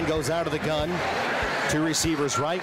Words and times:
Ryan 0.00 0.16
goes 0.16 0.30
out 0.30 0.46
of 0.46 0.52
the 0.52 0.58
gun. 0.60 0.90
Two 1.68 1.84
receivers 1.84 2.38
right, 2.38 2.62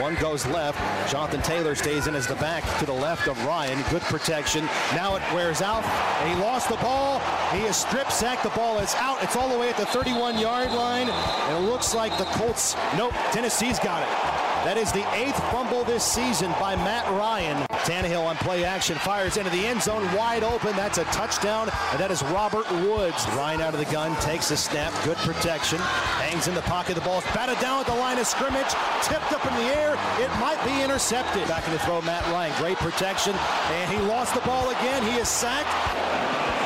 one 0.00 0.14
goes 0.14 0.46
left. 0.46 0.78
Jonathan 1.10 1.42
Taylor 1.42 1.74
stays 1.74 2.06
in 2.06 2.14
as 2.14 2.26
the 2.26 2.34
back 2.36 2.64
to 2.78 2.86
the 2.86 2.92
left 2.92 3.28
of 3.28 3.44
Ryan. 3.44 3.84
Good 3.90 4.00
protection. 4.02 4.64
Now 4.94 5.14
it 5.16 5.22
wears 5.34 5.60
out. 5.60 5.84
He 6.26 6.34
lost 6.36 6.70
the 6.70 6.76
ball. 6.76 7.20
He 7.52 7.60
is 7.64 7.76
strip 7.76 8.10
sacked. 8.10 8.42
The 8.42 8.48
ball 8.50 8.78
is 8.78 8.94
out. 8.94 9.22
It's 9.22 9.36
all 9.36 9.50
the 9.50 9.58
way 9.58 9.68
at 9.68 9.76
the 9.76 9.84
31 9.84 10.38
yard 10.38 10.72
line. 10.72 11.10
And 11.10 11.62
it 11.62 11.68
looks 11.68 11.94
like 11.94 12.16
the 12.16 12.24
Colts. 12.24 12.74
Nope, 12.96 13.12
Tennessee's 13.32 13.78
got 13.78 14.02
it. 14.02 14.37
That 14.68 14.76
is 14.76 14.92
the 14.92 15.10
eighth 15.14 15.42
fumble 15.50 15.82
this 15.82 16.04
season 16.04 16.52
by 16.60 16.76
Matt 16.76 17.08
Ryan. 17.16 17.56
Tannehill 17.88 18.26
on 18.26 18.36
play 18.36 18.66
action 18.66 18.98
fires 18.98 19.38
into 19.38 19.48
the 19.48 19.66
end 19.66 19.80
zone 19.80 20.04
wide 20.14 20.44
open. 20.44 20.76
That's 20.76 20.98
a 20.98 21.04
touchdown, 21.04 21.70
and 21.90 21.98
that 21.98 22.10
is 22.10 22.22
Robert 22.24 22.70
Woods. 22.84 23.26
Ryan 23.28 23.62
out 23.62 23.72
of 23.72 23.80
the 23.80 23.90
gun, 23.90 24.14
takes 24.20 24.50
the 24.50 24.58
snap, 24.58 24.92
good 25.06 25.16
protection, 25.24 25.78
hangs 26.20 26.48
in 26.48 26.54
the 26.54 26.60
pocket. 26.68 26.96
The 26.96 27.00
ball 27.00 27.20
is 27.20 27.24
batted 27.32 27.58
down 27.60 27.80
at 27.80 27.86
the 27.86 27.94
line 27.94 28.18
of 28.18 28.26
scrimmage, 28.26 28.68
tipped 29.00 29.32
up 29.32 29.40
in 29.46 29.54
the 29.54 29.72
air. 29.72 29.96
It 30.20 30.28
might 30.38 30.62
be 30.66 30.82
intercepted. 30.84 31.48
Back 31.48 31.66
in 31.66 31.72
the 31.72 31.78
throw, 31.78 32.02
Matt 32.02 32.26
Ryan, 32.26 32.52
great 32.60 32.76
protection, 32.76 33.32
and 33.72 33.90
he 33.90 33.96
lost 34.04 34.34
the 34.34 34.42
ball 34.42 34.68
again. 34.68 35.02
He 35.02 35.16
is 35.16 35.30
sacked. 35.30 35.72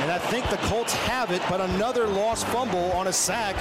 And 0.03 0.11
I 0.11 0.19
think 0.19 0.51
the 0.51 0.59
Colts 0.67 0.93
have 1.07 1.31
it, 1.31 1.41
but 1.49 1.61
another 1.61 2.09
lost 2.09 2.49
fumble 2.49 2.91
on 2.99 3.07
a 3.07 3.13
sack. 3.13 3.55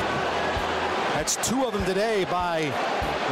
That's 1.13 1.35
two 1.47 1.63
of 1.65 1.73
them 1.73 1.85
today 1.85 2.25
by 2.25 2.73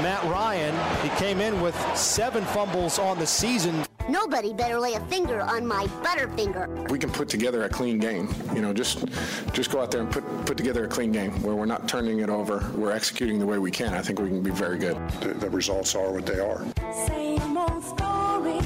Matt 0.02 0.24
Ryan. 0.26 0.76
He 1.04 1.10
came 1.18 1.42
in 1.42 1.62
with 1.62 1.76
seven 1.96 2.46
fumbles 2.46 3.00
on 3.00 3.20
the 3.20 3.28
season. 3.28 3.84
Nobody 4.08 4.54
better 4.54 4.80
lay 4.80 4.94
a 4.94 5.00
finger 5.02 5.42
on 5.42 5.68
my 5.68 5.86
butterfinger. 6.02 6.90
We 6.90 6.98
can 6.98 7.12
put 7.12 7.30
together 7.30 7.66
a 7.66 7.70
clean 7.70 8.00
game. 8.00 8.34
You 8.56 8.62
know, 8.62 8.74
just 8.74 9.06
just 9.54 9.70
go 9.72 9.82
out 9.82 9.92
there 9.92 10.02
and 10.02 10.10
put 10.10 10.24
put 10.46 10.58
together 10.58 10.86
a 10.86 10.88
clean 10.88 11.12
game 11.12 11.32
where 11.44 11.54
we're 11.54 11.66
not 11.68 11.88
turning 11.88 12.20
it 12.20 12.30
over. 12.30 12.72
We're 12.76 12.92
executing 12.92 13.38
the 13.40 13.46
way 13.46 13.60
we 13.60 13.72
can. 13.72 13.94
I 13.94 14.02
think 14.02 14.20
we 14.20 14.30
can 14.30 14.42
be 14.42 14.50
very 14.52 14.80
good. 14.80 14.98
The, 15.22 15.34
the 15.34 15.50
results 15.50 15.94
are 15.96 16.12
what 16.12 16.26
they 16.26 16.40
are. 16.40 16.66
Same 17.08 17.58
old 17.58 17.84
story, 17.84 18.62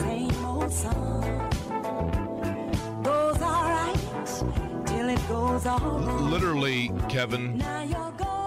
same 0.00 0.44
old 0.44 0.72
song. 0.72 1.50
Goes 3.04 3.40
all 3.42 3.70
right 3.70 4.84
till 4.86 5.08
it 5.08 5.28
goes 5.28 5.66
all 5.66 5.78
wrong. 5.78 6.30
Literally, 6.30 6.90
Kevin 7.08 7.58
Now 7.58 7.82
you're 7.82 8.12
going. 8.12 8.37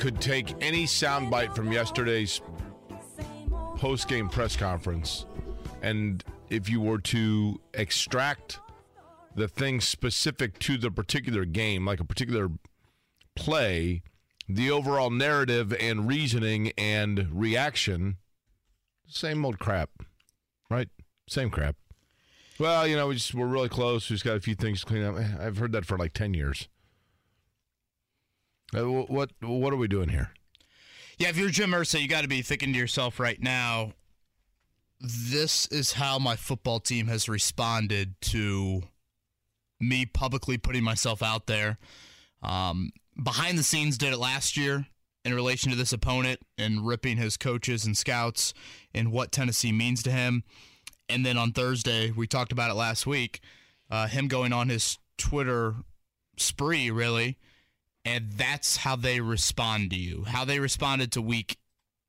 Could 0.00 0.18
take 0.18 0.54
any 0.62 0.86
soundbite 0.86 1.54
from 1.54 1.70
yesterday's 1.70 2.40
post 3.76 4.08
game 4.08 4.30
press 4.30 4.56
conference, 4.56 5.26
and 5.82 6.24
if 6.48 6.70
you 6.70 6.80
were 6.80 6.98
to 6.98 7.60
extract 7.74 8.60
the 9.34 9.46
things 9.46 9.86
specific 9.86 10.58
to 10.58 10.78
the 10.78 10.90
particular 10.90 11.44
game, 11.44 11.84
like 11.84 12.00
a 12.00 12.04
particular 12.04 12.48
play, 13.36 14.00
the 14.48 14.70
overall 14.70 15.10
narrative 15.10 15.74
and 15.78 16.08
reasoning 16.08 16.72
and 16.78 17.28
reaction, 17.30 18.16
same 19.06 19.44
old 19.44 19.58
crap, 19.58 19.90
right? 20.70 20.88
Same 21.28 21.50
crap. 21.50 21.76
Well, 22.58 22.86
you 22.86 22.96
know, 22.96 23.08
we 23.08 23.16
just 23.16 23.34
we're 23.34 23.46
really 23.46 23.68
close. 23.68 24.08
We 24.08 24.14
just 24.14 24.24
got 24.24 24.38
a 24.38 24.40
few 24.40 24.54
things 24.54 24.80
to 24.80 24.86
clean 24.86 25.02
up. 25.02 25.16
Eh, 25.18 25.46
I've 25.46 25.58
heard 25.58 25.72
that 25.72 25.84
for 25.84 25.98
like 25.98 26.14
ten 26.14 26.32
years. 26.32 26.70
Uh, 28.74 28.84
what 28.84 29.30
what 29.40 29.72
are 29.72 29.76
we 29.76 29.88
doing 29.88 30.08
here? 30.08 30.30
Yeah, 31.18 31.28
if 31.28 31.36
you're 31.36 31.50
Jim 31.50 31.72
Irsay, 31.72 32.00
you 32.00 32.08
got 32.08 32.22
to 32.22 32.28
be 32.28 32.42
thinking 32.42 32.72
to 32.72 32.78
yourself 32.78 33.20
right 33.20 33.40
now, 33.40 33.92
this 35.00 35.66
is 35.66 35.92
how 35.92 36.18
my 36.18 36.36
football 36.36 36.80
team 36.80 37.08
has 37.08 37.28
responded 37.28 38.14
to 38.22 38.82
me 39.80 40.06
publicly 40.06 40.56
putting 40.56 40.84
myself 40.84 41.22
out 41.22 41.46
there. 41.46 41.78
Um, 42.42 42.90
behind 43.22 43.58
the 43.58 43.62
scenes, 43.62 43.98
did 43.98 44.12
it 44.12 44.18
last 44.18 44.56
year 44.56 44.86
in 45.24 45.34
relation 45.34 45.70
to 45.70 45.76
this 45.76 45.92
opponent 45.92 46.40
and 46.56 46.86
ripping 46.86 47.16
his 47.16 47.36
coaches 47.36 47.84
and 47.84 47.96
scouts 47.96 48.54
and 48.94 49.12
what 49.12 49.32
Tennessee 49.32 49.72
means 49.72 50.02
to 50.04 50.10
him. 50.10 50.44
And 51.08 51.26
then 51.26 51.36
on 51.36 51.52
Thursday, 51.52 52.10
we 52.10 52.26
talked 52.26 52.52
about 52.52 52.70
it 52.70 52.74
last 52.74 53.06
week, 53.06 53.40
uh, 53.90 54.06
him 54.06 54.28
going 54.28 54.52
on 54.52 54.68
his 54.68 54.98
Twitter 55.18 55.74
spree, 56.36 56.90
really. 56.90 57.36
And 58.04 58.32
that's 58.32 58.78
how 58.78 58.96
they 58.96 59.20
respond 59.20 59.90
to 59.90 59.96
you. 59.96 60.24
How 60.26 60.44
they 60.44 60.58
responded 60.58 61.12
to 61.12 61.22
week 61.22 61.58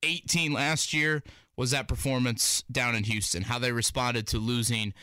18 0.04 0.54
last 0.54 0.94
year 0.94 1.24
was 1.58 1.72
that 1.72 1.88
performance 1.88 2.64
down 2.72 2.96
in 2.96 3.04
Houston. 3.04 3.44
How 3.44 3.60
they 3.60 3.72
responded 3.72 4.26
to 4.28 4.38
losing 4.38 4.94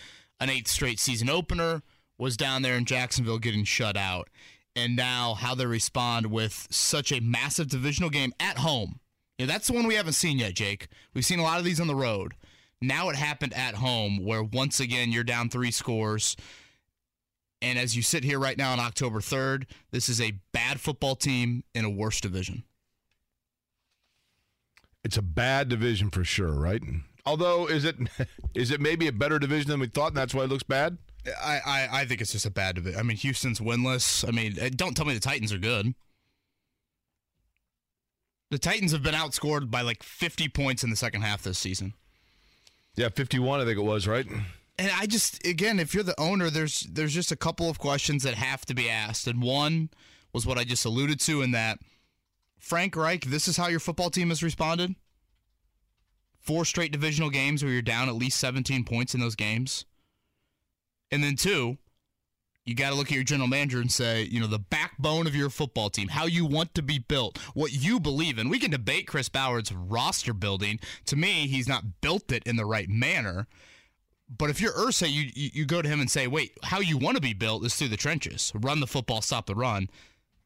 an 0.41 0.50
eighth 0.50 0.69
straight 0.69 0.99
season 0.99 1.28
opener 1.28 1.82
was 2.19 2.37
down 2.37 2.62
there 2.62 2.76
in 2.76 2.84
Jacksonville 2.84 3.38
getting 3.38 3.65
shut 3.65 3.97
out. 3.97 4.28
And 4.75 4.97
now 4.97 5.34
how 5.34 5.54
they 5.54 5.66
respond 5.66 6.26
with 6.26 6.69
such 6.71 7.12
a 7.12 7.20
massive 7.20 7.69
divisional 7.69 8.10
game 8.10 8.32
at 8.41 8.59
home. 8.59 9.00
Yeah, 9.38 9.47
that's 9.47 9.69
the 9.69 9.72
one 9.72 9.87
we 9.87 9.94
haven't 9.94 10.15
seen 10.15 10.38
yet, 10.38 10.55
Jake. 10.55 10.88
We've 11.15 11.25
seen 11.25 11.38
a 11.38 11.44
lot 11.44 11.59
of 11.59 11.65
these 11.65 11.81
on 11.81 11.87
the 11.87 11.94
road. 11.94 12.34
Now 12.81 13.09
it 13.09 13.16
happened 13.16 13.55
at 13.55 13.75
home 13.75 14.25
where 14.25 14.43
once 14.43 14.81
again 14.81 15.10
you're 15.12 15.25
down 15.25 15.49
three 15.49 15.70
scores. 15.70 16.37
And 17.61 17.79
as 17.79 17.97
you 17.97 18.03
sit 18.03 18.25
here 18.25 18.39
right 18.39 18.57
now 18.57 18.73
on 18.73 18.81
October 18.81 19.21
3rd, 19.21 19.65
this 19.91 20.09
is 20.09 20.21
a 20.21 20.35
bad 20.53 20.81
football 20.81 21.17
team 21.17 21.65
in 21.75 21.85
a 21.85 21.91
worse 21.91 22.21
division. 22.21 22.63
It's 25.05 25.17
a 25.17 25.23
bad 25.23 25.69
division 25.69 26.11
for 26.11 26.25
sure, 26.25 26.53
right? 26.53 26.83
Although, 27.27 27.67
is 27.67 27.85
it 27.85 27.97
is 28.55 28.71
it 28.71 28.81
maybe 28.81 29.09
a 29.09 29.13
better 29.13 29.39
division 29.39 29.71
than 29.71 29.81
we 29.81 29.87
thought, 29.87 30.09
and 30.09 30.17
that's 30.17 30.35
why 30.35 30.45
it 30.45 30.51
looks 30.51 30.63
bad? 30.63 30.99
I, 31.43 31.61
I, 31.65 31.89
I 31.93 32.05
think 32.05 32.21
it's 32.21 32.33
just 32.33 32.47
a 32.47 32.51
bad 32.51 32.77
division. 32.77 32.99
I 32.99 33.03
mean, 33.03 33.17
Houston's 33.19 33.61
winless. 33.61 34.27
I 34.27 34.31
mean, 34.31 34.57
eh, 34.59 34.71
don't 34.75 34.97
tell 34.97 35.05
me 35.05 35.15
the 35.15 35.21
Titans 35.21 35.53
are 35.53 35.59
good. 35.59 35.95
The 38.51 38.59
Titans 38.59 38.93
have 38.93 39.03
been 39.03 39.15
outscored 39.15 39.71
by 39.71 39.83
like 39.83 40.03
50 40.03 40.49
points 40.49 40.83
in 40.83 40.91
the 40.91 40.97
second 40.97 41.21
half 41.23 41.43
this 41.43 41.59
season. 41.59 41.93
Yeah, 42.97 43.11
fifty-one, 43.11 43.61
I 43.61 43.65
think 43.65 43.79
it 43.79 43.85
was, 43.85 44.09
right? 44.09 44.27
And 44.78 44.91
I 44.94 45.06
just 45.06 45.44
again, 45.47 45.81
if 45.81 45.93
you're 45.93 46.05
the 46.05 46.19
owner, 46.21 46.50
there's 46.50 46.81
there's 46.81 47.15
just 47.15 47.33
a 47.33 47.37
couple 47.37 47.69
of 47.69 47.78
questions 47.78 48.22
that 48.22 48.34
have 48.34 48.65
to 48.66 48.75
be 48.75 48.89
asked. 48.89 49.27
And 49.27 49.43
one 49.43 49.91
was 50.33 50.47
what 50.47 50.59
I 50.59 50.65
just 50.65 50.84
alluded 50.84 51.21
to 51.21 51.43
in 51.43 51.50
that 51.53 51.81
Frank 52.59 52.97
Reich, 52.97 53.25
this 53.25 53.49
is 53.49 53.56
how 53.56 53.69
your 53.69 53.81
football 53.81 54.11
team 54.11 54.28
has 54.28 54.43
responded. 54.43 54.94
Four 56.41 56.65
straight 56.65 56.93
divisional 56.93 57.31
games 57.31 57.62
where 57.62 57.72
you're 57.72 57.83
down 57.83 58.09
at 58.09 58.15
least 58.15 58.38
17 58.38 58.84
points 58.84 59.15
in 59.15 59.21
those 59.21 59.34
games. 59.34 59.84
And 61.11 61.22
then 61.22 61.37
two, 61.37 61.78
you 62.65 62.75
got 62.75 62.91
to 62.91 62.97
look 62.97 63.06
at 63.06 63.15
your 63.15 63.25
general 63.25 63.49
manager 63.49 63.81
and 63.81 63.91
say, 63.91 64.25
you 64.25 64.41
know, 64.41 64.47
the 64.47 64.59
backbone 64.59 65.27
of 65.27 65.34
your 65.34 65.49
football 65.49 65.88
team, 65.88 66.09
how 66.09 66.27
you 66.27 66.44
want 66.44 66.75
to 66.75 66.83
be 66.83 66.99
built, 66.99 67.38
what 67.55 67.72
you 67.72 67.99
believe 67.99 68.38
in. 68.38 68.50
We 68.50 68.59
can 68.59 68.71
debate 68.71 69.06
Chris 69.06 69.31
Ballard's 69.31 69.72
roster 69.72 70.34
building. 70.34 70.78
To 71.06 71.17
me, 71.17 71.47
he's 71.47 71.69
not 71.69 72.03
built 72.03 72.31
it 72.31 72.43
in 72.44 72.56
the 72.56 72.67
right 72.67 72.88
manner. 72.88 73.47
But 74.37 74.50
if 74.50 74.61
you're 74.61 74.72
Irsay, 74.72 75.11
you, 75.11 75.31
you 75.34 75.50
you 75.55 75.65
go 75.65 75.81
to 75.81 75.89
him 75.89 76.00
and 76.00 76.11
say, 76.11 76.27
wait, 76.27 76.53
how 76.62 76.81
you 76.81 76.99
want 76.99 77.16
to 77.16 77.21
be 77.22 77.33
built 77.33 77.65
is 77.65 77.75
through 77.75 77.89
the 77.89 77.97
trenches. 77.97 78.53
Run 78.55 78.81
the 78.81 78.87
football, 78.87 79.22
stop 79.22 79.47
the 79.47 79.55
run. 79.55 79.89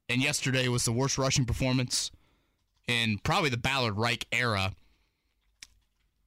And 0.08 0.22
yesterday 0.22 0.68
was 0.68 0.84
the 0.84 0.92
worst 0.92 1.18
rushing 1.18 1.44
performance 1.44 2.10
in 2.86 3.18
probably 3.24 3.50
the 3.50 3.56
Ballard 3.56 3.96
Reich 3.96 4.26
era. 4.30 4.74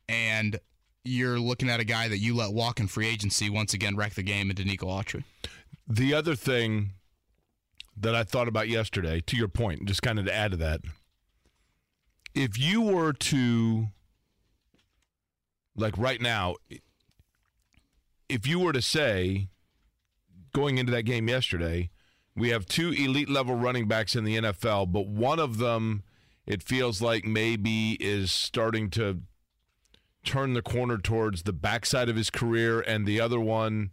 And 0.10 0.60
you're 1.04 1.40
looking 1.40 1.70
at 1.70 1.80
a 1.80 1.86
guy 1.86 2.08
that 2.08 2.18
you 2.18 2.36
let 2.36 2.52
walk 2.52 2.80
in 2.80 2.88
free 2.88 3.08
agency 3.08 3.50
once 3.50 3.74
again 3.74 3.96
wreck 3.96 4.16
the 4.16 4.24
game 4.24 4.50
into 4.50 4.66
Nico 4.66 4.88
Autry. 4.88 5.24
The 5.88 6.14
other 6.14 6.36
thing 6.36 6.92
that 7.96 8.16
I 8.16 8.24
thought 8.24 8.48
about 8.48 8.68
yesterday, 8.68 9.22
to 9.22 9.38
your 9.38 9.48
point, 9.48 9.86
just 9.86 10.02
kind 10.02 10.20
of 10.20 10.26
to 10.26 10.34
add 10.34 10.52
to 10.52 10.58
that, 10.58 10.82
if 12.34 12.60
you 12.60 12.82
were 12.82 13.14
to, 13.14 13.88
like 15.76 15.98
right 15.98 16.20
now, 16.20 16.56
if 18.30 18.48
you 18.48 18.60
were 18.60 18.74
to 18.74 18.82
say, 18.82 19.50
going 20.54 20.78
into 20.78 20.92
that 20.92 21.04
game 21.04 21.28
yesterday, 21.28 21.90
we 22.36 22.50
have 22.50 22.66
two 22.66 22.92
elite 22.92 23.30
level 23.30 23.56
running 23.56 23.88
backs 23.88 24.16
in 24.16 24.24
the 24.24 24.38
NFL, 24.38 24.92
but 24.92 25.08
one 25.08 25.40
of 25.40 25.58
them, 25.58 26.04
it 26.46 26.62
feels 26.62 27.02
like 27.02 27.26
maybe 27.26 27.94
is 28.00 28.32
starting 28.32 28.90
to 28.92 29.22
turn 30.24 30.54
the 30.54 30.62
corner 30.62 30.98
towards 30.98 31.44
the 31.44 31.54
backside 31.54 32.10
of 32.10 32.16
his 32.16 32.30
career, 32.30 32.82
and 32.82 33.06
the 33.06 33.22
other 33.22 33.40
one 33.40 33.92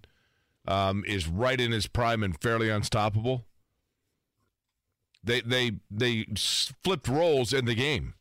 um, 0.67 1.05
is 1.07 1.29
right 1.29 1.61
in 1.61 1.71
his 1.73 1.87
prime 1.87 2.23
and 2.23 2.41
fairly 2.41 2.69
unstoppable. 2.69 3.45
They 5.23 5.41
they 5.41 5.73
they 5.89 6.27
flipped 6.83 7.07
roles 7.07 7.53
in 7.53 7.65
the 7.65 7.77
game 7.77 8.15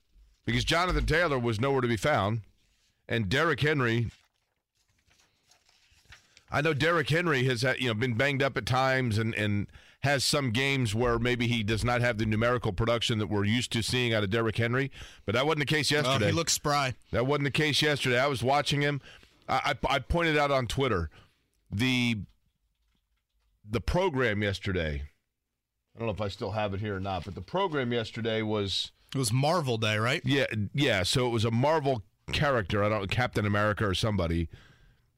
because 0.45 0.63
Jonathan 0.63 1.07
Taylor 1.07 1.39
was 1.39 1.59
nowhere 1.59 1.81
to 1.81 1.87
be 1.87 1.97
found, 1.97 2.41
and 3.07 3.29
Derrick 3.29 3.61
Henry. 3.61 4.11
I 6.51 6.61
know 6.61 6.73
Derrick 6.73 7.09
Henry 7.09 7.45
has 7.45 7.63
you 7.79 7.87
know 7.87 7.93
been 7.93 8.15
banged 8.15 8.43
up 8.43 8.57
at 8.57 8.65
times 8.65 9.17
and 9.17 9.33
and 9.35 9.67
has 10.01 10.23
some 10.23 10.51
games 10.51 10.95
where 10.95 11.19
maybe 11.19 11.47
he 11.47 11.61
does 11.63 11.85
not 11.85 12.01
have 12.01 12.17
the 12.17 12.25
numerical 12.25 12.73
production 12.73 13.19
that 13.19 13.27
we're 13.27 13.43
used 13.45 13.71
to 13.71 13.83
seeing 13.83 14.13
out 14.13 14.23
of 14.23 14.31
Derrick 14.31 14.57
Henry, 14.57 14.91
but 15.25 15.35
that 15.35 15.45
wasn't 15.45 15.59
the 15.59 15.65
case 15.65 15.91
yesterday. 15.91 16.27
he 16.27 16.31
looks 16.31 16.53
spry. 16.53 16.95
That 17.11 17.27
wasn't 17.27 17.43
the 17.43 17.51
case 17.51 17.81
yesterday. 17.83 18.19
I 18.19 18.25
was 18.25 18.41
watching 18.41 18.81
him. 18.81 18.99
I, 19.47 19.75
I, 19.87 19.95
I 19.95 19.99
pointed 19.99 20.37
out 20.37 20.49
on 20.51 20.67
Twitter 20.67 21.09
the 21.71 22.17
the 23.69 23.79
program 23.81 24.41
yesterday 24.41 25.03
I 25.95 25.99
don't 25.99 26.07
know 26.07 26.13
if 26.13 26.21
I 26.21 26.29
still 26.29 26.51
have 26.51 26.73
it 26.73 26.79
here 26.79 26.95
or 26.95 26.99
not, 26.99 27.25
but 27.25 27.35
the 27.35 27.41
program 27.41 27.91
yesterday 27.91 28.41
was 28.41 28.91
It 29.13 29.17
was 29.17 29.31
Marvel 29.33 29.77
Day, 29.77 29.97
right? 29.97 30.21
yeah, 30.25 30.45
yeah. 30.73 31.03
So 31.03 31.27
it 31.27 31.31
was 31.31 31.45
a 31.45 31.51
Marvel 31.51 32.03
character, 32.31 32.83
I 32.83 32.89
don't 32.89 33.11
Captain 33.11 33.45
America 33.45 33.85
or 33.85 33.93
somebody, 33.93 34.47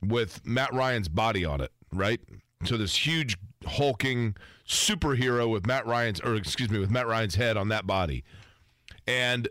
with 0.10 0.46
Matt 0.46 0.74
Ryan's 0.74 1.08
body 1.08 1.46
on 1.46 1.62
it, 1.62 1.72
right? 1.92 2.20
So 2.66 2.78
this 2.78 3.06
huge 3.06 3.38
hulking 3.66 4.36
superhero 4.68 5.50
with 5.50 5.66
Matt 5.66 5.86
Ryan's, 5.86 6.20
or 6.22 6.36
excuse 6.36 6.70
me, 6.70 6.80
with 6.80 6.90
Matt 6.92 7.08
Ryan's 7.08 7.36
head 7.36 7.58
on 7.58 7.70
that 7.70 7.88
body, 7.88 8.24
and 9.08 9.48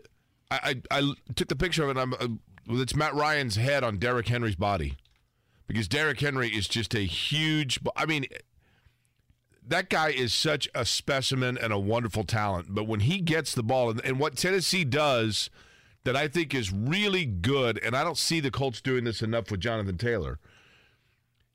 I 0.51 0.81
I, 0.91 0.99
I 0.99 1.13
took 1.35 1.47
the 1.47 1.55
picture 1.55 1.83
of 1.83 1.89
it. 1.89 1.99
And 1.99 1.99
I'm 1.99 2.13
uh, 2.13 2.73
it's 2.81 2.95
Matt 2.95 3.13
Ryan's 3.13 3.55
head 3.55 3.83
on 3.83 3.97
Derrick 3.97 4.27
Henry's 4.27 4.55
body, 4.55 4.97
because 5.67 5.87
Derrick 5.87 6.19
Henry 6.19 6.49
is 6.49 6.67
just 6.67 6.93
a 6.95 7.01
huge. 7.01 7.79
I 7.95 8.05
mean. 8.05 8.25
That 9.65 9.89
guy 9.89 10.09
is 10.09 10.33
such 10.33 10.67
a 10.75 10.83
specimen 10.83 11.57
and 11.57 11.71
a 11.71 11.79
wonderful 11.79 12.25
talent. 12.25 12.75
But 12.75 12.85
when 12.85 12.99
he 12.99 13.19
gets 13.19 13.55
the 13.55 13.63
ball, 13.63 13.91
and, 13.91 14.03
and 14.03 14.19
what 14.19 14.35
Tennessee 14.35 14.83
does 14.83 15.49
that 16.03 16.15
I 16.15 16.27
think 16.27 16.53
is 16.53 16.71
really 16.71 17.25
good, 17.25 17.79
and 17.83 17.95
I 17.95 18.03
don't 18.03 18.17
see 18.17 18.39
the 18.39 18.51
Colts 18.51 18.81
doing 18.81 19.03
this 19.03 19.21
enough 19.21 19.49
with 19.49 19.61
Jonathan 19.61 19.97
Taylor. 19.97 20.39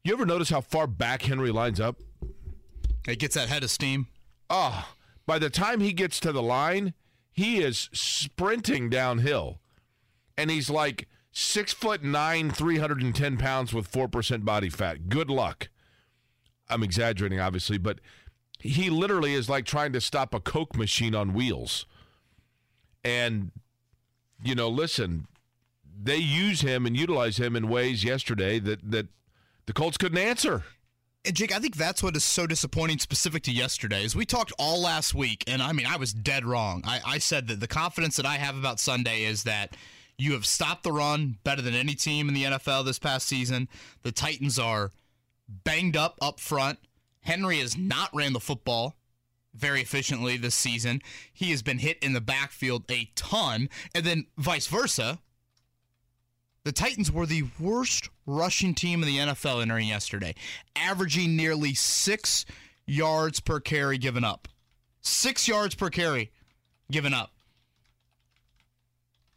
You 0.04 0.14
ever 0.14 0.24
notice 0.24 0.50
how 0.50 0.60
far 0.60 0.86
back 0.86 1.22
Henry 1.22 1.50
lines 1.50 1.80
up? 1.80 1.96
It 3.06 3.18
gets 3.18 3.34
that 3.34 3.48
head 3.48 3.62
of 3.62 3.70
steam. 3.70 4.06
Oh, 4.48 4.88
by 5.26 5.38
the 5.38 5.50
time 5.50 5.80
he 5.80 5.92
gets 5.92 6.18
to 6.20 6.32
the 6.32 6.42
line, 6.42 6.94
he 7.30 7.58
is 7.58 7.90
sprinting 7.92 8.88
downhill. 8.88 9.60
And 10.36 10.50
he's 10.50 10.70
like 10.70 11.08
six 11.32 11.72
foot 11.72 12.02
nine, 12.02 12.50
310 12.50 13.36
pounds 13.36 13.72
with 13.74 13.90
4% 13.90 14.44
body 14.44 14.70
fat. 14.70 15.08
Good 15.08 15.30
luck. 15.30 15.68
I'm 16.70 16.82
exaggerating, 16.82 17.40
obviously, 17.40 17.78
but 17.78 18.00
he 18.58 18.90
literally 18.90 19.34
is 19.34 19.48
like 19.48 19.64
trying 19.64 19.92
to 19.92 20.00
stop 20.00 20.34
a 20.34 20.40
Coke 20.40 20.76
machine 20.76 21.14
on 21.14 21.32
wheels. 21.32 21.86
And, 23.04 23.52
you 24.42 24.54
know, 24.54 24.68
listen, 24.68 25.26
they 26.00 26.16
use 26.16 26.60
him 26.60 26.86
and 26.86 26.96
utilize 26.96 27.38
him 27.38 27.56
in 27.56 27.68
ways 27.68 28.04
yesterday 28.04 28.58
that, 28.60 28.90
that 28.90 29.08
the 29.66 29.72
Colts 29.72 29.96
couldn't 29.96 30.18
answer. 30.18 30.64
And 31.24 31.34
Jake, 31.34 31.54
I 31.54 31.58
think 31.58 31.76
that's 31.76 32.02
what 32.02 32.16
is 32.16 32.24
so 32.24 32.46
disappointing 32.46 32.98
specific 32.98 33.42
to 33.44 33.52
yesterday. 33.52 34.04
Is 34.04 34.14
we 34.14 34.24
talked 34.24 34.52
all 34.58 34.80
last 34.80 35.14
week, 35.14 35.44
and 35.46 35.62
I 35.62 35.72
mean, 35.72 35.86
I 35.86 35.96
was 35.96 36.12
dead 36.12 36.44
wrong. 36.44 36.82
I, 36.86 37.00
I 37.04 37.18
said 37.18 37.48
that 37.48 37.60
the 37.60 37.66
confidence 37.66 38.16
that 38.16 38.26
I 38.26 38.36
have 38.36 38.56
about 38.56 38.80
Sunday 38.80 39.24
is 39.24 39.42
that 39.42 39.76
you 40.16 40.32
have 40.32 40.46
stopped 40.46 40.84
the 40.84 40.92
run 40.92 41.36
better 41.44 41.60
than 41.60 41.74
any 41.74 41.94
team 41.94 42.28
in 42.28 42.34
the 42.34 42.44
NFL 42.44 42.84
this 42.84 42.98
past 42.98 43.26
season. 43.26 43.68
The 44.02 44.12
Titans 44.12 44.58
are 44.58 44.92
banged 45.48 45.96
up 45.96 46.16
up 46.22 46.40
front. 46.40 46.78
Henry 47.22 47.58
has 47.58 47.76
not 47.76 48.10
ran 48.14 48.32
the 48.32 48.40
football 48.40 48.94
very 49.58 49.80
efficiently 49.80 50.36
this 50.36 50.54
season. 50.54 51.02
He 51.32 51.50
has 51.50 51.62
been 51.62 51.78
hit 51.78 51.98
in 52.02 52.12
the 52.12 52.20
backfield 52.20 52.90
a 52.90 53.10
ton, 53.14 53.68
and 53.94 54.04
then 54.04 54.26
vice 54.36 54.66
versa. 54.66 55.18
The 56.64 56.72
Titans 56.72 57.10
were 57.10 57.26
the 57.26 57.44
worst 57.58 58.10
rushing 58.26 58.74
team 58.74 59.02
in 59.02 59.08
the 59.08 59.18
NFL 59.18 59.62
entering 59.62 59.88
yesterday, 59.88 60.34
averaging 60.76 61.36
nearly 61.36 61.74
six 61.74 62.44
yards 62.86 63.40
per 63.40 63.60
carry 63.60 63.98
given 63.98 64.24
up. 64.24 64.48
Six 65.00 65.48
yards 65.48 65.74
per 65.74 65.88
carry 65.88 66.30
given 66.90 67.14
up. 67.14 67.32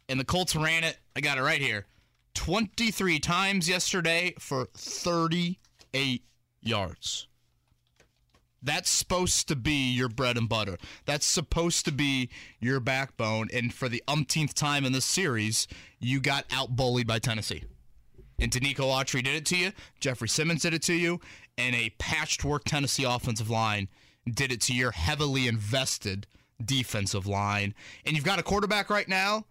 And 0.08 0.20
the 0.20 0.24
Colts 0.24 0.54
ran 0.54 0.84
it, 0.84 0.98
I 1.16 1.20
got 1.20 1.38
it 1.38 1.42
right 1.42 1.60
here, 1.60 1.86
23 2.34 3.18
times 3.18 3.68
yesterday 3.68 4.34
for 4.38 4.66
38 4.76 6.24
yards. 6.60 7.28
That's 8.62 8.90
supposed 8.90 9.48
to 9.48 9.56
be 9.56 9.90
your 9.90 10.08
bread 10.08 10.36
and 10.36 10.48
butter. 10.48 10.78
That's 11.04 11.26
supposed 11.26 11.84
to 11.86 11.92
be 11.92 12.30
your 12.60 12.78
backbone. 12.78 13.48
And 13.52 13.74
for 13.74 13.88
the 13.88 14.02
umpteenth 14.06 14.54
time 14.54 14.84
in 14.84 14.92
this 14.92 15.04
series, 15.04 15.66
you 15.98 16.20
got 16.20 16.48
outbullied 16.48 17.06
by 17.06 17.18
Tennessee. 17.18 17.64
And 18.38 18.52
Denico 18.52 18.86
Autry 18.86 19.22
did 19.22 19.34
it 19.34 19.46
to 19.46 19.56
you. 19.56 19.72
Jeffrey 20.00 20.28
Simmons 20.28 20.62
did 20.62 20.74
it 20.74 20.82
to 20.82 20.94
you. 20.94 21.20
And 21.58 21.74
a 21.74 21.90
patchwork 21.98 22.64
Tennessee 22.64 23.04
offensive 23.04 23.50
line 23.50 23.88
did 24.32 24.52
it 24.52 24.60
to 24.62 24.74
your 24.74 24.92
heavily 24.92 25.48
invested 25.48 26.26
defensive 26.64 27.26
line. 27.26 27.74
And 28.06 28.14
you've 28.14 28.24
got 28.24 28.38
a 28.38 28.42
quarterback 28.42 28.90
right 28.90 29.08
now 29.08 29.46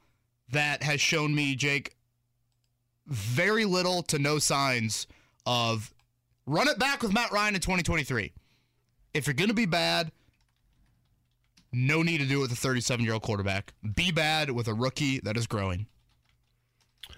that 0.52 0.84
has 0.84 1.02
shown 1.02 1.36
me, 1.36 1.56
Jake, 1.56 1.96
very 3.08 3.66
little 3.66 4.04
to 4.04 4.20
no 4.20 4.40
signs 4.40 5.08
of 5.46 5.94
run 6.46 6.68
it 6.68 6.80
back 6.80 7.02
with 7.02 7.14
Matt 7.14 7.32
Ryan 7.32 7.56
in 7.56 7.62
2023 7.62 8.32
if 9.14 9.28
you're 9.28 9.34
going 9.34 9.50
to 9.50 9.54
be 9.56 9.66
bad, 9.66 10.12
no 11.72 12.02
need 12.02 12.20
to 12.20 12.26
do 12.26 12.40
it 12.40 12.42
with 12.42 12.52
a 12.52 12.56
37 12.56 13.04
year 13.04 13.14
old 13.14 13.24
quarterback. 13.24 13.74
Be 13.96 14.12
bad 14.12 14.52
with 14.52 14.68
a 14.68 14.74
rookie 14.74 15.20
that 15.22 15.38
is 15.38 15.48
growing. 15.48 15.88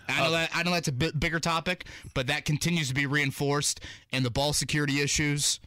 I 0.07 0.21
know, 0.21 0.31
that, 0.31 0.49
I 0.53 0.63
know 0.63 0.71
that's 0.71 0.89
a 0.89 0.93
bit 0.93 1.17
bigger 1.19 1.39
topic, 1.39 1.85
but 2.13 2.27
that 2.27 2.43
continues 2.43 2.89
to 2.89 2.93
be 2.93 3.05
reinforced, 3.05 3.79
and 4.11 4.25
the 4.25 4.29
ball 4.29 4.51
security 4.51 4.99
issues 4.99 5.61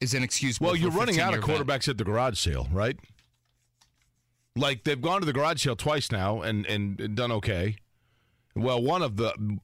is 0.00 0.12
inexcusable. 0.12 0.66
Well, 0.66 0.76
you're 0.76 0.90
running 0.90 1.20
out 1.20 1.32
of 1.32 1.40
15-year 1.40 1.58
vet. 1.58 1.66
quarterbacks 1.66 1.88
at 1.88 1.98
the 1.98 2.04
garage 2.04 2.38
sale, 2.38 2.68
right? 2.72 2.96
Like 4.56 4.84
they've 4.84 5.00
gone 5.00 5.20
to 5.20 5.26
the 5.26 5.32
garage 5.32 5.62
sale 5.62 5.76
twice 5.76 6.10
now 6.10 6.40
and 6.42 6.66
and 6.66 7.14
done 7.14 7.30
okay. 7.30 7.76
Well, 8.54 8.82
one 8.82 9.02
of 9.02 9.16
the 9.16 9.58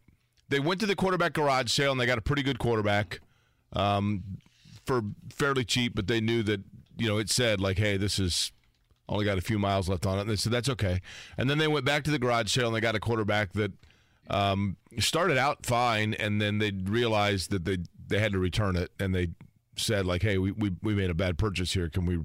they 0.49 0.61
went 0.61 0.81
to 0.81 0.87
the 0.87 0.95
quarterback 0.95 1.33
garage 1.33 1.73
sale 1.73 1.93
and 1.93 2.01
they 2.01 2.07
got 2.07 2.19
a 2.19 2.23
pretty 2.23 2.43
good 2.43 2.59
quarterback 2.59 3.21
um, 3.73 4.23
for 4.87 5.03
fairly 5.31 5.65
cheap, 5.65 5.95
but 5.95 6.07
they 6.07 6.21
knew 6.21 6.43
that 6.45 6.61
you 6.99 7.09
know 7.09 7.19
it 7.19 7.31
said 7.31 7.61
like, 7.61 7.79
hey, 7.79 7.97
this 7.97 8.19
is 8.19 8.53
only 9.09 9.25
got 9.25 9.39
a 9.39 9.43
few 9.43 9.59
miles 9.59 9.89
left 9.89 10.07
on 10.07 10.19
it. 10.19 10.23
And 10.23 10.31
they 10.31 10.37
said 10.37 10.53
that's 10.53 10.69
okay. 10.69 11.01
And 11.37 11.51
then 11.51 11.59
they 11.59 11.69
went 11.69 11.85
back 11.85 12.05
to 12.05 12.11
the 12.11 12.19
garage 12.19 12.51
sale 12.51 12.69
and 12.69 12.77
they 12.77 12.81
got 12.81 12.95
a 12.95 13.01
quarterback 13.01 13.53
that 13.55 13.73
um, 14.31 14.77
started 14.99 15.37
out 15.37 15.67
fine, 15.67 16.15
and 16.15 16.41
then 16.41 16.59
they 16.59 16.71
realized 16.71 17.51
that 17.51 17.65
they 17.65 17.79
they 18.09 18.19
had 18.19 18.33
to 18.33 18.39
return 18.39 18.77
it, 18.77 18.91
and 18.99 19.15
they 19.15 19.29
said 19.77 20.07
like, 20.07 20.23
hey, 20.23 20.39
we 20.39 20.53
we, 20.53 20.73
we 20.83 20.95
made 20.95 21.11
a 21.11 21.15
bad 21.15 21.39
purchase 21.39 21.73
here. 21.75 21.89
Can 21.89 22.07
we 22.07 22.21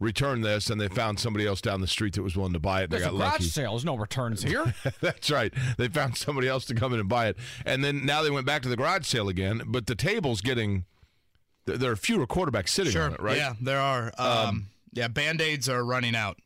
return 0.00 0.40
this? 0.42 0.70
And 0.70 0.80
they 0.80 0.88
found 0.88 1.18
somebody 1.18 1.46
else 1.46 1.60
down 1.60 1.80
the 1.80 1.86
street 1.86 2.14
that 2.14 2.22
was 2.22 2.36
willing 2.36 2.52
to 2.52 2.58
buy 2.60 2.80
it. 2.80 2.84
And 2.84 2.92
they 2.92 2.98
There's 2.98 3.08
a 3.08 3.10
got 3.12 3.18
garage 3.18 3.32
lucky. 3.32 3.44
sale. 3.44 3.72
There's 3.72 3.84
no 3.84 3.96
returns 3.96 4.42
here. 4.44 4.74
That's 5.00 5.30
right. 5.30 5.52
They 5.76 5.88
found 5.88 6.16
somebody 6.16 6.48
else 6.48 6.64
to 6.66 6.74
come 6.74 6.92
in 6.94 7.00
and 7.00 7.08
buy 7.08 7.28
it, 7.28 7.36
and 7.66 7.82
then 7.84 8.06
now 8.06 8.22
they 8.22 8.30
went 8.30 8.46
back 8.46 8.62
to 8.62 8.68
the 8.68 8.76
garage 8.76 9.06
sale 9.06 9.28
again. 9.28 9.62
But 9.66 9.86
the 9.86 9.94
table's 9.94 10.40
getting 10.40 10.84
there 11.66 11.76
there 11.76 11.92
are 11.92 11.96
fewer 11.96 12.26
quarterbacks 12.26 12.68
sitting 12.70 12.92
Sure. 12.92 13.04
on 13.04 13.14
it, 13.14 13.20
right? 13.22 13.36
Yeah, 13.36 13.54
there 13.60 13.80
are. 13.80 14.12
Um, 14.18 14.66
yeah, 14.92 15.08
band 15.08 15.40
aids 15.40 15.68
are 15.68 15.84
running 15.84 16.14
out 16.14 16.38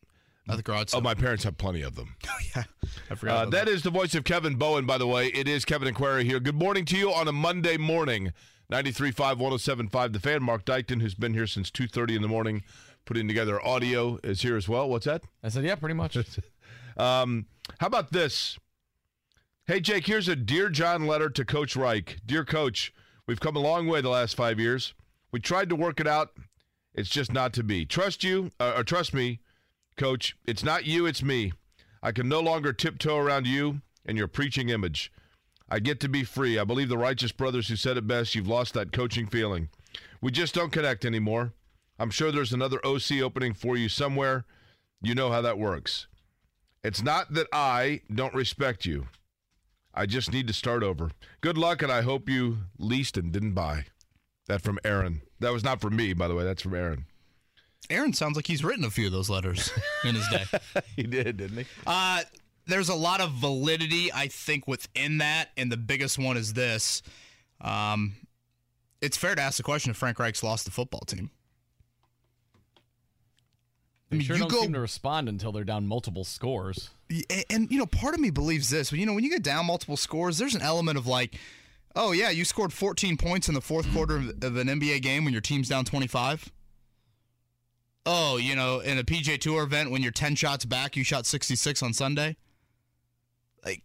at 0.49 0.57
the 0.57 0.63
garage. 0.63 0.87
Oh, 0.93 1.01
my 1.01 1.13
parents 1.13 1.43
have 1.43 1.57
plenty 1.57 1.81
of 1.81 1.95
them. 1.95 2.15
Oh, 2.27 2.37
yeah, 2.55 2.63
I 3.11 3.15
forgot. 3.15 3.33
Uh, 3.33 3.41
about 3.43 3.51
that 3.51 3.67
is 3.67 3.83
the 3.83 3.89
voice 3.91 4.15
of 4.15 4.23
Kevin 4.23 4.55
Bowen, 4.55 4.85
by 4.85 4.97
the 4.97 5.05
way. 5.07 5.27
It 5.27 5.47
is 5.47 5.65
Kevin 5.65 5.87
and 5.87 5.95
Query 5.95 6.23
here. 6.25 6.39
Good 6.39 6.55
morning 6.55 6.85
to 6.85 6.97
you 6.97 7.11
on 7.13 7.27
a 7.27 7.31
Monday 7.31 7.77
morning. 7.77 8.33
93.5, 8.71 9.37
107.5. 9.37 10.13
The 10.13 10.19
fan, 10.19 10.41
Mark 10.43 10.63
Dykton, 10.65 11.01
who's 11.01 11.15
been 11.15 11.33
here 11.33 11.47
since 11.47 11.69
2.30 11.71 12.15
in 12.17 12.21
the 12.21 12.27
morning, 12.27 12.63
putting 13.05 13.27
together 13.27 13.63
audio, 13.65 14.19
is 14.23 14.41
here 14.41 14.55
as 14.55 14.69
well. 14.69 14.87
What's 14.89 15.05
that? 15.05 15.23
I 15.43 15.49
said, 15.49 15.63
yeah, 15.65 15.75
pretty 15.75 15.95
much. 15.95 16.17
Um, 16.97 17.45
how 17.79 17.87
about 17.87 18.11
this? 18.11 18.59
Hey, 19.67 19.79
Jake, 19.79 20.05
here's 20.07 20.27
a 20.27 20.35
Dear 20.35 20.67
John 20.69 21.07
letter 21.07 21.29
to 21.29 21.45
Coach 21.45 21.77
Reich. 21.77 22.17
Dear 22.25 22.43
Coach, 22.43 22.93
we've 23.25 23.39
come 23.39 23.55
a 23.55 23.59
long 23.59 23.87
way 23.87 24.01
the 24.01 24.09
last 24.09 24.35
five 24.35 24.59
years. 24.59 24.93
We 25.31 25.39
tried 25.39 25.69
to 25.69 25.75
work 25.75 25.99
it 25.99 26.07
out. 26.07 26.31
It's 26.93 27.09
just 27.09 27.31
not 27.31 27.53
to 27.53 27.63
be. 27.63 27.85
Trust 27.85 28.23
you, 28.23 28.51
uh, 28.59 28.73
or 28.77 28.83
trust 28.83 29.13
me, 29.13 29.39
Coach. 29.95 30.35
It's 30.45 30.63
not 30.63 30.85
you, 30.85 31.05
it's 31.05 31.21
me. 31.21 31.51
I 32.01 32.11
can 32.11 32.29
no 32.29 32.39
longer 32.39 32.71
tiptoe 32.71 33.17
around 33.17 33.45
you 33.47 33.81
and 34.05 34.17
your 34.17 34.27
preaching 34.27 34.69
image. 34.69 35.11
I 35.69 35.79
get 35.79 35.99
to 35.99 36.09
be 36.09 36.23
free. 36.23 36.57
I 36.57 36.63
believe 36.63 36.89
the 36.89 36.97
righteous 36.97 37.31
brothers 37.31 37.67
who 37.67 37.75
said 37.75 37.97
it 37.97 38.07
best. 38.07 38.33
You've 38.33 38.47
lost 38.47 38.73
that 38.73 38.91
coaching 38.91 39.27
feeling. 39.27 39.69
We 40.21 40.31
just 40.31 40.55
don't 40.55 40.71
connect 40.71 41.05
anymore. 41.05 41.53
I'm 41.99 42.09
sure 42.09 42.31
there's 42.31 42.53
another 42.53 42.79
OC 42.85 43.21
opening 43.21 43.53
for 43.53 43.75
you 43.77 43.89
somewhere. 43.89 44.45
You 45.01 45.15
know 45.15 45.31
how 45.31 45.41
that 45.41 45.59
works. 45.59 46.07
It's 46.83 47.03
not 47.03 47.33
that 47.33 47.47
I 47.51 48.01
don't 48.13 48.33
respect 48.33 48.85
you. 48.85 49.07
I 49.93 50.05
just 50.05 50.31
need 50.31 50.47
to 50.47 50.53
start 50.53 50.81
over. 50.81 51.11
Good 51.41 51.57
luck, 51.57 51.81
and 51.81 51.91
I 51.91 52.01
hope 52.01 52.29
you 52.29 52.59
leased 52.77 53.17
and 53.17 53.33
didn't 53.33 53.53
buy. 53.53 53.85
That 54.49 54.63
from 54.63 54.79
Aaron. 54.83 55.21
That 55.41 55.53
was 55.53 55.63
not 55.63 55.79
from 55.79 55.95
me, 55.95 56.13
by 56.13 56.27
the 56.27 56.33
way. 56.33 56.43
That's 56.43 56.63
from 56.63 56.73
Aaron. 56.73 57.05
Aaron 57.91 58.13
sounds 58.13 58.35
like 58.35 58.47
he's 58.47 58.63
written 58.63 58.83
a 58.83 58.89
few 58.89 59.05
of 59.05 59.11
those 59.11 59.29
letters 59.29 59.71
in 60.03 60.15
his 60.15 60.27
day. 60.27 60.43
he 60.95 61.03
did, 61.03 61.37
didn't 61.37 61.59
he? 61.59 61.65
Uh, 61.85 62.21
there's 62.65 62.89
a 62.89 62.95
lot 62.95 63.21
of 63.21 63.31
validity, 63.33 64.11
I 64.11 64.27
think, 64.27 64.67
within 64.67 65.19
that, 65.19 65.49
and 65.55 65.71
the 65.71 65.77
biggest 65.77 66.17
one 66.17 66.35
is 66.35 66.53
this: 66.53 67.03
um, 67.61 68.15
it's 69.01 69.17
fair 69.17 69.35
to 69.35 69.41
ask 69.41 69.57
the 69.57 69.63
question 69.63 69.91
if 69.91 69.97
Frank 69.97 70.17
Reich's 70.17 70.41
lost 70.41 70.65
the 70.65 70.71
football 70.71 71.01
team. 71.01 71.29
They 74.09 74.17
mean, 74.17 74.25
sure 74.25 74.35
you 74.35 74.41
don't 74.41 74.51
go- 74.51 74.61
seem 74.61 74.73
to 74.73 74.79
respond 74.79 75.29
until 75.29 75.51
they're 75.51 75.63
down 75.63 75.85
multiple 75.85 76.23
scores. 76.23 76.89
And, 77.29 77.45
and 77.51 77.71
you 77.71 77.77
know, 77.77 77.85
part 77.85 78.15
of 78.15 78.19
me 78.19 78.31
believes 78.31 78.71
this. 78.71 78.91
You 78.91 79.05
know, 79.05 79.13
when 79.13 79.23
you 79.23 79.29
get 79.29 79.43
down 79.43 79.67
multiple 79.67 79.97
scores, 79.97 80.39
there's 80.39 80.55
an 80.55 80.63
element 80.63 80.97
of 80.97 81.05
like, 81.05 81.35
oh 81.95 82.11
yeah, 82.11 82.29
you 82.29 82.45
scored 82.45 82.73
14 82.73 83.17
points 83.17 83.47
in 83.47 83.53
the 83.53 83.61
fourth 83.61 83.91
quarter 83.93 84.17
of, 84.17 84.57
an 84.57 84.67
NBA 84.67 85.01
game 85.01 85.23
when 85.23 85.33
your 85.33 85.41
team's 85.41 85.69
down 85.69 85.85
25. 85.85 86.51
oh, 88.05 88.37
you 88.37 88.55
know, 88.55 88.79
in 88.79 88.97
a 88.97 89.03
PGA 89.03 89.39
Tour 89.39 89.63
event 89.63 89.91
when 89.91 90.01
you're 90.01 90.11
10 90.11 90.35
shots 90.35 90.65
back, 90.65 90.95
you 90.95 91.03
shot 91.03 91.25
66 91.25 91.83
on 91.83 91.93
Sunday. 91.93 92.37
Like, 93.63 93.83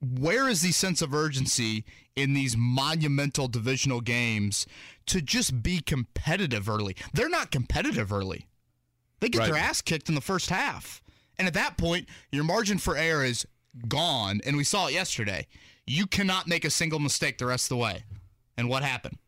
where 0.00 0.48
is 0.48 0.62
the 0.62 0.72
sense 0.72 1.00
of 1.02 1.14
urgency 1.14 1.84
in 2.16 2.34
these 2.34 2.56
monumental 2.56 3.46
divisional 3.48 4.00
games 4.00 4.66
to 5.06 5.20
just 5.20 5.62
be 5.62 5.80
competitive 5.80 6.68
early? 6.68 6.96
They're 7.12 7.28
not 7.28 7.50
competitive 7.50 8.12
early. 8.12 8.46
They 9.20 9.28
get 9.28 9.46
their 9.46 9.56
ass 9.56 9.80
kicked 9.80 10.08
in 10.08 10.14
the 10.14 10.20
first 10.20 10.50
half. 10.50 11.02
And 11.38 11.46
at 11.46 11.54
that 11.54 11.76
point, 11.76 12.08
your 12.32 12.44
margin 12.44 12.78
for 12.78 12.96
error 12.96 13.24
is 13.24 13.46
gone. 13.88 14.40
And 14.44 14.56
we 14.56 14.64
saw 14.64 14.88
it 14.88 14.94
yesterday. 14.94 15.46
You 15.86 16.06
cannot 16.06 16.48
make 16.48 16.64
a 16.64 16.70
single 16.70 16.98
mistake 16.98 17.38
the 17.38 17.46
rest 17.46 17.66
of 17.66 17.76
the 17.76 17.82
way. 17.82 18.04
And 18.56 18.68
what 18.68 18.82
happened? 18.82 19.18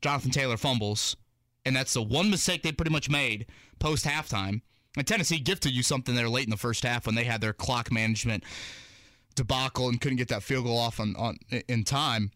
Jonathan 0.00 0.30
Taylor 0.30 0.56
fumbles. 0.56 1.16
And 1.64 1.74
that's 1.74 1.94
the 1.94 2.02
one 2.02 2.30
mistake 2.30 2.62
they 2.62 2.72
pretty 2.72 2.90
much 2.90 3.08
made 3.08 3.46
post 3.78 4.04
halftime. 4.04 4.60
And 4.96 5.06
Tennessee 5.06 5.38
gifted 5.38 5.72
you 5.72 5.82
something 5.82 6.14
there 6.14 6.28
late 6.28 6.44
in 6.44 6.50
the 6.50 6.56
first 6.56 6.84
half 6.84 7.06
when 7.06 7.14
they 7.14 7.24
had 7.24 7.40
their 7.40 7.52
clock 7.52 7.90
management 7.90 8.44
debacle 9.34 9.88
and 9.88 10.00
couldn't 10.00 10.18
get 10.18 10.28
that 10.28 10.42
field 10.42 10.64
goal 10.64 10.78
off 10.78 11.00
on, 11.00 11.16
on 11.16 11.38
in 11.68 11.84
time. 11.84 12.30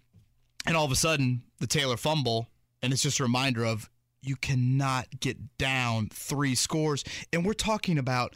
And 0.67 0.77
all 0.77 0.85
of 0.85 0.91
a 0.91 0.97
sudden, 0.97 1.43
the 1.61 1.67
Taylor 1.67 1.97
fumble, 1.97 2.49
and 2.83 2.93
it's 2.93 3.03
just 3.03 3.21
a 3.21 3.23
reminder 3.23 3.65
of 3.65 3.89
you 4.23 4.35
cannot 4.37 5.21
get 5.21 5.59
down 5.59 6.09
three 6.13 6.55
scores. 6.55 7.05
And 7.33 7.45
we're 7.45 7.53
talking 7.53 7.99
about 7.99 8.35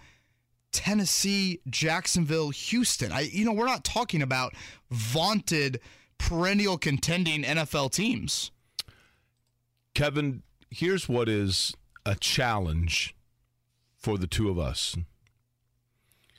Tennessee, 0.72 1.60
Jacksonville, 1.68 2.50
Houston. 2.50 3.12
I 3.12 3.20
you 3.22 3.44
know, 3.44 3.52
we're 3.52 3.66
not 3.66 3.84
talking 3.84 4.22
about 4.22 4.54
vaunted 4.90 5.80
perennial 6.18 6.78
contending 6.78 7.42
NFL 7.42 7.92
teams. 7.92 8.50
Kevin, 9.94 10.42
here's 10.70 11.08
what 11.08 11.28
is 11.28 11.74
a 12.06 12.14
challenge 12.14 13.14
for 13.96 14.18
the 14.18 14.26
two 14.26 14.48
of 14.48 14.58
us. 14.58 14.96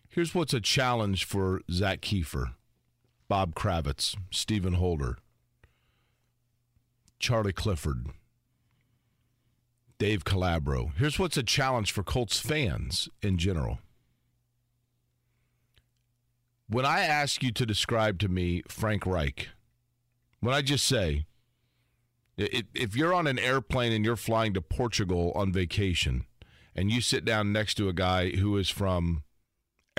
Here's 0.10 0.36
what's 0.36 0.54
a 0.54 0.62
challenge 0.62 1.26
for 1.26 1.62
Zak 1.72 2.02
Keefer, 2.02 2.54
Bob 3.28 3.56
Kravitz, 3.56 4.16
Stephen 4.32 4.74
Holder, 4.74 5.18
Charlie 7.20 7.54
Clifford, 7.54 8.08
Dave 9.98 10.24
Calabro. 10.24 10.94
Here's 10.98 11.18
what's 11.18 11.38
a 11.38 11.44
challenge 11.44 11.92
for 11.92 12.04
Colts 12.04 12.40
fans 12.40 13.10
in 13.22 13.38
general. 13.38 13.80
When 16.74 16.88
I 16.88 17.02
ask 17.02 17.44
you 17.44 17.52
to 17.52 17.68
describe 17.68 18.18
to 18.18 18.28
me 18.28 18.64
Frank 18.68 19.06
Reich, 19.06 19.50
when 20.40 20.56
I 20.56 20.64
just 20.64 20.88
say, 20.88 21.28
if 22.36 22.96
you're 22.96 23.14
on 23.14 23.28
an 23.28 23.38
airplane 23.38 23.94
and 23.94 24.04
you're 24.04 24.16
flying 24.16 24.56
to 24.56 24.62
Portugal 24.62 25.32
on 25.36 25.54
vacation 25.54 26.26
and 26.76 26.90
you 26.90 27.00
sit 27.00 27.26
down 27.26 27.54
next 27.54 27.76
to 27.76 27.90
a 27.90 27.94
guy 27.94 28.32
who 28.32 28.58
is 28.58 28.72
from 28.72 29.22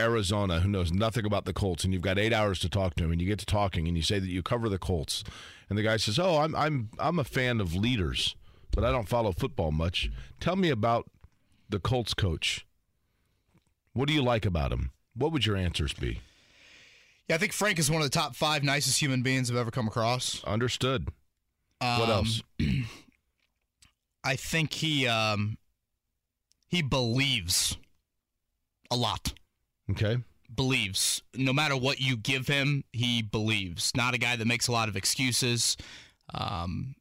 Arizona 0.00 0.58
who 0.58 0.68
knows 0.68 0.90
nothing 0.90 1.24
about 1.24 1.44
the 1.44 1.52
Colts 1.52 1.84
and 1.84 1.92
you've 1.92 2.02
got 2.02 2.18
8 2.18 2.32
hours 2.32 2.58
to 2.58 2.68
talk 2.68 2.96
to 2.96 3.04
him 3.04 3.12
and 3.12 3.20
you 3.20 3.28
get 3.28 3.38
to 3.38 3.46
talking 3.46 3.86
and 3.86 3.96
you 3.96 4.02
say 4.02 4.18
that 4.18 4.26
you 4.26 4.42
cover 4.42 4.68
the 4.68 4.76
Colts 4.76 5.22
and 5.68 5.78
the 5.78 5.84
guy 5.84 5.96
says, 5.96 6.18
"Oh, 6.18 6.38
I'm 6.38 6.56
I'm 6.56 6.90
I'm 6.98 7.20
a 7.20 7.24
fan 7.24 7.60
of 7.60 7.76
leaders, 7.76 8.34
but 8.72 8.82
I 8.82 8.90
don't 8.90 9.08
follow 9.08 9.30
football 9.30 9.70
much. 9.70 10.10
Tell 10.40 10.56
me 10.56 10.70
about 10.70 11.08
the 11.68 11.78
Colts 11.78 12.14
coach. 12.14 12.66
What 13.92 14.08
do 14.08 14.12
you 14.12 14.24
like 14.24 14.44
about 14.44 14.72
him?" 14.72 14.90
What 15.14 15.30
would 15.30 15.46
your 15.46 15.56
answers 15.56 15.92
be? 15.92 16.20
Yeah, 17.28 17.36
I 17.36 17.38
think 17.38 17.52
Frank 17.52 17.78
is 17.78 17.90
one 17.90 18.02
of 18.02 18.06
the 18.10 18.14
top 18.18 18.36
five 18.36 18.62
nicest 18.62 19.00
human 19.00 19.22
beings 19.22 19.50
I've 19.50 19.56
ever 19.56 19.70
come 19.70 19.86
across. 19.88 20.42
Understood. 20.44 21.08
what 21.80 21.88
Um, 22.02 22.10
else? 22.10 22.42
I 24.24 24.36
think 24.36 24.72
he 24.74 25.06
um, 25.06 25.58
he 26.68 26.82
believes 26.82 27.76
a 28.90 28.96
lot. 28.96 29.32
Okay. 29.90 30.18
Believes. 30.54 31.22
No 31.34 31.52
matter 31.52 31.76
what 31.76 32.00
you 32.00 32.16
give 32.16 32.46
him, 32.46 32.84
he 32.92 33.22
believes. 33.22 33.90
Not 33.96 34.14
a 34.14 34.18
guy 34.18 34.36
that 34.36 34.46
makes 34.46 34.68
a 34.68 34.72
lot 34.72 34.88
of 34.88 34.96
excuses. 34.96 35.76
Um, 36.32 36.94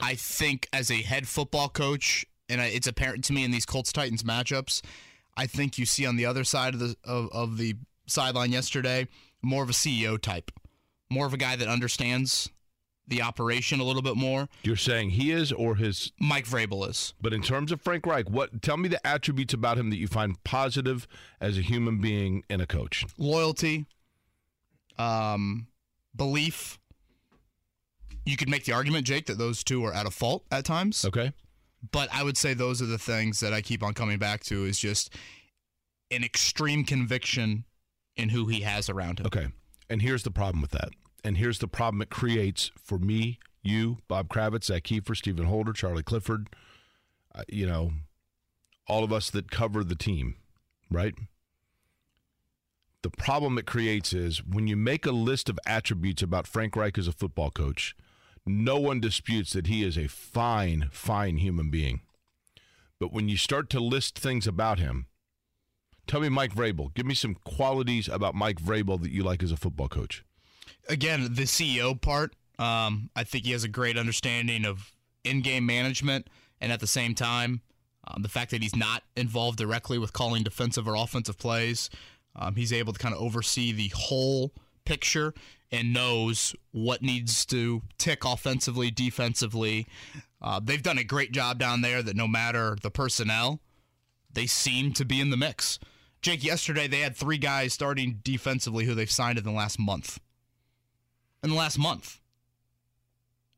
I 0.00 0.14
think 0.14 0.68
as 0.72 0.90
a 0.90 1.02
head 1.02 1.26
football 1.28 1.68
coach, 1.68 2.24
and 2.48 2.60
it's 2.60 2.86
apparent 2.86 3.24
to 3.24 3.32
me 3.32 3.44
in 3.44 3.50
these 3.50 3.66
Colts 3.66 3.92
Titans 3.92 4.22
matchups, 4.22 4.82
I 5.36 5.46
think 5.46 5.78
you 5.78 5.86
see 5.86 6.06
on 6.06 6.16
the 6.16 6.26
other 6.26 6.44
side 6.44 6.74
of 6.74 6.80
the 6.80 6.96
of, 7.04 7.28
of 7.32 7.56
the 7.56 7.74
sideline 8.10 8.52
yesterday 8.52 9.06
more 9.42 9.62
of 9.62 9.70
a 9.70 9.74
CEO 9.74 10.20
type, 10.20 10.50
more 11.10 11.26
of 11.26 11.34
a 11.34 11.36
guy 11.36 11.56
that 11.56 11.68
understands 11.68 12.50
the 13.06 13.22
operation 13.22 13.80
a 13.80 13.84
little 13.84 14.02
bit 14.02 14.16
more. 14.16 14.48
You're 14.62 14.76
saying 14.76 15.10
he 15.10 15.32
is 15.32 15.50
or 15.50 15.74
his 15.74 16.12
Mike 16.20 16.46
Vrabel 16.46 16.88
is. 16.88 17.12
But 17.20 17.32
in 17.32 17.42
terms 17.42 17.72
of 17.72 17.80
Frank 17.80 18.06
Reich, 18.06 18.30
what 18.30 18.62
tell 18.62 18.76
me 18.76 18.88
the 18.88 19.04
attributes 19.06 19.52
about 19.52 19.78
him 19.78 19.90
that 19.90 19.96
you 19.96 20.06
find 20.06 20.42
positive 20.44 21.08
as 21.40 21.58
a 21.58 21.62
human 21.62 22.00
being 22.00 22.44
and 22.48 22.62
a 22.62 22.66
coach? 22.66 23.04
loyalty, 23.18 23.86
um, 24.98 25.66
belief. 26.14 26.78
You 28.24 28.36
could 28.36 28.48
make 28.48 28.64
the 28.64 28.72
argument, 28.72 29.06
Jake, 29.06 29.26
that 29.26 29.38
those 29.38 29.64
two 29.64 29.84
are 29.84 29.92
at 29.92 30.06
a 30.06 30.10
fault 30.10 30.44
at 30.52 30.64
times. 30.64 31.04
Okay. 31.04 31.32
But 31.90 32.10
I 32.12 32.22
would 32.22 32.36
say 32.36 32.54
those 32.54 32.82
are 32.82 32.86
the 32.86 32.98
things 32.98 33.40
that 33.40 33.52
I 33.52 33.62
keep 33.62 33.82
on 33.82 33.94
coming 33.94 34.18
back 34.18 34.44
to 34.44 34.66
is 34.66 34.78
just 34.78 35.14
an 36.10 36.22
extreme 36.22 36.84
conviction 36.84 37.64
in 38.16 38.30
who 38.30 38.46
he 38.46 38.60
has 38.60 38.88
around 38.88 39.20
him. 39.20 39.26
Okay. 39.26 39.48
And 39.88 40.02
here's 40.02 40.22
the 40.22 40.30
problem 40.30 40.62
with 40.62 40.70
that. 40.72 40.90
And 41.24 41.36
here's 41.36 41.58
the 41.58 41.68
problem 41.68 42.00
it 42.02 42.10
creates 42.10 42.70
for 42.82 42.98
me, 42.98 43.38
you, 43.62 43.98
Bob 44.08 44.28
Kravitz, 44.28 44.64
Zak 44.64 44.84
Keefer, 44.84 45.14
Stephen 45.14 45.46
Holder, 45.46 45.72
Charlie 45.72 46.02
Clifford, 46.02 46.48
uh, 47.34 47.42
you 47.48 47.66
know, 47.66 47.92
all 48.88 49.04
of 49.04 49.12
us 49.12 49.30
that 49.30 49.50
cover 49.50 49.84
the 49.84 49.94
team, 49.94 50.36
right? 50.90 51.14
The 53.02 53.10
problem 53.10 53.58
it 53.58 53.66
creates 53.66 54.12
is 54.12 54.44
when 54.44 54.66
you 54.66 54.76
make 54.76 55.06
a 55.06 55.12
list 55.12 55.48
of 55.48 55.58
attributes 55.66 56.22
about 56.22 56.46
Frank 56.46 56.76
Reich 56.76 56.98
as 56.98 57.08
a 57.08 57.12
football 57.12 57.50
coach, 57.50 57.96
no 58.46 58.78
one 58.78 59.00
disputes 59.00 59.52
that 59.52 59.66
he 59.66 59.84
is 59.84 59.96
a 59.96 60.08
fine, 60.08 60.88
fine 60.92 61.36
human 61.36 61.70
being. 61.70 62.00
But 62.98 63.12
when 63.12 63.28
you 63.28 63.36
start 63.36 63.70
to 63.70 63.80
list 63.80 64.18
things 64.18 64.46
about 64.46 64.78
him, 64.78 65.06
tell 66.06 66.20
me 66.20 66.28
Mike 66.28 66.54
Vrabel. 66.54 66.92
Give 66.94 67.06
me 67.06 67.14
some 67.14 67.34
qualities 67.44 68.08
about 68.08 68.34
Mike 68.34 68.60
Vrabel 68.60 69.00
that 69.02 69.10
you 69.10 69.22
like 69.22 69.42
as 69.42 69.52
a 69.52 69.56
football 69.56 69.88
coach. 69.88 70.24
Again, 70.88 71.22
the 71.22 71.42
CEO 71.42 72.00
part, 72.00 72.34
um, 72.58 73.10
I 73.14 73.24
think 73.24 73.44
he 73.44 73.52
has 73.52 73.64
a 73.64 73.68
great 73.68 73.96
understanding 73.96 74.64
of 74.64 74.92
in-game 75.24 75.66
management, 75.66 76.28
and 76.60 76.72
at 76.72 76.80
the 76.80 76.86
same 76.86 77.14
time, 77.14 77.60
um, 78.06 78.22
the 78.22 78.28
fact 78.28 78.50
that 78.50 78.62
he's 78.62 78.74
not 78.74 79.02
involved 79.16 79.58
directly 79.58 79.98
with 79.98 80.12
calling 80.12 80.42
defensive 80.42 80.88
or 80.88 80.94
offensive 80.94 81.38
plays, 81.38 81.90
um, 82.36 82.56
he's 82.56 82.72
able 82.72 82.92
to 82.92 82.98
kind 82.98 83.14
of 83.14 83.20
oversee 83.20 83.72
the 83.72 83.92
whole 83.94 84.52
picture 84.84 85.34
and 85.70 85.92
knows 85.92 86.54
what 86.72 87.02
needs 87.02 87.46
to 87.46 87.82
tick 87.98 88.24
offensively, 88.24 88.90
defensively. 88.90 89.86
Uh, 90.42 90.60
they've 90.62 90.82
done 90.82 90.98
a 90.98 91.04
great 91.04 91.32
job 91.32 91.58
down 91.58 91.80
there. 91.80 92.02
That 92.02 92.16
no 92.16 92.26
matter 92.26 92.76
the 92.82 92.90
personnel, 92.90 93.60
they 94.32 94.46
seem 94.46 94.92
to 94.94 95.04
be 95.04 95.20
in 95.20 95.30
the 95.30 95.36
mix. 95.36 95.78
Jake, 96.22 96.44
yesterday 96.44 96.86
they 96.86 97.00
had 97.00 97.16
three 97.16 97.38
guys 97.38 97.72
starting 97.72 98.20
defensively 98.22 98.84
who 98.84 98.94
they've 98.94 99.10
signed 99.10 99.38
in 99.38 99.44
the 99.44 99.50
last 99.50 99.78
month. 99.78 100.18
In 101.42 101.50
the 101.50 101.56
last 101.56 101.78
month. 101.78 102.20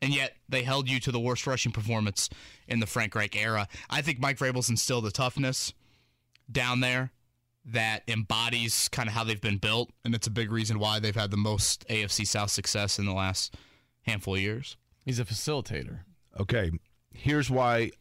And 0.00 0.14
yet 0.14 0.34
they 0.48 0.62
held 0.62 0.88
you 0.88 0.98
to 1.00 1.12
the 1.12 1.20
worst 1.20 1.46
rushing 1.46 1.72
performance 1.72 2.28
in 2.66 2.80
the 2.80 2.86
Frank 2.86 3.14
Reich 3.14 3.36
era. 3.36 3.68
I 3.88 4.02
think 4.02 4.20
Mike 4.20 4.38
Vrabel's 4.38 4.70
instilled 4.70 5.06
a 5.06 5.10
toughness 5.10 5.72
down 6.50 6.80
there 6.80 7.12
that 7.64 8.02
embodies 8.08 8.88
kind 8.88 9.08
of 9.08 9.14
how 9.14 9.22
they've 9.22 9.40
been 9.40 9.58
built, 9.58 9.90
and 10.04 10.14
it's 10.14 10.26
a 10.26 10.30
big 10.30 10.50
reason 10.50 10.80
why 10.80 10.98
they've 10.98 11.14
had 11.14 11.30
the 11.30 11.36
most 11.36 11.86
AFC 11.88 12.26
South 12.26 12.50
success 12.50 12.98
in 12.98 13.06
the 13.06 13.12
last 13.12 13.54
handful 14.02 14.34
of 14.34 14.40
years. 14.40 14.76
He's 15.04 15.20
a 15.20 15.24
facilitator. 15.24 16.00
Okay, 16.40 16.72
here's 17.12 17.50
why 17.50 17.92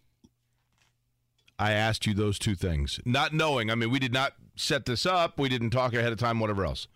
I 1.62 1.74
asked 1.74 2.08
you 2.08 2.16
those 2.16 2.40
two 2.40 2.56
things. 2.56 3.00
Not 3.06 3.36
knowing, 3.36 3.70
I 3.70 3.76
mean, 3.76 3.92
we 3.92 4.00
did 4.00 4.12
not 4.12 4.34
set 4.56 4.88
this 4.88 5.06
up, 5.06 5.38
we 5.38 5.48
didn't 5.48 5.70
talk 5.70 5.94
ahead 5.94 6.12
of 6.12 6.18
time, 6.18 6.40
whatever 6.40 6.66
else. 6.66 6.88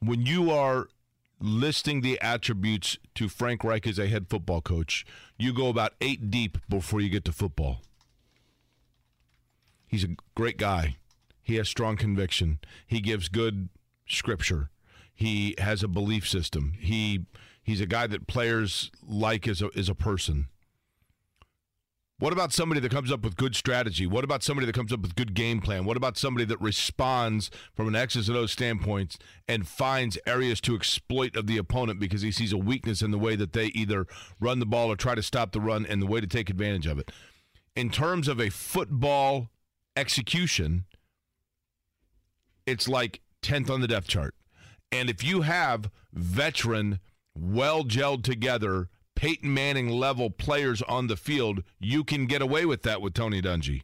When 0.00 0.26
you 0.26 0.50
are 0.50 0.88
listing 1.38 2.00
the 2.00 2.20
attributes 2.20 2.98
to 3.14 3.28
Frank 3.28 3.62
Reich 3.62 3.86
as 3.86 4.00
a 4.00 4.08
head 4.08 4.26
football 4.28 4.60
coach, 4.60 5.06
you 5.38 5.52
go 5.52 5.68
about 5.68 5.92
eight 6.00 6.28
deep 6.28 6.58
before 6.68 7.00
you 7.00 7.08
get 7.08 7.24
to 7.26 7.32
football. 7.32 7.82
He's 9.86 10.02
a 10.02 10.16
great 10.34 10.56
guy. 10.56 10.96
He 11.40 11.54
has 11.54 11.68
strong 11.68 11.96
conviction. 11.96 12.58
He 12.84 13.00
gives 13.00 13.28
good 13.28 13.68
scripture. 14.08 14.70
He 15.14 15.54
has 15.58 15.84
a 15.84 15.88
belief 15.88 16.28
system. 16.28 16.72
He 16.80 17.26
he's 17.62 17.80
a 17.80 17.86
guy 17.86 18.08
that 18.08 18.26
players 18.26 18.90
like 19.06 19.46
as 19.46 19.62
a 19.62 19.70
as 19.76 19.88
a 19.88 19.94
person. 19.94 20.48
What 22.22 22.32
about 22.32 22.52
somebody 22.52 22.80
that 22.80 22.92
comes 22.92 23.10
up 23.10 23.24
with 23.24 23.34
good 23.34 23.56
strategy? 23.56 24.06
What 24.06 24.22
about 24.22 24.44
somebody 24.44 24.64
that 24.66 24.76
comes 24.76 24.92
up 24.92 25.00
with 25.00 25.16
good 25.16 25.34
game 25.34 25.60
plan? 25.60 25.84
What 25.84 25.96
about 25.96 26.16
somebody 26.16 26.44
that 26.44 26.60
responds 26.60 27.50
from 27.74 27.88
an 27.88 27.96
X's 27.96 28.28
and 28.28 28.38
O's 28.38 28.52
standpoint 28.52 29.16
and 29.48 29.66
finds 29.66 30.16
areas 30.24 30.60
to 30.60 30.76
exploit 30.76 31.34
of 31.34 31.48
the 31.48 31.58
opponent 31.58 31.98
because 31.98 32.22
he 32.22 32.30
sees 32.30 32.52
a 32.52 32.56
weakness 32.56 33.02
in 33.02 33.10
the 33.10 33.18
way 33.18 33.34
that 33.34 33.54
they 33.54 33.72
either 33.74 34.06
run 34.38 34.60
the 34.60 34.66
ball 34.66 34.92
or 34.92 34.94
try 34.94 35.16
to 35.16 35.22
stop 35.22 35.50
the 35.50 35.60
run 35.60 35.84
and 35.84 36.00
the 36.00 36.06
way 36.06 36.20
to 36.20 36.28
take 36.28 36.48
advantage 36.48 36.86
of 36.86 36.96
it? 36.96 37.10
In 37.74 37.90
terms 37.90 38.28
of 38.28 38.38
a 38.38 38.50
football 38.50 39.50
execution, 39.96 40.84
it's 42.66 42.86
like 42.86 43.20
10th 43.42 43.68
on 43.68 43.80
the 43.80 43.88
depth 43.88 44.06
chart. 44.06 44.36
And 44.92 45.10
if 45.10 45.24
you 45.24 45.40
have 45.40 45.90
veteran, 46.12 47.00
well 47.34 47.82
gelled 47.82 48.22
together, 48.22 48.90
Peyton 49.22 49.54
Manning 49.54 49.88
level 49.88 50.30
players 50.30 50.82
on 50.82 51.06
the 51.06 51.16
field, 51.16 51.62
you 51.78 52.02
can 52.02 52.26
get 52.26 52.42
away 52.42 52.66
with 52.66 52.82
that 52.82 53.00
with 53.00 53.14
Tony 53.14 53.40
Dungy. 53.40 53.82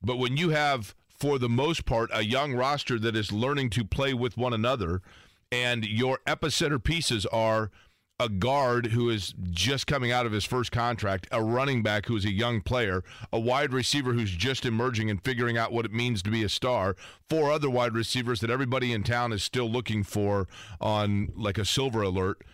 But 0.00 0.18
when 0.18 0.36
you 0.36 0.50
have, 0.50 0.94
for 1.18 1.36
the 1.36 1.48
most 1.48 1.84
part, 1.84 2.08
a 2.14 2.22
young 2.22 2.54
roster 2.54 2.96
that 3.00 3.16
is 3.16 3.32
learning 3.32 3.70
to 3.70 3.84
play 3.84 4.14
with 4.14 4.36
one 4.36 4.52
another, 4.52 5.02
and 5.50 5.84
your 5.84 6.20
epicenter 6.28 6.80
pieces 6.80 7.26
are 7.26 7.72
a 8.20 8.28
guard 8.28 8.86
who 8.86 9.10
is 9.10 9.34
just 9.50 9.88
coming 9.88 10.12
out 10.12 10.26
of 10.26 10.32
his 10.32 10.44
first 10.44 10.70
contract, 10.70 11.26
a 11.32 11.42
running 11.42 11.82
back 11.82 12.06
who 12.06 12.14
is 12.14 12.24
a 12.24 12.32
young 12.32 12.60
player, 12.60 13.02
a 13.32 13.40
wide 13.40 13.72
receiver 13.72 14.12
who's 14.12 14.30
just 14.30 14.64
emerging 14.64 15.10
and 15.10 15.24
figuring 15.24 15.58
out 15.58 15.72
what 15.72 15.84
it 15.84 15.92
means 15.92 16.22
to 16.22 16.30
be 16.30 16.44
a 16.44 16.48
star, 16.48 16.94
four 17.28 17.50
other 17.50 17.68
wide 17.68 17.94
receivers 17.94 18.38
that 18.38 18.48
everybody 18.48 18.92
in 18.92 19.02
town 19.02 19.32
is 19.32 19.42
still 19.42 19.68
looking 19.68 20.04
for 20.04 20.46
on 20.80 21.32
like 21.34 21.58
a 21.58 21.64
silver 21.64 22.02
alert. 22.02 22.44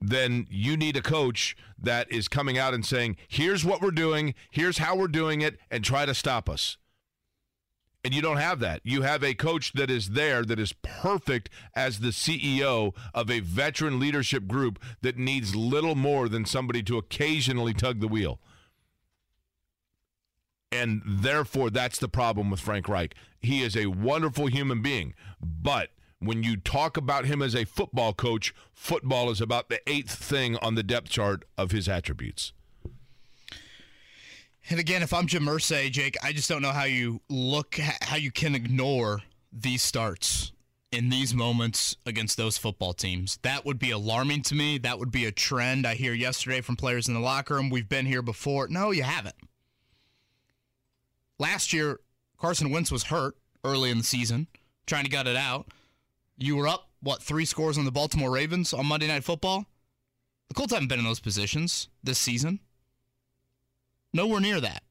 Then 0.00 0.46
you 0.50 0.76
need 0.76 0.96
a 0.96 1.02
coach 1.02 1.56
that 1.78 2.10
is 2.10 2.28
coming 2.28 2.56
out 2.56 2.72
and 2.72 2.84
saying, 2.84 3.16
here's 3.28 3.64
what 3.64 3.82
we're 3.82 3.90
doing, 3.90 4.34
here's 4.50 4.78
how 4.78 4.96
we're 4.96 5.08
doing 5.08 5.42
it, 5.42 5.58
and 5.70 5.84
try 5.84 6.06
to 6.06 6.14
stop 6.14 6.48
us. 6.48 6.78
And 8.02 8.14
you 8.14 8.22
don't 8.22 8.38
have 8.38 8.60
that. 8.60 8.80
You 8.82 9.02
have 9.02 9.22
a 9.22 9.34
coach 9.34 9.74
that 9.74 9.90
is 9.90 10.10
there 10.10 10.42
that 10.44 10.58
is 10.58 10.72
perfect 10.72 11.50
as 11.74 11.98
the 12.00 12.08
CEO 12.08 12.94
of 13.12 13.30
a 13.30 13.40
veteran 13.40 14.00
leadership 14.00 14.46
group 14.46 14.78
that 15.02 15.18
needs 15.18 15.54
little 15.54 15.94
more 15.94 16.28
than 16.28 16.46
somebody 16.46 16.82
to 16.84 16.96
occasionally 16.96 17.74
tug 17.74 18.00
the 18.00 18.08
wheel. 18.08 18.40
And 20.72 21.02
therefore, 21.04 21.68
that's 21.68 21.98
the 21.98 22.08
problem 22.08 22.48
with 22.48 22.60
Frank 22.60 22.88
Reich. 22.88 23.14
He 23.38 23.62
is 23.62 23.76
a 23.76 23.86
wonderful 23.86 24.46
human 24.46 24.80
being, 24.80 25.14
but 25.40 25.90
when 26.20 26.42
you 26.42 26.56
talk 26.56 26.96
about 26.96 27.24
him 27.24 27.42
as 27.42 27.54
a 27.54 27.64
football 27.64 28.12
coach, 28.12 28.54
football 28.72 29.30
is 29.30 29.40
about 29.40 29.68
the 29.68 29.80
eighth 29.88 30.14
thing 30.14 30.56
on 30.58 30.74
the 30.74 30.82
depth 30.82 31.08
chart 31.08 31.44
of 31.58 31.70
his 31.70 31.88
attributes. 31.88 32.52
And 34.68 34.78
again, 34.78 35.02
if 35.02 35.12
I'm 35.12 35.26
Jim 35.26 35.46
Irsay, 35.46 35.90
Jake, 35.90 36.16
I 36.22 36.32
just 36.32 36.48
don't 36.48 36.62
know 36.62 36.70
how 36.70 36.84
you 36.84 37.22
look, 37.28 37.76
how 38.02 38.16
you 38.16 38.30
can 38.30 38.54
ignore 38.54 39.22
these 39.50 39.82
starts 39.82 40.52
in 40.92 41.08
these 41.08 41.32
moments 41.34 41.96
against 42.04 42.36
those 42.36 42.58
football 42.58 42.92
teams. 42.92 43.38
That 43.42 43.64
would 43.64 43.78
be 43.78 43.90
alarming 43.90 44.42
to 44.42 44.54
me. 44.54 44.76
That 44.78 44.98
would 44.98 45.10
be 45.10 45.24
a 45.24 45.32
trend 45.32 45.86
I 45.86 45.94
hear 45.94 46.12
yesterday 46.12 46.60
from 46.60 46.76
players 46.76 47.08
in 47.08 47.14
the 47.14 47.20
locker 47.20 47.54
room. 47.54 47.70
We've 47.70 47.88
been 47.88 48.06
here 48.06 48.22
before. 48.22 48.68
No, 48.68 48.90
you 48.90 49.02
haven't. 49.02 49.36
Last 51.38 51.72
year, 51.72 52.00
Carson 52.38 52.70
Wentz 52.70 52.92
was 52.92 53.04
hurt 53.04 53.36
early 53.64 53.90
in 53.90 53.98
the 53.98 54.04
season, 54.04 54.46
trying 54.86 55.04
to 55.04 55.10
gut 55.10 55.26
it 55.26 55.36
out. 55.36 55.68
You 56.42 56.56
were 56.56 56.66
up, 56.66 56.88
what, 57.02 57.22
three 57.22 57.44
scores 57.44 57.76
on 57.76 57.84
the 57.84 57.92
Baltimore 57.92 58.30
Ravens 58.30 58.72
on 58.72 58.86
Monday 58.86 59.06
Night 59.06 59.24
Football? 59.24 59.66
The 60.48 60.54
Colts 60.54 60.72
haven't 60.72 60.88
been 60.88 60.98
in 60.98 61.04
those 61.04 61.20
positions 61.20 61.90
this 62.02 62.18
season. 62.18 62.60
Nowhere 64.14 64.40
near 64.40 64.58
that. 64.58 64.82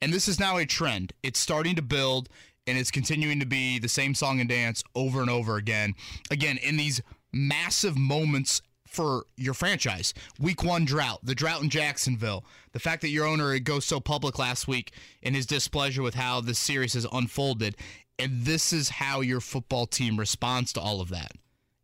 And 0.00 0.10
this 0.10 0.26
is 0.26 0.40
now 0.40 0.56
a 0.56 0.64
trend. 0.64 1.12
It's 1.22 1.38
starting 1.38 1.76
to 1.76 1.82
build 1.82 2.30
and 2.66 2.78
it's 2.78 2.90
continuing 2.90 3.40
to 3.40 3.46
be 3.46 3.78
the 3.78 3.90
same 3.90 4.14
song 4.14 4.40
and 4.40 4.48
dance 4.48 4.82
over 4.94 5.20
and 5.20 5.28
over 5.28 5.56
again. 5.56 5.94
Again, 6.30 6.56
in 6.62 6.78
these 6.78 7.02
massive 7.30 7.98
moments 7.98 8.62
for 8.86 9.26
your 9.36 9.52
franchise. 9.52 10.14
Week 10.40 10.64
one 10.64 10.86
drought, 10.86 11.20
the 11.22 11.34
drought 11.34 11.62
in 11.62 11.68
Jacksonville, 11.68 12.44
the 12.72 12.78
fact 12.78 13.02
that 13.02 13.10
your 13.10 13.26
owner 13.26 13.58
goes 13.58 13.84
so 13.84 14.00
public 14.00 14.38
last 14.38 14.66
week 14.66 14.92
in 15.20 15.34
his 15.34 15.44
displeasure 15.44 16.02
with 16.02 16.14
how 16.14 16.40
this 16.40 16.58
series 16.58 16.94
has 16.94 17.06
unfolded. 17.12 17.76
And 18.18 18.44
this 18.44 18.72
is 18.72 18.88
how 18.88 19.20
your 19.20 19.40
football 19.40 19.86
team 19.86 20.18
responds 20.18 20.72
to 20.74 20.80
all 20.80 21.00
of 21.00 21.10
that. 21.10 21.32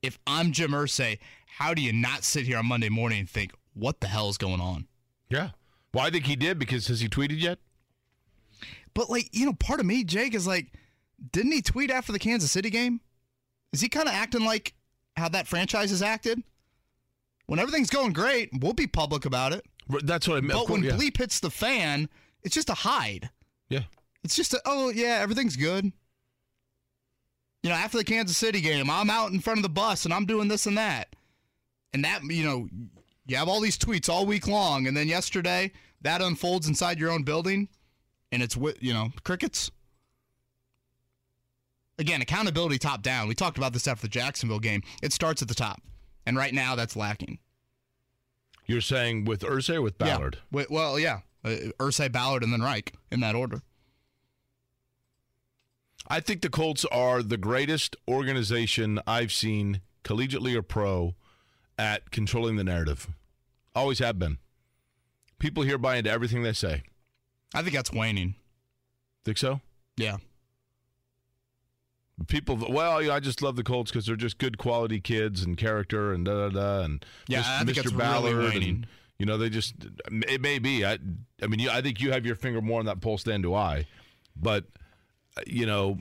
If 0.00 0.18
I'm 0.26 0.52
Jim 0.52 0.70
Irsay, 0.70 1.18
how 1.46 1.74
do 1.74 1.82
you 1.82 1.92
not 1.92 2.24
sit 2.24 2.46
here 2.46 2.58
on 2.58 2.66
Monday 2.66 2.88
morning 2.88 3.20
and 3.20 3.30
think, 3.30 3.52
what 3.74 4.00
the 4.00 4.06
hell 4.06 4.28
is 4.28 4.38
going 4.38 4.60
on? 4.60 4.86
Yeah. 5.28 5.50
Well, 5.92 6.06
I 6.06 6.10
think 6.10 6.26
he 6.26 6.36
did 6.36 6.58
because 6.58 6.86
has 6.88 7.00
he 7.00 7.08
tweeted 7.08 7.40
yet? 7.40 7.58
But 8.94 9.10
like, 9.10 9.28
you 9.32 9.46
know, 9.46 9.52
part 9.52 9.80
of 9.80 9.86
me, 9.86 10.04
Jake, 10.04 10.34
is 10.34 10.46
like, 10.46 10.72
didn't 11.30 11.52
he 11.52 11.62
tweet 11.62 11.90
after 11.90 12.12
the 12.12 12.18
Kansas 12.18 12.50
City 12.50 12.70
game? 12.70 13.00
Is 13.72 13.80
he 13.80 13.88
kind 13.88 14.08
of 14.08 14.14
acting 14.14 14.44
like 14.44 14.74
how 15.16 15.28
that 15.28 15.46
franchise 15.46 15.90
has 15.90 16.02
acted? 16.02 16.42
When 17.46 17.58
everything's 17.58 17.90
going 17.90 18.12
great, 18.12 18.50
we'll 18.60 18.72
be 18.72 18.86
public 18.86 19.24
about 19.24 19.52
it. 19.52 19.64
That's 20.04 20.26
what 20.26 20.38
I 20.38 20.40
meant. 20.40 20.60
But 20.60 20.70
when 20.70 20.82
yeah. 20.82 20.92
bleep 20.92 21.18
hits 21.18 21.40
the 21.40 21.50
fan, 21.50 22.08
it's 22.42 22.54
just 22.54 22.70
a 22.70 22.74
hide. 22.74 23.30
yeah. 23.68 23.82
It's 24.24 24.36
just 24.36 24.54
a, 24.54 24.62
oh 24.64 24.90
yeah, 24.90 25.18
everything's 25.20 25.56
good. 25.56 25.92
You 27.62 27.70
know, 27.70 27.76
after 27.76 27.98
the 27.98 28.04
Kansas 28.04 28.36
City 28.36 28.60
game, 28.60 28.90
I'm 28.90 29.10
out 29.10 29.30
in 29.30 29.40
front 29.40 29.58
of 29.58 29.62
the 29.62 29.68
bus 29.68 30.04
and 30.04 30.12
I'm 30.12 30.26
doing 30.26 30.48
this 30.48 30.66
and 30.66 30.76
that. 30.78 31.14
And 31.92 32.04
that, 32.04 32.22
you 32.24 32.44
know, 32.44 32.68
you 33.26 33.36
have 33.36 33.48
all 33.48 33.60
these 33.60 33.78
tweets 33.78 34.08
all 34.08 34.26
week 34.26 34.46
long, 34.46 34.86
and 34.86 34.96
then 34.96 35.08
yesterday 35.08 35.72
that 36.02 36.20
unfolds 36.20 36.66
inside 36.66 36.98
your 36.98 37.10
own 37.10 37.22
building, 37.22 37.68
and 38.30 38.42
it's 38.42 38.56
with 38.56 38.82
you 38.82 38.92
know 38.92 39.10
crickets. 39.24 39.70
Again, 41.98 42.20
accountability 42.20 42.78
top 42.78 43.02
down. 43.02 43.28
We 43.28 43.34
talked 43.34 43.58
about 43.58 43.72
this 43.72 43.86
after 43.86 44.02
the 44.02 44.08
Jacksonville 44.08 44.58
game. 44.58 44.82
It 45.02 45.12
starts 45.12 45.42
at 45.42 45.48
the 45.48 45.54
top, 45.54 45.80
and 46.26 46.36
right 46.36 46.52
now 46.52 46.74
that's 46.74 46.96
lacking. 46.96 47.38
You're 48.66 48.80
saying 48.80 49.24
with 49.24 49.42
Irsay 49.42 49.76
or 49.76 49.82
with 49.82 49.98
Ballard? 49.98 50.36
Yeah. 50.36 50.48
Wait, 50.50 50.70
well, 50.70 50.98
yeah, 50.98 51.20
uh, 51.44 51.56
Irsay, 51.78 52.10
Ballard, 52.10 52.42
and 52.42 52.52
then 52.52 52.62
Reich 52.62 52.92
in 53.10 53.20
that 53.20 53.34
order. 53.34 53.62
I 56.12 56.20
think 56.20 56.42
the 56.42 56.50
Colts 56.50 56.84
are 56.92 57.22
the 57.22 57.38
greatest 57.38 57.96
organization 58.06 59.00
I've 59.06 59.32
seen, 59.32 59.80
collegiately 60.04 60.54
or 60.54 60.60
pro, 60.60 61.14
at 61.78 62.10
controlling 62.10 62.56
the 62.56 62.64
narrative. 62.64 63.08
Always 63.74 63.98
have 64.00 64.18
been. 64.18 64.36
People 65.38 65.62
here 65.62 65.78
buy 65.78 65.96
into 65.96 66.10
everything 66.10 66.42
they 66.42 66.52
say. 66.52 66.82
I 67.54 67.62
think 67.62 67.74
that's 67.74 67.90
waning. 67.90 68.34
Think 69.24 69.38
so? 69.38 69.62
Yeah. 69.96 70.18
People, 72.28 72.58
well, 72.68 73.10
I 73.10 73.18
just 73.18 73.40
love 73.40 73.56
the 73.56 73.62
Colts 73.62 73.90
because 73.90 74.04
they're 74.04 74.14
just 74.14 74.36
good 74.36 74.58
quality 74.58 75.00
kids 75.00 75.42
and 75.42 75.56
character 75.56 76.12
and 76.12 76.26
da 76.26 76.46
da 76.46 76.48
da 76.50 76.84
and 76.84 77.06
Yeah, 77.26 77.64
think 77.64 77.70
Mr. 77.70 77.84
it's 77.84 77.92
really 77.92 77.98
Ballard 78.04 78.54
and 78.56 78.86
you 79.18 79.24
know 79.24 79.38
they 79.38 79.48
just 79.48 79.76
it 80.10 80.42
may 80.42 80.58
be. 80.58 80.84
I, 80.84 80.98
I 81.42 81.46
mean, 81.46 81.58
you, 81.58 81.70
I 81.70 81.80
think 81.80 82.02
you 82.02 82.12
have 82.12 82.26
your 82.26 82.34
finger 82.34 82.60
more 82.60 82.80
on 82.80 82.86
that 82.86 83.00
pulse 83.00 83.22
than 83.22 83.40
do 83.40 83.54
I, 83.54 83.86
but 84.36 84.66
you 85.46 85.66
know, 85.66 85.98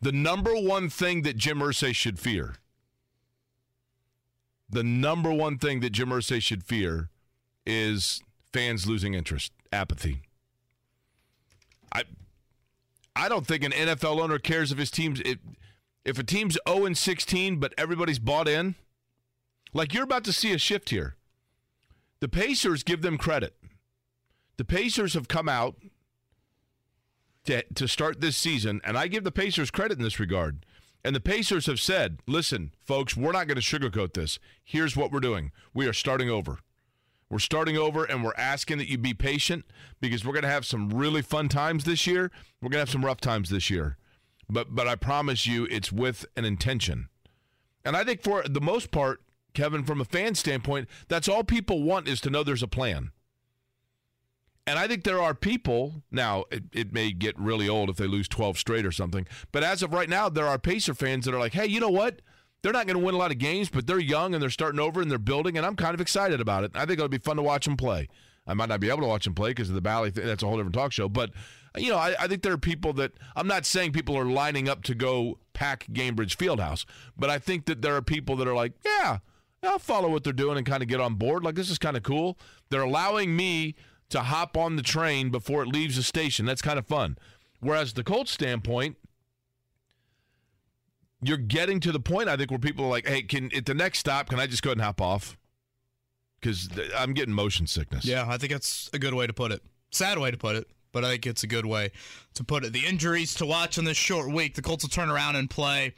the 0.00 0.12
number 0.12 0.54
one 0.54 0.88
thing 0.88 1.22
that 1.22 1.36
Jim 1.36 1.60
Irsay 1.60 1.94
should 1.94 2.18
fear, 2.18 2.56
the 4.68 4.82
number 4.82 5.32
one 5.32 5.58
thing 5.58 5.80
that 5.80 5.90
Jim 5.90 6.08
Irsay 6.08 6.42
should 6.42 6.64
fear, 6.64 7.08
is 7.64 8.20
fans 8.52 8.86
losing 8.86 9.14
interest, 9.14 9.52
apathy. 9.72 10.22
I 11.92 12.04
I 13.14 13.28
don't 13.28 13.46
think 13.46 13.62
an 13.64 13.72
NFL 13.72 14.20
owner 14.20 14.38
cares 14.38 14.72
if 14.72 14.78
his 14.78 14.90
team's 14.90 15.20
if, 15.20 15.38
if 16.04 16.18
a 16.18 16.24
team's 16.24 16.58
0 16.68 16.86
and 16.86 16.98
16, 16.98 17.60
but 17.60 17.74
everybody's 17.78 18.18
bought 18.18 18.48
in. 18.48 18.74
Like 19.72 19.94
you're 19.94 20.04
about 20.04 20.24
to 20.24 20.32
see 20.32 20.52
a 20.52 20.58
shift 20.58 20.90
here. 20.90 21.16
The 22.20 22.28
Pacers 22.28 22.82
give 22.82 23.02
them 23.02 23.18
credit. 23.18 23.54
The 24.56 24.64
Pacers 24.64 25.14
have 25.14 25.28
come 25.28 25.48
out 25.48 25.76
to, 27.44 27.62
to 27.74 27.88
start 27.88 28.20
this 28.20 28.36
season, 28.36 28.80
and 28.84 28.96
I 28.96 29.08
give 29.08 29.24
the 29.24 29.32
Pacers 29.32 29.70
credit 29.70 29.98
in 29.98 30.04
this 30.04 30.20
regard. 30.20 30.64
And 31.04 31.16
the 31.16 31.20
Pacers 31.20 31.66
have 31.66 31.80
said, 31.80 32.20
listen, 32.26 32.72
folks, 32.80 33.16
we're 33.16 33.32
not 33.32 33.48
going 33.48 33.60
to 33.60 33.62
sugarcoat 33.62 34.14
this. 34.14 34.38
Here's 34.64 34.96
what 34.96 35.10
we're 35.10 35.20
doing 35.20 35.50
we 35.74 35.86
are 35.86 35.92
starting 35.92 36.30
over. 36.30 36.58
We're 37.28 37.38
starting 37.38 37.78
over 37.78 38.04
and 38.04 38.22
we're 38.22 38.34
asking 38.36 38.76
that 38.78 38.88
you 38.88 38.98
be 38.98 39.14
patient 39.14 39.64
because 40.02 40.22
we're 40.22 40.34
going 40.34 40.42
to 40.42 40.50
have 40.50 40.66
some 40.66 40.90
really 40.90 41.22
fun 41.22 41.48
times 41.48 41.84
this 41.84 42.06
year. 42.06 42.30
We're 42.60 42.68
going 42.68 42.72
to 42.72 42.80
have 42.80 42.90
some 42.90 43.04
rough 43.04 43.22
times 43.22 43.48
this 43.48 43.70
year. 43.70 43.96
But 44.50 44.74
but 44.74 44.86
I 44.86 44.96
promise 44.96 45.46
you 45.46 45.64
it's 45.70 45.90
with 45.90 46.26
an 46.36 46.44
intention. 46.44 47.08
And 47.86 47.96
I 47.96 48.04
think 48.04 48.22
for 48.22 48.42
the 48.42 48.60
most 48.60 48.90
part, 48.90 49.22
Kevin, 49.54 49.82
from 49.82 50.00
a 50.00 50.04
fan 50.04 50.34
standpoint, 50.34 50.88
that's 51.08 51.28
all 51.28 51.42
people 51.42 51.82
want 51.82 52.06
is 52.06 52.20
to 52.20 52.30
know 52.30 52.42
there's 52.42 52.62
a 52.62 52.68
plan. 52.68 53.12
And 54.66 54.78
I 54.78 54.86
think 54.86 55.02
there 55.04 55.20
are 55.20 55.34
people, 55.34 56.04
now 56.10 56.44
it, 56.50 56.64
it 56.72 56.92
may 56.92 57.12
get 57.12 57.38
really 57.38 57.68
old 57.68 57.90
if 57.90 57.96
they 57.96 58.06
lose 58.06 58.28
12 58.28 58.58
straight 58.58 58.86
or 58.86 58.92
something, 58.92 59.26
but 59.50 59.64
as 59.64 59.82
of 59.82 59.92
right 59.92 60.08
now, 60.08 60.28
there 60.28 60.46
are 60.46 60.58
Pacer 60.58 60.94
fans 60.94 61.24
that 61.24 61.34
are 61.34 61.40
like, 61.40 61.52
hey, 61.52 61.66
you 61.66 61.80
know 61.80 61.90
what? 61.90 62.22
They're 62.62 62.72
not 62.72 62.86
going 62.86 62.98
to 62.98 63.04
win 63.04 63.16
a 63.16 63.18
lot 63.18 63.32
of 63.32 63.38
games, 63.38 63.68
but 63.68 63.88
they're 63.88 63.98
young 63.98 64.34
and 64.34 64.42
they're 64.42 64.50
starting 64.50 64.78
over 64.78 65.00
and 65.00 65.10
they're 65.10 65.18
building, 65.18 65.56
and 65.56 65.66
I'm 65.66 65.74
kind 65.74 65.94
of 65.94 66.00
excited 66.00 66.40
about 66.40 66.62
it. 66.62 66.70
I 66.74 66.86
think 66.86 66.92
it'll 66.92 67.08
be 67.08 67.18
fun 67.18 67.36
to 67.36 67.42
watch 67.42 67.64
them 67.64 67.76
play. 67.76 68.08
I 68.46 68.54
might 68.54 68.68
not 68.68 68.80
be 68.80 68.88
able 68.88 69.00
to 69.00 69.06
watch 69.06 69.24
them 69.24 69.34
play 69.34 69.50
because 69.50 69.68
of 69.68 69.74
the 69.74 69.80
Bally 69.80 70.10
thing. 70.10 70.26
That's 70.26 70.42
a 70.42 70.46
whole 70.46 70.56
different 70.56 70.74
talk 70.74 70.92
show. 70.92 71.08
But, 71.08 71.30
you 71.76 71.90
know, 71.90 71.98
I, 71.98 72.14
I 72.18 72.28
think 72.28 72.42
there 72.42 72.52
are 72.52 72.58
people 72.58 72.92
that 72.94 73.12
I'm 73.34 73.46
not 73.46 73.66
saying 73.66 73.92
people 73.92 74.16
are 74.16 74.24
lining 74.24 74.68
up 74.68 74.82
to 74.84 74.94
go 74.94 75.38
pack 75.54 75.86
Gainbridge 75.92 76.36
Fieldhouse, 76.36 76.84
but 77.16 77.30
I 77.30 77.38
think 77.38 77.66
that 77.66 77.82
there 77.82 77.96
are 77.96 78.02
people 78.02 78.36
that 78.36 78.46
are 78.46 78.54
like, 78.54 78.72
yeah, 78.84 79.18
I'll 79.64 79.78
follow 79.78 80.08
what 80.08 80.24
they're 80.24 80.32
doing 80.32 80.56
and 80.56 80.66
kind 80.66 80.82
of 80.82 80.88
get 80.88 81.00
on 81.00 81.14
board. 81.14 81.44
Like, 81.44 81.54
this 81.54 81.70
is 81.70 81.78
kind 81.78 81.96
of 81.96 82.02
cool. 82.02 82.38
They're 82.70 82.82
allowing 82.82 83.36
me 83.36 83.74
to 84.12 84.20
hop 84.22 84.56
on 84.56 84.76
the 84.76 84.82
train 84.82 85.30
before 85.30 85.62
it 85.62 85.68
leaves 85.68 85.96
the 85.96 86.02
station. 86.02 86.46
That's 86.46 86.62
kind 86.62 86.78
of 86.78 86.86
fun. 86.86 87.18
Whereas 87.60 87.92
the 87.92 88.04
Colts 88.04 88.30
standpoint, 88.30 88.96
you're 91.20 91.36
getting 91.36 91.80
to 91.80 91.92
the 91.92 92.00
point 92.00 92.28
I 92.28 92.36
think 92.36 92.50
where 92.50 92.58
people 92.58 92.84
are 92.84 92.90
like, 92.90 93.06
"Hey, 93.06 93.22
can 93.22 93.54
at 93.54 93.66
the 93.66 93.74
next 93.74 93.98
stop, 93.98 94.28
can 94.28 94.40
I 94.40 94.46
just 94.46 94.62
go 94.62 94.70
ahead 94.70 94.78
and 94.78 94.84
hop 94.84 95.00
off?" 95.00 95.36
Because 96.40 96.68
I'm 96.96 97.14
getting 97.14 97.34
motion 97.34 97.66
sickness. 97.66 98.04
Yeah, 98.04 98.24
I 98.28 98.38
think 98.38 98.52
that's 98.52 98.90
a 98.92 98.98
good 98.98 99.14
way 99.14 99.26
to 99.26 99.32
put 99.32 99.52
it. 99.52 99.62
Sad 99.92 100.18
way 100.18 100.30
to 100.32 100.36
put 100.36 100.56
it, 100.56 100.66
but 100.90 101.04
I 101.04 101.10
think 101.10 101.26
it's 101.26 101.44
a 101.44 101.46
good 101.46 101.66
way 101.66 101.92
to 102.34 102.42
put 102.42 102.64
it. 102.64 102.72
The 102.72 102.86
injuries 102.86 103.34
to 103.34 103.46
watch 103.46 103.78
in 103.78 103.84
this 103.84 103.96
short 103.96 104.32
week. 104.32 104.56
The 104.56 104.62
Colts 104.62 104.82
will 104.82 104.90
turn 104.90 105.10
around 105.10 105.36
and 105.36 105.48
play 105.48 105.94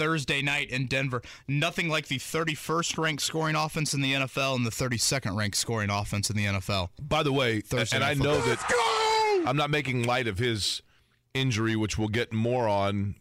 Thursday 0.00 0.40
night 0.40 0.70
in 0.70 0.86
Denver. 0.86 1.20
Nothing 1.46 1.90
like 1.90 2.08
the 2.08 2.16
31st 2.16 2.96
ranked 2.96 3.22
scoring 3.22 3.54
offense 3.54 3.92
in 3.92 4.00
the 4.00 4.14
NFL 4.14 4.56
and 4.56 4.64
the 4.64 4.70
32nd 4.70 5.36
ranked 5.36 5.58
scoring 5.58 5.90
offense 5.90 6.30
in 6.30 6.36
the 6.38 6.46
NFL. 6.46 6.88
By 6.98 7.22
the 7.22 7.34
way, 7.34 7.60
Thursday 7.60 7.96
and 7.96 8.04
I 8.04 8.14
know 8.14 8.40
that 8.40 9.44
I'm 9.46 9.58
not 9.58 9.68
making 9.68 10.04
light 10.04 10.26
of 10.26 10.38
his 10.38 10.80
injury, 11.34 11.76
which 11.76 11.98
we'll 11.98 12.08
get 12.08 12.32
more 12.32 12.66
on. 12.66 13.16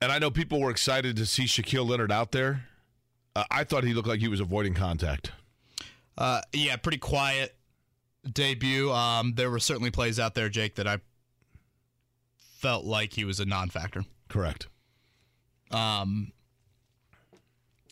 And 0.00 0.10
I 0.10 0.18
know 0.18 0.32
people 0.32 0.60
were 0.60 0.70
excited 0.72 1.14
to 1.14 1.26
see 1.26 1.44
Shaquille 1.44 1.88
Leonard 1.88 2.10
out 2.10 2.32
there. 2.32 2.64
Uh, 3.36 3.44
I 3.52 3.62
thought 3.62 3.84
he 3.84 3.94
looked 3.94 4.08
like 4.08 4.18
he 4.18 4.26
was 4.26 4.40
avoiding 4.40 4.74
contact. 4.74 5.30
Uh, 6.18 6.40
yeah, 6.52 6.74
pretty 6.74 6.98
quiet 6.98 7.54
debut. 8.28 8.90
Um, 8.90 9.34
there 9.36 9.48
were 9.48 9.60
certainly 9.60 9.92
plays 9.92 10.18
out 10.18 10.34
there, 10.34 10.48
Jake, 10.48 10.74
that 10.74 10.88
I 10.88 10.98
felt 12.58 12.84
like 12.84 13.12
he 13.12 13.24
was 13.24 13.38
a 13.38 13.44
non-factor. 13.44 14.04
Correct. 14.28 14.66
Um, 15.72 16.32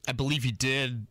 I 0.08 0.12
believe 0.12 0.42
he 0.42 0.52
did. 0.52 1.06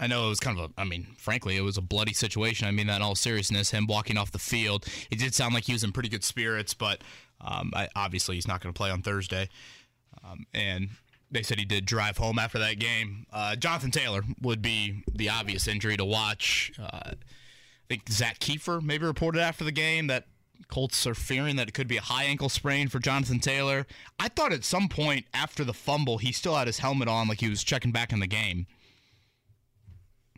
I 0.00 0.08
know 0.08 0.26
it 0.26 0.30
was 0.30 0.40
kind 0.40 0.58
of 0.58 0.70
a. 0.70 0.80
I 0.80 0.84
mean, 0.84 1.06
frankly, 1.16 1.56
it 1.56 1.60
was 1.60 1.76
a 1.76 1.82
bloody 1.82 2.12
situation. 2.12 2.66
I 2.66 2.72
mean 2.72 2.88
that 2.88 2.96
in 2.96 3.02
all 3.02 3.14
seriousness. 3.14 3.70
Him 3.70 3.86
walking 3.86 4.16
off 4.16 4.32
the 4.32 4.38
field, 4.38 4.86
it 5.10 5.18
did 5.18 5.34
sound 5.34 5.54
like 5.54 5.64
he 5.64 5.72
was 5.72 5.84
in 5.84 5.92
pretty 5.92 6.08
good 6.08 6.24
spirits, 6.24 6.74
but 6.74 7.02
um, 7.40 7.72
I, 7.74 7.88
obviously 7.94 8.34
he's 8.34 8.48
not 8.48 8.60
going 8.60 8.72
to 8.72 8.76
play 8.76 8.90
on 8.90 9.02
Thursday. 9.02 9.48
Um, 10.24 10.46
and 10.52 10.88
they 11.30 11.42
said 11.42 11.58
he 11.58 11.64
did 11.64 11.86
drive 11.86 12.18
home 12.18 12.38
after 12.38 12.58
that 12.58 12.78
game. 12.78 13.26
Uh, 13.32 13.56
Jonathan 13.56 13.90
Taylor 13.90 14.22
would 14.40 14.60
be 14.60 15.02
the 15.12 15.28
obvious 15.28 15.66
injury 15.66 15.96
to 15.96 16.04
watch. 16.04 16.72
Uh, 16.80 17.00
I 17.04 17.14
think 17.88 18.08
Zak 18.10 18.38
Keefer 18.38 18.80
maybe 18.80 19.04
reported 19.06 19.40
after 19.40 19.64
the 19.64 19.72
game 19.72 20.08
that 20.08 20.26
Colts 20.68 21.06
are 21.06 21.14
fearing 21.14 21.56
that 21.56 21.68
it 21.68 21.72
could 21.72 21.88
be 21.88 21.96
a 21.96 22.02
high 22.02 22.24
ankle 22.24 22.48
sprain 22.48 22.88
for 22.88 22.98
Jonathan 22.98 23.40
Taylor. 23.40 23.86
I 24.18 24.28
thought 24.28 24.52
at 24.52 24.64
some 24.64 24.88
point 24.88 25.26
after 25.34 25.64
the 25.64 25.74
fumble, 25.74 26.18
he 26.18 26.32
still 26.32 26.56
had 26.56 26.66
his 26.66 26.78
helmet 26.78 27.08
on, 27.08 27.28
like 27.28 27.40
he 27.40 27.48
was 27.48 27.62
checking 27.64 27.92
back 27.92 28.12
in 28.12 28.20
the 28.20 28.26
game. 28.26 28.66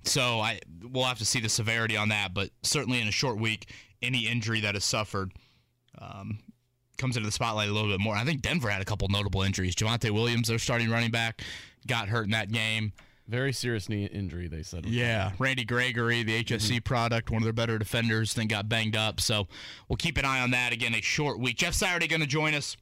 So 0.05 0.41
I 0.41 0.61
we'll 0.83 1.05
have 1.05 1.19
to 1.19 1.25
see 1.25 1.41
the 1.41 1.49
severity 1.49 1.97
on 1.97 2.09
that, 2.11 2.35
but 2.35 2.51
certainly 2.63 3.01
in 3.01 3.09
a 3.09 3.13
short 3.13 3.39
week, 3.39 3.71
any 4.03 4.27
injury 4.27 4.61
that 4.61 4.77
is 4.77 4.85
suffered 4.85 5.33
um, 5.99 6.41
comes 6.99 7.17
into 7.17 7.27
the 7.27 7.33
spotlight 7.33 7.69
a 7.69 7.73
little 7.73 7.91
bit 7.91 8.01
more. 8.01 8.15
I 8.15 8.25
think 8.25 8.43
Denver 8.43 8.69
had 8.69 8.83
a 8.83 8.85
couple 8.85 9.09
notable 9.09 9.43
injuries. 9.43 9.75
Javonte 9.75 10.11
Williams, 10.11 10.49
their 10.49 10.59
starting 10.59 10.91
running 10.91 11.11
back, 11.11 11.43
got 11.87 12.09
hurt 12.09 12.25
in 12.25 12.33
that 12.33 12.53
game. 12.53 12.93
Very 13.27 13.53
serious 13.53 13.89
knee 13.89 14.05
injury, 14.05 14.49
they 14.49 14.63
said. 14.63 14.85
Yeah, 14.85 15.33
Randy 15.39 15.65
Gregory, 15.65 16.23
the 16.23 16.45
HSC 16.45 16.85
product, 16.85 17.31
one 17.31 17.39
of 17.41 17.45
their 17.45 17.55
better 17.55 17.79
defenders, 17.79 18.35
then 18.35 18.49
got 18.49 18.69
banged 18.69 18.97
up. 18.97 19.19
So 19.19 19.49
we'll 19.89 19.97
keep 19.97 20.19
an 20.19 20.27
eye 20.27 20.41
on 20.41 20.51
that. 20.51 20.75
Again, 20.75 20.95
a 20.95 21.01
short 21.01 21.39
week. 21.39 21.57
Jeff 21.57 21.73
Saturday 21.73 22.07
going 22.07 22.21
to 22.21 22.27
join 22.27 22.53
us 22.53 22.77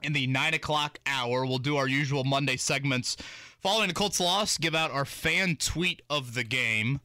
in 0.00 0.12
the 0.12 0.28
nine 0.28 0.54
o'clock 0.54 1.00
hour. 1.06 1.44
We'll 1.44 1.58
do 1.58 1.76
our 1.76 1.88
usual 1.88 2.22
Monday 2.22 2.56
segments 2.56 3.16
following 3.60 3.88
the 3.88 3.94
Colts 3.94 4.20
loss. 4.20 4.58
Give 4.58 4.76
out 4.76 4.92
our 4.92 5.04
fan 5.04 5.56
tweet 5.56 6.02
of 6.08 6.34
the 6.34 6.44
game. 6.44 7.00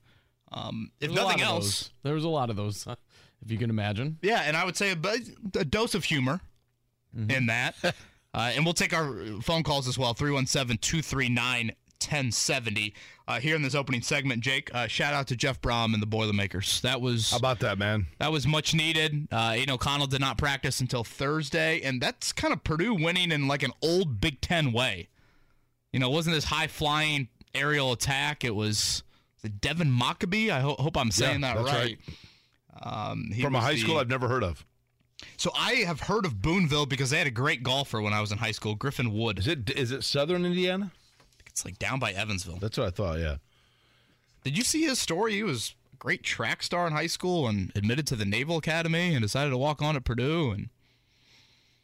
Um, 0.51 0.91
if 0.99 1.09
There's 1.09 1.19
a 1.19 1.23
lot 1.23 1.29
nothing 1.29 1.43
else, 1.43 1.91
there 2.03 2.13
was 2.13 2.23
a 2.23 2.29
lot 2.29 2.51
of 2.51 2.55
those, 2.55 2.85
if 3.43 3.51
you 3.51 3.57
can 3.57 3.69
imagine. 3.69 4.17
yeah, 4.21 4.43
and 4.45 4.55
I 4.55 4.65
would 4.65 4.75
say 4.77 4.91
a, 4.91 5.59
a 5.59 5.65
dose 5.65 5.95
of 5.95 6.03
humor 6.03 6.39
in 7.29 7.47
that. 7.47 7.75
uh, 7.83 7.93
and 8.55 8.63
we'll 8.63 8.73
take 8.73 8.93
our 8.93 9.13
phone 9.41 9.63
calls 9.63 9.87
as 9.87 9.97
well 9.97 10.13
317 10.13 10.77
239 10.77 11.71
1070. 12.01 12.93
Uh, 13.27 13.39
here 13.39 13.55
in 13.55 13.61
this 13.61 13.75
opening 13.75 14.01
segment, 14.01 14.41
Jake, 14.41 14.73
uh, 14.73 14.87
shout 14.87 15.13
out 15.13 15.27
to 15.27 15.35
Jeff 15.35 15.61
Brohm 15.61 15.93
and 15.93 16.01
the 16.01 16.07
Boilermakers. 16.07 16.81
That 16.81 16.99
was 17.01 17.31
How 17.31 17.37
about 17.37 17.59
that, 17.59 17.77
man? 17.77 18.07
that 18.17 18.31
was 18.31 18.47
much 18.47 18.73
needed. 18.73 19.27
Uh, 19.31 19.51
Aidan 19.55 19.75
O'Connell 19.75 20.07
did 20.07 20.21
not 20.21 20.37
practice 20.37 20.79
until 20.79 21.03
Thursday, 21.03 21.81
and 21.81 22.01
that's 22.01 22.31
kind 22.33 22.53
of 22.53 22.63
Purdue 22.63 22.95
winning 22.95 23.31
in 23.31 23.47
like 23.47 23.61
an 23.63 23.71
old 23.83 24.19
Big 24.19 24.41
Ten 24.41 24.71
way. 24.71 25.09
You 25.93 25.99
know, 25.99 26.09
it 26.09 26.13
wasn't 26.13 26.35
this 26.35 26.45
high 26.45 26.67
flying 26.67 27.27
aerial 27.53 27.91
attack. 27.91 28.43
It 28.43 28.55
was 28.55 29.03
the 29.43 29.49
Devin 29.49 29.91
Mockobee. 29.91 30.49
I 30.49 30.61
ho- 30.61 30.75
hope 30.79 30.97
I'm 30.97 31.11
saying 31.11 31.41
Yeah, 31.41 31.53
that 31.55 31.65
that's 31.65 31.77
right. 31.77 31.99
Um, 32.81 33.31
From 33.39 33.55
a 33.55 33.61
high 33.61 33.73
the- 33.73 33.79
school 33.79 33.97
I've 33.97 34.09
never 34.09 34.27
heard 34.27 34.43
of. 34.43 34.65
so 35.37 35.51
I 35.55 35.73
have 35.85 35.99
heard 36.01 36.25
of 36.25 36.41
Boonville 36.41 36.85
because 36.87 37.09
they 37.09 37.17
had 37.17 37.27
a 37.27 37.31
great 37.31 37.61
golfer 37.61 38.01
when 38.01 38.13
I 38.13 38.21
was 38.21 38.31
in 38.31 38.37
high 38.39 38.51
school, 38.51 38.73
Griffin 38.75 39.11
Wood. 39.13 39.37
Is 39.39 39.47
it 39.47 39.69
is 39.71 39.91
it 39.91 40.03
Southern 40.03 40.45
Indiana? 40.45 40.91
It's 41.59 41.65
like 41.65 41.77
down 41.77 41.99
by 41.99 42.13
Evansville. 42.13 42.57
That's 42.61 42.77
what 42.77 42.87
I 42.87 42.91
thought. 42.91 43.19
Yeah. 43.19 43.35
Did 44.45 44.57
you 44.57 44.63
see 44.63 44.83
his 44.83 44.97
story? 44.97 45.33
He 45.33 45.43
was 45.43 45.75
a 45.93 45.97
great 45.97 46.23
track 46.23 46.63
star 46.63 46.87
in 46.87 46.93
high 46.93 47.07
school 47.07 47.49
and 47.49 47.69
admitted 47.75 48.07
to 48.07 48.15
the 48.15 48.23
Naval 48.23 48.55
Academy 48.57 49.13
and 49.13 49.21
decided 49.21 49.49
to 49.49 49.57
walk 49.57 49.81
on 49.81 49.97
at 49.97 50.05
Purdue. 50.05 50.51
And 50.51 50.69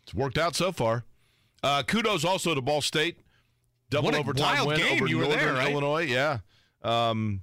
It's 0.03 0.13
worked 0.13 0.38
out 0.38 0.55
so 0.55 0.71
far. 0.71 1.03
Uh, 1.61 1.83
kudos 1.83 2.23
also 2.23 2.55
to 2.55 2.61
Ball 2.61 2.81
State. 2.81 3.19
Double 3.89 4.05
What 4.05 4.15
a 4.15 4.19
overtime 4.19 4.55
wild 4.55 4.67
win 4.69 4.77
game. 4.77 4.93
over 4.93 5.07
You 5.07 5.17
were 5.17 5.27
there, 5.27 5.53
right? 5.53 5.71
Illinois. 5.73 6.03
Yeah. 6.05 6.39
Um, 6.81 7.41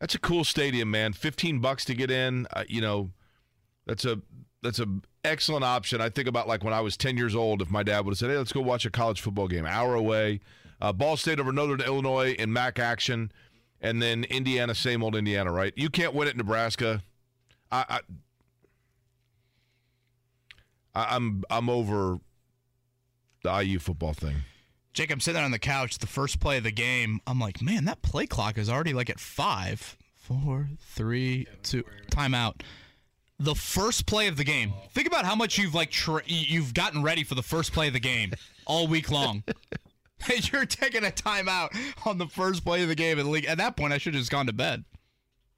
that's 0.00 0.16
a 0.16 0.18
cool 0.18 0.42
stadium, 0.42 0.90
man. 0.90 1.12
15 1.12 1.60
bucks 1.60 1.84
to 1.84 1.94
get 1.94 2.10
in. 2.10 2.48
Uh, 2.52 2.64
you 2.68 2.80
know, 2.80 3.12
that's 3.86 4.04
a 4.04 4.20
that's 4.62 4.80
a 4.80 4.86
excellent 5.24 5.64
option. 5.64 6.00
I 6.00 6.08
think 6.08 6.28
about 6.28 6.48
like 6.48 6.64
when 6.64 6.74
I 6.74 6.80
was 6.80 6.96
10 6.96 7.16
years 7.16 7.34
old, 7.34 7.62
if 7.62 7.70
my 7.70 7.82
dad 7.82 8.04
would 8.04 8.12
have 8.12 8.18
said, 8.18 8.30
"Hey, 8.30 8.36
let's 8.36 8.52
go 8.52 8.60
watch 8.60 8.84
a 8.84 8.90
college 8.90 9.20
football 9.20 9.48
game." 9.48 9.66
Hour 9.66 9.94
away. 9.94 10.40
Uh, 10.80 10.92
Ball 10.92 11.16
State 11.16 11.38
over 11.38 11.52
Northern 11.52 11.80
Illinois 11.80 12.32
in 12.32 12.52
MAC 12.52 12.78
action, 12.78 13.30
and 13.80 14.02
then 14.02 14.24
Indiana, 14.24 14.74
same 14.74 15.02
old 15.02 15.14
Indiana, 15.14 15.52
right? 15.52 15.72
You 15.76 15.90
can't 15.90 16.14
win 16.14 16.28
at 16.28 16.36
Nebraska. 16.36 17.02
I, 17.70 18.00
I 20.94 21.06
I'm 21.14 21.44
I'm 21.50 21.70
over 21.70 22.18
the 23.42 23.62
IU 23.62 23.78
football 23.78 24.12
thing. 24.12 24.36
Jake, 24.92 25.10
I'm 25.10 25.20
sitting 25.20 25.42
on 25.42 25.52
the 25.52 25.58
couch. 25.58 25.98
The 25.98 26.06
first 26.06 26.38
play 26.38 26.58
of 26.58 26.64
the 26.64 26.70
game, 26.72 27.20
I'm 27.26 27.40
like, 27.40 27.62
man, 27.62 27.86
that 27.86 28.02
play 28.02 28.26
clock 28.26 28.58
is 28.58 28.68
already 28.68 28.92
like 28.92 29.08
at 29.08 29.18
five, 29.18 29.96
four, 30.14 30.68
three, 30.80 31.46
two, 31.62 31.82
timeout. 32.10 32.60
The 33.38 33.54
first 33.54 34.06
play 34.06 34.28
of 34.28 34.36
the 34.36 34.44
game. 34.44 34.72
Think 34.92 35.06
about 35.06 35.24
how 35.24 35.34
much 35.34 35.58
you've 35.58 35.74
like 35.74 35.90
tra- 35.90 36.22
you've 36.26 36.74
gotten 36.74 37.02
ready 37.02 37.24
for 37.24 37.34
the 37.34 37.42
first 37.42 37.72
play 37.72 37.88
of 37.88 37.92
the 37.92 38.00
game 38.00 38.32
all 38.66 38.86
week 38.86 39.10
long. 39.10 39.42
And 40.30 40.48
You're 40.52 40.66
taking 40.66 41.04
a 41.04 41.10
timeout 41.10 41.76
on 42.06 42.18
the 42.18 42.28
first 42.28 42.64
play 42.64 42.82
of 42.82 42.88
the 42.88 42.94
game 42.94 43.18
in 43.18 43.24
the 43.24 43.30
league. 43.30 43.46
At 43.46 43.58
that 43.58 43.76
point, 43.76 43.92
I 43.92 43.98
should 43.98 44.14
have 44.14 44.20
just 44.20 44.30
gone 44.30 44.46
to 44.46 44.52
bed. 44.52 44.84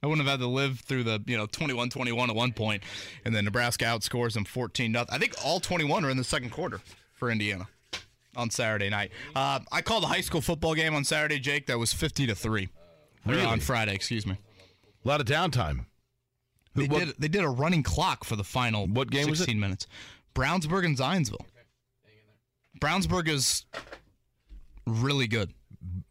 I 0.01 0.07
wouldn't 0.07 0.27
have 0.27 0.39
had 0.39 0.43
to 0.43 0.47
live 0.47 0.79
through 0.81 1.03
the, 1.03 1.23
you 1.25 1.37
know, 1.37 1.47
21-21 1.47 2.29
at 2.29 2.35
one 2.35 2.51
point, 2.53 2.83
and 3.23 3.35
then 3.35 3.45
Nebraska 3.45 3.85
outscores 3.85 4.33
them 4.33 4.45
14 4.45 4.91
nothing. 4.91 5.13
I 5.13 5.17
think 5.17 5.33
all 5.43 5.59
21 5.59 6.05
are 6.05 6.09
in 6.09 6.17
the 6.17 6.23
second 6.23 6.51
quarter 6.51 6.79
for 7.15 7.31
Indiana 7.31 7.67
on 8.35 8.49
Saturday 8.49 8.89
night. 8.89 9.11
Uh, 9.35 9.59
I 9.71 9.81
called 9.81 10.03
a 10.03 10.07
high 10.07 10.21
school 10.21 10.41
football 10.41 10.75
game 10.75 10.93
on 10.93 11.03
Saturday, 11.05 11.39
Jake. 11.39 11.65
That 11.67 11.79
was 11.79 11.91
50 11.93 12.27
to 12.27 12.35
three. 12.35 12.69
Really? 13.25 13.43
on 13.43 13.59
Friday, 13.59 13.95
excuse 13.95 14.27
me. 14.27 14.37
A 15.03 15.07
lot 15.07 15.19
of 15.19 15.25
downtime. 15.25 15.85
They 16.75 16.87
what- 16.87 17.05
did 17.05 17.15
they 17.17 17.27
did 17.27 17.43
a 17.43 17.49
running 17.49 17.83
clock 17.83 18.23
for 18.23 18.35
the 18.35 18.43
final 18.43 18.85
What 18.87 19.09
game 19.09 19.25
16 19.25 19.31
was 19.31 19.41
it? 19.47 19.55
minutes. 19.55 19.87
Brownsburg 20.35 20.85
and 20.85 20.97
Zionsville. 20.97 21.45
Brownsburg 22.79 23.27
is 23.29 23.65
really 24.85 25.27
good. 25.27 25.53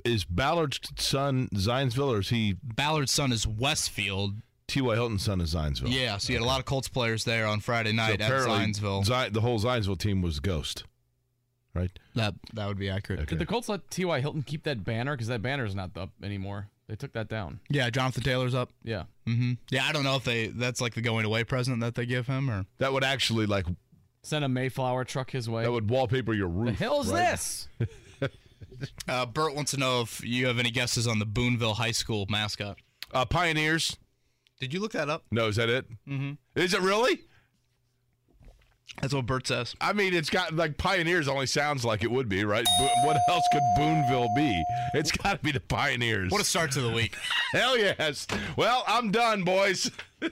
Is 0.05 0.24
Ballard's 0.24 0.81
son 0.98 1.48
Zionsville, 1.55 2.09
or 2.14 2.20
is 2.20 2.29
he 2.31 2.57
Ballard's 2.62 3.12
son 3.12 3.33
is 3.33 3.46
Westfield. 3.46 4.37
T.Y. 4.66 4.94
Hilton's 4.94 5.22
son 5.22 5.42
is 5.42 5.55
Zionsville? 5.55 5.92
Yeah, 5.92 6.16
so 6.16 6.33
you 6.33 6.38
had 6.38 6.44
a 6.44 6.48
lot 6.48 6.59
of 6.59 6.64
Colts 6.64 6.88
players 6.88 7.24
there 7.24 7.46
on 7.46 7.61
Friday 7.61 7.90
So 7.90 7.96
night 7.96 8.20
at 8.22 8.31
Zionsville. 8.31 9.05
Zi- 9.05 9.29
the 9.29 9.42
whole 9.42 9.61
Zionsville 9.61 9.98
team 9.98 10.22
was 10.22 10.40
Ghost, 10.40 10.85
right? 11.74 11.90
that 12.14 12.35
that 12.55 12.66
would 12.66 12.79
be 12.79 12.88
accurate. 12.88 13.20
Okay. 13.20 13.31
Did 13.31 13.40
the 13.40 13.46
Colts 13.46 13.68
let 13.68 13.90
T.Y. 13.90 14.20
Hilton 14.20 14.42
keep 14.42 14.62
that 14.62 14.83
banner? 14.83 15.12
Because 15.14 15.27
that 15.29 15.42
banner 15.42 15.66
is 15.66 15.74
not 15.74 15.94
up 15.98 16.11
anymore. 16.22 16.68
They 16.88 16.97
took 16.97 17.12
that 17.14 17.29
down. 17.29 17.61
Yeah, 17.70 17.88
Jonathan 17.90 18.23
Taylor's 18.23 18.55
up. 18.55 18.70
Yeah. 18.83 19.05
hmm 19.27 19.53
Yeah, 19.70 19.85
I 19.87 19.92
don't 19.92 20.05
know 20.05 20.16
if 20.16 20.25
they 20.25 20.49
that's 20.49 20.81
like 20.81 20.94
the 20.94 21.01
going 21.01 21.25
away 21.25 21.42
present 21.44 21.81
that 21.81 21.94
they 21.94 22.05
give 22.07 22.27
him 22.27 22.51
or 22.51 22.66
That 22.79 22.92
would 22.92 23.05
actually 23.05 23.47
like 23.47 23.66
Send 24.23 24.44
a 24.44 24.49
Mayflower 24.49 25.05
truck 25.05 25.31
his 25.31 25.49
way. 25.51 25.62
that 25.64 25.73
would 25.73 25.90
wallpaper 25.90 26.33
your 26.35 26.49
roof. 26.49 26.66
the 26.66 26.70
roof. 26.73 26.79
hell's 26.79 27.12
right? 27.12 27.31
this? 27.33 27.68
Uh, 29.09 29.25
Bert 29.25 29.55
wants 29.55 29.70
to 29.70 29.77
know 29.77 30.01
if 30.01 30.23
you 30.25 30.47
have 30.47 30.59
any 30.59 30.70
guesses 30.70 31.07
on 31.07 31.18
the 31.20 31.25
Boonville 31.27 31.75
High 31.75 31.92
School 31.92 32.27
mascot. 32.29 32.77
Uh, 33.12 33.25
Pioneers. 33.25 33.97
Did 34.61 34.75
you 34.75 34.81
look 34.81 34.92
that 34.92 35.09
up? 35.09 35.25
No, 35.31 35.47
is 35.47 35.57
that 35.57 35.68
it? 35.68 35.87
Mm-hmm. 36.09 36.33
Is 36.57 36.75
it 36.75 36.81
really? 36.81 37.20
That's 39.01 39.12
what 39.12 39.27
Bert 39.27 39.47
says. 39.47 39.75
I 39.81 39.92
mean, 39.92 40.14
it's 40.14 40.31
got 40.31 40.55
like 40.55 40.79
Pioneers 40.79 41.29
only 41.29 41.47
sounds 41.47 41.85
like 41.85 42.05
it 42.05 42.11
would 42.11 42.29
be, 42.29 42.44
right? 42.44 42.64
But 42.79 42.90
what 43.05 43.16
else 43.29 43.44
could 43.53 43.62
Boonville 43.77 44.29
be? 44.37 44.64
It's 44.94 45.11
got 45.11 45.38
to 45.38 45.38
be 45.42 45.53
the 45.53 45.61
Pioneers. 45.61 46.31
What 46.31 46.40
a 46.40 46.44
start 46.44 46.70
to 46.73 46.81
the 46.81 46.90
week. 46.90 47.14
Hell 47.53 47.77
yes. 47.77 48.27
Well, 48.57 48.85
I'm 48.87 49.11
done, 49.11 49.42
boys. 49.42 49.90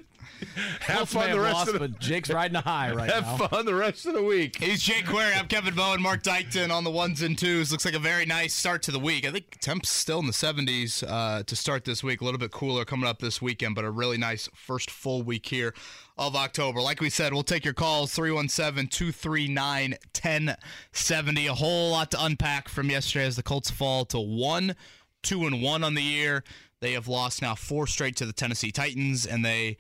have 0.80 0.96
Colts 0.96 1.12
fun 1.12 1.26
may 1.26 1.32
the 1.32 1.40
rest 1.40 1.54
lost, 1.54 1.68
of 1.68 1.74
the 1.74 1.88
but 1.88 1.98
Jake's 1.98 2.30
riding 2.30 2.56
a 2.56 2.60
high 2.60 2.92
right 2.92 3.10
have 3.10 3.24
now. 3.24 3.48
fun 3.48 3.66
the 3.66 3.74
rest 3.74 4.06
of 4.06 4.14
the 4.14 4.22
week. 4.22 4.56
He's 4.62 4.82
Jake 4.82 5.06
Query. 5.06 5.32
I'm 5.34 5.48
Kevin 5.48 5.74
Bowen. 5.74 6.00
Mark 6.00 6.22
Dykton 6.22 6.70
on 6.70 6.84
the 6.84 6.90
ones 6.90 7.22
and 7.22 7.38
twos. 7.38 7.72
Looks 7.72 7.84
like 7.84 7.94
a 7.94 7.98
very 7.98 8.26
nice 8.26 8.54
start 8.54 8.82
to 8.84 8.90
the 8.90 8.98
week. 8.98 9.26
I 9.26 9.30
think 9.32 9.58
temps 9.60 9.90
still 9.90 10.20
in 10.20 10.26
the 10.26 10.32
70s 10.32 11.04
uh, 11.06 11.42
to 11.42 11.56
start 11.56 11.84
this 11.84 12.02
week. 12.02 12.20
A 12.20 12.24
little 12.24 12.40
bit 12.40 12.50
cooler 12.52 12.84
coming 12.84 13.08
up 13.08 13.18
this 13.20 13.42
weekend, 13.42 13.74
but 13.74 13.84
a 13.84 13.90
really 13.90 14.18
nice 14.18 14.48
first 14.54 14.90
full 14.90 15.22
week 15.22 15.46
here 15.46 15.74
of 16.18 16.36
October. 16.36 16.80
Like 16.80 17.00
we 17.00 17.10
said, 17.10 17.32
we'll 17.32 17.42
take 17.42 17.64
your 17.64 17.74
calls 17.74 18.12
317 18.14 18.88
239 18.88 19.90
1070. 19.92 21.46
A 21.46 21.54
whole 21.54 21.90
lot 21.90 22.10
to 22.10 22.24
unpack 22.24 22.68
from 22.68 22.90
yesterday 22.90 23.26
as 23.26 23.36
the 23.36 23.42
Colts 23.42 23.70
fall 23.70 24.04
to 24.06 24.20
1 24.20 24.74
2 25.22 25.46
and 25.46 25.62
1 25.62 25.84
on 25.84 25.94
the 25.94 26.02
year. 26.02 26.44
They 26.80 26.92
have 26.92 27.06
lost 27.06 27.42
now 27.42 27.54
four 27.54 27.86
straight 27.86 28.16
to 28.16 28.26
the 28.26 28.32
Tennessee 28.32 28.72
Titans, 28.72 29.24
and 29.24 29.44
they 29.44 29.76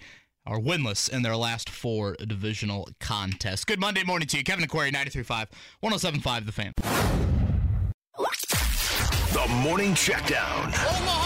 are 0.46 0.58
winless 0.58 1.08
in 1.08 1.22
their 1.22 1.36
last 1.36 1.68
four 1.68 2.14
divisional 2.14 2.88
contests. 3.00 3.64
Good 3.64 3.80
Monday 3.80 4.04
morning 4.04 4.28
to 4.28 4.38
you. 4.38 4.44
Kevin 4.44 4.64
Aquari, 4.64 4.92
93.5, 4.92 5.48
107.5 5.82 6.46
The 6.46 6.52
Fan. 6.52 6.72
The 9.32 9.48
Morning 9.48 9.94
Checkdown. 9.94 11.21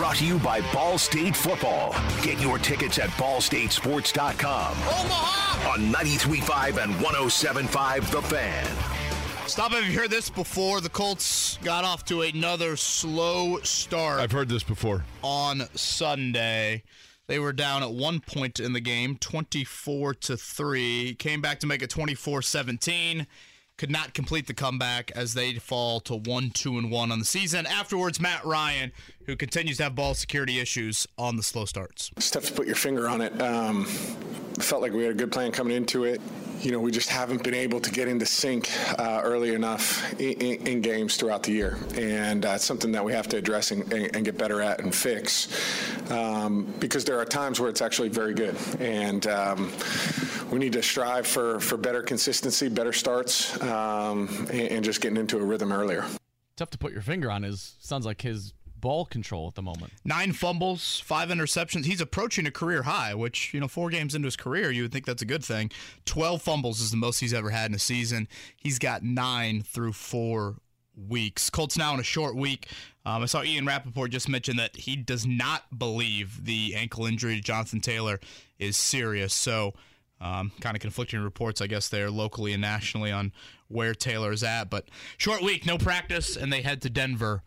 Brought 0.00 0.16
to 0.16 0.24
you 0.24 0.38
by 0.38 0.62
Ball 0.72 0.96
State 0.96 1.36
Football. 1.36 1.94
Get 2.22 2.40
your 2.40 2.56
tickets 2.56 2.98
at 2.98 3.10
ballstatesports.com. 3.10 4.72
Omaha! 4.72 5.70
On 5.72 5.92
93.5 5.92 6.82
and 6.82 6.94
107.5 6.94 8.10
The 8.10 8.22
Fan. 8.22 8.66
Stop 9.46 9.74
if 9.74 9.86
you 9.86 9.98
heard 9.98 10.10
this 10.10 10.30
before. 10.30 10.80
The 10.80 10.88
Colts 10.88 11.58
got 11.58 11.84
off 11.84 12.06
to 12.06 12.22
another 12.22 12.76
slow 12.76 13.58
start 13.58 14.20
I've 14.20 14.32
heard 14.32 14.48
this 14.48 14.62
before. 14.62 15.04
on 15.20 15.64
Sunday. 15.74 16.82
They 17.26 17.38
were 17.38 17.52
down 17.52 17.82
at 17.82 17.90
one 17.92 18.20
point 18.20 18.58
in 18.58 18.72
the 18.72 18.80
game, 18.80 19.18
24 19.18 20.14
to 20.14 20.38
3. 20.38 21.14
Came 21.18 21.42
back 21.42 21.60
to 21.60 21.66
make 21.66 21.82
it 21.82 21.90
24 21.90 22.40
17. 22.40 23.26
Could 23.76 23.90
not 23.90 24.12
complete 24.12 24.46
the 24.46 24.52
comeback 24.52 25.10
as 25.12 25.32
they 25.32 25.54
fall 25.54 26.00
to 26.00 26.14
1 26.14 26.50
2 26.50 26.76
and 26.76 26.90
1 26.90 27.10
on 27.12 27.18
the 27.18 27.24
season. 27.24 27.64
Afterwards, 27.64 28.20
Matt 28.20 28.44
Ryan, 28.44 28.92
who 29.26 29.36
continues 29.36 29.76
to 29.78 29.84
have 29.84 29.94
ball 29.94 30.14
security 30.14 30.60
issues 30.60 31.06
on 31.18 31.36
the 31.36 31.42
slow 31.42 31.64
starts. 31.64 32.10
It's 32.16 32.30
tough 32.30 32.46
to 32.46 32.52
put 32.52 32.66
your 32.66 32.76
finger 32.76 33.08
on 33.08 33.20
it. 33.20 33.40
Um, 33.40 33.84
felt 34.58 34.82
like 34.82 34.92
we 34.92 35.02
had 35.02 35.12
a 35.12 35.16
good 35.16 35.32
plan 35.32 35.52
coming 35.52 35.76
into 35.76 36.04
it. 36.04 36.20
You 36.60 36.72
know, 36.72 36.80
we 36.80 36.90
just 36.90 37.08
haven't 37.08 37.42
been 37.42 37.54
able 37.54 37.80
to 37.80 37.90
get 37.90 38.06
into 38.06 38.26
sync 38.26 38.70
uh, 38.98 39.22
early 39.24 39.54
enough 39.54 40.12
in, 40.20 40.32
in, 40.34 40.66
in 40.66 40.80
games 40.82 41.16
throughout 41.16 41.42
the 41.42 41.52
year, 41.52 41.78
and 41.94 42.44
uh, 42.44 42.50
it's 42.50 42.64
something 42.64 42.92
that 42.92 43.02
we 43.02 43.12
have 43.14 43.26
to 43.28 43.38
address 43.38 43.70
and, 43.70 43.90
and, 43.92 44.14
and 44.14 44.24
get 44.26 44.36
better 44.36 44.60
at 44.60 44.80
and 44.80 44.94
fix. 44.94 45.48
Um, 46.10 46.70
because 46.78 47.06
there 47.06 47.18
are 47.18 47.24
times 47.24 47.60
where 47.60 47.70
it's 47.70 47.80
actually 47.80 48.10
very 48.10 48.34
good, 48.34 48.56
and 48.78 49.26
um, 49.28 49.72
we 50.50 50.58
need 50.58 50.74
to 50.74 50.82
strive 50.82 51.26
for 51.26 51.60
for 51.60 51.78
better 51.78 52.02
consistency, 52.02 52.68
better 52.68 52.92
starts, 52.92 53.58
um, 53.62 54.28
and, 54.50 54.60
and 54.60 54.84
just 54.84 55.00
getting 55.00 55.16
into 55.16 55.38
a 55.38 55.42
rhythm 55.42 55.72
earlier. 55.72 56.04
Tough 56.56 56.70
to 56.70 56.78
put 56.78 56.92
your 56.92 57.00
finger 57.00 57.30
on 57.30 57.42
his 57.42 57.76
sounds 57.80 58.04
like 58.04 58.20
his 58.20 58.52
ball 58.80 59.04
control 59.04 59.48
at 59.48 59.54
the 59.54 59.62
moment. 59.62 59.92
Nine 60.04 60.32
fumbles, 60.32 61.00
five 61.00 61.28
interceptions. 61.28 61.84
He's 61.84 62.00
approaching 62.00 62.46
a 62.46 62.50
career 62.50 62.82
high, 62.82 63.14
which, 63.14 63.52
you 63.52 63.60
know, 63.60 63.68
four 63.68 63.90
games 63.90 64.14
into 64.14 64.26
his 64.26 64.36
career, 64.36 64.70
you 64.70 64.82
would 64.82 64.92
think 64.92 65.06
that's 65.06 65.22
a 65.22 65.26
good 65.26 65.44
thing. 65.44 65.70
12 66.06 66.42
fumbles 66.42 66.80
is 66.80 66.90
the 66.90 66.96
most 66.96 67.20
he's 67.20 67.34
ever 67.34 67.50
had 67.50 67.70
in 67.70 67.74
a 67.74 67.78
season. 67.78 68.28
He's 68.56 68.78
got 68.78 69.02
nine 69.02 69.62
through 69.62 69.92
four 69.92 70.56
weeks. 71.08 71.50
Colts 71.50 71.76
now 71.76 71.94
in 71.94 72.00
a 72.00 72.04
short 72.04 72.36
week. 72.36 72.68
Um, 73.06 73.22
I 73.22 73.26
saw 73.26 73.42
Ian 73.42 73.66
Rapoport 73.66 74.10
just 74.10 74.28
mention 74.28 74.56
that 74.56 74.76
he 74.76 74.96
does 74.96 75.26
not 75.26 75.78
believe 75.78 76.44
the 76.44 76.74
ankle 76.76 77.06
injury 77.06 77.36
to 77.36 77.42
Jonathan 77.42 77.80
Taylor 77.80 78.20
is 78.58 78.76
serious. 78.76 79.32
So, 79.32 79.74
um, 80.20 80.52
kind 80.60 80.76
of 80.76 80.82
conflicting 80.82 81.20
reports, 81.20 81.62
I 81.62 81.66
guess, 81.66 81.88
there 81.88 82.10
locally 82.10 82.52
and 82.52 82.60
nationally 82.60 83.10
on 83.10 83.32
where 83.68 83.94
Taylor 83.94 84.32
is 84.32 84.42
at. 84.42 84.68
But 84.68 84.88
short 85.16 85.42
week, 85.42 85.64
no 85.64 85.78
practice, 85.78 86.36
and 86.36 86.52
they 86.52 86.60
head 86.60 86.82
to 86.82 86.90
Denver 86.90 87.42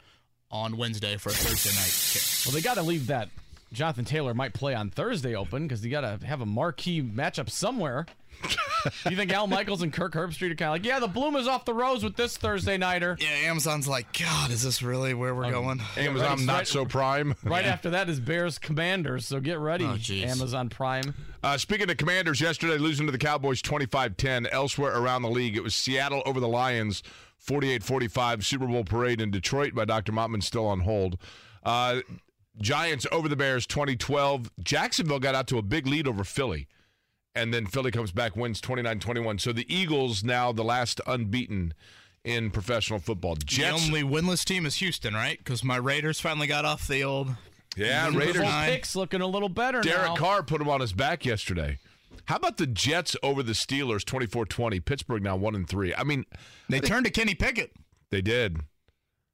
on 0.53 0.77
Wednesday 0.77 1.17
for 1.17 1.29
a 1.29 1.33
Thursday 1.33 1.71
night 1.71 1.91
kick. 2.13 2.45
Well, 2.45 2.53
they 2.55 2.61
got 2.61 2.75
to 2.75 2.87
leave 2.87 3.07
that. 3.07 3.29
Jonathan 3.73 4.05
Taylor 4.05 4.35
might 4.35 4.53
play 4.53 4.75
on 4.75 4.91
Thursday 4.91 5.35
open 5.35 5.67
because 5.67 5.83
you 5.83 5.89
got 5.89 6.01
to 6.01 6.23
have 6.25 6.41
a 6.41 6.45
marquee 6.45 7.01
matchup 7.01 7.49
somewhere. 7.49 8.05
you 9.09 9.15
think 9.15 9.31
Al 9.33 9.47
Michaels 9.47 9.81
and 9.81 9.91
Kirk 9.91 10.13
Herbstreit 10.13 10.51
are 10.51 10.55
kind 10.55 10.61
of 10.69 10.73
like, 10.73 10.85
yeah, 10.85 10.99
the 10.99 11.07
bloom 11.07 11.35
is 11.35 11.47
off 11.47 11.65
the 11.65 11.73
rose 11.73 12.03
with 12.03 12.15
this 12.15 12.37
Thursday 12.37 12.77
nighter. 12.77 13.17
Yeah, 13.19 13.49
Amazon's 13.49 13.87
like, 13.87 14.17
God, 14.19 14.51
is 14.51 14.61
this 14.61 14.83
really 14.83 15.13
where 15.13 15.33
we're 15.33 15.49
going? 15.49 15.81
Amazon 15.97 16.37
right, 16.37 16.45
not 16.45 16.53
right. 16.57 16.67
so 16.67 16.85
prime. 16.85 17.35
Right 17.43 17.65
after 17.65 17.91
that 17.91 18.09
is 18.09 18.19
Bears 18.19 18.59
Commanders, 18.59 19.25
so 19.25 19.39
get 19.39 19.59
ready, 19.59 19.85
Oh. 19.85 19.97
Amazon 20.13 20.69
Prime. 20.69 21.13
Uh, 21.43 21.57
speaking 21.57 21.89
of 21.89 21.97
Commanders, 21.97 22.41
yesterday 22.41 22.77
losing 22.77 23.05
to 23.05 23.11
the 23.11 23.17
Cowboys 23.17 23.61
25-10. 23.61 24.47
Elsewhere 24.51 24.95
around 24.97 25.21
the 25.23 25.29
league, 25.29 25.55
it 25.55 25.63
was 25.63 25.75
Seattle 25.75 26.21
over 26.25 26.39
the 26.39 26.47
Lions 26.47 27.03
48-45. 27.47 28.43
Super 28.43 28.67
Bowl 28.67 28.83
parade 28.83 29.21
in 29.21 29.31
Detroit 29.31 29.73
by 29.75 29.85
Dr. 29.85 30.11
Mottman 30.11 30.43
still 30.43 30.65
on 30.65 30.81
hold. 30.81 31.17
Uh, 31.63 31.99
Giants 32.59 33.05
over 33.11 33.27
the 33.27 33.35
Bears 33.35 33.65
2012. 33.67 34.51
Jacksonville 34.63 35.19
got 35.19 35.35
out 35.35 35.47
to 35.47 35.57
a 35.57 35.61
big 35.61 35.87
lead 35.87 36.07
over 36.07 36.23
Philly. 36.23 36.67
And 37.35 37.51
then 37.53 37.65
Philly 37.65 37.89
comes 37.89 38.11
back, 38.11 38.35
wins 38.35 38.61
29-21. 38.61 39.41
So 39.41 39.51
the 39.51 39.65
Eagles 39.73 40.23
now 40.23 40.51
the 40.51 40.63
last 40.63 41.01
unbeaten 41.07 41.73
in 42.23 42.51
professional 42.51 42.99
football. 42.99 43.35
Jets, 43.35 43.87
The 43.87 43.87
only 43.87 44.03
winless 44.03 44.45
team 44.45 44.65
is 44.65 44.75
Houston, 44.75 45.13
right? 45.15 45.37
Because 45.39 45.63
my 45.63 45.77
Raiders 45.77 46.19
finally 46.19 46.47
got 46.47 46.63
off 46.63 46.87
the 46.87 47.03
old. 47.03 47.29
yeah, 47.75 48.05
Super 48.05 48.19
Raiders. 48.19 48.41
Bowl 48.43 48.51
picks 48.65 48.95
looking 48.95 49.21
a 49.21 49.27
little 49.27 49.49
better 49.49 49.81
Derek 49.81 50.09
now. 50.09 50.15
Carr 50.15 50.43
put 50.43 50.61
him 50.61 50.69
on 50.69 50.79
his 50.79 50.93
back 50.93 51.25
yesterday. 51.25 51.79
How 52.25 52.37
about 52.37 52.57
the 52.57 52.67
Jets 52.67 53.15
over 53.21 53.43
the 53.43 53.51
Steelers 53.53 54.03
24-20? 54.03 54.83
Pittsburgh 54.85 55.23
now 55.23 55.35
1 55.35 55.55
and 55.55 55.67
3. 55.67 55.93
I 55.95 56.03
mean, 56.03 56.25
They 56.69 56.79
turned 56.79 57.05
to 57.05 57.11
Kenny 57.11 57.35
Pickett. 57.35 57.71
they 58.11 58.21
did. 58.21 58.59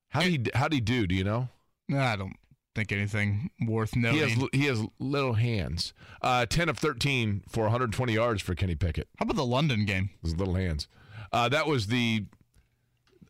How 0.10 0.22
did 0.22 0.32
he 0.32 0.52
how 0.58 0.68
did 0.68 0.74
he 0.76 0.82
do, 0.82 1.06
do 1.06 1.14
you 1.14 1.24
know? 1.24 1.50
I 1.94 2.16
don't 2.16 2.34
think 2.74 2.92
anything 2.92 3.52
worth 3.62 3.96
noting. 3.96 4.28
He 4.28 4.30
has 4.30 4.50
he 4.54 4.66
has 4.66 4.82
little 4.98 5.34
hands. 5.34 5.94
Uh, 6.22 6.46
10 6.48 6.68
of 6.70 6.78
13 6.80 7.44
for 7.48 7.62
120 7.66 8.14
yards 8.14 8.42
for 8.42 8.56
Kenny 8.56 8.74
Pickett. 8.76 9.08
How 9.18 9.24
about 9.26 9.36
the 9.36 9.46
London 9.46 9.86
game? 9.86 10.10
His 10.24 10.36
little 10.36 10.56
hands. 10.56 10.88
Uh, 11.32 11.48
that 11.50 11.68
was 11.68 11.88
the 11.88 12.26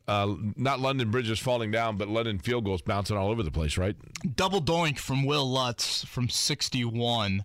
uh, 0.07 0.35
not 0.55 0.79
London 0.79 1.11
bridges 1.11 1.37
falling 1.37 1.69
down, 1.69 1.97
but 1.97 2.07
London 2.07 2.39
field 2.39 2.63
goals 2.63 2.81
bouncing 2.81 3.17
all 3.17 3.29
over 3.29 3.43
the 3.43 3.51
place, 3.51 3.77
right? 3.77 3.95
Double 4.35 4.61
doink 4.61 4.97
from 4.99 5.25
Wil 5.25 5.47
Lutz 5.49 6.03
from 6.05 6.29
61. 6.29 7.43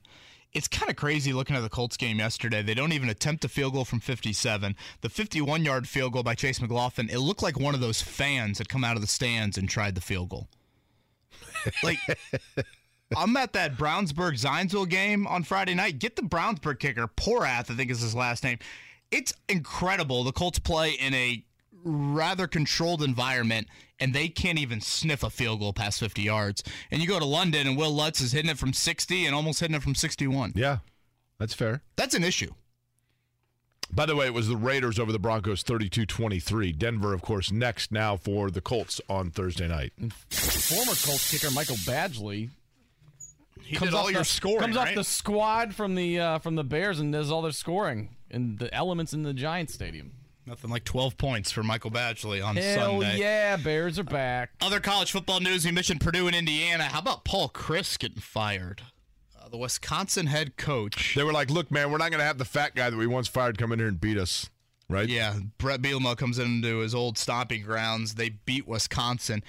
It's 0.55 0.69
kind 0.69 0.89
of 0.89 0.97
crazy 0.97 1.33
looking 1.33 1.57
at 1.57 1.63
the 1.63 1.69
Colts 1.69 1.97
game 1.97 2.19
yesterday. 2.19 2.63
They 2.63 2.75
don't 2.75 2.93
even 2.93 3.09
attempt 3.09 3.45
a 3.45 3.49
field 3.49 3.73
goal 3.73 3.85
from 3.85 3.99
57. 3.99 4.77
The 5.01 5.09
51 5.09 5.65
yard 5.65 5.89
field 5.89 6.13
goal 6.13 6.23
by 6.23 6.37
Chase 6.37 6.61
McLaughlin, 6.61 7.11
it 7.11 7.19
looked 7.19 7.43
like 7.43 7.59
one 7.59 7.75
of 7.75 7.81
those 7.81 8.01
fans 8.01 8.59
had 8.59 8.69
come 8.69 8.85
out 8.85 8.95
of 8.95 9.03
the 9.03 9.09
stands 9.09 9.59
and 9.59 9.69
tried 9.69 9.97
the 9.97 10.01
field 10.01 10.29
goal. 10.29 10.49
Like, 11.83 11.99
I'm 13.17 13.37
at 13.37 13.53
that 13.55 13.77
Brownsburg 13.77 14.41
Zionsville 14.41 14.89
game 14.89 15.27
on 15.27 15.43
Friday 15.43 15.75
night. 15.75 15.99
Get 15.99 16.17
the 16.17 16.23
Brownsburg 16.23 16.79
kicker, 16.79 17.09
Porath, 17.09 17.71
I 17.71 17.75
think 17.75 17.91
is 17.91 18.01
his 18.01 18.15
last 18.15 18.45
name. 18.45 18.59
It's 19.11 19.33
incredible. 19.49 20.25
The 20.25 20.33
Colts 20.33 20.59
play 20.59 20.91
in 20.91 21.15
a 21.15 21.45
rather 21.85 22.47
controlled 22.47 23.03
environment, 23.03 23.69
and 24.01 24.15
they 24.15 24.29
can't 24.29 24.59
even 24.59 24.81
sniff 24.81 25.23
a 25.23 25.31
field 25.31 25.61
goal 25.61 25.73
past 25.73 26.01
50 26.01 26.23
yards. 26.23 26.63
And 26.91 27.01
you 27.01 27.07
go 27.09 27.19
to 27.19 27.25
London, 27.25 27.67
and 27.67 27.77
Wil 27.77 27.95
Lutz 27.95 28.21
is 28.21 28.33
hitting 28.33 28.51
it 28.51 28.59
from 28.59 28.73
60 28.73 29.27
and 29.27 29.35
almost 29.35 29.61
hitting 29.61 29.77
it 29.77 29.83
from 29.83 29.95
61. 29.95 30.53
Yeah, 30.57 30.79
that's 31.39 31.55
fair. 31.55 31.83
That's 31.97 32.15
an 32.15 32.25
issue. 32.25 32.53
By 33.93 34.07
the 34.07 34.17
way, 34.17 34.27
it 34.27 34.35
was 34.35 34.49
the 34.49 34.57
Raiders 34.57 34.99
over 34.99 35.13
the 35.13 35.19
Broncos 35.19 35.63
32-23. 35.63 36.77
Denver, 36.77 37.13
of 37.13 37.23
course, 37.23 37.53
next 37.53 37.93
now 37.93 38.17
for 38.17 38.51
the 38.51 38.61
Colts 38.61 39.01
on 39.09 39.31
Thursday 39.31 39.69
night. 39.69 39.93
Former 40.31 40.93
Colts 41.05 41.31
kicker 41.31 41.53
Michael 41.53 41.77
Badgley 41.77 42.49
He 43.63 43.77
comes 43.77 43.91
did 43.91 43.97
all 43.97 44.07
off 44.07 44.11
your 44.11 44.21
the, 44.21 44.25
scoring, 44.25 44.59
comes 44.61 44.77
right? 44.77 44.89
off 44.89 44.95
the 44.95 45.05
squad 45.05 45.75
from 45.75 45.95
the 45.95 46.19
uh, 46.19 46.39
from 46.39 46.57
the 46.57 46.65
Bears 46.65 46.99
and 46.99 47.13
does 47.13 47.31
all 47.31 47.43
their 47.43 47.53
scoring 47.53 48.17
and 48.31 48.59
the 48.59 48.73
elements 48.75 49.13
in 49.13 49.23
the 49.23 49.35
Giants 49.35 49.75
stadium. 49.75 50.13
Nothing 50.47 50.71
like 50.71 50.85
12 50.85 51.17
points 51.17 51.51
for 51.51 51.63
Michael 51.63 51.91
Badgley 51.91 52.45
on 52.45 52.57
Hell 52.57 53.01
Sunday. 53.01 53.19
yeah, 53.19 53.57
Bears 53.57 53.99
are 53.99 54.05
back. 54.05 54.51
Other 54.61 54.79
college 54.79 55.11
football 55.11 55.41
news: 55.41 55.65
we 55.65 55.71
mentioned 55.71 56.01
Purdue 56.03 56.27
and 56.27 56.37
Indiana. 56.37 56.85
How 56.85 56.99
about 56.99 57.25
Paul 57.25 57.49
Chryst 57.49 57.99
getting 57.99 58.21
fired? 58.21 58.83
Uh, 59.41 59.49
the 59.49 59.57
Wisconsin 59.57 60.27
head 60.27 60.57
coach. 60.57 61.15
They 61.15 61.23
were 61.25 61.33
like, 61.33 61.51
"Look, 61.51 61.71
man, 61.71 61.91
we're 61.91 61.99
not 61.99 62.11
going 62.11 62.19
to 62.21 62.27
have 62.27 62.37
the 62.39 62.45
fat 62.45 62.75
guy 62.75 62.91
that 62.91 62.97
we 62.97 63.07
once 63.07 63.27
fired 63.27 63.57
come 63.57 63.73
in 63.73 63.79
here 63.79 63.89
and 63.89 63.99
beat 64.01 64.19
us." 64.19 64.51
Right? 64.91 65.09
Yeah, 65.09 65.39
Bret 65.57 65.81
Bielema 65.81 66.15
comes 66.15 66.39
into 66.39 66.81
his 66.81 66.95
old 66.95 67.17
stomping 67.17 67.63
grounds. 67.63 68.17
They 68.17 68.29
beat 68.29 68.69
Wisconsin. 68.69 69.43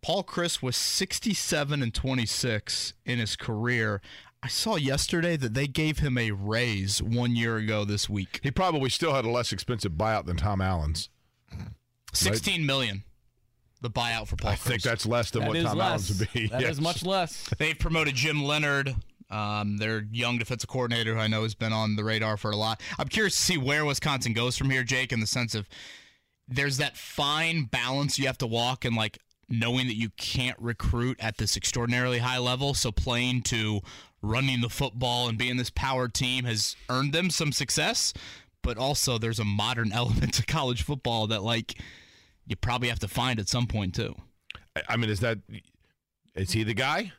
Paul 0.00 0.22
Chryst 0.22 0.62
was 0.62 0.76
67 0.76 1.82
and 1.82 1.92
26 1.92 2.92
in 3.04 3.18
his 3.18 3.34
career. 3.34 4.00
I 4.46 4.48
saw 4.48 4.76
yesterday 4.76 5.36
that 5.38 5.54
they 5.54 5.66
gave 5.66 5.98
him 5.98 6.16
a 6.16 6.30
raise 6.30 7.02
one 7.02 7.34
year 7.34 7.56
ago 7.56 7.84
this 7.84 8.08
week. 8.08 8.38
He 8.44 8.52
probably 8.52 8.88
still 8.90 9.12
had 9.12 9.24
a 9.24 9.28
less 9.28 9.50
expensive 9.50 9.94
buyout 9.94 10.24
than 10.26 10.36
Tom 10.36 10.60
Allen's. 10.60 11.08
16 12.12 12.64
million. 12.64 13.02
The 13.80 13.90
buyout 13.90 14.28
for 14.28 14.36
Paul 14.36 14.52
I 14.52 14.54
Chryst. 14.54 14.58
think 14.60 14.82
that's 14.82 15.04
less 15.04 15.32
than 15.32 15.42
That 15.42 15.48
what 15.48 15.56
is 15.56 15.64
Tom 15.64 15.78
less. 15.78 15.88
Allen's 15.88 16.18
would 16.20 16.32
be. 16.32 16.46
That 16.50 16.62
is 16.62 16.68
Yes. 16.78 16.80
much 16.80 17.04
less. 17.04 17.50
They've 17.58 17.76
promoted 17.76 18.14
Jim 18.14 18.44
Leonhard, 18.44 18.94
um, 19.30 19.78
their 19.78 20.04
young 20.12 20.38
defensive 20.38 20.68
coordinator, 20.70 21.14
who 21.14 21.20
I 21.20 21.26
know 21.26 21.42
has 21.42 21.56
been 21.56 21.72
on 21.72 21.96
the 21.96 22.04
radar 22.04 22.36
for 22.36 22.52
a 22.52 22.56
lot. 22.56 22.80
I'm 23.00 23.08
curious 23.08 23.34
to 23.34 23.42
see 23.42 23.58
where 23.58 23.84
Wisconsin 23.84 24.32
goes 24.32 24.56
from 24.56 24.70
here, 24.70 24.84
Jake, 24.84 25.10
in 25.12 25.18
the 25.18 25.26
sense 25.26 25.56
of 25.56 25.68
there's 26.46 26.76
that 26.76 26.96
fine 26.96 27.64
balance 27.64 28.16
you 28.16 28.28
have 28.28 28.38
to 28.38 28.46
walk 28.46 28.84
and 28.84 28.94
like 28.94 29.18
knowing 29.48 29.88
that 29.88 29.96
you 29.96 30.10
can't 30.16 30.56
recruit 30.60 31.16
at 31.20 31.36
this 31.38 31.56
extraordinarily 31.56 32.18
high 32.18 32.38
level. 32.38 32.74
So 32.74 32.92
playing 32.92 33.42
to 33.42 33.80
running 34.22 34.60
the 34.60 34.68
football 34.68 35.28
and 35.28 35.38
being 35.38 35.56
this 35.56 35.70
power 35.70 36.08
team 36.08 36.44
has 36.44 36.76
earned 36.88 37.12
them 37.12 37.30
some 37.30 37.52
success. 37.52 38.12
But 38.62 38.78
also, 38.78 39.18
there's 39.18 39.38
a 39.38 39.44
modern 39.44 39.92
element 39.94 40.34
to 40.34 40.44
college 40.44 40.82
football 40.82 41.26
that 41.28 41.42
like 41.42 41.80
you 42.46 42.56
probably 42.56 42.88
have 42.88 42.98
to 43.00 43.08
find 43.08 43.38
at 43.38 43.48
some 43.48 43.66
point 43.66 43.94
too. 43.94 44.14
I- 44.88 44.96
mean, 44.96 45.10
is 45.10 45.20
that 45.20 45.38
is 46.34 46.52
he 46.52 46.64
the 46.64 46.74
guy? 46.74 47.12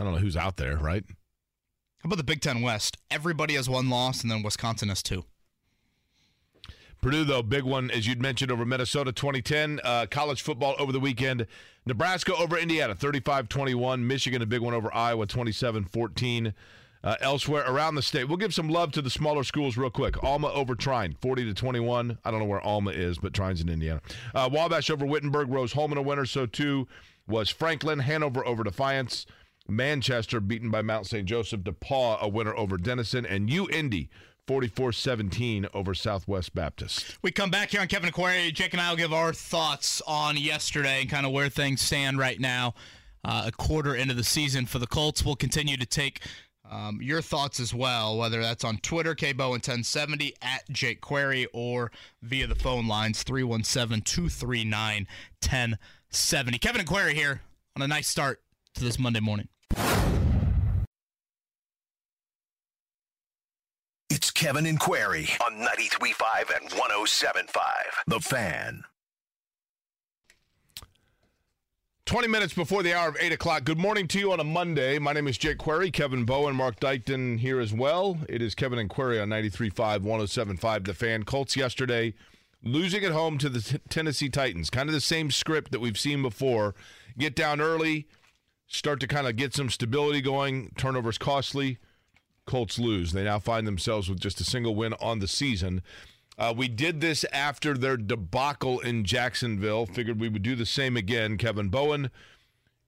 I 0.00 0.04
don't 0.04 0.12
know 0.14 0.20
who's 0.20 0.36
out 0.36 0.56
there, 0.56 0.76
right? 0.76 1.04
How 1.08 2.06
about 2.06 2.16
the 2.18 2.24
Big 2.24 2.40
Ten 2.40 2.62
West? 2.62 2.96
Everybody 3.10 3.54
has 3.54 3.68
one 3.68 3.90
loss, 3.90 4.22
and 4.22 4.30
then 4.30 4.44
Wisconsin 4.44 4.88
has 4.90 5.02
two. 5.02 5.24
Purdue, 7.00 7.24
though, 7.24 7.42
big 7.42 7.62
one, 7.62 7.90
as 7.90 8.06
you'd 8.06 8.20
mentioned, 8.20 8.50
over 8.50 8.64
Minnesota 8.64 9.12
2010. 9.12 9.80
Uh, 9.84 10.06
college 10.10 10.42
football 10.42 10.74
over 10.78 10.90
the 10.90 10.98
weekend. 10.98 11.46
Nebraska 11.86 12.34
over 12.34 12.58
Indiana 12.58 12.94
35 12.94 13.48
21. 13.48 14.06
Michigan, 14.06 14.42
a 14.42 14.46
big 14.46 14.60
one 14.60 14.74
over 14.74 14.92
Iowa 14.92 15.26
27 15.26 15.84
14. 15.84 16.54
Uh, 17.04 17.14
elsewhere 17.20 17.64
around 17.68 17.94
the 17.94 18.02
state, 18.02 18.24
we'll 18.24 18.36
give 18.36 18.52
some 18.52 18.68
love 18.68 18.90
to 18.90 19.00
the 19.00 19.08
smaller 19.08 19.44
schools 19.44 19.76
real 19.76 19.88
quick. 19.88 20.22
Alma 20.24 20.48
over 20.48 20.74
Trine, 20.74 21.14
40 21.20 21.44
to 21.44 21.54
21. 21.54 22.18
I 22.24 22.30
don't 22.32 22.40
know 22.40 22.46
where 22.46 22.60
Alma 22.60 22.90
is, 22.90 23.18
but 23.18 23.32
Trine's 23.32 23.60
in 23.60 23.68
Indiana. 23.68 24.00
Uh, 24.34 24.50
Wabash 24.52 24.90
over 24.90 25.06
Wittenberg, 25.06 25.48
Rose-Hulman 25.48 25.96
a 25.96 26.02
winner. 26.02 26.26
So 26.26 26.44
too 26.46 26.88
was 27.28 27.50
Franklin. 27.50 28.00
Hanover 28.00 28.44
over 28.44 28.64
Defiance. 28.64 29.26
Manchester 29.68 30.40
beaten 30.40 30.70
by 30.70 30.82
Mount 30.82 31.06
St. 31.06 31.24
Joseph. 31.24 31.60
DePaul 31.60 32.20
a 32.20 32.28
winner 32.28 32.56
over 32.56 32.76
Denison. 32.76 33.24
And 33.24 33.48
U 33.48 33.68
Indy 33.70 34.10
44 34.48 34.92
17 34.92 35.66
over 35.74 35.92
Southwest 35.92 36.54
Baptist. 36.54 37.18
We 37.20 37.30
come 37.30 37.50
back 37.50 37.70
here 37.70 37.82
on 37.82 37.86
Kevin 37.86 38.06
and 38.06 38.14
Query. 38.14 38.50
Jake 38.50 38.72
and 38.72 38.80
I 38.80 38.88
will 38.88 38.96
give 38.96 39.12
our 39.12 39.34
thoughts 39.34 40.00
on 40.06 40.38
yesterday 40.38 41.02
and 41.02 41.10
kind 41.10 41.26
of 41.26 41.32
where 41.32 41.50
things 41.50 41.82
stand 41.82 42.18
right 42.18 42.40
now. 42.40 42.72
Uh, 43.22 43.44
a 43.48 43.52
quarter 43.52 43.94
into 43.94 44.14
the 44.14 44.24
season 44.24 44.64
for 44.64 44.78
the 44.78 44.86
Colts. 44.86 45.22
We'll 45.22 45.36
continue 45.36 45.76
to 45.76 45.84
take 45.84 46.22
um, 46.70 46.98
your 47.02 47.20
thoughts 47.20 47.60
as 47.60 47.74
well, 47.74 48.16
whether 48.16 48.40
that's 48.40 48.64
on 48.64 48.78
Twitter, 48.78 49.14
KBowen1070, 49.14 50.32
at 50.40 50.62
Jake 50.70 51.02
Query, 51.02 51.46
or 51.52 51.92
via 52.22 52.46
the 52.46 52.54
phone 52.54 52.88
lines 52.88 53.22
317 53.24 54.00
239 54.02 55.06
1070. 55.42 56.58
Kevin 56.58 56.80
and 56.80 57.16
here 57.16 57.42
on 57.76 57.82
a 57.82 57.88
nice 57.88 58.08
start 58.08 58.40
to 58.74 58.82
this 58.82 58.98
Monday 58.98 59.20
morning. 59.20 59.48
Kevin 64.38 64.66
and 64.66 64.78
Query 64.78 65.28
on 65.44 65.54
93.5 65.54 66.56
and 66.56 66.70
107.5. 66.70 67.50
The 68.06 68.20
Fan. 68.20 68.84
20 72.06 72.28
minutes 72.28 72.54
before 72.54 72.84
the 72.84 72.94
hour 72.94 73.08
of 73.08 73.16
8 73.18 73.32
o'clock. 73.32 73.64
Good 73.64 73.80
morning 73.80 74.06
to 74.06 74.18
you 74.20 74.30
on 74.30 74.38
a 74.38 74.44
Monday. 74.44 75.00
My 75.00 75.12
name 75.12 75.26
is 75.26 75.38
Jake 75.38 75.58
Query. 75.58 75.90
Kevin 75.90 76.24
Bowen, 76.24 76.54
Mark 76.54 76.78
Dykton 76.78 77.40
here 77.40 77.58
as 77.58 77.72
well. 77.72 78.16
It 78.28 78.40
is 78.40 78.54
Kevin 78.54 78.78
and 78.78 78.88
Query 78.88 79.18
on 79.18 79.28
93.5, 79.28 80.02
107.5. 80.02 80.86
The 80.86 80.94
fan. 80.94 81.24
Colts 81.24 81.56
yesterday 81.56 82.14
losing 82.62 83.02
at 83.02 83.10
home 83.10 83.38
to 83.38 83.48
the 83.48 83.60
T- 83.60 83.78
Tennessee 83.88 84.28
Titans. 84.28 84.70
Kind 84.70 84.88
of 84.88 84.94
the 84.94 85.00
same 85.00 85.32
script 85.32 85.72
that 85.72 85.80
we've 85.80 85.98
seen 85.98 86.22
before. 86.22 86.76
Get 87.18 87.34
down 87.34 87.60
early, 87.60 88.06
start 88.68 89.00
to 89.00 89.08
kind 89.08 89.26
of 89.26 89.34
get 89.34 89.52
some 89.52 89.68
stability 89.68 90.20
going. 90.20 90.70
Turnovers 90.76 91.18
costly. 91.18 91.78
Colts 92.48 92.78
lose. 92.78 93.12
They 93.12 93.22
now 93.22 93.38
find 93.38 93.66
themselves 93.66 94.08
with 94.08 94.18
just 94.18 94.40
a 94.40 94.44
single 94.44 94.74
win 94.74 94.94
on 94.94 95.20
the 95.20 95.28
season. 95.28 95.82
Uh, 96.36 96.54
we 96.56 96.66
did 96.66 97.00
this 97.00 97.24
after 97.32 97.74
their 97.74 97.96
debacle 97.96 98.80
in 98.80 99.04
Jacksonville. 99.04 99.86
Figured 99.86 100.18
we 100.18 100.28
would 100.28 100.42
do 100.42 100.56
the 100.56 100.66
same 100.66 100.96
again. 100.96 101.36
Kevin 101.36 101.68
Bowen, 101.68 102.10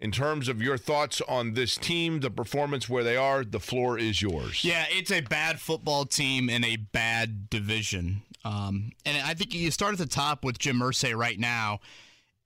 in 0.01 0.11
terms 0.11 0.49
of 0.49 0.63
your 0.63 0.79
thoughts 0.79 1.21
on 1.29 1.55
this 1.55 1.77
team, 1.77 2.21
the 2.21 2.31
performance 2.31 2.89
where 2.89 3.05
they 3.05 3.17
are, 3.17 3.45
the 3.45 3.61
floor 3.61 3.99
is 3.99 4.23
yours. 4.23 4.65
Yeah, 4.65 4.87
it's 4.89 5.13
a 5.13 5.21
bad 5.21 5.61
football 5.61 6.07
team 6.07 6.49
in 6.49 6.65
a 6.65 6.77
bad 6.77 7.51
division. 7.51 8.23
Um, 8.45 8.93
and 9.05 9.19
I 9.23 9.35
think 9.35 9.53
you 9.53 9.71
start 9.71 9.93
at 9.93 9.99
the 9.99 10.07
top 10.07 10.45
with 10.45 10.59
Jim 10.59 10.79
Irsay 10.79 11.15
right 11.15 11.39
now. 11.39 11.81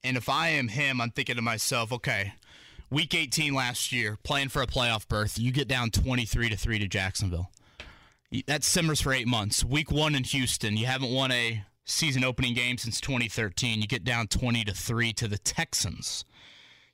And 0.03 0.17
if 0.17 0.27
I 0.27 0.49
am 0.49 0.67
him, 0.67 0.99
I'm 0.99 1.11
thinking 1.11 1.37
to 1.37 1.41
myself, 1.41 1.93
okay, 1.93 2.33
week 2.89 3.13
18 3.13 3.53
last 3.53 3.91
year, 3.91 4.17
playing 4.23 4.49
for 4.49 4.61
a 4.61 4.67
playoff 4.67 5.07
berth, 5.07 5.37
you 5.37 5.51
get 5.51 5.67
down 5.67 5.89
23 5.89 6.49
to 6.49 6.57
3 6.57 6.79
to 6.79 6.87
Jacksonville. 6.87 7.51
That 8.47 8.63
simmers 8.63 9.01
for 9.01 9.13
eight 9.13 9.27
months. 9.27 9.63
Week 9.63 9.91
one 9.91 10.15
in 10.15 10.23
Houston, 10.23 10.77
you 10.77 10.85
haven't 10.85 11.11
won 11.11 11.31
a 11.31 11.63
season 11.85 12.23
opening 12.23 12.53
game 12.53 12.77
since 12.77 12.99
2013. 12.99 13.81
You 13.81 13.87
get 13.87 14.03
down 14.03 14.27
20 14.27 14.63
to 14.65 14.73
3 14.73 15.13
to 15.13 15.27
the 15.27 15.37
Texans. 15.37 16.25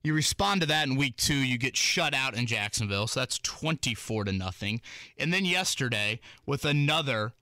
You 0.04 0.14
respond 0.16 0.62
to 0.62 0.68
that 0.68 0.88
in 0.88 0.96
week 0.96 1.16
two, 1.16 1.36
you 1.36 1.60
get 1.60 1.78
shut 1.78 2.16
out 2.16 2.34
in 2.34 2.48
Jacksonville, 2.48 3.06
so 3.06 3.20
that's 3.20 3.38
24 3.38 4.26
to 4.26 4.32
nothing. 4.32 4.82
And 5.18 5.32
then 5.32 5.46
yesterday, 5.46 6.20
with 6.46 6.66
another 6.66 7.34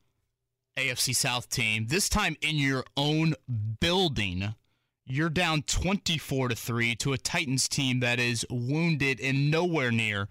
AFC 0.75 1.15
South 1.15 1.49
team, 1.49 1.87
this 1.87 2.09
time 2.09 2.35
in 2.41 2.57
your 2.57 2.83
own 2.97 3.35
building, 3.79 4.55
you're 5.09 5.29
down 5.29 5.63
24 5.63 6.49
to 6.49 6.55
3 6.55 6.95
to 6.95 7.13
a 7.13 7.17
Titans 7.17 7.67
team 7.67 7.99
that 8.01 8.19
is 8.19 8.45
wounded 8.49 9.19
and 9.19 9.49
nowhere 9.49 9.91
near 9.91 10.27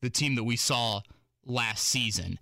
the 0.00 0.08
team 0.08 0.34
that 0.36 0.44
we 0.44 0.56
saw 0.56 1.02
last 1.44 1.84
season. 1.84 2.38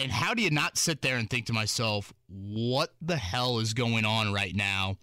And 0.00 0.10
how 0.10 0.32
do 0.32 0.42
you 0.42 0.50
not 0.50 0.78
sit 0.78 1.02
there 1.02 1.18
and 1.18 1.28
think 1.28 1.44
to 1.46 1.52
myself, 1.52 2.14
what 2.26 2.94
the 3.02 3.18
hell 3.18 3.58
is 3.58 3.74
going 3.74 4.06
on 4.06 4.32
right 4.32 4.56
now? 4.56 4.96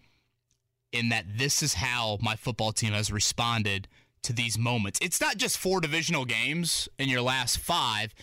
In 0.92 1.10
that 1.10 1.38
this 1.38 1.62
is 1.62 1.76
how 1.76 2.18
my 2.20 2.36
football 2.36 2.72
team 2.72 2.94
has 2.94 3.12
responded 3.12 3.88
to 4.24 4.34
these 4.34 4.58
moments. 4.58 4.98
It's 5.02 5.22
not 5.22 5.38
just 5.38 5.60
four 5.60 5.80
divisional 5.80 6.26
games 6.26 6.90
in 6.98 7.10
your 7.10 7.22
last 7.22 7.60
five. 7.60 8.16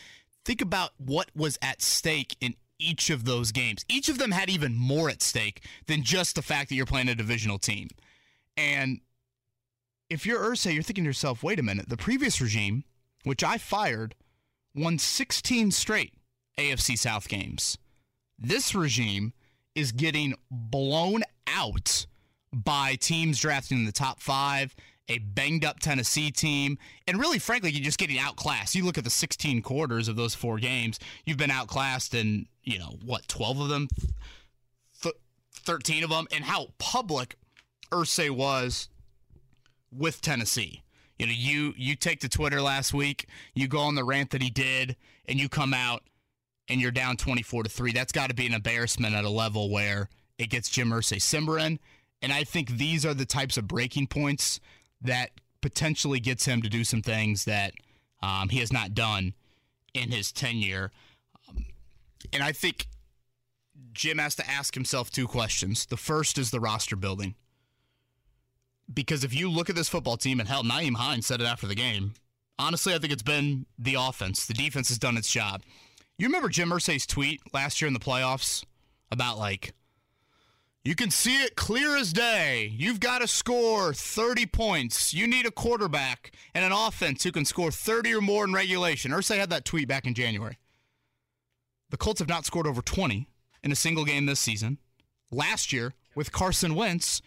Think 0.45 0.61
about 0.61 0.91
what 0.99 1.31
was 1.37 1.59
at 1.63 1.81
stake 1.81 2.37
in 2.41 2.57
each 2.85 3.11
of 3.11 3.25
those 3.25 3.53
games. 3.53 3.85
Each 3.89 4.09
of 4.09 4.19
them 4.19 4.31
had 4.31 4.51
even 4.51 4.75
more 4.75 5.09
at 5.09 5.23
stake 5.23 5.65
than 5.87 6.03
just 6.03 6.35
the 6.35 6.43
fact 6.43 6.69
that 6.69 6.75
you're 6.75 6.87
playing 6.87 7.09
a 7.09 7.15
divisional 7.15 7.59
team. 7.59 7.89
And 8.57 9.01
if 10.11 10.27
you're 10.27 10.41
Irsay, 10.41 10.75
you're 10.75 10.83
thinking 10.83 11.05
to 11.05 11.09
yourself, 11.09 11.43
wait 11.43 11.59
a 11.59 11.63
minute, 11.63 11.89
the 11.89 11.97
previous 11.97 12.41
regime, 12.41 12.85
which 13.25 13.43
I 13.43 13.59
fired, 13.59 14.15
won 14.75 14.99
16 14.99 15.71
straight 15.71 16.15
AFC 16.59 16.99
South 16.99 17.29
games. 17.29 17.79
This 18.39 18.75
regime 18.75 19.33
is 19.75 19.93
getting 19.93 20.35
blown 20.51 21.23
out 21.47 22.07
by 22.53 22.95
teams 22.97 23.41
drafting 23.41 23.79
in 23.79 23.85
the 23.85 23.93
top 23.93 24.21
five, 24.21 24.75
a 25.09 25.19
banged 25.19 25.65
up 25.65 25.81
Tennessee 25.81 26.31
team, 26.31 26.79
and 27.07 27.19
really, 27.19 27.39
frankly, 27.39 27.71
you're 27.71 27.85
just 27.85 27.99
getting 27.99 28.19
outclassed. 28.19 28.75
You 28.75 28.85
look 28.85 28.99
at 28.99 29.05
the 29.05 29.11
16 29.11 29.63
quarters 29.63 30.09
of 30.09 30.17
those 30.17 30.35
four 30.35 30.59
games, 30.59 30.99
you've 31.25 31.37
been 31.37 31.51
outclassed 31.51 32.15
in, 32.15 32.47
you 32.65 32.79
know, 32.79 32.97
what, 33.05 33.29
12 33.29 33.61
of 33.61 33.69
them? 33.69 33.89
Th- 35.03 35.15
13 35.53 36.05
of 36.05 36.11
them, 36.11 36.27
and 36.33 36.45
how 36.45 36.69
public 36.79 37.37
Irsay 37.91 38.31
was 38.31 38.89
with 39.93 40.21
Tennessee. 40.21 40.83
You 41.19 41.27
know, 41.27 41.33
you 41.35 41.75
you 41.77 41.95
take 41.95 42.21
to 42.21 42.29
Twitter 42.29 42.61
last 42.61 42.93
week, 42.93 43.29
you 43.55 43.69
go 43.69 43.79
on 43.79 43.95
the 43.95 44.03
rant 44.03 44.31
that 44.31 44.43
he 44.43 44.51
did, 44.51 44.97
and 45.27 45.39
you 45.39 45.49
come 45.49 45.73
out 45.73 46.03
and 46.69 46.81
you're 46.81 46.91
down 46.91 47.17
24 47.17 47.65
to 47.65 47.69
3. 47.69 47.93
That's 47.93 48.13
got 48.13 48.31
to 48.31 48.35
be 48.35 48.47
an 48.47 48.55
embarrassment 48.55 49.15
at 49.15 49.25
a 49.25 49.31
level 49.31 49.71
where 49.71 50.09
it 50.39 50.51
gets 50.51 50.69
Jim 50.71 50.91
Irsay 50.91 51.21
simmering. 51.21 51.79
And 52.23 52.33
I 52.33 52.45
think 52.45 52.71
these 52.71 53.05
are 53.05 53.15
the 53.15 53.27
types 53.27 53.57
of 53.57 53.69
breaking 53.69 54.07
points 54.07 54.61
that 55.03 55.31
potentially 55.61 56.21
gets 56.21 56.47
him 56.47 56.63
to 56.63 56.69
do 56.69 56.83
some 56.83 57.03
things 57.03 57.45
that 57.45 57.75
um, 58.23 58.49
he 58.49 58.59
has 58.59 58.73
not 58.73 58.95
done 58.95 59.35
in 59.93 60.11
his 60.11 60.33
tenure. 60.33 60.91
And 62.33 62.43
I 62.43 62.53
think 62.53 62.87
Jim 63.93 64.19
has 64.19 64.35
to 64.37 64.49
ask 64.49 64.75
himself 64.75 65.11
two 65.11 65.27
questions. 65.27 65.87
The 65.87 65.97
first 65.97 66.39
is 66.39 66.51
the 66.51 66.61
roster 66.61 66.97
building. 66.97 67.35
Because 68.93 69.25
if 69.25 69.35
you 69.35 69.51
look 69.51 69.71
at 69.71 69.77
this 69.77 69.89
football 69.89 70.17
team, 70.17 70.41
and 70.41 70.49
hell, 70.49 70.63
Nyheim 70.63 70.97
Hines 70.97 71.27
said 71.27 71.41
it 71.41 71.47
after 71.47 71.67
the 71.67 71.75
game. 71.75 72.15
Honestly, 72.59 72.95
I 72.95 72.99
think 72.99 73.13
it's 73.13 73.23
been 73.23 73.67
the 73.79 73.97
offense. 73.99 74.47
The 74.47 74.55
defense 74.55 74.89
has 74.89 74.99
done 74.99 75.17
its 75.17 75.33
job. 75.33 75.63
You 76.19 76.29
remember 76.29 76.49
Jim 76.49 76.71
Irsay's 76.71 77.07
tweet 77.07 77.41
last 77.53 77.81
year 77.81 77.89
in 77.89 77.95
the 77.95 78.01
playoffs 78.01 78.65
about 79.11 79.39
like, 79.39 79.75
You 80.85 80.95
can 80.95 81.11
see 81.11 81.43
it 81.43 81.57
clear 81.57 81.97
as 81.97 82.13
day. 82.13 82.73
You've 82.77 83.01
got 83.01 83.21
to 83.21 83.27
score 83.27 83.93
30 83.93 84.47
points. 84.47 85.13
You 85.13 85.27
need 85.27 85.47
a 85.47 85.51
quarterback 85.51 86.33
and 86.55 86.65
an 86.65 86.73
offense 86.73 87.25
who 87.25 87.33
can 87.33 87.45
score 87.45 87.73
30 87.73 88.15
or 88.15 88.21
more 88.21 88.45
in 88.45 88.53
regulation. 88.53 89.11
Irsay 89.11 89.39
had 89.39 89.51
that 89.51 89.65
tweet 89.65 89.89
back 89.89 90.07
in 90.07 90.15
January. 90.15 90.59
The 91.95 91.99
Colts 91.99 92.19
have 92.19 92.29
not 92.29 92.45
scored 92.45 92.67
over 92.67 92.83
20 92.83 93.29
in 93.63 93.71
a 93.71 93.77
single 93.77 94.05
game 94.05 94.27
this 94.27 94.41
season. 94.41 94.79
Last 95.31 95.73
year, 95.73 95.95
with 96.17 96.33
Carson 96.33 96.75
Wentz, 96.75 97.23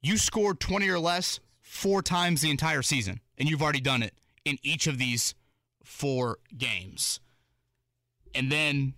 you 0.00 0.16
scored 0.16 0.60
20 0.60 0.88
or 0.88 0.98
less 0.98 1.40
four 1.60 2.00
times 2.00 2.40
the 2.40 2.50
entire 2.50 2.80
season, 2.80 3.20
and 3.36 3.50
you've 3.50 3.60
already 3.60 3.82
done 3.82 4.02
it 4.02 4.14
in 4.46 4.56
each 4.62 4.86
of 4.86 4.96
these 4.96 5.34
four 5.84 6.38
games. 6.56 7.20
And 8.34 8.50
then, 8.50 8.94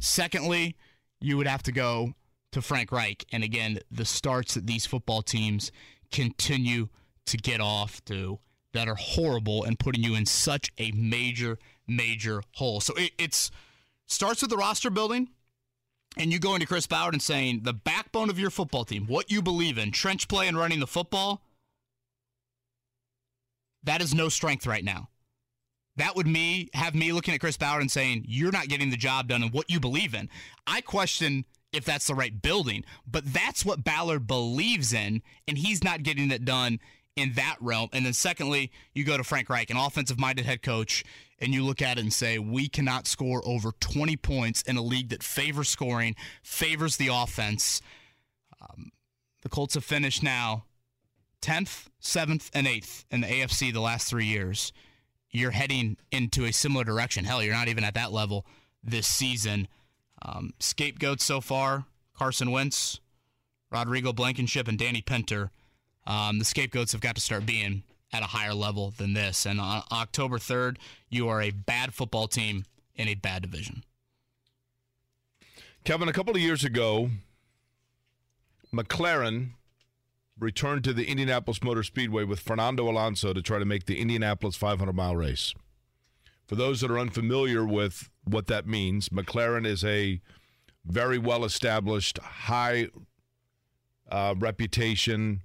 secondly, 0.00 0.74
you 1.20 1.36
would 1.36 1.46
have 1.46 1.62
to 1.62 1.70
go 1.70 2.14
to 2.50 2.60
Frank 2.60 2.90
Reich. 2.90 3.24
And 3.30 3.44
again, 3.44 3.78
the 3.88 4.04
starts 4.04 4.54
that 4.54 4.66
these 4.66 4.84
football 4.84 5.22
teams 5.22 5.70
continue 6.10 6.88
to 7.26 7.36
get 7.36 7.60
off 7.60 8.04
to 8.06 8.40
that 8.72 8.88
are 8.88 8.96
horrible 8.96 9.62
and 9.62 9.78
putting 9.78 10.02
you 10.02 10.16
in 10.16 10.26
such 10.26 10.72
a 10.76 10.90
major, 10.90 11.56
major 11.86 12.42
hole. 12.54 12.80
So 12.80 12.94
it, 12.94 13.12
it's 13.16 13.52
starts 14.06 14.42
with 14.42 14.50
the 14.50 14.56
roster 14.56 14.90
building. 14.90 15.28
And 16.16 16.32
you 16.32 16.38
go 16.38 16.54
into 16.54 16.66
Chris 16.66 16.86
Ballard 16.86 17.14
and 17.14 17.22
saying 17.22 17.62
the 17.64 17.72
backbone 17.72 18.30
of 18.30 18.38
your 18.38 18.50
football 18.50 18.84
team, 18.84 19.06
what 19.06 19.32
you 19.32 19.42
believe 19.42 19.78
in, 19.78 19.90
trench 19.90 20.28
play 20.28 20.46
and 20.46 20.56
running 20.56 20.78
the 20.78 20.86
football, 20.86 21.42
that 23.82 24.00
is 24.00 24.14
no 24.14 24.28
strength 24.28 24.66
right 24.66 24.84
now. 24.84 25.08
That 25.96 26.14
would 26.14 26.26
me 26.26 26.70
have 26.74 26.94
me 26.94 27.12
looking 27.12 27.34
at 27.34 27.40
Chris 27.40 27.56
Ballard 27.56 27.82
and 27.82 27.90
saying, 27.90 28.24
You're 28.28 28.52
not 28.52 28.68
getting 28.68 28.90
the 28.90 28.96
job 28.96 29.28
done 29.28 29.42
in 29.42 29.50
what 29.50 29.70
you 29.70 29.80
believe 29.80 30.14
in. 30.14 30.28
I 30.66 30.80
question 30.80 31.44
if 31.74 31.84
that's 31.84 32.06
the 32.06 32.14
right 32.14 32.40
building. 32.40 32.84
But 33.06 33.32
that's 33.32 33.64
what 33.64 33.84
Ballard 33.84 34.26
believes 34.26 34.92
in, 34.92 35.22
and 35.46 35.58
he's 35.58 35.84
not 35.84 36.02
getting 36.02 36.30
it 36.30 36.44
done 36.44 36.80
in 37.16 37.32
that 37.34 37.56
realm. 37.60 37.88
And 37.92 38.04
then, 38.04 38.12
secondly, 38.12 38.70
you 38.92 39.04
go 39.04 39.16
to 39.16 39.24
Frank 39.24 39.48
Reich, 39.48 39.70
an 39.70 39.76
offensive 39.76 40.18
minded 40.18 40.46
head 40.46 40.62
coach, 40.62 41.04
and 41.38 41.52
you 41.52 41.64
look 41.64 41.82
at 41.82 41.98
it 41.98 42.02
and 42.02 42.12
say, 42.12 42.38
we 42.38 42.68
cannot 42.68 43.06
score 43.06 43.42
over 43.46 43.72
20 43.80 44.16
points 44.16 44.62
in 44.62 44.76
a 44.76 44.82
league 44.82 45.10
that 45.10 45.22
favors 45.22 45.68
scoring, 45.68 46.16
favors 46.42 46.96
the 46.96 47.08
offense. 47.12 47.80
Um, 48.60 48.90
the 49.42 49.48
Colts 49.48 49.74
have 49.74 49.84
finished 49.84 50.22
now 50.22 50.64
10th, 51.42 51.86
7th, 52.02 52.50
and 52.54 52.66
8th 52.66 53.04
in 53.10 53.20
the 53.20 53.26
AFC 53.26 53.72
the 53.72 53.80
last 53.80 54.08
three 54.08 54.26
years. 54.26 54.72
You're 55.30 55.50
heading 55.50 55.96
into 56.10 56.44
a 56.44 56.52
similar 56.52 56.84
direction. 56.84 57.24
Hell, 57.24 57.42
you're 57.42 57.54
not 57.54 57.68
even 57.68 57.84
at 57.84 57.94
that 57.94 58.12
level 58.12 58.46
this 58.82 59.06
season. 59.06 59.68
Um, 60.22 60.54
scapegoats 60.60 61.24
so 61.24 61.40
far 61.40 61.84
Carson 62.16 62.52
Wentz, 62.52 63.00
Rodrigo 63.70 64.12
Blankenship, 64.12 64.68
and 64.68 64.78
Danny 64.78 65.02
Pinter. 65.02 65.50
Um, 66.06 66.38
the 66.38 66.44
scapegoats 66.44 66.92
have 66.92 67.00
got 67.00 67.14
to 67.14 67.20
start 67.20 67.46
being 67.46 67.82
at 68.12 68.22
a 68.22 68.26
higher 68.26 68.54
level 68.54 68.92
than 68.96 69.14
this. 69.14 69.46
And 69.46 69.60
on 69.60 69.82
October 69.90 70.38
3rd, 70.38 70.76
you 71.08 71.28
are 71.28 71.42
a 71.42 71.50
bad 71.50 71.94
football 71.94 72.28
team 72.28 72.64
in 72.94 73.08
a 73.08 73.14
bad 73.14 73.42
division. 73.42 73.82
Kevin, 75.84 76.08
a 76.08 76.12
couple 76.12 76.34
of 76.34 76.40
years 76.40 76.64
ago, 76.64 77.10
McLaren 78.72 79.50
returned 80.38 80.84
to 80.84 80.92
the 80.92 81.06
Indianapolis 81.06 81.62
Motor 81.62 81.82
Speedway 81.82 82.24
with 82.24 82.40
Fernando 82.40 82.88
Alonso 82.88 83.32
to 83.32 83.42
try 83.42 83.58
to 83.58 83.64
make 83.64 83.86
the 83.86 84.00
Indianapolis 84.00 84.56
500 84.56 84.92
mile 84.92 85.16
race. 85.16 85.54
For 86.46 86.56
those 86.56 86.80
that 86.80 86.90
are 86.90 86.98
unfamiliar 86.98 87.64
with 87.64 88.10
what 88.24 88.46
that 88.48 88.66
means, 88.66 89.08
McLaren 89.08 89.66
is 89.66 89.84
a 89.84 90.20
very 90.84 91.18
well 91.18 91.44
established, 91.44 92.18
high 92.18 92.88
uh, 94.10 94.34
reputation, 94.38 95.42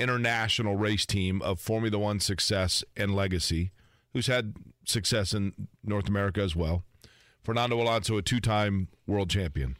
international 0.00 0.76
race 0.76 1.06
team 1.06 1.42
of 1.42 1.60
Formula 1.60 1.98
One 1.98 2.20
success 2.20 2.82
and 2.96 3.14
legacy, 3.14 3.72
who's 4.12 4.26
had 4.26 4.54
success 4.84 5.34
in 5.34 5.52
North 5.84 6.08
America 6.08 6.40
as 6.40 6.56
well. 6.56 6.84
Fernando 7.42 7.80
Alonso, 7.80 8.16
a 8.16 8.22
two 8.22 8.40
time 8.40 8.88
world 9.06 9.30
champion. 9.30 9.76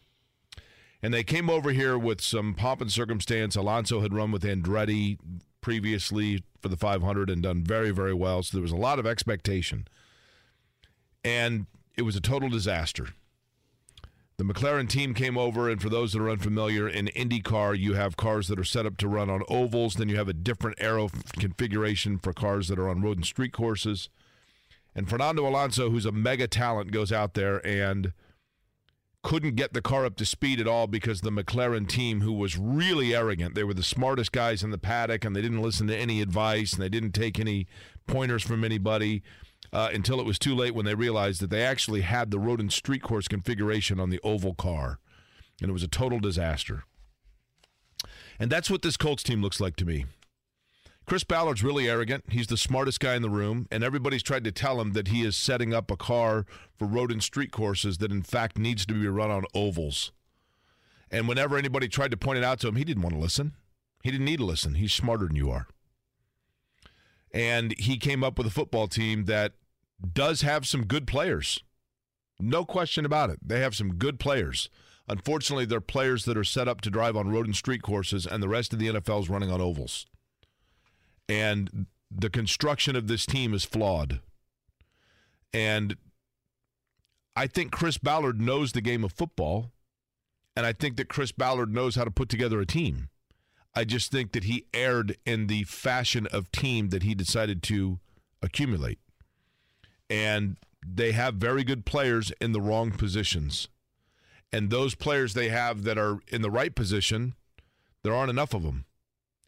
And 1.02 1.14
they 1.14 1.24
came 1.24 1.48
over 1.48 1.70
here 1.70 1.98
with 1.98 2.20
some 2.20 2.54
pomp 2.54 2.82
and 2.82 2.92
circumstance. 2.92 3.56
Alonso 3.56 4.00
had 4.00 4.12
run 4.12 4.30
with 4.30 4.42
Andretti 4.42 5.18
previously 5.62 6.44
for 6.60 6.68
the 6.68 6.76
500 6.76 7.30
and 7.30 7.42
done 7.42 7.64
very, 7.64 7.90
very 7.90 8.12
well. 8.12 8.42
So 8.42 8.56
there 8.56 8.62
was 8.62 8.72
a 8.72 8.76
lot 8.76 8.98
of 8.98 9.06
expectation 9.06 9.88
and 11.24 11.66
it 11.96 12.02
was 12.02 12.16
a 12.16 12.20
total 12.20 12.48
disaster. 12.48 13.08
The 14.40 14.46
McLaren 14.46 14.88
team 14.88 15.12
came 15.12 15.36
over, 15.36 15.68
and 15.68 15.82
for 15.82 15.90
those 15.90 16.14
that 16.14 16.22
are 16.22 16.30
unfamiliar, 16.30 16.88
in 16.88 17.08
IndyCar, 17.08 17.78
you 17.78 17.92
have 17.92 18.16
cars 18.16 18.48
that 18.48 18.58
are 18.58 18.64
set 18.64 18.86
up 18.86 18.96
to 18.96 19.06
run 19.06 19.28
on 19.28 19.42
ovals. 19.50 19.96
Then 19.96 20.08
you 20.08 20.16
have 20.16 20.28
a 20.28 20.32
different 20.32 20.78
aero 20.80 21.10
configuration 21.38 22.16
for 22.16 22.32
cars 22.32 22.68
that 22.68 22.78
are 22.78 22.88
on 22.88 23.02
road 23.02 23.18
and 23.18 23.26
street 23.26 23.52
courses. 23.52 24.08
And 24.94 25.10
Fernando 25.10 25.46
Alonso, 25.46 25.90
who's 25.90 26.06
a 26.06 26.10
mega 26.10 26.48
talent, 26.48 26.90
goes 26.90 27.12
out 27.12 27.34
there 27.34 27.58
and 27.66 28.14
couldn't 29.22 29.56
get 29.56 29.74
the 29.74 29.82
car 29.82 30.06
up 30.06 30.16
to 30.16 30.24
speed 30.24 30.58
at 30.58 30.66
all 30.66 30.86
because 30.86 31.20
the 31.20 31.28
McLaren 31.28 31.86
team, 31.86 32.22
who 32.22 32.32
was 32.32 32.56
really 32.56 33.14
arrogant, 33.14 33.54
they 33.54 33.64
were 33.64 33.74
the 33.74 33.82
smartest 33.82 34.32
guys 34.32 34.62
in 34.62 34.70
the 34.70 34.78
paddock 34.78 35.22
and 35.22 35.36
they 35.36 35.42
didn't 35.42 35.60
listen 35.60 35.86
to 35.88 35.94
any 35.96 36.22
advice 36.22 36.72
and 36.72 36.82
they 36.82 36.88
didn't 36.88 37.12
take 37.12 37.38
any 37.38 37.66
pointers 38.06 38.42
from 38.42 38.64
anybody 38.64 39.22
uh, 39.72 39.90
until 39.92 40.20
it 40.20 40.26
was 40.26 40.38
too 40.38 40.54
late 40.54 40.74
when 40.74 40.84
they 40.84 40.94
realized 40.94 41.40
that 41.40 41.50
they 41.50 41.62
actually 41.62 42.00
had 42.00 42.30
the 42.30 42.38
road 42.38 42.60
and 42.60 42.72
street 42.72 43.02
course 43.02 43.28
configuration 43.28 44.00
on 44.00 44.10
the 44.10 44.20
oval 44.22 44.54
car. 44.54 44.98
And 45.60 45.70
it 45.70 45.72
was 45.72 45.82
a 45.82 45.88
total 45.88 46.20
disaster. 46.20 46.84
And 48.38 48.50
that's 48.50 48.70
what 48.70 48.82
this 48.82 48.96
Colts 48.96 49.22
team 49.22 49.42
looks 49.42 49.60
like 49.60 49.76
to 49.76 49.84
me. 49.84 50.06
Chris 51.06 51.24
Ballard's 51.24 51.64
really 51.64 51.88
arrogant. 51.88 52.24
He's 52.28 52.46
the 52.46 52.56
smartest 52.56 53.00
guy 53.00 53.16
in 53.16 53.22
the 53.22 53.28
room, 53.30 53.66
and 53.70 53.82
everybody's 53.82 54.22
tried 54.22 54.44
to 54.44 54.52
tell 54.52 54.80
him 54.80 54.92
that 54.92 55.08
he 55.08 55.22
is 55.22 55.36
setting 55.36 55.74
up 55.74 55.90
a 55.90 55.96
car 55.96 56.46
for 56.78 56.86
road 56.86 57.10
and 57.10 57.22
street 57.22 57.50
courses 57.50 57.98
that, 57.98 58.12
in 58.12 58.22
fact, 58.22 58.58
needs 58.58 58.86
to 58.86 58.94
be 58.94 59.08
run 59.08 59.30
on 59.30 59.44
ovals. 59.52 60.12
And 61.10 61.26
whenever 61.26 61.56
anybody 61.56 61.88
tried 61.88 62.12
to 62.12 62.16
point 62.16 62.38
it 62.38 62.44
out 62.44 62.60
to 62.60 62.68
him, 62.68 62.76
he 62.76 62.84
didn't 62.84 63.02
want 63.02 63.14
to 63.14 63.20
listen. 63.20 63.54
He 64.02 64.10
didn't 64.10 64.26
need 64.26 64.38
to 64.38 64.44
listen. 64.44 64.74
He's 64.74 64.92
smarter 64.92 65.26
than 65.26 65.36
you 65.36 65.50
are. 65.50 65.66
And 67.32 67.74
he 67.78 67.96
came 67.96 68.22
up 68.22 68.38
with 68.38 68.46
a 68.46 68.50
football 68.50 68.86
team 68.86 69.24
that 69.24 69.54
does 70.12 70.42
have 70.42 70.66
some 70.66 70.86
good 70.86 71.06
players. 71.06 71.62
No 72.38 72.64
question 72.64 73.04
about 73.04 73.30
it. 73.30 73.38
They 73.46 73.60
have 73.60 73.76
some 73.76 73.94
good 73.94 74.18
players. 74.18 74.70
Unfortunately, 75.08 75.64
they're 75.64 75.80
players 75.80 76.24
that 76.24 76.36
are 76.36 76.44
set 76.44 76.68
up 76.68 76.80
to 76.82 76.90
drive 76.90 77.16
on 77.16 77.30
road 77.30 77.46
and 77.46 77.56
street 77.56 77.82
courses, 77.82 78.26
and 78.26 78.42
the 78.42 78.48
rest 78.48 78.72
of 78.72 78.78
the 78.78 78.88
NFL 78.88 79.22
is 79.22 79.28
running 79.28 79.50
on 79.50 79.60
ovals. 79.60 80.06
And 81.28 81.86
the 82.10 82.30
construction 82.30 82.96
of 82.96 83.08
this 83.08 83.26
team 83.26 83.52
is 83.52 83.64
flawed. 83.64 84.20
And 85.52 85.96
I 87.36 87.46
think 87.46 87.72
Chris 87.72 87.98
Ballard 87.98 88.40
knows 88.40 88.72
the 88.72 88.80
game 88.80 89.04
of 89.04 89.12
football, 89.12 89.72
and 90.56 90.64
I 90.64 90.72
think 90.72 90.96
that 90.96 91.08
Chris 91.08 91.32
Ballard 91.32 91.72
knows 91.72 91.96
how 91.96 92.04
to 92.04 92.10
put 92.10 92.28
together 92.28 92.60
a 92.60 92.66
team. 92.66 93.08
I 93.74 93.84
just 93.84 94.10
think 94.10 94.32
that 94.32 94.44
he 94.44 94.66
erred 94.74 95.16
in 95.24 95.46
the 95.46 95.64
fashion 95.64 96.26
of 96.28 96.50
team 96.52 96.88
that 96.88 97.02
he 97.02 97.14
decided 97.14 97.62
to 97.64 97.98
accumulate 98.42 98.98
and 100.10 100.56
they 100.86 101.12
have 101.12 101.34
very 101.34 101.64
good 101.64 101.86
players 101.86 102.32
in 102.40 102.52
the 102.52 102.60
wrong 102.60 102.90
positions. 102.90 103.68
And 104.52 104.68
those 104.68 104.94
players 104.94 105.34
they 105.34 105.48
have 105.48 105.84
that 105.84 105.96
are 105.96 106.18
in 106.28 106.42
the 106.42 106.50
right 106.50 106.74
position, 106.74 107.34
there 108.02 108.14
aren't 108.14 108.30
enough 108.30 108.52
of 108.52 108.64
them. 108.64 108.84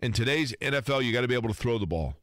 In 0.00 0.12
today's 0.12 0.54
NFL, 0.60 1.04
you 1.04 1.12
got 1.12 1.22
to 1.22 1.28
be 1.28 1.34
able 1.34 1.48
to 1.48 1.54
throw 1.54 1.78
the 1.78 1.86
ball. 1.86 2.14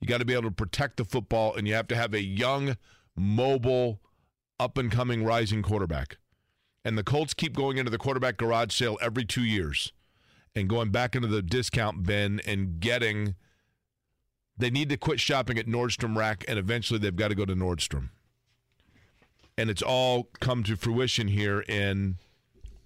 You 0.00 0.06
got 0.06 0.18
to 0.18 0.24
be 0.24 0.32
able 0.32 0.44
to 0.44 0.50
protect 0.50 0.96
the 0.96 1.04
football, 1.04 1.54
and 1.54 1.66
you 1.68 1.74
have 1.74 1.88
to 1.88 1.96
have 1.96 2.14
a 2.14 2.22
young, 2.22 2.76
mobile, 3.16 4.00
up 4.58 4.78
and 4.78 4.90
coming, 4.90 5.24
rising 5.24 5.62
quarterback. 5.62 6.18
And 6.84 6.96
the 6.96 7.04
Colts 7.04 7.34
keep 7.34 7.54
going 7.54 7.76
into 7.76 7.90
the 7.90 7.98
quarterback 7.98 8.36
garage 8.36 8.72
sale 8.72 8.98
every 9.02 9.24
two 9.24 9.44
years 9.44 9.92
and 10.54 10.68
going 10.68 10.90
back 10.90 11.14
into 11.14 11.28
the 11.28 11.42
discount 11.42 12.04
bin 12.04 12.40
and 12.46 12.80
getting 12.80 13.34
they 14.60 14.70
need 14.70 14.88
to 14.90 14.96
quit 14.96 15.20
shopping 15.20 15.58
at 15.58 15.66
Nordstrom 15.66 16.16
Rack, 16.16 16.44
and 16.46 16.58
eventually 16.58 16.98
they've 16.98 17.16
got 17.16 17.28
to 17.28 17.34
go 17.34 17.44
to 17.44 17.54
Nordstrom. 17.54 18.10
And 19.56 19.68
it's 19.68 19.82
all 19.82 20.28
come 20.40 20.62
to 20.64 20.76
fruition 20.76 21.28
here 21.28 21.60
in 21.60 22.16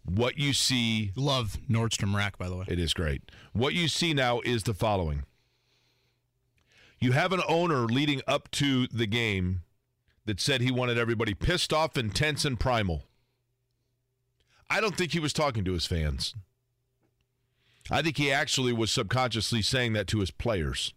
what 0.04 0.38
you 0.38 0.52
see. 0.52 1.12
Love 1.16 1.58
Nordstrom 1.68 2.14
Rack, 2.14 2.38
by 2.38 2.48
the 2.48 2.56
way. 2.56 2.64
It 2.68 2.78
is 2.78 2.94
great. 2.94 3.22
What 3.52 3.74
you 3.74 3.88
see 3.88 4.14
now 4.14 4.40
is 4.40 4.64
the 4.64 4.74
following 4.74 5.24
you 7.00 7.12
have 7.12 7.32
an 7.32 7.42
owner 7.48 7.84
leading 7.84 8.22
up 8.26 8.50
to 8.52 8.86
the 8.86 9.06
game 9.06 9.62
that 10.24 10.40
said 10.40 10.62
he 10.62 10.70
wanted 10.70 10.96
everybody 10.96 11.34
pissed 11.34 11.72
off, 11.72 11.98
intense, 11.98 12.46
and 12.46 12.58
primal. 12.58 13.02
I 14.70 14.80
don't 14.80 14.96
think 14.96 15.12
he 15.12 15.20
was 15.20 15.34
talking 15.34 15.64
to 15.64 15.72
his 15.72 15.86
fans. 15.86 16.34
I 17.90 18.00
think 18.00 18.16
he 18.16 18.32
actually 18.32 18.72
was 18.72 18.90
subconsciously 18.90 19.60
saying 19.60 19.92
that 19.92 20.06
to 20.08 20.20
his 20.20 20.30
players. 20.30 20.94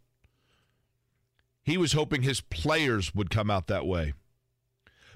He 1.68 1.78
was 1.78 1.92
hoping 1.92 2.22
his 2.22 2.40
players 2.40 3.14
would 3.14 3.30
come 3.30 3.52
out 3.52 3.68
that 3.68 3.86
way. 3.86 4.14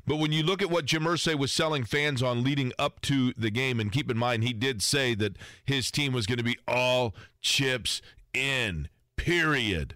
But 0.06 0.18
when 0.18 0.34
you 0.34 0.44
look 0.44 0.62
at 0.62 0.70
what 0.70 0.84
Jim 0.84 1.04
Irsay 1.04 1.40
was 1.40 1.50
selling 1.50 1.86
fans 1.86 2.22
on 2.22 2.44
leading 2.44 2.74
up 2.78 3.00
to 3.04 3.32
the 3.38 3.50
game, 3.50 3.80
and 3.80 3.90
keep 3.90 4.12
in 4.12 4.18
mind 4.18 4.44
he 4.44 4.52
did 4.52 4.84
say 4.84 5.16
that 5.16 5.38
his 5.64 5.90
team 5.92 6.12
was 6.12 6.26
going 6.26 6.40
to 6.40 6.44
be 6.44 6.58
all 6.68 7.16
chips 7.40 8.02
in, 8.34 8.90
period. 9.16 9.96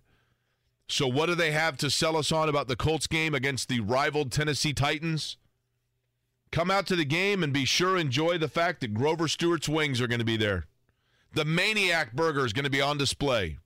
So 0.87 1.09
what 1.09 1.25
do 1.25 1.35
they 1.35 1.51
have 1.51 1.75
to 1.79 1.89
sell 1.89 2.15
us 2.15 2.31
on 2.31 2.47
about 2.47 2.69
the 2.69 2.77
Colts 2.77 3.07
game 3.07 3.35
against 3.35 3.67
the 3.67 3.81
rival 3.81 4.23
Tennessee 4.23 4.71
Titans? 4.71 5.35
Come 6.53 6.71
out 6.71 6.87
to 6.87 6.95
the 6.95 7.03
game 7.03 7.43
and 7.43 7.51
be 7.51 7.65
sure 7.65 7.97
enjoy 7.97 8.37
the 8.37 8.47
fact 8.47 8.79
that 8.79 8.93
Grover 8.93 9.27
Stewart's 9.27 9.67
wings 9.67 9.99
are 9.99 10.07
going 10.07 10.19
to 10.19 10.25
be 10.25 10.37
there. 10.37 10.67
The 11.33 11.43
Maniac 11.43 12.13
Burger 12.13 12.45
is 12.45 12.53
going 12.53 12.63
to 12.63 12.69
be 12.69 12.81
on 12.81 12.97
display. 12.97 13.57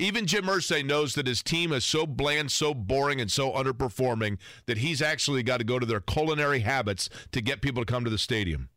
Even 0.00 0.24
Jim 0.26 0.46
Irsay 0.46 0.82
knows 0.82 1.14
that 1.14 1.26
his 1.26 1.42
team 1.42 1.72
is 1.72 1.84
so 1.84 2.06
bland, 2.06 2.50
so 2.50 2.72
boring, 2.72 3.20
and 3.20 3.30
so 3.30 3.52
underperforming 3.52 4.38
that 4.64 4.78
he's 4.78 5.02
actually 5.02 5.42
got 5.42 5.58
to 5.58 5.64
go 5.64 5.78
to 5.78 5.84
their 5.84 6.00
culinary 6.00 6.60
habits 6.60 7.10
to 7.32 7.42
get 7.42 7.60
people 7.60 7.84
to 7.84 7.92
come 7.92 8.04
to 8.04 8.10
the 8.10 8.16
stadium. 8.16 8.70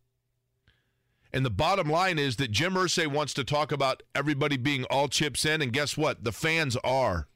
And 1.32 1.46
the 1.46 1.50
bottom 1.50 1.90
line 1.90 2.20
is 2.20 2.36
that 2.36 2.52
Jim 2.52 2.74
Irsay 2.74 3.08
wants 3.08 3.34
to 3.36 3.46
talk 3.46 3.72
about 3.72 4.04
everybody 4.14 4.58
being 4.58 4.84
all 4.86 5.08
chips 5.08 5.46
in, 5.46 5.62
and 5.62 5.72
guess 5.72 5.96
what? 5.96 6.26
The 6.26 6.34
fans 6.34 6.76
are. 6.84 7.30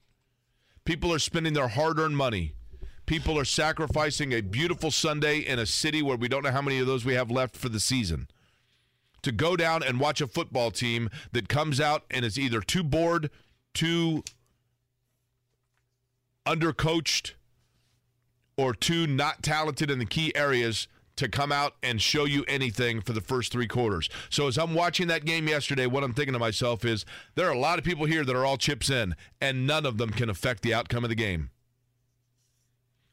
People 0.84 1.14
are 1.14 1.20
spending 1.20 1.54
their 1.54 1.70
hard 1.70 1.98
earned 1.98 2.18
money. 2.18 2.56
People 3.06 3.40
are 3.40 3.46
sacrificing 3.46 4.34
a 4.34 4.42
beautiful 4.42 4.92
Sunday 4.92 5.40
in 5.40 5.60
a 5.60 5.66
city 5.66 6.02
where 6.02 6.18
we 6.18 6.28
don't 6.28 6.44
know 6.44 6.52
how 6.52 6.62
many 6.62 6.80
of 6.80 6.88
those 6.88 7.06
we 7.06 7.14
have 7.14 7.32
left 7.32 7.56
for 7.56 7.70
the 7.70 7.80
season 7.80 8.28
to 9.22 9.32
go 9.32 9.56
down 9.56 9.82
and 9.82 10.00
watch 10.00 10.22
a 10.22 10.28
football 10.28 10.72
team 10.72 11.10
that 11.32 11.50
comes 11.50 11.82
out 11.82 12.04
and 12.12 12.24
is 12.24 12.38
either 12.38 12.62
too 12.62 12.84
bored, 12.84 13.30
too 13.78 14.24
undercoached, 16.48 17.34
or 18.58 18.74
too 18.74 19.06
not 19.06 19.44
talented 19.44 19.92
in 19.92 20.00
the 20.00 20.06
key 20.06 20.36
areas 20.36 20.88
to 21.16 21.28
come 21.28 21.52
out 21.52 21.76
and 21.84 22.02
show 22.02 22.26
you 22.26 22.44
anything 22.48 23.02
for 23.02 23.14
the 23.14 23.22
first 23.22 23.52
three 23.52 23.68
quarters. 23.68 24.10
So 24.32 24.48
as 24.48 24.58
I'm 24.58 24.74
watching 24.74 25.08
that 25.08 25.26
game 25.26 25.48
yesterday, 25.48 25.86
what 25.86 26.04
I'm 26.04 26.14
thinking 26.14 26.34
to 26.34 26.40
myself 26.40 26.84
is 26.86 27.06
there 27.36 27.48
are 27.48 27.54
a 27.54 27.60
lot 27.60 27.78
of 27.78 27.86
people 27.86 28.08
here 28.08 28.26
that 28.26 28.36
are 28.36 28.46
all 28.46 28.58
chips 28.58 28.90
in, 28.90 29.16
and 29.40 29.68
none 29.68 29.86
of 29.86 30.00
them 30.00 30.10
can 30.10 30.30
affect 30.30 30.64
the 30.64 30.74
outcome 30.74 31.04
of 31.04 31.10
the 31.10 31.16
game. 31.16 31.52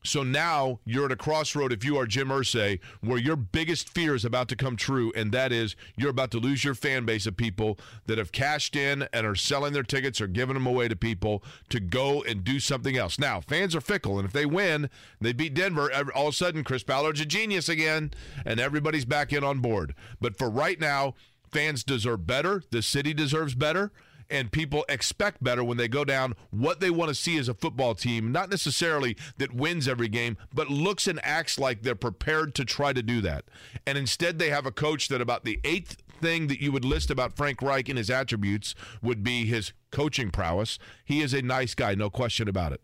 So 0.05 0.23
now 0.23 0.81
you're 0.85 1.07
at 1.07 1.13
a 1.13 1.17
crossroad 1.17 1.73
if 1.73 1.83
you 1.83 1.97
are 1.97 2.07
Jim 2.07 2.29
Irsay, 2.29 2.79
where 3.01 3.19
your 3.19 3.37
biggest 3.37 3.89
fear 3.89 4.15
is 4.15 4.25
about 4.25 4.49
to 4.49 4.57
come 4.57 4.77
true, 4.77 5.11
and 5.17 5.33
that 5.33 5.51
is 5.51 5.77
you're 5.97 6.11
about 6.11 6.31
to 6.33 6.39
lose 6.39 6.63
your 6.63 6.75
fan 6.75 7.07
base 7.07 7.27
of 7.27 7.39
people 7.39 7.79
that 8.07 8.19
have 8.19 8.31
cashed 8.31 8.77
in 8.77 9.09
and 9.15 9.27
are 9.27 9.35
selling 9.35 9.73
their 9.73 9.83
tickets 9.83 10.21
or 10.21 10.27
giving 10.27 10.55
them 10.55 10.67
away 10.67 10.89
to 10.89 10.97
people 10.97 11.43
to 11.71 11.81
go 11.81 12.23
and 12.23 12.45
do 12.45 12.61
something 12.61 12.99
else. 12.99 13.19
Now, 13.19 13.41
fans 13.41 13.75
are 13.75 13.81
fickle, 13.81 14.19
and 14.19 14.27
if 14.27 14.33
they 14.33 14.45
win, 14.45 14.91
they 15.23 15.33
beat 15.33 15.55
Denver, 15.55 15.91
all 16.15 16.29
of 16.29 16.35
a 16.35 16.37
sudden 16.37 16.65
Chris 16.65 16.83
Ballard's 16.83 17.21
a 17.23 17.25
genius 17.25 17.71
again, 17.71 18.13
and 18.45 18.61
everybody's 18.61 19.07
back 19.07 19.33
in 19.33 19.43
on 19.43 19.61
board. 19.61 19.95
But 20.21 20.37
for 20.37 20.51
right 20.51 20.79
now, 20.79 21.15
fans 21.51 21.83
deserve 21.83 22.27
better. 22.27 22.63
The 22.71 22.83
city 22.83 23.15
deserves 23.15 23.55
better 23.55 23.91
and 24.35 24.51
people 24.51 24.85
expect 24.89 25.45
better 25.45 25.63
when 25.63 25.77
they 25.77 25.87
go 25.87 26.05
down 26.05 26.35
what 26.51 26.81
they 26.81 26.91
want 26.91 27.09
to 27.09 27.15
see 27.15 27.39
as 27.39 27.49
a 27.49 27.55
football 27.55 27.95
team, 27.95 28.33
not 28.33 28.51
necessarily 28.51 29.17
that 29.39 29.55
wins 29.55 29.87
every 29.87 30.09
game, 30.09 30.37
but 30.53 30.69
looks 30.69 31.07
and 31.07 31.21
acts 31.23 31.57
like 31.57 31.83
they're 31.83 31.95
prepared 31.95 32.53
to 32.57 32.65
try 32.65 32.93
to 32.93 33.01
do 33.01 33.21
that. 33.21 33.45
And 33.87 33.97
instead, 33.97 34.41
they 34.41 34.51
have 34.51 34.67
a 34.67 34.73
coach 34.73 35.07
that 35.07 35.21
about 35.21 35.45
the 35.45 35.61
eighth 35.63 36.03
thing 36.21 36.49
that 36.49 36.61
you 36.61 36.73
would 36.73 36.85
list 36.85 37.13
about 37.13 37.37
Frank 37.37 37.63
Reich 37.63 37.89
and 37.89 37.97
his 37.97 38.11
attributes 38.11 38.75
would 39.01 39.23
be 39.23 39.47
his 39.47 39.73
coaching 39.93 40.33
prowess. 40.33 40.81
He 41.05 41.23
is 41.23 41.33
a 41.33 41.41
nice 41.41 41.77
guy, 41.77 41.95
no 41.95 42.11
question 42.11 42.49
about 42.49 42.73
it. 42.73 42.81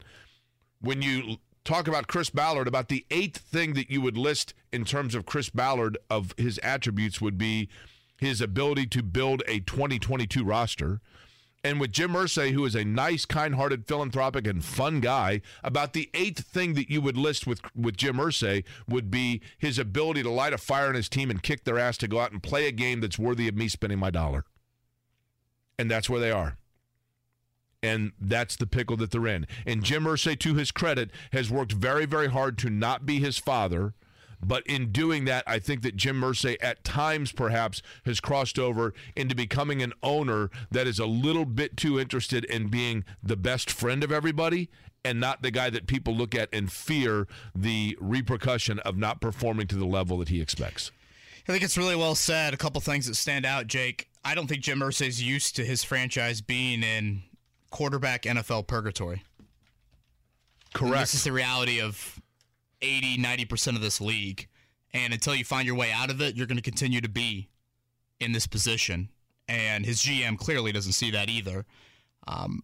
When 0.81 1.03
you 1.03 1.39
talk 1.65 1.89
about 1.89 2.07
Chris 2.07 2.31
Ballard, 2.31 2.69
about 2.69 2.89
the 2.89 3.05
eighth 3.11 3.39
thing 3.39 3.75
that 3.75 3.91
you 3.91 4.01
would 4.01 4.17
list 4.17 4.55
in 4.73 4.85
terms 4.85 5.17
of 5.17 5.27
Chris 5.27 5.51
Ballard 5.51 5.99
of 6.09 6.33
his 6.37 6.59
attributes 6.59 7.21
would 7.21 7.37
be 7.37 7.69
his 8.19 8.41
ability 8.41 8.87
to 8.87 9.03
build 9.03 9.43
a 9.49 9.59
2022 9.59 10.45
roster 10.45 11.01
and 11.63 11.79
with 11.79 11.93
Jim 11.93 12.13
Irsay, 12.13 12.53
who 12.53 12.65
is 12.65 12.75
a 12.75 12.85
nice, 12.85 13.27
kind-hearted, 13.27 13.87
philanthropic, 13.87 14.47
and 14.47 14.65
fun 14.65 15.01
guy, 15.01 15.43
about 15.63 15.93
the 15.93 16.09
eighth 16.15 16.47
thing 16.47 16.75
that 16.75 16.91
you 16.91 17.01
would 17.01 17.17
list 17.17 17.47
with 17.47 17.61
with 17.77 17.97
Jim 17.97 18.17
Irsay 18.17 18.65
would 18.89 19.11
be 19.11 19.43
his 19.59 19.79
ability 19.79 20.23
to 20.23 20.31
light 20.31 20.53
a 20.53 20.59
fire 20.59 20.89
in 20.89 20.95
his 20.95 21.09
team 21.09 21.31
and 21.31 21.43
kick 21.43 21.65
their 21.65 21.79
ass 21.79 21.99
to 21.99 22.09
go 22.09 22.21
out 22.21 22.33
and 22.33 22.43
play 22.43 22.67
a 22.67 22.73
game 22.73 23.01
that's 23.01 23.19
worthy 23.19 23.47
of 23.49 23.57
me 23.57 23.69
spending 23.69 23.99
my 23.99 24.11
dollar. 24.11 24.45
And 25.79 25.91
that's 25.91 26.09
where 26.09 26.21
they 26.21 26.31
are. 26.31 26.57
And 27.83 28.13
that's 28.21 28.57
the 28.57 28.67
pickle 28.67 28.97
that 28.99 29.11
they're 29.11 29.27
in. 29.27 29.47
And 29.67 29.83
Jim 29.83 30.05
Irsay, 30.05 30.39
to 30.41 30.55
his 30.55 30.71
credit, 30.71 31.11
has 31.33 31.51
worked 31.51 31.73
very, 31.73 32.05
very 32.05 32.29
hard 32.29 32.59
to 32.59 32.71
not 32.71 33.05
be 33.05 33.19
his 33.21 33.39
father– 33.39 33.95
but 34.43 34.67
in 34.67 34.93
doing 34.93 35.25
that, 35.27 35.45
I 35.47 35.59
think 35.59 35.83
that 35.83 35.97
Jim 35.97 36.21
Irsay 36.21 36.57
at 36.61 36.85
times 36.85 37.33
perhaps 37.33 37.83
has 38.05 38.21
crossed 38.21 38.59
over 38.59 38.95
into 39.15 39.35
becoming 39.35 39.83
an 39.83 39.93
owner 40.03 40.51
that 40.71 40.87
is 40.87 40.99
a 40.99 41.07
little 41.07 41.45
bit 41.45 41.77
too 41.77 42.01
interested 42.01 42.45
in 42.45 42.69
being 42.69 43.05
the 43.23 43.37
best 43.37 43.71
friend 43.71 44.03
of 44.03 44.11
everybody 44.11 44.71
and 45.05 45.21
not 45.21 45.43
the 45.43 45.51
guy 45.51 45.71
that 45.71 45.87
people 45.87 46.15
look 46.15 46.35
at 46.35 46.49
and 46.53 46.71
fear 46.73 47.27
the 47.55 47.97
repercussion 48.01 48.79
of 48.81 48.97
not 48.97 49.21
performing 49.21 49.67
to 49.67 49.77
the 49.77 49.87
level 49.87 50.19
that 50.19 50.29
he 50.29 50.41
expects. 50.41 50.91
I 51.49 51.53
think 51.53 51.65
it's 51.65 51.79
really 51.79 51.97
well 51.97 52.15
said. 52.15 52.55
A 52.55 52.57
couple 52.57 52.81
things 52.81 53.07
that 53.07 53.15
stand 53.15 53.47
out, 53.47 53.67
Jake. 53.67 54.09
I 54.25 54.35
don't 54.35 54.47
think 54.47 54.63
Jim 54.63 54.81
Irsay's 54.81 55.23
used 55.23 55.57
to 55.57 55.65
his 55.65 55.83
franchise 55.83 56.41
being 56.41 56.83
in 56.83 57.23
quarterback 57.71 58.23
NFL 58.23 58.67
purgatory. 58.67 59.25
Correct. 60.75 60.95
And 60.95 61.03
this 61.03 61.15
is 61.15 61.25
the 61.25 61.33
reality 61.33 61.81
of 61.81 62.20
80, 62.83 63.19
90% 63.19 63.77
of 63.77 63.81
this 63.81 64.01
league. 64.01 64.49
And 64.93 65.13
until 65.13 65.35
you 65.35 65.45
find 65.45 65.67
your 65.67 65.77
way 65.77 65.93
out 65.93 66.11
of 66.11 66.21
it, 66.21 66.37
you're 66.37 66.47
going 66.47 66.57
to 66.57 66.63
continue 66.63 67.01
to 67.01 67.09
be 67.09 67.49
in 68.19 68.33
this 68.33 68.47
position. 68.47 69.09
And 69.49 69.85
his 69.85 70.01
GM 70.01 70.39
clearly 70.39 70.73
doesn't 70.73 70.93
see 70.93 71.11
that 71.11 71.29
either. 71.29 71.65
Um, 72.27 72.63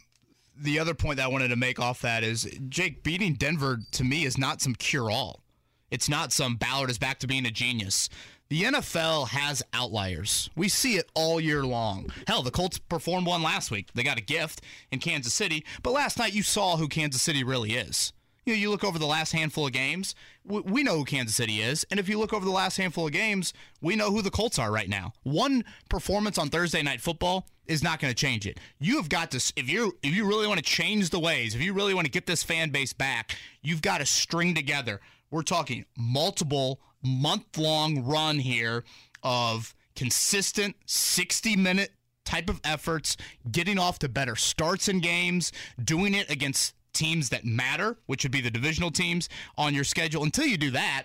the 0.56 0.78
other 0.78 0.94
point 0.94 1.18
that 1.18 1.24
I 1.24 1.28
wanted 1.28 1.48
to 1.48 1.56
make 1.56 1.78
off 1.78 2.00
that 2.02 2.24
is 2.24 2.48
Jake 2.68 3.02
beating 3.02 3.34
Denver 3.34 3.78
to 3.92 4.04
me 4.04 4.24
is 4.24 4.38
not 4.38 4.60
some 4.60 4.74
cure 4.74 5.10
all. 5.10 5.42
It's 5.90 6.08
not 6.08 6.32
some 6.32 6.56
Ballard 6.56 6.90
is 6.90 6.98
back 6.98 7.18
to 7.20 7.26
being 7.26 7.46
a 7.46 7.50
genius. 7.50 8.08
The 8.48 8.62
NFL 8.62 9.28
has 9.28 9.62
outliers. 9.72 10.50
We 10.54 10.68
see 10.68 10.96
it 10.96 11.10
all 11.14 11.40
year 11.40 11.64
long. 11.64 12.10
Hell, 12.28 12.42
the 12.42 12.50
Colts 12.52 12.78
performed 12.78 13.26
one 13.26 13.42
last 13.42 13.70
week. 13.70 13.88
They 13.94 14.04
got 14.04 14.18
a 14.18 14.22
gift 14.22 14.62
in 14.92 15.00
Kansas 15.00 15.34
City, 15.34 15.64
but 15.82 15.92
last 15.92 16.18
night 16.18 16.32
you 16.32 16.42
saw 16.42 16.76
who 16.76 16.86
Kansas 16.88 17.22
City 17.22 17.42
really 17.42 17.74
is 17.74 18.12
you 18.46 18.52
know, 18.54 18.58
you 18.58 18.70
look 18.70 18.84
over 18.84 18.98
the 18.98 19.06
last 19.06 19.32
handful 19.32 19.66
of 19.66 19.72
games, 19.72 20.14
we 20.44 20.84
know 20.84 20.96
who 20.96 21.04
Kansas 21.04 21.34
City 21.34 21.60
is, 21.60 21.84
and 21.90 21.98
if 21.98 22.08
you 22.08 22.16
look 22.16 22.32
over 22.32 22.44
the 22.44 22.50
last 22.52 22.76
handful 22.76 23.06
of 23.06 23.12
games, 23.12 23.52
we 23.82 23.96
know 23.96 24.12
who 24.12 24.22
the 24.22 24.30
Colts 24.30 24.56
are 24.58 24.70
right 24.70 24.88
now. 24.88 25.12
One 25.24 25.64
performance 25.90 26.38
on 26.38 26.48
Thursday 26.48 26.80
Night 26.80 27.00
Football 27.00 27.48
is 27.66 27.82
not 27.82 27.98
going 27.98 28.12
to 28.12 28.16
change 28.16 28.46
it. 28.46 28.60
You 28.78 28.98
have 28.98 29.08
got 29.08 29.32
to 29.32 29.52
if 29.56 29.68
you 29.68 29.98
if 30.04 30.14
you 30.14 30.24
really 30.24 30.46
want 30.46 30.58
to 30.58 30.64
change 30.64 31.10
the 31.10 31.18
ways, 31.18 31.56
if 31.56 31.60
you 31.60 31.72
really 31.72 31.92
want 31.92 32.04
to 32.04 32.10
get 32.10 32.26
this 32.26 32.44
fan 32.44 32.70
base 32.70 32.92
back, 32.92 33.36
you've 33.62 33.82
got 33.82 33.98
to 33.98 34.06
string 34.06 34.54
together. 34.54 35.00
We're 35.32 35.42
talking 35.42 35.84
multiple 35.98 36.80
month 37.02 37.58
long 37.58 38.04
run 38.04 38.38
here 38.38 38.84
of 39.24 39.74
consistent 39.96 40.76
60 40.86 41.56
minute 41.56 41.90
type 42.24 42.48
of 42.48 42.60
efforts, 42.62 43.16
getting 43.50 43.78
off 43.78 43.98
to 44.00 44.08
better 44.08 44.36
starts 44.36 44.88
in 44.88 45.00
games, 45.00 45.50
doing 45.82 46.14
it 46.14 46.30
against 46.30 46.74
teams 46.96 47.28
that 47.28 47.44
matter, 47.44 47.96
which 48.06 48.24
would 48.24 48.32
be 48.32 48.40
the 48.40 48.50
divisional 48.50 48.90
teams 48.90 49.28
on 49.56 49.74
your 49.74 49.84
schedule. 49.84 50.22
Until 50.22 50.46
you 50.46 50.56
do 50.56 50.70
that, 50.72 51.04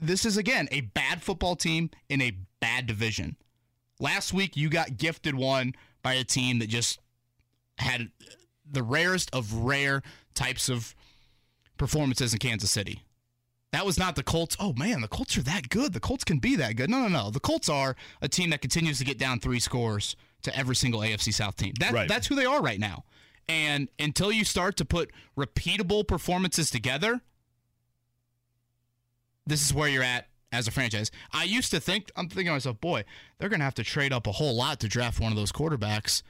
this 0.00 0.24
is 0.24 0.36
again 0.36 0.68
a 0.70 0.82
bad 0.82 1.22
football 1.22 1.56
team 1.56 1.90
in 2.08 2.22
a 2.22 2.36
bad 2.60 2.86
division. 2.86 3.36
Last 4.00 4.32
week 4.32 4.56
you 4.56 4.68
got 4.68 4.96
gifted 4.96 5.34
one 5.34 5.74
by 6.02 6.14
a 6.14 6.24
team 6.24 6.60
that 6.60 6.68
just 6.68 7.00
had 7.78 8.10
the 8.70 8.82
rarest 8.82 9.30
of 9.34 9.52
rare 9.52 10.02
types 10.34 10.68
of 10.68 10.94
performances 11.76 12.32
in 12.32 12.38
Kansas 12.38 12.70
City. 12.70 13.02
That 13.72 13.84
was 13.84 13.98
not 13.98 14.16
the 14.16 14.22
Colts. 14.22 14.56
Oh 14.58 14.72
man, 14.74 15.00
the 15.00 15.08
Colts 15.08 15.36
are 15.36 15.42
that 15.42 15.68
good. 15.68 15.92
The 15.92 16.00
Colts 16.00 16.24
can 16.24 16.38
be 16.38 16.56
that 16.56 16.76
good. 16.76 16.88
No, 16.88 17.00
no, 17.00 17.08
no. 17.08 17.30
The 17.30 17.40
Colts 17.40 17.68
are 17.68 17.96
a 18.22 18.28
team 18.28 18.50
that 18.50 18.62
continues 18.62 18.98
to 18.98 19.04
get 19.04 19.18
down 19.18 19.40
three 19.40 19.60
scores 19.60 20.16
to 20.42 20.56
every 20.56 20.76
single 20.76 21.00
AFC 21.00 21.34
South 21.34 21.56
team. 21.56 21.74
That, 21.80 21.92
right. 21.92 22.08
That's 22.08 22.26
who 22.26 22.34
they 22.34 22.46
are 22.46 22.62
right 22.62 22.78
now. 22.78 23.04
And 23.48 23.88
until 23.98 24.30
you 24.30 24.44
start 24.44 24.76
to 24.76 24.84
put 24.84 25.10
repeatable 25.36 26.06
performances 26.06 26.70
together, 26.70 27.22
this 29.46 29.62
is 29.62 29.72
where 29.72 29.88
you're 29.88 30.02
at 30.02 30.28
as 30.52 30.68
a 30.68 30.70
franchise. 30.70 31.10
I 31.32 31.44
used 31.44 31.70
to 31.70 31.80
think, 31.80 32.10
I'm 32.16 32.28
thinking 32.28 32.46
to 32.46 32.52
myself, 32.52 32.80
boy, 32.80 33.04
they're 33.38 33.48
going 33.48 33.60
to 33.60 33.64
have 33.64 33.74
to 33.74 33.84
trade 33.84 34.12
up 34.12 34.26
a 34.26 34.32
whole 34.32 34.54
lot 34.54 34.80
to 34.80 34.88
draft 34.88 35.20
one 35.20 35.32
of 35.32 35.36
those 35.36 35.52
quarterbacks. 35.52 36.22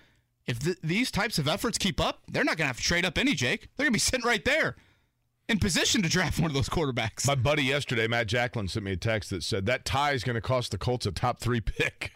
If 0.46 0.60
th- 0.60 0.78
these 0.82 1.10
types 1.10 1.38
of 1.38 1.48
efforts 1.48 1.76
keep 1.76 2.00
up, 2.00 2.22
they're 2.28 2.44
not 2.44 2.56
going 2.56 2.64
to 2.64 2.68
have 2.68 2.78
to 2.78 2.82
trade 2.82 3.04
up 3.04 3.18
any, 3.18 3.34
Jake. 3.34 3.68
They're 3.76 3.84
going 3.84 3.92
to 3.92 3.96
be 3.96 3.98
sitting 3.98 4.26
right 4.26 4.44
there 4.44 4.76
in 5.48 5.58
position 5.58 6.02
to 6.02 6.08
draft 6.08 6.38
one 6.38 6.50
of 6.50 6.54
those 6.54 6.68
quarterbacks. 6.68 7.26
My 7.26 7.34
buddy 7.34 7.64
yesterday, 7.64 8.06
Matt 8.06 8.28
Jacklin, 8.28 8.68
sent 8.68 8.84
me 8.84 8.92
a 8.92 8.96
text 8.96 9.30
that 9.30 9.42
said 9.42 9.66
that 9.66 9.84
tie 9.84 10.12
is 10.12 10.24
going 10.24 10.34
to 10.34 10.40
cost 10.40 10.70
the 10.70 10.78
Colts 10.78 11.06
a 11.06 11.12
top 11.12 11.40
three 11.40 11.60
pick. 11.60 12.12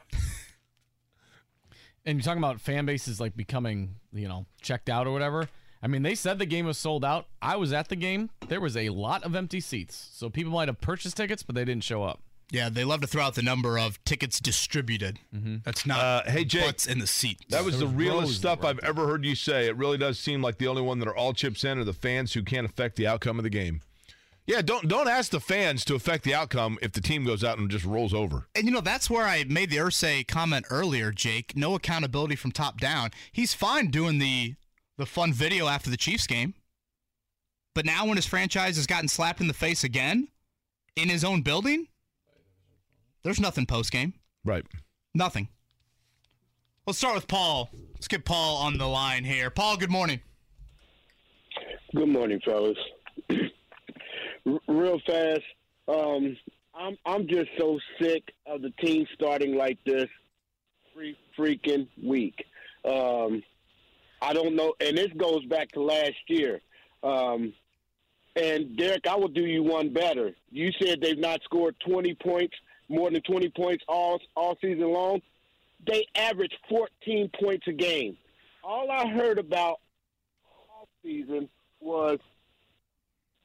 And 2.05 2.19
you're 2.19 2.23
talking 2.25 2.43
about 2.43 2.61
fan 2.61 2.87
bases 2.87 3.21
like 3.21 3.37
becoming, 3.37 3.97
you 4.13 4.29
know, 4.29 4.47
checked 4.61 4.89
out 4.89 5.07
or 5.07 5.13
whatever. 5.13 5.49
I 5.83 5.89
mean, 5.89 6.03
they 6.03 6.15
said 6.15 6.39
the 6.39 6.47
game 6.47 6.67
was 6.67 6.79
sold 6.79 7.05
out. 7.05 7.27
I 7.41 7.57
was 7.57 7.73
at 7.73 7.89
the 7.89 7.97
game. 7.97 8.31
There 8.49 8.61
was 8.61 8.77
a 8.77 8.91
lot 8.91 9.25
of 9.25 9.35
empty 9.35 9.61
seats. 9.61 10.11
So 10.13 10.31
people 10.31 10.53
might 10.53 10.69
have 10.69 10.81
purchased 10.81 11.17
tickets, 11.17 11.43
but 11.43 11.55
they 11.57 11.65
didn't 11.65 11.83
show 11.85 12.05
up. 12.05 12.21
Yeah, 12.53 12.69
they 12.69 12.85
love 12.85 13.01
to 13.01 13.07
throw 13.07 13.23
out 13.23 13.35
the 13.35 13.43
number 13.43 13.79
of 13.79 14.03
tickets 14.05 14.39
distributed. 14.39 15.19
That's 15.65 15.87
not 15.87 15.99
Uh, 15.99 16.31
hey, 16.31 16.45
Jake, 16.45 16.67
butts 16.67 16.87
in 16.87 16.99
the 16.99 17.07
seat. 17.07 17.39
That 17.49 17.65
was 17.65 17.79
There 17.79 17.81
the 17.81 17.87
was 17.87 17.95
realest 17.95 18.37
stuff 18.37 18.61
that 18.61 18.67
I've 18.69 18.79
ever 18.81 19.07
heard 19.07 19.25
you 19.25 19.35
say. 19.35 19.67
It 19.67 19.77
really 19.77 19.97
does 19.97 20.19
seem 20.19 20.43
like 20.43 20.59
the 20.59 20.67
only 20.69 20.83
one 20.83 20.99
that 20.99 21.09
are 21.09 21.17
all 21.17 21.33
chips 21.33 21.65
in 21.65 21.79
are 21.79 21.85
the 21.85 21.95
fans 21.95 22.35
who 22.35 22.43
can't 22.43 22.67
affect 22.67 22.97
the 22.97 23.07
outcome 23.07 23.39
of 23.39 23.43
the 23.43 23.51
game. 23.51 23.81
Yeah, 24.45 24.61
don't 24.61 24.89
don't 24.89 25.09
ask 25.09 25.31
the 25.31 25.41
fans 25.41 25.85
to 25.85 25.95
affect 25.95 26.25
the 26.25 26.35
outcome 26.35 26.79
if 26.83 26.93
the 26.93 27.01
team 27.01 27.25
goes 27.25 27.45
out 27.45 27.59
and 27.59 27.71
just 27.71 27.85
rolls 27.85 28.13
over. 28.13 28.49
And 28.57 28.65
you 28.65 28.73
know, 28.73 28.81
that's 28.81 29.09
where 29.09 29.27
I 29.27 29.45
made 29.45 29.71
the 29.71 29.77
Irsay 29.77 30.27
comment 30.27 30.67
earlier, 30.69 31.13
Jake. 31.13 31.57
No 31.57 31.75
accountability 31.75 32.35
from 32.35 32.51
top 32.51 32.81
down. 32.81 33.11
He's 33.31 33.55
fine 33.55 33.91
doing 33.91 34.19
the 34.19 34.55
the 34.99 35.07
fun 35.07 35.33
video 35.33 35.69
after 35.69 35.91
the 35.91 35.97
Chiefs 35.97 36.27
game. 36.27 36.55
But 37.75 37.87
now 37.87 38.05
when 38.07 38.17
his 38.17 38.27
franchise 38.27 38.77
has 38.77 38.87
gotten 38.87 39.09
slapped 39.09 39.41
in 39.41 39.47
the 39.47 39.55
face 39.55 39.85
again 39.85 40.29
in 40.97 41.09
his 41.09 41.25
own 41.25 41.43
building, 41.43 41.87
there's 43.23 43.41
nothing 43.41 43.65
post 43.65 43.93
game. 43.93 44.15
Right. 44.45 44.67
Nothing. 45.15 45.49
Let's 46.87 46.99
start 46.99 47.15
with 47.15 47.29
Paul. 47.29 47.71
Let's 47.95 48.09
get 48.09 48.25
Paul 48.25 48.57
on 48.57 48.77
the 48.77 48.89
line 48.89 49.25
here. 49.25 49.51
Paul, 49.51 49.77
good 49.77 49.91
morning. 49.91 50.21
Good 51.95 52.09
morning, 52.09 52.41
fellas. 52.45 52.79
R- 54.47 54.61
Real 54.69 55.01
fast, 55.07 55.43
um, 55.89 56.37
I'm 56.75 56.97
I'm 57.05 57.29
just 57.29 57.51
so 57.59 57.79
sick 58.01 58.33
of 58.47 58.63
the 58.63 58.71
team 58.71 59.07
starting 59.15 59.57
like 59.57 59.79
this 59.85 60.09
freaking 61.39 61.89
week. 62.03 62.45
Um, 62.85 63.43
I 64.21 64.33
don't 64.33 64.55
know, 64.55 64.75
and 64.81 64.97
this 64.97 65.13
goes 65.17 65.45
back 65.47 65.71
to 65.73 65.83
last 65.83 66.15
year. 66.29 66.61
Um, 67.03 67.53
and 68.37 68.77
Derek, 68.77 69.07
I 69.07 69.17
will 69.17 69.29
do 69.29 69.45
you 69.45 69.63
one 69.63 69.93
better. 69.93 70.33
You 70.51 70.71
said 70.81 71.01
they've 71.01 71.19
not 71.19 71.43
scored 71.43 71.77
20 71.87 72.15
points, 72.15 72.55
more 72.89 73.11
than 73.11 73.21
20 73.23 73.51
points 73.51 73.85
all 73.89 74.21
all 74.37 74.57
season 74.61 74.91
long. 74.93 75.21
They 75.87 76.07
average 76.15 76.53
14 76.69 77.31
points 77.41 77.67
a 77.67 77.73
game. 77.73 78.17
All 78.63 78.91
I 78.91 79.09
heard 79.09 79.39
about 79.39 79.81
all 80.71 80.89
season 81.03 81.49
was 81.81 82.19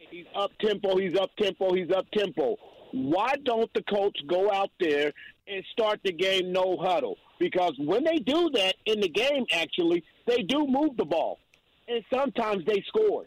he's 0.09 0.25
up 0.35 0.51
tempo, 0.59 0.97
he's 0.97 1.17
up 1.17 1.31
tempo, 1.39 1.73
he's 1.73 1.91
up 1.91 2.09
tempo. 2.11 2.57
Why 2.91 3.35
don't 3.43 3.71
the 3.73 3.83
coach 3.83 4.17
go 4.27 4.51
out 4.51 4.71
there 4.79 5.11
and 5.47 5.63
start 5.71 5.99
the 6.03 6.11
game 6.11 6.51
no 6.51 6.77
huddle? 6.77 7.17
Because 7.39 7.73
when 7.77 8.03
they 8.03 8.17
do 8.17 8.49
that 8.53 8.75
in 8.85 9.01
the 9.01 9.09
game, 9.09 9.45
actually, 9.51 10.03
they 10.25 10.37
do 10.37 10.65
move 10.67 10.97
the 10.97 11.05
ball, 11.05 11.39
and 11.87 12.03
sometimes 12.13 12.65
they 12.65 12.83
score. 12.87 13.25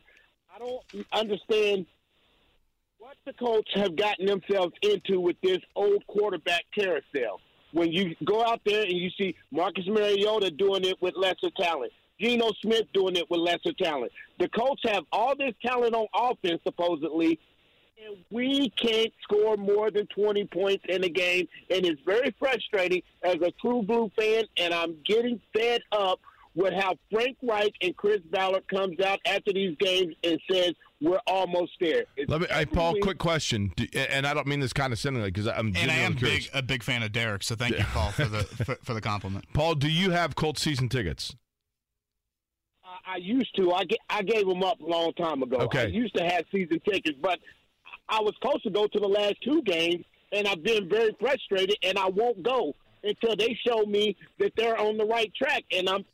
I 0.55 0.59
don't 0.59 1.07
understand 1.13 1.87
what 2.99 3.17
the 3.25 3.33
coach 3.33 3.69
have 3.75 3.97
gotten 3.97 4.27
themselves 4.27 4.75
into 4.83 5.21
with 5.21 5.37
this 5.43 5.59
old 5.75 6.07
quarterback 6.07 6.65
carousel. 6.75 7.41
When 7.73 7.93
you 7.93 8.17
go 8.25 8.45
out 8.45 8.61
there 8.67 8.83
and 8.83 8.93
you 8.93 9.11
see 9.17 9.37
Marcus 9.51 9.87
Mariota 9.87 10.51
doing 10.51 10.85
it 10.85 11.01
with 11.01 11.15
lesser 11.17 11.51
talent, 11.59 11.93
Geno 12.21 12.51
Smith 12.63 12.87
doing 12.93 13.17
it 13.17 13.29
with 13.31 13.41
lesser 13.41 13.73
talent. 13.73 14.13
The 14.39 14.49
Colts 14.49 14.83
have 14.85 15.05
all 15.13 15.35
this 15.37 15.55
talent 15.65 15.95
on 15.95 16.07
offense, 16.15 16.61
supposedly, 16.65 17.39
and 18.07 18.17
we 18.31 18.71
can't 18.77 19.13
score 19.23 19.57
more 19.57 19.91
than 19.91 20.07
20 20.09 20.45
points 20.47 20.85
in 20.89 21.05
a 21.05 21.09
game. 21.09 21.47
And 21.71 21.85
it's 21.85 22.01
very 22.07 22.35
frustrating 22.39 23.03
as 23.23 23.37
a 23.37 23.51
true 23.61 23.83
blue 23.83 24.11
fan, 24.19 24.45
and 24.57 24.73
I'm 24.75 24.97
getting 25.07 25.41
fed 25.55 25.83
up 25.93 26.21
with 26.57 26.75
how 26.75 26.97
Frank 27.13 27.37
Reich 27.43 27.73
and 27.81 27.97
Chris 27.97 28.21
Ballard 28.31 28.67
comes 28.69 28.99
out 29.01 29.21
after 29.25 29.53
these 29.53 29.77
games 29.79 30.15
and 30.25 30.41
says, 30.51 30.73
we're 31.01 31.21
almost 31.27 31.73
there. 31.81 32.03
It's 32.17 32.29
Let 32.29 32.41
me, 32.43 32.47
hey, 32.51 32.67
Paul, 32.67 32.95
week- 32.95 33.03
quick 33.03 33.19
question, 33.19 33.73
Do- 33.77 33.87
and 33.97 34.27
I 34.27 34.35
don't 34.35 34.47
mean 34.49 34.61
this 34.61 34.73
condescendingly 34.73 35.29
because 35.31 35.47
I'm 35.47 35.69
And 35.77 35.91
I 35.91 35.95
am 35.95 36.17
curious. 36.17 36.47
big 36.49 36.55
a 36.55 36.63
big 36.63 36.83
fan 36.83 37.03
of 37.03 37.13
Derek, 37.13 37.43
so 37.45 37.55
thank 37.55 37.79
you, 37.79 37.85
Paul, 37.85 38.11
for 38.11 38.27
the 38.27 38.43
for, 38.65 38.75
for 38.83 38.95
the 38.95 39.01
compliment. 39.01 39.45
Paul, 39.55 39.77
do 39.77 39.89
you 39.91 40.11
have 40.11 40.35
Colts 40.35 40.61
season 40.61 40.89
tickets? 40.89 41.35
I, 43.07 43.15
I 43.15 43.17
used 43.17 43.55
to. 43.57 43.73
I, 43.73 43.85
ga- 43.85 43.99
I 44.09 44.23
gave 44.23 44.47
them 44.47 44.63
up 44.63 44.81
a 44.81 44.87
long 44.87 45.13
time 45.15 45.43
ago. 45.43 45.57
Okay. 45.59 45.83
I 45.83 45.87
used 45.87 46.15
to 46.17 46.25
have 46.25 46.45
season 46.53 46.81
tickets, 46.89 47.19
but 47.21 47.39
I 48.09 48.21
was 48.21 48.35
supposed 48.41 48.63
to 48.65 48.71
go 48.71 48.87
to 48.87 48.99
the 48.99 49.09
last 49.09 49.37
two 49.43 49.63
games, 49.63 50.05
and 50.33 50.47
I've 50.47 50.63
been 50.63 50.89
very 50.89 51.15
frustrated, 51.21 51.77
and 51.83 51.99
I 51.99 52.09
won't 52.09 52.43
go 52.43 52.75
until 53.03 53.37
they 53.37 53.59
show 53.67 53.85
me 53.87 54.17
that 54.39 54.53
they're 54.57 54.79
on 54.79 54.97
the 54.97 55.07
right 55.07 55.33
track. 55.35 55.65
And 55.73 55.89
I'm. 55.89 56.05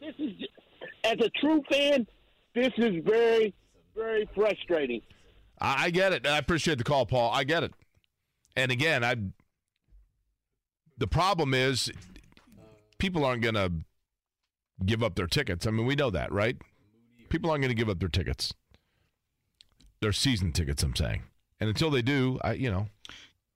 This 0.00 0.14
is, 0.18 0.32
as 1.04 1.16
a 1.20 1.30
true 1.40 1.62
fan, 1.70 2.06
this 2.54 2.72
is 2.76 3.04
very, 3.04 3.54
very 3.96 4.28
frustrating. 4.34 5.00
I, 5.60 5.84
I 5.84 5.90
get 5.90 6.12
it. 6.12 6.26
I 6.26 6.38
appreciate 6.38 6.78
the 6.78 6.84
call, 6.84 7.06
Paul. 7.06 7.30
I 7.32 7.44
get 7.44 7.62
it. 7.62 7.72
And 8.56 8.70
again, 8.72 9.04
I. 9.04 9.16
The 10.98 11.06
problem 11.06 11.54
is, 11.54 11.90
people 12.98 13.24
aren't 13.24 13.42
going 13.42 13.54
to 13.54 13.72
give 14.84 15.02
up 15.02 15.14
their 15.14 15.26
tickets. 15.26 15.66
I 15.66 15.70
mean, 15.70 15.86
we 15.86 15.94
know 15.94 16.10
that, 16.10 16.32
right? 16.32 16.56
People 17.28 17.50
aren't 17.50 17.62
going 17.62 17.74
to 17.74 17.78
give 17.78 17.88
up 17.88 17.98
their 17.98 18.08
tickets. 18.08 18.52
Their 20.00 20.12
season 20.12 20.52
tickets, 20.52 20.82
I'm 20.82 20.96
saying. 20.96 21.22
And 21.60 21.68
until 21.68 21.90
they 21.90 22.02
do, 22.02 22.38
I, 22.42 22.54
you 22.54 22.70
know, 22.70 22.88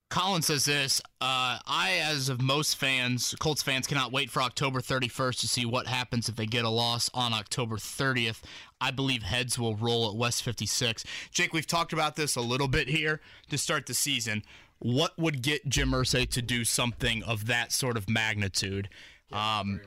Colin 0.09 0.43
says 0.43 0.65
this. 0.65 1.01
Uh, 1.21 1.59
I, 1.67 2.01
as 2.03 2.29
of 2.29 2.41
most 2.41 2.77
fans, 2.77 3.35
Colts 3.41 3.63
fans, 3.63 3.87
cannot 3.87 4.13
wait 4.13 4.31
for 4.31 4.41
October 4.41 4.81
31st 4.81 5.41
to 5.41 5.49
see 5.49 5.67
what 5.67 5.89
happens 5.89 6.29
if 6.29 6.37
they 6.37 6.47
get 6.47 6.65
a 6.65 6.71
loss 6.71 7.11
on 7.13 7.33
October 7.33 7.77
30th. 7.77 8.43
I 8.81 8.93
believe 8.93 9.25
heads 9.25 9.59
will 9.59 9.75
roll 9.75 10.09
at 10.09 10.15
West 10.17 10.45
56. 10.45 11.05
Jake, 11.33 11.53
we've 11.53 11.67
talked 11.67 11.93
about 11.93 12.15
this 12.15 12.37
a 12.37 12.41
little 12.41 12.69
bit 12.69 12.89
here 12.89 13.21
to 13.51 13.59
start 13.59 13.87
the 13.87 13.95
season. 13.95 14.43
What 14.79 15.19
would 15.19 15.43
get 15.43 15.69
Jim 15.69 15.91
Irsay 15.91 16.29
to 16.31 16.43
do 16.43 16.65
something 16.65 17.23
of 17.25 17.47
that 17.47 17.73
sort 17.73 17.97
of 17.97 18.09
magnitude? 18.09 18.89
Um, 19.33 19.81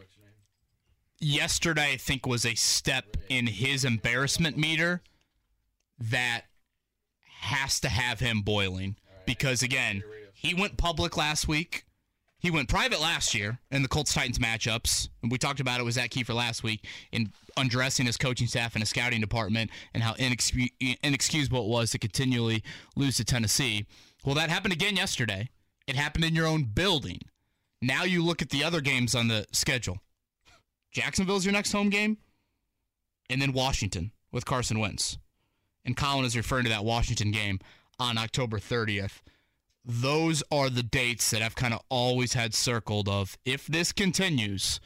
yesterday, 1.19 1.93
I 1.93 1.97
think, 1.97 2.25
was 2.25 2.45
a 2.45 2.55
step 2.55 3.17
in 3.29 3.47
his 3.47 3.85
embarrassment 3.85 4.57
meter 4.57 5.01
that 5.99 6.43
has 7.41 7.79
to 7.81 7.89
have 7.89 8.19
him 8.19 8.41
boiling 8.41 8.95
because 9.25 9.61
again, 9.61 10.03
he 10.33 10.53
went 10.53 10.77
public 10.77 11.17
last 11.17 11.47
week. 11.47 11.85
He 12.39 12.49
went 12.49 12.69
private 12.69 13.01
last 13.01 13.35
year 13.35 13.59
in 13.69 13.81
the 13.81 13.89
Colts 13.89 14.13
Titans 14.13 14.39
matchups. 14.39 15.09
And 15.21 15.29
we 15.29 15.37
talked 15.37 15.59
about 15.59 15.81
it 15.81 15.83
was 15.83 15.95
that 15.95 16.09
key 16.09 16.23
for 16.23 16.33
last 16.33 16.63
week 16.63 16.87
in 17.11 17.33
undressing 17.57 18.05
his 18.05 18.15
coaching 18.15 18.47
staff 18.47 18.75
and 18.75 18.81
his 18.81 18.89
scouting 18.89 19.19
department 19.19 19.71
and 19.93 20.01
how 20.01 20.13
inexcu- 20.13 20.71
inexcusable 21.03 21.65
it 21.65 21.69
was 21.69 21.91
to 21.91 21.99
continually 21.99 22.63
lose 22.95 23.17
to 23.17 23.25
Tennessee. 23.25 23.85
Well, 24.23 24.35
that 24.35 24.49
happened 24.49 24.73
again 24.73 24.95
yesterday. 24.95 25.49
It 25.85 25.97
happened 25.97 26.23
in 26.23 26.33
your 26.33 26.47
own 26.47 26.63
building. 26.63 27.19
Now 27.81 28.03
you 28.03 28.23
look 28.23 28.41
at 28.41 28.49
the 28.49 28.63
other 28.63 28.79
games 28.79 29.15
on 29.15 29.27
the 29.27 29.45
schedule. 29.51 29.99
Jacksonville's 30.91 31.45
your 31.45 31.53
next 31.53 31.71
home 31.71 31.89
game, 31.89 32.17
and 33.29 33.41
then 33.41 33.53
Washington 33.53 34.11
with 34.31 34.45
Carson 34.45 34.79
Wentz 34.79 35.17
and 35.85 35.97
Colin 35.97 36.25
is 36.25 36.37
referring 36.37 36.63
to 36.63 36.69
that 36.69 36.85
Washington 36.85 37.31
game 37.31 37.59
on 37.99 38.17
October 38.17 38.59
30th. 38.59 39.21
Those 39.85 40.43
are 40.51 40.69
the 40.69 40.83
dates 40.83 41.31
that 41.31 41.41
I've 41.41 41.55
kind 41.55 41.73
of 41.73 41.81
always 41.89 42.33
had 42.33 42.53
circled 42.53 43.09
of 43.09 43.37
if 43.45 43.65
this 43.65 43.91
continues 43.91 44.79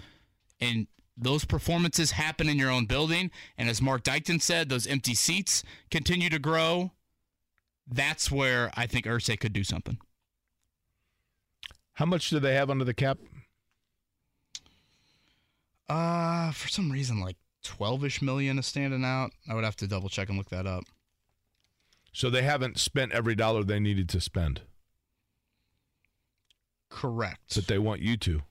and 0.61 0.87
those 1.17 1.45
performances 1.45 2.11
happen 2.11 2.49
in 2.49 2.57
your 2.57 2.71
own 2.71 2.85
building, 2.85 3.31
and 3.57 3.69
as 3.69 3.81
Mark 3.81 4.03
Dykton 4.03 4.41
said, 4.41 4.69
those 4.69 4.87
empty 4.87 5.13
seats 5.13 5.63
continue 5.91 6.29
to 6.29 6.39
grow, 6.39 6.91
that's 7.87 8.31
where 8.31 8.71
I 8.75 8.87
think 8.87 9.05
Irsay 9.05 9.39
could 9.39 9.53
do 9.53 9.63
something. 9.63 9.97
how 11.93 12.05
much 12.05 12.29
do 12.29 12.39
they 12.39 12.55
have 12.55 12.69
under 12.69 12.85
the 12.85 12.93
cap? 12.93 13.19
Uh, 15.93 16.51
for 16.51 16.69
some 16.69 16.91
reason, 16.91 17.19
like 17.19 17.37
12-ish 17.63 18.19
million 18.19 18.57
is 18.57 18.65
standing 18.65 19.05
out. 19.05 19.29
I 19.47 19.53
would 19.53 19.63
have 19.63 19.75
to 19.75 19.87
double 19.87 20.09
check 20.09 20.27
and 20.27 20.39
look 20.39 20.49
that 20.49 20.65
up. 20.65 20.85
So 22.11 22.31
they 22.31 22.41
haven't 22.41 22.79
spent 22.79 23.11
every 23.11 23.35
dollar 23.35 23.63
they 23.63 23.79
needed 23.79 24.09
to 24.09 24.19
spend, 24.19 24.61
Correct. 26.89 27.53
but 27.53 27.67
they 27.67 27.77
want 27.77 28.01
you 28.01 28.17
to. 28.17 28.41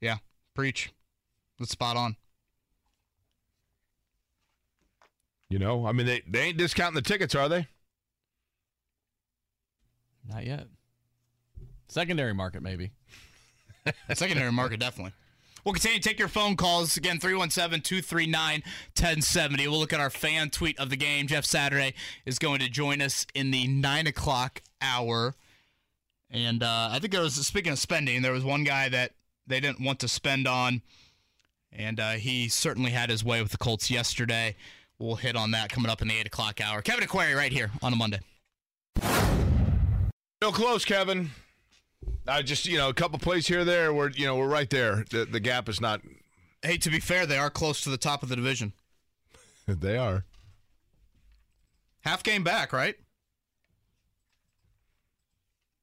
yeah, 0.00 0.18
preach. 0.54 0.92
That's 1.58 1.72
spot 1.72 1.96
on. 1.96 2.16
You 5.50 5.58
know, 5.58 5.86
I 5.86 5.92
mean, 5.92 6.06
they, 6.06 6.22
they 6.26 6.40
ain't 6.40 6.56
discounting 6.56 6.94
the 6.94 7.02
tickets, 7.02 7.34
are 7.34 7.48
they? 7.48 7.66
Not 10.26 10.46
yet. 10.46 10.68
Secondary 11.88 12.32
market, 12.34 12.62
maybe. 12.62 12.92
Secondary 14.14 14.52
market, 14.52 14.80
definitely. 14.80 15.12
We'll 15.64 15.74
continue 15.74 15.98
to 15.98 16.08
take 16.08 16.18
your 16.18 16.28
phone 16.28 16.56
calls. 16.56 16.96
Again, 16.96 17.18
317 17.18 17.82
239 17.82 18.62
1070. 18.96 19.68
We'll 19.68 19.78
look 19.78 19.92
at 19.92 20.00
our 20.00 20.10
fan 20.10 20.50
tweet 20.50 20.78
of 20.78 20.88
the 20.88 20.96
game. 20.96 21.26
Jeff 21.26 21.44
Saturday 21.44 21.94
is 22.24 22.38
going 22.38 22.60
to 22.60 22.68
join 22.68 23.02
us 23.02 23.26
in 23.34 23.50
the 23.50 23.66
9 23.66 24.06
o'clock 24.06 24.62
hour. 24.80 25.34
And 26.30 26.62
uh, 26.62 26.88
I 26.92 26.98
think 27.00 27.12
there 27.12 27.22
was, 27.22 27.34
speaking 27.34 27.72
of 27.72 27.78
spending, 27.78 28.22
there 28.22 28.32
was 28.32 28.44
one 28.44 28.64
guy 28.64 28.88
that 28.88 29.12
they 29.46 29.60
didn't 29.60 29.80
want 29.80 29.98
to 30.00 30.08
spend 30.08 30.46
on 30.46 30.82
And 31.72 32.00
uh, 32.00 32.12
he 32.12 32.48
certainly 32.48 32.92
had 32.92 33.10
his 33.10 33.24
way 33.24 33.42
with 33.42 33.50
the 33.50 33.58
Colts 33.58 33.90
yesterday. 33.90 34.56
We'll 34.98 35.16
hit 35.16 35.36
on 35.36 35.50
that 35.52 35.70
coming 35.70 35.90
up 35.90 36.02
in 36.02 36.08
the 36.08 36.18
8 36.18 36.26
o'clock 36.26 36.60
hour. 36.60 36.82
Kevin 36.82 37.02
and 37.02 37.10
Query 37.10 37.34
right 37.34 37.52
here 37.52 37.70
on 37.82 37.92
a 37.92 37.96
Monday. 37.96 38.20
Real 40.40 40.52
close, 40.52 40.84
Kevin. 40.84 41.30
I 42.28 42.42
just, 42.42 42.66
you 42.66 42.76
know, 42.76 42.88
a 42.88 42.94
couple 42.94 43.18
plays 43.18 43.46
here, 43.46 43.64
there. 43.64 43.92
We're, 43.92 44.10
you 44.10 44.26
know, 44.26 44.36
we're 44.36 44.48
right 44.48 44.68
there. 44.68 45.04
The, 45.10 45.24
the 45.24 45.40
gap 45.40 45.68
is 45.68 45.80
not. 45.80 46.00
Hey, 46.62 46.76
to 46.78 46.90
be 46.90 47.00
fair, 47.00 47.26
they 47.26 47.38
are 47.38 47.50
close 47.50 47.80
to 47.82 47.90
the 47.90 47.96
top 47.96 48.22
of 48.22 48.28
the 48.28 48.36
division. 48.36 48.72
they 49.66 49.96
are. 49.96 50.24
Half 52.02 52.22
game 52.22 52.44
back, 52.44 52.72
right? 52.72 52.96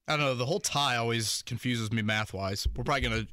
I 0.07 0.17
don't 0.17 0.25
know. 0.25 0.35
The 0.35 0.45
whole 0.45 0.59
tie 0.59 0.97
always 0.97 1.41
confuses 1.45 1.91
me 1.91 2.01
math 2.01 2.33
wise. 2.33 2.67
We're 2.75 2.83
probably 2.83 3.01
going 3.01 3.25
to 3.25 3.27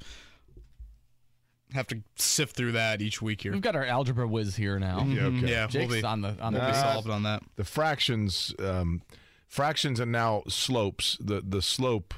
have 1.74 1.86
to 1.88 2.02
sift 2.16 2.56
through 2.56 2.72
that 2.72 3.02
each 3.02 3.20
week 3.20 3.42
here. 3.42 3.52
We've 3.52 3.60
got 3.60 3.76
our 3.76 3.84
algebra 3.84 4.26
whiz 4.26 4.56
here 4.56 4.78
now. 4.78 5.04
Yeah, 5.06 5.24
okay. 5.24 5.50
Yeah, 5.50 5.66
Jake's 5.66 5.90
we'll 5.90 6.00
be, 6.00 6.06
on 6.06 6.22
the 6.22 6.36
on 6.40 6.54
the 6.54 6.60
we'll 6.60 6.68
be 6.68 6.74
solved 6.74 7.10
on 7.10 7.24
that. 7.24 7.42
The 7.56 7.64
fractions, 7.64 8.54
um, 8.58 9.02
fractions, 9.48 10.00
and 10.00 10.10
now 10.12 10.44
slopes. 10.48 11.18
The 11.20 11.42
the 11.46 11.60
slope 11.60 12.14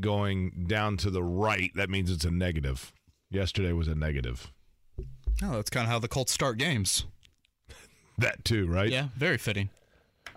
going 0.00 0.64
down 0.66 0.96
to 0.98 1.10
the 1.10 1.22
right. 1.22 1.70
That 1.74 1.90
means 1.90 2.10
it's 2.10 2.24
a 2.24 2.30
negative. 2.30 2.92
Yesterday 3.30 3.72
was 3.72 3.88
a 3.88 3.94
negative. 3.94 4.52
Oh, 5.42 5.52
that's 5.52 5.70
kind 5.70 5.84
of 5.86 5.90
how 5.90 5.98
the 5.98 6.08
Colts 6.08 6.32
start 6.32 6.58
games. 6.58 7.04
That 8.16 8.44
too, 8.44 8.68
right? 8.68 8.90
Yeah, 8.90 9.08
very 9.16 9.38
fitting. 9.38 9.70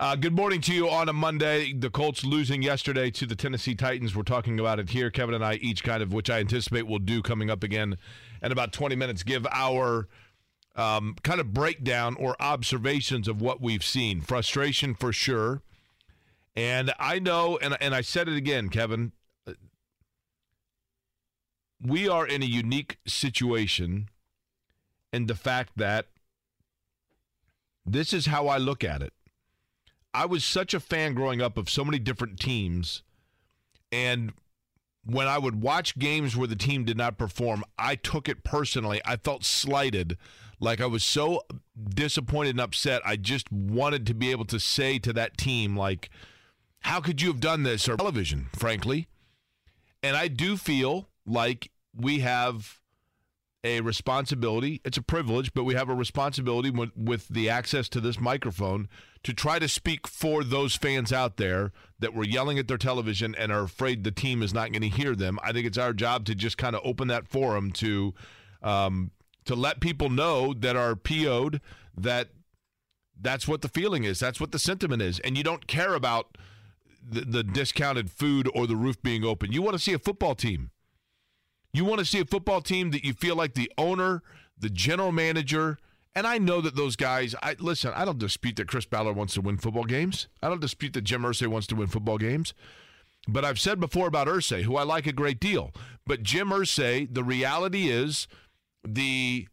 Uh, 0.00 0.16
good 0.16 0.32
morning 0.32 0.60
to 0.60 0.74
you 0.74 0.88
on 0.88 1.08
a 1.08 1.12
Monday. 1.12 1.72
The 1.72 1.90
Colts 1.90 2.24
losing 2.24 2.60
yesterday 2.60 3.10
to 3.12 3.24
the 3.26 3.36
Tennessee 3.36 3.74
Titans. 3.74 4.16
We're 4.16 4.22
talking 4.22 4.58
about 4.58 4.80
it 4.80 4.90
here. 4.90 5.10
Kevin 5.10 5.34
and 5.34 5.44
I 5.44 5.54
each 5.54 5.82
kind 5.82 6.02
of, 6.02 6.12
which 6.12 6.28
I 6.28 6.40
anticipate 6.40 6.88
we'll 6.88 6.98
do 6.98 7.22
coming 7.22 7.50
up 7.50 7.62
again 7.62 7.96
in 8.42 8.52
about 8.52 8.72
20 8.72 8.96
minutes, 8.96 9.22
give 9.22 9.46
our 9.52 10.08
um, 10.76 11.16
kind 11.22 11.40
of 11.40 11.52
breakdown 11.52 12.14
or 12.16 12.36
observations 12.40 13.26
of 13.26 13.40
what 13.40 13.60
we've 13.60 13.84
seen. 13.84 14.20
Frustration 14.20 14.94
for 14.94 15.12
sure. 15.12 15.62
And 16.54 16.92
I 16.98 17.18
know, 17.18 17.58
and, 17.58 17.76
and 17.80 17.94
I 17.94 18.00
said 18.00 18.28
it 18.28 18.36
again, 18.36 18.68
Kevin, 18.68 19.12
we 21.80 22.08
are 22.08 22.26
in 22.26 22.42
a 22.42 22.46
unique 22.46 22.98
situation 23.06 24.08
in 25.12 25.26
the 25.26 25.34
fact 25.34 25.72
that 25.76 26.06
this 27.86 28.12
is 28.12 28.26
how 28.26 28.48
I 28.48 28.58
look 28.58 28.84
at 28.84 29.02
it. 29.02 29.12
I 30.12 30.26
was 30.26 30.44
such 30.44 30.74
a 30.74 30.80
fan 30.80 31.14
growing 31.14 31.40
up 31.40 31.56
of 31.56 31.70
so 31.70 31.84
many 31.84 31.98
different 31.98 32.38
teams. 32.40 33.02
And 33.92 34.32
when 35.04 35.28
I 35.28 35.38
would 35.38 35.62
watch 35.62 35.98
games 35.98 36.36
where 36.36 36.48
the 36.48 36.56
team 36.56 36.84
did 36.84 36.96
not 36.96 37.18
perform, 37.18 37.64
I 37.78 37.94
took 37.94 38.28
it 38.28 38.44
personally. 38.44 39.00
I 39.04 39.16
felt 39.16 39.44
slighted. 39.44 40.18
Like 40.60 40.80
I 40.80 40.86
was 40.86 41.04
so 41.04 41.42
disappointed 41.88 42.50
and 42.50 42.60
upset. 42.60 43.00
I 43.04 43.16
just 43.16 43.50
wanted 43.52 44.06
to 44.06 44.14
be 44.14 44.30
able 44.30 44.44
to 44.46 44.58
say 44.58 44.98
to 44.98 45.12
that 45.14 45.38
team, 45.38 45.76
like, 45.76 46.10
how 46.80 47.00
could 47.00 47.22
you 47.22 47.28
have 47.28 47.40
done 47.40 47.62
this? 47.62 47.88
Or 47.88 47.96
television, 47.96 48.48
frankly. 48.56 49.08
And 50.02 50.16
I 50.16 50.28
do 50.28 50.56
feel 50.56 51.08
like 51.28 51.70
we 51.94 52.20
have 52.20 52.80
a 53.64 53.80
responsibility. 53.80 54.80
It's 54.84 54.96
a 54.96 55.02
privilege, 55.02 55.52
but 55.52 55.64
we 55.64 55.74
have 55.74 55.88
a 55.88 55.94
responsibility 55.94 56.70
with, 56.70 56.90
with 56.96 57.28
the 57.28 57.50
access 57.50 57.88
to 57.90 58.00
this 58.00 58.20
microphone 58.20 58.88
to 59.24 59.32
try 59.32 59.58
to 59.58 59.68
speak 59.68 60.06
for 60.06 60.44
those 60.44 60.76
fans 60.76 61.12
out 61.12 61.36
there 61.36 61.72
that 61.98 62.14
were 62.14 62.24
yelling 62.24 62.58
at 62.58 62.68
their 62.68 62.78
television 62.78 63.34
and 63.34 63.50
are 63.50 63.64
afraid 63.64 64.04
the 64.04 64.12
team 64.12 64.42
is 64.42 64.54
not 64.54 64.70
going 64.70 64.82
to 64.82 64.88
hear 64.88 65.14
them. 65.14 65.38
I 65.42 65.52
think 65.52 65.66
it's 65.66 65.78
our 65.78 65.92
job 65.92 66.24
to 66.26 66.34
just 66.34 66.56
kind 66.56 66.76
of 66.76 66.82
open 66.84 67.08
that 67.08 67.26
forum 67.26 67.72
to 67.72 68.14
um, 68.62 69.10
to 69.44 69.54
let 69.54 69.80
people 69.80 70.10
know 70.10 70.52
that 70.52 70.76
are 70.76 70.94
PO'd 70.94 71.60
that 71.96 72.28
that's 73.20 73.48
what 73.48 73.62
the 73.62 73.68
feeling 73.68 74.04
is. 74.04 74.20
That's 74.20 74.40
what 74.40 74.52
the 74.52 74.58
sentiment 74.58 75.02
is. 75.02 75.18
And 75.20 75.36
you 75.36 75.42
don't 75.42 75.66
care 75.66 75.94
about 75.94 76.38
the, 77.02 77.22
the 77.22 77.42
discounted 77.42 78.10
food 78.10 78.48
or 78.54 78.66
the 78.66 78.76
roof 78.76 79.02
being 79.02 79.24
open. 79.24 79.52
You 79.52 79.62
want 79.62 79.74
to 79.74 79.82
see 79.82 79.92
a 79.92 79.98
football 79.98 80.34
team. 80.34 80.70
You 81.72 81.84
want 81.84 81.98
to 82.00 82.04
see 82.04 82.20
a 82.20 82.24
football 82.24 82.60
team 82.60 82.90
that 82.92 83.04
you 83.04 83.12
feel 83.12 83.36
like 83.36 83.54
the 83.54 83.70
owner, 83.76 84.22
the 84.58 84.70
general 84.70 85.12
manager, 85.12 85.78
and 86.14 86.26
I 86.26 86.38
know 86.38 86.60
that 86.60 86.74
those 86.74 86.96
guys. 86.96 87.34
I 87.42 87.54
listen. 87.60 87.92
I 87.94 88.04
don't 88.04 88.18
dispute 88.18 88.56
that 88.56 88.68
Chris 88.68 88.86
Ballard 88.86 89.14
wants 89.14 89.34
to 89.34 89.40
win 89.40 89.58
football 89.58 89.84
games. 89.84 90.28
I 90.42 90.48
don't 90.48 90.60
dispute 90.60 90.94
that 90.94 91.04
Jim 91.04 91.22
Irsay 91.22 91.46
wants 91.46 91.66
to 91.68 91.76
win 91.76 91.86
football 91.86 92.18
games. 92.18 92.54
But 93.28 93.44
I've 93.44 93.60
said 93.60 93.78
before 93.78 94.08
about 94.08 94.26
Irsay, 94.26 94.62
who 94.62 94.76
I 94.76 94.82
like 94.82 95.06
a 95.06 95.12
great 95.12 95.38
deal. 95.38 95.72
But 96.06 96.22
Jim 96.22 96.48
Irsay, 96.48 97.12
the 97.12 97.22
reality 97.22 97.88
is 97.88 98.26
the 98.82 99.46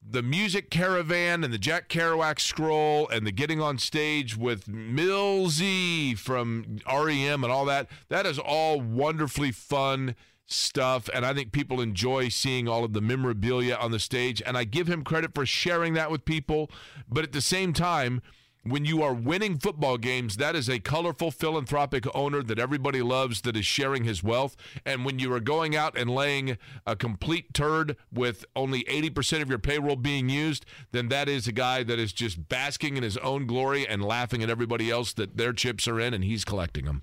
the 0.00 0.22
music 0.22 0.70
caravan 0.70 1.42
and 1.42 1.52
the 1.52 1.58
Jack 1.58 1.88
Kerouac 1.88 2.38
scroll 2.38 3.08
and 3.08 3.26
the 3.26 3.32
getting 3.32 3.60
on 3.60 3.78
stage 3.78 4.36
with 4.36 4.66
Millsy 4.66 6.16
from 6.16 6.78
REM 6.86 7.42
and 7.42 7.52
all 7.52 7.64
that. 7.64 7.88
That 8.08 8.24
is 8.24 8.38
all 8.38 8.80
wonderfully 8.80 9.50
fun 9.50 10.14
stuff 10.48 11.08
and 11.14 11.26
I 11.26 11.34
think 11.34 11.52
people 11.52 11.80
enjoy 11.80 12.30
seeing 12.30 12.68
all 12.68 12.82
of 12.82 12.94
the 12.94 13.02
memorabilia 13.02 13.74
on 13.74 13.90
the 13.90 13.98
stage 13.98 14.42
and 14.44 14.56
I 14.56 14.64
give 14.64 14.88
him 14.88 15.04
credit 15.04 15.34
for 15.34 15.44
sharing 15.44 15.92
that 15.94 16.10
with 16.10 16.24
people 16.24 16.70
but 17.08 17.22
at 17.22 17.32
the 17.32 17.42
same 17.42 17.74
time 17.74 18.22
when 18.64 18.84
you 18.84 19.02
are 19.02 19.12
winning 19.12 19.58
football 19.58 19.98
games 19.98 20.38
that 20.38 20.56
is 20.56 20.68
a 20.68 20.80
colorful 20.80 21.30
philanthropic 21.30 22.04
owner 22.14 22.42
that 22.42 22.58
everybody 22.58 23.02
loves 23.02 23.42
that 23.42 23.56
is 23.58 23.66
sharing 23.66 24.04
his 24.04 24.22
wealth 24.22 24.56
and 24.86 25.04
when 25.04 25.18
you 25.18 25.30
are 25.34 25.40
going 25.40 25.76
out 25.76 25.96
and 25.98 26.08
laying 26.08 26.56
a 26.86 26.96
complete 26.96 27.52
turd 27.52 27.94
with 28.10 28.46
only 28.56 28.84
80% 28.84 29.42
of 29.42 29.50
your 29.50 29.58
payroll 29.58 29.96
being 29.96 30.30
used 30.30 30.64
then 30.92 31.08
that 31.08 31.28
is 31.28 31.46
a 31.46 31.52
guy 31.52 31.82
that 31.82 31.98
is 31.98 32.14
just 32.14 32.48
basking 32.48 32.96
in 32.96 33.02
his 33.02 33.18
own 33.18 33.46
glory 33.46 33.86
and 33.86 34.02
laughing 34.02 34.42
at 34.42 34.48
everybody 34.48 34.90
else 34.90 35.12
that 35.12 35.36
their 35.36 35.52
chips 35.52 35.86
are 35.86 36.00
in 36.00 36.14
and 36.14 36.24
he's 36.24 36.44
collecting 36.44 36.86
them 36.86 37.02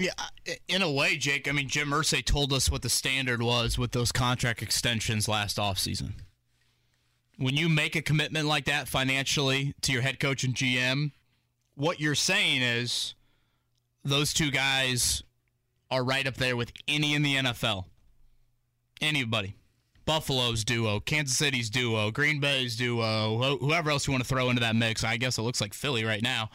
Yeah, 0.00 0.14
in 0.66 0.80
a 0.80 0.90
way, 0.90 1.16
Jake. 1.18 1.46
I 1.46 1.52
mean, 1.52 1.68
Jim 1.68 1.90
Irsay 1.90 2.24
told 2.24 2.54
us 2.54 2.70
what 2.70 2.80
the 2.80 2.88
standard 2.88 3.42
was 3.42 3.76
with 3.78 3.92
those 3.92 4.12
contract 4.12 4.62
extensions 4.62 5.28
last 5.28 5.58
offseason. 5.58 6.12
When 7.36 7.54
you 7.54 7.68
make 7.68 7.94
a 7.94 8.02
commitment 8.02 8.48
like 8.48 8.64
that 8.64 8.88
financially 8.88 9.74
to 9.82 9.92
your 9.92 10.00
head 10.00 10.18
coach 10.18 10.42
and 10.42 10.54
GM, 10.54 11.12
what 11.74 12.00
you're 12.00 12.14
saying 12.14 12.62
is 12.62 13.14
those 14.02 14.32
two 14.32 14.50
guys 14.50 15.22
are 15.90 16.02
right 16.02 16.26
up 16.26 16.36
there 16.36 16.56
with 16.56 16.72
any 16.88 17.14
in 17.14 17.20
the 17.20 17.36
NFL. 17.36 17.84
Anybody. 19.02 19.56
Buffalo's 20.06 20.64
duo, 20.64 21.00
Kansas 21.00 21.36
City's 21.36 21.70
duo, 21.70 22.10
Green 22.10 22.40
Bay's 22.40 22.74
duo, 22.74 23.58
whoever 23.58 23.90
else 23.90 24.06
you 24.06 24.12
want 24.12 24.24
to 24.24 24.28
throw 24.28 24.48
into 24.48 24.60
that 24.60 24.74
mix. 24.74 25.04
I 25.04 25.18
guess 25.18 25.36
it 25.36 25.42
looks 25.42 25.60
like 25.60 25.74
Philly 25.74 26.04
right 26.04 26.22
now. 26.22 26.50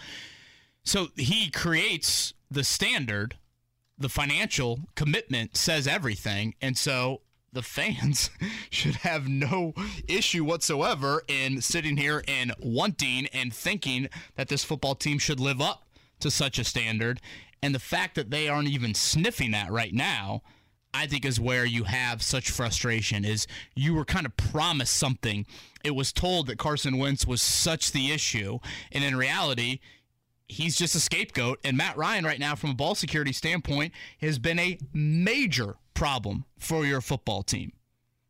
So 0.84 1.08
he 1.16 1.50
creates 1.50 2.34
the 2.50 2.64
standard, 2.64 3.38
the 3.98 4.10
financial 4.10 4.82
commitment 4.96 5.56
says 5.58 5.88
everything. 5.88 6.56
And 6.62 6.78
so 6.78 7.22
the 7.54 7.62
fans 7.62 8.30
should 8.70 8.96
have 8.98 9.28
no 9.28 9.74
issue 10.08 10.44
whatsoever 10.44 11.24
in 11.28 11.62
sitting 11.62 11.98
here 11.98 12.24
and 12.28 12.54
wanting 12.60 13.28
and 13.28 13.54
thinking 13.54 14.10
that 14.36 14.50
this 14.50 14.64
football 14.64 14.96
team 14.96 15.18
should 15.18 15.40
live 15.40 15.62
up 15.62 15.88
to 16.20 16.30
such 16.30 16.60
a 16.60 16.64
standard. 16.64 17.20
And 17.64 17.74
the 17.74 17.80
fact 17.80 18.16
that 18.16 18.30
they 18.30 18.48
aren't 18.48 18.68
even 18.68 18.94
sniffing 18.94 19.52
that 19.52 19.72
right 19.72 19.94
now, 19.94 20.44
I 20.94 21.08
think 21.08 21.26
is 21.26 21.40
where 21.40 21.66
you 21.66 21.84
have 21.86 22.22
such 22.22 22.52
frustration 22.52 23.26
is 23.26 23.48
you 23.76 23.94
were 23.94 24.06
kind 24.06 24.26
of 24.26 24.38
promised 24.38 24.96
something. 24.96 25.46
It 25.84 25.96
was 25.96 26.14
told 26.14 26.48
that 26.48 26.58
Carson 26.58 26.98
Wentz 26.98 27.26
was 27.26 27.42
such 27.42 27.92
the 27.92 28.12
issue. 28.12 28.60
And 28.92 29.04
in 29.04 29.18
reality, 29.18 29.80
he's 30.48 30.76
just 30.76 30.96
a 30.96 31.00
scapegoat. 31.00 31.60
And 31.64 31.78
Matt 31.78 31.98
Ryan, 31.98 32.26
right 32.26 32.40
now, 32.40 32.56
from 32.56 32.72
a 32.72 32.76
ball 32.76 32.96
security 32.96 33.34
standpoint, 33.34 33.94
has 34.20 34.40
been 34.40 34.60
a 34.60 34.78
major 34.94 35.76
problem 35.94 36.46
for 36.58 36.86
your 36.86 37.02
football 37.02 37.44
team. 37.44 37.72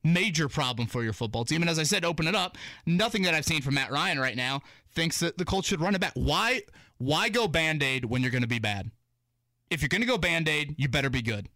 Major 0.04 0.48
problem 0.48 0.88
for 0.88 1.04
your 1.04 1.14
football 1.14 1.46
team. 1.46 1.62
And 1.62 1.70
as 1.70 1.80
I 1.80 1.84
said, 1.84 2.06
open 2.06 2.28
it 2.28 2.36
up. 2.36 2.58
Nothing 2.86 3.24
that 3.24 3.34
I've 3.34 3.46
seen 3.46 3.62
from 3.62 3.74
Matt 3.74 3.92
Ryan 3.92 4.20
right 4.20 4.36
now 4.36 4.62
thinks 4.94 5.20
that 5.20 5.38
the 5.38 5.46
Colts 5.46 5.68
should 5.68 5.82
run 5.82 5.96
it 5.96 6.02
back. 6.02 6.14
Why? 6.14 6.62
Why 6.98 7.30
go 7.30 7.48
band 7.48 7.82
aid 7.84 8.06
when 8.06 8.22
you're 8.22 8.32
going 8.32 8.44
to 8.44 8.48
be 8.48 8.60
bad? 8.60 8.92
If 9.70 9.82
you're 9.82 9.90
going 9.90 10.02
to 10.02 10.08
go 10.08 10.18
band 10.18 10.48
aid, 10.48 10.76
you 10.78 10.88
better 10.88 11.10
be 11.10 11.24
good 11.24 11.50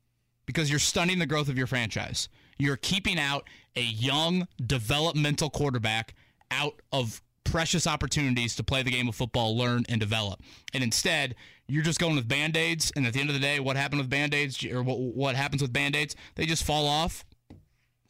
because 0.47 0.70
you're 0.70 0.80
stunning 0.80 1.20
the 1.20 1.28
growth 1.28 1.47
of 1.47 1.57
your 1.57 1.68
franchise. 1.68 2.28
You're 2.57 2.76
keeping 2.76 3.20
out 3.20 3.47
a 3.76 3.82
young, 3.82 4.47
developmental 4.66 5.51
quarterback 5.51 6.16
out 6.49 6.82
of 6.91 7.22
precious 7.50 7.88
opportunities 7.88 8.56
to 8.56 8.64
play 8.64 8.84
the 8.84 8.91
game 8.91 9.08
of 9.08 9.16
football, 9.16 9.58
learn, 9.58 9.84
and 9.89 10.00
develop. 10.00 10.41
And 10.74 10.84
instead, 10.84 11.36
you're 11.68 11.84
just 11.84 12.00
going 12.00 12.16
with 12.16 12.28
band 12.28 12.56
aids. 12.56 12.91
And 12.95 13.06
at 13.06 13.14
the 13.14 13.20
end 13.20 13.30
of 13.30 13.34
the 13.34 13.41
day, 13.41 13.60
what 13.60 13.76
happened 13.76 14.02
with 14.02 14.10
band 14.10 14.34
aids, 14.34 14.64
or 14.66 14.84
what, 14.84 15.00
what 15.00 15.36
happens 15.36 15.62
with 15.62 15.74
band 15.74 15.95
aids, 15.95 16.16
they 16.36 16.45
just 16.45 16.64
fall 16.64 16.88
off, 16.88 17.26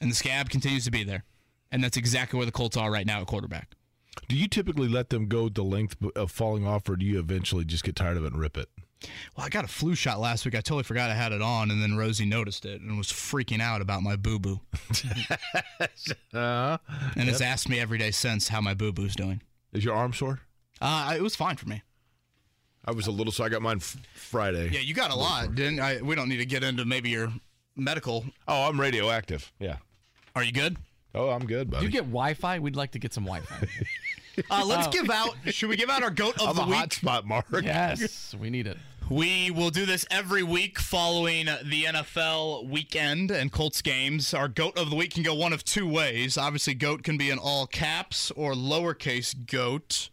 and 0.01 0.11
the 0.11 0.15
scab 0.15 0.49
continues 0.49 0.85
to 0.85 0.91
be 0.91 1.03
there. 1.03 1.23
And 1.71 1.83
that's 1.83 1.97
exactly 1.97 2.37
where 2.37 2.45
the 2.45 2.51
Colts 2.51 2.77
are 2.77 2.91
right 2.91 3.05
now 3.05 3.21
at 3.21 3.27
quarterback. 3.27 3.75
Do 4.27 4.35
you 4.35 4.47
typically 4.47 4.87
let 4.87 5.09
them 5.09 5.27
go 5.27 5.49
the 5.49 5.63
length 5.63 5.95
of 6.15 6.31
falling 6.31 6.65
off, 6.65 6.89
or 6.89 6.95
do 6.95 7.05
you 7.05 7.19
eventually 7.19 7.63
just 7.63 7.83
get 7.83 7.95
tired 7.95 8.17
of 8.17 8.25
it 8.25 8.33
and 8.33 8.41
rip 8.41 8.57
it? 8.57 8.69
Well, 9.35 9.45
I 9.45 9.49
got 9.49 9.63
a 9.63 9.67
flu 9.67 9.95
shot 9.95 10.19
last 10.19 10.43
week. 10.45 10.55
I 10.55 10.59
totally 10.61 10.83
forgot 10.83 11.09
I 11.09 11.13
had 11.13 11.31
it 11.31 11.41
on, 11.41 11.71
and 11.71 11.81
then 11.81 11.95
Rosie 11.95 12.25
noticed 12.25 12.65
it 12.65 12.81
and 12.81 12.97
was 12.97 13.07
freaking 13.07 13.61
out 13.61 13.81
about 13.81 14.03
my 14.03 14.15
boo 14.17 14.39
boo. 14.39 14.59
Uh, 16.33 16.77
and 17.15 17.29
has 17.29 17.41
asked 17.41 17.69
me 17.69 17.79
every 17.79 17.97
day 17.97 18.11
since 18.11 18.47
how 18.49 18.61
my 18.61 18.73
boo 18.73 18.91
boo's 18.91 19.15
doing. 19.15 19.41
is 19.73 19.83
your 19.83 19.95
arm 19.95 20.13
sore? 20.13 20.41
Uh, 20.81 21.13
it 21.15 21.21
was 21.21 21.35
fine 21.35 21.55
for 21.55 21.67
me. 21.67 21.81
I 22.85 22.91
was 22.91 23.07
a 23.07 23.11
little, 23.11 23.31
so 23.31 23.43
I 23.43 23.49
got 23.49 23.61
mine 23.61 23.77
f- 23.77 23.97
Friday. 24.13 24.69
Yeah, 24.71 24.79
you 24.79 24.93
got 24.93 25.11
a 25.11 25.15
lot, 25.15 25.53
didn't 25.55 25.79
I? 25.79 26.01
We 26.01 26.15
don't 26.15 26.29
need 26.29 26.37
to 26.37 26.45
get 26.45 26.63
into 26.63 26.85
maybe 26.85 27.09
your 27.09 27.31
medical. 27.75 28.25
Oh, 28.47 28.67
I'm 28.69 28.79
radioactive. 28.79 29.51
Yeah. 29.59 29.77
Are 30.35 30.43
you 30.43 30.51
good? 30.51 30.77
Oh, 31.13 31.29
I'm 31.29 31.45
good, 31.45 31.69
buddy. 31.69 31.85
Do 31.85 31.85
buddy. 31.85 31.85
you 31.85 31.91
get 31.91 32.03
Wi-Fi? 32.09 32.59
We'd 32.59 32.75
like 32.75 32.91
to 32.91 32.99
get 32.99 33.13
some 33.13 33.25
Wi-Fi. 33.25 33.67
Uh, 34.51 34.63
let's 34.65 34.87
give 34.87 35.09
out. 35.09 35.35
Should 35.47 35.69
we 35.69 35.75
give 35.75 35.89
out 35.89 36.03
our 36.03 36.11
goat 36.11 36.39
of 36.41 36.49
I'm 36.49 36.55
the 36.55 36.61
a 36.63 36.67
week? 36.67 36.75
hotspot, 36.77 37.25
Mark. 37.25 37.45
yes, 37.63 38.33
we 38.39 38.49
need 38.49 38.67
it. 38.67 38.77
We 39.09 39.49
will 39.49 39.71
do 39.71 39.85
this 39.87 40.05
every 40.11 40.43
week 40.43 40.77
following 40.79 41.47
the 41.47 41.83
NFL 41.85 42.69
weekend 42.69 43.31
and 43.31 43.51
Colts 43.51 43.81
games. 43.81 44.33
Our 44.35 44.47
goat 44.47 44.77
of 44.77 44.91
the 44.91 44.95
week 44.95 45.15
can 45.15 45.23
go 45.23 45.33
one 45.33 45.51
of 45.51 45.63
two 45.65 45.87
ways. 45.89 46.37
Obviously, 46.37 46.75
goat 46.75 47.01
can 47.03 47.17
be 47.17 47.31
in 47.31 47.39
all 47.39 47.65
caps 47.65 48.29
or 48.35 48.53
lowercase 48.53 49.33
goat. 49.47 50.09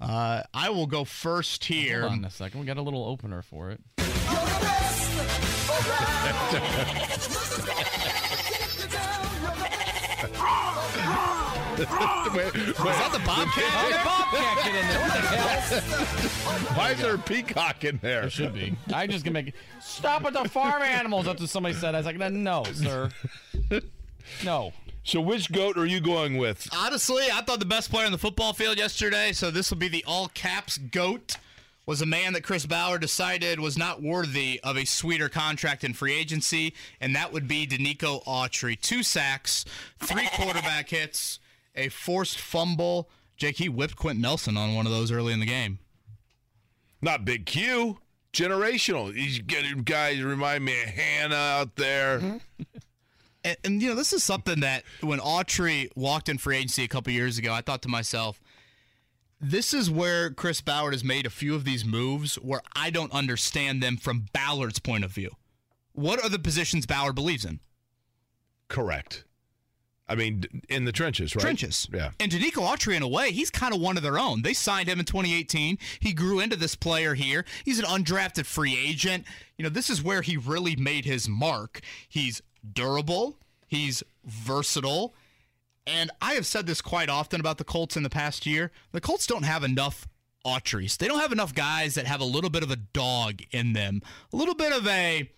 Uh, 0.00 0.42
I 0.52 0.70
will 0.70 0.86
go 0.88 1.04
first 1.04 1.66
here. 1.66 2.00
Hold 2.00 2.12
on 2.12 2.24
a 2.24 2.30
second. 2.30 2.58
We 2.60 2.66
got 2.66 2.76
a 2.78 2.82
little 2.82 3.04
opener 3.04 3.42
for 3.42 3.70
it. 3.70 3.80
Wait, 11.80 12.54
wait, 12.54 12.68
Is 12.68 12.76
that 12.76 13.10
the 13.12 13.18
Bobcat? 13.20 13.64
How 13.64 13.88
did 13.88 14.04
Bobcat 14.04 14.64
get 14.64 14.74
in 14.74 14.88
there? 14.88 15.00
What 15.00 15.12
the 15.12 15.80
hell? 15.80 16.76
why 16.76 16.90
is 16.92 17.00
there 17.00 17.14
a 17.14 17.18
peacock 17.18 17.84
in 17.84 17.98
there? 18.02 18.22
There 18.22 18.30
should 18.30 18.54
be. 18.54 18.76
I 18.92 19.06
just 19.06 19.24
gonna 19.24 19.42
make 19.42 19.54
stop 19.80 20.24
at 20.24 20.32
the 20.32 20.48
farm 20.48 20.82
animals. 20.82 21.26
That's 21.26 21.40
what 21.40 21.50
somebody 21.50 21.74
said. 21.74 21.94
I 21.94 21.98
was 21.98 22.06
like, 22.06 22.18
no, 22.18 22.64
sir. 22.72 23.10
No. 24.44 24.72
So, 25.02 25.20
which 25.20 25.50
goat 25.50 25.76
are 25.76 25.86
you 25.86 26.00
going 26.00 26.36
with? 26.36 26.68
Honestly, 26.76 27.24
I 27.32 27.40
thought 27.40 27.58
the 27.58 27.64
best 27.64 27.90
player 27.90 28.06
on 28.06 28.12
the 28.12 28.18
football 28.18 28.52
field 28.52 28.78
yesterday, 28.78 29.32
so 29.32 29.50
this 29.50 29.70
will 29.70 29.78
be 29.78 29.88
the 29.88 30.04
all 30.06 30.28
caps 30.28 30.78
goat, 30.78 31.36
was 31.86 32.00
a 32.02 32.06
man 32.06 32.34
that 32.34 32.44
Chris 32.44 32.66
Ballard 32.66 33.00
decided 33.00 33.58
was 33.58 33.76
not 33.76 34.02
worthy 34.02 34.60
of 34.62 34.76
a 34.76 34.84
sweeter 34.84 35.28
contract 35.28 35.82
in 35.82 35.94
free 35.94 36.14
agency, 36.14 36.74
and 37.00 37.16
that 37.16 37.32
would 37.32 37.48
be 37.48 37.66
Denico 37.66 38.22
Autry. 38.24 38.80
Two 38.80 39.02
sacks, 39.02 39.64
three 39.98 40.28
quarterback 40.34 40.90
hits, 40.90 41.39
a 41.74 41.88
forced 41.88 42.38
fumble. 42.38 43.08
Jake, 43.36 43.58
he 43.58 43.68
whipped 43.68 43.96
Quenton 43.96 44.22
Nelson 44.22 44.56
on 44.56 44.74
one 44.74 44.86
of 44.86 44.92
those 44.92 45.10
early 45.10 45.32
in 45.32 45.40
the 45.40 45.46
game. 45.46 45.78
Not 47.00 47.24
Big 47.24 47.46
Q. 47.46 47.98
Generational. 48.32 49.12
These 49.12 49.40
good 49.40 49.84
guys 49.84 50.22
remind 50.22 50.64
me 50.64 50.80
of 50.82 50.88
Hannah 50.88 51.34
out 51.34 51.76
there. 51.76 52.20
Mm-hmm. 52.20 52.62
And, 53.44 53.56
and 53.64 53.82
you 53.82 53.88
know, 53.88 53.94
this 53.94 54.12
is 54.12 54.22
something 54.22 54.60
that 54.60 54.84
when 55.00 55.18
Autry 55.18 55.88
walked 55.96 56.28
in 56.28 56.38
free 56.38 56.58
agency 56.58 56.84
a 56.84 56.88
couple 56.88 57.12
years 57.12 57.38
ago, 57.38 57.52
I 57.52 57.62
thought 57.62 57.80
to 57.82 57.88
myself, 57.88 58.40
this 59.40 59.72
is 59.72 59.90
where 59.90 60.30
Chris 60.30 60.60
Ballard 60.60 60.92
has 60.92 61.02
made 61.02 61.24
a 61.24 61.30
few 61.30 61.54
of 61.54 61.64
these 61.64 61.84
moves 61.84 62.34
where 62.36 62.60
I 62.76 62.90
don't 62.90 63.12
understand 63.12 63.82
them 63.82 63.96
from 63.96 64.26
Ballard's 64.34 64.78
point 64.78 65.04
of 65.04 65.10
view. 65.10 65.30
What 65.92 66.22
are 66.22 66.28
the 66.28 66.38
positions 66.38 66.84
Ballard 66.84 67.14
believes 67.14 67.46
in? 67.46 67.60
Correct. 68.68 69.24
I 70.10 70.16
mean, 70.16 70.44
in 70.68 70.84
the 70.84 70.92
trenches, 70.92 71.36
right? 71.36 71.40
Trenches. 71.40 71.88
Yeah. 71.92 72.10
And 72.18 72.32
Denico 72.32 72.66
Autry, 72.66 72.96
in 72.96 73.02
a 73.02 73.08
way, 73.08 73.30
he's 73.30 73.48
kind 73.48 73.72
of 73.72 73.80
one 73.80 73.96
of 73.96 74.02
their 74.02 74.18
own. 74.18 74.42
They 74.42 74.52
signed 74.52 74.88
him 74.88 74.98
in 74.98 75.06
2018. 75.06 75.78
He 76.00 76.12
grew 76.12 76.40
into 76.40 76.56
this 76.56 76.74
player 76.74 77.14
here. 77.14 77.44
He's 77.64 77.78
an 77.78 77.84
undrafted 77.84 78.44
free 78.44 78.76
agent. 78.76 79.24
You 79.56 79.62
know, 79.62 79.68
this 79.68 79.88
is 79.88 80.02
where 80.02 80.22
he 80.22 80.36
really 80.36 80.74
made 80.74 81.04
his 81.04 81.28
mark. 81.28 81.80
He's 82.08 82.42
durable, 82.74 83.38
he's 83.68 84.02
versatile. 84.24 85.14
And 85.86 86.10
I 86.20 86.34
have 86.34 86.46
said 86.46 86.66
this 86.66 86.80
quite 86.80 87.08
often 87.08 87.38
about 87.40 87.58
the 87.58 87.64
Colts 87.64 87.96
in 87.96 88.02
the 88.02 88.10
past 88.10 88.46
year. 88.46 88.72
The 88.90 89.00
Colts 89.00 89.26
don't 89.26 89.44
have 89.44 89.62
enough 89.62 90.08
Autrys. 90.44 90.96
They 90.96 91.06
don't 91.06 91.20
have 91.20 91.32
enough 91.32 91.54
guys 91.54 91.94
that 91.94 92.06
have 92.06 92.20
a 92.20 92.24
little 92.24 92.50
bit 92.50 92.62
of 92.62 92.70
a 92.70 92.76
dog 92.76 93.42
in 93.52 93.74
them, 93.74 94.02
a 94.32 94.36
little 94.36 94.54
bit 94.54 94.72
of 94.72 94.86
a 94.86 95.30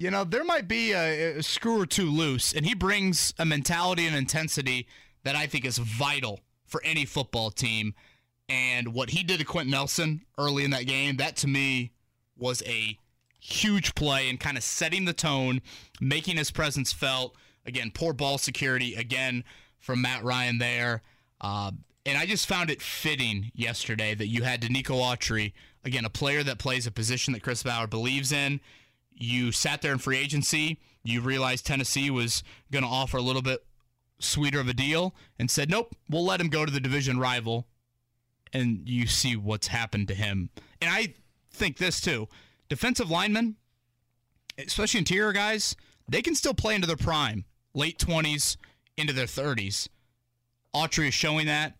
you 0.00 0.10
know, 0.10 0.24
there 0.24 0.44
might 0.44 0.66
be 0.66 0.92
a, 0.92 1.36
a 1.36 1.42
screw 1.42 1.78
or 1.78 1.84
two 1.84 2.10
loose, 2.10 2.54
and 2.54 2.64
he 2.64 2.74
brings 2.74 3.34
a 3.38 3.44
mentality 3.44 4.06
and 4.06 4.16
intensity 4.16 4.88
that 5.24 5.36
I 5.36 5.46
think 5.46 5.66
is 5.66 5.76
vital 5.76 6.40
for 6.64 6.82
any 6.82 7.04
football 7.04 7.50
team. 7.50 7.94
And 8.48 8.94
what 8.94 9.10
he 9.10 9.22
did 9.22 9.40
to 9.40 9.44
Quenton 9.44 9.70
Nelson 9.70 10.22
early 10.38 10.64
in 10.64 10.70
that 10.70 10.86
game, 10.86 11.18
that 11.18 11.36
to 11.36 11.48
me 11.48 11.92
was 12.34 12.62
a 12.66 12.98
huge 13.38 13.94
play 13.94 14.30
and 14.30 14.40
kind 14.40 14.56
of 14.56 14.62
setting 14.62 15.04
the 15.04 15.12
tone, 15.12 15.60
making 16.00 16.38
his 16.38 16.50
presence 16.50 16.94
felt. 16.94 17.36
Again, 17.66 17.90
poor 17.94 18.14
ball 18.14 18.38
security 18.38 18.94
again 18.94 19.44
from 19.78 20.00
Matt 20.00 20.24
Ryan 20.24 20.56
there. 20.56 21.02
Uh, 21.42 21.72
and 22.06 22.16
I 22.16 22.24
just 22.24 22.48
found 22.48 22.70
it 22.70 22.80
fitting 22.80 23.52
yesterday 23.54 24.14
that 24.14 24.28
you 24.28 24.44
had 24.44 24.62
Denico 24.62 24.98
Autry, 24.98 25.52
again, 25.84 26.06
a 26.06 26.10
player 26.10 26.42
that 26.42 26.58
plays 26.58 26.86
a 26.86 26.90
position 26.90 27.34
that 27.34 27.42
Chris 27.42 27.62
Ballard 27.62 27.90
believes 27.90 28.32
in. 28.32 28.60
You 29.20 29.52
sat 29.52 29.82
there 29.82 29.92
in 29.92 29.98
free 29.98 30.16
agency. 30.16 30.80
You 31.02 31.20
realized 31.20 31.66
Tennessee 31.66 32.10
was 32.10 32.42
going 32.72 32.84
to 32.84 32.90
offer 32.90 33.18
a 33.18 33.22
little 33.22 33.42
bit 33.42 33.64
sweeter 34.18 34.60
of 34.60 34.68
a 34.68 34.74
deal 34.74 35.14
and 35.38 35.50
said, 35.50 35.70
nope, 35.70 35.94
we'll 36.08 36.24
let 36.24 36.40
him 36.40 36.48
go 36.48 36.64
to 36.64 36.72
the 36.72 36.80
division 36.80 37.18
rival. 37.18 37.66
And 38.52 38.88
you 38.88 39.06
see 39.06 39.36
what's 39.36 39.68
happened 39.68 40.08
to 40.08 40.14
him. 40.14 40.50
And 40.80 40.90
I 40.90 41.14
think 41.52 41.76
this 41.76 42.00
too 42.00 42.28
defensive 42.68 43.10
linemen, 43.10 43.56
especially 44.58 44.98
interior 44.98 45.32
guys, 45.32 45.76
they 46.08 46.22
can 46.22 46.34
still 46.34 46.54
play 46.54 46.74
into 46.74 46.86
their 46.86 46.96
prime, 46.96 47.44
late 47.74 47.98
20s, 47.98 48.56
into 48.96 49.12
their 49.12 49.26
30s. 49.26 49.88
Autry 50.74 51.08
is 51.08 51.14
showing 51.14 51.46
that. 51.46 51.74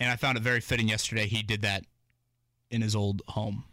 And 0.00 0.10
I 0.10 0.16
found 0.16 0.36
it 0.36 0.42
very 0.42 0.60
fitting 0.60 0.88
yesterday. 0.88 1.26
He 1.26 1.42
did 1.42 1.62
that 1.62 1.84
in 2.70 2.82
his 2.82 2.96
old 2.96 3.22
home. 3.28 3.64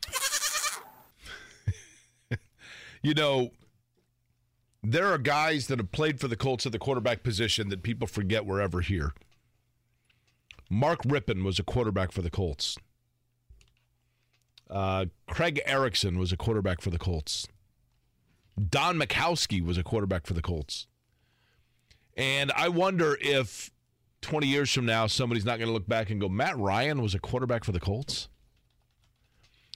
You 3.01 3.13
know, 3.13 3.51
there 4.83 5.07
are 5.07 5.17
guys 5.17 5.67
that 5.67 5.79
have 5.79 5.91
played 5.91 6.19
for 6.19 6.27
the 6.27 6.35
Colts 6.35 6.65
at 6.65 6.71
the 6.71 6.79
quarterback 6.79 7.23
position 7.23 7.69
that 7.69 7.83
people 7.83 8.07
forget 8.07 8.45
were 8.45 8.61
ever 8.61 8.81
here. 8.81 9.13
Mark 10.69 11.03
Rypien 11.03 11.43
was 11.43 11.59
a 11.59 11.63
quarterback 11.63 12.11
for 12.11 12.21
the 12.21 12.29
Colts. 12.29 12.77
Uh, 14.69 15.05
Craig 15.27 15.61
Erickson 15.65 16.17
was 16.17 16.31
a 16.31 16.37
quarterback 16.37 16.81
for 16.81 16.89
the 16.89 16.97
Colts. 16.97 17.47
Don 18.69 18.97
Majkowski 18.97 19.61
was 19.61 19.77
a 19.77 19.83
quarterback 19.83 20.25
for 20.25 20.33
the 20.33 20.41
Colts. 20.41 20.87
And 22.15 22.51
I 22.55 22.69
wonder 22.69 23.17
if 23.19 23.71
20 24.21 24.47
years 24.47 24.71
from 24.71 24.85
now, 24.85 25.07
somebody's 25.07 25.45
not 25.45 25.57
going 25.57 25.67
to 25.67 25.73
look 25.73 25.87
back 25.87 26.09
and 26.09 26.21
go, 26.21 26.29
Matt 26.29 26.57
Ryan 26.57 27.01
was 27.01 27.15
a 27.15 27.19
quarterback 27.19 27.63
for 27.63 27.71
the 27.71 27.79
Colts? 27.79 28.29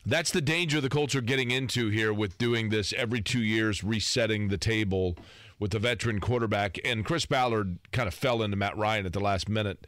That's 0.06 0.32
the 0.32 0.42
danger 0.42 0.80
the 0.80 0.90
Colts 0.90 1.16
are 1.16 1.22
getting 1.22 1.52
into 1.52 1.90
here 1.90 2.14
with 2.14 2.38
doing 2.38 2.70
this 2.70 2.94
every 2.94 3.22
two 3.22 3.42
years, 3.42 3.84
resetting 3.84 4.50
the 4.50 4.58
table 4.58 5.18
with 5.60 5.72
the 5.72 5.80
veteran 5.80 6.20
quarterback. 6.20 6.78
And 6.86 7.04
Chris 7.04 7.26
Ballard 7.26 7.80
kind 7.92 8.08
of 8.08 8.14
fell 8.14 8.44
into 8.44 8.56
Matt 8.58 8.78
Ryan 8.78 9.06
at 9.06 9.14
the 9.14 9.20
last 9.20 9.50
minute. 9.50 9.88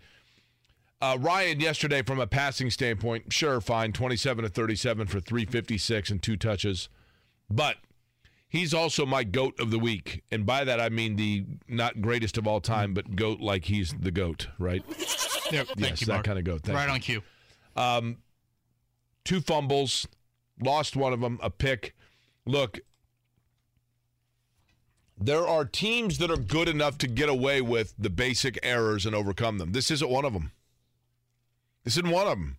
Uh, 1.00 1.18
Ryan 1.20 1.60
yesterday, 1.60 2.02
from 2.02 2.20
a 2.20 2.26
passing 2.26 2.72
standpoint, 2.72 3.32
sure, 3.32 3.62
fine, 3.62 3.94
27 3.94 4.44
to 4.44 4.50
37 4.50 5.06
for 5.06 5.20
356 5.20 6.10
and 6.10 6.24
two 6.24 6.36
touches. 6.36 6.90
But 7.50 7.78
he's 8.50 8.74
also 8.74 9.06
my 9.06 9.24
goat 9.24 9.60
of 9.60 9.70
the 9.70 9.78
week. 9.78 10.24
And 10.32 10.46
by 10.46 10.64
that, 10.64 10.80
I 10.80 10.90
mean 10.90 11.16
the 11.16 11.46
not 11.68 12.02
greatest 12.02 12.40
of 12.40 12.48
all 12.48 12.62
time, 12.62 12.96
but 12.96 13.16
goat 13.16 13.40
like 13.40 13.66
he's 13.66 13.94
the 13.94 14.12
goat, 14.12 14.48
right? 14.58 14.84
Yep, 15.52 15.68
thank 15.68 15.80
yes, 15.80 16.02
you, 16.02 16.08
that 16.08 16.24
kind 16.24 16.40
of 16.40 16.46
goat. 16.46 16.62
Thank 16.64 16.78
right 16.78 16.88
you. 16.88 16.94
on 16.94 17.00
cue. 17.00 17.22
Um, 17.76 18.18
two 19.28 19.42
fumbles, 19.42 20.08
lost 20.64 20.96
one 20.96 21.12
of 21.12 21.20
them, 21.20 21.38
a 21.44 21.50
pick. 21.50 21.94
Look, 22.46 22.80
there 25.20 25.46
are 25.46 25.66
teams 25.66 26.18
that 26.20 26.32
are 26.32 26.38
good 26.38 26.70
enough 26.70 26.98
to 27.00 27.08
get 27.08 27.28
away 27.28 27.60
with 27.60 27.94
the 28.00 28.10
basic 28.10 28.58
errors 28.64 29.06
and 29.06 29.14
overcome 29.14 29.58
them. 29.58 29.74
This 29.74 29.92
isn't 29.92 30.10
one 30.10 30.24
of 30.24 30.32
them. 30.32 30.54
This 31.84 31.98
isn't 31.98 32.10
one 32.10 32.28
of 32.28 32.40
them. 32.40 32.58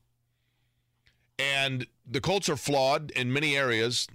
And 1.39 1.87
the 2.07 2.21
Colts 2.21 2.51
are 2.51 2.57
flawed 2.57 3.12
in 3.12 3.33
many 3.33 3.57
areas, 3.57 4.07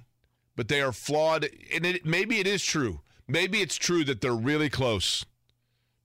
but 0.56 0.68
they 0.68 0.82
are 0.82 0.91
flawed. 0.91 1.49
And 1.74 1.86
it, 1.88 2.06
maybe 2.06 2.39
it 2.39 2.45
is 2.45 2.64
true. 2.64 3.01
Maybe 3.28 3.62
it's 3.62 3.78
true 3.78 4.04
that 4.04 4.22
they're 4.22 4.36
really 4.36 4.70
close. 4.70 5.26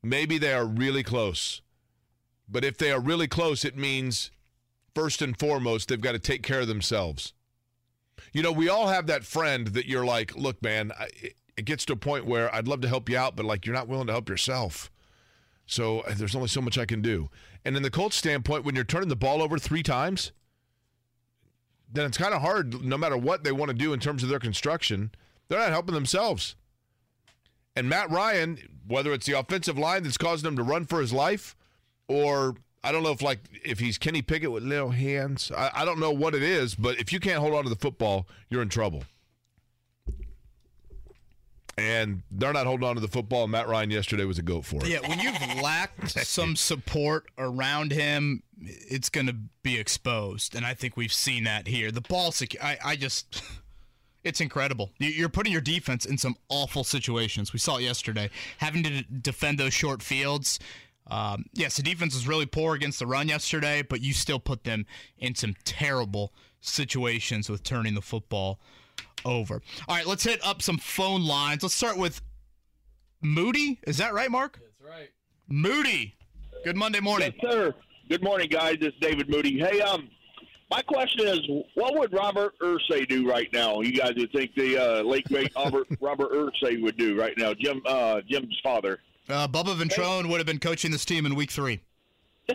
Maybe 0.03 0.39
they 0.39 0.55
are 0.55 0.65
really 0.65 1.03
close. 1.03 1.61
But 2.49 2.65
if 2.65 2.79
they 2.79 2.91
are 2.91 3.01
really 3.01 3.29
close, 3.29 3.67
it 3.67 3.77
means 3.77 4.31
first 4.95 5.22
and 5.22 5.39
foremost, 5.39 5.89
they've 5.89 6.01
got 6.01 6.12
to 6.12 6.18
take 6.18 6.43
care 6.43 6.61
of 6.61 6.68
themselves. 6.68 7.32
You 8.32 8.43
know, 8.43 8.53
we 8.53 8.68
all 8.68 8.89
have 8.89 9.07
that 9.07 9.24
friend 9.24 9.68
that 9.68 9.86
you're 9.86 10.05
like, 10.05 10.34
look, 10.36 10.62
man, 10.62 10.93
I, 10.99 11.09
it- 11.14 11.34
gets 11.64 11.84
to 11.84 11.93
a 11.93 11.97
point 11.97 12.24
where 12.24 12.55
I'd 12.55 12.68
love 12.68 12.82
to 12.82 12.89
help 12.89 13.09
you 13.09 13.18
out, 13.18 13.34
but 13.34 13.45
like 13.45 13.66
you're 13.66 13.74
not 13.74 13.89
willing 13.89 14.07
to 14.07 14.12
help 14.12 14.28
yourself. 14.28 14.93
So 15.66 16.01
uh, 16.03 16.14
there's 16.16 16.36
only 16.36 16.47
so 16.47 16.61
much 16.61 16.78
I 16.78 16.86
can 16.86 17.03
do. 17.03 17.30
And 17.64 17.76
in 17.76 17.82
the 17.82 17.91
Colts 17.91 18.14
standpoint, 18.14 18.64
when 18.64 18.76
you're 18.76 18.84
turning 18.84 19.09
the 19.09 19.16
ball 19.16 19.43
over 19.43 19.59
three 19.59 19.82
times, 19.82 20.30
then 21.93 22.07
it's 22.07 22.16
kind 22.16 22.32
of 22.32 22.43
hard. 22.43 22.84
No 22.84 22.97
matter 22.97 23.16
what 23.16 23.43
they 23.43 23.51
want 23.51 23.70
to 23.70 23.76
do 23.76 23.93
in 23.93 23.99
terms 23.99 24.22
of 24.22 24.28
their 24.28 24.39
construction, 24.39 25.11
they're 25.49 25.59
not 25.59 25.70
helping 25.70 25.95
themselves. 25.97 26.55
And 27.74 27.89
Matt 27.89 28.09
Ryan, 28.09 28.59
whether 28.86 29.12
it's 29.12 29.26
the 29.26 29.36
offensive 29.39 29.76
line 29.76 30.05
that's 30.05 30.16
causing 30.16 30.47
him 30.47 30.57
to 30.57 30.62
run 30.62 30.84
for 30.84 31.01
his 31.01 31.12
life, 31.12 31.57
or 32.07 32.55
I 32.89 32.93
don't 32.93 33.03
know 33.03 33.11
if 33.12 33.20
like 33.20 33.41
if 33.64 33.78
he's 33.78 33.99
Kenny 33.99 34.22
Pickett 34.22 34.51
with 34.51 34.62
little 34.62 34.91
hands. 34.91 35.53
I, 35.55 35.70
I 35.74 35.84
don't 35.84 36.01
know 36.01 36.11
what 36.11 36.34
it 36.34 36.43
is, 36.43 36.74
but 36.74 36.99
if 36.99 37.12
you 37.12 37.20
can't 37.20 37.39
hold 37.39 37.53
on 37.55 37.64
to 37.64 37.68
the 37.70 37.76
football, 37.76 38.26
you're 38.49 38.62
in 38.62 38.70
trouble. 38.70 39.05
And 41.76 42.22
they're 42.32 42.53
not 42.53 42.66
holding 42.66 42.89
on 42.89 42.97
to 42.97 43.01
the 43.01 43.07
football. 43.09 43.47
Matt 43.47 43.68
Ryan 43.68 43.91
yesterday 43.91 44.24
was 44.24 44.39
a 44.39 44.43
goat 44.43 44.64
for 44.64 44.76
it. 44.76 44.89
Yeah, 44.89 44.99
when 45.09 45.20
you've 45.20 45.62
lacked 45.62 46.11
some 46.26 46.57
support 46.57 47.26
around 47.39 47.93
him, 47.93 48.43
it's 48.61 49.09
going 49.09 49.28
to 49.28 49.36
be 49.62 49.78
exposed, 49.78 50.57
and 50.57 50.66
I 50.66 50.74
think 50.74 50.97
we've 50.97 51.12
seen 51.12 51.45
that 51.45 51.68
here. 51.68 51.93
The 51.93 52.01
ball, 52.01 52.32
secu- 52.32 52.61
I, 52.61 52.78
I 52.84 52.97
just, 52.97 53.43
it's 54.24 54.41
incredible. 54.41 54.91
You- 54.99 55.11
You're 55.11 55.28
putting 55.28 55.53
your 55.53 55.61
defense 55.61 56.05
in 56.05 56.18
some 56.18 56.36
awful 56.49 56.82
situations. 56.82 57.53
We 57.53 57.61
saw 57.61 57.76
it 57.76 57.82
yesterday, 57.82 58.30
having 58.57 58.82
to 58.82 59.03
defend 59.03 59.59
those 59.59 59.72
short 59.74 60.03
fields. 60.03 60.59
Um, 61.11 61.47
yes, 61.55 61.77
the 61.77 61.83
defense 61.83 62.15
was 62.15 62.29
really 62.29 62.47
poor 62.47 62.75
against 62.75 62.99
the 62.99 63.07
run 63.07 63.29
yesterday, 63.29 63.83
but 63.83 64.01
you 64.01 64.13
still 64.13 64.39
put 64.39 64.65
them 64.65 64.87
in 65.19 65.35
some 65.35 65.55
terrible 65.65 66.33
situations 66.61 67.49
with 67.49 67.63
turning 67.63 67.95
the 67.95 68.03
football 68.03 68.61
over. 69.25 69.63
All 69.89 69.97
right, 69.97 70.07
let's 70.07 70.25
hit 70.25 70.45
up 70.45 70.63
some 70.63 70.79
phone 70.79 71.25
lines. 71.25 71.63
Let's 71.63 71.75
start 71.75 71.97
with 71.97 72.21
Moody. 73.23 73.79
Is 73.87 73.97
that 73.99 74.13
right, 74.13 74.31
Mark? 74.31 74.59
That's 74.61 74.91
right. 74.91 75.11
Moody. 75.49 76.15
Good 76.65 76.77
Monday 76.77 77.01
morning. 77.01 77.33
Yes, 77.43 77.53
sir. 77.53 77.75
Good 78.09 78.23
morning, 78.23 78.49
guys. 78.49 78.77
This 78.81 78.89
is 78.89 79.01
David 79.01 79.29
Moody. 79.29 79.59
Hey, 79.59 79.81
um, 79.81 80.09
my 80.71 80.83
question 80.83 81.27
is, 81.27 81.41
what 81.75 81.97
would 81.99 82.13
Robert 82.13 82.59
Irsay 82.61 83.09
do 83.09 83.29
right 83.29 83.49
now? 83.53 83.81
You 83.81 83.93
guys 83.93 84.13
would 84.17 84.33
think 84.33 84.55
the 84.55 84.77
uh, 84.79 85.03
late 85.03 85.27
great 85.29 85.53
Robert 85.57 85.89
Robert 86.01 86.33
Irsay 86.33 86.83
would 86.83 86.97
do 86.97 87.19
right 87.19 87.37
now. 87.39 87.55
Jim, 87.55 87.81
uh, 87.87 88.21
Jim's 88.29 88.59
father. 88.63 88.99
Uh, 89.29 89.47
Bubba 89.47 89.76
Ventrone 89.76 90.29
would 90.29 90.39
have 90.39 90.47
been 90.47 90.59
coaching 90.59 90.91
this 90.91 91.05
team 91.05 91.26
in 91.26 91.35
week 91.35 91.51
three. 91.51 91.81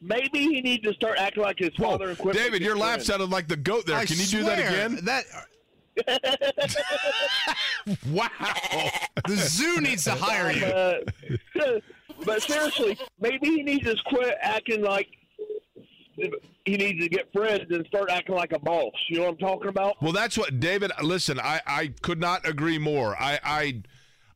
Maybe 0.00 0.40
he 0.40 0.60
needs 0.60 0.82
to 0.82 0.92
start 0.94 1.18
acting 1.18 1.42
like 1.42 1.58
his 1.58 1.70
father. 1.78 2.10
and 2.10 2.32
David, 2.32 2.62
your 2.62 2.76
laugh 2.76 3.02
sounded 3.02 3.30
like 3.30 3.46
the 3.46 3.56
goat 3.56 3.86
there. 3.86 3.96
I 3.96 4.04
Can 4.04 4.18
you 4.18 4.26
do 4.26 4.42
that 4.44 4.58
again? 4.58 4.98
That 5.04 5.24
wow. 8.10 8.28
the 9.26 9.36
zoo 9.36 9.80
needs 9.80 10.04
to 10.04 10.12
hire 10.12 10.50
you. 10.50 10.64
Uh, 10.64 10.98
but 12.24 12.42
seriously, 12.42 12.98
maybe 13.20 13.46
he 13.46 13.62
needs 13.62 13.84
to 13.84 13.96
quit 14.06 14.34
acting 14.40 14.82
like 14.82 15.08
he 16.16 16.76
needs 16.76 17.02
to 17.02 17.08
get 17.08 17.32
friends 17.32 17.64
and 17.70 17.86
start 17.86 18.10
acting 18.10 18.34
like 18.34 18.52
a 18.52 18.58
boss. 18.58 18.92
You 19.08 19.18
know 19.18 19.24
what 19.24 19.32
I'm 19.32 19.38
talking 19.38 19.68
about? 19.68 20.02
Well, 20.02 20.12
that's 20.12 20.36
what 20.36 20.60
David. 20.60 20.92
Listen, 21.02 21.38
I, 21.38 21.60
I 21.66 21.92
could 22.02 22.20
not 22.20 22.46
agree 22.48 22.78
more. 22.78 23.16
I, 23.20 23.38
I 23.42 23.82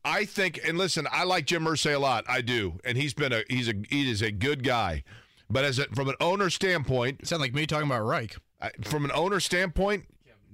I 0.05 0.25
think, 0.25 0.61
and 0.67 0.77
listen, 0.77 1.07
I 1.11 1.25
like 1.25 1.47
Jim 1.47 1.65
Irsay 1.65 1.95
a 1.95 1.99
lot. 1.99 2.25
I 2.29 2.43
do, 2.43 2.79
and 2.85 2.99
he's 2.99 3.15
been 3.15 3.33
a 3.33 3.43
he's 3.49 3.69
a 3.69 3.75
he 3.89 4.11
is 4.11 4.23
a 4.23 4.31
good 4.31 4.63
guy. 4.63 5.03
But 5.49 5.65
as 5.65 5.79
a, 5.79 5.87
from 5.95 6.09
an 6.09 6.17
owner 6.21 6.51
standpoint, 6.51 7.27
sound 7.27 7.41
like 7.41 7.55
me 7.55 7.67
talking 7.67 7.87
about 7.87 8.05
Reich. 8.05 8.37
I, 8.61 8.71
from 8.83 9.05
an 9.05 9.13
owner 9.15 9.41
standpoint, 9.41 10.05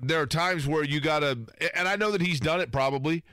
there 0.01 0.21
are 0.21 0.27
times 0.27 0.67
where 0.67 0.85
you 0.85 1.01
gotta, 1.01 1.39
and 1.75 1.89
I 1.89 1.97
know 1.97 2.11
that 2.11 2.21
he's 2.21 2.41
done 2.41 2.61
it 2.61 2.73
probably. 2.73 3.25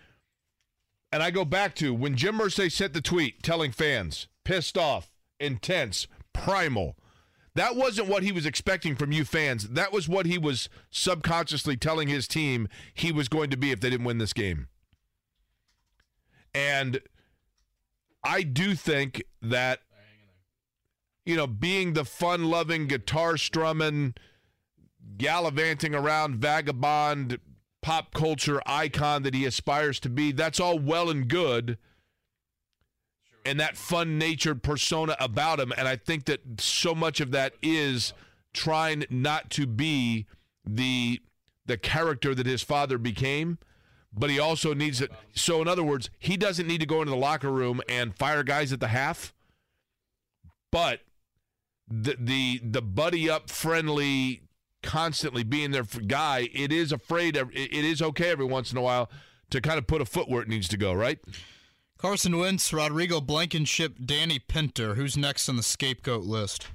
And 1.11 1.24
I 1.24 1.32
go 1.32 1.45
back 1.45 1.74
to 1.76 1.93
when 1.93 2.15
Jim 2.15 2.38
Irsay 2.38 2.72
sent 2.72 2.93
the 2.93 3.01
tweet 3.01 3.41
telling 3.41 3.72
fans, 3.72 4.28
pissed 4.43 4.78
off, 4.78 5.09
intense, 5.39 6.07
primal. 6.34 6.97
That 7.55 7.76
wasn't 7.76 8.09
what 8.09 8.24
he 8.24 8.32
was 8.32 8.45
expecting 8.45 8.95
from 8.95 9.11
you 9.11 9.24
fans. 9.26 9.70
That 9.70 9.93
was 9.93 10.07
what 10.07 10.26
he 10.26 10.38
was 10.38 10.70
subconsciously 10.91 11.78
telling 11.78 12.07
his 12.07 12.28
team 12.28 12.68
he 12.93 13.11
was 13.11 13.30
going 13.30 13.49
to 13.49 13.57
be 13.57 13.72
if 13.72 13.80
they 13.80 13.89
didn't 13.89 14.05
win 14.05 14.18
this 14.18 14.34
game. 14.34 14.68
And 16.58 17.01
I 18.24 18.41
do 18.41 18.74
think 18.74 19.24
that, 19.43 19.82
you 21.24 21.36
know, 21.36 21.45
being 21.45 21.93
the 21.93 22.03
fun 22.03 22.45
loving, 22.45 22.88
guitar 22.88 23.38
strumming, 23.38 24.16
gallivanting 25.18 25.93
around 25.93 26.38
vagabond 26.38 27.39
pop 27.84 28.12
culture 28.12 28.60
icon 28.66 29.22
that 29.22 29.36
he 29.36 29.45
aspires 29.45 29.99
to 29.99 30.10
be, 30.10 30.32
that's 30.32 30.60
all 30.60 30.80
well 30.80 31.12
and 31.12 31.28
good. 31.28 31.78
And 33.45 33.60
that 33.60 33.78
fun 33.78 34.18
natured 34.18 34.64
persona 34.64 35.16
about 35.20 35.60
him. 35.60 35.72
And 35.78 35.88
I 35.88 35.95
think 35.95 36.26
that 36.26 36.60
so 36.60 36.95
much 36.95 37.22
of 37.22 37.30
that 37.32 37.53
is 37.62 38.14
trying 38.51 39.05
not 39.12 39.51
to 39.51 39.68
be 39.68 40.26
the 40.66 41.22
the 41.68 41.78
character 41.78 42.34
that 42.34 42.45
his 42.45 42.64
father 42.64 42.97
became 42.97 43.60
but 44.18 44.30
he 44.30 44.39
also 44.39 44.74
needs 44.74 44.99
it. 45.01 45.11
So, 45.34 45.61
in 45.61 45.68
other 45.68 45.84
words, 45.84 46.09
he 46.20 46.36
doesn't 46.38 46.68
need 46.68 46.80
to 46.80 46.86
go 46.88 47.01
into 47.01 47.11
the 47.11 47.18
locker 47.18 47.51
room 47.51 47.82
and 47.88 48.15
fire 48.15 48.43
guys 48.43 48.74
at 48.74 48.80
the 48.80 48.88
half. 48.88 49.34
But 50.72 51.01
the 51.88 52.18
the 52.20 52.61
the 52.63 52.82
buddy 52.82 53.30
up, 53.30 53.49
friendly, 53.49 54.41
constantly 54.84 55.43
being 55.43 55.72
there 55.72 55.84
for 55.84 56.01
guy, 56.01 56.49
it 56.53 56.72
is 56.72 56.91
afraid. 56.91 57.38
It 57.38 57.47
it 57.53 57.86
is 57.86 58.01
okay 58.01 58.30
every 58.30 58.45
once 58.45 58.72
in 58.72 58.78
a 58.78 58.82
while 58.82 59.09
to 59.51 59.61
kind 59.61 59.78
of 59.78 59.88
put 59.88 60.01
a 60.01 60.05
foot 60.05 60.30
where 60.30 60.41
it 60.41 60.49
needs 60.49 60.68
to 60.70 60.78
go. 60.78 60.93
Right? 60.93 61.20
Carson 61.97 62.38
Wentz, 62.38 62.72
Rodrigo 62.72 63.22
Blankenship, 63.22 63.97
Danny 64.03 64.39
Pinter. 64.39 64.95
Who's 64.95 65.18
next 65.18 65.49
on 65.49 65.55
the 65.55 65.63
scapegoat 65.63 66.24
list? 66.24 66.68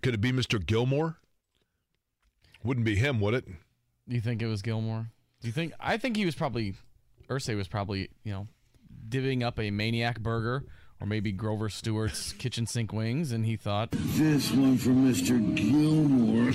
Could 0.00 0.14
it 0.14 0.20
be 0.20 0.32
Mr. 0.32 0.64
Gilmore? 0.64 1.18
Wouldn't 2.64 2.86
be 2.86 2.96
him, 2.96 3.20
would 3.20 3.34
it? 3.34 3.46
Do 4.12 4.16
you 4.16 4.20
think 4.20 4.42
it 4.42 4.46
was 4.46 4.60
Gilmore? 4.60 5.06
Do 5.40 5.48
you 5.48 5.54
think? 5.54 5.72
I 5.80 5.96
think 5.96 6.18
he 6.18 6.26
was 6.26 6.34
probably, 6.34 6.74
Irsay 7.30 7.56
was 7.56 7.66
probably, 7.66 8.10
you 8.24 8.32
know, 8.34 8.46
divvying 9.08 9.42
up 9.42 9.58
a 9.58 9.70
maniac 9.70 10.20
burger 10.20 10.66
or 11.00 11.06
maybe 11.06 11.32
Grover 11.32 11.70
Stewart's 11.70 12.32
kitchen 12.38 12.66
sink 12.66 12.92
wings, 12.92 13.32
and 13.32 13.46
he 13.46 13.56
thought, 13.56 13.88
This 13.90 14.52
one 14.52 14.76
for 14.76 14.90
Mr. 14.90 15.38
Gilmore. 15.56 16.52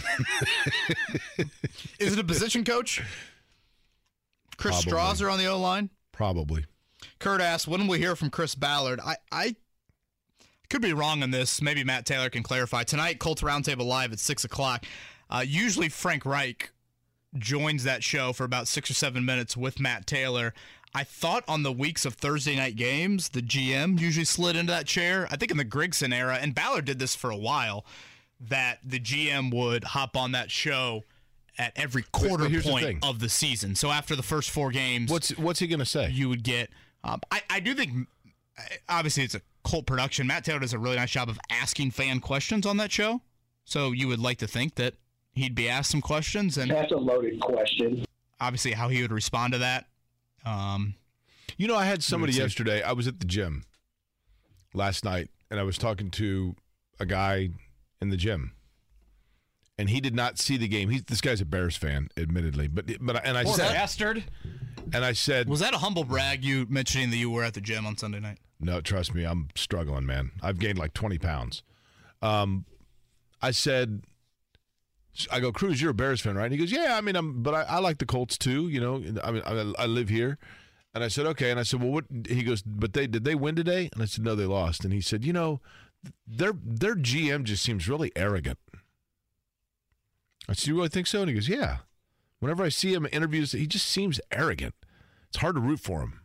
Is 1.99 2.13
it 2.13 2.19
a 2.19 2.23
position 2.23 2.63
coach? 2.63 3.01
Chris 4.57 4.83
Probably. 4.83 4.91
Strausser 4.91 5.33
on 5.33 5.39
the 5.39 5.47
O 5.47 5.59
line. 5.59 5.89
Probably. 6.11 6.65
Kurt 7.17 7.41
asked, 7.41 7.67
when 7.67 7.81
will 7.81 7.89
we 7.89 7.97
hear 7.97 8.15
from 8.15 8.29
Chris 8.29 8.53
Ballard? 8.53 8.99
I, 9.03 9.15
I 9.31 9.55
could 10.69 10.83
be 10.83 10.93
wrong 10.93 11.23
on 11.23 11.31
this. 11.31 11.59
Maybe 11.59 11.83
Matt 11.83 12.05
Taylor 12.05 12.29
can 12.29 12.43
clarify. 12.43 12.83
Tonight, 12.83 13.17
Colts 13.17 13.41
Roundtable 13.41 13.87
Live 13.87 14.13
at 14.13 14.19
6 14.19 14.43
o'clock. 14.43 14.85
Uh, 15.27 15.43
usually, 15.43 15.89
Frank 15.89 16.23
Reich 16.23 16.71
joins 17.37 17.83
that 17.83 18.03
show 18.03 18.33
for 18.33 18.43
about 18.43 18.67
six 18.67 18.89
or 18.89 18.93
seven 18.93 19.25
minutes 19.25 19.55
with 19.57 19.79
Matt 19.79 20.07
Taylor. 20.07 20.53
I 20.95 21.03
thought 21.03 21.43
on 21.47 21.63
the 21.63 21.71
weeks 21.71 22.05
of 22.05 22.13
Thursday 22.15 22.55
night 22.55 22.75
games, 22.75 23.29
the 23.29 23.41
GM 23.41 23.99
usually 23.99 24.25
slid 24.25 24.55
into 24.55 24.71
that 24.71 24.87
chair. 24.87 25.27
I 25.29 25.35
think 25.35 25.51
in 25.51 25.57
the 25.57 25.65
Grigson 25.65 26.13
era, 26.13 26.39
and 26.41 26.55
Ballard 26.55 26.85
did 26.85 26.97
this 26.99 27.13
for 27.15 27.29
a 27.29 27.37
while, 27.37 27.85
that 28.39 28.79
the 28.83 28.99
GM 28.99 29.53
would 29.53 29.83
hop 29.83 30.15
on 30.15 30.31
that 30.31 30.49
show 30.49 31.03
at 31.59 31.73
every 31.75 32.03
quarter 32.11 32.47
the 32.47 32.61
point 32.61 32.85
thing. 32.85 32.99
of 33.03 33.19
the 33.19 33.29
season. 33.29 33.75
So 33.75 33.89
after 33.91 34.15
the 34.15 34.23
first 34.23 34.49
four 34.49 34.71
games, 34.71 35.11
What's 35.11 35.29
what's 35.37 35.59
he 35.59 35.67
going 35.67 35.79
to 35.79 35.85
say? 35.85 36.09
you 36.09 36.29
would 36.29 36.43
get. 36.43 36.69
Um, 37.03 37.19
I, 37.31 37.41
I 37.49 37.59
do 37.59 37.73
think, 37.73 38.07
obviously, 38.89 39.23
it's 39.23 39.35
a 39.35 39.41
cult 39.63 39.85
production. 39.85 40.25
Matt 40.27 40.45
Taylor 40.45 40.59
does 40.59 40.73
a 40.73 40.79
really 40.79 40.95
nice 40.95 41.11
job 41.11 41.29
of 41.29 41.39
asking 41.49 41.91
fan 41.91 42.19
questions 42.21 42.65
on 42.65 42.77
that 42.77 42.91
show. 42.91 43.21
So 43.65 43.91
you 43.91 44.07
would 44.07 44.19
like 44.19 44.37
to 44.39 44.47
think 44.47 44.75
that 44.75 44.93
he'd 45.37 45.55
be 45.55 45.69
asked 45.69 45.91
some 45.91 46.01
questions 46.01 46.57
and 46.57 46.69
That's 46.71 46.91
a 46.91 46.97
loaded 46.97 47.39
question. 47.39 48.05
obviously 48.39 48.71
how 48.73 48.89
he 48.89 49.01
would 49.01 49.11
respond 49.11 49.53
to 49.53 49.59
that. 49.59 49.85
Um, 50.45 50.95
You 51.57 51.67
know, 51.67 51.75
I 51.75 51.85
had 51.85 52.03
somebody 52.03 52.33
yesterday. 52.33 52.81
I 52.83 52.91
was 52.93 53.07
at 53.07 53.19
the 53.19 53.25
gym 53.25 53.63
last 54.73 55.03
night, 55.05 55.29
and 55.49 55.59
I 55.59 55.63
was 55.63 55.77
talking 55.77 56.11
to 56.11 56.55
a 56.99 57.05
guy 57.05 57.49
in 58.01 58.09
the 58.09 58.17
gym, 58.17 58.51
and 59.77 59.89
he 59.89 59.99
did 60.01 60.13
not 60.15 60.37
see 60.37 60.57
the 60.57 60.67
game. 60.67 60.89
He's 60.89 61.03
this 61.03 61.21
guy's 61.21 61.41
a 61.41 61.45
Bears 61.45 61.75
fan, 61.77 62.09
admittedly, 62.17 62.67
but 62.67 62.85
but 62.99 63.25
and 63.25 63.37
I 63.37 63.43
"Poor 63.43 63.55
said, 63.55 63.73
bastard." 63.73 64.23
and 64.93 65.03
I 65.03 65.13
said, 65.13 65.49
was 65.49 65.59
that 65.59 65.73
a 65.73 65.79
humble 65.79 66.03
brag 66.03 66.43
you 66.45 66.65
mentioning 66.69 67.09
that 67.09 67.17
you 67.17 67.29
were 67.29 67.43
at 67.43 67.53
the 67.55 67.61
gym 67.61 67.85
on 67.85 67.97
Sunday 67.97 68.19
night? 68.19 68.37
No, 68.59 68.79
trust 68.81 69.13
me, 69.15 69.23
I'm 69.25 69.49
struggling, 69.55 70.05
man. 70.05 70.31
I've 70.41 70.59
gained 70.59 70.77
like 70.79 70.93
20 70.93 71.17
pounds. 71.17 71.61
Um, 72.21 72.65
I 73.41 73.51
said, 73.51 74.03
I 75.31 75.39
go, 75.39 75.51
Cruz, 75.51 75.81
you're 75.81 75.91
a 75.91 75.95
Bears 75.95 76.21
fan, 76.21 76.35
right? 76.35 76.45
And 76.45 76.53
he 76.53 76.59
goes, 76.59 76.71
Yeah, 76.71 76.95
I 76.97 77.01
mean, 77.01 77.15
I'm, 77.15 77.41
but 77.41 77.53
I, 77.53 77.61
I 77.63 77.79
like 77.79 77.97
the 77.97 78.05
Colts 78.05 78.37
too. 78.37 78.67
You 78.67 78.79
know, 78.79 78.95
I 79.23 79.31
mean, 79.31 79.43
I, 79.45 79.83
I 79.83 79.85
live 79.85 80.09
here. 80.09 80.37
And 80.93 81.03
I 81.03 81.07
said, 81.07 81.25
Okay. 81.27 81.51
And 81.51 81.59
I 81.59 81.63
said, 81.63 81.81
Well, 81.81 81.91
what? 81.91 82.05
He 82.27 82.43
goes, 82.43 82.61
But 82.61 82.93
they 82.93 83.07
did 83.07 83.23
they 83.23 83.35
win 83.35 83.55
today? 83.55 83.89
And 83.93 84.01
I 84.01 84.05
said, 84.05 84.23
No, 84.23 84.35
they 84.35 84.45
lost. 84.45 84.83
And 84.83 84.93
he 84.93 85.01
said, 85.01 85.23
You 85.23 85.33
know, 85.33 85.61
their 86.27 86.53
their 86.63 86.95
GM 86.95 87.43
just 87.43 87.63
seems 87.63 87.87
really 87.87 88.11
arrogant. 88.15 88.59
I 90.47 90.53
said, 90.53 90.67
You 90.67 90.75
really 90.75 90.89
think 90.89 91.07
so? 91.07 91.21
And 91.21 91.29
he 91.29 91.35
goes, 91.35 91.49
Yeah. 91.49 91.77
Whenever 92.39 92.63
I 92.63 92.69
see 92.69 92.93
him 92.93 93.05
in 93.05 93.11
interviews, 93.11 93.53
he 93.53 93.65
just 93.65 93.87
seems 93.87 94.19
arrogant. 94.31 94.75
It's 95.29 95.37
hard 95.37 95.55
to 95.55 95.61
root 95.61 95.79
for 95.79 96.01
him. 96.01 96.21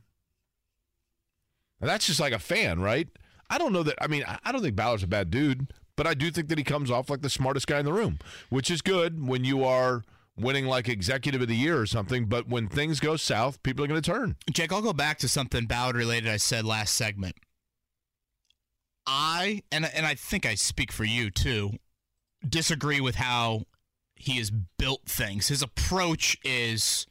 And 1.81 1.89
that's 1.89 2.07
just 2.07 2.21
like 2.21 2.33
a 2.33 2.39
fan, 2.39 2.81
right? 2.81 3.09
I 3.51 3.59
don't 3.59 3.73
know 3.73 3.83
that. 3.83 4.03
I 4.03 4.07
mean, 4.07 4.25
I 4.27 4.53
don't 4.53 4.63
think 4.63 4.77
Ballard's 4.77 5.03
a 5.03 5.09
bad 5.09 5.31
dude, 5.31 5.73
But 5.97 6.07
I 6.07 6.15
do 6.15 6.31
think 6.31 6.49
that 6.49 6.59
he 6.59 6.65
comes 6.65 6.91
off 6.91 7.11
like 7.11 7.23
the 7.23 7.31
smartest 7.31 7.67
guy 7.67 7.79
in 7.79 7.85
the 7.85 7.93
room, 7.93 8.19
which 8.49 8.71
is 8.71 8.81
good 8.81 9.27
when 9.27 9.45
you 9.45 9.65
are 9.65 10.03
winning 10.37 10.67
like 10.67 10.89
executive 10.89 11.43
of 11.43 11.49
the 11.49 11.57
year 11.57 11.79
or 11.79 11.87
something. 11.87 12.27
But 12.27 12.49
when 12.49 12.69
things 12.69 13.01
go 13.01 13.17
south, 13.17 13.63
people 13.63 13.85
are 13.85 13.89
going 13.89 14.01
to 14.01 14.11
turn. 14.11 14.37
Jake, 14.51 14.73
I'll 14.73 14.83
go 14.83 14.93
back 14.93 15.19
to 15.19 15.29
something 15.29 15.67
Ballard 15.67 15.97
related 15.97 16.31
I 16.31 16.39
said 16.39 16.65
last 16.65 16.95
segment. 16.95 17.37
I 19.07 19.63
and 19.73 19.85
and 19.85 20.07
I 20.07 20.15
think 20.15 20.47
I 20.47 20.55
speak 20.55 20.93
for 20.93 21.05
you 21.05 21.31
too. 21.31 21.73
Disagree 22.49 23.01
with 23.01 23.17
how 23.17 23.63
he 24.15 24.39
has 24.39 24.51
built 24.51 25.03
things. 25.07 25.49
His 25.49 25.63
approach 25.63 26.37
is 26.45 27.07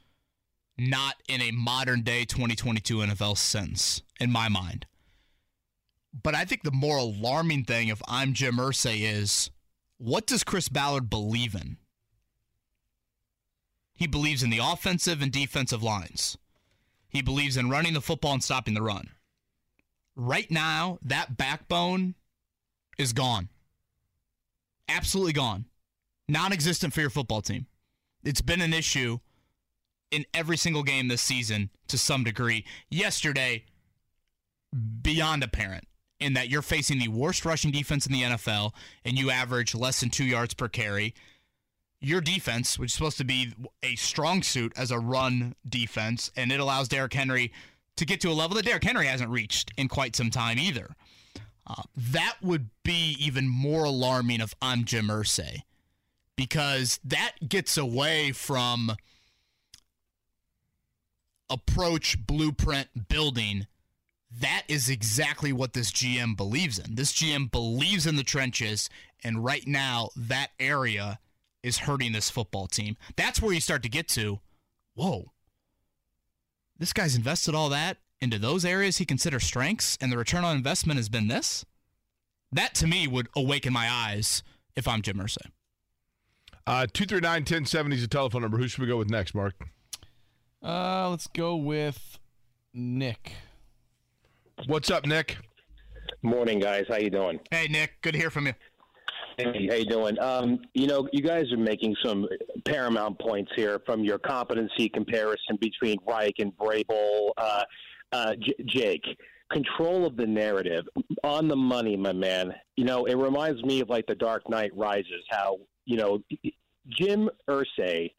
not 0.78 1.16
in 1.28 1.42
a 1.42 1.52
modern 1.52 2.02
day 2.02 2.26
2022 2.26 2.98
NFL 2.98 3.38
sense, 3.38 4.02
in 4.20 4.32
my 4.32 4.48
mind. 4.48 4.86
But 6.14 6.36
I 6.36 6.46
think 6.46 6.64
the 6.64 6.72
more 6.72 6.98
alarming 6.98 7.66
thing, 7.66 7.88
if 7.88 8.02
I'm 8.08 8.34
Jim 8.34 8.58
Irsay, 8.58 9.02
is 9.02 9.50
what 9.98 10.28
does 10.28 10.44
Chris 10.44 10.68
Ballard 10.68 11.10
believe 11.10 11.56
in? 11.56 11.78
He 13.94 14.08
believes 14.08 14.44
in 14.44 14.50
the 14.50 14.60
offensive 14.62 15.22
and 15.22 15.32
defensive 15.32 15.84
lines. 15.84 16.38
He 17.08 17.22
believes 17.22 17.56
in 17.56 17.70
running 17.70 17.94
the 17.94 18.02
football 18.02 18.34
and 18.34 18.44
stopping 18.44 18.74
the 18.74 18.82
run. 18.82 19.10
Right 20.16 20.50
now, 20.50 20.98
that 21.04 21.38
backbone 21.38 22.16
is 22.98 23.14
gone. 23.14 23.50
Absolutely 24.90 25.34
gone. 25.34 25.66
Non 26.28 26.52
existent 26.52 26.94
for 26.94 27.02
your 27.02 27.10
football 27.10 27.42
team. 27.42 27.68
It's 28.24 28.42
been 28.42 28.62
an 28.62 28.74
issue 28.74 29.20
in 30.10 30.26
every 30.34 30.58
single 30.58 30.84
game 30.84 31.08
this 31.08 31.22
season 31.22 31.70
to 31.88 31.98
some 31.98 32.24
degree. 32.24 32.66
Yesterday, 32.90 33.66
beyond 35.02 35.44
apparent 35.44 35.86
in 36.22 36.34
that 36.34 36.50
you're 36.50 36.62
facing 36.62 37.00
the 37.00 37.08
worst 37.08 37.46
rushing 37.46 37.72
defense 37.72 38.06
in 38.06 38.14
the 38.14 38.22
NFL 38.22 38.74
and 39.04 39.18
you 39.18 39.32
average 39.32 39.76
less 39.76 40.00
than 40.00 40.10
two 40.10 40.24
yards 40.24 40.54
per 40.54 40.68
carry. 40.68 41.14
Your 42.00 42.22
defense, 42.22 42.80
which 42.80 42.90
is 42.90 42.94
supposed 42.94 43.18
to 43.18 43.24
be 43.24 43.54
a 43.84 43.96
strong 43.96 44.42
suit 44.42 44.74
as 44.76 44.92
a 44.92 45.00
run 45.00 45.56
defense, 45.68 46.32
and 46.36 46.52
it 46.52 46.60
allows 46.60 46.88
Derrick 46.88 47.14
Henry 47.14 47.52
to 47.98 48.06
get 48.06 48.22
to 48.22 48.30
a 48.30 48.34
level 48.34 48.56
that 48.56 48.66
Derrick 48.66 48.84
Henry 48.84 49.06
hasn't 49.06 49.30
reached 49.30 49.72
in 49.78 49.88
quite 49.88 50.16
some 50.16 50.32
time 50.32 50.58
either. 50.58 50.96
Uh, 51.68 51.84
that 51.96 52.38
would 52.42 52.70
be 52.84 53.16
even 53.20 53.48
more 53.48 53.84
alarming 53.84 54.42
if 54.42 54.56
I'm 54.62 54.84
Jim 54.84 55.08
Irsay, 55.08 55.62
because 56.36 57.00
that 57.04 57.34
gets 57.48 57.78
away 57.78 58.32
from 58.32 58.96
approach, 61.50 62.26
blueprint, 62.26 63.10
building. 63.10 63.68
That 64.40 64.64
is 64.68 64.90
exactly 64.90 65.52
what 65.52 65.74
this 65.74 65.92
GM 65.92 66.38
believes 66.38 66.80
in. 66.80 66.96
This 66.96 67.12
GM 67.12 67.52
believes 67.52 68.08
in 68.08 68.16
the 68.16 68.24
trenches, 68.24 68.90
and 69.24 69.44
right 69.44 69.68
now, 69.68 70.10
that 70.16 70.52
area 70.60 71.20
is 71.64 71.80
hurting 71.80 72.14
this 72.14 72.30
football 72.30 72.68
team. 72.68 72.96
That's 73.16 73.42
where 73.42 73.54
you 73.54 73.60
start 73.60 73.84
to 73.84 73.90
get 73.90 74.08
to 74.10 74.40
whoa, 74.96 75.32
this 76.78 76.94
guy's 76.94 77.16
invested 77.16 77.56
all 77.56 77.70
that 77.70 77.98
into 78.20 78.38
those 78.38 78.66
areas 78.66 78.98
he 78.98 79.06
considers 79.06 79.44
strengths, 79.44 79.98
and 80.00 80.12
the 80.12 80.18
return 80.18 80.44
on 80.44 80.56
investment 80.56 80.98
has 80.98 81.10
been 81.10 81.28
this. 81.28 81.66
That 82.52 82.76
to 82.76 82.88
me 82.88 83.08
would 83.08 83.30
awaken 83.36 83.74
my 83.74 83.90
eyes 83.90 84.44
if 84.76 84.88
I'm 84.88 85.02
Jim 85.02 85.18
Irsay. 85.18 85.38
Uh, 86.68 86.86
239 86.94 87.42
1070 87.42 87.96
is 87.96 88.02
the 88.04 88.08
telephone 88.08 88.42
number. 88.42 88.58
Who 88.58 88.68
should 88.68 88.82
we 88.82 88.88
go 88.88 88.98
with 88.98 89.10
next, 89.10 89.34
Mark? 89.34 89.56
Uh, 90.64 91.10
let's 91.10 91.28
go 91.28 91.56
with 91.56 92.20
Nick. 92.74 93.34
What's 94.68 94.92
up, 94.92 95.08
Nick? 95.08 95.38
Morning, 96.22 96.60
guys. 96.60 96.86
How 96.88 96.98
you 96.98 97.10
doing? 97.10 97.40
Hey, 97.50 97.68
Nick. 97.68 97.94
Good 98.02 98.14
to 98.14 98.20
hear 98.20 98.30
from 98.30 98.46
you. 98.46 98.54
Hey, 99.38 99.68
how 99.68 99.76
you 99.76 99.86
doing? 99.86 100.20
Um, 100.20 100.60
you 100.76 100.86
know, 100.86 101.08
you 101.12 101.24
guys 101.24 101.52
are 101.52 101.58
making 101.58 101.96
some 102.04 102.28
paramount 102.66 103.18
points 103.20 103.52
here 103.56 103.80
from 103.88 104.04
your 104.04 104.20
competency 104.20 104.88
comparison 104.88 105.58
between 105.60 105.98
Reich 106.08 106.36
and 106.40 106.56
Vrabel. 106.58 107.32
Uh, 107.38 107.64
uh, 108.12 108.36
J- 108.36 108.64
Jake, 108.66 109.06
control 109.52 110.06
of 110.06 110.16
the 110.16 110.28
narrative 110.28 110.86
on 111.24 111.48
the 111.48 111.56
money, 111.56 111.98
my 111.98 112.14
man. 112.14 112.54
You 112.76 112.86
know, 112.86 113.06
it 113.06 113.16
reminds 113.16 113.64
me 113.64 113.80
of 113.80 113.90
like 113.90 114.06
The 114.06 114.16
Dark 114.16 114.48
Knight 114.48 114.72
Rises. 114.76 115.24
How 115.32 115.58
you 115.86 115.98
know 115.98 116.22
Jim 116.88 117.30
Irsay 117.50 118.12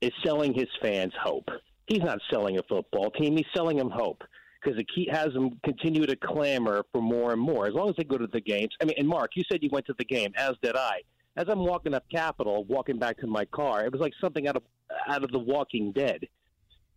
is 0.00 0.12
selling 0.24 0.54
his 0.54 0.68
fans 0.80 1.12
hope. 1.22 1.48
He's 1.88 2.02
not 2.02 2.20
selling 2.32 2.58
a 2.58 2.62
football 2.62 3.10
team. 3.10 3.36
He's 3.36 3.46
selling 3.54 3.76
them 3.76 3.90
hope 3.90 4.22
because 4.62 4.78
it 4.78 4.86
keep, 4.94 5.10
has 5.10 5.32
them 5.32 5.58
continue 5.64 6.06
to 6.06 6.16
clamor 6.16 6.84
for 6.92 7.00
more 7.00 7.32
and 7.32 7.40
more. 7.40 7.66
As 7.66 7.74
long 7.74 7.88
as 7.88 7.96
they 7.96 8.04
go 8.04 8.18
to 8.18 8.26
the 8.26 8.40
games. 8.40 8.70
I 8.80 8.84
mean, 8.84 8.94
and 8.98 9.08
Mark, 9.08 9.32
you 9.34 9.42
said 9.50 9.62
you 9.62 9.70
went 9.72 9.86
to 9.86 9.94
the 9.98 10.04
game, 10.04 10.32
as 10.36 10.52
did 10.62 10.76
I. 10.76 11.00
As 11.36 11.48
I'm 11.48 11.60
walking 11.60 11.94
up 11.94 12.04
Capitol, 12.10 12.64
walking 12.64 12.98
back 12.98 13.18
to 13.18 13.26
my 13.26 13.44
car, 13.46 13.84
it 13.84 13.92
was 13.92 14.00
like 14.00 14.12
something 14.20 14.48
out 14.48 14.56
of 14.56 14.62
out 15.08 15.22
of 15.22 15.30
The 15.30 15.38
Walking 15.38 15.92
Dead. 15.92 16.26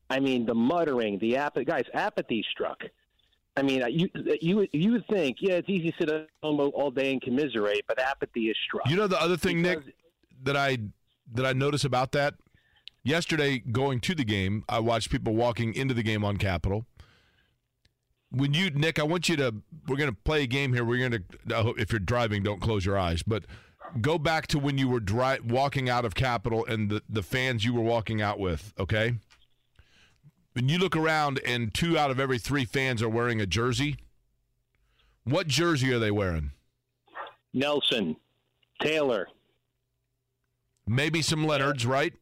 I 0.10 0.20
mean, 0.20 0.46
the 0.46 0.56
muttering, 0.56 1.20
the 1.20 1.38
apathy, 1.38 1.66
guys, 1.66 1.86
apathy 1.94 2.44
struck. 2.52 2.80
I 3.56 3.62
mean, 3.62 3.84
uh, 3.84 3.88
you 3.88 4.10
uh, 4.16 4.34
you 4.42 4.68
you 4.72 4.94
would 4.94 5.06
think, 5.08 5.38
yeah, 5.40 5.54
it's 5.54 5.70
easy 5.70 5.92
to 5.92 5.98
sit 6.00 6.10
at 6.10 6.28
home 6.42 6.60
all 6.60 6.92
day 6.92 7.12
and 7.12 7.22
commiserate, 7.22 7.86
but 7.88 8.00
apathy 8.00 8.50
is 8.50 8.58
struck. 8.66 8.90
You 8.90 8.96
know 8.96 9.08
the 9.08 9.22
other 9.22 9.38
thing, 9.38 9.62
Because- 9.62 9.86
Nick, 9.86 9.96
that 10.44 10.58
I 10.58 10.80
that 11.34 11.46
I 11.46 11.54
notice 11.54 11.86
about 11.86 12.12
that. 12.14 12.34
Yesterday, 13.06 13.60
going 13.60 14.00
to 14.02 14.16
the 14.16 14.24
game, 14.24 14.64
I 14.70 14.80
watched 14.80 15.10
people 15.10 15.36
walking 15.36 15.74
into 15.74 15.94
the 15.94 16.04
game 16.04 16.24
on 16.24 16.38
Capitol. 16.38 16.86
When 18.34 18.54
you, 18.54 18.70
Nick, 18.72 19.00
I 19.00 19.04
want 19.04 19.30
you 19.30 19.36
to. 19.38 19.54
We're 19.88 19.98
going 19.98 20.10
to 20.10 20.16
play 20.16 20.44
a 20.44 20.48
game 20.48 20.74
here. 20.74 20.84
We're 20.84 21.10
going 21.10 21.24
to. 21.48 21.74
If 21.78 21.92
you're 21.92 22.00
driving, 22.00 22.44
don't 22.44 22.60
close 22.62 22.86
your 22.86 22.98
eyes. 22.98 23.22
But 23.22 23.46
go 24.02 24.18
back 24.18 24.48
to 24.48 24.60
when 24.60 24.78
you 24.78 24.90
were 24.90 25.00
dri- 25.00 25.40
walking 25.46 25.90
out 25.90 26.04
of 26.06 26.16
Capitol 26.16 26.66
and 26.66 26.90
the 26.90 27.04
the 27.08 27.24
fans 27.24 27.64
you 27.64 27.74
were 27.74 27.82
walking 27.82 28.22
out 28.22 28.40
with. 28.40 28.74
Okay. 28.80 29.16
When 30.54 30.70
you 30.70 30.78
look 30.78 30.96
around 30.96 31.40
and 31.46 31.74
two 31.74 31.98
out 31.98 32.12
of 32.12 32.20
every 32.20 32.38
three 32.38 32.66
fans 32.66 33.02
are 33.02 33.10
wearing 33.10 33.42
a 33.42 33.46
jersey, 33.48 33.98
what 35.24 35.48
jersey 35.48 35.92
are 35.92 36.00
they 36.00 36.12
wearing? 36.12 36.52
Nelson, 37.54 38.16
Taylor, 38.82 39.28
Maybe 40.86 41.22
some 41.22 41.46
Leonards, 41.46 41.86
right? 41.86 42.14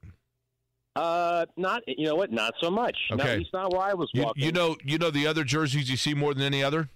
Uh, 0.96 1.46
not 1.58 1.84
you 1.88 2.06
know 2.06 2.16
what? 2.16 2.32
Not 2.32 2.54
so 2.62 2.70
much. 2.70 2.98
Not, 3.12 3.20
Okay. 3.22 3.32
at 3.34 3.38
least 3.40 3.54
not 3.54 3.72
where 3.72 3.82
I 3.82 3.94
was 3.94 4.10
You, 4.14 4.24
walking. 4.24 4.44
you 4.44 4.52
know, 4.52 4.76
you 4.84 4.98
know 4.98 5.10
the 5.10 5.26
other 5.28 5.44
jerseys 5.44 5.90
you 5.90 5.98
see 5.98 6.14
more 6.14 6.34
than 6.34 6.44
any 6.44 6.64
other. 6.64 6.90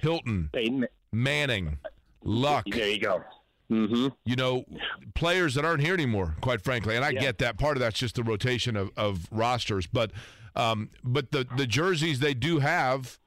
Hilton, 0.00 0.50
Peyton, 0.52 0.86
Manning, 1.12 1.78
Luck. 2.22 2.66
There 2.70 2.88
you 2.88 3.00
go. 3.00 3.22
Mm-hmm. 3.70 4.08
You 4.24 4.36
know, 4.36 4.64
players 5.14 5.54
that 5.54 5.64
aren't 5.64 5.80
here 5.82 5.94
anymore. 5.94 6.36
Quite 6.40 6.62
frankly, 6.62 6.94
and 6.96 7.04
I 7.04 7.10
Yeah. 7.10 7.20
get 7.20 7.38
that. 7.38 7.58
Part 7.58 7.76
of 7.76 7.80
that's 7.80 7.98
just 7.98 8.14
the 8.14 8.22
rotation 8.22 8.76
of, 8.76 8.90
of 8.96 9.26
rosters, 9.30 9.86
but 9.86 10.12
um, 10.54 10.90
but 11.02 11.32
the 11.32 11.46
the 11.56 11.66
jerseys 11.66 12.20
they 12.20 12.34
do 12.34 12.60
have 12.60 13.18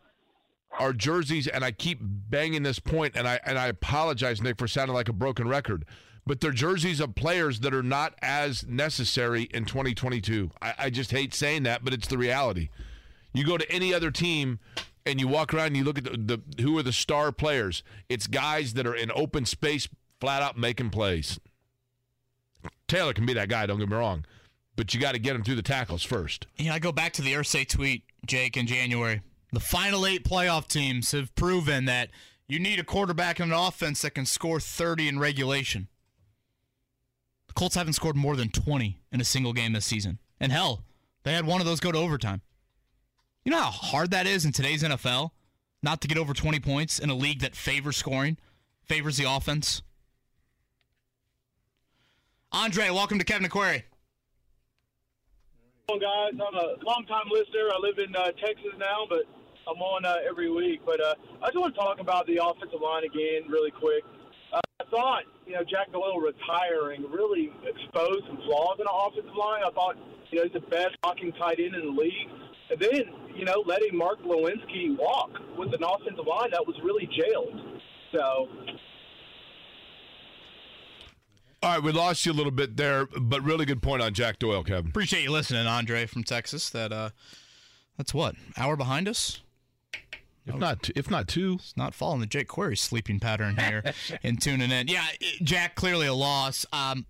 are 0.80 0.94
jerseys, 0.94 1.48
and 1.48 1.66
I 1.66 1.72
keep 1.72 2.00
banging 2.02 2.64
this 2.64 2.80
point, 2.80 3.16
and 3.18 3.28
I 3.28 3.40
and 3.46 3.58
I 3.60 3.68
apologize, 3.68 4.42
Nick, 4.42 4.58
for 4.58 4.68
sounding 4.68 4.94
like 4.94 5.10
a 5.10 5.14
broken 5.14 5.48
record. 5.48 5.84
But 6.30 6.42
they're 6.42 6.52
jerseys 6.52 7.00
of 7.00 7.16
players 7.16 7.62
that 7.62 7.74
are 7.74 7.82
not 7.82 8.14
as 8.22 8.64
necessary 8.68 9.50
in 9.52 9.66
2022. 9.66 10.52
I, 10.62 10.74
I 10.78 10.90
just 10.92 11.10
hate 11.10 11.34
saying 11.34 11.64
that, 11.64 11.84
but 11.84 11.92
it's 11.92 12.08
the 12.08 12.20
reality. 12.20 12.70
You 13.34 13.44
go 13.44 13.58
to 13.58 13.72
any 13.72 13.96
other 13.96 14.12
team 14.12 14.60
and 15.08 15.20
you 15.20 15.28
walk 15.28 15.56
around 15.56 15.70
and 15.70 15.78
you 15.78 15.84
look 15.84 15.98
at 15.98 16.04
the, 16.04 16.40
the 16.56 16.62
who 16.62 16.78
are 16.78 16.84
the 16.84 16.92
star 16.94 17.32
players. 17.32 17.82
It's 18.10 18.28
guys 18.28 18.76
that 18.76 18.86
are 18.86 18.94
in 18.94 19.12
open 19.16 19.46
space, 19.46 19.90
flat 20.22 20.44
out 20.44 20.56
making 20.56 20.92
plays. 20.92 21.40
Taylor 22.88 23.14
can 23.14 23.26
be 23.26 23.34
that 23.34 23.50
guy. 23.50 23.66
Don't 23.66 23.80
get 23.80 23.90
me 23.90 23.96
wrong, 23.96 24.24
but 24.76 24.94
you 24.94 25.00
got 25.00 25.14
to 25.14 25.20
get 25.20 25.36
him 25.36 25.44
through 25.44 25.56
the 25.56 25.64
tackles 25.64 26.04
first. 26.04 26.46
Yeah, 26.58 26.76
I 26.76 26.80
go 26.80 26.92
back 26.92 27.12
to 27.14 27.24
the 27.24 27.34
Irsay 27.34 27.68
tweet, 27.68 28.04
Jake, 28.28 28.56
in 28.56 28.68
January. 28.68 29.24
The 29.52 29.60
final 29.60 30.06
eight 30.06 30.26
playoff 30.26 30.68
teams 30.68 31.12
have 31.12 31.34
proven 31.34 31.86
that 31.86 32.12
you 32.48 32.60
need 32.60 32.78
a 32.78 32.84
quarterback 32.84 33.40
and 33.40 33.52
an 33.52 33.58
offense 33.58 34.04
that 34.04 34.12
can 34.12 34.28
score 34.28 34.60
30 34.60 35.08
in 35.08 35.18
regulation. 35.18 35.88
Colts 37.60 37.76
haven't 37.76 37.92
scored 37.92 38.16
more 38.16 38.38
than 38.38 38.48
20 38.48 39.02
in 39.12 39.20
a 39.20 39.26
single 39.26 39.52
game 39.52 39.74
this 39.74 39.86
season. 39.86 40.18
And 40.40 40.50
hell, 40.50 40.86
they 41.24 41.34
had 41.34 41.46
one 41.46 41.60
of 41.60 41.68
those 41.68 41.82
go 41.82 41.92
to 41.92 41.98
overtime. 41.98 42.42
You 43.44 43.52
know 43.52 43.60
how 43.60 43.70
hard 43.70 44.12
that 44.12 44.26
is 44.26 44.46
in 44.46 44.54
today's 44.54 44.82
NFL 44.82 45.32
not 45.84 46.00
to 46.00 46.08
get 46.08 46.18
over 46.18 46.34
20 46.34 46.62
points 46.62 47.00
in 47.00 47.10
a 47.10 47.14
league 47.14 47.42
that 47.42 47.58
favors 47.58 47.98
scoring, 47.98 48.38
favors 48.86 49.18
the 49.18 49.26
offense? 49.26 49.82
Andre, 52.54 52.92
welcome 52.92 53.20
to 53.20 53.26
Kevin 53.26 53.44
and 53.44 53.52
Query. 53.52 53.84
Well, 55.90 56.00
guys, 56.00 56.32
I'm 56.32 56.56
a 56.56 56.76
long-time 56.86 57.28
listener. 57.30 57.72
I 57.76 57.80
live 57.82 58.00
in 58.00 58.16
uh, 58.16 58.32
Texas 58.42 58.72
now, 58.78 59.06
but 59.10 59.24
I'm 59.68 59.82
on 59.82 60.06
uh, 60.06 60.16
every 60.26 60.50
week. 60.50 60.80
But 60.86 61.02
uh, 61.02 61.16
I 61.44 61.48
just 61.48 61.60
want 61.60 61.76
to 61.76 61.82
talk 61.82 62.00
about 62.00 62.26
the 62.26 62.40
offensive 62.42 62.80
line 62.80 63.04
again, 63.04 63.50
really 63.50 63.72
quick. 63.72 64.06
Uh, 64.54 64.60
I 64.82 64.84
thought, 64.90 65.24
you 65.46 65.54
know, 65.54 65.64
Jack 65.64 65.92
Doyle 65.92 66.20
retiring 66.20 67.06
really 67.12 67.52
exposed 67.66 68.26
some 68.28 68.38
flaws 68.46 68.78
in 68.80 68.86
the 68.86 68.92
offensive 68.92 69.36
line. 69.36 69.62
I 69.66 69.72
thought, 69.72 69.96
you 70.32 70.40
know, 70.40 70.44
he's 70.44 70.54
the 70.54 70.68
best 70.70 70.98
blocking 71.02 71.32
tight 71.34 71.60
end 71.60 71.76
in 71.76 71.82
the 71.82 72.02
league. 72.02 72.30
And 72.72 72.80
then, 72.80 73.02
you 73.36 73.46
know, 73.46 73.64
letting 73.66 73.98
Mark 73.98 74.22
Glowinski 74.22 74.98
walk 74.98 75.32
with 75.58 75.74
an 75.74 75.84
offensive 75.84 76.26
line 76.28 76.52
that 76.52 76.66
was 76.66 76.76
really 76.84 77.08
jailed. 77.08 77.82
So, 78.12 78.48
All 81.62 81.72
right, 81.72 81.84
we 81.84 81.92
lost 81.92 82.26
you 82.26 82.32
a 82.32 82.34
little 82.34 82.52
bit 82.52 82.78
there, 82.78 83.06
but 83.06 83.44
really 83.44 83.66
good 83.66 83.82
point 83.82 84.02
on 84.02 84.14
Jack 84.14 84.40
Doyle, 84.40 84.64
Kevin. 84.64 84.88
Appreciate 84.88 85.24
you 85.24 85.32
listening, 85.32 85.68
Andre 85.68 86.06
from 86.06 86.24
Texas. 86.24 86.70
That 86.70 86.94
uh, 86.94 87.10
that's 87.98 88.14
what 88.14 88.36
hour 88.58 88.78
behind 88.78 89.10
us. 89.10 89.42
If 90.46 90.56
not, 90.56 90.90
if 90.96 91.12
not 91.12 91.28
two, 91.28 91.58
it's 91.60 91.78
not 91.78 91.94
following 91.94 92.22
the 92.22 92.26
Jake 92.26 92.48
Query 92.48 92.76
sleeping 92.76 93.20
pattern 93.20 93.58
here 93.58 93.84
and 94.24 94.42
tuning 94.42 94.72
in. 94.72 94.88
Yeah, 94.88 95.06
Jack 95.44 95.76
clearly 95.76 96.08
a 96.08 96.14
loss. 96.14 96.66
Um, 96.74 97.06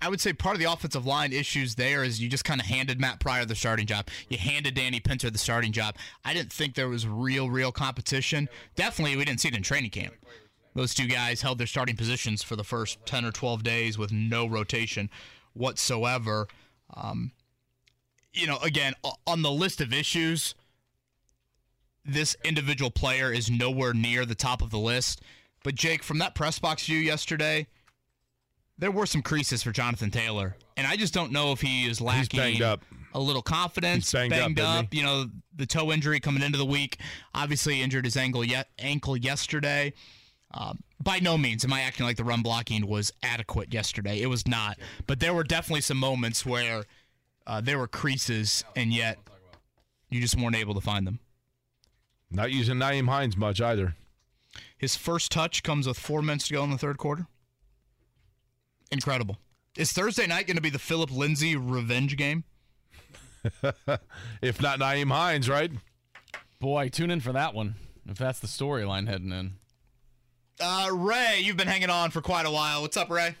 I 0.00 0.08
would 0.08 0.20
say 0.20 0.32
part 0.32 0.56
of 0.56 0.60
the 0.60 0.70
offensive 0.70 1.06
line 1.06 1.32
issues 1.32 1.76
there 1.76 2.02
is 2.02 2.20
you 2.20 2.28
just 2.28 2.44
kind 2.44 2.60
of 2.60 2.66
handed 2.66 3.00
Matt 3.00 3.20
Pryor 3.20 3.44
the 3.44 3.54
starting 3.54 3.86
job. 3.86 4.08
You 4.28 4.36
handed 4.36 4.74
Danny 4.74 4.98
Pinter 4.98 5.30
the 5.30 5.38
starting 5.38 5.70
job. 5.70 5.96
I 6.24 6.34
didn't 6.34 6.52
think 6.52 6.74
there 6.74 6.88
was 6.88 7.06
real, 7.06 7.48
real 7.48 7.70
competition. 7.70 8.48
Definitely, 8.74 9.16
we 9.16 9.24
didn't 9.24 9.40
see 9.40 9.48
it 9.48 9.54
in 9.54 9.62
training 9.62 9.90
camp. 9.90 10.14
Those 10.74 10.92
two 10.92 11.06
guys 11.06 11.42
held 11.42 11.58
their 11.58 11.68
starting 11.68 11.96
positions 11.96 12.42
for 12.42 12.56
the 12.56 12.64
first 12.64 13.04
10 13.06 13.24
or 13.24 13.30
12 13.30 13.62
days 13.62 13.96
with 13.96 14.10
no 14.10 14.46
rotation 14.46 15.08
whatsoever. 15.52 16.48
Um, 16.94 17.30
you 18.32 18.48
know, 18.48 18.58
again, 18.58 18.94
on 19.26 19.42
the 19.42 19.52
list 19.52 19.80
of 19.80 19.92
issues, 19.92 20.56
this 22.04 22.36
individual 22.44 22.90
player 22.90 23.32
is 23.32 23.50
nowhere 23.50 23.94
near 23.94 24.24
the 24.24 24.34
top 24.34 24.62
of 24.62 24.70
the 24.70 24.78
list. 24.78 25.22
But 25.64 25.74
Jake, 25.74 26.02
from 26.02 26.18
that 26.18 26.34
press 26.34 26.58
box 26.58 26.86
view 26.86 26.98
yesterday, 26.98 27.66
there 28.78 28.90
were 28.90 29.06
some 29.06 29.22
creases 29.22 29.62
for 29.62 29.70
Jonathan 29.70 30.10
Taylor, 30.10 30.56
and 30.76 30.86
I 30.86 30.96
just 30.96 31.14
don't 31.14 31.30
know 31.30 31.52
if 31.52 31.60
he 31.60 31.86
is 31.86 32.00
lacking 32.00 32.40
banged 32.40 32.62
up. 32.62 32.82
a 33.14 33.20
little 33.20 33.42
confidence. 33.42 34.10
He's 34.10 34.28
banged 34.28 34.58
up, 34.58 34.74
isn't? 34.74 34.94
You 34.94 35.02
know, 35.04 35.26
the 35.54 35.66
toe 35.66 35.92
injury 35.92 36.18
coming 36.18 36.42
into 36.42 36.58
the 36.58 36.64
week. 36.64 36.98
Obviously, 37.34 37.80
injured 37.80 38.04
his 38.04 38.16
ankle 38.16 38.44
yet 38.44 38.68
ankle 38.78 39.16
yesterday. 39.16 39.92
Um, 40.54 40.80
by 41.00 41.18
no 41.20 41.38
means 41.38 41.64
am 41.64 41.72
I 41.72 41.82
acting 41.82 42.04
like 42.04 42.16
the 42.16 42.24
run 42.24 42.42
blocking 42.42 42.86
was 42.86 43.12
adequate 43.22 43.72
yesterday. 43.72 44.20
It 44.20 44.26
was 44.26 44.46
not, 44.46 44.78
but 45.06 45.20
there 45.20 45.32
were 45.32 45.44
definitely 45.44 45.80
some 45.80 45.96
moments 45.98 46.44
where 46.44 46.84
uh, 47.46 47.60
there 47.60 47.78
were 47.78 47.88
creases, 47.88 48.64
and 48.76 48.92
yet 48.92 49.18
you 50.10 50.20
just 50.20 50.36
weren't 50.38 50.56
able 50.56 50.74
to 50.74 50.80
find 50.80 51.06
them. 51.06 51.20
Not 52.32 52.50
using 52.50 52.76
Nyheim 52.76 53.08
Hines 53.08 53.36
much 53.36 53.60
either. 53.60 53.94
His 54.78 54.96
first 54.96 55.30
touch 55.30 55.62
comes 55.62 55.86
with 55.86 55.98
four 55.98 56.22
minutes 56.22 56.48
to 56.48 56.54
go 56.54 56.64
in 56.64 56.70
the 56.70 56.78
third 56.78 56.98
quarter. 56.98 57.26
Incredible. 58.90 59.38
Is 59.76 59.92
Thursday 59.92 60.26
night 60.26 60.46
going 60.46 60.56
to 60.56 60.62
be 60.62 60.70
the 60.70 60.78
Phillip 60.78 61.10
Lindsay 61.10 61.56
revenge 61.56 62.16
game? 62.16 62.44
if 64.42 64.60
not 64.62 64.78
Nyheim 64.78 65.10
Hines, 65.10 65.48
right? 65.48 65.70
Boy, 66.58 66.88
tune 66.88 67.10
in 67.10 67.20
for 67.20 67.32
that 67.32 67.54
one. 67.54 67.74
If 68.08 68.18
that's 68.18 68.38
the 68.38 68.46
storyline 68.46 69.08
heading 69.08 69.32
in. 69.32 69.52
Uh, 70.60 70.90
Ray, 70.92 71.40
you've 71.42 71.56
been 71.56 71.68
hanging 71.68 71.90
on 71.90 72.10
for 72.10 72.20
quite 72.20 72.46
a 72.46 72.50
while. 72.50 72.82
What's 72.82 72.96
up, 72.96 73.10
Ray? 73.10 73.36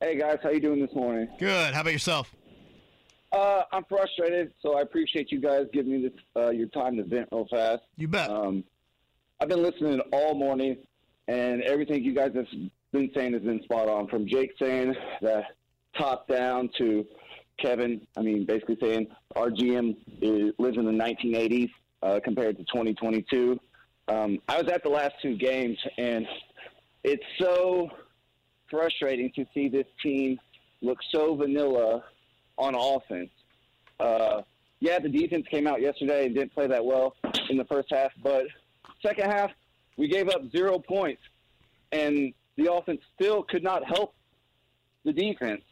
Hey 0.00 0.18
guys, 0.18 0.38
how 0.42 0.50
you 0.50 0.60
doing 0.60 0.80
this 0.80 0.94
morning? 0.94 1.28
Good. 1.38 1.74
How 1.74 1.80
about 1.80 1.92
yourself? 1.92 2.34
Uh, 3.32 3.62
I'm 3.72 3.84
frustrated, 3.84 4.52
so 4.60 4.76
I 4.76 4.82
appreciate 4.82 5.32
you 5.32 5.40
guys 5.40 5.66
giving 5.72 5.92
me 5.92 6.08
this, 6.08 6.20
uh, 6.36 6.50
your 6.50 6.68
time 6.68 6.96
to 6.98 7.04
vent 7.04 7.28
real 7.32 7.46
fast. 7.50 7.82
You 7.96 8.06
bet. 8.06 8.28
Um, 8.28 8.62
I've 9.40 9.48
been 9.48 9.62
listening 9.62 10.00
all 10.12 10.34
morning, 10.34 10.76
and 11.28 11.62
everything 11.62 12.04
you 12.04 12.14
guys 12.14 12.32
have 12.34 12.46
been 12.92 13.10
saying 13.14 13.32
has 13.32 13.42
been 13.42 13.62
spot 13.62 13.88
on. 13.88 14.06
From 14.08 14.28
Jake 14.28 14.52
saying 14.58 14.94
the 15.22 15.44
top 15.96 16.28
down 16.28 16.68
to 16.76 17.06
Kevin, 17.58 18.06
I 18.18 18.20
mean, 18.20 18.44
basically 18.44 18.76
saying 18.80 19.08
our 19.34 19.48
GM 19.48 19.96
is, 20.20 20.52
lives 20.58 20.76
in 20.76 20.84
the 20.84 20.92
1980s 20.92 21.70
uh, 22.02 22.20
compared 22.22 22.58
to 22.58 22.64
2022. 22.64 23.58
Um, 24.08 24.40
I 24.46 24.60
was 24.60 24.70
at 24.70 24.82
the 24.82 24.90
last 24.90 25.14
two 25.22 25.36
games, 25.36 25.78
and 25.96 26.26
it's 27.02 27.24
so 27.40 27.88
frustrating 28.70 29.32
to 29.36 29.46
see 29.54 29.68
this 29.68 29.86
team 30.02 30.38
look 30.82 30.98
so 31.10 31.34
vanilla 31.34 32.04
on 32.58 32.74
offense. 32.74 33.30
Uh, 34.00 34.42
yeah, 34.80 34.98
the 34.98 35.08
defense 35.08 35.46
came 35.50 35.66
out 35.66 35.80
yesterday 35.80 36.26
and 36.26 36.34
didn't 36.34 36.52
play 36.52 36.66
that 36.66 36.84
well 36.84 37.14
in 37.48 37.56
the 37.56 37.64
first 37.66 37.88
half, 37.90 38.10
but 38.22 38.46
second 39.00 39.30
half 39.30 39.50
we 39.96 40.08
gave 40.08 40.28
up 40.28 40.42
zero 40.50 40.78
points, 40.78 41.22
and 41.92 42.32
the 42.56 42.72
offense 42.72 43.00
still 43.14 43.42
could 43.42 43.62
not 43.62 43.84
help 43.84 44.14
the 45.04 45.12
defense. 45.12 45.62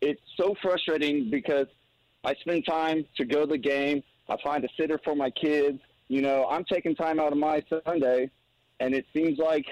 It's 0.00 0.20
so 0.36 0.54
frustrating 0.62 1.30
because 1.30 1.66
I 2.24 2.34
spend 2.34 2.66
time 2.66 3.04
to 3.16 3.24
go 3.24 3.40
to 3.40 3.46
the 3.46 3.58
game. 3.58 4.02
I 4.28 4.36
find 4.42 4.64
a 4.64 4.68
sitter 4.78 5.00
for 5.02 5.14
my 5.14 5.30
kids. 5.30 5.80
You 6.08 6.22
know, 6.22 6.46
I'm 6.48 6.64
taking 6.64 6.94
time 6.94 7.18
out 7.18 7.32
of 7.32 7.38
my 7.38 7.62
Sunday, 7.86 8.30
and 8.80 8.94
it 8.94 9.06
seems 9.14 9.38
like 9.38 9.66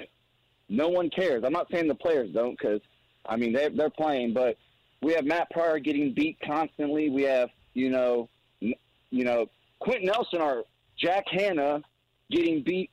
no 0.68 0.88
one 0.88 1.10
cares. 1.10 1.44
I'm 1.44 1.52
not 1.52 1.68
saying 1.70 1.88
the 1.88 1.94
players 1.94 2.32
don't, 2.32 2.58
because 2.58 2.80
I 3.26 3.36
mean 3.36 3.52
they're 3.52 3.70
they're 3.70 3.90
playing, 3.90 4.32
but 4.32 4.56
we 5.02 5.12
have 5.14 5.24
Matt 5.24 5.50
Pryor 5.50 5.78
getting 5.78 6.14
beat 6.14 6.38
constantly. 6.44 7.10
We 7.10 7.22
have 7.22 7.50
you 7.74 7.90
know, 7.90 8.28
you 8.60 8.74
know 9.10 9.46
Quenton 9.80 10.06
Nelson 10.06 10.40
or 10.40 10.64
Jack 10.96 11.24
Hanna 11.28 11.82
getting 12.30 12.62
beat 12.62 12.90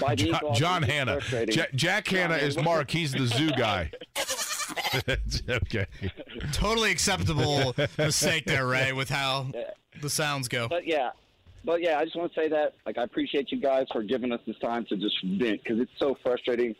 by 0.00 0.14
the 0.14 0.24
John, 0.24 0.34
Eagles. 0.36 0.58
John 0.58 0.82
Hanna. 0.82 1.12
frustrating. 1.20 1.56
Ja- 1.56 1.64
Jack 1.74 2.08
Hanna 2.08 2.36
is 2.36 2.56
Mark. 2.56 2.90
He's 2.90 3.12
the 3.12 3.26
zoo 3.26 3.50
guy. 3.50 3.90
okay. 5.48 5.86
Totally 6.52 6.90
acceptable 6.90 7.74
mistake 7.98 8.44
there, 8.46 8.66
Ray, 8.66 8.92
with 8.92 9.10
how 9.10 9.48
the 10.00 10.08
sounds 10.08 10.48
go. 10.48 10.68
But 10.68 10.86
yeah, 10.86 11.10
but 11.64 11.82
yeah, 11.82 11.98
I 11.98 12.04
just 12.04 12.16
want 12.16 12.32
to 12.32 12.40
say 12.40 12.48
that 12.48 12.74
like 12.86 12.96
I 12.98 13.02
appreciate 13.02 13.52
you 13.52 13.60
guys 13.60 13.86
for 13.92 14.02
giving 14.02 14.32
us 14.32 14.40
this 14.46 14.58
time 14.58 14.86
to 14.86 14.96
just 14.96 15.16
vent 15.24 15.62
because 15.62 15.80
it's 15.80 15.92
so 15.98 16.16
frustrating 16.22 16.74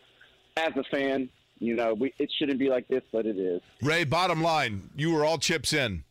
as 0.56 0.70
a 0.76 0.84
fan. 0.84 1.28
You 1.58 1.76
know, 1.76 1.94
we 1.94 2.12
it 2.18 2.30
shouldn't 2.38 2.58
be 2.58 2.68
like 2.68 2.88
this, 2.88 3.02
but 3.12 3.26
it 3.26 3.38
is. 3.38 3.62
Ray, 3.80 4.04
bottom 4.04 4.42
line, 4.42 4.90
you 4.96 5.12
were 5.12 5.24
all 5.24 5.38
chips 5.38 5.72
in. 5.72 6.04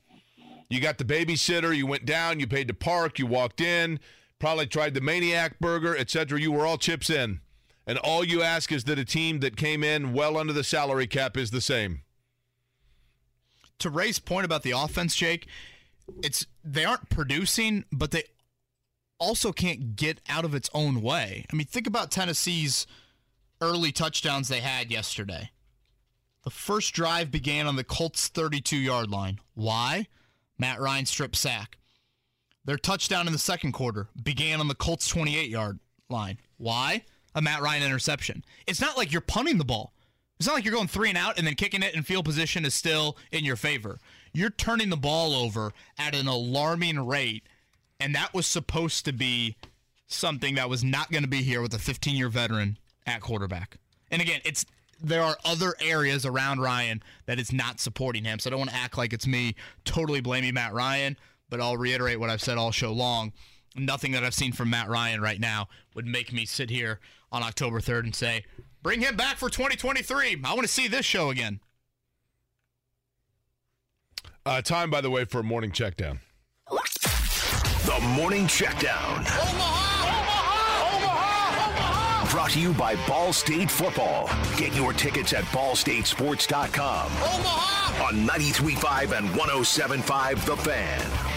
You 0.70 0.80
got 0.80 0.98
the 0.98 1.03
babysitter, 1.03 1.76
you 1.76 1.86
went 1.86 2.06
down, 2.06 2.40
you 2.40 2.48
paid 2.48 2.68
to 2.70 2.74
park, 2.74 3.20
you 3.20 3.28
walked 3.28 3.61
in, 3.61 3.99
probably 4.40 4.65
tried 4.65 4.94
the 4.95 5.02
maniac 5.02 5.60
burger, 5.60 5.95
etc. 5.95 6.40
You 6.40 6.52
were 6.52 6.65
all 6.65 6.78
chips 6.78 7.10
in. 7.10 7.41
And 7.86 7.98
all 7.99 8.24
you 8.24 8.41
ask 8.41 8.72
is 8.72 8.86
that 8.86 8.98
a 8.98 9.06
team 9.06 9.41
that 9.41 9.57
came 9.57 9.84
in 9.84 10.14
well 10.14 10.38
under 10.38 10.53
the 10.53 10.64
salary 10.64 11.06
cap 11.06 11.36
is 11.38 11.52
the 11.52 11.61
same. 11.61 12.02
to 13.80 13.90
Ray's 13.90 14.20
point 14.20 14.45
about 14.45 14.64
the 14.64 14.72
offense, 14.72 15.15
Jake, 15.15 15.48
it's 16.24 16.48
they 16.64 16.86
aren't 16.86 17.10
producing, 17.10 17.84
but 17.91 18.11
they 18.11 18.24
also 19.20 19.52
can't 19.52 19.95
get 19.95 20.22
out 20.30 20.45
of 20.45 20.56
its 20.56 20.70
own 20.74 21.02
way. 21.02 21.45
I 21.52 21.56
mean, 21.56 21.68
think 21.68 21.86
about 21.88 22.10
Tennessee's 22.10 22.88
early 23.64 23.91
touchdowns 23.91 24.48
they 24.48 24.60
had 24.60 24.91
yesterday. 24.91 25.49
The 26.44 26.49
first 26.49 26.94
drive 26.94 27.31
began 27.31 27.68
on 27.68 27.77
the 27.77 27.84
Colts 27.84 28.27
32 28.27 28.76
yard 28.76 29.10
line. 29.10 29.40
Why? 29.53 30.07
Matt 30.57 30.80
Ryan 30.80 31.06
strip 31.06 31.35
sack. 31.35 31.77
Their 32.65 32.77
touchdown 32.77 33.27
in 33.27 33.34
the 33.34 33.40
second 33.40 33.72
quarter 33.72 34.07
began 34.22 34.60
on 34.60 34.68
the 34.68 34.76
Colts 34.76 35.07
28 35.07 35.49
yard 35.49 35.80
line. 36.10 36.38
Why? 36.57 37.03
A 37.35 37.41
Matt 37.41 37.61
Ryan 37.61 37.84
interception. 37.84 38.44
It's 38.68 38.81
not 38.81 38.98
like 38.98 39.11
you're 39.11 39.22
punting 39.22 39.57
the 39.57 39.65
ball. 39.65 39.94
It's 40.38 40.48
not 40.48 40.56
like 40.56 40.65
you're 40.65 40.73
going 40.73 40.88
three 40.88 41.10
and 41.10 41.18
out 41.18 41.38
and 41.38 41.48
then 41.48 41.56
kicking 41.56 41.84
it 41.84 41.95
and 41.95 42.06
field 42.06 42.26
position 42.26 42.65
is 42.65 42.73
still 42.73 43.18
in 43.31 43.45
your 43.45 43.56
favor. 43.56 43.99
You're 44.34 44.49
turning 44.49 44.90
the 44.90 44.98
ball 44.98 45.34
over 45.34 45.72
at 45.98 46.15
an 46.15 46.27
alarming 46.27 47.06
rate, 47.06 47.44
and 47.99 48.14
that 48.15 48.34
was 48.34 48.45
supposed 48.45 49.06
to 49.06 49.14
be 49.14 49.56
something 50.07 50.56
that 50.56 50.69
was 50.69 50.84
not 50.84 51.11
going 51.11 51.23
to 51.23 51.30
be 51.30 51.44
here 51.44 51.61
with 51.61 51.73
a 51.73 51.80
15 51.80 52.15
year 52.15 52.30
veteran 52.30 52.77
at 53.06 53.22
quarterback. 53.22 53.78
And 54.12 54.22
again, 54.22 54.42
it's 54.46 54.66
there 55.02 55.22
are 55.22 55.38
other 55.44 55.76
areas 55.82 56.26
around 56.26 56.62
Ryan 56.62 57.04
that 57.26 57.40
is 57.40 57.52
not 57.52 57.80
supporting 57.80 58.24
him. 58.24 58.40
So 58.40 58.50
I 58.50 58.52
don't 58.52 58.60
want 58.60 58.72
to 58.72 58.76
act 58.76 58.98
like 58.98 59.12
it's 59.12 59.28
me 59.28 59.56
totally 59.84 60.22
blaming 60.22 60.54
Matt 60.54 60.74
Ryan, 60.74 61.18
but 61.50 61.60
I'll 61.60 61.78
reiterate 61.78 62.20
what 62.20 62.30
I've 62.30 62.42
said 62.42 62.58
all 62.58 62.72
show 62.72 62.94
long. 62.94 63.34
Nothing 63.76 64.12
that 64.14 64.24
I've 64.24 64.34
seen 64.34 64.54
from 64.54 64.70
Matt 64.70 64.88
Ryan 64.88 65.20
right 65.20 65.40
now 65.40 65.68
would 65.96 66.06
make 66.06 66.32
me 66.32 66.46
sit 66.46 66.70
here 66.70 67.00
on 67.32 67.44
October 67.44 67.82
3rd 67.82 68.04
and 68.04 68.16
say, 68.16 68.46
bring 68.82 69.02
him 69.02 69.18
back 69.18 69.38
for 69.38 69.50
2023. 69.50 70.42
I 70.44 70.54
want 70.54 70.62
to 70.62 70.68
see 70.68 70.88
this 70.88 71.06
show 71.06 71.32
again. 71.32 71.60
Uh, 74.46 74.62
time, 74.62 74.90
by 74.90 75.02
the 75.02 75.10
way, 75.10 75.26
for 75.26 75.40
a 75.40 75.44
morning 75.44 75.72
check 75.72 75.98
down. 75.98 76.20
The 77.86 78.00
Morning 78.16 78.48
Checkdown. 78.48 79.83
Brought 82.34 82.50
to 82.54 82.60
you 82.60 82.74
by 82.74 82.96
Ball 83.06 83.32
State 83.32 83.70
Football. 83.70 84.28
Get 84.58 84.76
your 84.76 84.92
tickets 84.92 85.34
at 85.34 85.44
ballstatesports.com. 85.46 87.12
Omaha! 87.12 88.06
On 88.06 88.28
93.5 88.28 89.16
and 89.16 89.30
107.5 89.30 90.44
The 90.44 90.58
Fan. 90.58 91.33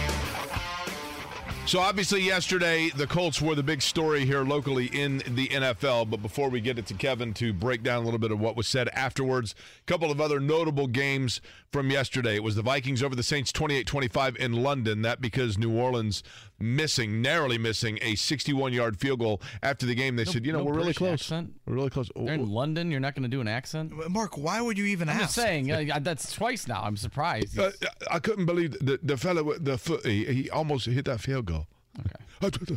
So 1.66 1.80
obviously 1.80 2.20
yesterday 2.22 2.90
the 2.90 3.09
Colts 3.09 3.43
were 3.43 3.56
the 3.56 3.62
big 3.62 3.82
story 3.82 4.24
here 4.24 4.44
locally 4.44 4.86
in 4.86 5.18
the 5.26 5.48
NFL. 5.48 6.09
But 6.09 6.22
before 6.22 6.48
we 6.48 6.60
get 6.60 6.78
it 6.78 6.86
to 6.86 6.94
Kevin 6.94 7.34
to 7.34 7.52
break 7.52 7.82
down 7.82 8.02
a 8.02 8.05
little 8.05 8.20
bit 8.20 8.30
of 8.30 8.38
what 8.38 8.56
was 8.56 8.68
said 8.68 8.88
afterwards, 8.90 9.56
a 9.80 9.82
couple 9.84 10.12
of 10.12 10.20
other 10.20 10.38
notable 10.38 10.86
games 10.86 11.40
from 11.72 11.90
yesterday. 11.90 12.36
It 12.36 12.44
was 12.44 12.55
the 12.55 12.62
Vikings 12.62 13.02
over 13.02 13.16
the 13.16 13.22
Saints 13.24 13.51
28-25 13.51 14.36
in 14.36 14.52
London. 14.62 15.02
That 15.02 15.20
because 15.20 15.59
New 15.59 15.76
Orleans 15.76 16.22
missing, 16.60 17.20
narrowly 17.20 17.59
missing 17.59 17.98
a 18.01 18.14
61-yard 18.14 18.98
field 19.01 19.18
goal 19.18 19.43
after 19.60 19.84
the 19.86 19.94
game. 19.97 20.14
They 20.14 20.24
No- 20.24 20.30
said, 20.30 20.47
you 20.47 20.52
know, 20.52 20.59
no 20.60 20.64
we're 20.66 20.74
really 20.74 20.94
close. 20.94 21.14
accent? 21.20 21.52
We're 21.66 21.74
really 21.74 21.90
close. 21.90 22.09
They're 22.14 22.34
in 22.34 22.48
London. 22.48 22.93
You're 22.93 23.01
not 23.01 23.14
going 23.16 23.24
to 23.24 23.28
do 23.28 23.40
an 23.40 23.48
accent. 23.48 23.93
Mark, 24.09 24.38
why 24.38 24.60
would 24.60 24.78
you 24.78 24.84
even 24.84 25.09
ask? 25.09 25.16
I'm 25.18 25.24
ask? 25.24 25.34
just 25.34 25.47
saying. 25.47 25.90
uh, 25.90 25.98
that's 25.98 26.32
twice 26.32 26.68
now. 26.68 26.80
I'm 26.82 26.97
surprised. 26.97 27.59
Uh, 27.59 27.72
I 28.09 28.20
couldn't 28.20 28.47
believe 28.47 28.72
the 28.80 29.01
the 29.02 29.16
fellow 29.16 29.43
with 29.43 29.64
the 29.64 29.76
foot. 29.76 30.06
He, 30.06 30.24
he 30.26 30.51
almost 30.51 30.86
hit 30.86 31.06
that 31.06 31.20
field 31.20 31.47
goal. 31.47 31.55
Okay. 31.98 32.77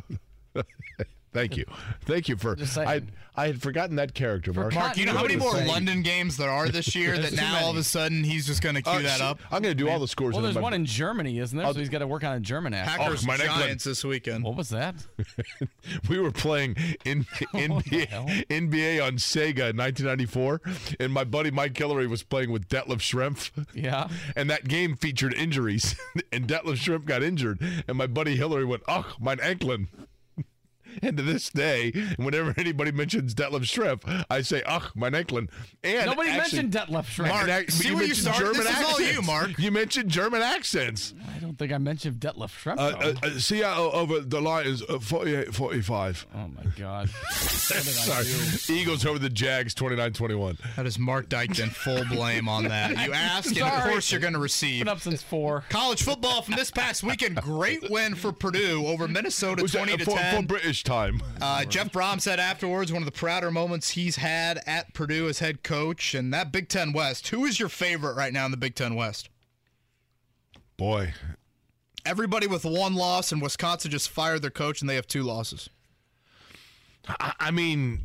Thank 1.31 1.57
you, 1.57 1.65
thank 2.05 2.27
you 2.29 2.35
for. 2.37 2.57
I 2.77 3.01
I 3.35 3.47
had 3.47 3.61
forgotten 3.61 3.95
that 3.97 4.13
character, 4.13 4.51
Mark. 4.51 4.73
Mark, 4.73 4.97
you 4.97 5.05
know 5.05 5.13
how 5.13 5.21
many 5.21 5.37
more 5.37 5.53
London 5.53 6.01
games 6.01 6.35
there 6.35 6.49
are 6.49 6.67
this 6.67 6.93
year 6.93 7.11
that 7.15 7.21
There's 7.21 7.29
too 7.35 7.37
now 7.37 7.63
all 7.63 7.71
of 7.71 7.77
a 7.77 7.83
sudden 7.83 8.23
he's 8.23 8.45
just 8.45 8.61
going 8.61 8.75
to 8.75 8.81
cue 8.81 8.91
Uh, 8.91 9.01
that 9.03 9.21
up? 9.21 9.39
I'm 9.49 9.61
going 9.61 9.77
to 9.77 9.81
do 9.81 9.87
all 9.89 9.99
the 9.99 10.09
scores. 10.09 10.33
Well, 10.33 10.41
there's 10.43 10.55
my- 10.55 10.61
one 10.61 10.73
in 10.73 10.85
Germany, 10.85 11.39
isn't 11.39 11.57
there? 11.57 11.71
so 11.71 11.79
he's 11.79 11.87
got 11.87 11.99
to 11.99 12.07
work 12.07 12.25
on 12.25 12.35
a 12.35 12.39
German 12.41 12.73
accent. 12.73 12.99
Packers 13.01 13.23
Oh, 13.23 13.27
my 13.27 13.37
neck 13.37 13.47
went- 13.47 13.61
Giants 13.61 13.83
this 13.85 14.03
weekend. 14.03 14.43
What 14.43 14.57
was 14.57 14.69
that? 14.69 14.95
we 16.09 16.19
were 16.19 16.31
playing 16.31 16.75
in, 17.05 17.23
NBA, 17.53 18.45
NBA 18.47 19.05
on 19.05 19.13
Sega 19.13 19.69
in 19.69 19.77
1994, 19.77 20.61
and 20.99 21.13
my 21.13 21.23
buddy 21.23 21.51
Mike 21.51 21.77
Hillary 21.77 22.07
was 22.07 22.23
playing 22.23 22.51
with 22.51 22.67
Detlef 22.67 22.97
Schrempf. 22.99 23.51
Yeah. 23.73 24.09
And 24.35 24.49
that 24.49 24.67
game 24.67 24.95
featured 24.97 25.33
injuries, 25.33 25.95
and 26.33 26.45
Detlef 26.47 26.75
Schrempf 26.77 27.05
got 27.05 27.23
injured, 27.23 27.61
and 27.87 27.97
my 27.97 28.07
buddy 28.07 28.35
Hillary 28.35 28.65
went, 28.65 28.83
"Oh, 28.87 29.13
mein 29.21 29.37
Enkelin." 29.37 29.87
And 31.09 31.17
to 31.17 31.23
this 31.23 31.49
day, 31.49 31.91
whenever 32.17 32.53
anybody 32.57 32.91
mentions 32.91 33.33
Detlef 33.33 33.61
Schrempf, 33.61 34.25
I 34.29 34.41
say, 34.41 34.61
"Ach, 34.65 34.91
mein 34.95 35.13
Enkelin." 35.13 35.49
And 35.83 36.05
Nobody 36.07 36.29
actually- 36.29 36.59
mentioned 36.63 36.73
Detlef 36.73 37.05
Schrempf. 37.05 37.29
Mark, 37.29 37.47
Mark, 37.47 37.71
see 37.71 37.87
you 37.89 37.95
where 37.95 38.03
you 38.03 38.09
mentioned 38.09 38.35
started? 38.35 38.45
German 38.45 38.63
This 38.63 38.79
is 38.79 38.85
all 38.85 38.99
you, 39.01 39.07
accents. 39.07 39.27
Mark. 39.27 39.59
You 39.59 39.71
mentioned 39.71 40.09
German 40.09 40.41
accents. 40.41 41.13
I 41.35 41.39
don't 41.39 41.57
think 41.57 41.71
I 41.71 41.77
mentioned 41.77 42.17
Detlef 42.19 42.51
Schrempf. 42.61 42.75
Uh, 42.79 42.91
though. 42.91 43.09
uh, 43.09 43.13
uh, 43.23 43.39
Seattle 43.39 43.91
over 43.93 44.19
the 44.19 44.41
line 44.41 44.65
is 44.67 44.83
uh, 44.83 44.99
48 44.99 45.53
45. 45.55 46.27
oh 46.35 46.37
my 46.49 46.63
God. 46.77 47.09
Sorry. 47.29 48.25
Eagles 48.77 49.05
over 49.05 49.19
the 49.19 49.29
Jags 49.29 49.73
29 49.73 50.13
21. 50.13 50.57
That 50.75 50.85
is 50.85 50.99
Mark 50.99 51.29
Dykton 51.29 51.69
full 51.69 52.03
blame 52.05 52.47
on 52.49 52.65
that. 52.65 52.91
You 53.05 53.13
ask, 53.13 53.47
and 53.55 53.61
of 53.65 53.83
course 53.89 54.11
you're 54.11 54.21
going 54.21 54.33
to 54.33 54.39
receive. 54.39 54.81
Been 54.81 54.87
up 54.89 54.99
since 54.99 55.21
four. 55.21 55.63
College 55.69 56.03
football 56.03 56.41
from 56.41 56.55
this 56.55 56.71
past 56.71 57.03
weekend. 57.03 57.37
Great 57.37 57.89
win 57.89 58.15
for 58.15 58.31
Purdue 58.31 58.85
over 58.87 59.07
Minnesota, 59.07 59.65
20 59.67 59.97
to 59.97 60.05
for, 60.05 60.17
10. 60.17 60.41
for 60.41 60.47
British 60.47 60.83
time. 60.89 61.21
Uh, 61.41 61.65
Jeff 61.65 61.91
Brohm 61.91 62.19
said 62.19 62.39
afterwards, 62.39 62.91
one 62.91 63.01
of 63.01 63.05
the 63.05 63.11
prouder 63.11 63.51
moments 63.51 63.91
he's 63.91 64.15
had 64.15 64.61
at 64.65 64.93
Purdue 64.93 65.27
as 65.27 65.39
head 65.39 65.63
coach. 65.63 66.13
And 66.13 66.33
that 66.33 66.51
Big 66.51 66.67
Ten 66.67 66.93
West, 66.93 67.27
who 67.29 67.45
is 67.45 67.59
your 67.59 67.69
favorite 67.69 68.15
right 68.15 68.33
now 68.33 68.45
in 68.45 68.51
the 68.51 68.57
Big 68.57 68.75
Ten 68.75 68.95
West? 68.95 69.29
Boy, 70.77 71.13
Everybody 72.05 72.47
with 72.47 72.65
one 72.65 72.95
loss, 72.95 73.31
and 73.31 73.41
Wisconsin 73.41 73.91
just 73.91 74.09
fired 74.09 74.41
their 74.41 74.49
coach, 74.49 74.81
and 74.81 74.89
they 74.89 74.95
have 74.95 75.07
two 75.07 75.23
losses. 75.23 75.69
I, 77.07 77.33
I 77.39 77.51
mean, 77.51 78.01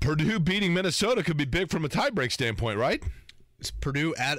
Purdue 0.00 0.38
beating 0.38 0.74
Minnesota 0.74 1.22
could 1.22 1.36
be 1.36 1.44
big 1.44 1.70
from 1.70 1.84
a 1.84 1.88
tiebreak 1.88 2.32
standpoint, 2.32 2.78
right? 2.78 3.02
Is 3.58 3.70
Purdue 3.70 4.14
at 4.16 4.38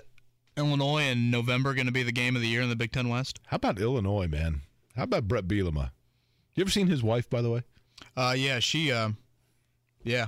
Illinois 0.56 1.04
in 1.04 1.32
November 1.32 1.74
going 1.74 1.88
to 1.88 1.92
be 1.92 2.04
the 2.04 2.12
game 2.12 2.36
of 2.36 2.42
the 2.42 2.48
year 2.48 2.62
in 2.62 2.70
the 2.70 2.76
Big 2.76 2.92
Ten 2.92 3.10
West? 3.10 3.40
How 3.48 3.56
about 3.56 3.80
Illinois, 3.80 4.28
man? 4.28 4.62
How 4.96 5.04
about 5.04 5.28
Bret 5.28 5.48
Bielema? 5.48 5.92
You 6.56 6.62
ever 6.62 6.72
seen 6.72 6.88
his 6.88 7.02
wife, 7.02 7.30
by 7.30 7.42
the 7.42 7.50
way? 7.50 7.64
Uh, 8.16 8.34
yeah, 8.38 8.60
she, 8.60 8.92
uh, 8.92 9.10
yeah, 10.04 10.28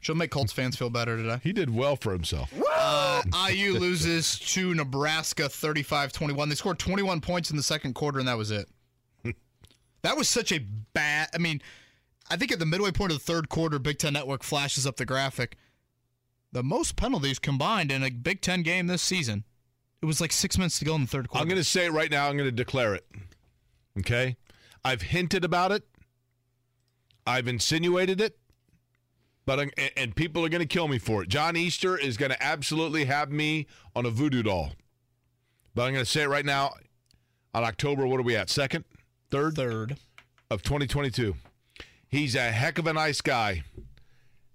she'll 0.00 0.14
make 0.14 0.30
Colts 0.30 0.52
fans 0.52 0.76
feel 0.76 0.90
better 0.90 1.16
today. 1.16 1.40
He 1.42 1.52
did 1.52 1.74
well 1.74 1.96
for 1.96 2.12
himself. 2.12 2.52
Uh, 2.78 3.22
IU 3.50 3.78
loses 3.78 4.38
to 4.38 4.74
Nebraska 4.74 5.44
35-21. 5.44 6.48
They 6.48 6.54
scored 6.54 6.78
21 6.78 7.20
points 7.20 7.50
in 7.50 7.56
the 7.56 7.62
second 7.62 7.94
quarter, 7.94 8.18
and 8.18 8.28
that 8.28 8.38
was 8.38 8.50
it. 8.50 8.68
that 10.02 10.16
was 10.16 10.28
such 10.28 10.52
a 10.52 10.58
bad. 10.92 11.28
I 11.34 11.38
mean, 11.38 11.60
I 12.30 12.36
think 12.36 12.52
at 12.52 12.58
the 12.58 12.66
midway 12.66 12.90
point 12.90 13.12
of 13.12 13.18
the 13.18 13.24
third 13.24 13.48
quarter, 13.48 13.78
Big 13.78 13.98
Ten 13.98 14.12
Network 14.12 14.42
flashes 14.42 14.86
up 14.86 14.96
the 14.96 15.06
graphic. 15.06 15.56
The 16.52 16.62
most 16.62 16.96
penalties 16.96 17.38
combined 17.38 17.92
in 17.92 18.02
a 18.02 18.10
Big 18.10 18.40
Ten 18.40 18.62
game 18.62 18.86
this 18.86 19.02
season. 19.02 19.44
It 20.02 20.06
was 20.06 20.20
like 20.20 20.32
six 20.32 20.58
minutes 20.58 20.78
to 20.78 20.84
go 20.84 20.94
in 20.94 21.02
the 21.02 21.06
third 21.06 21.28
quarter. 21.28 21.42
I'm 21.42 21.48
going 21.48 21.60
to 21.60 21.64
say 21.64 21.86
it 21.86 21.92
right 21.92 22.10
now. 22.10 22.28
I'm 22.28 22.36
going 22.36 22.48
to 22.48 22.52
declare 22.52 22.94
it. 22.94 23.06
Okay? 23.98 24.36
I've 24.84 25.02
hinted 25.02 25.44
about 25.44 25.72
it. 25.72 25.84
I've 27.26 27.48
insinuated 27.48 28.20
it. 28.20 28.38
But 29.44 29.60
I'm, 29.60 29.70
and- 29.78 29.90
and 29.96 30.16
people 30.16 30.44
are 30.44 30.48
going 30.48 30.60
to 30.60 30.66
kill 30.66 30.88
me 30.88 30.98
for 30.98 31.22
it. 31.22 31.28
John 31.28 31.56
Easter 31.56 31.96
is 31.96 32.16
going 32.16 32.32
to 32.32 32.42
absolutely 32.42 33.04
have 33.04 33.30
me 33.30 33.66
on 33.94 34.04
a 34.06 34.10
voodoo 34.10 34.42
doll. 34.42 34.72
But 35.74 35.82
I'm 35.84 35.92
going 35.92 36.04
to 36.04 36.10
say 36.10 36.22
it 36.22 36.28
right 36.28 36.44
now. 36.44 36.74
On 37.54 37.62
October, 37.64 38.06
what 38.06 38.18
are 38.20 38.22
we 38.24 38.36
at? 38.36 38.50
Second, 38.50 38.84
third, 39.30 39.54
third 39.56 39.96
of 40.50 40.62
2022. 40.62 41.36
He's 42.08 42.34
a 42.34 42.50
heck 42.52 42.78
of 42.78 42.86
a 42.86 42.92
nice 42.92 43.20
guy, 43.20 43.62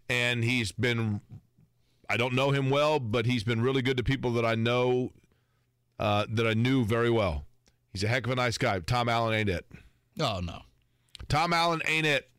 and 0.09 0.43
he's 0.43 0.71
been. 0.71 1.21
I 2.09 2.17
don't 2.17 2.33
know 2.33 2.51
him 2.51 2.69
well, 2.69 2.99
but 2.99 3.25
he's 3.25 3.43
been 3.43 3.61
really 3.61 3.81
good 3.81 3.97
to 3.97 4.03
people 4.03 4.31
that 4.33 4.45
I 4.45 4.55
know, 4.55 5.11
uh, 5.99 6.25
that 6.29 6.45
I 6.45 6.53
knew 6.53 6.83
very 6.85 7.09
well. 7.09 7.45
He's 7.93 8.03
a 8.03 8.07
heck 8.07 8.25
of 8.25 8.31
a 8.31 8.35
nice 8.35 8.57
guy. 8.57 8.79
Tom 8.79 9.09
Allen 9.09 9.33
ain't 9.33 9.49
it. 9.49 9.65
Oh 10.19 10.39
no. 10.43 10.61
Tom 11.27 11.53
Allen 11.53 11.81
ain't 11.87 12.05
it. 12.05 12.29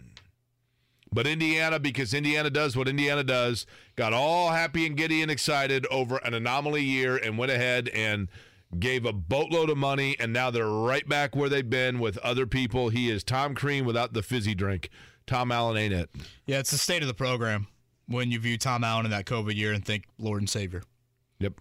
But 1.12 1.26
Indiana, 1.26 1.78
because 1.78 2.14
Indiana 2.14 2.48
does 2.48 2.76
what 2.76 2.88
Indiana 2.88 3.22
does, 3.22 3.66
got 3.96 4.12
all 4.12 4.50
happy 4.50 4.86
and 4.86 4.96
giddy 4.96 5.20
and 5.20 5.30
excited 5.30 5.86
over 5.90 6.16
an 6.18 6.32
anomaly 6.32 6.82
year 6.82 7.16
and 7.16 7.36
went 7.36 7.52
ahead 7.52 7.88
and 7.90 8.28
gave 8.78 9.04
a 9.04 9.12
boatload 9.12 9.68
of 9.68 9.76
money, 9.76 10.16
and 10.18 10.32
now 10.32 10.50
they're 10.50 10.66
right 10.66 11.06
back 11.06 11.36
where 11.36 11.50
they've 11.50 11.68
been 11.68 11.98
with 11.98 12.16
other 12.18 12.46
people. 12.46 12.88
He 12.88 13.10
is 13.10 13.22
Tom 13.22 13.54
Crean 13.54 13.84
without 13.84 14.14
the 14.14 14.22
fizzy 14.22 14.54
drink. 14.54 14.88
Tom 15.26 15.52
Allen 15.52 15.76
ain't 15.76 15.92
it. 15.92 16.08
Yeah, 16.46 16.58
it's 16.58 16.70
the 16.70 16.78
state 16.78 17.02
of 17.02 17.08
the 17.08 17.14
program 17.14 17.66
when 18.08 18.30
you 18.30 18.38
view 18.38 18.56
Tom 18.56 18.82
Allen 18.82 19.04
in 19.04 19.10
that 19.10 19.26
COVID 19.26 19.54
year 19.54 19.72
and 19.72 19.84
think 19.84 20.04
Lord 20.18 20.40
and 20.40 20.48
Savior. 20.48 20.82
Yep. 21.38 21.60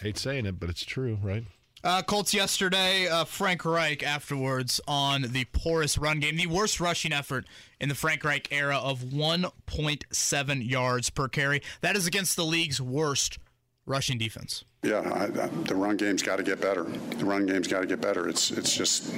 Hate 0.00 0.18
saying 0.18 0.46
it, 0.46 0.60
but 0.60 0.68
it's 0.68 0.84
true, 0.84 1.18
right? 1.22 1.44
Uh, 1.84 2.02
Colts 2.02 2.34
yesterday, 2.34 3.06
uh, 3.06 3.24
Frank 3.24 3.64
Reich 3.64 4.02
afterwards 4.02 4.80
on 4.88 5.22
the 5.22 5.44
poorest 5.52 5.96
run 5.96 6.18
game, 6.18 6.36
the 6.36 6.46
worst 6.46 6.80
rushing 6.80 7.12
effort 7.12 7.46
in 7.80 7.88
the 7.88 7.94
Frank 7.94 8.24
Reich 8.24 8.48
era 8.50 8.76
of 8.76 9.00
1.7 9.00 10.70
yards 10.70 11.10
per 11.10 11.28
carry. 11.28 11.62
That 11.80 11.94
is 11.94 12.06
against 12.06 12.34
the 12.34 12.44
league's 12.44 12.80
worst 12.80 13.38
rushing 13.86 14.18
defense. 14.18 14.64
Yeah, 14.82 15.00
I, 15.00 15.24
I, 15.24 15.46
the 15.46 15.74
run 15.76 15.96
game's 15.96 16.22
got 16.22 16.36
to 16.36 16.42
get 16.42 16.60
better. 16.60 16.82
The 16.84 17.24
run 17.24 17.46
game's 17.46 17.68
got 17.68 17.80
to 17.80 17.86
get 17.86 18.00
better. 18.00 18.28
It's 18.28 18.50
it's 18.50 18.76
just 18.76 19.14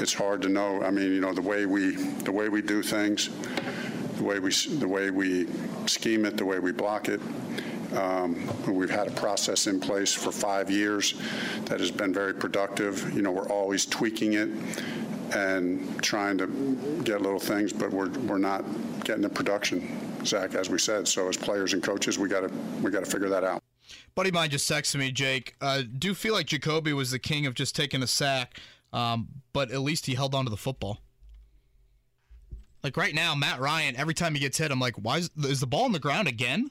it's 0.00 0.12
hard 0.12 0.42
to 0.42 0.48
know. 0.48 0.82
I 0.82 0.90
mean, 0.90 1.12
you 1.12 1.20
know, 1.20 1.32
the 1.32 1.42
way 1.42 1.66
we 1.66 1.94
the 1.96 2.32
way 2.32 2.48
we 2.48 2.62
do 2.62 2.82
things, 2.82 3.28
the 4.16 4.24
way 4.24 4.38
we 4.38 4.50
the 4.50 4.88
way 4.88 5.10
we 5.10 5.46
scheme 5.86 6.24
it, 6.24 6.36
the 6.36 6.44
way 6.44 6.58
we 6.58 6.72
block 6.72 7.08
it. 7.08 7.20
Um, 7.96 8.48
we've 8.66 8.90
had 8.90 9.08
a 9.08 9.12
process 9.12 9.66
in 9.66 9.80
place 9.80 10.12
for 10.12 10.32
five 10.32 10.70
years 10.70 11.14
that 11.66 11.80
has 11.80 11.90
been 11.90 12.12
very 12.12 12.34
productive. 12.34 13.14
You 13.14 13.22
know, 13.22 13.30
we're 13.30 13.48
always 13.48 13.86
tweaking 13.86 14.34
it 14.34 14.50
and 15.34 16.02
trying 16.02 16.38
to 16.38 16.46
get 17.04 17.22
little 17.22 17.38
things, 17.38 17.72
but 17.72 17.90
we're 17.90 18.10
we're 18.20 18.38
not 18.38 18.64
getting 19.04 19.22
the 19.22 19.28
production, 19.28 20.24
Zach, 20.24 20.54
as 20.54 20.70
we 20.70 20.78
said. 20.78 21.08
So 21.08 21.28
as 21.28 21.36
players 21.36 21.72
and 21.72 21.82
coaches, 21.82 22.18
we 22.18 22.28
got 22.28 22.40
to 22.40 22.54
we 22.82 22.90
got 22.90 23.04
to 23.04 23.10
figure 23.10 23.28
that 23.28 23.44
out. 23.44 23.62
Buddy 24.14 24.30
mine 24.30 24.50
just 24.50 24.70
texted 24.70 24.96
me, 24.96 25.10
Jake. 25.10 25.56
Uh, 25.60 25.82
do 25.98 26.14
feel 26.14 26.34
like 26.34 26.46
Jacoby 26.46 26.92
was 26.92 27.10
the 27.10 27.18
king 27.18 27.46
of 27.46 27.54
just 27.54 27.74
taking 27.74 28.02
a 28.02 28.06
sack, 28.06 28.60
um, 28.92 29.28
but 29.52 29.70
at 29.70 29.80
least 29.80 30.06
he 30.06 30.14
held 30.14 30.34
on 30.34 30.44
to 30.44 30.50
the 30.50 30.56
football. 30.56 31.00
Like 32.82 32.96
right 32.96 33.14
now, 33.14 33.34
Matt 33.34 33.60
Ryan, 33.60 33.96
every 33.96 34.14
time 34.14 34.34
he 34.34 34.40
gets 34.40 34.58
hit, 34.58 34.70
I'm 34.70 34.78
like, 34.78 34.96
why 34.96 35.18
is, 35.18 35.30
is 35.38 35.60
the 35.60 35.66
ball 35.66 35.84
on 35.84 35.92
the 35.92 35.98
ground 35.98 36.28
again? 36.28 36.70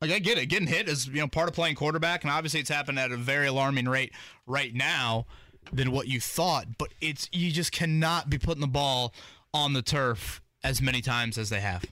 Like 0.00 0.10
I 0.10 0.18
get 0.18 0.36
it, 0.38 0.46
getting 0.46 0.68
hit 0.68 0.88
is 0.88 1.06
you 1.06 1.20
know 1.20 1.28
part 1.28 1.48
of 1.48 1.54
playing 1.54 1.76
quarterback, 1.76 2.22
and 2.22 2.30
obviously 2.30 2.60
it's 2.60 2.70
happened 2.70 2.98
at 2.98 3.12
a 3.12 3.16
very 3.16 3.46
alarming 3.46 3.88
rate 3.88 4.12
right 4.46 4.74
now 4.74 5.26
than 5.72 5.90
what 5.90 6.06
you 6.06 6.20
thought. 6.20 6.78
But 6.78 6.92
it's 7.00 7.28
you 7.32 7.50
just 7.50 7.72
cannot 7.72 8.28
be 8.28 8.38
putting 8.38 8.60
the 8.60 8.66
ball 8.66 9.14
on 9.54 9.72
the 9.72 9.82
turf 9.82 10.42
as 10.62 10.82
many 10.82 11.00
times 11.00 11.38
as 11.38 11.48
they 11.48 11.60
have. 11.60 11.84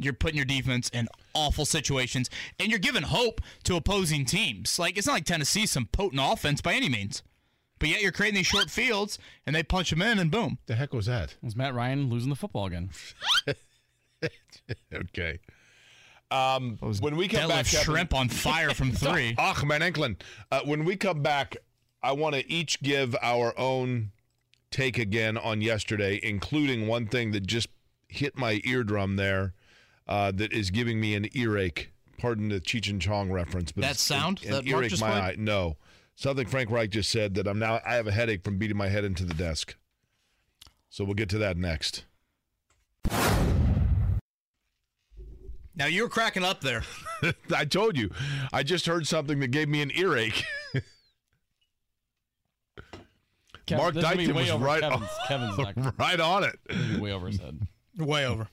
You're 0.00 0.12
putting 0.12 0.36
your 0.36 0.44
defense 0.44 0.88
in 0.90 1.08
awful 1.34 1.64
situations, 1.64 2.30
and 2.60 2.70
you're 2.70 2.78
giving 2.78 3.02
hope 3.02 3.40
to 3.64 3.74
opposing 3.74 4.24
teams. 4.24 4.78
Like 4.78 4.96
it's 4.96 5.08
not 5.08 5.14
like 5.14 5.24
Tennessee's 5.24 5.72
some 5.72 5.86
potent 5.86 6.22
offense 6.24 6.60
by 6.60 6.74
any 6.74 6.88
means, 6.88 7.24
but 7.80 7.88
yet 7.88 8.00
you're 8.00 8.12
creating 8.12 8.36
these 8.36 8.46
short 8.46 8.70
fields, 8.70 9.18
and 9.44 9.56
they 9.56 9.64
punch 9.64 9.90
them 9.90 10.02
in, 10.02 10.20
and 10.20 10.30
boom. 10.30 10.58
The 10.66 10.76
heck 10.76 10.92
was 10.92 11.06
that? 11.06 11.34
Was 11.42 11.56
Matt 11.56 11.74
Ryan 11.74 12.08
losing 12.10 12.30
the 12.30 12.36
football 12.36 12.66
again? 12.66 12.90
okay. 14.94 15.40
Um, 16.30 16.76
when 17.00 17.16
we 17.16 17.26
come 17.28 17.42
deadlift 17.44 17.48
back, 17.48 17.66
Kevin- 17.66 17.84
shrimp 17.84 18.14
on 18.14 18.28
fire 18.28 18.70
from 18.74 18.92
three. 18.92 19.34
Ach, 19.38 19.64
man, 19.64 19.80
Enklin. 19.80 20.16
Uh, 20.52 20.60
when 20.64 20.84
we 20.84 20.96
come 20.96 21.22
back, 21.22 21.56
I 22.02 22.12
want 22.12 22.34
to 22.34 22.50
each 22.50 22.80
give 22.82 23.16
our 23.22 23.58
own 23.58 24.12
take 24.70 24.98
again 24.98 25.38
on 25.38 25.62
yesterday, 25.62 26.20
including 26.22 26.86
one 26.86 27.06
thing 27.06 27.32
that 27.32 27.46
just 27.46 27.68
hit 28.08 28.36
my 28.36 28.60
eardrum 28.64 29.16
there 29.16 29.54
uh, 30.06 30.30
that 30.32 30.52
is 30.52 30.70
giving 30.70 31.00
me 31.00 31.14
an 31.14 31.28
earache. 31.36 31.90
Pardon 32.18 32.48
the 32.48 32.60
Cheech 32.60 32.90
and 32.90 33.00
Chong 33.00 33.30
reference, 33.30 33.72
but 33.72 33.82
That 33.82 33.96
sound 33.96 34.42
an, 34.44 34.50
that 34.50 34.64
an 34.64 34.70
Mark 34.70 34.76
earache 34.82 34.90
just 34.90 35.00
my 35.00 35.10
played? 35.10 35.22
eye. 35.22 35.34
No, 35.38 35.76
something 36.16 36.46
Frank 36.46 36.70
Reich 36.70 36.90
just 36.90 37.10
said 37.10 37.34
that 37.34 37.46
I'm 37.46 37.58
now 37.58 37.80
I 37.86 37.94
have 37.94 38.06
a 38.06 38.12
headache 38.12 38.42
from 38.44 38.58
beating 38.58 38.76
my 38.76 38.88
head 38.88 39.04
into 39.04 39.24
the 39.24 39.34
desk. 39.34 39.76
So 40.90 41.04
we'll 41.04 41.14
get 41.14 41.28
to 41.30 41.38
that 41.38 41.56
next. 41.56 42.04
Now 45.78 45.86
you're 45.86 46.08
cracking 46.08 46.44
up 46.44 46.60
there. 46.60 46.82
I 47.54 47.64
told 47.64 47.96
you, 47.96 48.10
I 48.52 48.62
just 48.62 48.86
heard 48.86 49.06
something 49.06 49.38
that 49.40 49.48
gave 49.48 49.68
me 49.68 49.80
an 49.80 49.90
earache. 49.94 50.44
Kevin, 53.66 53.82
Mark 53.82 53.94
this 53.94 54.04
will 54.04 54.16
be 54.16 54.26
Dykton 54.26 54.34
was 54.34 54.52
right, 54.52 54.80
Kevin's- 54.80 55.10
Kevin's 55.28 55.58
not- 55.58 55.94
right 55.98 56.18
on 56.18 56.42
it. 56.44 56.58
This 56.68 56.88
will 56.96 57.00
way 57.02 57.12
over 57.12 57.26
his 57.26 57.38
head. 57.38 57.60
Way 57.98 58.26
over. 58.26 58.48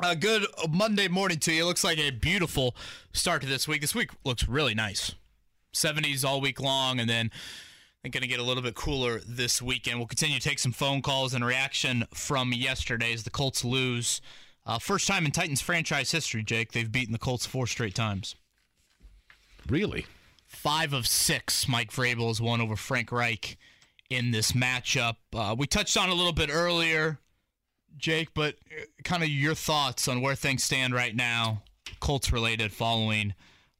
Uh, 0.00 0.14
good 0.14 0.44
Monday 0.68 1.06
morning 1.06 1.38
to 1.38 1.52
you. 1.52 1.64
Looks 1.64 1.84
like 1.84 1.98
a 1.98 2.10
beautiful 2.10 2.74
start 3.12 3.42
to 3.42 3.48
this 3.48 3.68
week. 3.68 3.80
This 3.80 3.94
week 3.94 4.10
looks 4.24 4.48
really 4.48 4.74
nice. 4.74 5.14
70s 5.72 6.24
all 6.24 6.40
week 6.40 6.60
long, 6.60 6.98
and 6.98 7.08
then 7.08 7.30
I 7.32 8.02
think 8.02 8.14
going 8.14 8.22
to 8.22 8.28
get 8.28 8.40
a 8.40 8.42
little 8.42 8.62
bit 8.62 8.74
cooler 8.74 9.20
this 9.26 9.62
weekend. 9.62 9.98
We'll 9.98 10.08
continue 10.08 10.38
to 10.38 10.42
take 10.48 10.58
some 10.58 10.72
phone 10.72 11.00
calls 11.00 11.32
and 11.32 11.44
reaction 11.44 12.04
from 12.12 12.52
yesterday 12.52 13.12
as 13.12 13.22
the 13.22 13.30
Colts 13.30 13.64
lose. 13.64 14.20
Uh, 14.66 14.78
first 14.78 15.06
time 15.06 15.26
in 15.26 15.30
Titans 15.30 15.60
franchise 15.60 16.10
history, 16.10 16.42
Jake. 16.42 16.72
They've 16.72 16.90
beaten 16.90 17.12
the 17.12 17.18
Colts 17.18 17.44
four 17.44 17.66
straight 17.66 17.94
times. 17.94 18.34
Really? 19.68 20.06
Five 20.46 20.92
of 20.92 21.06
six. 21.06 21.68
Mike 21.68 21.90
Vrabel 21.90 22.28
has 22.28 22.40
won 22.40 22.60
over 22.60 22.76
Frank 22.76 23.12
Reich 23.12 23.58
in 24.08 24.30
this 24.30 24.52
matchup. 24.52 25.16
Uh, 25.34 25.54
we 25.58 25.66
touched 25.66 25.96
on 25.96 26.08
a 26.08 26.14
little 26.14 26.32
bit 26.32 26.50
earlier, 26.50 27.18
Jake, 27.96 28.32
but 28.34 28.56
kind 29.02 29.22
of 29.22 29.28
your 29.28 29.54
thoughts 29.54 30.08
on 30.08 30.20
where 30.20 30.34
things 30.34 30.64
stand 30.64 30.94
right 30.94 31.14
now, 31.14 31.62
Colts 32.00 32.32
related, 32.32 32.72
following 32.72 33.34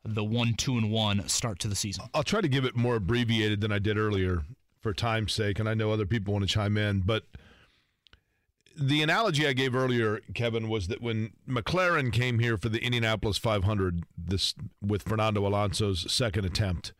the 0.04 0.24
one, 0.24 0.54
two, 0.54 0.76
and 0.76 0.90
one 0.90 1.26
start 1.28 1.58
to 1.60 1.68
the 1.68 1.74
season. 1.74 2.04
I'll 2.12 2.22
try 2.22 2.42
to 2.42 2.48
give 2.48 2.64
it 2.66 2.76
more 2.76 2.96
abbreviated 2.96 3.60
than 3.60 3.72
I 3.72 3.78
did 3.78 3.96
earlier 3.96 4.42
for 4.80 4.92
time's 4.92 5.32
sake, 5.32 5.58
and 5.58 5.68
I 5.68 5.72
know 5.72 5.92
other 5.92 6.04
people 6.04 6.34
want 6.34 6.46
to 6.46 6.52
chime 6.52 6.76
in, 6.76 7.00
but 7.00 7.24
the 8.76 9.02
analogy 9.02 9.46
I 9.46 9.52
gave 9.52 9.74
earlier, 9.74 10.20
Kevin, 10.34 10.68
was 10.68 10.88
that 10.88 11.00
when 11.00 11.32
McLaren 11.48 12.12
came 12.12 12.38
here 12.38 12.56
for 12.56 12.68
the 12.68 12.82
Indianapolis 12.82 13.38
500, 13.38 14.04
this 14.16 14.54
with 14.82 15.02
Fernando 15.02 15.46
Alonso's 15.46 16.10
second 16.12 16.44
attempt, 16.44 16.92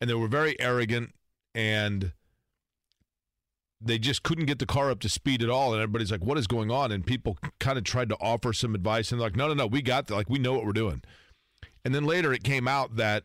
and 0.00 0.10
they 0.10 0.14
were 0.14 0.28
very 0.28 0.58
arrogant 0.60 1.14
and 1.54 2.12
they 3.80 3.98
just 3.98 4.22
couldn't 4.22 4.46
get 4.46 4.58
the 4.58 4.66
car 4.66 4.90
up 4.90 5.00
to 5.00 5.08
speed 5.08 5.42
at 5.42 5.50
all. 5.50 5.72
And 5.72 5.82
everybody's 5.82 6.10
like, 6.10 6.24
"What 6.24 6.38
is 6.38 6.46
going 6.46 6.70
on?" 6.70 6.90
And 6.90 7.06
people 7.06 7.38
kind 7.58 7.78
of 7.78 7.84
tried 7.84 8.08
to 8.08 8.16
offer 8.16 8.52
some 8.52 8.74
advice, 8.74 9.12
and 9.12 9.20
they're 9.20 9.26
like, 9.26 9.36
"No, 9.36 9.48
no, 9.48 9.54
no, 9.54 9.66
we 9.66 9.82
got 9.82 10.06
that. 10.06 10.14
Like, 10.14 10.30
we 10.30 10.38
know 10.38 10.52
what 10.52 10.64
we're 10.64 10.72
doing." 10.72 11.02
And 11.84 11.94
then 11.94 12.04
later, 12.04 12.32
it 12.32 12.42
came 12.42 12.66
out 12.66 12.96
that 12.96 13.24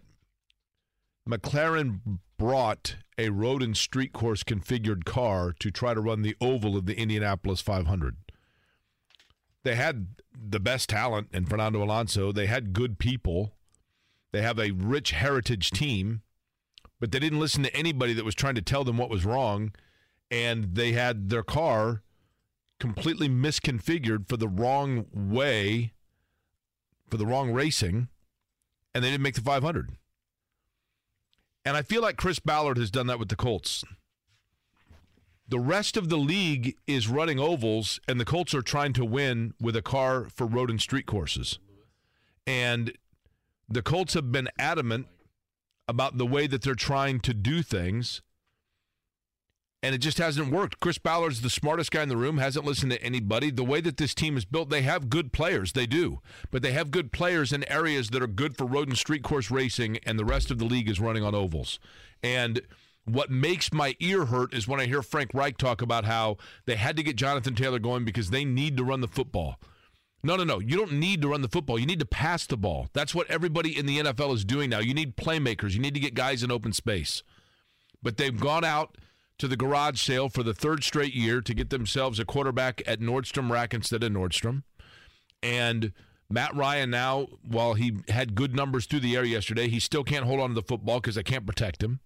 McLaren 1.27 2.19
brought 2.39 2.95
a 3.19 3.29
road 3.29 3.61
and 3.61 3.77
street 3.77 4.13
course 4.13 4.43
configured 4.43 5.05
car 5.05 5.53
to 5.59 5.69
try 5.69 5.93
to 5.93 6.01
run 6.01 6.23
the 6.23 6.35
oval 6.41 6.75
of 6.75 6.87
the 6.87 6.97
Indianapolis 6.97 7.61
500. 7.61 8.15
They 9.63 9.75
had 9.75 10.15
the 10.33 10.59
best 10.59 10.89
talent 10.89 11.27
in 11.33 11.45
Fernando 11.45 11.83
Alonso. 11.83 12.31
They 12.31 12.47
had 12.47 12.73
good 12.73 12.97
people. 12.97 13.53
They 14.31 14.41
have 14.41 14.57
a 14.57 14.71
rich 14.71 15.11
heritage 15.11 15.69
team, 15.69 16.21
but 16.99 17.11
they 17.11 17.19
didn't 17.19 17.41
listen 17.41 17.61
to 17.63 17.75
anybody 17.75 18.13
that 18.13 18.25
was 18.25 18.35
trying 18.35 18.55
to 18.55 18.61
tell 18.61 18.85
them 18.85 18.97
what 18.97 19.09
was 19.09 19.25
wrong. 19.25 19.73
And 20.31 20.75
they 20.75 20.93
had 20.93 21.29
their 21.29 21.43
car 21.43 22.03
completely 22.79 23.27
misconfigured 23.27 24.29
for 24.29 24.37
the 24.37 24.47
wrong 24.47 25.07
way, 25.13 25.91
for 27.09 27.17
the 27.17 27.25
wrong 27.25 27.51
racing, 27.51 28.07
and 28.95 29.03
they 29.03 29.11
didn't 29.11 29.23
make 29.23 29.35
the 29.35 29.41
500. 29.41 29.98
And 31.65 31.75
I 31.75 31.81
feel 31.81 32.01
like 32.01 32.17
Chris 32.17 32.39
Ballard 32.39 32.77
has 32.77 32.91
done 32.91 33.07
that 33.07 33.19
with 33.19 33.29
the 33.29 33.35
Colts. 33.35 33.83
The 35.47 35.59
rest 35.59 35.97
of 35.97 36.09
the 36.09 36.17
league 36.17 36.75
is 36.85 37.07
running 37.07 37.39
ovals, 37.39 37.99
and 38.07 38.19
the 38.19 38.25
Colts 38.25 38.53
are 38.53 38.61
trying 38.61 38.93
to 38.93 39.03
win 39.03 39.53
with 39.59 39.75
a 39.75 39.81
car 39.81 40.27
for 40.29 40.45
road 40.45 40.69
and 40.69 40.79
street 40.79 41.07
courses. 41.07 41.57
And 42.45 42.93
the 43.67 43.81
Colts 43.81 44.13
have 44.13 44.31
been 44.31 44.49
adamant 44.59 45.07
about 45.87 46.17
the 46.17 46.25
way 46.25 46.45
that 46.45 46.61
they're 46.61 46.75
trying 46.75 47.19
to 47.21 47.33
do 47.33 47.63
things, 47.63 48.21
and 49.81 49.95
it 49.95 49.99
just 49.99 50.17
hasn't 50.17 50.51
worked. 50.51 50.79
Chris 50.79 50.97
Ballard's 50.97 51.41
the 51.41 51.49
smartest 51.49 51.91
guy 51.91 52.03
in 52.03 52.09
the 52.09 52.17
room, 52.17 52.37
hasn't 52.37 52.65
listened 52.65 52.91
to 52.91 53.03
anybody. 53.03 53.49
The 53.49 53.63
way 53.63 53.81
that 53.81 53.97
this 53.97 54.13
team 54.13 54.37
is 54.37 54.45
built, 54.45 54.69
they 54.69 54.81
have 54.81 55.09
good 55.09 55.31
players, 55.31 55.73
they 55.73 55.85
do, 55.85 56.19
but 56.51 56.61
they 56.61 56.71
have 56.73 56.91
good 56.91 57.11
players 57.11 57.53
in 57.53 57.69
areas 57.71 58.09
that 58.09 58.21
are 58.21 58.27
good 58.27 58.57
for 58.57 58.65
road 58.65 58.89
and 58.89 58.97
street 58.97 59.23
course 59.23 59.49
racing, 59.49 59.97
and 60.05 60.19
the 60.19 60.25
rest 60.25 60.51
of 60.51 60.57
the 60.57 60.65
league 60.65 60.89
is 60.89 60.99
running 60.99 61.23
on 61.23 61.35
ovals. 61.35 61.79
And 62.21 62.61
what 63.05 63.31
makes 63.31 63.73
my 63.73 63.95
ear 63.99 64.25
hurt 64.25 64.53
is 64.53 64.67
when 64.67 64.79
I 64.79 64.85
hear 64.85 65.01
Frank 65.01 65.31
Reich 65.33 65.57
talk 65.57 65.81
about 65.81 66.05
how 66.05 66.37
they 66.65 66.75
had 66.75 66.97
to 66.97 67.03
get 67.03 67.15
Jonathan 67.15 67.55
Taylor 67.55 67.79
going 67.79 68.05
because 68.05 68.29
they 68.29 68.45
need 68.45 68.77
to 68.77 68.83
run 68.83 69.01
the 69.01 69.07
football. 69.07 69.59
No, 70.21 70.35
no, 70.35 70.43
no. 70.43 70.59
You 70.59 70.75
don't 70.75 70.93
need 70.93 71.21
to 71.21 71.29
run 71.29 71.41
the 71.41 71.47
football. 71.47 71.79
You 71.79 71.85
need 71.85 72.01
to 72.01 72.05
pass 72.05 72.45
the 72.45 72.57
ball. 72.57 72.89
That's 72.93 73.15
what 73.15 73.29
everybody 73.31 73.77
in 73.77 73.85
the 73.85 73.99
NFL 73.99 74.35
is 74.35 74.43
doing 74.43 74.69
now. 74.69 74.79
You 74.79 74.93
need 74.93 75.15
playmakers. 75.15 75.71
You 75.71 75.79
need 75.79 75.93
to 75.93 75.99
get 75.99 76.13
guys 76.13 76.43
in 76.43 76.51
open 76.51 76.73
space. 76.73 77.23
But 78.03 78.17
they've 78.17 78.37
gone 78.37 78.65
out 78.65 78.97
to 79.39 79.47
the 79.47 79.57
garage 79.57 79.99
sale 80.01 80.29
for 80.29 80.43
the 80.43 80.53
third 80.53 80.83
straight 80.83 81.13
year 81.13 81.41
to 81.41 81.53
get 81.53 81.69
themselves 81.69 82.19
a 82.19 82.25
quarterback 82.25 82.83
at 82.85 82.99
Nordstrom 82.99 83.49
Rack 83.49 83.73
instead 83.73 84.03
of 84.03 84.11
Nordstrom. 84.11 84.63
And 85.41 85.93
Matt 86.29 86.55
Ryan 86.55 86.91
now, 86.91 87.27
while 87.47 87.73
he 87.73 87.99
had 88.09 88.35
good 88.35 88.55
numbers 88.55 88.85
through 88.85 88.99
the 88.99 89.15
air 89.15 89.23
yesterday, 89.23 89.69
he 89.69 89.79
still 89.79 90.03
can't 90.03 90.25
hold 90.25 90.41
on 90.41 90.49
to 90.49 90.55
the 90.55 90.61
football 90.61 90.99
because 90.99 91.15
they 91.15 91.23
can't 91.23 91.45
protect 91.45 91.81
him. 91.81 92.01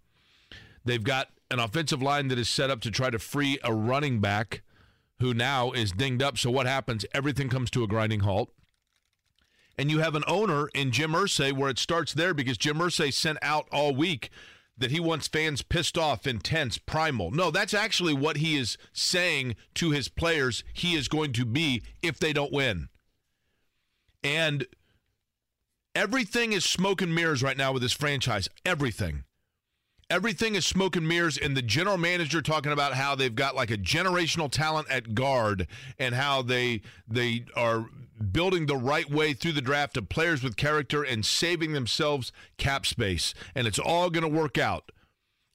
They've 0.85 1.03
got 1.03 1.29
an 1.49 1.59
offensive 1.59 2.01
line 2.01 2.27
that 2.29 2.39
is 2.39 2.47
set 2.47 2.69
up 2.69 2.81
to 2.81 2.91
try 2.91 3.09
to 3.09 3.19
free 3.19 3.59
a 3.63 3.73
running 3.73 4.19
back 4.19 4.61
who 5.19 5.33
now 5.33 5.71
is 5.71 5.91
dinged 5.91 6.21
up. 6.21 6.37
So 6.37 6.51
what 6.51 6.67
happens? 6.67 7.05
Everything 7.13 7.49
comes 7.49 7.71
to 7.71 7.83
a 7.83 7.87
grinding 7.87 8.21
halt. 8.21 8.51
And 9.77 9.89
you 9.89 9.99
have 9.99 10.13
an 10.13 10.23
owner 10.27 10.67
in 10.75 10.91
Jim 10.91 11.13
Irsay 11.13 11.51
where 11.51 11.69
it 11.69 11.79
starts 11.79 12.13
there 12.13 12.33
because 12.33 12.57
Jim 12.57 12.77
Irsay 12.77 13.11
sent 13.11 13.39
out 13.41 13.67
all 13.71 13.95
week 13.95 14.29
that 14.77 14.91
he 14.91 14.99
wants 14.99 15.27
fans 15.27 15.61
pissed 15.61 15.97
off, 15.97 16.25
intense, 16.25 16.77
primal. 16.77 17.31
No, 17.31 17.51
that's 17.51 17.73
actually 17.73 18.13
what 18.13 18.37
he 18.37 18.57
is 18.57 18.77
saying 18.91 19.55
to 19.75 19.91
his 19.91 20.09
players 20.09 20.63
he 20.73 20.95
is 20.95 21.07
going 21.07 21.33
to 21.33 21.45
be 21.45 21.83
if 22.01 22.19
they 22.19 22.33
don't 22.33 22.51
win. 22.51 22.89
And 24.23 24.65
everything 25.95 26.53
is 26.53 26.65
smoke 26.65 27.01
and 27.01 27.13
mirrors 27.13 27.43
right 27.43 27.57
now 27.57 27.71
with 27.71 27.81
this 27.81 27.93
franchise. 27.93 28.49
Everything. 28.65 29.23
Everything 30.09 30.55
is 30.55 30.65
smoke 30.65 30.95
and 30.95 31.07
mirrors, 31.07 31.37
and 31.37 31.55
the 31.55 31.61
general 31.61 31.97
manager 31.97 32.41
talking 32.41 32.71
about 32.71 32.93
how 32.93 33.15
they've 33.15 33.33
got 33.33 33.55
like 33.55 33.71
a 33.71 33.77
generational 33.77 34.51
talent 34.51 34.89
at 34.89 35.15
guard, 35.15 35.67
and 35.97 36.13
how 36.13 36.41
they 36.41 36.81
they 37.07 37.45
are 37.55 37.89
building 38.31 38.65
the 38.65 38.77
right 38.77 39.09
way 39.09 39.33
through 39.33 39.51
the 39.53 39.61
draft 39.61 39.97
of 39.97 40.09
players 40.09 40.43
with 40.43 40.55
character 40.55 41.03
and 41.03 41.25
saving 41.25 41.73
themselves 41.73 42.31
cap 42.57 42.85
space, 42.85 43.33
and 43.53 43.67
it's 43.67 43.79
all 43.79 44.09
going 44.09 44.23
to 44.23 44.39
work 44.39 44.57
out. 44.57 44.91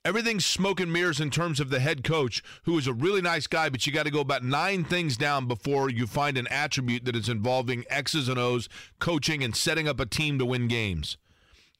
Everything's 0.04 0.46
smoke 0.46 0.80
and 0.80 0.92
mirrors 0.92 1.20
in 1.20 1.30
terms 1.30 1.60
of 1.60 1.70
the 1.70 1.80
head 1.80 2.04
coach, 2.04 2.42
who 2.64 2.78
is 2.78 2.86
a 2.86 2.92
really 2.92 3.20
nice 3.20 3.46
guy, 3.46 3.68
but 3.68 3.86
you 3.86 3.92
got 3.92 4.04
to 4.04 4.10
go 4.10 4.20
about 4.20 4.44
nine 4.44 4.84
things 4.84 5.16
down 5.16 5.46
before 5.46 5.90
you 5.90 6.06
find 6.06 6.38
an 6.38 6.46
attribute 6.48 7.04
that 7.04 7.16
is 7.16 7.28
involving 7.28 7.84
X's 7.90 8.28
and 8.28 8.38
O's, 8.38 8.68
coaching, 8.98 9.42
and 9.42 9.54
setting 9.54 9.88
up 9.88 10.00
a 10.00 10.06
team 10.06 10.38
to 10.38 10.46
win 10.46 10.68
games 10.68 11.16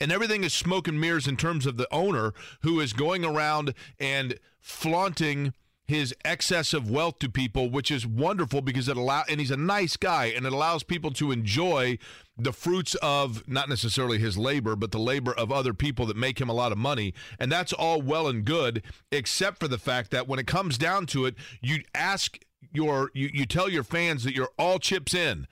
and 0.01 0.13
everything 0.13 0.45
is 0.45 0.55
smoke 0.55 0.87
and 0.89 1.01
mirrors 1.01 1.27
in 1.27 1.37
terms 1.37 1.67
of 1.67 1.77
the 1.77 1.93
owner 1.93 2.33
who 2.63 2.81
is 2.81 2.93
going 2.93 3.25
around 3.25 3.75
and 3.99 4.39
flaunting 4.61 5.53
his 5.89 6.15
excess 6.23 6.75
of 6.75 6.91
wealth 6.91 7.19
to 7.19 7.31
people, 7.31 7.71
which 7.71 7.91
is 7.91 8.07
wonderful 8.07 8.61
because 8.61 8.89
it 8.89 8.97
allow 8.97 9.25
and 9.29 9.41
he's 9.41 9.51
a 9.51 9.57
nice 9.57 9.97
guy 9.97 10.27
and 10.27 10.45
it 10.45 10.53
allows 10.53 10.83
people 10.83 11.11
to 11.13 11.33
enjoy 11.33 11.99
the 12.37 12.53
fruits 12.53 12.95
of 12.97 13.49
not 13.49 13.71
necessarily 13.71 14.19
his 14.19 14.37
labor, 14.37 14.77
but 14.77 14.93
the 14.93 14.99
labor 14.99 15.33
of 15.33 15.51
other 15.51 15.73
people 15.73 16.05
that 16.05 16.17
make 16.17 16.41
him 16.41 16.51
a 16.51 16.53
lot 16.53 16.73
of 16.73 16.79
money. 16.79 17.15
And 17.41 17.51
that's 17.51 17.73
all 17.73 18.03
well 18.03 18.29
and 18.29 18.45
good, 18.45 18.83
except 19.11 19.59
for 19.59 19.67
the 19.67 19.79
fact 19.79 20.11
that 20.11 20.29
when 20.29 20.39
it 20.39 20.47
comes 20.47 20.77
down 20.77 21.07
to 21.07 21.25
it, 21.25 21.35
you 21.63 21.79
ask 21.95 22.39
your 22.71 23.11
you, 23.15 23.31
you 23.33 23.47
tell 23.47 23.71
your 23.71 23.83
fans 23.83 24.25
that 24.25 24.35
you're 24.35 24.51
all 24.59 24.79
chips 24.79 25.15
in 25.15 25.47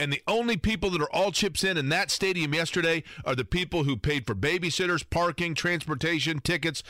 And 0.00 0.10
the 0.10 0.22
only 0.26 0.56
people 0.56 0.88
that 0.90 1.02
are 1.02 1.12
all 1.12 1.30
chips 1.30 1.62
in 1.62 1.76
in 1.76 1.90
that 1.90 2.10
stadium 2.10 2.54
yesterday 2.54 3.02
are 3.26 3.34
the 3.34 3.44
people 3.44 3.84
who 3.84 3.98
paid 3.98 4.26
for 4.26 4.34
babysitters, 4.34 5.04
parking, 5.08 5.54
transportation, 5.54 6.40
tickets, 6.40 6.82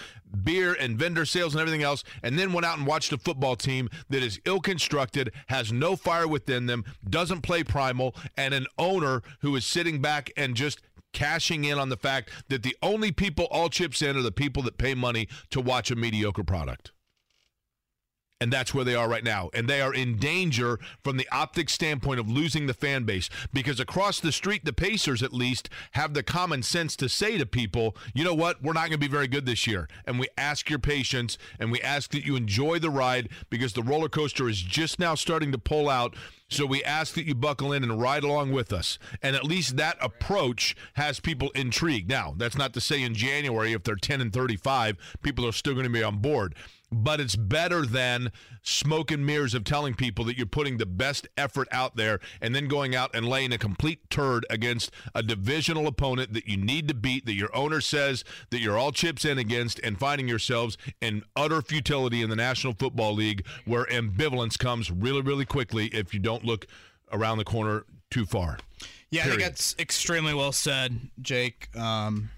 beer, 0.44 0.76
and 0.78 0.96
vendor 0.96 1.24
sales 1.24 1.52
and 1.52 1.60
everything 1.60 1.82
else, 1.82 2.04
and 2.22 2.38
then 2.38 2.52
went 2.52 2.64
out 2.64 2.78
and 2.78 2.86
watched 2.86 3.12
a 3.12 3.18
football 3.18 3.56
team 3.56 3.90
that 4.10 4.22
is 4.22 4.38
ill 4.44 4.60
constructed, 4.60 5.32
has 5.48 5.72
no 5.72 5.96
fire 5.96 6.28
within 6.28 6.66
them, 6.66 6.84
doesn't 7.08 7.40
play 7.40 7.64
primal, 7.64 8.14
and 8.36 8.54
an 8.54 8.68
owner 8.78 9.22
who 9.40 9.56
is 9.56 9.66
sitting 9.66 10.00
back 10.00 10.30
and 10.36 10.54
just 10.54 10.80
cashing 11.12 11.64
in 11.64 11.80
on 11.80 11.88
the 11.88 11.96
fact 11.96 12.30
that 12.46 12.62
the 12.62 12.76
only 12.80 13.10
people 13.10 13.48
all 13.50 13.68
chips 13.68 14.02
in 14.02 14.16
are 14.16 14.22
the 14.22 14.30
people 14.30 14.62
that 14.62 14.78
pay 14.78 14.94
money 14.94 15.26
to 15.50 15.60
watch 15.60 15.90
a 15.90 15.96
mediocre 15.96 16.44
product. 16.44 16.92
And 18.40 18.50
that's 18.50 18.72
where 18.72 18.84
they 18.84 18.94
are 18.94 19.08
right 19.08 19.22
now. 19.22 19.50
And 19.52 19.68
they 19.68 19.82
are 19.82 19.92
in 19.92 20.16
danger 20.16 20.78
from 21.04 21.18
the 21.18 21.28
optic 21.30 21.68
standpoint 21.68 22.20
of 22.20 22.30
losing 22.30 22.66
the 22.66 22.74
fan 22.74 23.04
base 23.04 23.28
because 23.52 23.78
across 23.78 24.18
the 24.18 24.32
street, 24.32 24.64
the 24.64 24.72
Pacers 24.72 25.22
at 25.22 25.34
least 25.34 25.68
have 25.92 26.14
the 26.14 26.22
common 26.22 26.62
sense 26.62 26.96
to 26.96 27.08
say 27.08 27.36
to 27.36 27.44
people, 27.44 27.94
you 28.14 28.24
know 28.24 28.34
what, 28.34 28.62
we're 28.62 28.72
not 28.72 28.88
going 28.88 28.92
to 28.92 28.98
be 28.98 29.08
very 29.08 29.28
good 29.28 29.44
this 29.44 29.66
year. 29.66 29.88
And 30.06 30.18
we 30.18 30.26
ask 30.38 30.70
your 30.70 30.78
patience 30.78 31.36
and 31.58 31.70
we 31.70 31.82
ask 31.82 32.12
that 32.12 32.24
you 32.24 32.34
enjoy 32.34 32.78
the 32.78 32.88
ride 32.88 33.28
because 33.50 33.74
the 33.74 33.82
roller 33.82 34.08
coaster 34.08 34.48
is 34.48 34.62
just 34.62 34.98
now 34.98 35.14
starting 35.14 35.52
to 35.52 35.58
pull 35.58 35.90
out. 35.90 36.14
So 36.48 36.66
we 36.66 36.82
ask 36.82 37.14
that 37.14 37.26
you 37.26 37.34
buckle 37.34 37.72
in 37.72 37.84
and 37.84 38.00
ride 38.00 38.24
along 38.24 38.52
with 38.52 38.72
us. 38.72 38.98
And 39.22 39.36
at 39.36 39.44
least 39.44 39.76
that 39.76 39.98
approach 40.00 40.74
has 40.94 41.20
people 41.20 41.50
intrigued. 41.50 42.08
Now, 42.08 42.34
that's 42.36 42.56
not 42.56 42.72
to 42.74 42.80
say 42.80 43.02
in 43.02 43.14
January, 43.14 43.72
if 43.72 43.84
they're 43.84 43.94
10 43.94 44.20
and 44.20 44.32
35, 44.32 44.96
people 45.22 45.46
are 45.46 45.52
still 45.52 45.74
going 45.74 45.84
to 45.84 45.92
be 45.92 46.02
on 46.02 46.18
board 46.18 46.54
but 46.92 47.20
it's 47.20 47.36
better 47.36 47.86
than 47.86 48.32
smoke 48.62 49.10
and 49.10 49.24
mirrors 49.24 49.54
of 49.54 49.64
telling 49.64 49.94
people 49.94 50.24
that 50.24 50.36
you're 50.36 50.46
putting 50.46 50.76
the 50.76 50.86
best 50.86 51.28
effort 51.36 51.68
out 51.70 51.96
there 51.96 52.20
and 52.40 52.54
then 52.54 52.68
going 52.68 52.94
out 52.94 53.14
and 53.14 53.28
laying 53.28 53.52
a 53.52 53.58
complete 53.58 54.10
turd 54.10 54.44
against 54.50 54.90
a 55.14 55.22
divisional 55.22 55.86
opponent 55.86 56.32
that 56.34 56.46
you 56.46 56.56
need 56.56 56.88
to 56.88 56.94
beat, 56.94 57.26
that 57.26 57.34
your 57.34 57.54
owner 57.54 57.80
says 57.80 58.24
that 58.50 58.60
you're 58.60 58.78
all 58.78 58.92
chips 58.92 59.24
in 59.24 59.38
against, 59.38 59.78
and 59.80 59.98
finding 59.98 60.28
yourselves 60.28 60.76
in 61.00 61.22
utter 61.36 61.62
futility 61.62 62.22
in 62.22 62.30
the 62.30 62.36
National 62.36 62.72
Football 62.72 63.14
League 63.14 63.46
where 63.64 63.84
ambivalence 63.86 64.58
comes 64.58 64.90
really, 64.90 65.20
really 65.20 65.44
quickly 65.44 65.86
if 65.88 66.12
you 66.12 66.20
don't 66.20 66.44
look 66.44 66.66
around 67.12 67.38
the 67.38 67.44
corner 67.44 67.84
too 68.10 68.26
far. 68.26 68.58
Yeah, 69.10 69.24
I 69.24 69.28
think 69.28 69.40
that's 69.40 69.74
extremely 69.78 70.34
well 70.34 70.52
said, 70.52 70.96
Jake. 71.20 71.68
Um, 71.76 72.30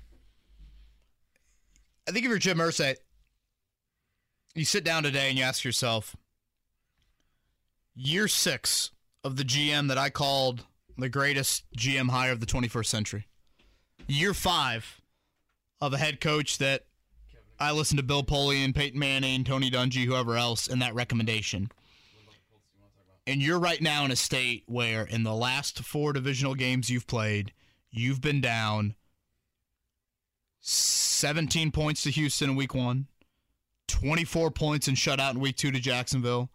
I 2.09 2.13
think 2.13 2.25
if 2.25 2.31
you're 2.31 2.39
Jim 2.39 2.59
Irsay, 2.59 2.97
you 4.55 4.65
sit 4.65 4.85
down 4.85 5.03
today 5.03 5.29
and 5.29 5.39
you 5.39 5.45
ask 5.45 5.65
yourself, 5.65 6.17
year 7.95 8.29
six 8.29 8.91
of 9.25 9.37
the 9.37 9.45
GM 9.45 9.89
that 9.89 9.99
I 9.99 10.11
called 10.11 10.65
the 10.99 11.09
greatest 11.09 11.65
GM 11.77 12.11
hire 12.11 12.33
of 12.33 12.41
the 12.41 12.47
21st 12.47 12.87
century, 12.87 13.27
year 14.07 14.35
five 14.35 15.01
of 15.81 15.93
a 15.93 15.99
head 15.99 16.21
coach 16.21 16.59
that 16.59 16.85
I 17.59 17.73
listened 17.73 17.99
to 17.99 18.03
Bill 18.05 18.25
Polian, 18.25 18.75
Peyton 18.75 18.99
Manning, 18.99 19.45
Tony 19.45 19.71
Dungy, 19.71 20.05
whoever 20.05 20.37
else 20.37 20.67
in 20.67 20.81
that 20.81 20.95
recommendation. 20.95 21.71
And 23.27 23.41
you're 23.41 23.61
right 23.61 23.81
now 23.81 24.05
in 24.05 24.11
a 24.11 24.17
state 24.17 24.65
where, 24.67 25.05
in 25.05 25.23
the 25.23 25.35
last 25.35 25.85
four 25.85 26.13
divisional 26.13 26.57
games 26.57 26.91
you've 26.91 27.07
played, 27.07 27.53
you've 27.91 28.21
been 28.21 28.41
down 28.41 28.97
17 30.61 31.71
points 31.71 32.03
to 32.03 32.11
Houston 32.11 32.51
in 32.51 32.57
week 32.57 32.75
one, 32.75 33.07
24 33.89 34.51
points 34.51 34.89
and 34.89 34.97
shutout 34.97 35.33
in 35.33 35.41
week 35.41 35.57
two 35.57 35.71
to 35.71 35.81
Jacksonville, 35.81 36.51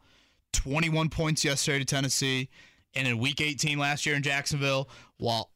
21 0.53 1.09
points 1.09 1.43
yesterday 1.43 1.79
to 1.79 1.85
Tennessee, 1.85 2.49
and 2.95 3.07
in 3.07 3.17
week 3.17 3.41
18 3.41 3.77
last 3.77 4.05
year 4.05 4.15
in 4.15 4.23
Jacksonville, 4.23 4.89
while 5.17 5.51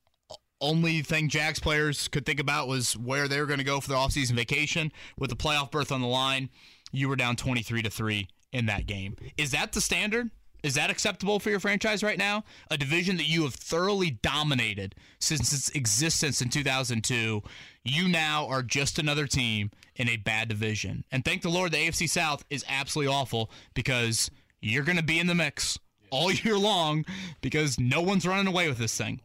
only 0.61 1.01
thing 1.01 1.27
Jags 1.27 1.59
players 1.59 2.07
could 2.07 2.25
think 2.25 2.39
about 2.39 2.67
was 2.67 2.95
where 2.95 3.27
they 3.27 3.39
were 3.39 3.47
going 3.47 3.59
to 3.59 3.65
go 3.65 3.79
for 3.79 3.89
their 3.89 3.97
offseason 3.97 4.33
vacation 4.33 4.91
with 5.17 5.29
the 5.29 5.35
playoff 5.35 5.71
berth 5.71 5.91
on 5.91 6.01
the 6.01 6.07
line, 6.07 6.49
you 6.91 7.09
were 7.09 7.15
down 7.15 7.35
23 7.35 7.81
to 7.81 7.89
3 7.89 8.27
in 8.53 8.67
that 8.67 8.85
game. 8.85 9.15
Is 9.37 9.51
that 9.51 9.71
the 9.71 9.81
standard? 9.81 10.29
Is 10.63 10.75
that 10.75 10.89
acceptable 10.89 11.39
for 11.39 11.49
your 11.49 11.59
franchise 11.59 12.03
right 12.03 12.17
now? 12.17 12.43
A 12.69 12.77
division 12.77 13.17
that 13.17 13.27
you 13.27 13.43
have 13.43 13.55
thoroughly 13.55 14.11
dominated 14.11 14.95
since 15.19 15.51
its 15.53 15.69
existence 15.69 16.41
in 16.41 16.49
2002. 16.49 17.41
You 17.83 18.07
now 18.07 18.47
are 18.47 18.61
just 18.61 18.99
another 18.99 19.25
team 19.25 19.71
in 19.95 20.07
a 20.07 20.17
bad 20.17 20.49
division. 20.49 21.03
And 21.11 21.25
thank 21.25 21.41
the 21.41 21.49
Lord, 21.49 21.71
the 21.71 21.77
AFC 21.77 22.07
South 22.07 22.45
is 22.49 22.63
absolutely 22.67 23.11
awful 23.13 23.49
because 23.73 24.29
you're 24.61 24.83
going 24.83 24.97
to 24.97 25.03
be 25.03 25.19
in 25.19 25.27
the 25.27 25.35
mix 25.35 25.79
all 26.11 26.31
year 26.31 26.57
long 26.57 27.05
because 27.41 27.79
no 27.79 28.01
one's 28.01 28.27
running 28.27 28.47
away 28.47 28.67
with 28.67 28.77
this 28.77 28.95
thing. 28.95 29.21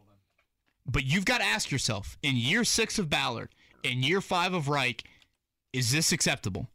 But 0.86 1.04
you've 1.04 1.24
got 1.24 1.38
to 1.38 1.44
ask 1.44 1.70
yourself 1.70 2.16
in 2.22 2.36
year 2.36 2.64
six 2.64 2.98
of 2.98 3.10
Ballard, 3.10 3.50
in 3.82 4.02
year 4.02 4.20
five 4.20 4.54
of 4.54 4.68
Reich, 4.68 5.04
is 5.72 5.92
this 5.92 6.12
acceptable? 6.12 6.68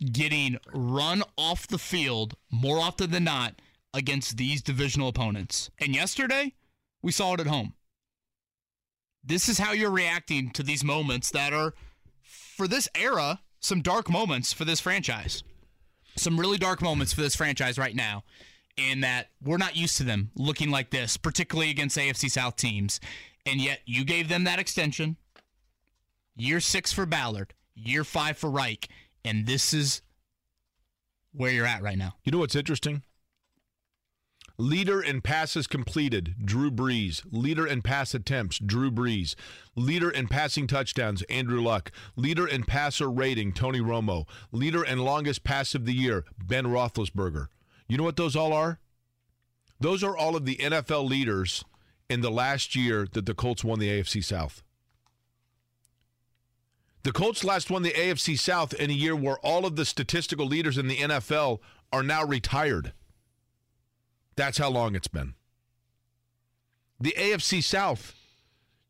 Getting 0.00 0.58
run 0.72 1.22
off 1.36 1.66
the 1.66 1.78
field 1.78 2.34
more 2.50 2.78
often 2.78 3.10
than 3.10 3.24
not 3.24 3.60
against 3.92 4.36
these 4.36 4.62
divisional 4.62 5.08
opponents. 5.08 5.70
And 5.78 5.94
yesterday, 5.94 6.54
we 7.02 7.12
saw 7.12 7.34
it 7.34 7.40
at 7.40 7.46
home. 7.46 7.74
This 9.22 9.48
is 9.48 9.58
how 9.58 9.72
you're 9.72 9.90
reacting 9.90 10.50
to 10.52 10.62
these 10.62 10.82
moments 10.82 11.30
that 11.30 11.52
are, 11.52 11.74
for 12.22 12.66
this 12.66 12.88
era, 12.94 13.40
some 13.60 13.82
dark 13.82 14.08
moments 14.08 14.52
for 14.52 14.64
this 14.64 14.80
franchise. 14.80 15.42
Some 16.16 16.40
really 16.40 16.58
dark 16.58 16.80
moments 16.80 17.12
for 17.12 17.20
this 17.20 17.36
franchise 17.36 17.78
right 17.78 17.94
now 17.94 18.24
in 18.76 19.00
that 19.00 19.28
we're 19.42 19.58
not 19.58 19.76
used 19.76 19.96
to 19.98 20.04
them 20.04 20.30
looking 20.34 20.70
like 20.70 20.90
this, 20.90 21.16
particularly 21.16 21.70
against 21.70 21.98
AFC 21.98 22.30
South 22.30 22.56
teams. 22.56 23.00
And 23.46 23.60
yet 23.60 23.80
you 23.84 24.04
gave 24.04 24.28
them 24.28 24.44
that 24.44 24.58
extension. 24.58 25.16
Year 26.36 26.60
six 26.60 26.92
for 26.92 27.06
Ballard, 27.06 27.54
year 27.74 28.04
five 28.04 28.38
for 28.38 28.50
Reich, 28.50 28.88
and 29.24 29.46
this 29.46 29.72
is 29.72 30.02
where 31.32 31.52
you're 31.52 31.66
at 31.66 31.82
right 31.82 31.98
now. 31.98 32.14
You 32.24 32.32
know 32.32 32.38
what's 32.38 32.56
interesting? 32.56 33.02
Leader 34.60 35.00
in 35.00 35.22
passes 35.22 35.66
completed, 35.66 36.34
Drew 36.44 36.70
Brees. 36.70 37.22
Leader 37.30 37.66
in 37.66 37.80
pass 37.80 38.12
attempts, 38.12 38.58
Drew 38.58 38.90
Brees. 38.90 39.34
Leader 39.74 40.10
in 40.10 40.28
passing 40.28 40.66
touchdowns, 40.66 41.22
Andrew 41.30 41.62
Luck. 41.62 41.90
Leader 42.14 42.46
in 42.46 42.64
passer 42.64 43.10
rating, 43.10 43.52
Tony 43.52 43.80
Romo. 43.80 44.26
Leader 44.52 44.84
in 44.84 44.98
longest 44.98 45.44
pass 45.44 45.74
of 45.74 45.86
the 45.86 45.94
year, 45.94 46.26
Ben 46.36 46.66
Roethlisberger. 46.66 47.46
You 47.88 47.96
know 47.96 48.04
what 48.04 48.16
those 48.16 48.36
all 48.36 48.52
are? 48.52 48.80
Those 49.80 50.04
are 50.04 50.14
all 50.14 50.36
of 50.36 50.44
the 50.44 50.56
NFL 50.56 51.08
leaders 51.08 51.64
in 52.10 52.20
the 52.20 52.30
last 52.30 52.76
year 52.76 53.08
that 53.12 53.24
the 53.24 53.34
Colts 53.34 53.64
won 53.64 53.78
the 53.78 53.88
AFC 53.88 54.22
South. 54.22 54.62
The 57.02 57.12
Colts 57.12 57.44
last 57.44 57.70
won 57.70 57.82
the 57.82 57.92
AFC 57.92 58.38
South 58.38 58.74
in 58.74 58.90
a 58.90 58.94
year 58.94 59.16
where 59.16 59.38
all 59.38 59.64
of 59.64 59.76
the 59.76 59.84
statistical 59.86 60.46
leaders 60.46 60.76
in 60.76 60.86
the 60.86 60.98
NFL 60.98 61.60
are 61.92 62.02
now 62.02 62.24
retired. 62.24 62.92
That's 64.36 64.58
how 64.58 64.70
long 64.70 64.94
it's 64.94 65.08
been. 65.08 65.34
The 67.00 67.14
AFC 67.16 67.62
South, 67.64 68.14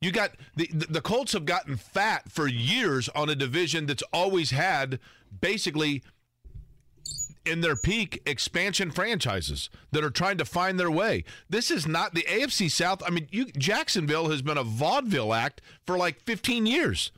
you 0.00 0.10
got 0.10 0.32
the 0.56 0.68
the 0.72 1.00
Colts 1.00 1.32
have 1.32 1.44
gotten 1.44 1.76
fat 1.76 2.30
for 2.30 2.48
years 2.48 3.08
on 3.10 3.28
a 3.28 3.36
division 3.36 3.86
that's 3.86 4.02
always 4.12 4.50
had 4.50 4.98
basically 5.40 6.02
in 7.46 7.60
their 7.60 7.76
peak 7.76 8.20
expansion 8.26 8.90
franchises 8.90 9.70
that 9.92 10.04
are 10.04 10.10
trying 10.10 10.38
to 10.38 10.44
find 10.44 10.78
their 10.78 10.90
way. 10.90 11.24
This 11.48 11.70
is 11.70 11.86
not 11.86 12.14
the 12.14 12.24
AFC 12.24 12.70
South. 12.70 13.02
I 13.06 13.10
mean, 13.10 13.28
you, 13.30 13.46
Jacksonville 13.46 14.30
has 14.30 14.42
been 14.42 14.58
a 14.58 14.64
vaudeville 14.64 15.32
act 15.32 15.60
for 15.86 15.96
like 15.96 16.20
15 16.20 16.66
years. 16.66 17.12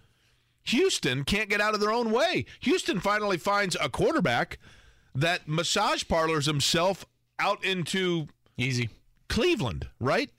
Houston 0.65 1.25
can't 1.25 1.49
get 1.51 1.61
out 1.61 1.75
of 1.75 1.81
their 1.81 1.93
own 1.93 2.11
way. 2.13 2.45
Houston 2.61 3.01
finally 3.01 3.37
finds 3.37 3.77
a 3.81 3.89
quarterback 3.89 4.59
that 5.15 5.47
massage 5.49 6.05
parlors 6.07 6.47
himself 6.47 7.05
out 7.39 7.63
into 7.65 8.29
easy 8.57 8.89
Cleveland, 9.29 9.89
right? 10.01 10.31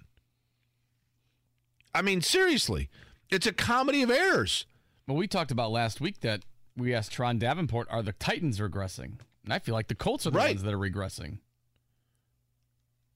I 1.93 2.01
mean, 2.01 2.21
seriously, 2.21 2.89
it's 3.29 3.45
a 3.45 3.53
comedy 3.53 4.01
of 4.01 4.09
errors. 4.09 4.65
Well, 5.07 5.17
we 5.17 5.27
talked 5.27 5.51
about 5.51 5.71
last 5.71 6.01
week 6.01 6.21
that 6.21 6.41
we 6.75 6.93
asked 6.93 7.11
Tron 7.11 7.37
Davenport, 7.37 7.87
are 7.91 8.01
the 8.01 8.13
Titans 8.13 8.59
regressing? 8.59 9.19
And 9.43 9.53
I 9.53 9.59
feel 9.59 9.75
like 9.75 9.89
the 9.89 9.95
Colts 9.95 10.25
are 10.25 10.31
the 10.31 10.37
Right. 10.37 10.51
ones 10.55 10.63
that 10.63 10.73
are 10.73 10.77
regressing. 10.79 11.39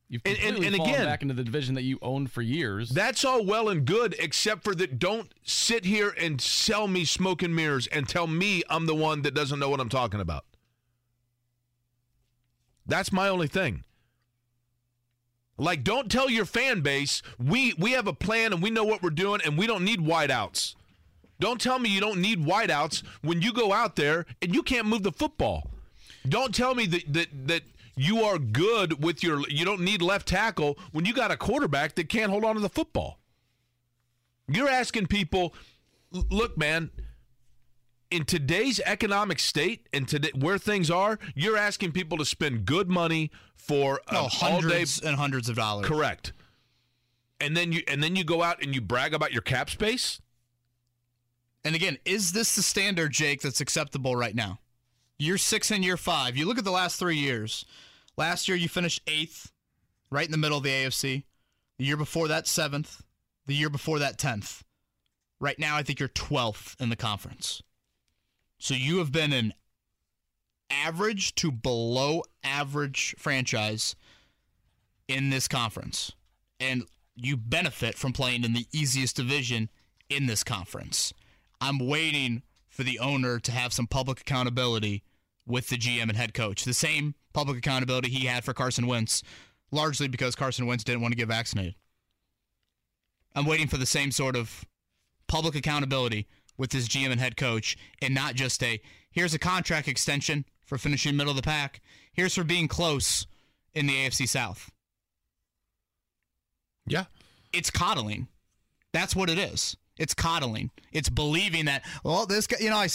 You've 0.09 0.21
And- 0.25 0.37
and- 0.37 0.63
and 0.63 0.75
fallen 0.77 0.89
again- 0.93 1.05
back 1.05 1.21
into 1.21 1.33
the 1.33 1.43
division 1.43 1.75
that 1.75 1.81
you 1.83 1.99
owned 2.01 2.31
for 2.31 2.41
years. 2.41 2.89
That's 2.91 3.25
all 3.25 3.43
well 3.43 3.67
and 3.67 3.83
good, 3.85 4.15
except 4.19 4.63
for 4.63 4.73
that 4.75 4.99
don't 4.99 5.33
sit 5.43 5.83
here 5.83 6.09
and 6.17 6.39
sell 6.39 6.87
me 6.87 7.03
smoke 7.03 7.43
and 7.43 7.53
mirrors 7.53 7.87
and 7.87 8.07
tell 8.07 8.25
me 8.25 8.63
I'm 8.69 8.85
the 8.85 8.95
one 8.95 9.23
that 9.23 9.33
doesn't 9.33 9.59
know 9.59 9.69
what 9.69 9.81
I'm 9.81 9.89
talking 9.89 10.21
about. 10.21 10.45
That's 12.85 13.11
my 13.11 13.27
only 13.27 13.47
thing. 13.47 13.83
Like, 15.57 15.83
don't 15.83 16.09
tell 16.11 16.29
your 16.29 16.45
fan 16.45 16.81
base 16.81 17.21
we 17.39 17.73
we 17.73 17.91
have 17.91 18.07
a 18.07 18.13
plan 18.13 18.53
and 18.53 18.61
we 18.61 18.69
know 18.69 18.83
what 18.83 19.01
we're 19.01 19.09
doing 19.09 19.41
and 19.43 19.57
we 19.57 19.67
don't 19.67 19.83
need 19.83 19.99
wideouts. 19.99 20.75
Don't 21.39 21.59
tell 21.59 21.79
me 21.79 21.89
you 21.89 21.99
don't 21.99 22.21
need 22.21 22.39
wideouts 22.45 23.03
when 23.21 23.41
you 23.41 23.51
go 23.51 23.73
out 23.73 23.95
there 23.95 24.25
and 24.41 24.53
you 24.53 24.63
can't 24.63 24.87
move 24.87 25.03
the 25.03 25.11
football. 25.11 25.69
Don't 26.29 26.53
tell 26.53 26.75
me 26.75 26.85
that 26.85 27.11
that 27.13 27.47
that 27.47 27.63
You 27.97 28.21
are 28.23 28.37
good 28.37 29.03
with 29.03 29.23
your. 29.23 29.41
You 29.49 29.65
don't 29.65 29.81
need 29.81 30.03
left 30.03 30.27
tackle 30.27 30.77
when 30.91 31.05
you 31.05 31.13
got 31.13 31.31
a 31.31 31.35
quarterback 31.35 31.95
that 31.95 32.07
can't 32.07 32.31
hold 32.31 32.45
on 32.45 32.53
to 32.55 32.61
the 32.61 32.69
football. 32.69 33.19
You're 34.47 34.69
asking 34.69 35.07
people, 35.07 35.53
look, 36.11 36.57
man. 36.57 36.91
In 38.09 38.23
today's 38.23 38.79
economic 38.85 39.37
state 39.37 39.89
and 39.91 40.07
today 40.07 40.31
where 40.33 40.57
things 40.57 40.89
are, 40.89 41.19
you're 41.35 41.57
asking 41.57 41.91
people 41.91 42.17
to 42.19 42.23
spend 42.23 42.65
good 42.65 42.87
money 42.87 43.31
for 43.53 43.99
No, 44.09 44.19
an 44.19 44.23
all 44.23 44.29
day 44.29 44.35
hundreds 44.37 45.01
and 45.01 45.17
hundreds 45.17 45.49
of 45.49 45.57
dollars. 45.57 45.85
Correct. 45.85 46.31
And 47.41 47.57
then 47.57 47.73
you 47.73 47.81
and 47.87 48.01
then 48.01 48.15
you 48.15 48.23
go 48.23 48.43
out 48.43 48.63
and 48.63 48.73
you 48.73 48.79
brag 48.79 49.13
about 49.13 49.33
your 49.33 49.41
cap 49.41 49.69
space. 49.69 50.21
And 51.65 51.75
again, 51.75 51.97
is 52.05 52.31
this 52.31 52.55
the 52.55 52.61
standard, 52.61 53.11
Jake, 53.11 53.41
that's 53.41 53.59
acceptable 53.59 54.15
right 54.15 54.35
now? 54.35 54.59
Year 55.19 55.37
six 55.37 55.69
and 55.69 55.83
year 55.83 55.97
five. 55.97 56.37
You 56.37 56.45
look 56.45 56.57
at 56.57 56.63
the 56.63 56.71
last 56.71 56.97
three 56.97 57.17
years. 57.17 57.65
Last 58.17 58.47
year, 58.47 58.57
you 58.57 58.67
finished 58.67 59.01
eighth, 59.07 59.51
right 60.09 60.25
in 60.25 60.31
the 60.31 60.37
middle 60.37 60.57
of 60.57 60.63
the 60.63 60.71
AFC. 60.71 61.23
The 61.77 61.85
year 61.85 61.97
before 61.97 62.27
that, 62.27 62.47
seventh. 62.47 63.03
The 63.45 63.53
year 63.53 63.69
before 63.69 63.99
that, 63.99 64.17
10th. 64.17 64.61
Right 65.39 65.59
now, 65.59 65.77
I 65.77 65.83
think 65.83 65.99
you're 65.99 66.09
12th 66.09 66.79
in 66.81 66.89
the 66.89 66.95
conference. 66.95 67.61
So 68.57 68.73
you 68.73 68.97
have 68.97 69.11
been 69.11 69.31
an 69.31 69.53
average 70.71 71.35
to 71.35 71.51
below 71.51 72.23
average 72.43 73.15
franchise 73.19 73.95
in 75.07 75.29
this 75.29 75.47
conference. 75.47 76.11
And 76.59 76.83
you 77.15 77.37
benefit 77.37 77.95
from 77.95 78.13
playing 78.13 78.43
in 78.43 78.53
the 78.53 78.65
easiest 78.73 79.15
division 79.15 79.69
in 80.09 80.25
this 80.25 80.43
conference. 80.43 81.13
I'm 81.61 81.79
waiting 81.79 82.41
for 82.67 82.83
the 82.83 82.99
owner 82.99 83.39
to 83.39 83.51
have 83.51 83.73
some 83.73 83.87
public 83.87 84.21
accountability 84.21 85.03
with 85.47 85.69
the 85.69 85.77
GM 85.77 86.03
and 86.03 86.17
head 86.17 86.33
coach. 86.33 86.63
The 86.63 86.73
same 86.73 87.15
public 87.33 87.57
accountability 87.57 88.09
he 88.09 88.25
had 88.25 88.43
for 88.43 88.53
Carson 88.53 88.87
Wentz, 88.87 89.23
largely 89.71 90.07
because 90.07 90.35
Carson 90.35 90.65
Wentz 90.65 90.83
didn't 90.83 91.01
want 91.01 91.13
to 91.13 91.17
get 91.17 91.27
vaccinated. 91.27 91.75
I'm 93.35 93.45
waiting 93.45 93.67
for 93.67 93.77
the 93.77 93.85
same 93.85 94.11
sort 94.11 94.35
of 94.35 94.65
public 95.27 95.55
accountability 95.55 96.27
with 96.57 96.71
this 96.71 96.87
GM 96.87 97.11
and 97.11 97.19
head 97.19 97.37
coach 97.37 97.77
and 98.01 98.13
not 98.13 98.35
just 98.35 98.63
a 98.63 98.81
here's 99.11 99.33
a 99.33 99.39
contract 99.39 99.87
extension 99.87 100.45
for 100.65 100.77
finishing 100.77 101.15
middle 101.15 101.31
of 101.31 101.37
the 101.37 101.43
pack. 101.43 101.81
Here's 102.11 102.35
for 102.35 102.43
being 102.43 102.67
close 102.67 103.27
in 103.73 103.87
the 103.87 103.93
AFC 103.93 104.27
South. 104.27 104.71
Yeah. 106.87 107.05
It's 107.53 107.69
coddling. 107.69 108.27
That's 108.91 109.15
what 109.15 109.29
it 109.29 109.37
is. 109.37 109.77
It's 109.97 110.13
coddling. 110.13 110.71
It's 110.91 111.09
believing 111.09 111.65
that, 111.65 111.83
well, 112.03 112.25
this 112.25 112.47
guy, 112.47 112.57
you 112.59 112.69
know, 112.69 112.77
I 112.77 112.87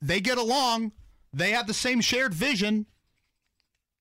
they 0.00 0.20
get 0.20 0.38
along. 0.38 0.92
They 1.32 1.50
have 1.52 1.66
the 1.66 1.74
same 1.74 2.00
shared 2.00 2.34
vision. 2.34 2.86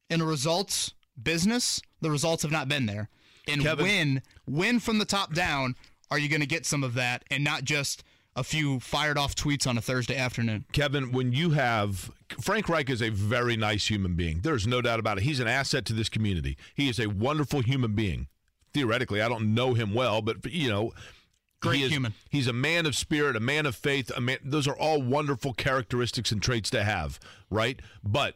And 0.09 0.21
the 0.21 0.25
results, 0.25 0.93
business, 1.21 1.81
the 2.01 2.09
results 2.09 2.41
have 2.41 2.51
not 2.51 2.67
been 2.67 2.87
there. 2.87 3.09
And 3.47 3.61
Kevin- 3.61 3.85
when, 3.85 4.21
when 4.45 4.79
from 4.79 4.97
the 4.97 5.05
top 5.05 5.33
down, 5.33 5.75
are 6.09 6.17
you 6.17 6.29
going 6.29 6.41
to 6.41 6.47
get 6.47 6.65
some 6.65 6.83
of 6.83 6.95
that 6.95 7.23
and 7.29 7.43
not 7.43 7.63
just 7.63 8.03
a 8.35 8.43
few 8.43 8.79
fired 8.79 9.17
off 9.17 9.35
tweets 9.35 9.67
on 9.67 9.77
a 9.77 9.81
Thursday 9.81 10.15
afternoon? 10.15 10.65
Kevin, 10.71 11.11
when 11.11 11.31
you 11.31 11.51
have 11.51 12.11
Frank 12.41 12.69
Reich 12.69 12.89
is 12.89 13.01
a 13.01 13.09
very 13.09 13.55
nice 13.55 13.89
human 13.89 14.15
being. 14.15 14.41
There's 14.41 14.67
no 14.67 14.81
doubt 14.81 14.99
about 14.99 15.17
it. 15.17 15.23
He's 15.23 15.39
an 15.39 15.47
asset 15.47 15.85
to 15.85 15.93
this 15.93 16.09
community. 16.09 16.57
He 16.75 16.89
is 16.89 16.99
a 16.99 17.07
wonderful 17.07 17.61
human 17.61 17.93
being. 17.93 18.27
Theoretically, 18.73 19.21
I 19.21 19.29
don't 19.29 19.53
know 19.53 19.73
him 19.73 19.93
well, 19.93 20.21
but 20.21 20.45
you 20.45 20.69
know, 20.69 20.91
Great 21.61 21.77
he 21.77 21.83
is- 21.83 21.91
human. 21.91 22.13
He's 22.29 22.47
a 22.47 22.53
man 22.53 22.85
of 22.85 22.95
spirit, 22.95 23.35
a 23.35 23.39
man 23.39 23.65
of 23.65 23.75
faith. 23.75 24.11
A 24.15 24.21
man, 24.21 24.37
those 24.43 24.67
are 24.67 24.77
all 24.77 25.01
wonderful 25.01 25.53
characteristics 25.53 26.31
and 26.31 26.41
traits 26.41 26.69
to 26.69 26.83
have, 26.83 27.19
right? 27.49 27.79
But 28.03 28.35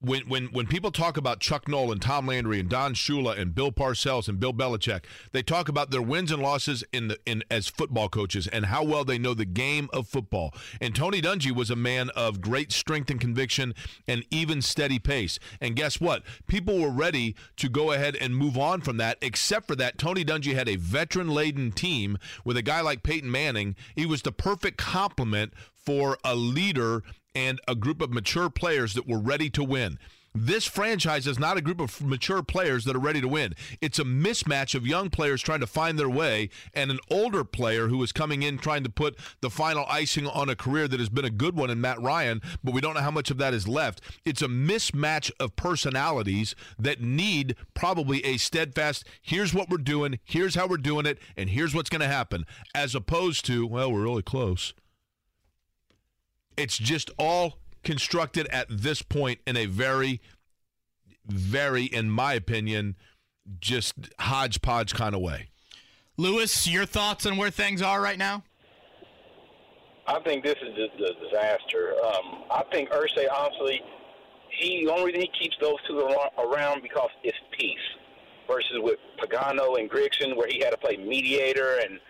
when 0.00 0.22
when 0.22 0.46
when 0.46 0.66
people 0.66 0.90
talk 0.90 1.16
about 1.16 1.40
Chuck 1.40 1.68
Noll 1.68 1.92
and 1.92 2.00
Tom 2.00 2.26
Landry 2.26 2.58
and 2.58 2.68
Don 2.68 2.94
Shula 2.94 3.38
and 3.38 3.54
Bill 3.54 3.70
Parcells 3.70 4.28
and 4.28 4.40
Bill 4.40 4.54
Belichick, 4.54 5.04
they 5.32 5.42
talk 5.42 5.68
about 5.68 5.90
their 5.90 6.02
wins 6.02 6.32
and 6.32 6.42
losses 6.42 6.82
in 6.92 7.08
the 7.08 7.18
in 7.26 7.44
as 7.50 7.68
football 7.68 8.08
coaches 8.08 8.46
and 8.46 8.66
how 8.66 8.82
well 8.82 9.04
they 9.04 9.18
know 9.18 9.34
the 9.34 9.44
game 9.44 9.90
of 9.92 10.08
football. 10.08 10.54
And 10.80 10.94
Tony 10.94 11.20
Dungy 11.20 11.54
was 11.54 11.70
a 11.70 11.76
man 11.76 12.10
of 12.10 12.40
great 12.40 12.72
strength 12.72 13.10
and 13.10 13.20
conviction 13.20 13.74
and 14.08 14.24
even 14.30 14.62
steady 14.62 14.98
pace. 14.98 15.38
And 15.60 15.76
guess 15.76 16.00
what? 16.00 16.22
People 16.46 16.78
were 16.78 16.90
ready 16.90 17.34
to 17.56 17.68
go 17.68 17.92
ahead 17.92 18.16
and 18.16 18.34
move 18.34 18.56
on 18.56 18.80
from 18.80 18.96
that. 18.96 19.18
Except 19.20 19.66
for 19.66 19.76
that, 19.76 19.98
Tony 19.98 20.24
Dungy 20.24 20.54
had 20.54 20.68
a 20.68 20.76
veteran-laden 20.76 21.72
team 21.72 22.18
with 22.44 22.56
a 22.56 22.62
guy 22.62 22.80
like 22.80 23.02
Peyton 23.02 23.30
Manning. 23.30 23.76
He 23.94 24.06
was 24.06 24.22
the 24.22 24.32
perfect 24.32 24.78
complement 24.78 25.52
for 25.84 26.18
a 26.24 26.34
leader 26.34 27.02
and 27.34 27.60
a 27.68 27.74
group 27.74 28.00
of 28.00 28.12
mature 28.12 28.50
players 28.50 28.94
that 28.94 29.06
were 29.06 29.20
ready 29.20 29.50
to 29.50 29.64
win. 29.64 29.98
This 30.32 30.64
franchise 30.64 31.26
is 31.26 31.40
not 31.40 31.56
a 31.56 31.60
group 31.60 31.80
of 31.80 32.00
mature 32.00 32.40
players 32.40 32.84
that 32.84 32.94
are 32.94 33.00
ready 33.00 33.20
to 33.20 33.26
win. 33.26 33.54
It's 33.80 33.98
a 33.98 34.04
mismatch 34.04 34.76
of 34.76 34.86
young 34.86 35.10
players 35.10 35.42
trying 35.42 35.58
to 35.58 35.66
find 35.66 35.98
their 35.98 36.08
way 36.08 36.50
and 36.72 36.88
an 36.92 37.00
older 37.10 37.42
player 37.42 37.88
who 37.88 38.00
is 38.04 38.12
coming 38.12 38.44
in 38.44 38.56
trying 38.56 38.84
to 38.84 38.90
put 38.90 39.18
the 39.40 39.50
final 39.50 39.84
icing 39.88 40.28
on 40.28 40.48
a 40.48 40.54
career 40.54 40.86
that 40.86 41.00
has 41.00 41.08
been 41.08 41.24
a 41.24 41.30
good 41.30 41.56
one 41.56 41.68
in 41.68 41.80
Matt 41.80 42.00
Ryan, 42.00 42.40
but 42.62 42.72
we 42.72 42.80
don't 42.80 42.94
know 42.94 43.00
how 43.00 43.10
much 43.10 43.32
of 43.32 43.38
that 43.38 43.54
is 43.54 43.66
left. 43.66 44.02
It's 44.24 44.40
a 44.40 44.46
mismatch 44.46 45.32
of 45.40 45.56
personalities 45.56 46.54
that 46.78 47.00
need 47.00 47.56
probably 47.74 48.24
a 48.24 48.36
steadfast, 48.36 49.04
here's 49.20 49.52
what 49.52 49.68
we're 49.68 49.78
doing, 49.78 50.20
here's 50.22 50.54
how 50.54 50.68
we're 50.68 50.76
doing 50.76 51.06
it, 51.06 51.18
and 51.36 51.50
here's 51.50 51.74
what's 51.74 51.90
going 51.90 52.02
to 52.02 52.06
happen, 52.06 52.46
as 52.72 52.94
opposed 52.94 53.44
to, 53.46 53.66
well, 53.66 53.92
we're 53.92 54.04
really 54.04 54.22
close. 54.22 54.74
It's 56.56 56.76
just 56.76 57.10
all 57.18 57.58
constructed 57.82 58.46
at 58.48 58.66
this 58.68 59.02
point 59.02 59.40
in 59.46 59.56
a 59.56 59.66
very, 59.66 60.20
very, 61.26 61.84
in 61.84 62.10
my 62.10 62.34
opinion, 62.34 62.96
just 63.60 63.94
hodgepodge 64.18 64.94
kind 64.94 65.14
of 65.14 65.20
way. 65.20 65.48
Lewis, 66.16 66.66
your 66.68 66.84
thoughts 66.84 67.24
on 67.24 67.36
where 67.36 67.50
things 67.50 67.80
are 67.80 68.00
right 68.00 68.18
now? 68.18 68.44
I 70.06 70.18
think 70.20 70.44
this 70.44 70.56
is 70.60 70.74
just 70.76 70.94
a 70.94 71.24
disaster. 71.24 71.94
Um, 72.04 72.44
I 72.50 72.64
think 72.72 72.90
Irsay, 72.90 73.26
honestly, 73.32 73.80
he 74.50 74.84
the 74.84 74.92
only 74.92 75.06
reason 75.06 75.20
he 75.20 75.30
keeps 75.40 75.56
those 75.60 75.76
two 75.86 75.98
around 76.38 76.82
because 76.82 77.10
it's 77.22 77.38
peace. 77.58 77.78
Versus 78.48 78.78
with 78.78 78.98
Pagano 79.22 79.78
and 79.78 79.88
Grigson, 79.88 80.36
where 80.36 80.48
he 80.48 80.58
had 80.58 80.70
to 80.70 80.76
play 80.76 80.96
mediator 80.96 81.78
and 81.84 82.00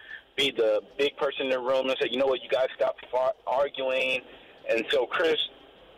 be 0.40 0.50
the 0.56 0.80
big 0.98 1.16
person 1.16 1.46
in 1.46 1.50
the 1.50 1.58
room 1.58 1.88
and 1.88 1.96
say, 2.00 2.08
you 2.10 2.18
know 2.18 2.26
what, 2.26 2.42
you 2.42 2.48
guys 2.48 2.68
stop 2.74 2.96
arguing. 3.46 4.20
And 4.70 4.84
so 4.90 5.06
Chris 5.06 5.36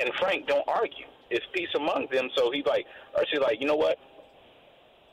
and 0.01 0.11
Frank 0.19 0.49
don't 0.49 0.67
argue. 0.69 1.07
It's 1.31 1.45
peace 1.53 1.69
among 1.77 2.09
them. 2.13 2.29
So 2.37 2.51
he's 2.51 2.67
like, 2.67 2.85
or 3.17 3.25
she's 3.31 3.41
like, 3.41 3.61
you 3.61 3.67
know 3.67 3.77
what? 3.77 3.99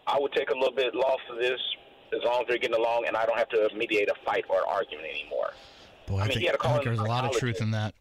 I 0.08 0.18
would 0.20 0.34
take 0.34 0.50
a 0.50 0.54
little 0.54 0.76
bit 0.76 0.96
loss 0.96 1.20
of 1.32 1.38
this 1.38 1.60
as 2.14 2.24
long 2.26 2.42
as 2.42 2.48
they're 2.48 2.58
getting 2.58 2.76
along, 2.76 3.06
and 3.08 3.16
I 3.16 3.26
don't 3.26 3.38
have 3.38 3.50
to 3.50 3.70
mediate 3.76 4.10
a 4.10 4.16
fight 4.26 4.44
or 4.50 4.58
an 4.58 4.64
argument 4.68 5.08
anymore. 5.08 5.52
Boy, 6.08 6.18
I, 6.18 6.22
I 6.22 6.24
mean, 6.24 6.28
think, 6.30 6.40
he 6.40 6.46
had 6.48 6.58
call 6.58 6.72
I 6.72 6.74
think 6.76 6.86
there's 6.86 7.00
a 7.00 7.04
lot 7.04 7.26
of 7.26 7.32
truth 7.34 7.62
in 7.62 7.72
that. 7.72 7.94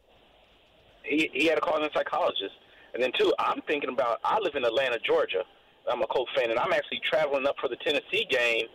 he, 1.02 1.30
he 1.34 1.46
had 1.46 1.56
to 1.56 1.60
call 1.60 1.76
in 1.76 1.82
a 1.82 1.92
psychologist. 1.92 2.54
And 2.94 3.02
then, 3.02 3.12
too, 3.18 3.32
I'm 3.38 3.60
thinking 3.66 3.90
about 3.90 4.18
I 4.24 4.38
live 4.38 4.54
in 4.54 4.64
Atlanta, 4.64 4.98
Georgia. 5.04 5.44
I'm 5.90 6.02
a 6.02 6.06
Colts 6.06 6.32
fan, 6.34 6.50
and 6.50 6.58
I'm 6.58 6.72
actually 6.72 7.00
traveling 7.04 7.46
up 7.46 7.56
for 7.60 7.68
the 7.68 7.76
Tennessee 7.76 8.26
game 8.30 8.66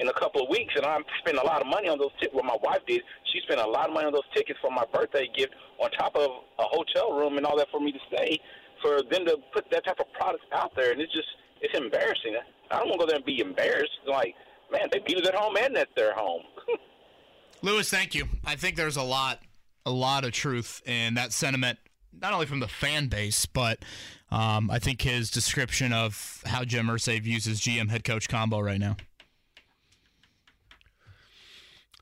in 0.00 0.08
a 0.08 0.12
couple 0.12 0.42
of 0.42 0.48
weeks, 0.48 0.74
and 0.76 0.84
I'm 0.84 1.04
spending 1.20 1.42
a 1.42 1.46
lot 1.46 1.60
of 1.60 1.66
money 1.66 1.88
on 1.88 1.98
those 1.98 2.12
tickets. 2.20 2.34
Well, 2.34 2.44
my 2.44 2.58
wife 2.62 2.80
did. 2.86 3.02
She 3.32 3.40
spent 3.44 3.60
a 3.60 3.66
lot 3.66 3.88
of 3.88 3.94
money 3.94 4.06
on 4.06 4.12
those 4.12 4.28
tickets 4.34 4.58
for 4.60 4.70
my 4.70 4.84
birthday 4.92 5.28
gift 5.36 5.54
on 5.78 5.90
top 5.92 6.14
of 6.16 6.30
a 6.58 6.64
hotel 6.64 7.12
room 7.16 7.36
and 7.36 7.46
all 7.46 7.56
that 7.56 7.68
for 7.70 7.80
me 7.80 7.92
to 7.92 7.98
stay. 8.12 8.38
For 8.82 9.02
them 9.10 9.24
to 9.24 9.38
put 9.54 9.64
that 9.70 9.84
type 9.86 10.00
of 10.00 10.12
product 10.12 10.44
out 10.52 10.72
there, 10.76 10.92
and 10.92 11.00
it's 11.00 11.12
just 11.12 11.28
it's 11.62 11.76
embarrassing. 11.76 12.36
I 12.70 12.78
don't 12.78 12.88
want 12.88 13.00
to 13.00 13.06
go 13.06 13.08
there 13.08 13.16
and 13.16 13.24
be 13.24 13.40
embarrassed. 13.40 13.98
Like, 14.06 14.34
man, 14.70 14.88
they 14.92 15.00
beat 15.06 15.18
us 15.18 15.26
at 15.26 15.34
home 15.34 15.56
and 15.56 15.76
at 15.76 15.88
their 15.96 16.14
home. 16.14 16.42
Lewis, 17.62 17.90
thank 17.90 18.14
you. 18.14 18.28
I 18.44 18.56
think 18.56 18.76
there's 18.76 18.96
a 18.96 19.02
lot, 19.02 19.40
a 19.86 19.90
lot 19.90 20.24
of 20.24 20.32
truth 20.32 20.82
in 20.86 21.14
that 21.14 21.32
sentiment, 21.32 21.78
not 22.20 22.32
only 22.32 22.46
from 22.46 22.60
the 22.60 22.68
fan 22.68 23.08
base, 23.08 23.46
but 23.46 23.78
um, 24.30 24.70
I 24.70 24.78
think 24.78 25.02
his 25.02 25.30
description 25.30 25.92
of 25.92 26.42
how 26.44 26.64
Jim 26.64 26.86
Irsay 26.86 27.20
views 27.22 27.44
his 27.44 27.60
GM 27.60 27.88
head 27.88 28.04
coach 28.04 28.28
combo 28.28 28.60
right 28.60 28.80
now. 28.80 28.96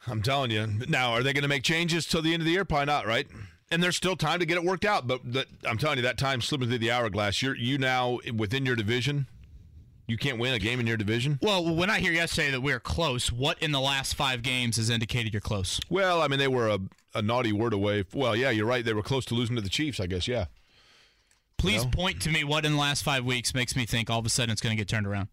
I'm 0.07 0.23
telling 0.23 0.51
you. 0.51 0.67
Now, 0.89 1.13
are 1.13 1.23
they 1.23 1.33
going 1.33 1.43
to 1.43 1.49
make 1.49 1.63
changes 1.63 2.07
till 2.07 2.23
the 2.23 2.33
end 2.35 2.43
of 2.43 2.47
the 2.47 2.53
year? 2.53 2.65
Probably 2.65 2.87
not, 2.87 3.07
right? 3.07 3.27
And 3.71 3.83
there's 3.83 3.97
still 3.97 4.17
time 4.17 4.39
to 4.41 4.47
get 4.47 4.57
it 4.57 4.65
worked 4.65 4.85
out. 4.85 5.07
But 5.07 5.21
that, 5.33 5.47
I'm 5.67 5.79
telling 5.79 5.97
you, 5.99 6.03
that 6.03 6.19
time's 6.19 6.45
slipping 6.45 6.69
through 6.69 6.79
the 6.79 6.91
hourglass. 6.91 7.41
You're 7.43 7.57
you 7.57 7.79
now 7.79 8.19
within 8.35 8.67
your 8.67 8.77
division. 8.77 9.27
You 10.07 10.19
can't 10.19 10.39
win 10.39 10.53
a 10.53 10.59
game 10.59 10.81
in 10.81 10.87
your 10.87 10.99
division. 10.99 11.39
Well, 11.41 11.75
when 11.75 11.89
I 11.89 11.99
hear 11.99 12.13
yesterday 12.13 12.51
that 12.51 12.61
we're 12.61 12.79
close, 12.79 13.33
what 13.33 13.59
in 13.63 13.73
the 13.73 13.81
last 13.81 14.15
five 14.15 14.43
games 14.43 14.77
has 14.77 14.91
indicated 14.91 15.33
you're 15.33 15.41
close? 15.41 15.81
Well, 15.89 16.21
I 16.21 16.29
mean, 16.29 16.39
they 16.39 16.49
were 16.49 16.69
a, 16.69 16.79
a 17.15 17.23
naughty 17.23 17.53
word 17.53 17.73
away. 17.73 18.05
Well, 18.13 18.37
yeah, 18.37 18.51
you're 18.51 18.67
right. 18.67 18.85
They 18.85 18.93
were 18.93 19.03
close 19.03 19.25
to 19.27 19.35
losing 19.35 19.57
to 19.57 19.63
the 19.63 19.71
Chiefs, 19.71 19.99
I 20.01 20.07
guess. 20.07 20.29
Yeah. 20.29 20.45
Please 21.57 21.85
No? 21.85 21.91
point 21.91 22.21
to 22.21 22.29
me 22.31 22.45
what 22.45 22.67
in 22.67 22.73
the 22.73 22.79
last 22.79 23.03
five 23.03 23.25
weeks 23.25 23.55
makes 23.55 23.75
me 23.75 23.87
think 23.87 24.11
all 24.11 24.19
of 24.19 24.27
a 24.27 24.29
sudden 24.29 24.53
it's 24.53 24.61
going 24.61 24.77
to 24.77 24.81
get 24.81 24.89
turned 24.89 25.07
around. 25.07 25.29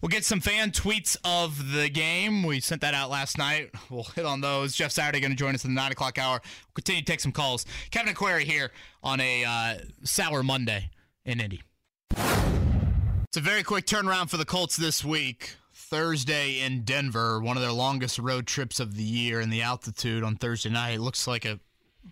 We'll 0.00 0.10
get 0.10 0.24
some 0.24 0.40
fan 0.40 0.72
tweets 0.72 1.16
of 1.24 1.72
the 1.72 1.88
game. 1.88 2.42
We 2.42 2.60
sent 2.60 2.82
that 2.82 2.94
out 2.94 3.10
last 3.10 3.38
night. 3.38 3.70
We'll 3.90 4.04
hit 4.04 4.26
on 4.26 4.40
those. 4.40 4.74
Jeff 4.74 4.92
Saturday 4.92 5.20
going 5.20 5.30
to 5.30 5.36
join 5.36 5.54
us 5.54 5.64
in 5.64 5.74
the 5.74 5.80
9 5.80 5.92
o'clock 5.92 6.18
hour. 6.18 6.40
We'll 6.42 6.74
continue 6.74 7.02
to 7.02 7.06
take 7.06 7.20
some 7.20 7.32
calls. 7.32 7.64
Kevin 7.90 8.08
and 8.08 8.16
Query 8.16 8.44
here 8.44 8.72
on 9.02 9.20
a 9.20 9.44
uh, 9.44 9.74
sour 10.04 10.42
Monday 10.42 10.90
in 11.24 11.40
Indy. 11.40 11.62
It's 12.10 13.36
a 13.36 13.40
very 13.40 13.62
quick 13.62 13.86
turnaround 13.86 14.30
for 14.30 14.36
the 14.36 14.44
Colts 14.44 14.76
this 14.76 15.04
week. 15.04 15.56
Thursday 15.72 16.60
in 16.60 16.82
Denver, 16.82 17.40
one 17.40 17.56
of 17.56 17.62
their 17.62 17.72
longest 17.72 18.18
road 18.18 18.46
trips 18.46 18.80
of 18.80 18.96
the 18.96 19.02
year, 19.02 19.40
and 19.40 19.52
the 19.52 19.62
altitude 19.62 20.24
on 20.24 20.36
Thursday 20.36 20.70
night 20.70 20.94
it 20.94 21.00
looks 21.00 21.26
like 21.26 21.44
a 21.44 21.60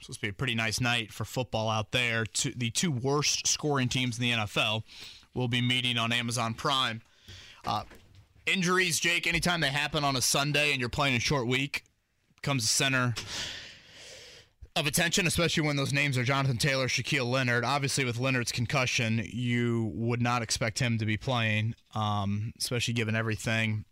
supposed 0.01 0.21
to 0.21 0.27
be 0.27 0.31
a 0.31 0.33
pretty 0.33 0.55
nice 0.55 0.81
night 0.81 1.13
for 1.13 1.25
football 1.25 1.69
out 1.69 1.93
there. 1.93 2.25
The 2.57 2.71
two 2.71 2.91
worst 2.91 3.47
scoring 3.47 3.89
teams 3.89 4.19
in 4.19 4.23
the 4.23 4.33
NFL 4.33 4.83
will 5.35 5.49
be 5.49 5.61
meeting 5.61 5.99
on 5.99 6.13
Amazon 6.13 6.55
Prime. 6.55 7.03
Uh, 7.67 7.85
injuries, 8.47 9.01
Jake, 9.01 9.27
anytime 9.27 9.61
they 9.61 9.69
happen 9.71 10.05
on 10.05 10.17
a 10.17 10.23
Sunday 10.23 10.73
and 10.73 10.81
you're 10.81 10.89
playing 10.89 11.17
a 11.17 11.21
short 11.21 11.47
week, 11.47 11.85
becomes 12.37 12.65
the 12.65 12.69
center 12.69 13.15
of 14.77 14.87
attention, 14.87 15.27
especially 15.27 15.67
when 15.67 15.77
those 15.77 15.93
names 15.93 16.19
are 16.19 16.25
Jonathan 16.25 16.57
Taylor, 16.59 16.89
Shaquille 16.89 17.31
Leonard. 17.31 17.65
Obviously, 17.65 18.05
with 18.05 18.19
Leonard's 18.19 18.53
concussion, 18.53 19.23
you 19.33 19.93
would 19.95 20.21
not 20.21 20.43
expect 20.43 20.79
him 20.79 20.99
to 20.99 21.07
be 21.07 21.17
playing, 21.17 21.75
um, 21.95 22.53
especially 22.59 22.95
given 22.95 23.15
everything 23.15 23.85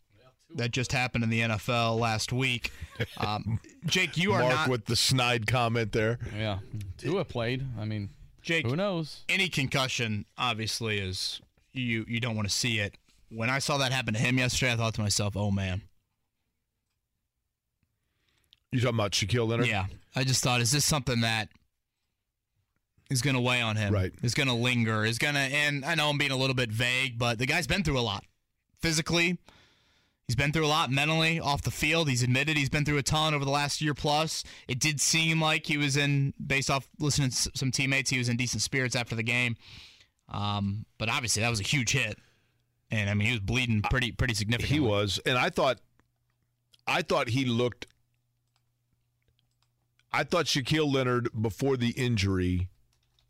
that 0.55 0.71
just 0.71 0.93
happened 0.93 1.25
in 1.25 1.31
the 1.31 1.41
NFL 1.41 1.99
last 1.99 2.33
week. 2.33 2.71
Um, 3.17 3.61
Jake, 3.87 4.17
you 4.17 4.33
are 4.33 4.41
Mark 4.41 4.55
not 4.55 4.69
with 4.69 4.85
the 4.85 4.97
snide 4.97 5.47
comment 5.47 5.93
there. 5.93 6.19
Yeah, 6.37 6.59
Tua 6.99 7.25
played. 7.25 7.67
I 7.79 7.85
mean, 7.85 8.11
Jake. 8.43 8.67
Who 8.67 8.77
knows? 8.77 9.25
Any 9.29 9.49
concussion, 9.49 10.27
obviously, 10.37 10.99
is 10.99 11.41
you 11.73 12.05
you 12.07 12.21
don't 12.21 12.37
want 12.37 12.49
to 12.49 12.55
see 12.55 12.79
it. 12.79 12.97
When 13.35 13.51
I 13.51 13.59
saw 13.59 13.79
that 13.79 13.93
happen 13.93 14.15
to 14.15 14.21
him 14.21 14.39
yesterday, 14.39 14.73
I 14.73 14.77
thought 14.77 14.95
to 14.95 15.01
myself, 15.01 15.37
"Oh 15.37 15.51
man." 15.51 15.83
You 18.71 18.81
talking 18.81 18.97
about 18.97 19.13
Shaquille 19.13 19.47
Leonard? 19.47 19.67
Yeah, 19.67 19.87
I 20.17 20.25
just 20.25 20.43
thought, 20.43 20.61
is 20.61 20.71
this 20.71 20.85
something 20.85 21.21
that 21.21 21.51
is 23.11 23.21
going 23.21 23.37
to 23.37 23.41
weigh 23.41 23.61
on 23.61 23.77
him? 23.77 23.93
Right. 23.93 24.13
Is 24.23 24.35
going 24.35 24.49
to 24.49 24.55
linger? 24.55 25.05
Is 25.05 25.19
going 25.19 25.35
to? 25.35 25.41
And 25.41 25.85
I 25.85 25.95
know 25.95 26.09
I'm 26.09 26.19
being 26.19 26.31
a 26.31 26.37
little 26.37 26.55
bit 26.55 26.71
vague, 26.71 27.19
but 27.19 27.39
the 27.39 27.47
guy's 27.47 27.67
been 27.67 27.85
through 27.85 27.99
a 27.99 28.01
lot, 28.01 28.25
physically. 28.81 29.39
He's 30.27 30.37
been 30.37 30.53
through 30.53 30.65
a 30.65 30.69
lot 30.69 30.91
mentally, 30.91 31.41
off 31.41 31.61
the 31.63 31.71
field. 31.71 32.09
He's 32.09 32.23
admitted 32.23 32.57
he's 32.57 32.71
been 32.71 32.87
through 32.87 32.97
a 32.97 33.03
ton 33.03 33.35
over 33.35 33.45
the 33.45 33.51
last 33.51 33.83
year 33.83 33.93
plus. 33.93 34.45
It 34.69 34.79
did 34.79 35.01
seem 35.01 35.43
like 35.43 35.67
he 35.67 35.77
was 35.77 35.97
in, 35.97 36.33
based 36.45 36.71
off 36.71 36.89
listening 36.99 37.31
to 37.31 37.51
some 37.55 37.71
teammates, 37.71 38.09
he 38.09 38.19
was 38.19 38.31
in 38.31 38.37
decent 38.37 38.63
spirits 38.63 38.97
after 38.97 39.15
the 39.15 39.23
game. 39.23 39.57
Um, 40.31 40.87
but 40.97 41.11
obviously, 41.11 41.43
that 41.43 41.51
was 41.51 41.61
a 41.61 41.65
huge 41.65 41.93
hit, 41.93 42.19
and 42.93 43.09
I 43.09 43.15
mean, 43.15 43.27
he 43.27 43.33
was 43.33 43.41
bleeding 43.41 43.81
pretty, 43.83 44.13
pretty 44.13 44.35
significantly. 44.35 44.77
He 44.77 44.81
was, 44.81 45.19
and 45.25 45.39
I 45.39 45.49
thought, 45.49 45.81
I 46.87 47.03
thought 47.03 47.31
he 47.31 47.47
looked. 47.47 47.87
I 50.13 50.25
thought 50.25 50.45
Shaquille 50.45 50.93
Leonard 50.93 51.31
before 51.41 51.79
the 51.79 51.91
injury, 51.93 52.69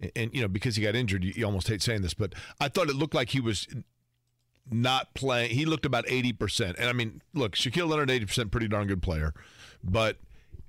and, 0.00 0.10
and 0.16 0.34
you 0.34 0.42
know 0.42 0.48
because 0.48 0.74
he 0.76 0.82
got 0.82 0.96
injured, 0.96 1.22
you, 1.22 1.32
you 1.36 1.46
almost 1.46 1.68
hate 1.68 1.80
saying 1.80 2.02
this, 2.02 2.12
but 2.12 2.34
I 2.60 2.68
thought 2.68 2.90
it 2.90 2.96
looked 2.96 3.14
like 3.14 3.30
he 3.30 3.40
was 3.40 3.68
not 4.70 5.14
playing. 5.14 5.50
He 5.52 5.64
looked 5.64 5.86
about 5.86 6.04
eighty 6.08 6.32
percent, 6.32 6.76
and 6.78 6.88
I 6.88 6.92
mean, 6.92 7.22
look, 7.32 7.52
Shaquille 7.52 7.88
Leonard, 7.88 8.10
eighty 8.10 8.26
percent, 8.26 8.50
pretty 8.50 8.66
darn 8.68 8.88
good 8.88 9.02
player, 9.02 9.32
but 9.84 10.18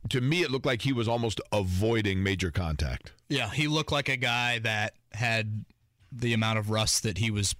to 0.10 0.22
me, 0.22 0.44
it 0.44 0.52
looked 0.52 0.68
like 0.68 0.84
he 0.84 0.94
was 0.94 1.08
almost 1.08 1.42
avoiding 1.52 2.22
major 2.22 2.52
contact. 2.52 3.12
Yeah, 3.28 3.50
he 3.50 3.68
looked 3.68 3.92
like 3.92 4.08
a 4.08 4.18
guy 4.18 4.60
that 4.60 4.94
had 5.14 5.66
the 6.12 6.34
amount 6.34 6.60
of 6.60 6.70
rust 6.70 7.02
that 7.04 7.18
he 7.18 7.32
was 7.32 7.56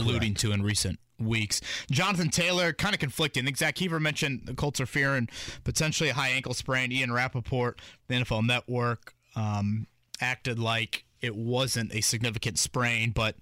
alluding 0.00 0.34
to 0.34 0.52
in 0.52 0.62
recent 0.62 0.98
weeks. 1.18 1.60
Jonathan 1.90 2.28
Taylor, 2.28 2.72
kind 2.72 2.94
of 2.94 3.00
conflicting. 3.00 3.44
I 3.44 3.46
think 3.46 3.58
Zak 3.58 3.76
Keefer 3.76 4.00
mentioned 4.00 4.42
the 4.44 4.54
Colts 4.54 4.80
are 4.80 4.86
fearing 4.86 5.28
potentially 5.64 6.10
a 6.10 6.14
high 6.14 6.28
ankle 6.30 6.54
sprain. 6.54 6.92
Ian 6.92 7.12
Rapoport, 7.12 7.80
the 8.08 8.14
NFL 8.14 8.46
Network, 8.46 9.14
um, 9.34 9.86
acted 10.20 10.58
like 10.58 11.04
it 11.20 11.34
wasn't 11.34 11.94
a 11.94 12.00
significant 12.00 12.58
sprain, 12.58 13.10
but 13.10 13.36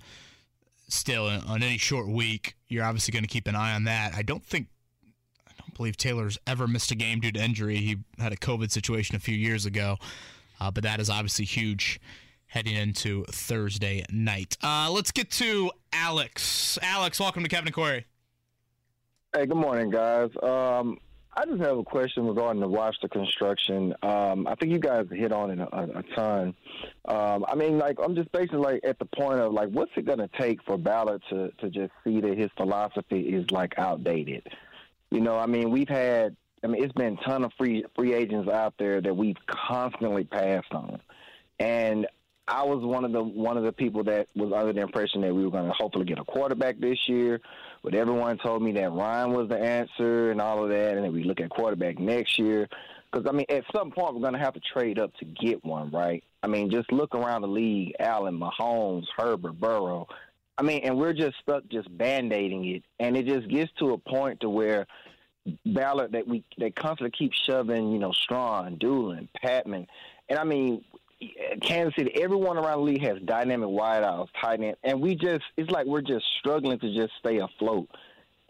still, 0.88 1.26
on 1.26 1.62
any 1.62 1.78
short 1.78 2.08
week, 2.08 2.56
you're 2.68 2.84
obviously 2.84 3.12
going 3.12 3.24
to 3.24 3.28
keep 3.28 3.46
an 3.46 3.56
eye 3.56 3.74
on 3.74 3.84
that. 3.84 4.14
I 4.14 4.22
don't 4.22 4.44
think 4.44 4.68
I 5.48 5.52
don't 5.58 5.74
believe 5.76 5.96
Taylor's 5.96 6.38
ever 6.46 6.66
missed 6.66 6.90
a 6.90 6.94
game 6.94 7.20
due 7.20 7.32
to 7.32 7.42
injury. 7.42 7.76
He 7.76 7.98
had 8.18 8.32
a 8.32 8.36
COVID 8.36 8.70
situation 8.70 9.16
a 9.16 9.20
few 9.20 9.36
years 9.36 9.66
ago, 9.66 9.96
uh, 10.60 10.70
but 10.70 10.84
that 10.84 11.00
is 11.00 11.10
obviously 11.10 11.44
huge 11.44 12.00
heading 12.54 12.76
into 12.76 13.24
Thursday 13.24 14.04
night. 14.12 14.56
Uh, 14.62 14.88
let's 14.88 15.10
get 15.10 15.28
to 15.28 15.72
Alex. 15.92 16.78
Alex, 16.82 17.18
welcome 17.18 17.42
to 17.42 17.48
Kevin 17.48 17.66
and 17.66 17.74
Query. 17.74 18.06
Hey, 19.34 19.46
good 19.46 19.56
morning, 19.56 19.90
guys. 19.90 20.30
Um, 20.40 20.98
I 21.36 21.46
just 21.46 21.60
have 21.62 21.78
a 21.78 21.82
question 21.82 22.28
regarding 22.28 22.60
the 22.60 22.68
roster 22.68 23.08
construction. 23.08 23.92
Um, 24.04 24.46
I 24.46 24.54
think 24.54 24.70
you 24.70 24.78
guys 24.78 25.06
hit 25.10 25.32
on 25.32 25.50
it 25.50 25.58
a, 25.58 25.98
a 25.98 26.02
ton. 26.14 26.54
Um, 27.06 27.44
I 27.48 27.56
mean, 27.56 27.76
like, 27.76 27.98
I'm 28.00 28.14
just 28.14 28.30
basically 28.30 28.58
like 28.58 28.84
at 28.84 29.00
the 29.00 29.06
point 29.06 29.40
of 29.40 29.52
like, 29.52 29.70
what's 29.70 29.90
it 29.96 30.04
going 30.04 30.20
to 30.20 30.30
take 30.38 30.62
for 30.62 30.78
Ballard 30.78 31.22
to 31.30 31.50
to 31.58 31.68
just 31.68 31.90
see 32.04 32.20
that 32.20 32.38
his 32.38 32.50
philosophy 32.56 33.34
is 33.34 33.50
like 33.50 33.74
outdated? 33.78 34.46
You 35.10 35.22
know, 35.22 35.36
I 35.36 35.46
mean, 35.46 35.72
we've 35.72 35.88
had, 35.88 36.36
I 36.62 36.68
mean, 36.68 36.84
it's 36.84 36.92
been 36.92 37.18
a 37.18 37.28
ton 37.28 37.42
of 37.42 37.52
free 37.58 37.84
free 37.96 38.14
agents 38.14 38.48
out 38.48 38.74
there 38.78 39.00
that 39.00 39.16
we've 39.16 39.44
constantly 39.48 40.22
passed 40.22 40.72
on, 40.72 41.00
and 41.58 42.06
I 42.46 42.62
was 42.64 42.82
one 42.82 43.04
of 43.04 43.12
the 43.12 43.22
one 43.22 43.56
of 43.56 43.64
the 43.64 43.72
people 43.72 44.04
that 44.04 44.28
was 44.34 44.52
under 44.52 44.72
the 44.72 44.82
impression 44.82 45.22
that 45.22 45.34
we 45.34 45.44
were 45.44 45.50
going 45.50 45.66
to 45.66 45.72
hopefully 45.72 46.04
get 46.04 46.18
a 46.18 46.24
quarterback 46.24 46.78
this 46.78 47.08
year, 47.08 47.40
but 47.82 47.94
everyone 47.94 48.38
told 48.38 48.62
me 48.62 48.72
that 48.72 48.92
Ryan 48.92 49.32
was 49.32 49.48
the 49.48 49.58
answer 49.58 50.30
and 50.30 50.40
all 50.40 50.62
of 50.62 50.70
that, 50.70 50.96
and 50.96 51.04
that 51.04 51.12
we 51.12 51.24
look 51.24 51.40
at 51.40 51.48
quarterback 51.48 51.98
next 51.98 52.38
year. 52.38 52.68
Because 53.10 53.26
I 53.26 53.32
mean, 53.32 53.46
at 53.48 53.64
some 53.74 53.90
point 53.90 54.14
we're 54.14 54.20
going 54.20 54.34
to 54.34 54.38
have 54.38 54.54
to 54.54 54.60
trade 54.60 54.98
up 54.98 55.14
to 55.16 55.24
get 55.24 55.64
one, 55.64 55.90
right? 55.90 56.22
I 56.42 56.48
mean, 56.48 56.70
just 56.70 56.92
look 56.92 57.14
around 57.14 57.42
the 57.42 57.48
league: 57.48 57.94
Allen, 57.98 58.38
Mahomes, 58.38 59.06
Herbert, 59.16 59.58
Burrow. 59.58 60.06
I 60.58 60.62
mean, 60.62 60.82
and 60.84 60.98
we're 60.98 61.14
just 61.14 61.36
stuck 61.40 61.66
just 61.68 61.96
band-aiding 61.96 62.64
it, 62.66 62.82
and 63.00 63.16
it 63.16 63.26
just 63.26 63.48
gets 63.48 63.72
to 63.78 63.92
a 63.92 63.98
point 63.98 64.40
to 64.40 64.50
where 64.50 64.86
Ballard 65.64 66.12
that 66.12 66.28
we 66.28 66.44
they 66.58 66.70
constantly 66.70 67.10
keep 67.10 67.32
shoving, 67.32 67.90
you 67.90 67.98
know, 67.98 68.12
Strachan, 68.12 68.78
Dulin, 68.78 69.28
Patmon, 69.42 69.86
and 70.28 70.38
I 70.38 70.44
mean, 70.44 70.84
Kansas 71.60 71.94
City, 71.96 72.10
everyone 72.20 72.58
around 72.58 72.78
the 72.78 72.84
league 72.84 73.02
has 73.02 73.18
dynamic 73.24 73.68
wideouts, 73.68 74.28
tight 74.40 74.60
end, 74.60 74.76
and 74.82 75.00
we 75.00 75.14
just 75.14 75.42
it's 75.56 75.70
like 75.70 75.86
we're 75.86 76.02
just 76.02 76.24
struggling 76.38 76.78
to 76.80 76.94
just 76.94 77.12
stay 77.18 77.38
afloat. 77.38 77.88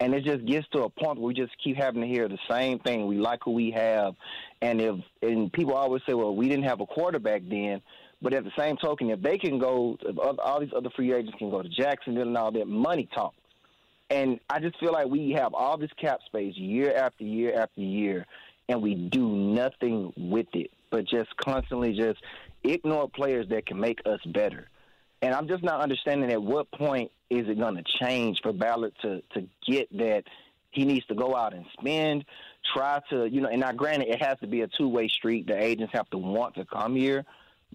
And 0.01 0.13
it 0.13 0.25
just 0.25 0.45
gets 0.45 0.67
to 0.69 0.83
a 0.83 0.89
point 0.89 1.19
where 1.19 1.27
we 1.27 1.33
just 1.33 1.53
keep 1.63 1.77
having 1.77 2.01
to 2.01 2.07
hear 2.07 2.27
the 2.27 2.37
same 2.49 2.79
thing. 2.79 3.07
We 3.07 3.17
like 3.17 3.39
who 3.45 3.51
we 3.51 3.71
have, 3.71 4.15
and 4.61 4.81
if 4.81 4.95
and 5.21 5.51
people 5.53 5.73
always 5.73 6.01
say, 6.05 6.13
"Well, 6.13 6.35
we 6.35 6.49
didn't 6.49 6.65
have 6.65 6.81
a 6.81 6.85
quarterback 6.85 7.43
then," 7.47 7.81
but 8.21 8.33
at 8.33 8.43
the 8.43 8.51
same 8.57 8.75
token, 8.77 9.09
if 9.09 9.21
they 9.21 9.37
can 9.37 9.59
go, 9.59 9.97
all 10.39 10.59
these 10.59 10.73
other 10.75 10.89
free 10.95 11.13
agents 11.13 11.37
can 11.37 11.49
go 11.49 11.61
to 11.61 11.69
Jacksonville 11.69 12.27
and 12.27 12.37
all 12.37 12.51
that, 12.51 12.67
money 12.67 13.07
talk. 13.13 13.33
And 14.09 14.39
I 14.49 14.59
just 14.59 14.79
feel 14.79 14.91
like 14.91 15.07
we 15.07 15.31
have 15.31 15.53
all 15.53 15.77
this 15.77 15.91
cap 15.99 16.19
space 16.25 16.55
year 16.55 16.93
after 16.95 17.23
year 17.23 17.53
after 17.55 17.81
year, 17.81 18.25
and 18.67 18.81
we 18.81 18.95
do 18.95 19.29
nothing 19.29 20.13
with 20.17 20.47
it, 20.53 20.71
but 20.89 21.05
just 21.05 21.35
constantly 21.37 21.93
just 21.93 22.19
ignore 22.73 23.09
players 23.09 23.47
that 23.49 23.65
can 23.65 23.79
make 23.79 24.01
us 24.05 24.19
better. 24.25 24.69
And 25.21 25.33
I'm 25.33 25.47
just 25.47 25.63
not 25.63 25.81
understanding 25.81 26.31
at 26.31 26.41
what 26.41 26.71
point 26.71 27.11
is 27.29 27.47
it 27.47 27.57
going 27.57 27.75
to 27.75 27.83
change 27.83 28.41
for 28.41 28.53
Ballard 28.53 28.93
to 29.01 29.21
to 29.33 29.47
get 29.65 29.95
that 29.97 30.25
he 30.71 30.85
needs 30.85 31.05
to 31.07 31.15
go 31.15 31.35
out 31.35 31.53
and 31.53 31.65
spend, 31.79 32.25
try 32.73 32.99
to 33.09 33.25
you 33.25 33.41
know. 33.41 33.49
And 33.49 33.61
now, 33.61 33.71
granted, 33.71 34.09
it 34.09 34.21
has 34.21 34.39
to 34.39 34.47
be 34.47 34.61
a 34.61 34.67
two 34.67 34.87
way 34.87 35.07
street. 35.07 35.47
The 35.47 35.61
agents 35.61 35.93
have 35.93 36.09
to 36.11 36.17
want 36.17 36.55
to 36.55 36.65
come 36.65 36.95
here, 36.95 37.25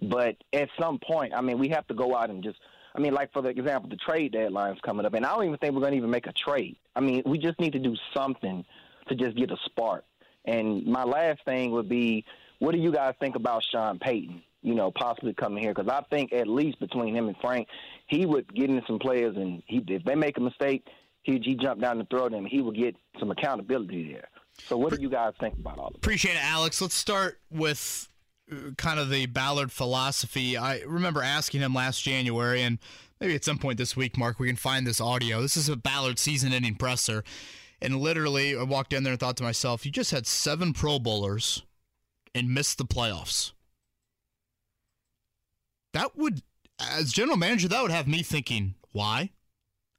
but 0.01 0.37
at 0.53 0.69
some 0.79 0.99
point, 0.99 1.33
I 1.35 1.41
mean, 1.41 1.57
we 1.57 1.69
have 1.69 1.87
to 1.87 1.93
go 1.93 2.15
out 2.15 2.29
and 2.29 2.43
just. 2.43 2.59
I 2.93 2.99
mean, 2.99 3.13
like 3.13 3.31
for 3.31 3.41
the 3.41 3.47
example, 3.47 3.89
the 3.89 3.95
trade 3.95 4.33
deadline's 4.33 4.81
coming 4.81 5.05
up, 5.05 5.13
and 5.13 5.25
I 5.25 5.33
don't 5.33 5.45
even 5.45 5.57
think 5.57 5.73
we're 5.73 5.79
going 5.79 5.93
to 5.93 5.97
even 5.97 6.09
make 6.09 6.27
a 6.27 6.33
trade. 6.33 6.75
I 6.93 6.99
mean, 6.99 7.23
we 7.25 7.37
just 7.37 7.57
need 7.57 7.71
to 7.71 7.79
do 7.79 7.95
something 8.13 8.65
to 9.07 9.15
just 9.15 9.37
get 9.37 9.49
a 9.49 9.57
spark. 9.63 10.03
And 10.43 10.85
my 10.85 11.03
last 11.03 11.39
thing 11.45 11.71
would 11.71 11.87
be, 11.87 12.25
what 12.59 12.73
do 12.73 12.79
you 12.79 12.91
guys 12.91 13.13
think 13.19 13.37
about 13.37 13.63
Sean 13.63 13.97
Payton? 13.97 14.43
You 14.63 14.75
know, 14.75 14.91
possibly 14.91 15.33
coming 15.33 15.63
here 15.63 15.73
because 15.73 15.91
I 15.91 16.03
think 16.15 16.33
at 16.33 16.47
least 16.47 16.79
between 16.79 17.15
him 17.15 17.27
and 17.27 17.37
Frank, 17.41 17.67
he 18.07 18.25
would 18.27 18.53
get 18.53 18.69
in 18.69 18.81
some 18.85 18.99
players, 18.99 19.35
and 19.35 19.63
he 19.65 19.83
if 19.87 20.03
they 20.03 20.15
make 20.15 20.37
a 20.37 20.41
mistake, 20.41 20.85
he 21.23 21.39
he 21.43 21.55
jump 21.55 21.81
down 21.81 21.99
and 21.99 22.09
throw 22.09 22.29
them. 22.29 22.45
He 22.45 22.61
would 22.61 22.75
get 22.75 22.95
some 23.19 23.31
accountability 23.31 24.13
there. 24.13 24.27
So, 24.67 24.77
what 24.77 24.93
do 24.93 25.01
you 25.01 25.09
guys 25.09 25.33
think 25.39 25.55
about 25.57 25.79
all 25.79 25.87
of 25.87 25.95
Appreciate 25.95 26.33
it, 26.33 26.43
Alex. 26.43 26.81
Let's 26.81 26.95
start 26.95 27.39
with 27.49 28.07
uh, 28.51 28.71
kind 28.77 28.99
of 28.99 29.09
the 29.09 29.25
Ballard 29.25 29.71
philosophy. 29.71 30.57
I 30.57 30.81
remember 30.81 31.23
asking 31.23 31.61
him 31.61 31.73
last 31.73 32.03
January, 32.03 32.61
and 32.61 32.79
maybe 33.19 33.35
at 33.35 33.43
some 33.43 33.57
point 33.57 33.77
this 33.77 33.95
week, 33.95 34.17
Mark, 34.17 34.39
we 34.39 34.47
can 34.47 34.55
find 34.55 34.85
this 34.85 35.01
audio. 35.01 35.41
This 35.41 35.57
is 35.57 35.69
a 35.69 35.75
Ballard 35.75 36.19
season-ending 36.19 36.75
presser, 36.75 37.23
and 37.81 37.97
literally, 37.97 38.55
I 38.57 38.63
walked 38.63 38.93
in 38.93 39.03
there 39.03 39.13
and 39.13 39.19
thought 39.19 39.37
to 39.37 39.43
myself, 39.43 39.85
"You 39.85 39.91
just 39.91 40.11
had 40.11 40.27
seven 40.27 40.73
Pro 40.73 40.99
Bowlers 40.99 41.63
and 42.35 42.53
missed 42.53 42.77
the 42.77 42.85
playoffs." 42.85 43.51
That 45.93 46.17
would, 46.17 46.41
as 46.79 47.11
general 47.11 47.37
manager, 47.37 47.67
that 47.67 47.81
would 47.81 47.91
have 47.91 48.07
me 48.07 48.23
thinking, 48.23 48.75
why, 48.91 49.31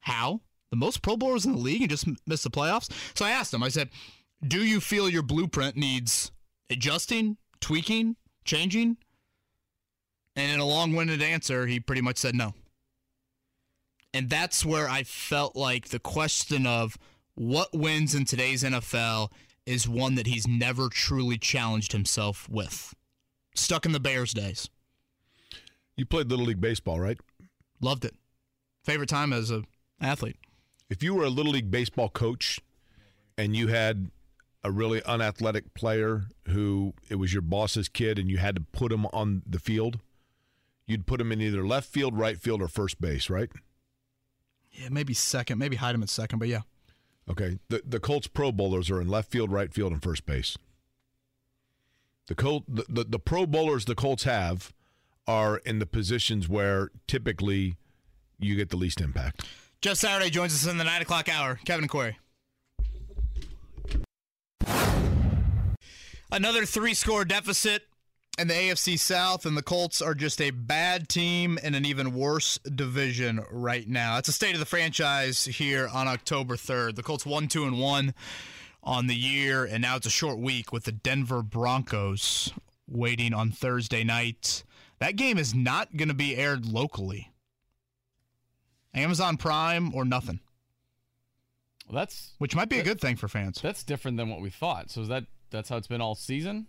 how, 0.00 0.40
the 0.70 0.76
most 0.76 1.02
Pro 1.02 1.16
Bowlers 1.16 1.44
in 1.44 1.52
the 1.52 1.58
league 1.58 1.82
and 1.82 1.90
just 1.90 2.06
missed 2.26 2.44
the 2.44 2.50
playoffs. 2.50 2.90
So 3.14 3.24
I 3.24 3.30
asked 3.30 3.52
him. 3.52 3.62
I 3.62 3.68
said, 3.68 3.90
"Do 4.46 4.64
you 4.64 4.80
feel 4.80 5.08
your 5.08 5.22
blueprint 5.22 5.76
needs 5.76 6.32
adjusting, 6.70 7.36
tweaking, 7.60 8.16
changing?" 8.44 8.96
And 10.34 10.50
in 10.50 10.60
a 10.60 10.64
long-winded 10.64 11.22
answer, 11.22 11.66
he 11.66 11.78
pretty 11.78 12.00
much 12.00 12.16
said 12.16 12.34
no. 12.34 12.54
And 14.14 14.30
that's 14.30 14.64
where 14.64 14.88
I 14.88 15.02
felt 15.02 15.56
like 15.56 15.88
the 15.88 15.98
question 15.98 16.66
of 16.66 16.96
what 17.34 17.74
wins 17.74 18.14
in 18.14 18.24
today's 18.24 18.62
NFL 18.62 19.30
is 19.66 19.88
one 19.88 20.14
that 20.16 20.26
he's 20.26 20.46
never 20.46 20.88
truly 20.88 21.38
challenged 21.38 21.92
himself 21.92 22.48
with. 22.48 22.94
Stuck 23.54 23.86
in 23.86 23.92
the 23.92 24.00
Bears 24.00 24.32
days. 24.32 24.68
You 25.96 26.06
played 26.06 26.30
Little 26.30 26.46
League 26.46 26.60
Baseball, 26.60 26.98
right? 26.98 27.18
Loved 27.80 28.04
it. 28.04 28.14
Favorite 28.84 29.08
time 29.08 29.32
as 29.32 29.50
a 29.50 29.62
athlete. 30.00 30.36
If 30.88 31.02
you 31.02 31.14
were 31.14 31.24
a 31.24 31.30
Little 31.30 31.52
League 31.52 31.70
Baseball 31.70 32.08
coach 32.08 32.60
and 33.38 33.54
you 33.56 33.68
had 33.68 34.10
a 34.64 34.70
really 34.70 35.02
unathletic 35.04 35.74
player 35.74 36.24
who 36.48 36.94
it 37.08 37.16
was 37.16 37.32
your 37.32 37.42
boss's 37.42 37.88
kid 37.88 38.18
and 38.18 38.30
you 38.30 38.38
had 38.38 38.54
to 38.54 38.60
put 38.60 38.92
him 38.92 39.06
on 39.06 39.42
the 39.46 39.58
field, 39.58 39.98
you'd 40.86 41.06
put 41.06 41.20
him 41.20 41.32
in 41.32 41.40
either 41.40 41.66
left 41.66 41.88
field, 41.88 42.16
right 42.16 42.38
field, 42.38 42.62
or 42.62 42.68
first 42.68 43.00
base, 43.00 43.28
right? 43.28 43.50
Yeah, 44.70 44.88
maybe 44.90 45.14
second, 45.14 45.58
maybe 45.58 45.76
hide 45.76 45.94
him 45.94 46.02
at 46.02 46.08
second, 46.08 46.38
but 46.38 46.48
yeah. 46.48 46.62
Okay. 47.28 47.58
The 47.68 47.82
the 47.86 48.00
Colts 48.00 48.26
Pro 48.26 48.52
Bowlers 48.52 48.90
are 48.90 49.00
in 49.00 49.08
left 49.08 49.30
field, 49.30 49.52
right 49.52 49.72
field, 49.72 49.92
and 49.92 50.02
first 50.02 50.26
base. 50.26 50.56
The 52.26 52.34
Colt 52.34 52.64
the, 52.68 52.84
the, 52.88 53.04
the 53.04 53.18
Pro 53.18 53.46
Bowlers 53.46 53.84
the 53.84 53.94
Colts 53.94 54.24
have 54.24 54.72
are 55.26 55.58
in 55.58 55.78
the 55.78 55.86
positions 55.86 56.48
where 56.48 56.90
typically 57.06 57.76
you 58.38 58.56
get 58.56 58.70
the 58.70 58.76
least 58.76 59.00
impact. 59.00 59.44
Jeff 59.80 59.96
Saturday 59.96 60.30
joins 60.30 60.52
us 60.54 60.70
in 60.70 60.78
the 60.78 60.84
nine 60.84 61.02
o'clock 61.02 61.28
hour. 61.28 61.58
Kevin 61.64 61.84
and 61.84 61.90
Query. 61.90 62.18
Another 66.30 66.64
three 66.64 66.94
score 66.94 67.24
deficit 67.24 67.82
in 68.38 68.48
the 68.48 68.54
AFC 68.54 68.98
South, 68.98 69.44
and 69.44 69.56
the 69.56 69.62
Colts 69.62 70.00
are 70.00 70.14
just 70.14 70.40
a 70.40 70.50
bad 70.50 71.08
team 71.08 71.58
in 71.62 71.74
an 71.74 71.84
even 71.84 72.14
worse 72.14 72.58
division 72.60 73.44
right 73.50 73.86
now. 73.86 74.14
That's 74.14 74.28
a 74.28 74.32
state 74.32 74.54
of 74.54 74.60
the 74.60 74.66
franchise 74.66 75.44
here 75.44 75.88
on 75.92 76.08
October 76.08 76.56
3rd. 76.56 76.96
The 76.96 77.02
Colts 77.02 77.26
1 77.26 77.48
2 77.48 77.64
and 77.64 77.78
1 77.78 78.14
on 78.82 79.06
the 79.06 79.14
year, 79.14 79.64
and 79.64 79.82
now 79.82 79.96
it's 79.96 80.06
a 80.06 80.10
short 80.10 80.38
week 80.38 80.72
with 80.72 80.84
the 80.84 80.92
Denver 80.92 81.42
Broncos 81.42 82.52
waiting 82.88 83.34
on 83.34 83.50
Thursday 83.50 84.02
night. 84.02 84.64
That 85.02 85.16
game 85.16 85.36
is 85.36 85.52
not 85.52 85.96
going 85.96 86.10
to 86.10 86.14
be 86.14 86.36
aired 86.36 86.64
locally. 86.64 87.32
Amazon 88.94 89.36
Prime 89.36 89.92
or 89.94 90.04
nothing. 90.04 90.38
Well, 91.88 91.96
that's 91.96 92.34
which 92.38 92.54
might 92.54 92.68
be 92.68 92.78
a 92.78 92.84
good 92.84 93.00
thing 93.00 93.16
for 93.16 93.26
fans. 93.26 93.60
That's 93.60 93.82
different 93.82 94.16
than 94.16 94.28
what 94.28 94.40
we 94.40 94.48
thought. 94.48 94.90
So 94.92 95.00
is 95.00 95.08
that 95.08 95.24
that's 95.50 95.68
how 95.68 95.76
it's 95.76 95.88
been 95.88 96.00
all 96.00 96.14
season 96.14 96.68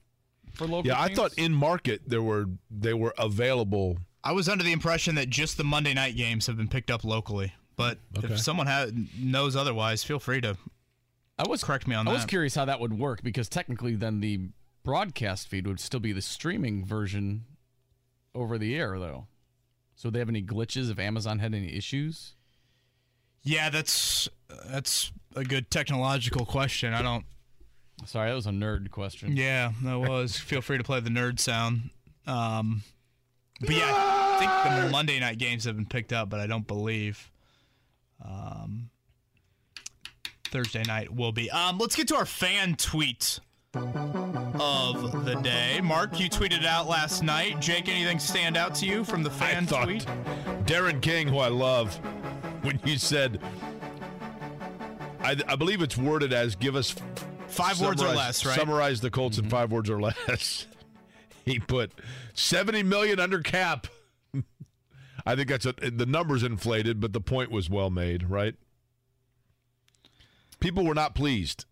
for 0.53 0.65
local? 0.65 0.88
Yeah, 0.88 0.99
I 0.99 1.14
thought 1.14 1.34
in 1.38 1.53
market 1.53 2.01
there 2.07 2.23
were 2.23 2.45
they 2.72 2.95
were 2.95 3.14
available. 3.19 3.97
I 4.23 4.31
was 4.31 4.49
under 4.49 4.64
the 4.64 4.72
impression 4.72 5.14
that 5.15 5.30
just 5.30 5.57
the 5.57 5.64
Monday 5.64 5.93
night 5.93 6.15
games 6.15 6.47
have 6.47 6.57
been 6.57 6.69
picked 6.69 6.89
up 6.89 7.03
locally, 7.03 7.53
but 7.76 7.99
Okay. 8.18 8.34
if 8.34 8.39
someone 8.39 8.65
ha- 8.65 8.88
knows 9.19 9.55
otherwise, 9.55 10.03
feel 10.03 10.19
free 10.19 10.41
to. 10.41 10.57
I 11.38 11.47
was 11.47 11.64
correct 11.64 11.88
me 11.88 11.93
on 11.95 12.07
I 12.07 12.11
that. 12.11 12.18
was 12.18 12.26
curious 12.26 12.55
how 12.55 12.65
that 12.65 12.80
would 12.80 12.97
work 12.97 13.22
because 13.22 13.47
technically, 13.47 13.95
then 13.95 14.22
the 14.22 14.49
broadcast 14.84 15.47
feed 15.49 15.68
would 15.68 15.80
still 15.80 15.99
be 15.99 16.14
the 16.14 16.22
streaming 16.22 16.84
version 16.84 17.45
over 18.35 18.57
the 18.57 18.76
air, 18.76 18.99
though. 18.99 19.27
So, 19.95 20.10
they 20.10 20.19
have 20.19 20.30
any 20.30 20.43
glitches 20.43 20.91
if 20.91 20.99
Amazon 20.99 21.39
had 21.39 21.53
any 21.53 21.76
issues? 21.76 22.35
Yeah, 23.43 23.69
that's 23.69 24.30
that's 24.68 25.11
a 25.35 25.43
good 25.43 25.69
technological 25.69 26.45
question. 26.45 26.93
I 26.93 27.01
don't. 27.01 27.26
Sorry, 28.05 28.30
that 28.30 28.35
was 28.35 28.47
a 28.47 28.51
nerd 28.51 28.89
question. 28.91 29.35
Yeah, 29.35 29.72
that 29.84 29.99
was. 29.99 30.38
Feel 30.38 30.61
free 30.61 30.77
to 30.77 30.84
play 30.84 30.99
the 30.99 31.10
nerd 31.10 31.39
sound. 31.39 31.89
Um, 32.26 32.84
but 33.60 33.72
yeah, 33.72 33.91
I 33.93 34.38
think 34.39 34.85
the 34.85 34.89
Monday 34.89 35.19
night 35.19 35.38
games 35.38 35.65
have 35.65 35.76
been 35.76 35.85
picked 35.85 36.14
up, 36.14 36.30
but 36.30 36.39
I 36.39 36.47
don't 36.47 36.65
believe 36.65 37.31
um, 38.23 38.89
Thursday 40.45 40.84
night 40.84 41.14
will 41.14 41.31
be. 41.31 41.49
Um, 41.51 41.77
let's 41.77 41.95
get 41.95 42.07
to 42.10 42.15
our 42.15 42.26
fan 42.26 42.76
tweet 42.76 43.39
of 43.76 45.26
the 45.26 45.36
day. 45.44 45.82
Mark, 45.82 46.20
you 46.20 46.30
tweeted 46.30 46.66
out 46.66 46.88
last 46.88 47.24
night. 47.24 47.60
Jake, 47.60 47.90
anything 47.90 48.20
stand 48.20 48.56
out 48.56 48.76
to 48.76 48.86
you 48.86 49.04
from 49.04 49.24
the 49.24 49.30
fan 49.30 49.64
I 49.64 49.66
thought 49.66 49.86
tweet? 49.86 50.06
Darren 50.66 51.02
King, 51.02 51.28
who 51.28 51.40
I 51.40 51.48
love, 51.48 51.95
when 52.62 52.80
you 52.86 52.98
said, 52.98 53.41
I, 55.22 55.36
I 55.48 55.56
believe 55.56 55.82
it's 55.82 55.98
worded 55.98 56.34
as 56.34 56.56
give 56.56 56.76
us 56.76 56.95
Five 57.48 57.80
words 57.82 58.02
or 58.02 58.08
less, 58.08 58.45
right? 58.45 58.54
Mm-hmm. 58.54 58.60
Summarize 58.60 59.02
the 59.02 59.12
Colts 59.12 59.38
in 59.38 59.48
five 59.48 59.72
words 59.72 59.90
or 59.90 60.02
less. 60.02 60.66
he 61.45 61.60
put 61.60 61.91
70 62.34 62.84
million 62.84 63.20
under 63.20 63.41
cap. 63.41 63.88
I 65.26 65.36
think 65.36 65.50
that's 65.50 65.66
a, 65.66 65.74
the 65.74 66.08
numbers 66.08 66.41
inflated, 66.41 67.00
but 67.00 67.14
the 67.14 67.22
point 67.22 67.52
was 67.52 67.70
well 67.70 67.91
made, 67.91 68.30
right? 68.30 68.56
People 70.60 70.84
were 70.84 70.95
not 70.95 71.14
pleased. 71.14 71.66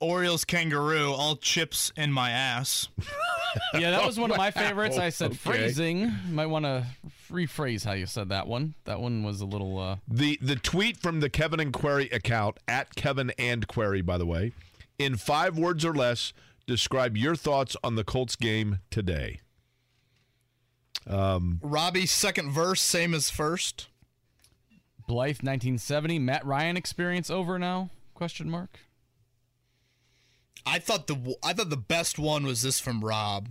Orioles 0.00 0.44
kangaroo, 0.44 1.12
all 1.12 1.36
chips 1.36 1.92
in 1.96 2.12
my 2.12 2.30
ass. 2.30 2.88
Yeah, 3.74 3.90
that 3.90 4.06
was 4.06 4.16
one 4.16 4.30
of 4.30 4.36
my 4.36 4.50
favorites. 4.52 4.96
I 4.96 5.08
said 5.08 5.32
Okay. 5.32 5.36
phrasing. 5.38 5.98
You 6.02 6.12
might 6.32 6.46
want 6.46 6.66
to 6.66 6.86
rephrase 7.32 7.84
how 7.84 7.94
you 7.94 8.06
said 8.06 8.28
that 8.28 8.46
one. 8.46 8.74
That 8.84 9.00
one 9.00 9.24
was 9.24 9.40
a 9.40 9.44
little. 9.44 9.76
Uh, 9.76 9.96
The 10.06 10.38
the 10.40 10.54
tweet 10.54 10.96
from 10.98 11.18
the 11.18 11.28
Kevin 11.28 11.58
and 11.58 11.72
Query 11.72 12.08
account 12.10 12.58
at 12.68 12.94
Kevin 12.94 13.32
and 13.40 13.66
Query, 13.66 14.02
by 14.02 14.18
the 14.18 14.24
way, 14.26 14.52
in 15.00 15.16
five 15.16 15.58
words 15.58 15.84
or 15.84 15.92
less, 15.92 16.32
describe 16.68 17.16
your 17.16 17.34
thoughts 17.34 17.76
on 17.82 17.96
the 17.96 18.04
Colts 18.04 18.36
game 18.36 18.78
today. 18.88 19.40
Um, 21.08 21.58
Robbie's 21.60 22.12
second 22.12 22.52
verse, 22.52 22.80
same 22.80 23.14
as 23.14 23.30
first. 23.30 23.88
Blythe, 25.08 25.38
1970. 25.42 26.20
Matt 26.20 26.46
Ryan 26.46 26.76
experience 26.76 27.30
over 27.30 27.58
now? 27.58 27.90
Question 28.14 28.48
mark. 28.48 28.78
I 30.66 30.78
thought 30.78 31.06
the 31.06 31.36
I 31.42 31.52
thought 31.52 31.70
the 31.70 31.76
best 31.76 32.18
one 32.18 32.44
was 32.44 32.62
this 32.62 32.80
from 32.80 33.04
Rob, 33.04 33.48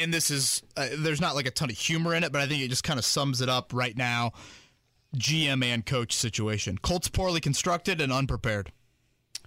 and 0.00 0.12
this 0.12 0.30
is 0.30 0.62
uh, 0.76 0.88
there's 0.98 1.20
not 1.20 1.34
like 1.34 1.46
a 1.46 1.50
ton 1.50 1.70
of 1.70 1.76
humor 1.76 2.14
in 2.14 2.24
it, 2.24 2.32
but 2.32 2.40
I 2.40 2.46
think 2.46 2.62
it 2.62 2.68
just 2.68 2.84
kind 2.84 2.98
of 2.98 3.04
sums 3.04 3.40
it 3.40 3.48
up 3.48 3.72
right 3.74 3.96
now. 3.96 4.32
GM 5.16 5.62
and 5.62 5.84
coach 5.84 6.14
situation. 6.14 6.78
Colts 6.78 7.08
poorly 7.08 7.40
constructed 7.40 8.00
and 8.00 8.12
unprepared. 8.12 8.72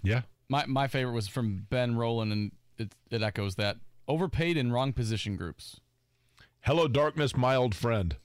Yeah. 0.04 0.22
My 0.50 0.66
my 0.68 0.88
favorite 0.88 1.14
was 1.14 1.28
from 1.28 1.66
Ben 1.70 1.96
Rowland, 1.96 2.32
and 2.32 2.52
it, 2.78 2.94
it 3.10 3.24
echoes 3.24 3.56
that 3.56 3.78
overpaid 4.08 4.58
in 4.58 4.72
wrong 4.72 4.94
position 4.94 5.36
groups. 5.36 5.80
Hello, 6.62 6.88
darkness, 6.88 7.36
my 7.36 7.56
old 7.56 7.76
friend. 7.76 8.16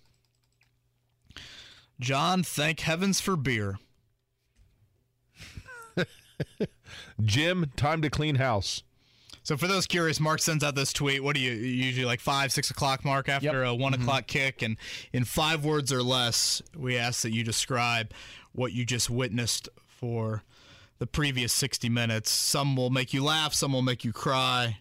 John, 1.99 2.43
thank 2.43 2.81
heavens 2.81 3.21
for 3.21 3.37
beer. 3.37 3.79
Jim, 7.23 7.71
time 7.77 8.03
to 8.03 8.11
clean 8.11 8.37
house. 8.37 8.83
So 9.43 9.57
for 9.57 9.67
those 9.67 9.87
curious, 9.87 10.21
Mark 10.21 10.41
sends 10.41 10.63
out 10.63 10.75
this 10.75 10.93
tweet. 10.93 11.25
What 11.25 11.35
do 11.35 11.41
you 11.41 11.53
usually 11.53 12.05
like 12.05 12.21
five, 12.21 12.53
six 12.53 12.71
o'clock 12.71 13.05
mark 13.05 13.29
after 13.29 13.65
a 13.65 13.75
one 13.75 13.93
mm-hmm. 13.93 14.03
o'clock 14.03 14.27
kick? 14.27 14.63
And 14.63 14.77
in 15.13 15.25
five 15.25 15.65
words 15.65 15.93
or 15.93 16.03
less, 16.03 16.63
we 16.77 16.97
ask 16.97 17.23
that 17.23 17.33
you 17.33 17.43
describe 17.43 18.13
what 18.53 18.73
you 18.73 18.85
just 18.85 19.09
witnessed 19.09 19.69
for 19.87 20.43
the 20.99 21.07
previous 21.07 21.53
60 21.53 21.89
minutes. 21.89 22.31
Some 22.31 22.77
will 22.77 22.91
make 22.91 23.15
you 23.15 23.25
laugh, 23.25 23.55
some 23.55 23.73
will 23.73 23.83
make 23.83 24.05
you 24.05 24.13
cry. 24.13 24.79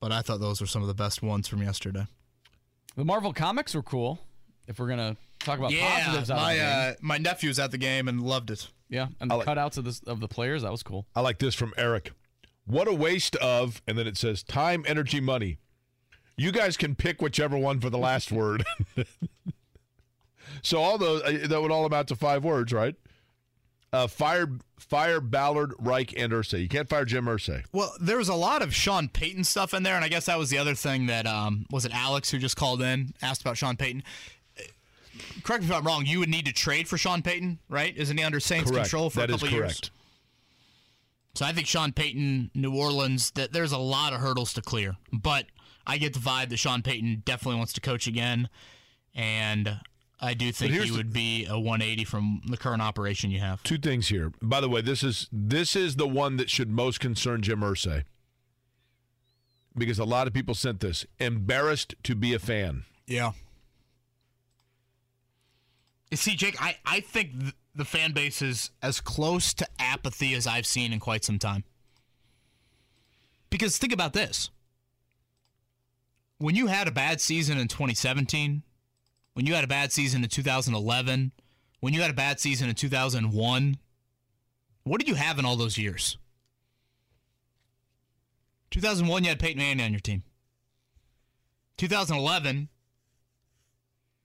But 0.00 0.12
I 0.12 0.22
thought 0.22 0.40
those 0.40 0.60
were 0.60 0.66
some 0.66 0.82
of 0.82 0.88
the 0.88 0.94
best 0.94 1.22
ones 1.22 1.48
from 1.48 1.62
yesterday. 1.62 2.06
The 2.96 3.04
Marvel 3.04 3.32
comics 3.32 3.74
were 3.74 3.82
cool. 3.82 4.20
If 4.68 4.78
we're 4.78 4.88
gonna 4.88 5.16
talk 5.48 5.58
about 5.58 5.72
yeah, 5.72 6.04
positives, 6.04 6.30
out 6.30 6.36
my 6.36 6.52
of 6.52 6.58
the 6.58 6.64
game. 6.64 6.90
uh, 6.90 6.94
my 7.00 7.18
nephew 7.18 7.48
was 7.48 7.58
at 7.58 7.70
the 7.70 7.78
game 7.78 8.08
and 8.08 8.20
loved 8.22 8.50
it. 8.50 8.68
yeah, 8.88 9.08
and 9.20 9.30
the 9.30 9.38
cutouts 9.38 9.78
of 9.78 9.84
this 9.84 10.00
of 10.02 10.20
the 10.20 10.28
players 10.28 10.62
that 10.62 10.70
was 10.70 10.82
cool. 10.82 11.06
I 11.14 11.20
like 11.20 11.38
this 11.38 11.54
from 11.54 11.72
Eric. 11.76 12.12
What 12.66 12.86
a 12.86 12.94
waste 12.94 13.34
of, 13.36 13.80
and 13.86 13.96
then 13.96 14.06
it 14.06 14.16
says 14.16 14.42
time, 14.42 14.84
energy, 14.86 15.20
money. 15.20 15.58
You 16.36 16.52
guys 16.52 16.76
can 16.76 16.94
pick 16.94 17.20
whichever 17.20 17.56
one 17.56 17.80
for 17.80 17.90
the 17.90 17.98
last 17.98 18.30
word. 18.30 18.64
so 20.62 20.78
all 20.78 20.98
those 20.98 21.22
uh, 21.22 21.46
that 21.48 21.60
would 21.60 21.70
all 21.70 21.84
amount 21.86 22.08
to 22.08 22.16
five 22.16 22.44
words, 22.44 22.72
right? 22.72 22.94
Uh, 23.90 24.06
fire, 24.06 24.46
fire 24.78 25.18
Ballard, 25.18 25.72
Reich, 25.78 26.12
and 26.14 26.30
Irsay. 26.30 26.60
You 26.60 26.68
can't 26.68 26.90
fire 26.90 27.06
Jim 27.06 27.24
Irsay. 27.24 27.64
Well, 27.72 27.94
there 27.98 28.18
was 28.18 28.28
a 28.28 28.34
lot 28.34 28.60
of 28.60 28.74
Sean 28.74 29.08
Payton 29.08 29.44
stuff 29.44 29.72
in 29.72 29.82
there, 29.82 29.96
and 29.96 30.04
I 30.04 30.08
guess 30.08 30.26
that 30.26 30.38
was 30.38 30.50
the 30.50 30.58
other 30.58 30.74
thing 30.74 31.06
that 31.06 31.26
um, 31.26 31.64
was 31.70 31.86
it 31.86 31.92
Alex 31.94 32.30
who 32.30 32.38
just 32.38 32.56
called 32.56 32.82
in 32.82 33.14
asked 33.22 33.40
about 33.40 33.56
Sean 33.56 33.76
Payton. 33.76 34.02
Correct 35.42 35.62
me 35.64 35.70
if 35.70 35.74
I'm 35.76 35.84
wrong. 35.86 36.06
You 36.06 36.20
would 36.20 36.28
need 36.28 36.46
to 36.46 36.52
trade 36.52 36.88
for 36.88 36.96
Sean 36.98 37.22
Payton, 37.22 37.58
right? 37.68 37.96
Isn't 37.96 38.16
he 38.18 38.24
under 38.24 38.40
Saints 38.40 38.70
Correct. 38.70 38.86
control 38.86 39.10
for 39.10 39.20
That 39.20 39.30
a 39.30 39.32
couple 39.34 39.48
years? 39.48 39.60
correct. 39.60 39.90
So 41.34 41.44
I 41.46 41.52
think 41.52 41.66
Sean 41.66 41.92
Payton, 41.92 42.50
New 42.54 42.74
Orleans, 42.74 43.30
that 43.32 43.52
there's 43.52 43.72
a 43.72 43.78
lot 43.78 44.12
of 44.12 44.20
hurdles 44.20 44.52
to 44.54 44.62
clear. 44.62 44.96
But 45.12 45.46
I 45.86 45.98
get 45.98 46.12
the 46.14 46.18
vibe 46.20 46.48
that 46.48 46.56
Sean 46.58 46.82
Payton 46.82 47.22
definitely 47.24 47.58
wants 47.58 47.72
to 47.74 47.80
coach 47.80 48.06
again, 48.06 48.48
and 49.14 49.80
I 50.20 50.34
do 50.34 50.50
think 50.50 50.72
he 50.72 50.88
the- 50.90 50.96
would 50.96 51.12
be 51.12 51.44
a 51.46 51.58
180 51.58 52.04
from 52.04 52.42
the 52.46 52.56
current 52.56 52.82
operation 52.82 53.30
you 53.30 53.38
have. 53.38 53.62
Two 53.62 53.78
things 53.78 54.08
here. 54.08 54.32
By 54.42 54.60
the 54.60 54.68
way, 54.68 54.80
this 54.80 55.02
is 55.04 55.28
this 55.32 55.76
is 55.76 55.94
the 55.96 56.08
one 56.08 56.36
that 56.38 56.50
should 56.50 56.70
most 56.70 56.98
concern 56.98 57.40
Jim 57.42 57.60
Irsay. 57.60 58.02
Because 59.76 59.98
a 60.00 60.04
lot 60.04 60.26
of 60.26 60.32
people 60.34 60.54
sent 60.54 60.80
this. 60.80 61.06
Embarrassed 61.20 61.94
to 62.02 62.16
be 62.16 62.34
a 62.34 62.38
fan. 62.40 62.84
Yeah. 63.06 63.32
See, 66.14 66.36
Jake, 66.36 66.60
I, 66.60 66.76
I 66.86 67.00
think 67.00 67.38
th- 67.38 67.54
the 67.74 67.84
fan 67.84 68.12
base 68.12 68.40
is 68.40 68.70
as 68.82 69.00
close 69.00 69.52
to 69.54 69.66
apathy 69.78 70.34
as 70.34 70.46
I've 70.46 70.66
seen 70.66 70.92
in 70.92 71.00
quite 71.00 71.24
some 71.24 71.38
time. 71.38 71.64
Because 73.50 73.78
think 73.78 73.92
about 73.92 74.12
this. 74.12 74.50
When 76.38 76.54
you 76.54 76.68
had 76.68 76.88
a 76.88 76.92
bad 76.92 77.20
season 77.20 77.58
in 77.58 77.68
2017, 77.68 78.62
when 79.34 79.46
you 79.46 79.54
had 79.54 79.64
a 79.64 79.68
bad 79.68 79.92
season 79.92 80.22
in 80.22 80.28
2011, 80.28 81.32
when 81.80 81.94
you 81.94 82.00
had 82.00 82.10
a 82.10 82.14
bad 82.14 82.40
season 82.40 82.68
in 82.68 82.74
2001, 82.74 83.78
what 84.84 84.98
did 84.98 85.08
you 85.08 85.14
have 85.14 85.38
in 85.38 85.44
all 85.44 85.56
those 85.56 85.78
years? 85.78 86.16
2001, 88.70 89.24
you 89.24 89.30
had 89.30 89.38
Peyton 89.38 89.58
Manning 89.58 89.84
on 89.84 89.92
your 89.92 90.00
team. 90.00 90.22
2011, 91.76 92.68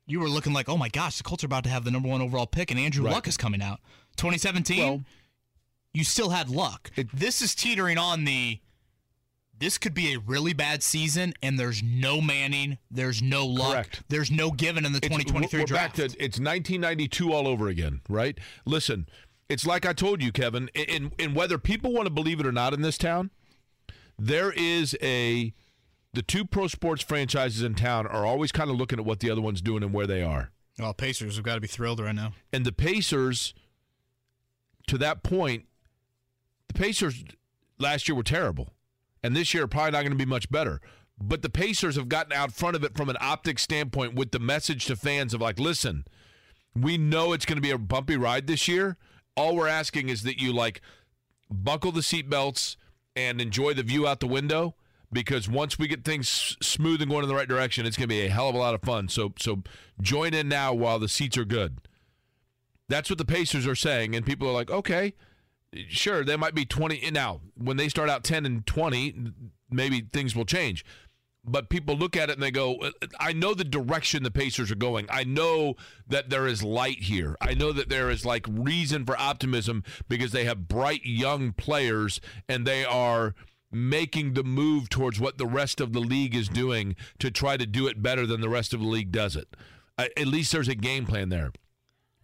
you 0.06 0.20
were 0.20 0.30
looking 0.30 0.54
like, 0.54 0.68
oh 0.70 0.78
my 0.78 0.90
gosh, 0.90 1.18
the 1.18 1.24
Colts 1.24 1.44
are 1.44 1.48
about 1.48 1.64
to 1.66 1.70
have 1.70 1.84
the 1.86 1.92
number 1.92 2.10
one 2.10 2.22
overall 2.22 2.48
pick, 2.48 2.72
and 2.72 2.80
Andrew 2.80 3.06
Right. 3.06 3.14
Luck 3.14 3.28
is 3.28 3.38
coming 3.38 3.62
out. 3.62 3.80
2017, 4.18 5.06
you 5.94 6.04
still 6.04 6.30
had 6.30 6.50
Luck. 6.50 6.92
this 7.14 7.42
is 7.42 7.56
teetering 7.56 7.98
on 7.98 8.26
the. 8.26 8.60
This 9.56 9.78
could 9.78 9.94
be 9.94 10.14
a 10.14 10.20
really 10.20 10.52
bad 10.54 10.84
season, 10.84 11.34
and 11.42 11.58
there's 11.58 11.82
no 11.82 12.20
Manning, 12.20 12.80
there's 12.92 13.22
no 13.22 13.46
Luck, 13.46 13.72
Correct. 13.74 14.04
there's 14.10 14.30
no 14.32 14.52
given 14.52 14.84
in 14.86 14.92
the 14.92 14.98
It's- 14.98 15.10
2023 15.10 15.60
we're 15.62 15.66
draft. 15.66 15.96
back 15.96 15.96
to 15.96 16.04
it's 16.18 16.40
1992 16.40 17.32
all 17.32 17.48
over 17.48 17.70
again, 17.70 18.02
right? 18.10 18.38
Listen, 18.66 19.08
it's 19.48 19.66
like 19.66 19.86
I 19.86 19.94
told 19.94 20.22
you, 20.22 20.32
Kevin. 20.32 20.70
In 20.74 21.12
in 21.18 21.34
whether 21.34 21.58
people 21.58 21.94
want 21.94 22.08
to 22.08 22.10
believe 22.14 22.40
it 22.42 22.46
or 22.48 22.52
not 22.52 22.74
in 22.74 22.82
this 22.82 22.98
town, 22.98 23.30
there 24.20 24.52
is 24.52 24.98
a 25.02 25.54
the 26.14 26.22
two 26.22 26.46
pro 26.46 26.68
sports 26.68 27.04
franchises 27.04 27.64
in 27.64 27.76
town 27.76 28.06
are 28.08 28.26
always 28.26 28.52
kind 28.52 28.70
of 28.70 28.78
looking 28.78 29.00
at 29.00 29.06
what 29.06 29.20
the 29.20 29.30
other 29.30 29.42
one's 29.42 29.62
doing 29.62 29.84
and 29.84 29.94
where 29.94 30.08
they 30.08 30.22
are. 30.22 30.52
Well, 30.80 30.94
Pacers 30.94 31.36
have 31.36 31.46
got 31.46 31.56
to 31.56 31.62
be 31.62 31.68
thrilled 31.68 32.00
right 32.00 32.16
now. 32.16 32.34
And 32.52 32.66
the 32.66 32.72
Pacers, 32.72 33.54
to 34.88 34.98
that 35.00 35.24
point, 35.24 35.66
the 36.68 36.74
Pacers 36.74 37.24
last 37.80 38.08
year 38.08 38.16
were 38.16 38.24
terrible. 38.24 38.70
And 39.24 39.36
this 39.36 39.54
year 39.54 39.64
are 39.64 39.68
probably 39.68 39.92
not 39.92 40.02
going 40.02 40.12
to 40.12 40.18
be 40.18 40.26
much 40.26 40.50
better. 40.52 40.82
But 41.20 41.42
the 41.42 41.50
Pacers 41.50 41.96
have 41.96 42.10
gotten 42.10 42.34
out 42.34 42.52
front 42.52 42.76
of 42.76 42.84
it 42.84 42.98
from 42.98 43.10
an 43.10 43.18
optics 43.22 43.62
standpoint 43.62 44.16
with 44.16 44.32
the 44.32 44.40
message 44.40 44.86
to 44.86 44.96
fans 44.96 45.34
of 45.34 45.42
like, 45.42 45.60
listen, 45.60 46.06
we 46.76 46.98
know 46.98 47.34
it's 47.34 47.46
going 47.46 47.58
to 47.58 47.62
be 47.62 47.72
a 47.72 47.78
bumpy 47.78 48.18
ride 48.18 48.48
this 48.48 48.68
year. 48.68 48.98
All 49.36 49.56
we're 49.56 49.68
asking 49.68 50.10
is 50.10 50.24
that 50.24 50.42
you 50.42 50.54
like 50.54 50.82
buckle 51.50 51.92
the 51.92 52.02
seatbelts 52.02 52.76
and 53.16 53.40
enjoy 53.40 53.74
the 53.74 53.84
view 53.84 54.08
out 54.08 54.20
the 54.20 54.28
window 54.28 54.76
because 55.14 55.48
once 55.48 55.78
we 55.80 55.88
get 55.88 56.04
things 56.04 56.58
smooth 56.62 57.02
and 57.02 57.10
going 57.10 57.24
in 57.24 57.30
the 57.30 57.36
right 57.36 57.48
direction, 57.48 57.86
it's 57.86 57.98
going 57.98 58.10
to 58.10 58.16
be 58.16 58.26
a 58.26 58.30
hell 58.30 58.50
of 58.50 58.56
a 58.56 58.58
lot 58.58 58.74
of 58.74 58.82
fun. 58.82 59.08
So 59.08 59.34
so 59.40 59.64
join 60.02 60.34
in 60.34 60.50
now 60.50 60.74
while 60.74 61.00
the 61.00 61.10
seats 61.10 61.38
are 61.38 61.46
good. 61.46 61.78
That's 62.90 63.10
what 63.10 63.18
the 63.18 63.26
Pacers 63.26 63.66
are 63.66 63.76
saying, 63.76 64.16
and 64.16 64.26
people 64.26 64.48
are 64.48 64.54
like, 64.54 64.70
okay, 64.70 65.14
sure, 65.88 66.24
they 66.24 66.36
might 66.36 66.56
be 66.56 66.66
20. 66.66 67.10
Now, 67.12 67.42
when 67.56 67.78
they 67.78 67.90
start 67.90 68.10
out 68.10 68.24
10 68.24 68.46
and 68.46 68.66
20, 68.66 69.32
maybe 69.70 70.02
things 70.02 70.36
will 70.36 70.46
change. 70.46 70.86
But 71.46 71.70
people 71.70 71.98
look 71.98 72.16
at 72.16 72.30
it 72.30 72.34
and 72.34 72.42
they 72.42 72.52
go, 72.52 72.76
uh, 72.76 72.92
I 73.20 73.34
know 73.34 73.54
the 73.54 73.66
direction 73.66 74.24
the 74.24 74.32
Pacers 74.32 74.72
are 74.72 74.76
going. 74.76 75.08
I 75.10 75.26
know 75.26 75.76
that 76.08 76.30
there 76.30 76.48
is 76.48 76.64
light 76.64 77.04
here. 77.04 77.36
I 77.42 77.54
know 77.54 77.74
that 77.74 77.90
there 77.90 78.10
is 78.10 78.26
like 78.26 78.46
reason 78.50 79.06
for 79.06 79.20
optimism 79.20 79.84
because 80.08 80.32
they 80.32 80.46
have 80.46 80.70
bright 80.70 81.06
young 81.06 81.52
players 81.52 82.22
and 82.48 82.66
they 82.66 82.86
are 82.86 83.36
making 83.74 84.34
the 84.34 84.44
move 84.44 84.90
towards 84.90 85.20
what 85.20 85.38
the 85.38 85.46
rest 85.46 85.82
of 85.82 85.94
the 85.94 86.00
league 86.00 86.36
is 86.36 86.48
doing 86.48 86.96
to 87.20 87.32
try 87.32 87.58
to 87.58 87.66
do 87.66 87.88
it 87.88 88.02
better 88.02 88.26
than 88.26 88.42
the 88.42 88.50
rest 88.50 88.74
of 88.74 88.80
the 88.80 88.88
league 88.88 89.12
does 89.12 89.36
it. 89.36 89.56
At 89.98 90.28
least 90.28 90.52
there's 90.52 90.68
a 90.68 90.76
game 90.76 91.06
plan 91.06 91.30
there 91.30 91.52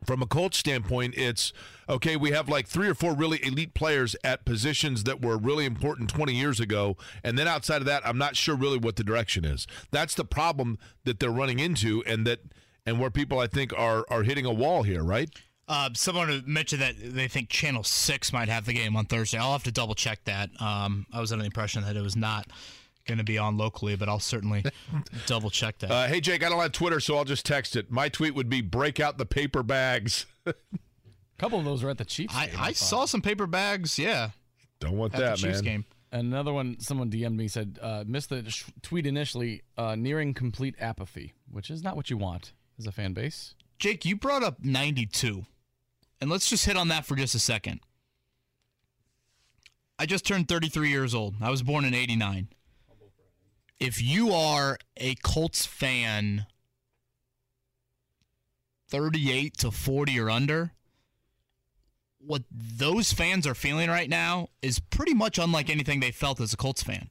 from 0.06 0.22
a 0.22 0.26
Colts 0.26 0.58
standpoint, 0.58 1.14
it's 1.18 1.54
okay. 1.88 2.16
We 2.16 2.32
have 2.32 2.50
like 2.50 2.68
three 2.68 2.88
or 2.88 2.94
four 2.94 3.14
really 3.14 3.44
elite 3.46 3.74
players 3.74 4.16
at 4.24 4.46
positions 4.46 5.04
that 5.04 5.22
were 5.22 5.38
really 5.38 5.66
important 5.66 6.10
20 6.10 6.34
years 6.34 6.60
ago. 6.60 6.98
And 7.24 7.38
then 7.38 7.48
outside 7.48 7.82
of 7.82 7.86
that, 7.86 8.06
I'm 8.06 8.18
not 8.18 8.36
sure 8.36 8.56
really 8.56 8.78
what 8.78 8.96
the 8.96 9.04
direction 9.04 9.46
is. 9.46 9.68
That's 9.92 10.16
the 10.16 10.26
problem 10.26 10.78
that 11.04 11.20
they're 11.20 11.30
running 11.30 11.60
into, 11.60 12.04
and 12.06 12.26
that 12.26 12.40
and 12.86 13.00
where 13.00 13.10
people 13.10 13.40
I 13.40 13.48
think 13.48 13.74
are 13.78 14.06
are 14.10 14.24
hitting 14.24 14.46
a 14.46 14.54
wall 14.54 14.84
here, 14.84 15.04
right? 15.04 15.30
Uh, 15.70 15.90
someone 15.94 16.44
mentioned 16.48 16.82
that 16.82 16.96
they 17.00 17.28
think 17.28 17.48
Channel 17.50 17.84
Six 17.84 18.34
might 18.34 18.50
have 18.50 18.66
the 18.66 18.74
game 18.74 18.98
on 18.98 19.06
Thursday. 19.06 19.38
I'll 19.38 19.52
have 19.52 19.64
to 19.64 19.72
double 19.72 19.94
check 19.94 20.24
that. 20.26 20.50
Um, 20.60 21.06
I 21.14 21.22
was 21.22 21.32
under 21.32 21.44
the 21.44 21.46
impression 21.48 21.84
that 21.84 21.96
it 21.96 22.02
was 22.02 22.16
not 22.16 22.48
going 23.08 23.20
to 23.20 23.24
be 23.24 23.38
on 23.38 23.56
locally, 23.58 23.96
but 23.96 24.10
I'll 24.10 24.20
certainly 24.20 24.66
double 25.28 25.50
check 25.52 25.78
that. 25.80 25.92
Uh, 25.92 26.08
hey 26.08 26.22
Jake, 26.22 26.44
I 26.44 26.50
don't 26.50 26.60
have 26.60 26.72
Twitter, 26.72 27.00
so 27.00 27.18
I'll 27.18 27.24
just 27.24 27.46
text 27.46 27.76
it. 27.76 27.92
My 27.92 28.10
tweet 28.10 28.34
would 28.34 28.50
be 28.50 28.62
break 28.62 29.00
out 29.00 29.18
the 29.20 29.26
paper 29.28 29.62
bags. 29.62 30.26
A 30.48 30.54
couple 31.38 31.60
of 31.60 31.66
those 31.66 31.84
are 31.84 31.90
at 31.90 32.00
the 32.00 32.06
Chiefs. 32.06 32.36
I, 32.36 32.48
game, 32.48 32.56
I 32.60 32.66
thought. 32.68 32.76
saw 32.76 33.06
some 33.06 33.22
paper 33.22 33.46
bags. 33.46 34.00
Yeah, 34.00 34.32
don't 34.80 34.98
want 34.98 35.14
at 35.14 35.20
the 35.20 35.24
that, 35.26 35.38
Chiefs 35.38 35.62
man. 35.62 35.64
game. 35.64 35.86
Another 36.12 36.52
one, 36.52 36.80
someone 36.80 37.12
DM'd 37.12 37.38
me 37.38 37.48
said, 37.48 37.78
uh, 37.80 38.04
missed 38.08 38.30
the 38.30 38.50
sh- 38.50 38.66
tweet 38.82 39.06
initially, 39.06 39.62
uh, 39.78 39.96
nearing 39.96 40.34
complete 40.34 40.74
apathy, 40.80 41.34
which 41.52 41.70
is 41.70 41.84
not 41.84 41.96
what 41.96 42.10
you 42.10 42.18
want 42.18 42.54
as 42.80 42.88
a 42.88 42.92
fan 42.92 43.14
base. 43.14 43.54
Jake, 43.78 44.04
you 44.06 44.16
brought 44.16 44.42
up 44.42 44.58
92. 44.64 45.46
And 46.22 46.30
let's 46.30 46.50
just 46.50 46.66
hit 46.66 46.78
on 46.78 46.90
that 46.90 47.06
for 47.06 47.16
just 47.16 47.36
a 47.36 47.40
second. 47.40 47.80
I 49.98 50.06
just 50.06 50.26
turned 50.26 50.48
33 50.48 50.90
years 50.90 51.14
old. 51.14 51.36
I 51.42 51.50
was 51.50 51.62
born 51.64 51.86
in 51.86 51.94
89. 51.94 52.50
If 53.80 54.02
you 54.02 54.32
are 54.32 54.78
a 54.98 55.16
Colts 55.16 55.66
fan 55.66 56.46
38 58.90 59.58
to 59.58 59.72
40 59.72 60.20
or 60.20 60.30
under, 60.30 60.72
what 62.20 62.44
those 62.52 63.14
fans 63.14 63.48
are 63.48 63.56
feeling 63.56 63.90
right 63.90 64.10
now 64.10 64.50
is 64.62 64.80
pretty 64.80 65.14
much 65.14 65.38
unlike 65.38 65.70
anything 65.70 66.00
they 66.00 66.12
felt 66.12 66.42
as 66.42 66.54
a 66.54 66.58
Colts 66.58 66.84
fan. 66.84 67.10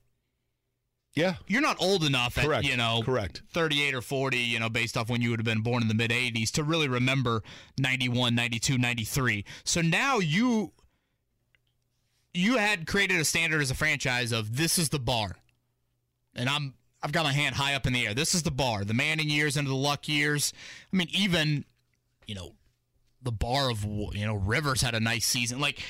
Yeah. 1.14 1.35
You're 1.47 1.62
not 1.62 1.76
old 1.80 2.05
enough 2.05 2.36
Correct. 2.36 2.64
at, 2.64 2.70
you 2.70 2.76
know, 2.76 3.02
Correct. 3.05 3.43
38 3.51 3.94
or 3.94 4.02
40, 4.02 4.39
you 4.39 4.60
know, 4.60 4.68
based 4.68 4.97
off 4.97 5.10
when 5.10 5.20
you 5.20 5.30
would 5.30 5.40
have 5.40 5.44
been 5.44 5.62
born 5.62 5.82
in 5.82 5.89
the 5.89 5.94
mid 5.94 6.10
80s 6.10 6.51
to 6.52 6.62
really 6.62 6.89
remember 6.89 7.43
91, 7.78 8.35
92, 8.35 8.78
93. 8.78 9.44
So 9.64 9.80
now 9.80 10.18
you 10.18 10.72
you 12.35 12.56
had 12.59 12.86
created 12.86 13.18
a 13.18 13.24
standard 13.24 13.60
as 13.60 13.70
a 13.70 13.74
franchise 13.74 14.32
of 14.32 14.56
this 14.56 14.78
is 14.78 14.90
the 14.90 14.98
bar. 14.98 15.36
And 16.35 16.48
I'm 16.48 16.74
I've 17.02 17.12
got 17.12 17.24
my 17.24 17.32
hand 17.32 17.55
high 17.56 17.74
up 17.74 17.86
in 17.86 17.93
the 17.93 18.06
air. 18.06 18.14
This 18.14 18.35
is 18.35 18.43
the 18.43 18.51
bar. 18.51 18.85
The 18.85 18.94
Manning 18.94 19.30
years 19.30 19.56
into 19.56 19.70
the 19.70 19.76
Luck 19.76 20.09
years. 20.09 20.52
I 20.93 20.97
mean, 20.97 21.09
even 21.10 21.64
you 22.26 22.35
know, 22.35 22.52
the 23.22 23.32
bar 23.32 23.70
of 23.70 23.85
you 23.85 24.24
know 24.24 24.35
Rivers 24.35 24.82
had 24.82 24.94
a 24.94 25.01
nice 25.01 25.24
season. 25.24 25.59
Like 25.60 25.80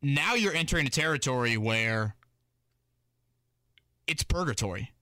now 0.00 0.34
you're 0.34 0.54
entering 0.54 0.86
a 0.86 0.90
territory 0.90 1.56
where 1.56 2.16
it's 4.06 4.22
purgatory 4.22 4.92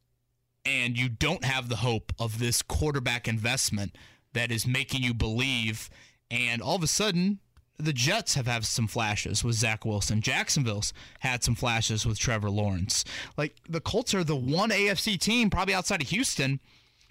and 0.64 0.98
you 0.98 1.08
don't 1.08 1.44
have 1.44 1.68
the 1.68 1.76
hope 1.76 2.12
of 2.18 2.38
this 2.38 2.62
quarterback 2.62 3.26
investment 3.26 3.96
that 4.32 4.50
is 4.50 4.66
making 4.66 5.02
you 5.02 5.14
believe 5.14 5.90
and 6.30 6.62
all 6.62 6.76
of 6.76 6.82
a 6.82 6.86
sudden 6.86 7.40
the 7.80 7.92
Jets 7.92 8.34
have 8.34 8.46
had 8.46 8.64
some 8.64 8.86
flashes 8.86 9.42
with 9.42 9.56
Zach 9.56 9.84
Wilson. 9.84 10.20
Jacksonville's 10.20 10.92
had 11.20 11.42
some 11.42 11.54
flashes 11.54 12.04
with 12.04 12.18
Trevor 12.18 12.50
Lawrence. 12.50 13.04
Like 13.36 13.56
the 13.68 13.80
Colts 13.80 14.14
are 14.14 14.24
the 14.24 14.36
one 14.36 14.70
AFC 14.70 15.18
team, 15.18 15.50
probably 15.50 15.74
outside 15.74 16.02
of 16.02 16.08
Houston, 16.08 16.60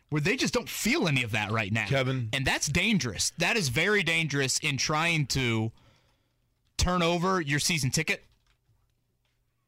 where 0.10 0.22
they 0.22 0.36
just 0.36 0.54
don't 0.54 0.70
feel 0.70 1.08
any 1.08 1.24
of 1.24 1.32
that 1.32 1.52
right 1.52 1.72
now. 1.72 1.86
Kevin. 1.86 2.30
And 2.34 2.46
that's 2.46 2.68
dangerous. 2.68 3.32
That 3.38 3.58
is 3.58 3.70
very 3.70 4.04
dangerous 4.04 4.60
in 4.60 4.78
trying 4.78 5.26
to 5.28 5.72
turn 6.78 7.02
over 7.02 7.42
your 7.42 7.60
season 7.60 7.92
ticket 7.92 8.24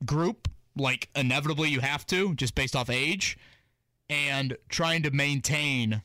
group, 0.05 0.47
like 0.75 1.09
inevitably 1.15 1.69
you 1.69 1.79
have 1.79 2.05
to, 2.07 2.33
just 2.35 2.55
based 2.55 2.75
off 2.75 2.89
age, 2.89 3.37
and 4.09 4.57
trying 4.69 5.03
to 5.03 5.11
maintain 5.11 6.01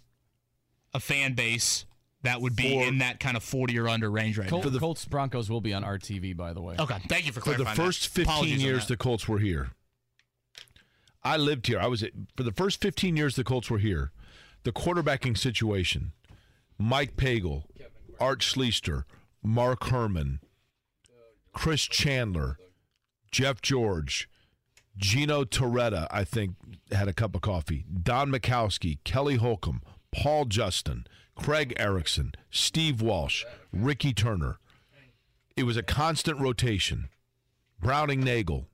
a 0.95 1.01
fan 1.01 1.35
base 1.35 1.85
that 2.23 2.41
would 2.41 2.57
be 2.57 2.77
in 2.77 2.99
that 2.99 3.21
kind 3.21 3.37
of 3.37 3.43
40 3.43 3.79
or 3.79 3.89
under 3.89 4.11
range 4.11 4.39
right 4.39 4.49
Col- 4.49 4.63
now. 4.63 4.79
Colts 4.79 5.05
Broncos 5.05 5.49
will 5.49 5.61
be 5.61 5.73
on 5.73 5.85
RTV, 5.85 6.37
by 6.37 6.53
the 6.53 6.61
way. 6.61 6.75
Okay, 6.79 6.99
thank 7.09 7.27
you 7.27 7.33
for 7.33 7.41
clarifying. 7.41 7.77
for 7.77 7.83
the 7.83 7.87
first 7.87 8.03
that. 8.15 8.21
15 8.21 8.25
Apologies 8.25 8.63
years 8.65 8.87
the 8.87 8.97
Colts 8.97 9.29
were 9.29 9.39
here. 9.39 9.71
I 11.23 11.37
lived 11.37 11.67
here. 11.67 11.79
I 11.79 11.87
was 11.87 12.03
at, 12.03 12.13
for 12.37 12.43
the 12.43 12.53
first 12.53 12.81
15 12.81 13.17
years 13.17 13.37
the 13.37 13.45
Colts 13.45 13.71
were 13.71 13.79
here. 13.79 14.13
The 14.65 14.73
quarterbacking 14.73 15.39
situation, 15.39 16.13
Mike 16.79 17.17
Pagel, 17.17 17.65
Art 18.19 18.41
Schlichter, 18.41 19.05
Mark 19.43 19.85
Herrmann, 19.85 20.41
Chris 21.53 21.83
Chandler, 21.83 22.59
Jeff 23.31 23.63
George, 23.63 24.29
Gino 24.97 25.45
Torretta, 25.45 26.07
I 26.11 26.25
think 26.25 26.55
had 26.91 27.09
a 27.09 27.13
cup 27.13 27.35
of 27.35 27.43
coffee. 27.43 27.85
Don 28.03 28.31
Majkowski, 28.31 28.99
Kelly 29.05 29.37
Holcomb, 29.37 29.83
Paul 30.13 30.47
Justin, 30.47 31.07
Craig 31.35 31.75
Erickson, 31.77 32.33
Steve 32.51 33.03
Walsh, 33.03 33.45
Ricky 33.73 34.13
Turner. 34.13 34.59
It 35.57 35.65
was 35.65 35.77
a 35.77 35.83
constant 35.83 36.41
rotation. 36.41 37.09
Browning 37.81 38.21
Nagel. 38.21 38.67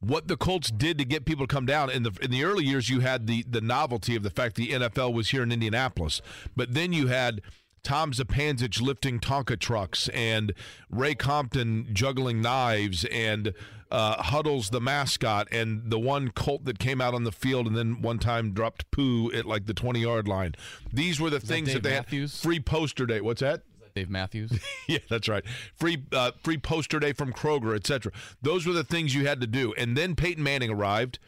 What 0.00 0.28
the 0.28 0.36
Colts 0.36 0.70
did 0.70 0.98
to 0.98 1.04
get 1.04 1.24
people 1.24 1.46
to 1.46 1.52
come 1.52 1.66
down 1.66 1.90
in 1.90 2.02
the 2.02 2.12
in 2.20 2.30
the 2.30 2.44
early 2.44 2.64
years, 2.64 2.90
you 2.90 3.00
had 3.00 3.26
the 3.26 3.42
the 3.48 3.60
novelty 3.60 4.14
of 4.14 4.22
the 4.22 4.30
fact 4.30 4.54
the 4.54 4.70
NFL 4.70 5.14
was 5.14 5.30
here 5.30 5.42
in 5.42 5.50
Indianapolis, 5.50 6.20
but 6.54 6.74
then 6.74 6.92
you 6.92 7.06
had 7.06 7.40
Tom 7.82 8.12
Zupancic 8.12 8.80
lifting 8.80 9.18
Tonka 9.18 9.58
trucks 9.58 10.08
and 10.10 10.52
Ray 10.90 11.14
Compton 11.14 11.88
juggling 11.92 12.42
knives 12.42 13.04
and 13.06 13.54
uh, 13.94 14.20
Huddles 14.20 14.70
the 14.70 14.80
mascot 14.80 15.46
and 15.52 15.88
the 15.88 16.00
one 16.00 16.30
Colt 16.30 16.64
that 16.64 16.80
came 16.80 17.00
out 17.00 17.14
on 17.14 17.22
the 17.22 17.30
field 17.30 17.68
and 17.68 17.76
then 17.76 18.02
one 18.02 18.18
time 18.18 18.52
dropped 18.52 18.90
poo 18.90 19.30
at 19.32 19.46
like 19.46 19.66
the 19.66 19.74
20 19.74 20.00
yard 20.00 20.26
line. 20.26 20.56
These 20.92 21.20
were 21.20 21.30
the 21.30 21.38
that 21.38 21.46
things 21.46 21.68
Dave 21.68 21.74
that 21.74 21.88
they 21.88 21.94
Matthews? 21.94 22.36
had. 22.36 22.42
Free 22.42 22.60
poster 22.60 23.06
day. 23.06 23.20
What's 23.20 23.40
that? 23.40 23.62
Dave 23.94 24.10
Matthews. 24.10 24.58
yeah, 24.88 24.98
that's 25.08 25.28
right. 25.28 25.44
Free 25.76 26.02
uh, 26.10 26.32
free 26.42 26.58
poster 26.58 26.98
day 26.98 27.12
from 27.12 27.32
Kroger, 27.32 27.76
etc. 27.76 28.10
Those 28.42 28.66
were 28.66 28.72
the 28.72 28.82
things 28.82 29.14
you 29.14 29.28
had 29.28 29.40
to 29.40 29.46
do. 29.46 29.72
And 29.74 29.96
then 29.96 30.16
Peyton 30.16 30.42
Manning 30.42 30.70
arrived, 30.70 31.20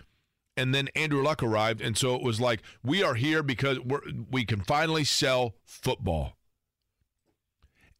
and 0.56 0.74
then 0.74 0.88
Andrew 0.96 1.22
Luck 1.22 1.44
arrived, 1.44 1.80
and 1.80 1.96
so 1.96 2.16
it 2.16 2.22
was 2.22 2.40
like 2.40 2.62
we 2.82 3.00
are 3.00 3.14
here 3.14 3.44
because 3.44 3.78
we 4.32 4.44
can 4.44 4.60
finally 4.62 5.04
sell 5.04 5.54
football. 5.64 6.32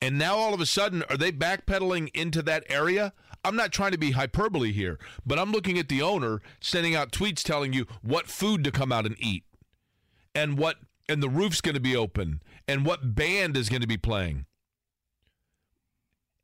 And 0.02 0.18
now 0.18 0.36
all 0.36 0.52
of 0.52 0.60
a 0.60 0.66
sudden, 0.66 1.04
are 1.08 1.16
they 1.16 1.30
backpedaling 1.30 2.10
into 2.14 2.42
that 2.42 2.64
area? 2.68 3.12
I'm 3.46 3.54
not 3.54 3.70
trying 3.70 3.92
to 3.92 3.98
be 3.98 4.10
hyperbole 4.10 4.72
here, 4.72 4.98
but 5.24 5.38
I'm 5.38 5.52
looking 5.52 5.78
at 5.78 5.88
the 5.88 6.02
owner 6.02 6.42
sending 6.60 6.96
out 6.96 7.12
tweets 7.12 7.44
telling 7.44 7.72
you 7.72 7.86
what 8.02 8.26
food 8.26 8.64
to 8.64 8.72
come 8.72 8.90
out 8.90 9.06
and 9.06 9.14
eat, 9.20 9.44
and 10.34 10.58
what 10.58 10.78
and 11.08 11.22
the 11.22 11.28
roof's 11.28 11.60
going 11.60 11.76
to 11.76 11.80
be 11.80 11.94
open, 11.94 12.42
and 12.66 12.84
what 12.84 13.14
band 13.14 13.56
is 13.56 13.68
going 13.68 13.82
to 13.82 13.86
be 13.86 13.96
playing. 13.96 14.46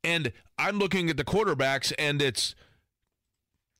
And 0.01 0.31
I'm 0.57 0.79
looking 0.79 1.09
at 1.09 1.17
the 1.17 1.25
quarterbacks, 1.25 1.91
and 1.99 2.21
it's 2.21 2.55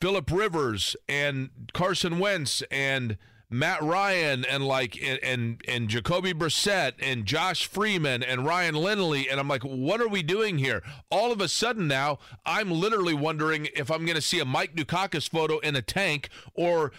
Philip 0.02 0.30
Rivers 0.30 0.98
and 1.08 1.50
Carson 1.72 2.20
Wentz 2.20 2.62
and 2.70 3.18
Matt 3.54 3.84
Ryan 3.84 4.46
and 4.46 4.66
like 4.66 5.00
and 5.02 5.20
and, 5.24 5.62
and 5.68 5.88
Jacoby 5.88 6.34
Brissett 6.34 6.94
and 7.00 7.26
Josh 7.26 7.68
Freeman 7.68 8.24
and 8.24 8.46
Ryan 8.46 8.74
Lindley 8.74 9.30
and 9.30 9.40
I'm 9.40 9.48
like, 9.48 9.62
what 9.62 10.02
are 10.02 10.08
we 10.08 10.24
doing 10.24 10.58
here? 10.58 10.82
All 11.12 11.32
of 11.32 11.40
a 11.40 11.48
sudden 11.48 11.88
now, 11.88 12.18
I'm 12.48 12.72
literally 12.72 13.14
wondering 13.14 13.68
if 13.76 13.92
I'm 13.92 14.06
going 14.06 14.16
to 14.16 14.22
see 14.22 14.40
a 14.40 14.46
Mike 14.46 14.76
Dukakis 14.76 15.30
photo 15.30 15.60
in 15.60 15.76
a 15.76 15.84
tank 15.84 16.30
or 16.56 16.92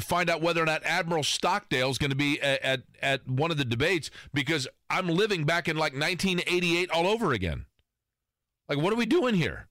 find 0.00 0.30
out 0.30 0.40
whether 0.40 0.62
or 0.62 0.66
not 0.66 0.84
Admiral 0.84 1.24
Stockdale 1.24 1.90
is 1.90 1.98
going 1.98 2.10
to 2.10 2.16
be 2.16 2.40
at, 2.40 2.62
at 2.62 2.82
at 3.02 3.28
one 3.28 3.50
of 3.50 3.56
the 3.56 3.64
debates 3.64 4.08
because 4.32 4.68
I'm 4.88 5.08
living 5.08 5.44
back 5.44 5.66
in 5.66 5.76
like 5.76 5.92
1988 5.92 6.88
all 6.90 7.08
over 7.08 7.32
again. 7.32 7.66
Like, 8.68 8.78
what 8.78 8.92
are 8.92 8.96
we 8.96 9.06
doing 9.06 9.34
here? 9.34 9.66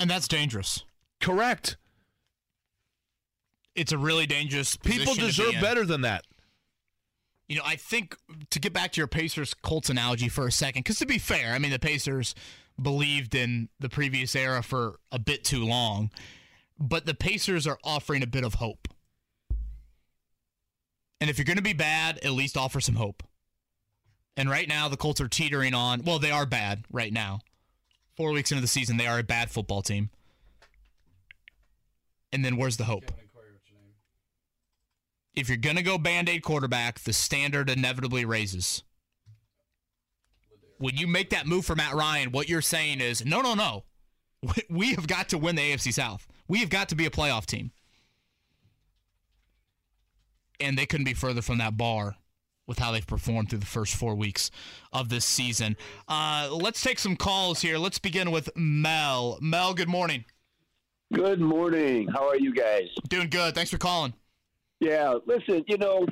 And 0.00 0.10
that's 0.10 0.26
dangerous. 0.26 0.84
Correct. 1.20 1.76
It's 3.76 3.92
a 3.92 3.98
really 3.98 4.26
dangerous. 4.26 4.76
People 4.76 5.14
be 5.14 5.20
deserve 5.20 5.54
in. 5.54 5.60
better 5.60 5.84
than 5.84 6.00
that. 6.00 6.24
You 7.48 7.56
know, 7.56 7.62
I 7.64 7.76
think 7.76 8.16
to 8.50 8.58
get 8.58 8.72
back 8.72 8.92
to 8.92 9.00
your 9.00 9.06
Pacers 9.06 9.54
Colts 9.54 9.88
analogy 9.88 10.28
for 10.28 10.46
a 10.46 10.52
second, 10.52 10.82
because 10.82 10.98
to 10.98 11.06
be 11.06 11.18
fair, 11.18 11.52
I 11.52 11.58
mean 11.58 11.70
the 11.70 11.78
Pacers 11.78 12.34
believed 12.80 13.34
in 13.34 13.68
the 13.78 13.88
previous 13.88 14.34
era 14.34 14.62
for 14.62 14.96
a 15.12 15.18
bit 15.18 15.44
too 15.44 15.64
long, 15.64 16.10
but 16.78 17.06
the 17.06 17.14
Pacers 17.14 17.66
are 17.66 17.78
offering 17.84 18.22
a 18.22 18.26
bit 18.26 18.44
of 18.44 18.54
hope. 18.54 18.88
And 21.20 21.30
if 21.30 21.38
you're 21.38 21.44
going 21.44 21.56
to 21.56 21.62
be 21.62 21.72
bad, 21.72 22.18
at 22.24 22.32
least 22.32 22.56
offer 22.56 22.80
some 22.80 22.96
hope. 22.96 23.22
And 24.36 24.50
right 24.50 24.68
now, 24.68 24.88
the 24.88 24.98
Colts 24.98 25.20
are 25.20 25.28
teetering 25.28 25.72
on. 25.72 26.02
Well, 26.02 26.18
they 26.18 26.30
are 26.30 26.44
bad 26.44 26.84
right 26.90 27.12
now. 27.12 27.40
Four 28.16 28.32
weeks 28.32 28.50
into 28.50 28.60
the 28.60 28.66
season, 28.66 28.96
they 28.98 29.06
are 29.06 29.18
a 29.18 29.22
bad 29.22 29.50
football 29.50 29.80
team. 29.80 30.10
And 32.32 32.44
then 32.44 32.56
where's 32.56 32.76
the 32.76 32.84
hope? 32.84 33.12
If 35.36 35.48
you're 35.48 35.58
going 35.58 35.76
to 35.76 35.82
go 35.82 35.98
band 35.98 36.30
aid 36.30 36.42
quarterback, 36.42 37.00
the 37.00 37.12
standard 37.12 37.68
inevitably 37.68 38.24
raises. 38.24 38.82
When 40.78 40.96
you 40.96 41.06
make 41.06 41.30
that 41.30 41.46
move 41.46 41.66
for 41.66 41.76
Matt 41.76 41.94
Ryan, 41.94 42.32
what 42.32 42.48
you're 42.48 42.62
saying 42.62 43.00
is 43.00 43.24
no, 43.24 43.42
no, 43.42 43.54
no. 43.54 43.84
We 44.70 44.94
have 44.94 45.06
got 45.06 45.28
to 45.30 45.38
win 45.38 45.56
the 45.56 45.62
AFC 45.62 45.92
South. 45.92 46.26
We 46.48 46.60
have 46.60 46.70
got 46.70 46.88
to 46.88 46.94
be 46.94 47.06
a 47.06 47.10
playoff 47.10 47.44
team. 47.44 47.70
And 50.58 50.78
they 50.78 50.86
couldn't 50.86 51.04
be 51.04 51.14
further 51.14 51.42
from 51.42 51.58
that 51.58 51.76
bar 51.76 52.16
with 52.66 52.78
how 52.78 52.92
they've 52.92 53.06
performed 53.06 53.50
through 53.50 53.58
the 53.58 53.66
first 53.66 53.94
four 53.94 54.14
weeks 54.14 54.50
of 54.92 55.08
this 55.08 55.24
season. 55.24 55.76
Uh, 56.08 56.48
let's 56.50 56.82
take 56.82 56.98
some 56.98 57.16
calls 57.16 57.60
here. 57.60 57.78
Let's 57.78 57.98
begin 57.98 58.30
with 58.30 58.48
Mel. 58.56 59.38
Mel, 59.40 59.74
good 59.74 59.88
morning. 59.88 60.24
Good 61.12 61.40
morning. 61.40 62.08
How 62.08 62.26
are 62.28 62.38
you 62.38 62.54
guys? 62.54 62.88
Doing 63.08 63.28
good. 63.28 63.54
Thanks 63.54 63.70
for 63.70 63.78
calling. 63.78 64.14
Yeah, 64.80 65.14
listen, 65.26 65.64
you 65.68 65.78
know, 65.78 66.06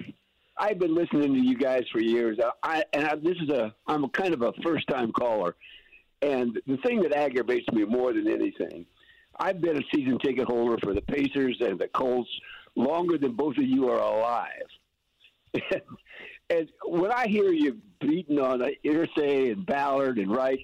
I've 0.57 0.79
been 0.79 0.95
listening 0.95 1.35
to 1.35 1.41
you 1.41 1.57
guys 1.57 1.83
for 1.93 2.01
years. 2.01 2.39
I 2.63 2.85
and 2.93 3.05
I, 3.05 3.17
this 3.17 3.37
is 3.43 3.49
a 3.51 3.75
I'm 3.87 4.05
a 4.05 4.09
kind 4.09 4.33
of 4.33 4.43
a 4.43 4.53
first 4.63 4.87
time 4.89 5.13
caller, 5.13 5.55
and 6.23 6.59
the 6.67 6.77
thing 6.79 7.03
that 7.03 7.13
aggravates 7.13 7.67
me 7.73 7.85
more 7.85 8.13
than 8.13 8.29
anything, 8.29 8.87
I've 9.39 9.61
been 9.61 9.77
a 9.77 9.83
season 9.95 10.19
ticket 10.19 10.47
holder 10.47 10.79
for 10.83 10.95
the 10.95 11.03
Pacers 11.03 11.57
and 11.61 11.79
the 11.79 11.89
Colts 11.89 12.31
longer 12.77 13.19
than 13.19 13.33
both 13.33 13.57
of 13.59 13.65
you 13.65 13.89
are 13.91 14.01
alive. 14.01 14.51
and 16.51 16.69
when 16.87 17.13
I 17.13 17.27
hear 17.29 17.53
you 17.53 17.79
beating 18.01 18.39
on 18.39 18.61
Irsay 18.85 19.53
and 19.53 19.67
Ballard 19.67 20.19
and 20.19 20.35
Wright, 20.35 20.59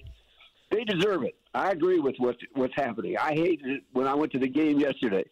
they 0.69 0.83
deserve 0.83 1.23
it. 1.23 1.35
I 1.53 1.71
agree 1.71 1.99
with 1.99 2.15
what 2.17 2.37
what's 2.53 2.75
happening. 2.75 3.17
I 3.17 3.33
hated 3.33 3.67
it 3.67 3.83
when 3.91 4.07
I 4.07 4.15
went 4.15 4.31
to 4.31 4.39
the 4.39 4.47
game 4.47 4.79
yesterday, 4.79 5.25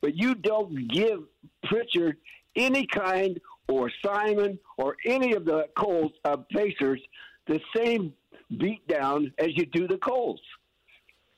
but 0.00 0.14
you 0.14 0.34
don't 0.34 0.88
give 0.92 1.20
Pritchard 1.64 2.16
any 2.56 2.86
kind 2.86 3.40
or 3.68 3.90
Simon 4.04 4.58
or 4.76 4.96
any 5.04 5.34
of 5.34 5.44
the 5.44 5.68
Colts 5.76 6.16
uh, 6.24 6.36
Pacers 6.50 7.00
the 7.46 7.60
same 7.76 8.12
beatdown 8.52 9.32
as 9.38 9.48
you 9.56 9.66
do 9.66 9.86
the 9.86 9.98
Colts. 9.98 10.42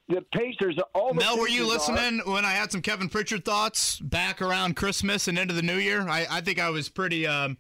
The 0.09 0.23
Pacers 0.35 0.77
are 0.78 0.89
all. 0.95 1.15
Mel, 1.15 1.39
were 1.39 1.49
you 1.49 1.65
Pacers 1.65 1.89
are- 1.89 1.93
listening 1.95 2.32
when 2.32 2.45
I 2.45 2.53
had 2.53 2.73
some 2.73 2.82
Kevin 2.82 3.09
Pritchard 3.09 3.45
thoughts 3.45 3.99
back 4.01 4.43
around 4.43 4.74
Christmas 4.74 5.28
and 5.28 5.39
into 5.39 5.55
the 5.55 5.62
New 5.62 5.77
Year? 5.77 6.01
I, 6.09 6.27
I 6.28 6.41
think 6.41 6.59
I 6.59 6.70
was 6.70 6.89
pretty, 6.89 7.27
um, 7.28 7.59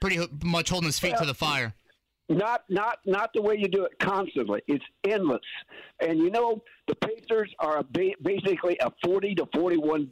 pretty 0.00 0.26
much 0.42 0.70
holding 0.70 0.86
his 0.86 0.98
feet 0.98 1.16
to 1.18 1.26
the 1.26 1.34
fire. 1.34 1.74
Not 2.28 2.64
not 2.68 2.98
not 3.06 3.30
the 3.34 3.42
way 3.42 3.56
you 3.56 3.68
do 3.68 3.84
it 3.84 3.92
constantly. 4.00 4.60
It's 4.66 4.84
endless. 5.04 5.40
And 6.00 6.18
you 6.18 6.30
know 6.30 6.62
the 6.88 6.96
Pacers 6.96 7.54
are 7.60 7.78
a 7.78 7.84
ba- 7.84 8.16
basically 8.20 8.76
a 8.80 8.90
forty 9.04 9.34
to 9.36 9.46
forty 9.54 9.76
one 9.76 10.10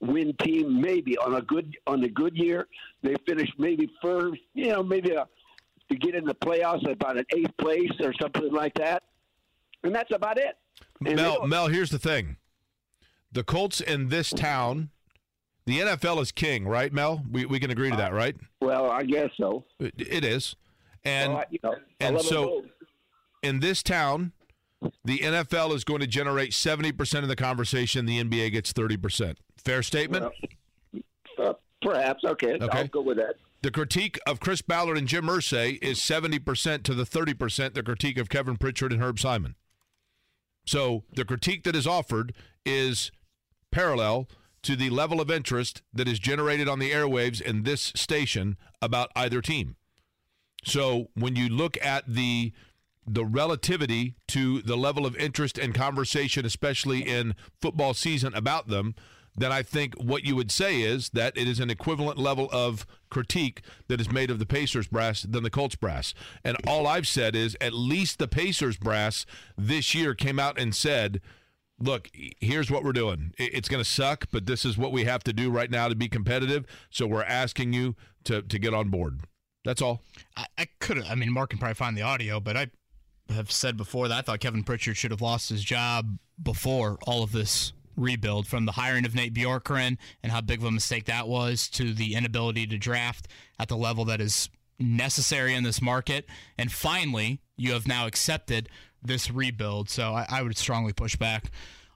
win 0.00 0.34
team. 0.42 0.80
Maybe 0.80 1.18
on 1.18 1.34
a 1.34 1.42
good 1.42 1.76
on 1.86 2.02
a 2.04 2.08
good 2.08 2.36
year, 2.36 2.68
they 3.02 3.14
finish 3.28 3.50
maybe 3.58 3.90
first. 4.00 4.40
You 4.54 4.68
know, 4.68 4.82
maybe 4.82 5.10
a, 5.10 5.28
to 5.90 5.96
get 5.96 6.14
in 6.14 6.24
the 6.24 6.34
playoffs 6.34 6.90
about 6.90 7.18
an 7.18 7.26
eighth 7.34 7.56
place 7.58 7.92
or 8.00 8.14
something 8.20 8.50
like 8.50 8.72
that. 8.74 9.02
And 9.84 9.94
that's 9.94 10.14
about 10.14 10.38
it. 10.38 10.56
And 11.04 11.16
Mel, 11.16 11.46
Mel, 11.46 11.68
here's 11.68 11.90
the 11.90 11.98
thing: 11.98 12.36
the 13.30 13.44
Colts 13.44 13.80
in 13.80 14.08
this 14.08 14.30
town, 14.30 14.90
the 15.66 15.80
NFL 15.80 16.20
is 16.22 16.32
king, 16.32 16.66
right? 16.66 16.92
Mel, 16.92 17.22
we 17.30 17.44
we 17.44 17.60
can 17.60 17.70
agree 17.70 17.90
to 17.90 17.94
uh, 17.94 17.98
that, 17.98 18.12
right? 18.12 18.36
Well, 18.60 18.90
I 18.90 19.02
guess 19.02 19.30
so. 19.36 19.64
It, 19.78 19.94
it 19.98 20.24
is, 20.24 20.56
and 21.04 21.32
Well, 21.32 21.42
I- 21.42 21.46
you 21.50 21.58
know, 21.62 21.76
and 22.00 22.20
so 22.20 22.64
in 23.42 23.60
this 23.60 23.82
town, 23.82 24.32
the 25.04 25.18
NFL 25.18 25.74
is 25.74 25.84
going 25.84 26.00
to 26.00 26.06
generate 26.06 26.54
seventy 26.54 26.92
percent 26.92 27.22
of 27.22 27.28
the 27.28 27.36
conversation. 27.36 28.06
The 28.06 28.22
NBA 28.22 28.50
gets 28.52 28.72
thirty 28.72 28.96
percent. 28.96 29.38
Fair 29.56 29.82
statement. 29.82 30.32
Uh, 31.38 31.52
perhaps 31.80 32.24
okay. 32.24 32.58
I'll 32.60 32.86
go 32.88 33.00
with 33.00 33.16
that. 33.18 33.36
The 33.62 33.70
critique 33.70 34.18
of 34.26 34.40
Chris 34.40 34.60
Ballard 34.60 34.98
and 34.98 35.06
Jim 35.06 35.26
Irsay 35.26 35.78
is 35.80 36.00
70% 36.00 36.82
to 36.82 36.94
the 36.94 37.04
30% 37.04 37.74
the 37.74 37.82
critique 37.84 38.18
of 38.18 38.28
Kevin 38.28 38.56
Pritchard 38.56 38.92
and 38.92 39.00
Herb 39.00 39.20
Simon. 39.20 39.54
So 40.66 41.04
the 41.14 41.24
critique 41.24 41.62
that 41.62 41.76
is 41.76 41.86
offered 41.86 42.34
is 42.66 43.12
parallel 43.70 44.28
to 44.62 44.74
the 44.74 44.90
level 44.90 45.20
of 45.20 45.30
interest 45.30 45.82
that 45.94 46.08
is 46.08 46.18
generated 46.18 46.68
on 46.68 46.80
the 46.80 46.90
airwaves 46.90 47.40
in 47.40 47.62
this 47.62 47.92
station 47.94 48.56
about 48.80 49.10
either 49.14 49.40
team. 49.40 49.76
So 50.64 51.08
when 51.14 51.36
you 51.36 51.48
look 51.48 51.76
at 51.84 52.04
the 52.06 52.52
the 53.04 53.24
relativity 53.24 54.14
to 54.28 54.62
the 54.62 54.76
level 54.76 55.04
of 55.04 55.16
interest 55.16 55.58
and 55.58 55.74
conversation, 55.74 56.46
especially 56.46 57.00
in 57.00 57.34
football 57.60 57.94
season 57.94 58.32
about 58.32 58.68
them, 58.68 58.94
then 59.36 59.50
I 59.50 59.62
think 59.62 59.94
what 59.94 60.24
you 60.24 60.36
would 60.36 60.50
say 60.50 60.82
is 60.82 61.10
that 61.10 61.36
it 61.36 61.48
is 61.48 61.58
an 61.58 61.70
equivalent 61.70 62.18
level 62.18 62.48
of 62.52 62.86
critique 63.10 63.62
that 63.88 64.00
is 64.00 64.12
made 64.12 64.30
of 64.30 64.38
the 64.38 64.46
Pacers 64.46 64.88
brass 64.88 65.22
than 65.22 65.42
the 65.42 65.50
Colts 65.50 65.74
brass. 65.74 66.14
And 66.44 66.56
all 66.66 66.86
I've 66.86 67.08
said 67.08 67.34
is 67.34 67.56
at 67.60 67.72
least 67.72 68.18
the 68.18 68.28
Pacers 68.28 68.76
brass 68.76 69.24
this 69.56 69.94
year 69.94 70.14
came 70.14 70.38
out 70.38 70.60
and 70.60 70.74
said, 70.74 71.20
look, 71.80 72.10
here's 72.40 72.70
what 72.70 72.84
we're 72.84 72.92
doing. 72.92 73.32
It's 73.38 73.68
going 73.68 73.82
to 73.82 73.88
suck, 73.90 74.26
but 74.30 74.46
this 74.46 74.64
is 74.64 74.76
what 74.76 74.92
we 74.92 75.04
have 75.04 75.24
to 75.24 75.32
do 75.32 75.50
right 75.50 75.70
now 75.70 75.88
to 75.88 75.94
be 75.94 76.08
competitive. 76.08 76.66
So 76.90 77.06
we're 77.06 77.24
asking 77.24 77.72
you 77.72 77.96
to, 78.24 78.42
to 78.42 78.58
get 78.58 78.74
on 78.74 78.90
board. 78.90 79.20
That's 79.64 79.82
all. 79.82 80.00
I, 80.36 80.46
I 80.58 80.66
could. 80.80 81.02
I 81.04 81.14
mean, 81.14 81.32
Mark 81.32 81.50
can 81.50 81.58
probably 81.58 81.74
find 81.74 81.96
the 81.96 82.02
audio, 82.02 82.40
but 82.40 82.56
I 82.56 82.70
have 83.28 83.50
said 83.50 83.76
before 83.76 84.08
that 84.08 84.18
I 84.18 84.22
thought 84.22 84.40
Kevin 84.40 84.64
Pritchard 84.64 84.96
should 84.96 85.10
have 85.10 85.22
lost 85.22 85.48
his 85.48 85.62
job 85.62 86.18
before 86.42 86.98
all 87.06 87.22
of 87.22 87.32
this 87.32 87.72
rebuild, 87.96 88.46
from 88.46 88.64
the 88.64 88.72
hiring 88.72 89.04
of 89.04 89.14
Nate 89.14 89.34
Bjorkgren 89.34 89.98
and 90.22 90.32
how 90.32 90.40
big 90.40 90.60
of 90.60 90.64
a 90.64 90.70
mistake 90.70 91.04
that 91.04 91.28
was, 91.28 91.68
to 91.68 91.92
the 91.92 92.14
inability 92.14 92.66
to 92.66 92.78
draft 92.78 93.28
at 93.58 93.68
the 93.68 93.76
level 93.76 94.04
that 94.06 94.20
is 94.20 94.48
necessary 94.78 95.54
in 95.54 95.62
this 95.62 95.80
market, 95.80 96.26
and 96.58 96.72
finally, 96.72 97.40
you 97.56 97.72
have 97.72 97.86
now 97.86 98.06
accepted 98.06 98.68
this 99.02 99.30
rebuild. 99.30 99.88
So 99.88 100.14
I, 100.14 100.26
I 100.28 100.42
would 100.42 100.56
strongly 100.56 100.92
push 100.92 101.16
back 101.16 101.50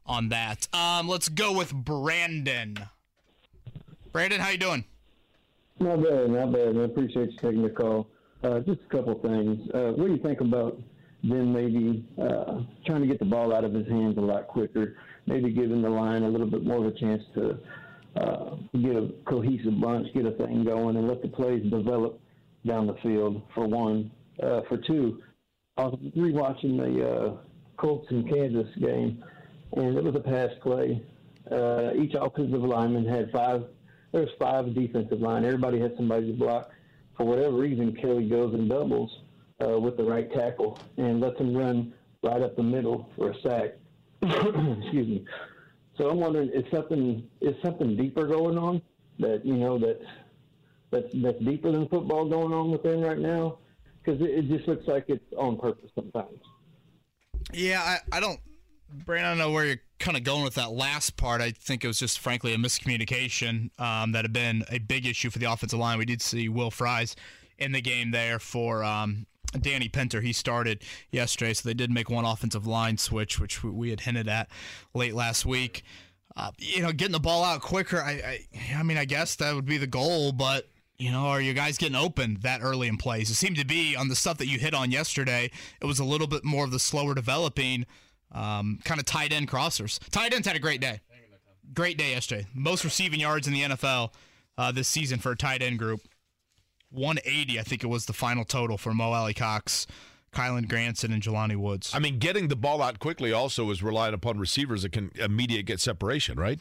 on 0.05 0.29
that. 0.29 0.69
Um, 0.75 1.09
let's 1.09 1.29
go 1.29 1.53
with 1.53 1.75
Brandon. 1.75 2.79
Brandon, 4.13 4.41
how 4.41 4.51
you 4.51 4.59
doing? 4.59 4.85
Not 5.79 6.03
bad, 6.03 6.31
not 6.31 6.53
bad. 6.53 6.77
I 6.77 6.85
appreciate 6.85 7.33
you 7.33 7.39
taking 7.39 7.63
the 7.63 7.71
call. 7.71 8.09
Uh, 8.43 8.61
just 8.61 8.81
a 8.81 8.97
couple 8.97 9.15
things. 9.21 9.69
Uh, 9.75 9.93
what 9.93 10.07
do 10.07 10.13
you 10.13 10.23
think 10.23 10.41
about 10.41 10.81
then 11.23 11.53
maybe 11.53 12.07
uh, 12.21 12.61
trying 12.87 13.01
to 13.03 13.07
get 13.07 13.19
the 13.19 13.25
ball 13.25 13.55
out 13.55 13.65
of 13.65 13.75
his 13.75 13.87
hands 13.89 14.17
a 14.17 14.21
lot 14.21 14.47
quicker? 14.47 14.97
Maybe 15.27 15.51
giving 15.51 15.83
the 15.83 15.89
line 15.91 16.23
a 16.23 16.29
little 16.29 16.47
bit 16.47 16.65
more 16.65 16.79
of 16.79 16.87
a 16.87 16.99
chance 16.99 17.23
to 17.35 17.59
uh, 18.17 18.57
get 18.81 18.97
a 18.97 19.13
cohesive 19.27 19.79
bunch, 19.81 20.13
get 20.15 20.25
a 20.25 20.31
thing 20.33 20.65
going, 20.65 20.97
and 20.97 21.09
let 21.09 21.21
the 21.21 21.29
plays 21.29 21.63
develop 21.71 22.21
down 22.67 22.87
the 22.87 22.95
field. 23.03 23.43
For 23.55 23.67
one, 23.67 24.11
uh, 24.43 24.63
for 24.69 24.79
two, 24.79 25.23
I 25.77 25.85
was 25.85 25.99
rewatching 26.17 26.79
the 26.79 27.09
uh, 27.09 27.37
Colts 27.77 28.07
and 28.11 28.27
Kansas 28.33 28.69
game, 28.81 29.23
and 29.77 29.97
it 29.99 30.03
was 30.03 30.15
a 30.15 30.21
pass 30.21 30.51
play. 30.63 31.03
Each 31.99 32.15
offensive 32.15 32.63
lineman 32.63 33.05
had 33.05 33.31
five. 33.31 33.67
There's 34.17 34.31
five 34.39 34.75
defensive 34.75 35.21
line. 35.21 35.45
Everybody 35.45 35.79
had 35.79 35.95
somebody 35.95 36.29
to 36.29 36.33
block. 36.33 36.71
For 37.19 37.27
whatever 37.27 37.55
reason, 37.55 37.95
Kelly 37.97 38.27
goes 38.27 38.55
and 38.55 38.67
doubles 38.67 39.15
uh, 39.63 39.79
with 39.79 39.99
the 39.99 40.05
right 40.05 40.33
tackle 40.33 40.79
and 40.97 41.21
lets 41.21 41.39
him 41.39 41.55
run 41.55 41.93
right 42.23 42.41
up 42.41 42.57
the 42.57 42.63
middle 42.63 43.11
for 43.15 43.33
a 43.33 43.41
sack. 43.43 43.75
Excuse 44.23 45.07
me. 45.07 45.25
So 45.99 46.09
I'm 46.09 46.19
wondering, 46.19 46.49
is 46.49 46.65
something 46.73 47.29
is 47.43 47.57
something 47.63 47.95
deeper 47.95 48.27
going 48.27 48.57
on 48.57 48.81
that 49.19 49.45
you 49.45 49.59
know 49.59 49.79
that's 49.79 50.11
that's 50.91 51.13
that's 51.17 51.39
deeper 51.41 51.71
than 51.71 51.87
football 51.87 52.27
going 52.27 52.55
on 52.55 52.71
within 52.71 53.03
right 53.03 53.19
now? 53.19 53.59
Because 54.03 54.19
it, 54.23 54.31
it 54.31 54.49
just 54.49 54.67
looks 54.67 54.87
like 54.89 55.05
it's 55.09 55.31
on 55.37 55.59
purpose 55.59 55.91
sometimes. 55.95 56.41
Yeah, 57.53 57.83
I, 57.83 58.17
I 58.17 58.21
don't, 58.21 58.41
Brandon, 58.89 59.27
I 59.27 59.31
don't 59.31 59.39
know 59.39 59.51
where 59.51 59.65
you're 59.65 59.81
kind 59.99 60.17
of 60.17 60.25
going 60.25 60.45
with 60.45 60.55
that 60.55 60.73
last 60.73 61.17
part. 61.17 61.41
I 61.41 61.51
think 61.51 61.85
it 61.85 61.87
was 61.87 61.99
just, 61.99 62.19
frankly, 62.21 62.55
a 62.55 62.57
miscommunication 62.57 63.71
um, 63.81 64.13
that 64.13 64.25
had 64.25 64.33
been 64.33 64.65
a 64.71 64.79
big 64.79 65.07
issue 65.07 65.31
for 65.31 65.39
the 65.39 65.51
offensive 65.51 65.79
line. 65.79 65.99
We 65.99 66.05
did 66.05 66.23
see 66.23 66.49
Will 66.49 66.71
Fries 66.71 67.17
in 67.59 67.73
the 67.73 67.81
game 67.81 68.11
there 68.11 68.39
for 68.39 68.85
um, 68.85 69.27
Danny 69.61 69.89
Pinter. 69.89 70.21
He 70.21 70.33
started 70.33 70.83
yesterday, 71.11 71.55
so 71.55 71.69
they 71.69 71.75
did 71.75 71.91
make 71.91 72.09
one 72.09 72.25
offensive 72.25 72.67
line 72.67 72.99
switch, 72.99 73.41
which 73.41 73.65
we- 73.65 73.91
had 73.91 74.01
hinted 74.01 74.29
at 74.29 74.49
late 74.95 75.15
last 75.15 75.45
week. 75.45 75.83
Uh, 76.37 76.51
you 76.59 76.83
know, 76.83 76.93
getting 76.93 77.13
the 77.13 77.21
ball 77.21 77.43
out 77.43 77.63
quicker. 77.63 78.01
I, 78.01 78.11
I, 78.11 78.75
I 78.79 78.83
mean, 78.83 78.99
I 78.99 79.07
guess 79.07 79.37
that 79.37 79.55
would 79.55 79.65
be 79.65 79.79
the 79.79 79.87
goal, 79.87 80.33
but 80.33 80.69
you 80.99 81.11
know, 81.11 81.27
are 81.27 81.41
you 81.41 81.55
guys 81.55 81.77
getting 81.79 81.97
open 81.97 82.39
that 82.43 82.61
early 82.63 82.89
in 82.89 82.97
plays? 82.97 83.31
It 83.31 83.35
seemed 83.35 83.57
to 83.57 83.67
be 83.67 83.97
on 83.97 84.09
the 84.09 84.17
stuff 84.17 84.39
that 84.39 84.47
you 84.47 84.59
hit 84.59 84.75
on 84.75 84.91
yesterday. 84.91 85.51
It 85.81 85.87
was 85.87 85.99
a 85.99 86.05
little 86.05 86.27
bit 86.27 86.45
more 86.45 86.65
of 86.65 86.71
the 86.71 86.79
slower 86.79 87.15
developing, 87.15 87.87
um, 88.33 88.79
kind 88.85 89.01
of 89.01 89.07
tight 89.07 89.33
end 89.33 89.49
crossers. 89.49 89.99
Tight 90.11 90.35
ends 90.35 90.47
had 90.47 90.57
a 90.57 90.61
great 90.61 90.81
day. 90.81 91.01
Great 91.75 91.99
day 91.99 92.11
yesterday. 92.13 92.47
Most 92.55 92.85
receiving 92.85 93.21
yards 93.21 93.47
in 93.47 93.53
the 93.53 93.63
NFL 93.63 94.13
uh, 94.57 94.73
this 94.73 94.89
season 94.89 95.19
for 95.19 95.33
a 95.33 95.37
tight 95.37 95.63
end 95.63 95.79
group. 95.79 96.01
180, 96.91 97.59
I 97.59 97.63
think 97.63 97.83
it 97.83 97.89
was 97.89 98.07
the 98.07 98.13
final 98.13 98.45
total 98.45 98.79
for 98.79 98.95
Mo 98.95 99.13
Alley 99.13 99.35
Cox, 99.35 99.87
Kylen 100.33 100.69
Granson, 100.69 101.13
and 101.13 101.23
Jelani 101.23 101.57
Woods. 101.57 101.91
I 101.93 101.99
mean, 101.99 102.19
getting 102.19 102.49
the 102.49 102.57
ball 102.57 102.81
out 102.81 103.01
quickly 103.01 103.33
also 103.33 103.71
is 103.71 103.83
relying 103.83 104.15
upon 104.15 104.39
receivers 104.39 104.83
that 104.83 104.93
can 104.93 105.11
immediate 105.17 105.67
get 105.67 105.81
separation, 105.81 106.39
right? 106.39 106.61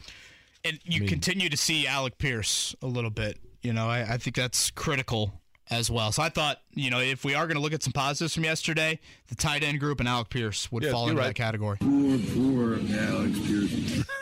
And 0.64 0.80
you 0.84 1.06
continue 1.06 1.48
to 1.48 1.56
see 1.56 1.86
Alec 1.86 2.18
Pierce 2.18 2.74
a 2.82 2.86
little 2.86 3.10
bit. 3.10 3.38
You 3.62 3.72
know, 3.72 3.88
I, 3.88 4.14
I 4.14 4.16
think 4.18 4.34
that's 4.34 4.70
critical 4.72 5.40
as 5.70 5.90
well. 5.90 6.12
So 6.12 6.22
I 6.22 6.28
thought, 6.28 6.60
you 6.74 6.90
know, 6.90 7.00
if 7.00 7.24
we 7.24 7.34
are 7.34 7.46
going 7.46 7.56
to 7.56 7.62
look 7.62 7.72
at 7.72 7.82
some 7.82 7.92
positives 7.92 8.34
from 8.34 8.44
yesterday, 8.44 9.00
the 9.28 9.34
tight 9.34 9.62
end 9.62 9.80
group 9.80 10.00
and 10.00 10.08
Alec 10.08 10.28
Pierce 10.30 10.70
would 10.70 10.82
Yeah, 10.84 10.92
fall 10.92 11.08
into 11.08 11.20
right. 11.20 11.28
that 11.28 11.34
category. 11.34 11.78
Poor, 11.80 12.18
poor 12.34 12.74
Alex 12.98 13.38
Pierce. 13.46 14.04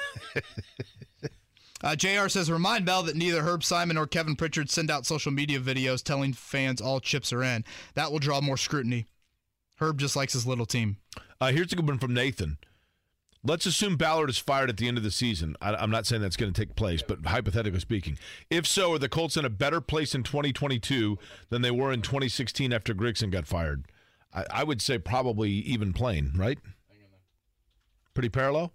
Uh, 1.83 1.95
JR 1.95 2.29
says, 2.29 2.51
remind 2.51 2.87
Bell 2.87 3.03
that 3.03 3.15
neither 3.15 3.43
Herb 3.43 3.62
Simon 3.62 3.97
nor 3.97 4.07
Kevin 4.07 4.37
Pritchard 4.37 4.71
send 4.71 4.91
out 4.91 5.05
social 5.05 5.31
media 5.31 5.61
videos 5.61 6.03
telling 6.03 6.33
fans 6.33 6.81
all 6.81 6.99
chips 6.99 7.31
are 7.31 7.43
in. 7.43 7.62
That 7.93 8.11
will 8.11 8.21
draw 8.21 8.41
more 8.41 8.57
scrutiny. 8.57 9.05
Herb 9.77 9.99
just 9.99 10.16
likes 10.16 10.33
his 10.33 10.47
little 10.47 10.65
team. 10.65 10.97
Uh, 11.43 11.53
here's 11.53 11.75
a 11.75 11.77
good 11.77 11.87
one 11.87 11.99
from 11.99 12.15
Nathan. 12.15 12.57
Let's 13.47 13.66
assume 13.66 13.97
Ballard 13.97 14.31
is 14.31 14.39
fired 14.39 14.71
at 14.71 14.79
the 14.79 14.89
end 14.89 14.97
of 14.97 15.05
the 15.05 15.11
season. 15.11 15.55
I, 15.61 15.75
I'm 15.75 15.91
not 15.91 16.07
saying 16.07 16.23
that's 16.23 16.37
going 16.37 16.53
to 16.53 16.59
take 16.59 16.77
place, 16.77 17.03
but 17.03 17.27
hypothetically 17.27 17.81
speaking, 17.81 18.19
if 18.49 18.66
so, 18.66 18.95
are 18.95 18.99
the 18.99 19.09
Colts 19.09 19.37
in 19.37 19.45
a 19.45 19.51
better 19.51 19.83
place 19.83 20.15
in 20.15 20.23
2022 20.23 21.19
than 21.51 21.61
they 21.61 21.71
were 21.71 21.93
in 21.93 22.01
2016 22.01 22.73
after 22.73 22.95
Grigson 22.95 23.31
got 23.31 23.47
fired? 23.47 23.85
I, 24.33 24.45
I 24.51 24.65
would 24.65 24.81
say 24.81 24.97
probably 24.97 25.51
even 25.51 25.93
plain, 25.93 26.33
right? 26.37 26.59
Pretty 28.15 28.31
parallel. 28.31 28.73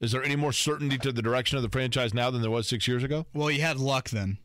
Is 0.00 0.12
there 0.12 0.22
any 0.22 0.36
more 0.36 0.52
certainty 0.52 0.96
to 0.98 1.12
the 1.12 1.22
direction 1.22 1.56
of 1.56 1.62
the 1.62 1.68
franchise 1.68 2.14
now 2.14 2.30
than 2.30 2.40
there 2.40 2.50
was 2.50 2.66
six 2.66 2.88
years 2.88 3.02
ago? 3.02 3.26
Well, 3.34 3.50
you 3.50 3.60
had 3.60 3.78
luck 3.78 4.08
then. 4.08 4.38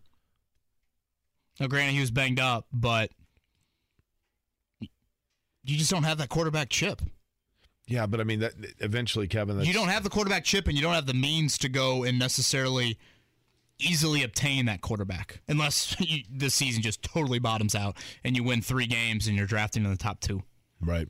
Now, 1.60 1.68
granted, 1.68 1.94
he 1.94 1.99
was 1.99 2.11
banged 2.11 2.40
up, 2.40 2.65
but 2.73 3.11
you 4.81 5.77
just 5.77 5.91
don't 5.91 6.03
have 6.03 6.18
that 6.18 6.30
quarterback 6.30 6.69
chip. 6.69 7.02
Yeah, 7.94 8.07
but 8.07 8.20
I 8.20 8.24
mean, 8.24 8.40
that 8.40 8.53
eventually, 8.80 9.28
Kevin, 9.28 9.56
that's, 9.56 9.68
You 9.68 9.74
don't 9.74 9.90
have 9.90 10.03
the 10.03 10.10
quarterback 10.10 10.44
chip, 10.44 10.68
and 10.68 10.76
you 10.76 10.82
don't 10.82 10.95
have 10.95 11.06
the 11.06 11.14
means 11.14 11.60
to 11.60 11.70
go 11.70 12.03
and 12.03 12.18
necessarily 12.18 12.98
easily 13.78 14.24
obtain 14.24 14.65
that 14.65 14.82
quarterback 14.82 15.41
unless 15.48 15.95
you, 15.99 16.24
this 16.28 16.56
season 16.56 16.82
just 16.82 17.03
totally 17.03 17.38
bottoms 17.38 17.76
out 17.76 17.95
and 18.24 18.36
you 18.36 18.44
win 18.44 18.64
three 18.64 18.88
games 18.88 19.28
and 19.28 19.38
you're 19.38 19.45
drafting 19.45 19.84
in 19.86 19.91
the 19.91 19.98
top 19.98 20.22
two. 20.22 20.41
Right. 20.82 21.07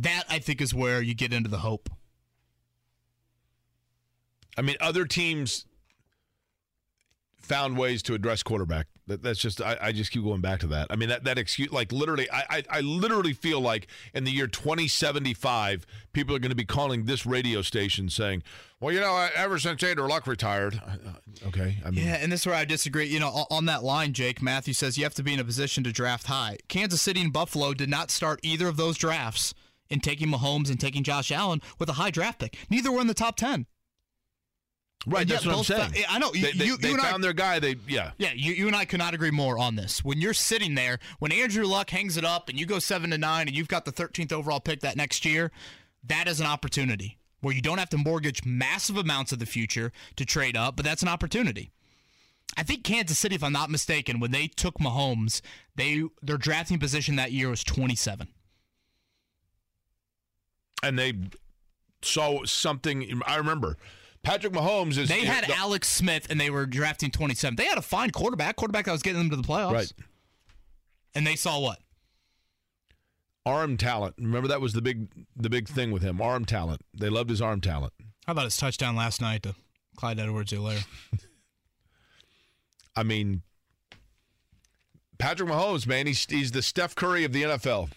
That 0.00 0.24
I 0.30 0.38
think 0.38 0.62
is 0.62 0.72
where 0.72 1.02
you 1.02 1.14
get 1.14 1.34
into 1.34 1.50
the 1.50 1.58
hope. 1.58 1.90
I 4.56 4.62
mean, 4.62 4.76
other 4.80 5.04
teams 5.04 5.66
found 7.42 7.76
ways 7.76 8.02
to 8.04 8.14
address 8.14 8.42
quarterback. 8.42 8.86
That, 9.08 9.22
that's 9.22 9.40
just 9.40 9.60
I, 9.60 9.76
I 9.80 9.92
just 9.92 10.12
keep 10.12 10.22
going 10.22 10.40
back 10.40 10.60
to 10.60 10.66
that. 10.68 10.86
I 10.90 10.96
mean 10.96 11.08
that 11.08 11.24
that 11.24 11.36
excuse 11.38 11.72
like 11.72 11.90
literally 11.92 12.30
I, 12.30 12.44
I 12.48 12.62
I 12.70 12.80
literally 12.80 13.32
feel 13.32 13.60
like 13.60 13.88
in 14.14 14.24
the 14.24 14.30
year 14.30 14.46
2075 14.46 15.86
people 16.12 16.36
are 16.36 16.38
going 16.38 16.50
to 16.50 16.56
be 16.56 16.64
calling 16.64 17.04
this 17.04 17.26
radio 17.26 17.62
station 17.62 18.08
saying, 18.08 18.42
well, 18.80 18.92
you 18.92 19.00
know, 19.00 19.28
ever 19.34 19.58
since 19.58 19.82
Andrew 19.82 20.06
Luck 20.06 20.26
retired, 20.26 20.80
uh, 20.86 21.46
okay, 21.48 21.78
I 21.84 21.90
mean, 21.90 22.04
Yeah, 22.06 22.14
and 22.14 22.30
this 22.30 22.40
is 22.40 22.46
where 22.46 22.56
I 22.56 22.64
disagree. 22.64 23.06
You 23.06 23.20
know, 23.20 23.46
on 23.50 23.66
that 23.66 23.82
line, 23.82 24.12
Jake 24.12 24.40
Matthew 24.42 24.74
says 24.74 24.96
you 24.96 25.04
have 25.04 25.14
to 25.14 25.22
be 25.22 25.34
in 25.34 25.40
a 25.40 25.44
position 25.44 25.84
to 25.84 25.92
draft 25.92 26.26
high. 26.26 26.58
Kansas 26.68 27.02
City 27.02 27.20
and 27.20 27.32
Buffalo 27.32 27.74
did 27.74 27.88
not 27.88 28.10
start 28.10 28.40
either 28.42 28.68
of 28.68 28.76
those 28.76 28.96
drafts 28.96 29.54
in 29.90 30.00
taking 30.00 30.28
Mahomes 30.28 30.70
and 30.70 30.80
taking 30.80 31.02
Josh 31.02 31.30
Allen 31.30 31.60
with 31.78 31.88
a 31.88 31.94
high 31.94 32.10
draft 32.10 32.38
pick. 32.38 32.56
Neither 32.70 32.90
were 32.90 33.00
in 33.00 33.08
the 33.08 33.14
top 33.14 33.36
ten. 33.36 33.66
Right. 35.06 35.26
That's 35.26 35.44
what 35.46 35.56
I'm 35.56 35.64
saying. 35.64 35.90
fa- 35.90 36.10
I 36.10 36.18
know 36.18 36.32
you, 36.34 36.42
They, 36.42 36.52
they, 36.52 36.64
you, 36.66 36.76
they 36.76 36.88
you 36.88 36.94
and 36.94 37.02
I 37.02 37.10
found 37.10 37.24
their 37.24 37.32
guy. 37.32 37.58
They 37.58 37.76
yeah. 37.88 38.12
Yeah, 38.18 38.32
you, 38.34 38.52
you 38.52 38.66
and 38.66 38.76
I 38.76 38.84
could 38.84 38.98
not 38.98 39.14
agree 39.14 39.30
more 39.30 39.58
on 39.58 39.76
this. 39.76 40.04
When 40.04 40.20
you're 40.20 40.34
sitting 40.34 40.74
there, 40.74 40.98
when 41.18 41.32
Andrew 41.32 41.64
Luck 41.64 41.90
hangs 41.90 42.16
it 42.16 42.24
up 42.24 42.48
and 42.48 42.58
you 42.58 42.66
go 42.66 42.78
seven 42.78 43.10
to 43.10 43.18
nine 43.18 43.48
and 43.48 43.56
you've 43.56 43.68
got 43.68 43.84
the 43.84 43.92
13th 43.92 44.32
overall 44.32 44.60
pick 44.60 44.80
that 44.80 44.96
next 44.96 45.24
year, 45.24 45.50
that 46.04 46.28
is 46.28 46.40
an 46.40 46.46
opportunity 46.46 47.18
where 47.40 47.54
you 47.54 47.60
don't 47.62 47.78
have 47.78 47.90
to 47.90 47.98
mortgage 47.98 48.44
massive 48.44 48.96
amounts 48.96 49.32
of 49.32 49.38
the 49.40 49.46
future 49.46 49.90
to 50.16 50.24
trade 50.24 50.56
up, 50.56 50.76
but 50.76 50.84
that's 50.84 51.02
an 51.02 51.08
opportunity. 51.08 51.72
I 52.56 52.62
think 52.62 52.84
Kansas 52.84 53.18
City, 53.18 53.34
if 53.34 53.42
I'm 53.42 53.52
not 53.52 53.70
mistaken, 53.70 54.20
when 54.20 54.30
they 54.30 54.46
took 54.46 54.74
Mahomes, 54.78 55.40
they 55.74 56.02
their 56.22 56.36
drafting 56.36 56.78
position 56.78 57.16
that 57.16 57.32
year 57.32 57.48
was 57.48 57.64
27. 57.64 58.28
and 60.82 60.98
they 60.98 61.14
saw 62.02 62.44
something. 62.44 63.22
I 63.26 63.36
remember 63.36 63.76
Patrick 64.22 64.52
Mahomes 64.52 64.98
is. 64.98 65.08
They 65.08 65.24
had 65.24 65.44
the- 65.44 65.56
Alex 65.56 65.88
Smith 65.88 66.26
and 66.30 66.40
they 66.40 66.50
were 66.50 66.66
drafting 66.66 67.10
27. 67.10 67.56
They 67.56 67.64
had 67.64 67.78
a 67.78 67.82
fine 67.82 68.10
quarterback, 68.10 68.56
quarterback 68.56 68.84
that 68.84 68.92
was 68.92 69.02
getting 69.02 69.18
them 69.18 69.30
to 69.30 69.36
the 69.36 69.42
playoffs. 69.42 69.72
Right. 69.72 69.92
And 71.14 71.26
they 71.26 71.36
saw 71.36 71.58
what? 71.58 71.78
arm 73.44 73.76
talent. 73.76 74.14
Remember 74.18 74.48
that 74.48 74.60
was 74.60 74.72
the 74.72 74.82
big 74.82 75.08
the 75.36 75.50
big 75.50 75.68
thing 75.68 75.90
with 75.90 76.02
him. 76.02 76.20
Arm 76.20 76.44
talent. 76.44 76.82
They 76.94 77.08
loved 77.08 77.30
his 77.30 77.42
arm 77.42 77.60
talent. 77.60 77.92
How 78.26 78.32
about 78.32 78.44
his 78.44 78.56
touchdown 78.56 78.94
last 78.94 79.20
night 79.20 79.42
to 79.42 79.54
Clyde 79.96 80.20
Edwards-Helaire? 80.20 80.86
I 82.96 83.02
mean, 83.02 83.42
Patrick 85.18 85.48
Mahomes, 85.48 85.86
man, 85.86 86.06
he's 86.06 86.24
he's 86.28 86.52
the 86.52 86.62
Steph 86.62 86.94
Curry 86.94 87.24
of 87.24 87.32
the 87.32 87.42
NFL. 87.42 87.90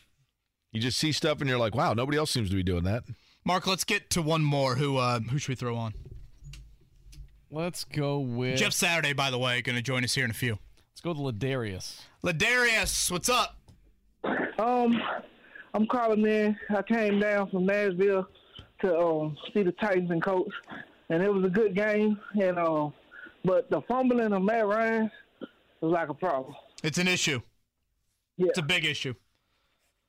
You 0.72 0.82
just 0.82 0.98
see 0.98 1.12
stuff 1.12 1.40
and 1.40 1.50
you're 1.50 1.60
like, 1.60 1.76
wow, 1.76 1.94
nobody 1.94 2.18
else 2.18 2.32
seems 2.32 2.50
to 2.50 2.56
be 2.56 2.64
doing 2.64 2.84
that. 2.84 3.04
Mark, 3.46 3.68
let's 3.68 3.84
get 3.84 4.10
to 4.12 4.22
one 4.22 4.44
more. 4.44 4.76
Who 4.76 4.98
uh, 4.98 5.20
who 5.20 5.38
should 5.38 5.50
we 5.50 5.56
throw 5.56 5.76
on? 5.76 5.94
Let's 7.52 7.84
go 7.84 8.20
with 8.20 8.58
Jeff 8.58 8.74
Saturday, 8.74 9.14
by 9.14 9.30
the 9.30 9.38
way, 9.38 9.62
going 9.62 9.76
to 9.76 9.82
join 9.82 10.04
us 10.04 10.16
here 10.16 10.26
in 10.26 10.32
a 10.32 10.34
few. 10.34 10.58
Let's 10.92 11.02
go 11.02 11.12
with 11.12 11.40
Ladarius. 11.40 12.02
Ladarius, 12.24 13.12
what's 13.12 13.30
up? 13.30 13.58
Um, 14.58 15.00
I'm 15.74 15.86
calling 15.88 16.26
in. 16.26 16.58
I 16.70 16.82
came 16.82 17.20
down 17.20 17.50
from 17.50 17.66
Nashville 17.66 18.28
to 18.82 18.98
um, 18.98 19.38
see 19.54 19.64
the 19.64 19.72
Titans 19.74 20.10
and 20.10 20.24
Colts, 20.24 20.54
and 21.10 21.22
it 21.22 21.32
was 21.32 21.46
a 21.46 21.50
good 21.50 21.76
game. 21.76 22.20
And 22.42 22.58
uh, 22.58 22.90
but 23.44 23.70
the 23.70 23.82
fumbling 23.82 24.34
of 24.34 24.42
Matt 24.42 24.66
Ryan 24.66 25.12
was 25.82 25.92
like 25.92 26.10
a 26.10 26.14
problem. 26.14 26.56
It's 26.84 26.98
an 26.98 27.08
issue. 27.08 27.42
Yeah. 28.38 28.48
It's 28.50 28.60
a 28.60 28.64
big 28.64 28.86
issue. 28.86 29.14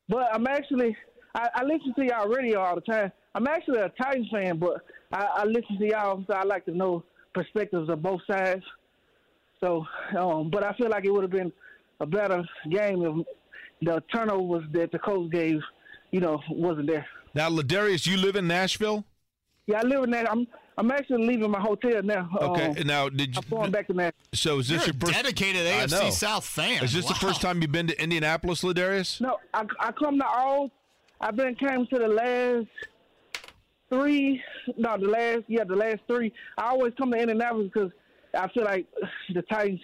But 0.08 0.34
I'm 0.34 0.46
actually 0.46 0.96
I, 1.34 1.50
I 1.54 1.64
listen 1.64 1.92
to 1.94 2.04
y'all 2.04 2.28
radio 2.28 2.60
all 2.60 2.76
the 2.76 2.80
time. 2.80 3.12
I'm 3.34 3.46
actually 3.46 3.80
a 3.80 3.90
Titans 4.00 4.28
fan, 4.32 4.58
but 4.58 4.80
I, 5.12 5.24
I 5.24 5.44
listen 5.44 5.78
to 5.78 5.86
y'all, 5.86 6.24
so 6.26 6.32
I 6.32 6.44
like 6.44 6.64
to 6.64 6.74
know 6.74 7.04
perspectives 7.36 7.88
of 7.90 8.02
both 8.02 8.20
sides. 8.28 8.64
So, 9.60 9.86
um, 10.18 10.50
but 10.50 10.64
I 10.64 10.72
feel 10.74 10.88
like 10.88 11.04
it 11.04 11.12
would 11.12 11.22
have 11.22 11.30
been 11.30 11.52
a 12.00 12.06
better 12.06 12.42
game 12.70 13.02
if 13.02 13.26
the 13.82 14.02
turnovers 14.14 14.64
that 14.72 14.90
the 14.90 14.98
coach 14.98 15.30
gave, 15.30 15.60
you 16.10 16.20
know, 16.20 16.40
wasn't 16.50 16.88
there. 16.88 17.06
Now, 17.34 17.50
Ladarius, 17.50 18.06
you 18.06 18.16
live 18.16 18.36
in 18.36 18.46
Nashville. 18.48 19.04
Yeah, 19.66 19.80
I 19.80 19.82
live 19.82 20.04
in 20.04 20.10
that. 20.10 20.30
I'm 20.30 20.46
I'm 20.78 20.90
actually 20.90 21.26
leaving 21.26 21.50
my 21.50 21.60
hotel 21.60 22.02
now. 22.02 22.28
Okay. 22.40 22.80
Um, 22.80 22.86
now, 22.86 23.08
did 23.08 23.34
you? 23.34 23.42
I'm 23.42 23.58
going 23.58 23.70
back 23.70 23.86
to 23.88 23.94
Nashville. 23.94 24.20
So, 24.34 24.58
is 24.58 24.68
this 24.68 24.86
You're 24.86 24.94
your 24.94 25.02
a 25.02 25.06
first 25.06 25.14
dedicated 25.14 25.66
I 25.66 25.86
AFC. 25.86 26.12
South 26.12 26.44
fan. 26.44 26.84
Is 26.84 26.92
this 26.92 27.06
the 27.06 27.14
first 27.14 27.40
time 27.40 27.60
you've 27.60 27.72
been 27.72 27.88
to 27.88 28.02
Indianapolis, 28.02 28.62
Ladarius? 28.62 29.20
No, 29.20 29.38
I, 29.52 29.64
I 29.80 29.92
come 29.92 30.18
to 30.18 30.26
all. 30.26 30.70
I've 31.20 31.36
been 31.36 31.54
came 31.54 31.86
to 31.86 31.98
the 31.98 32.08
last 32.08 32.66
three. 33.90 34.42
No, 34.76 34.96
the 34.98 35.08
last 35.08 35.42
yeah, 35.48 35.64
the 35.64 35.76
last 35.76 36.00
three. 36.06 36.32
I 36.58 36.66
always 36.66 36.92
come 36.98 37.10
to 37.12 37.18
Indianapolis 37.18 37.70
because 37.72 37.90
I 38.34 38.48
feel 38.48 38.64
like 38.64 38.86
the 39.32 39.42
Titans, 39.42 39.80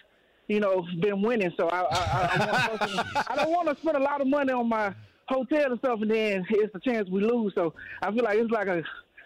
you 0.49 0.61
know, 0.61 0.85
been 1.01 1.23
winning. 1.23 1.53
So 1.57 1.69
I 1.69 1.81
I, 1.81 1.89
I, 1.91 2.69
want 2.69 3.31
I 3.31 3.37
don't 3.37 3.51
want 3.51 3.69
to 3.69 3.77
spend 3.83 3.97
a 3.97 4.01
lot 4.03 4.20
of 4.20 4.27
money 4.27 4.53
on 4.53 4.69
my 4.69 4.95
hotel 5.29 5.70
and 5.70 5.79
stuff, 5.79 6.01
and 6.03 6.11
then 6.11 6.45
it's 6.51 6.74
a 6.74 6.81
chance 6.81 7.09
we 7.11 7.23
lose. 7.23 7.53
So 7.55 7.74
I 8.03 8.11
feel 8.12 8.24
like 8.24 8.39
it's 8.39 8.51
like 8.51 8.69
a 8.69 8.83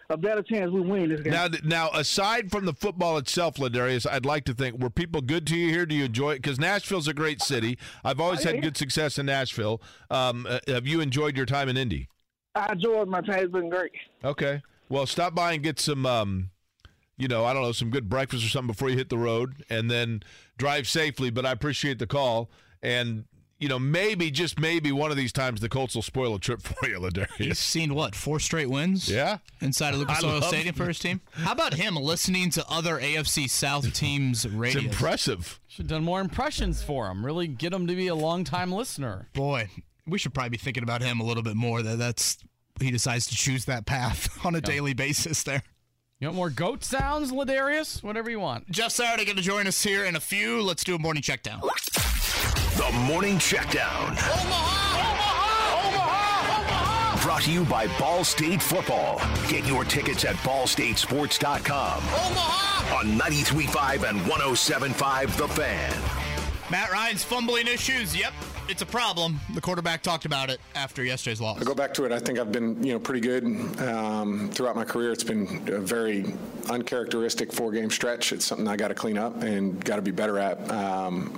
a 0.09 0.15
better 0.15 0.41
chance 0.41 0.71
we 0.71 0.79
win 0.79 1.09
this 1.09 1.19
game. 1.19 1.33
Now, 1.33 1.49
now, 1.65 1.89
aside 1.93 2.49
from 2.49 2.65
the 2.65 2.71
football 2.73 3.17
itself, 3.17 3.55
Ladarius, 3.55 4.09
I'd 4.09 4.25
like 4.25 4.45
to 4.45 4.53
think 4.53 4.77
were 4.81 4.89
people 4.89 5.19
good 5.19 5.45
to 5.47 5.57
you 5.57 5.69
here? 5.69 5.85
Do 5.85 5.95
you 5.95 6.05
enjoy 6.05 6.31
it? 6.31 6.41
Because 6.41 6.57
Nashville's 6.59 7.09
a 7.09 7.13
great 7.13 7.41
city. 7.41 7.77
I've 8.05 8.21
always 8.21 8.45
Oh, 8.45 8.49
had 8.49 8.55
yeah. 8.55 8.61
good 8.61 8.77
success 8.77 9.17
in 9.17 9.25
Nashville. 9.25 9.81
Um, 10.09 10.45
uh, 10.49 10.59
have 10.67 10.87
you 10.87 11.01
enjoyed 11.01 11.35
your 11.35 11.45
time 11.45 11.67
in 11.67 11.75
Indy? 11.75 12.07
I 12.57 12.71
enjoyed 12.73 13.07
my 13.07 13.21
time. 13.21 13.39
It's 13.43 13.51
been 13.51 13.69
great. 13.69 13.91
Okay. 14.23 14.61
Well, 14.89 15.05
stop 15.05 15.35
by 15.35 15.53
and 15.53 15.63
get 15.63 15.79
some, 15.79 16.05
um, 16.05 16.49
you 17.17 17.27
know, 17.27 17.45
I 17.45 17.53
don't 17.53 17.61
know, 17.63 17.71
some 17.71 17.89
good 17.89 18.09
breakfast 18.09 18.45
or 18.45 18.49
something 18.49 18.67
before 18.67 18.89
you 18.89 18.97
hit 18.97 19.09
the 19.09 19.17
road, 19.17 19.63
and 19.69 19.91
then 19.91 20.23
drive 20.57 20.87
safely. 20.87 21.29
But 21.29 21.45
I 21.45 21.51
appreciate 21.51 21.99
the 21.99 22.07
call, 22.07 22.49
and 22.81 23.25
you 23.59 23.67
know, 23.67 23.79
maybe 23.79 24.29
just 24.29 24.59
maybe 24.59 24.91
one 24.91 25.09
of 25.09 25.17
these 25.17 25.33
times 25.33 25.61
the 25.61 25.69
Colts 25.69 25.95
will 25.95 26.01
spoil 26.03 26.35
a 26.35 26.39
trip 26.39 26.61
for 26.63 26.87
you, 26.87 26.99
Ladarius. 26.99 27.35
He's 27.37 27.59
seen 27.59 27.95
what 27.95 28.15
four 28.15 28.39
straight 28.39 28.69
wins? 28.69 29.09
Yeah, 29.09 29.39
inside 29.61 29.93
of 29.93 29.99
Lucas 30.01 30.23
I 30.23 30.27
Oil 30.27 30.41
Stadium 30.41 30.75
for 30.75 30.85
his 30.87 30.99
team. 30.99 31.21
How 31.31 31.51
about 31.53 31.73
him 31.73 31.95
listening 31.95 32.49
to 32.51 32.65
other 32.69 32.99
AFC 32.99 33.49
South 33.49 33.93
teams' 33.95 34.47
radio? 34.47 34.83
impressive. 34.83 35.59
Should 35.67 35.85
have 35.85 35.89
done 35.89 36.03
more 36.03 36.21
impressions 36.21 36.81
for 36.83 37.09
him. 37.09 37.25
Really 37.25 37.47
get 37.47 37.73
him 37.73 37.87
to 37.87 37.95
be 37.95 38.07
a 38.07 38.15
long 38.15 38.43
time 38.43 38.71
listener. 38.71 39.27
Boy, 39.33 39.69
we 40.07 40.17
should 40.17 40.33
probably 40.33 40.51
be 40.51 40.57
thinking 40.57 40.83
about 40.83 41.01
him 41.01 41.19
a 41.19 41.23
little 41.23 41.43
bit 41.43 41.55
more. 41.55 41.81
That 41.81 41.97
that's 41.97 42.37
he 42.79 42.91
decides 42.91 43.27
to 43.27 43.35
choose 43.35 43.65
that 43.65 43.85
path 43.85 44.39
on 44.45 44.55
a 44.55 44.61
daily 44.61 44.93
basis. 44.93 45.43
There. 45.43 45.63
You 46.19 46.27
want 46.27 46.35
more 46.35 46.49
goat 46.49 46.83
sounds, 46.83 47.31
Ladarius? 47.31 48.01
Whatever 48.01 48.29
you 48.29 48.39
want. 48.39 48.69
Jeff 48.71 48.91
Saturday 48.91 49.25
going 49.25 49.37
to 49.37 49.43
join 49.43 49.67
us 49.67 49.83
here 49.83 50.05
in 50.05 50.15
a 50.15 50.19
few. 50.19 50.61
Let's 50.63 50.83
do 50.83 50.95
a 50.95 50.99
morning 50.99 51.21
check 51.21 51.43
down. 51.43 51.61
The 52.77 52.91
Morning 52.91 53.37
Checkdown. 53.37 54.11
Omaha! 54.11 54.97
Omaha! 54.99 55.87
Omaha! 55.87 56.61
Omaha! 56.61 57.23
Brought 57.23 57.41
to 57.43 57.51
you 57.51 57.65
by 57.65 57.87
Ball 57.99 58.23
State 58.23 58.61
Football. 58.61 59.19
Get 59.47 59.65
your 59.65 59.83
tickets 59.83 60.25
at 60.25 60.35
ballstatesports.com. 60.37 61.97
Omaha! 62.03 62.97
On 62.97 63.19
93.5 63.19 64.09
and 64.09 64.19
107.5 64.21 65.37
The 65.37 65.47
Fan. 65.47 65.91
Matt 66.69 66.91
Ryan's 66.91 67.23
fumbling 67.23 67.67
issues. 67.67 68.15
Yep, 68.15 68.33
it's 68.69 68.81
a 68.81 68.85
problem. 68.85 69.39
The 69.53 69.61
quarterback 69.61 70.01
talked 70.01 70.25
about 70.25 70.49
it 70.49 70.59
after 70.75 71.03
yesterday's 71.03 71.41
loss. 71.41 71.61
I 71.61 71.63
go 71.63 71.73
back 71.73 71.93
to 71.95 72.05
it. 72.05 72.11
I 72.11 72.19
think 72.19 72.39
I've 72.39 72.51
been, 72.51 72.81
you 72.83 72.93
know, 72.93 72.99
pretty 72.99 73.21
good 73.21 73.43
um, 73.81 74.49
throughout 74.51 74.75
my 74.75 74.83
career. 74.83 75.11
It's 75.11 75.23
been 75.23 75.63
a 75.67 75.79
very 75.79 76.33
uncharacteristic 76.69 77.53
four-game 77.53 77.89
stretch. 77.89 78.33
It's 78.33 78.45
something 78.45 78.67
I 78.67 78.75
got 78.75 78.89
to 78.89 78.95
clean 78.95 79.17
up 79.17 79.41
and 79.43 79.83
got 79.83 79.97
to 79.97 80.01
be 80.01 80.11
better 80.11 80.37
at. 80.39 80.69
Um, 80.71 81.29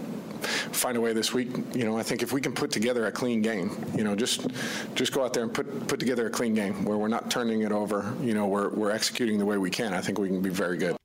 find 0.41 0.97
a 0.97 1.01
way 1.01 1.13
this 1.13 1.33
week. 1.33 1.49
You 1.73 1.85
know, 1.85 1.97
I 1.97 2.03
think 2.03 2.23
if 2.23 2.33
we 2.33 2.41
can 2.41 2.53
put 2.53 2.71
together 2.71 3.05
a 3.07 3.11
clean 3.11 3.41
game, 3.41 3.71
you 3.95 4.03
know, 4.03 4.15
just 4.15 4.47
just 4.95 5.13
go 5.13 5.23
out 5.23 5.33
there 5.33 5.43
and 5.43 5.53
put 5.53 5.87
put 5.87 5.99
together 5.99 6.27
a 6.27 6.29
clean 6.29 6.53
game 6.53 6.85
where 6.85 6.97
we're 6.97 7.07
not 7.07 7.29
turning 7.29 7.61
it 7.61 7.71
over. 7.71 8.13
You 8.21 8.33
know, 8.33 8.47
we're 8.47 8.69
we're 8.69 8.91
executing 8.91 9.37
the 9.37 9.45
way 9.45 9.57
we 9.57 9.69
can. 9.69 9.93
I 9.93 10.01
think 10.01 10.17
we 10.17 10.27
can 10.27 10.41
be 10.41 10.49
very 10.49 10.77
good. 10.77 10.95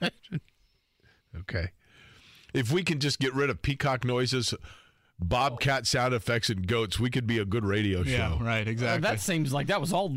Okay. 1.50 1.70
If 2.54 2.72
we 2.72 2.82
can 2.82 2.98
just 2.98 3.18
get 3.18 3.34
rid 3.34 3.50
of 3.50 3.62
peacock 3.62 4.04
noises, 4.04 4.54
bobcat 5.18 5.86
sound 5.86 6.14
effects, 6.14 6.50
and 6.50 6.66
goats, 6.66 6.98
we 6.98 7.10
could 7.10 7.26
be 7.26 7.38
a 7.38 7.44
good 7.44 7.64
radio 7.64 8.02
show. 8.02 8.10
Yeah, 8.10 8.42
right, 8.42 8.66
uh, 8.66 8.70
exactly. 8.70 9.02
that 9.02 9.20
seems 9.20 9.52
like 9.52 9.66
that 9.66 9.80
was 9.80 9.92
all 9.92 10.14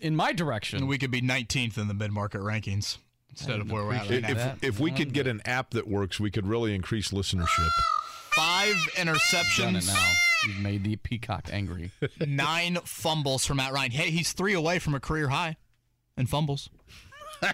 in 0.00 0.16
my 0.16 0.32
direction. 0.32 0.78
And 0.80 0.88
we 0.88 0.98
could 0.98 1.10
be 1.10 1.20
19th 1.20 1.78
in 1.78 1.88
the 1.88 1.94
mid-market 1.94 2.40
rankings 2.40 2.98
instead 3.30 3.60
of 3.60 3.70
where 3.70 3.84
we're 3.84 3.94
at 3.94 4.10
right 4.10 4.24
If, 4.24 4.36
now. 4.36 4.54
if 4.62 4.80
we 4.80 4.90
could 4.90 5.12
get 5.12 5.26
an 5.26 5.40
app 5.44 5.70
that 5.70 5.86
works, 5.86 6.18
we 6.18 6.30
could 6.30 6.46
really 6.46 6.74
increase 6.74 7.10
listenership. 7.10 7.68
Five 8.30 8.74
Done 8.96 9.08
it 9.08 9.16
interceptions, 9.16 9.86
now. 9.88 10.12
You've 10.46 10.60
made 10.60 10.84
the 10.84 10.96
peacock 10.96 11.48
angry. 11.52 11.90
nine 12.26 12.78
fumbles 12.84 13.44
for 13.44 13.54
Matt 13.54 13.72
Ryan. 13.72 13.90
Hey, 13.90 14.10
he's 14.10 14.32
three 14.32 14.54
away 14.54 14.78
from 14.78 14.94
a 14.94 15.00
career 15.00 15.28
high 15.28 15.56
in 16.16 16.26
fumbles. 16.26 16.70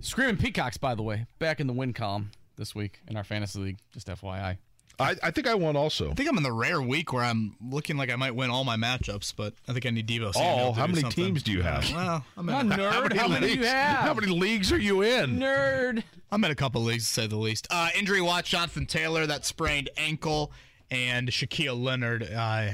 Screaming 0.00 0.36
peacocks, 0.36 0.76
by 0.76 0.94
the 0.94 1.02
way, 1.02 1.26
back 1.38 1.60
in 1.60 1.66
the 1.66 1.72
win 1.72 1.92
column 1.94 2.30
this 2.60 2.74
week 2.74 3.00
in 3.08 3.16
our 3.16 3.24
fantasy 3.24 3.58
league. 3.58 3.78
Just 3.92 4.06
FYI. 4.06 4.58
I, 5.00 5.16
I 5.22 5.30
think 5.30 5.48
I 5.48 5.54
won 5.54 5.76
also. 5.76 6.10
I 6.10 6.14
think 6.14 6.28
I'm 6.28 6.36
in 6.36 6.42
the 6.42 6.52
rare 6.52 6.82
week 6.82 7.10
where 7.10 7.24
I'm 7.24 7.56
looking 7.58 7.96
like 7.96 8.10
I 8.12 8.16
might 8.16 8.34
win 8.36 8.50
all 8.50 8.64
my 8.64 8.76
matchups, 8.76 9.32
but 9.34 9.54
I 9.66 9.72
think 9.72 9.86
I 9.86 9.90
need 9.90 10.06
Deebo 10.06 10.34
Samuel. 10.34 10.66
All? 10.66 10.72
How 10.74 10.86
many 10.86 11.00
something. 11.00 11.24
teams 11.24 11.42
do 11.42 11.52
you 11.52 11.62
have? 11.62 11.90
Well, 11.90 12.22
I'm 12.36 12.46
Come 12.46 12.48
in 12.50 12.72
on, 12.72 12.78
nerd. 12.78 13.16
How 13.16 13.26
many 13.26 13.40
do 13.40 13.52
you 13.54 13.60
leagues- 13.60 13.66
have? 13.66 13.98
How 14.00 14.12
many 14.14 14.26
leagues 14.26 14.70
are 14.72 14.78
you 14.78 15.00
in? 15.00 15.38
Nerd. 15.38 16.02
I'm 16.30 16.44
in 16.44 16.50
a 16.50 16.54
couple 16.54 16.82
leagues 16.82 17.06
to 17.06 17.12
say 17.12 17.26
the 17.26 17.36
least. 17.38 17.66
Uh, 17.70 17.88
injury 17.98 18.20
watch: 18.20 18.50
Jonathan 18.50 18.84
Taylor 18.84 19.26
that 19.26 19.46
sprained 19.46 19.88
ankle, 19.96 20.52
and 20.90 21.28
Shaquille 21.30 21.82
Leonard 21.82 22.22
uh, 22.30 22.72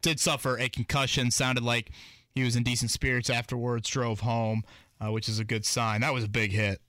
did 0.00 0.18
suffer 0.20 0.56
a 0.58 0.70
concussion. 0.70 1.30
Sounded 1.30 1.62
like 1.64 1.90
he 2.34 2.44
was 2.44 2.56
in 2.56 2.62
decent 2.62 2.90
spirits 2.90 3.28
afterwards. 3.28 3.90
Drove 3.90 4.20
home, 4.20 4.62
uh, 5.02 5.12
which 5.12 5.28
is 5.28 5.38
a 5.38 5.44
good 5.44 5.66
sign. 5.66 6.00
That 6.00 6.14
was 6.14 6.24
a 6.24 6.28
big 6.28 6.50
hit. 6.52 6.80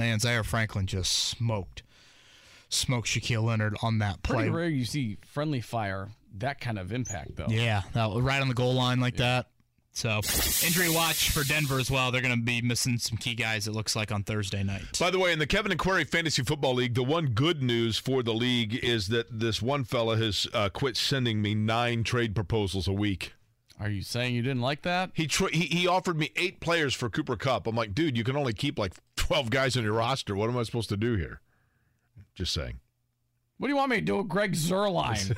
Man, 0.00 0.18
Zaire 0.18 0.42
Franklin 0.42 0.86
just 0.86 1.12
smoked, 1.12 1.82
smoked 2.70 3.06
Shaquille 3.06 3.44
Leonard 3.44 3.76
on 3.82 3.98
that 3.98 4.22
play. 4.22 4.36
Pretty 4.36 4.50
rare 4.50 4.68
you 4.68 4.86
see 4.86 5.18
friendly 5.26 5.60
fire 5.60 6.08
that 6.38 6.58
kind 6.58 6.78
of 6.78 6.90
impact, 6.90 7.36
though. 7.36 7.48
Yeah, 7.48 7.82
that 7.92 8.10
right 8.14 8.40
on 8.40 8.48
the 8.48 8.54
goal 8.54 8.72
line 8.72 8.98
like 8.98 9.16
that. 9.16 9.48
So, 9.92 10.20
injury 10.64 10.88
watch 10.88 11.30
for 11.30 11.44
Denver 11.44 11.78
as 11.78 11.90
well. 11.90 12.10
They're 12.10 12.22
going 12.22 12.34
to 12.34 12.42
be 12.42 12.62
missing 12.62 12.96
some 12.96 13.18
key 13.18 13.34
guys. 13.34 13.66
It 13.68 13.72
looks 13.72 13.94
like 13.94 14.10
on 14.10 14.22
Thursday 14.22 14.62
night. 14.62 14.98
By 14.98 15.10
the 15.10 15.18
way, 15.18 15.34
in 15.34 15.38
the 15.38 15.46
Kevin 15.46 15.70
and 15.70 15.78
Query 15.78 16.04
Fantasy 16.04 16.42
Football 16.42 16.74
League, 16.76 16.94
the 16.94 17.02
one 17.02 17.26
good 17.26 17.62
news 17.62 17.98
for 17.98 18.22
the 18.22 18.32
league 18.32 18.82
is 18.82 19.08
that 19.08 19.26
this 19.38 19.60
one 19.60 19.84
fella 19.84 20.16
has 20.16 20.46
uh, 20.54 20.70
quit 20.70 20.96
sending 20.96 21.42
me 21.42 21.54
nine 21.54 22.04
trade 22.04 22.34
proposals 22.34 22.88
a 22.88 22.92
week. 22.94 23.34
Are 23.80 23.88
you 23.88 24.02
saying 24.02 24.34
you 24.34 24.42
didn't 24.42 24.60
like 24.60 24.82
that? 24.82 25.10
He, 25.14 25.26
tra- 25.26 25.50
he 25.50 25.64
he 25.64 25.88
offered 25.88 26.18
me 26.18 26.30
eight 26.36 26.60
players 26.60 26.94
for 26.94 27.08
Cooper 27.08 27.36
Kupp. 27.36 27.66
I'm 27.66 27.74
like, 27.74 27.94
dude, 27.94 28.16
you 28.16 28.24
can 28.24 28.36
only 28.36 28.52
keep 28.52 28.78
like 28.78 28.92
12 29.16 29.48
guys 29.48 29.76
on 29.76 29.82
your 29.82 29.94
roster. 29.94 30.36
What 30.36 30.50
am 30.50 30.58
I 30.58 30.64
supposed 30.64 30.90
to 30.90 30.98
do 30.98 31.16
here? 31.16 31.40
Just 32.34 32.52
saying. 32.52 32.80
What 33.56 33.68
do 33.68 33.72
you 33.72 33.76
want 33.76 33.90
me 33.90 33.96
to 33.96 34.02
do 34.02 34.16
with 34.18 34.28
Greg 34.28 34.52
Zuerlein? 34.52 35.36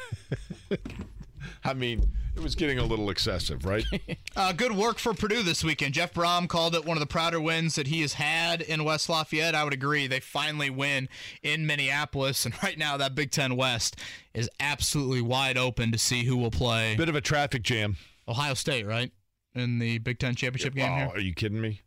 I 1.65 1.75
mean, 1.75 2.09
it 2.37 2.43
was 2.43 2.55
getting 2.55 2.79
a 2.79 2.85
little 2.85 3.11
excessive, 3.11 3.65
right? 3.65 3.85
Uh, 4.35 4.51
good 4.51 4.73
work 4.73 4.99
for 4.99 5.13
Purdue 5.13 5.43
this 5.43 5.63
weekend. 5.63 5.93
Jeff 5.93 6.15
Brohm 6.15 6.49
called 6.49 6.75
it 6.75 6.87
one 6.87 6.97
of 6.97 7.03
the 7.03 7.07
prouder 7.07 7.39
wins 7.39 7.75
that 7.75 7.89
he 7.89 8.01
has 8.01 8.15
had 8.15 8.63
in 8.63 8.83
West 8.83 9.11
Lafayette. 9.11 9.55
I 9.55 9.63
would 9.63 9.75
agree. 9.75 10.07
They 10.07 10.21
finally 10.21 10.71
win 10.71 11.11
in 11.43 11.67
Minneapolis, 11.67 12.47
and 12.47 12.55
right 12.63 12.79
now 12.79 12.97
that 12.97 13.15
Big 13.15 13.31
Ten 13.31 13.57
West 13.57 13.97
is 14.33 14.49
absolutely 14.59 15.21
wide 15.21 15.59
open 15.59 15.93
to 15.93 15.99
see 15.99 16.25
who 16.25 16.39
will 16.39 16.51
play. 16.51 16.97
Bit 16.97 17.11
of 17.11 17.15
a 17.15 17.21
traffic 17.21 17.63
jam. 17.63 17.99
Ohio 18.29 18.55
State, 18.55 18.87
right? 18.87 19.11
In 19.55 19.79
the 19.79 19.99
Big 19.99 20.19
Ten 20.19 20.35
championship 20.35 20.75
game 20.75 20.91
Oh, 20.91 20.97
here. 20.97 21.11
are 21.15 21.21
you 21.21 21.35
kidding 21.35 21.61
me? 21.61 21.81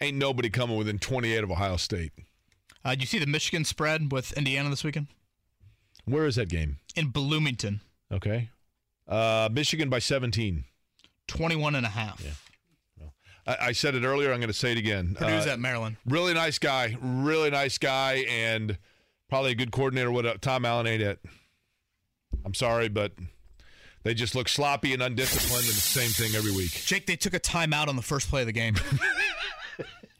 Ain't 0.00 0.16
nobody 0.16 0.48
coming 0.50 0.76
within 0.76 0.98
28 0.98 1.44
of 1.44 1.50
Ohio 1.50 1.76
State. 1.76 2.12
Uh, 2.84 2.90
did 2.90 3.00
you 3.02 3.06
see 3.06 3.18
the 3.18 3.26
Michigan 3.26 3.64
spread 3.64 4.10
with 4.12 4.32
Indiana 4.34 4.70
this 4.70 4.84
weekend? 4.84 5.06
Where 6.04 6.26
is 6.26 6.36
that 6.36 6.48
game? 6.48 6.78
In 6.96 7.08
Bloomington, 7.08 7.80
Okay. 8.12 8.50
Uh, 9.08 9.48
Michigan 9.52 9.88
by 9.90 9.98
17. 9.98 10.64
21 11.26 11.74
and 11.74 11.84
a 11.86 11.90
half. 11.90 12.22
I, 13.46 13.56
I 13.60 13.72
said 13.72 13.94
it 13.94 14.04
earlier. 14.04 14.32
I'm 14.32 14.38
going 14.40 14.48
to 14.48 14.54
say 14.54 14.72
it 14.72 14.78
again. 14.78 15.14
Purdue's 15.18 15.46
Uh, 15.46 15.50
at 15.50 15.60
Maryland. 15.60 15.96
Really 16.06 16.32
nice 16.34 16.58
guy. 16.58 16.96
Really 17.00 17.50
nice 17.50 17.76
guy. 17.78 18.24
And 18.28 18.78
Probably 19.28 19.52
a 19.52 19.54
good 19.54 19.72
coordinator. 19.72 20.10
What 20.12 20.26
uh, 20.26 20.34
Tom 20.40 20.64
Allen 20.64 20.86
ain't 20.86 21.02
it. 21.02 21.18
I'm 22.44 22.54
sorry, 22.54 22.88
but 22.88 23.12
they 24.04 24.14
just 24.14 24.34
look 24.34 24.48
sloppy 24.48 24.92
and 24.92 25.02
undisciplined, 25.02 25.64
and 25.64 25.74
the 25.74 25.80
same 25.80 26.10
thing 26.10 26.34
every 26.36 26.52
week. 26.52 26.70
Jake, 26.70 27.06
they 27.06 27.16
took 27.16 27.34
a 27.34 27.40
timeout 27.40 27.88
on 27.88 27.96
the 27.96 28.02
first 28.02 28.28
play 28.30 28.42
of 28.42 28.46
the 28.46 28.52
game. 28.52 28.76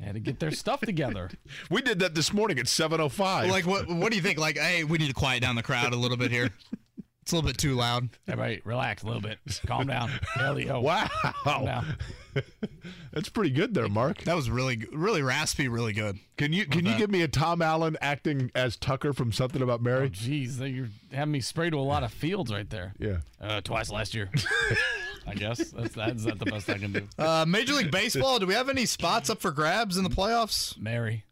Had 0.02 0.14
to 0.14 0.20
get 0.20 0.38
their 0.40 0.50
stuff 0.50 0.80
together. 0.80 1.30
We 1.70 1.80
did 1.80 2.00
that 2.00 2.14
this 2.14 2.32
morning 2.32 2.58
at 2.58 2.66
7:05. 2.66 3.48
like, 3.48 3.66
what? 3.66 3.88
What 3.88 4.10
do 4.10 4.16
you 4.16 4.22
think? 4.22 4.38
Like, 4.38 4.58
hey, 4.58 4.84
we 4.84 4.98
need 4.98 5.08
to 5.08 5.14
quiet 5.14 5.40
down 5.40 5.54
the 5.54 5.62
crowd 5.62 5.92
a 5.92 5.96
little 5.96 6.16
bit 6.16 6.30
here. 6.30 6.50
It's 7.24 7.32
a 7.32 7.36
little 7.36 7.48
bit 7.48 7.56
too 7.56 7.74
loud. 7.74 8.10
Everybody, 8.28 8.60
relax 8.66 9.02
a 9.02 9.06
little 9.06 9.22
bit. 9.22 9.38
Calm 9.66 9.86
down. 9.86 10.10
Elio. 10.38 10.78
Wow. 10.78 11.08
Calm 11.42 11.64
down. 11.64 11.96
That's 13.14 13.30
pretty 13.30 13.48
good 13.48 13.72
there, 13.72 13.88
Mark. 13.88 14.24
That 14.24 14.36
was 14.36 14.50
really, 14.50 14.84
really 14.92 15.22
raspy, 15.22 15.66
really 15.66 15.94
good. 15.94 16.18
Can 16.36 16.52
you 16.52 16.66
can 16.66 16.84
you 16.84 16.94
give 16.98 17.10
me 17.10 17.22
a 17.22 17.28
Tom 17.28 17.62
Allen 17.62 17.96
acting 18.02 18.50
as 18.54 18.76
Tucker 18.76 19.14
from 19.14 19.32
Something 19.32 19.62
About 19.62 19.80
Mary? 19.80 20.10
Jeez, 20.10 20.60
you're 20.70 20.90
having 21.12 21.32
me 21.32 21.40
spray 21.40 21.70
to 21.70 21.78
a 21.78 21.80
lot 21.80 22.04
of 22.04 22.12
fields 22.12 22.52
right 22.52 22.68
there. 22.68 22.92
Yeah. 22.98 23.20
Uh, 23.40 23.62
twice 23.62 23.90
last 23.90 24.12
year. 24.12 24.30
I 25.26 25.32
guess 25.32 25.70
that's 25.70 25.94
that's 25.94 26.26
not 26.26 26.38
the 26.38 26.44
best 26.44 26.68
I 26.68 26.76
can 26.76 26.92
do. 26.92 27.08
Uh, 27.18 27.46
Major 27.48 27.72
League 27.72 27.90
Baseball. 27.90 28.38
Do 28.38 28.46
we 28.46 28.52
have 28.52 28.68
any 28.68 28.84
spots 28.84 29.30
up 29.30 29.40
for 29.40 29.50
grabs 29.50 29.96
in 29.96 30.04
the 30.04 30.10
playoffs? 30.10 30.78
Mary. 30.78 31.24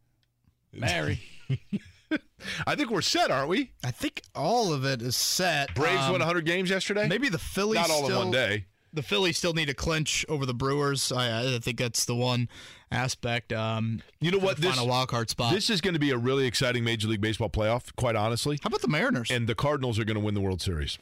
Mary. 0.73 1.21
I 2.67 2.75
think 2.75 2.91
we're 2.91 3.03
set, 3.03 3.31
aren't 3.31 3.49
we? 3.49 3.73
I 3.85 3.91
think 3.91 4.23
all 4.35 4.73
of 4.73 4.85
it 4.85 5.03
is 5.03 5.17
set. 5.17 5.75
Braves 5.75 6.03
Um, 6.03 6.13
won 6.13 6.21
100 6.21 6.45
games 6.45 6.71
yesterday. 6.71 7.09
Maybe 7.09 7.29
the 7.29 7.39
Phillies. 7.39 7.81
Not 7.81 7.91
all 7.91 8.09
in 8.09 8.17
one 8.17 8.31
day. 8.31 8.67
The 8.95 9.03
Phillies 9.03 9.39
still 9.39 9.55
need 9.55 9.67
to 9.69 9.75
clinch 9.75 10.27
over 10.29 10.45
the 10.45 10.53
Brewers. 10.53 11.11
I, 11.13 11.55
I 11.55 11.59
think 11.61 11.79
that's 11.79 12.05
the 12.05 12.15
one 12.15 12.49
aspect. 12.91 13.51
Um, 13.53 14.03
You 14.21 14.31
know 14.31 14.39
what? 14.39 14.57
This, 14.57 14.67
This 14.67 14.75
final 14.75 14.89
wild 14.89 15.09
card 15.09 15.31
spot. 15.31 15.55
This 15.55 15.71
is 15.71 15.81
going 15.81 15.95
to 15.95 16.01
be 16.01 16.11
a 16.11 16.19
really 16.19 16.47
exciting 16.47 16.85
Major 16.85 17.09
League 17.09 17.23
Baseball 17.23 17.49
playoff. 17.49 17.95
Quite 17.97 18.17
honestly. 18.17 18.59
How 18.63 18.69
about 18.69 18.83
the 18.83 18.89
Mariners? 18.89 19.31
And 19.31 19.47
the 19.47 19.55
Cardinals 19.55 19.99
are 19.99 20.05
going 20.05 20.17
to 20.17 20.21
win 20.21 20.35
the 20.35 20.43
World 20.43 20.61
Series. 20.61 20.99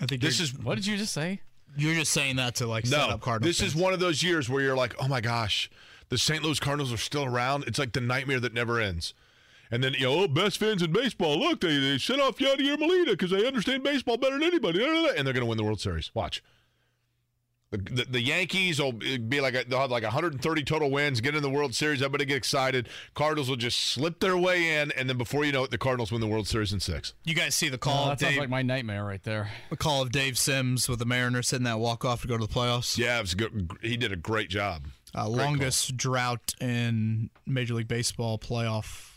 I 0.00 0.04
think 0.06 0.20
this 0.20 0.40
is 0.40 0.52
What 0.58 0.74
did 0.74 0.86
you 0.86 0.96
just 0.98 1.14
say? 1.14 1.40
You're 1.78 1.94
just 1.94 2.12
saying 2.12 2.36
that 2.36 2.56
to 2.56 2.66
like 2.66 2.86
set 2.86 3.00
up 3.00 3.20
Cardinals. 3.20 3.58
This 3.58 3.66
is 3.66 3.74
one 3.74 3.92
of 3.94 4.00
those 4.00 4.22
years 4.22 4.48
where 4.48 4.62
you're 4.62 4.76
like, 4.76 4.94
oh 4.98 5.08
my 5.08 5.20
gosh, 5.20 5.70
the 6.08 6.18
St. 6.18 6.42
Louis 6.42 6.58
Cardinals 6.60 6.92
are 6.92 6.96
still 6.98 7.24
around. 7.24 7.64
It's 7.66 7.78
like 7.78 7.92
the 7.92 8.00
nightmare 8.00 8.40
that 8.40 8.52
never 8.54 8.78
ends. 8.80 9.14
And 9.70 9.82
then, 9.82 9.94
you 9.94 10.06
know, 10.06 10.20
oh, 10.20 10.28
best 10.28 10.58
fans 10.58 10.82
in 10.82 10.92
baseball. 10.92 11.38
Look, 11.38 11.60
they, 11.60 11.76
they 11.78 11.98
set 11.98 12.20
off 12.20 12.36
Yadier 12.38 12.78
Molina 12.78 13.12
because 13.12 13.30
they 13.30 13.46
understand 13.46 13.82
baseball 13.82 14.16
better 14.16 14.38
than 14.38 14.44
anybody. 14.44 14.84
And 14.84 15.26
they're 15.26 15.32
going 15.34 15.40
to 15.40 15.46
win 15.46 15.58
the 15.58 15.64
World 15.64 15.80
Series. 15.80 16.10
Watch. 16.14 16.42
The, 17.70 17.78
the, 17.78 18.04
the 18.04 18.20
Yankees 18.20 18.80
will 18.80 18.92
be 18.92 19.40
like 19.40 19.54
a, 19.54 19.64
they'll 19.66 19.80
have 19.80 19.90
like 19.90 20.04
130 20.04 20.62
total 20.62 20.88
wins, 20.88 21.20
get 21.20 21.34
in 21.34 21.42
the 21.42 21.50
World 21.50 21.74
Series. 21.74 22.00
Everybody 22.00 22.24
get 22.24 22.36
excited. 22.36 22.88
Cardinals 23.14 23.48
will 23.48 23.56
just 23.56 23.80
slip 23.80 24.20
their 24.20 24.36
way 24.36 24.76
in, 24.80 24.92
and 24.92 25.08
then 25.10 25.18
before 25.18 25.44
you 25.44 25.50
know 25.50 25.64
it, 25.64 25.72
the 25.72 25.76
Cardinals 25.78 26.12
win 26.12 26.20
the 26.20 26.28
World 26.28 26.46
Series 26.46 26.72
in 26.72 26.78
six. 26.78 27.12
You 27.24 27.34
guys 27.34 27.56
see 27.56 27.68
the 27.68 27.74
Oh, 27.74 27.78
call 27.78 28.04
of 28.12 28.18
that 28.20 28.24
sounds 28.24 28.38
like 28.38 28.48
my 28.48 28.62
nightmare 28.62 29.04
right 29.04 29.22
there. 29.24 29.50
the 29.68 29.76
call 29.76 30.00
of 30.00 30.12
Dave 30.12 30.38
Sims 30.38 30.88
with 30.88 31.00
the 31.00 31.04
Mariners 31.06 31.50
hitting 31.50 31.64
that 31.64 31.80
walk 31.80 32.04
off 32.04 32.22
to 32.22 32.28
go 32.28 32.38
to 32.38 32.46
the 32.46 32.52
playoffs. 32.52 32.96
Yeah, 32.96 33.18
it 33.18 33.22
was 33.22 33.34
good. 33.34 33.68
he 33.82 33.96
did 33.96 34.12
a 34.12 34.16
great 34.16 34.48
job. 34.48 34.86
Uh, 35.12 35.24
Great 35.28 35.36
longest 35.44 35.96
drought 35.96 36.54
in 36.60 37.30
Major 37.46 37.74
League 37.74 37.88
Baseball 37.88 38.38
playoff 38.38 39.15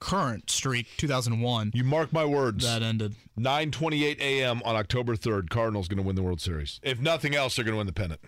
current 0.00 0.50
streak, 0.50 0.86
2001. 0.96 1.72
You 1.74 1.84
mark 1.84 2.12
my 2.12 2.24
words. 2.24 2.64
That 2.64 2.82
ended. 2.82 3.14
9:28 3.38 4.18
a.m. 4.20 4.62
on 4.64 4.76
October 4.76 5.16
3rd. 5.16 5.50
Cardinals 5.50 5.88
going 5.88 5.98
to 5.98 6.02
win 6.02 6.16
the 6.16 6.22
World 6.22 6.40
Series. 6.40 6.80
If 6.82 7.00
nothing 7.00 7.34
else, 7.34 7.56
they're 7.56 7.64
going 7.64 7.74
to 7.74 7.78
win 7.78 7.86
the 7.86 7.92
pennant. 7.92 8.20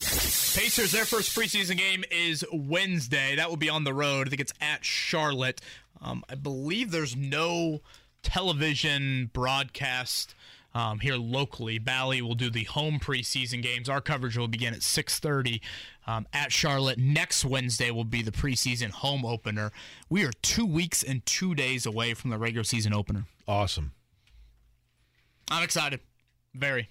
Pacers, 0.00 0.92
their 0.92 1.04
first 1.04 1.36
preseason 1.36 1.76
game 1.76 2.04
is 2.10 2.44
Wednesday. 2.52 3.36
That 3.36 3.50
will 3.50 3.56
be 3.56 3.68
on 3.68 3.84
the 3.84 3.94
road. 3.94 4.26
I 4.26 4.30
think 4.30 4.40
it's 4.40 4.52
at 4.60 4.84
Charlotte. 4.84 5.60
Um, 6.00 6.24
I 6.28 6.34
believe 6.34 6.90
there's 6.90 7.14
no 7.14 7.80
television 8.22 9.30
broadcast 9.32 10.34
um, 10.74 11.00
here 11.00 11.16
locally. 11.16 11.78
Bally 11.78 12.22
will 12.22 12.34
do 12.34 12.50
the 12.50 12.64
home 12.64 12.98
preseason 12.98 13.62
games. 13.62 13.88
Our 13.88 14.00
coverage 14.00 14.36
will 14.36 14.48
begin 14.48 14.74
at 14.74 14.80
6:30 14.80 15.60
um, 16.06 16.26
at 16.32 16.52
Charlotte. 16.52 16.98
Next 16.98 17.44
Wednesday 17.44 17.90
will 17.90 18.04
be 18.04 18.22
the 18.22 18.32
preseason 18.32 18.90
home 18.90 19.24
opener. 19.24 19.72
We 20.08 20.24
are 20.24 20.32
two 20.42 20.66
weeks 20.66 21.02
and 21.02 21.24
two 21.26 21.54
days 21.54 21.86
away 21.86 22.14
from 22.14 22.30
the 22.30 22.38
regular 22.38 22.64
season 22.64 22.92
opener. 22.94 23.24
Awesome. 23.46 23.92
I'm 25.50 25.62
excited. 25.64 26.00
Very. 26.54 26.88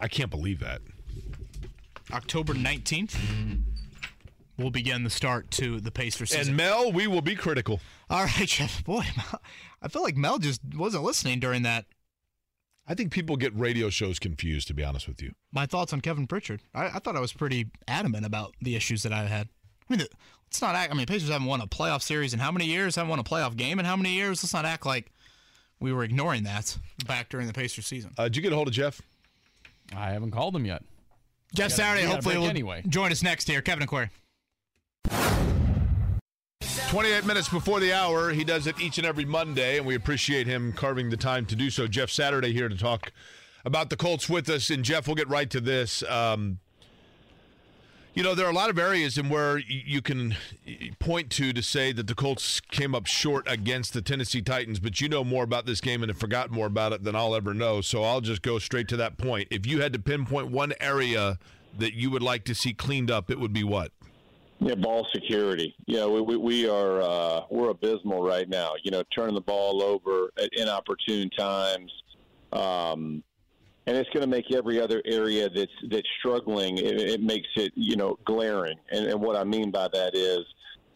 I 0.00 0.08
can't 0.08 0.30
believe 0.30 0.60
that. 0.60 0.82
October 2.12 2.52
19th 2.52 3.16
will 4.58 4.70
begin 4.70 5.04
the 5.04 5.10
start 5.10 5.50
to 5.52 5.80
the 5.80 5.90
Pacers 5.90 6.30
season. 6.30 6.48
And 6.48 6.56
Mel, 6.56 6.92
we 6.92 7.06
will 7.06 7.22
be 7.22 7.34
critical. 7.34 7.80
All 8.10 8.24
right, 8.24 8.32
Jeff. 8.46 8.84
Boy, 8.84 9.04
I 9.82 9.88
feel 9.88 10.02
like 10.02 10.16
Mel 10.16 10.38
just 10.38 10.60
wasn't 10.76 11.04
listening 11.04 11.40
during 11.40 11.62
that. 11.62 11.86
I 12.86 12.94
think 12.94 13.12
people 13.12 13.36
get 13.36 13.56
radio 13.58 13.88
shows 13.88 14.18
confused, 14.18 14.68
to 14.68 14.74
be 14.74 14.84
honest 14.84 15.08
with 15.08 15.22
you. 15.22 15.32
My 15.52 15.64
thoughts 15.66 15.92
on 15.92 16.00
Kevin 16.02 16.26
Pritchard. 16.26 16.60
I, 16.74 16.86
I 16.86 16.98
thought 16.98 17.16
I 17.16 17.20
was 17.20 17.32
pretty 17.32 17.70
adamant 17.88 18.26
about 18.26 18.54
the 18.60 18.76
issues 18.76 19.02
that 19.04 19.12
I 19.12 19.24
had. 19.24 19.48
I 19.88 19.92
mean, 19.92 19.98
the- 20.00 20.08
let's 20.46 20.60
not 20.60 20.74
act. 20.74 20.92
I 20.92 20.96
mean, 20.96 21.06
Pacers 21.06 21.30
haven't 21.30 21.46
won 21.46 21.60
a 21.62 21.66
playoff 21.66 22.02
series 22.02 22.34
in 22.34 22.40
how 22.40 22.52
many 22.52 22.66
years? 22.66 22.96
Haven't 22.96 23.08
won 23.10 23.18
a 23.18 23.24
playoff 23.24 23.56
game 23.56 23.78
in 23.78 23.84
how 23.86 23.96
many 23.96 24.10
years? 24.12 24.42
Let's 24.44 24.52
not 24.52 24.64
act 24.66 24.84
like 24.84 25.10
we 25.80 25.92
were 25.92 26.04
ignoring 26.04 26.42
that 26.44 26.76
back 27.06 27.28
during 27.30 27.46
the 27.46 27.52
Pacers 27.54 27.86
season. 27.86 28.12
Uh, 28.18 28.24
did 28.24 28.36
you 28.36 28.42
get 28.42 28.52
a 28.52 28.54
hold 28.54 28.68
of 28.68 28.74
Jeff? 28.74 29.00
I 29.96 30.10
haven't 30.10 30.30
called 30.32 30.54
him 30.54 30.66
yet. 30.66 30.82
Jeff 31.54 31.68
gotta- 31.70 31.74
Saturday 31.74 32.06
hopefully 32.06 32.36
will 32.36 32.48
anyway. 32.48 32.82
join 32.88 33.12
us 33.12 33.22
next 33.22 33.48
here. 33.48 33.62
Kevin 33.62 33.82
and 33.82 33.88
Query. 33.88 34.10
28 36.88 37.24
minutes 37.24 37.48
before 37.48 37.80
the 37.80 37.92
hour. 37.92 38.30
He 38.30 38.44
does 38.44 38.66
it 38.66 38.80
each 38.80 38.98
and 38.98 39.06
every 39.06 39.24
Monday, 39.24 39.78
and 39.78 39.86
we 39.86 39.94
appreciate 39.94 40.46
him 40.46 40.72
carving 40.72 41.10
the 41.10 41.16
time 41.16 41.46
to 41.46 41.56
do 41.56 41.70
so. 41.70 41.86
Jeff 41.86 42.10
Saturday 42.10 42.52
here 42.52 42.68
to 42.68 42.76
talk 42.76 43.12
about 43.64 43.90
the 43.90 43.96
Colts 43.96 44.28
with 44.28 44.48
us. 44.48 44.70
And 44.70 44.84
Jeff, 44.84 45.06
we'll 45.06 45.16
get 45.16 45.28
right 45.28 45.48
to 45.50 45.60
this. 45.60 46.02
Um, 46.08 46.58
you 48.14 48.22
know, 48.22 48.34
there 48.34 48.46
are 48.46 48.50
a 48.50 48.54
lot 48.54 48.70
of 48.70 48.78
areas 48.78 49.18
in 49.18 49.28
where 49.28 49.58
you 49.58 50.00
can 50.00 50.36
point 51.00 51.30
to 51.30 51.52
to 51.52 51.62
say 51.62 51.90
that 51.92 52.06
the 52.06 52.14
Colts 52.14 52.60
came 52.60 52.94
up 52.94 53.06
short 53.06 53.44
against 53.48 53.92
the 53.92 54.00
Tennessee 54.00 54.42
Titans, 54.42 54.78
but 54.78 55.00
you 55.00 55.08
know 55.08 55.24
more 55.24 55.42
about 55.42 55.66
this 55.66 55.80
game 55.80 56.02
and 56.02 56.10
have 56.10 56.18
forgotten 56.18 56.54
more 56.54 56.66
about 56.66 56.92
it 56.92 57.02
than 57.02 57.16
I'll 57.16 57.34
ever 57.34 57.54
know. 57.54 57.80
So 57.80 58.04
I'll 58.04 58.20
just 58.20 58.42
go 58.42 58.60
straight 58.60 58.86
to 58.88 58.96
that 58.98 59.18
point. 59.18 59.48
If 59.50 59.66
you 59.66 59.80
had 59.80 59.92
to 59.94 59.98
pinpoint 59.98 60.50
one 60.50 60.74
area 60.80 61.38
that 61.76 61.94
you 61.94 62.10
would 62.10 62.22
like 62.22 62.44
to 62.44 62.54
see 62.54 62.72
cleaned 62.72 63.10
up, 63.10 63.30
it 63.30 63.40
would 63.40 63.52
be 63.52 63.64
what? 63.64 63.90
Yeah, 64.64 64.76
ball 64.76 65.06
security. 65.14 65.76
Know, 65.86 66.10
we, 66.10 66.22
we, 66.22 66.36
we 66.38 66.68
are 66.68 67.02
uh, 67.02 67.40
we're 67.50 67.68
abysmal 67.68 68.22
right 68.22 68.48
now. 68.48 68.72
You 68.82 68.92
know, 68.92 69.02
turning 69.14 69.34
the 69.34 69.42
ball 69.42 69.82
over 69.82 70.30
at 70.38 70.48
inopportune 70.54 71.28
times, 71.36 71.92
um, 72.50 73.22
and 73.86 73.94
it's 73.94 74.08
going 74.08 74.22
to 74.22 74.26
make 74.26 74.50
every 74.54 74.80
other 74.80 75.02
area 75.04 75.50
that's 75.50 75.70
that's 75.90 76.08
struggling. 76.18 76.78
It, 76.78 76.98
it 76.98 77.20
makes 77.20 77.48
it 77.56 77.72
you 77.74 77.96
know 77.96 78.18
glaring. 78.24 78.78
And, 78.90 79.06
and 79.06 79.20
what 79.20 79.36
I 79.36 79.44
mean 79.44 79.70
by 79.70 79.88
that 79.92 80.14
is, 80.14 80.46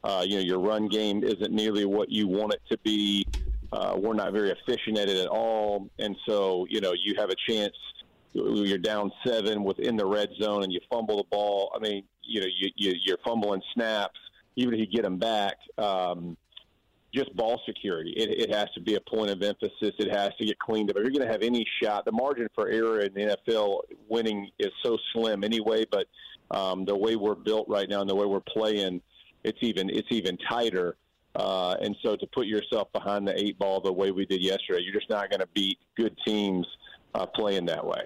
uh, 0.02 0.24
you 0.26 0.36
know, 0.36 0.42
your 0.42 0.60
run 0.60 0.88
game 0.88 1.22
isn't 1.22 1.52
nearly 1.52 1.84
what 1.84 2.10
you 2.10 2.26
want 2.26 2.54
it 2.54 2.62
to 2.70 2.78
be. 2.78 3.26
Uh, 3.70 3.96
we're 3.98 4.14
not 4.14 4.32
very 4.32 4.50
efficient 4.50 4.96
at 4.96 5.10
it 5.10 5.18
at 5.18 5.28
all, 5.28 5.90
and 5.98 6.16
so 6.26 6.66
you 6.70 6.80
know 6.80 6.94
you 6.94 7.16
have 7.18 7.28
a 7.28 7.36
chance. 7.46 7.76
You're 8.32 8.78
down 8.78 9.10
seven 9.26 9.62
within 9.62 9.96
the 9.96 10.06
red 10.06 10.30
zone, 10.40 10.62
and 10.62 10.72
you 10.72 10.80
fumble 10.90 11.18
the 11.18 11.24
ball. 11.30 11.72
I 11.74 11.80
mean, 11.80 12.04
you 12.28 12.40
know, 12.40 12.46
you, 12.46 12.70
you 12.76 12.94
you're 13.04 13.18
fumbling 13.24 13.62
snaps. 13.74 14.18
Even 14.56 14.74
if 14.74 14.80
you 14.80 14.86
get 14.86 15.02
them 15.02 15.18
back, 15.18 15.54
um, 15.78 16.36
just 17.14 17.34
ball 17.36 17.60
security. 17.64 18.12
It, 18.16 18.50
it 18.50 18.54
has 18.54 18.68
to 18.74 18.80
be 18.80 18.96
a 18.96 19.00
point 19.00 19.30
of 19.30 19.42
emphasis. 19.42 19.94
It 19.98 20.14
has 20.14 20.30
to 20.38 20.44
get 20.44 20.58
cleaned 20.58 20.90
up. 20.90 20.96
If 20.96 21.02
you're 21.02 21.12
going 21.12 21.26
to 21.26 21.32
have 21.32 21.42
any 21.42 21.66
shot, 21.82 22.04
the 22.04 22.12
margin 22.12 22.48
for 22.54 22.68
error 22.68 23.00
in 23.00 23.14
the 23.14 23.36
NFL 23.36 23.80
winning 24.08 24.50
is 24.58 24.70
so 24.82 24.98
slim 25.12 25.44
anyway. 25.44 25.84
But 25.90 26.06
um, 26.50 26.84
the 26.84 26.96
way 26.96 27.16
we're 27.16 27.34
built 27.34 27.68
right 27.68 27.88
now 27.88 28.00
and 28.00 28.10
the 28.10 28.14
way 28.14 28.26
we're 28.26 28.40
playing, 28.40 29.00
it's 29.44 29.58
even 29.62 29.88
it's 29.90 30.08
even 30.10 30.36
tighter. 30.48 30.96
Uh, 31.34 31.76
and 31.80 31.94
so 32.02 32.16
to 32.16 32.26
put 32.26 32.46
yourself 32.46 32.90
behind 32.92 33.26
the 33.26 33.38
eight 33.38 33.58
ball 33.58 33.80
the 33.80 33.92
way 33.92 34.10
we 34.10 34.26
did 34.26 34.42
yesterday, 34.42 34.80
you're 34.82 34.94
just 34.94 35.08
not 35.08 35.30
going 35.30 35.40
to 35.40 35.48
beat 35.54 35.78
good 35.96 36.16
teams 36.26 36.66
uh, 37.14 37.26
playing 37.26 37.66
that 37.66 37.84
way. 37.86 38.02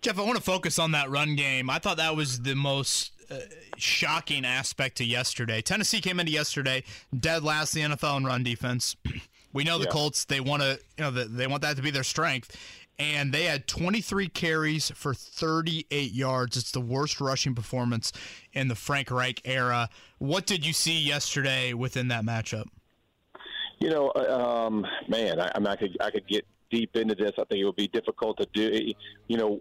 Jeff, 0.00 0.18
I 0.18 0.22
want 0.22 0.36
to 0.36 0.42
focus 0.42 0.78
on 0.78 0.92
that 0.92 1.10
run 1.10 1.34
game. 1.34 1.70
I 1.70 1.78
thought 1.78 1.96
that 1.96 2.16
was 2.16 2.42
the 2.42 2.54
most 2.54 3.12
uh, 3.30 3.36
shocking 3.76 4.44
aspect 4.44 4.96
to 4.98 5.04
yesterday. 5.04 5.60
Tennessee 5.60 6.00
came 6.00 6.20
into 6.20 6.32
yesterday 6.32 6.82
dead 7.18 7.42
last 7.42 7.76
in 7.76 7.90
the 7.90 7.96
NFL 7.96 8.18
in 8.18 8.24
run 8.24 8.42
defense. 8.42 8.96
we 9.52 9.64
know 9.64 9.78
the 9.78 9.84
Yeah. 9.84 9.90
Colts; 9.90 10.24
they 10.24 10.40
want 10.40 10.62
to, 10.62 10.78
you 10.96 11.04
know, 11.04 11.10
they 11.10 11.46
want 11.46 11.62
that 11.62 11.76
to 11.76 11.82
be 11.82 11.90
their 11.90 12.04
strength. 12.04 12.56
And 13.00 13.32
they 13.32 13.44
had 13.44 13.68
23 13.68 14.26
carries 14.28 14.90
for 14.90 15.14
38 15.14 16.12
yards. 16.12 16.56
It's 16.56 16.72
the 16.72 16.80
worst 16.80 17.20
rushing 17.20 17.54
performance 17.54 18.12
in 18.52 18.66
the 18.66 18.74
Frank 18.74 19.12
Reich 19.12 19.40
era. 19.44 19.88
What 20.18 20.46
did 20.46 20.66
you 20.66 20.72
see 20.72 20.98
yesterday 20.98 21.74
within 21.74 22.08
that 22.08 22.24
matchup? 22.24 22.66
You 23.78 23.90
know, 23.90 24.08
uh, 24.08 24.66
um, 24.66 24.84
man, 25.06 25.38
I, 25.38 25.52
I 25.54 25.58
mean, 25.60 25.68
I 25.68 25.76
could 25.76 25.96
I 26.00 26.10
could 26.10 26.26
get 26.26 26.44
deep 26.70 26.96
into 26.96 27.14
this. 27.14 27.32
I 27.38 27.44
think 27.44 27.60
it 27.60 27.64
would 27.64 27.76
be 27.76 27.88
difficult 27.88 28.38
to 28.38 28.46
do. 28.52 28.92
You 29.28 29.36
know, 29.36 29.58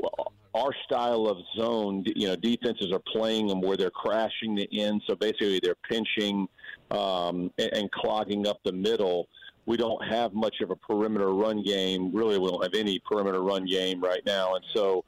our 0.54 0.72
style 0.86 1.28
of 1.28 1.38
zone, 1.58 2.04
you 2.16 2.28
know, 2.28 2.36
defenses 2.36 2.92
are 2.92 3.02
playing 3.14 3.48
them 3.48 3.62
where 3.62 3.78
they're 3.78 3.92
crashing 3.92 4.56
the 4.56 4.68
end. 4.80 5.02
So 5.08 5.16
basically, 5.16 5.60
they're 5.62 5.76
pinching 5.90 6.48
um, 6.92 7.52
and, 7.58 7.92
clogging 7.92 8.48
up 8.48 8.60
the 8.64 8.72
middle. 8.72 9.28
We 9.66 9.78
don't 9.78 10.04
have 10.06 10.34
much 10.34 10.56
of 10.62 10.72
a 10.72 10.76
perimeter 10.76 11.34
run 11.34 11.62
game. 11.62 12.12
Really, 12.14 12.40
we 12.40 12.50
don't 12.50 12.64
have 12.64 12.74
any 12.74 13.00
perimeter 13.00 13.42
run 13.42 13.66
game 13.66 14.02
right 14.02 14.22
now, 14.26 14.56
and 14.56 14.64
so 14.74 15.04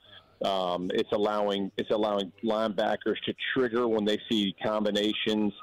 um, 0.45 0.91
it's 0.93 1.11
allowing 1.13 1.71
it's 1.77 1.91
allowing 1.91 2.31
linebackers 2.43 3.19
to 3.25 3.33
trigger 3.53 3.87
when 3.87 4.05
they 4.05 4.19
see 4.29 4.53
combinations. 4.63 5.53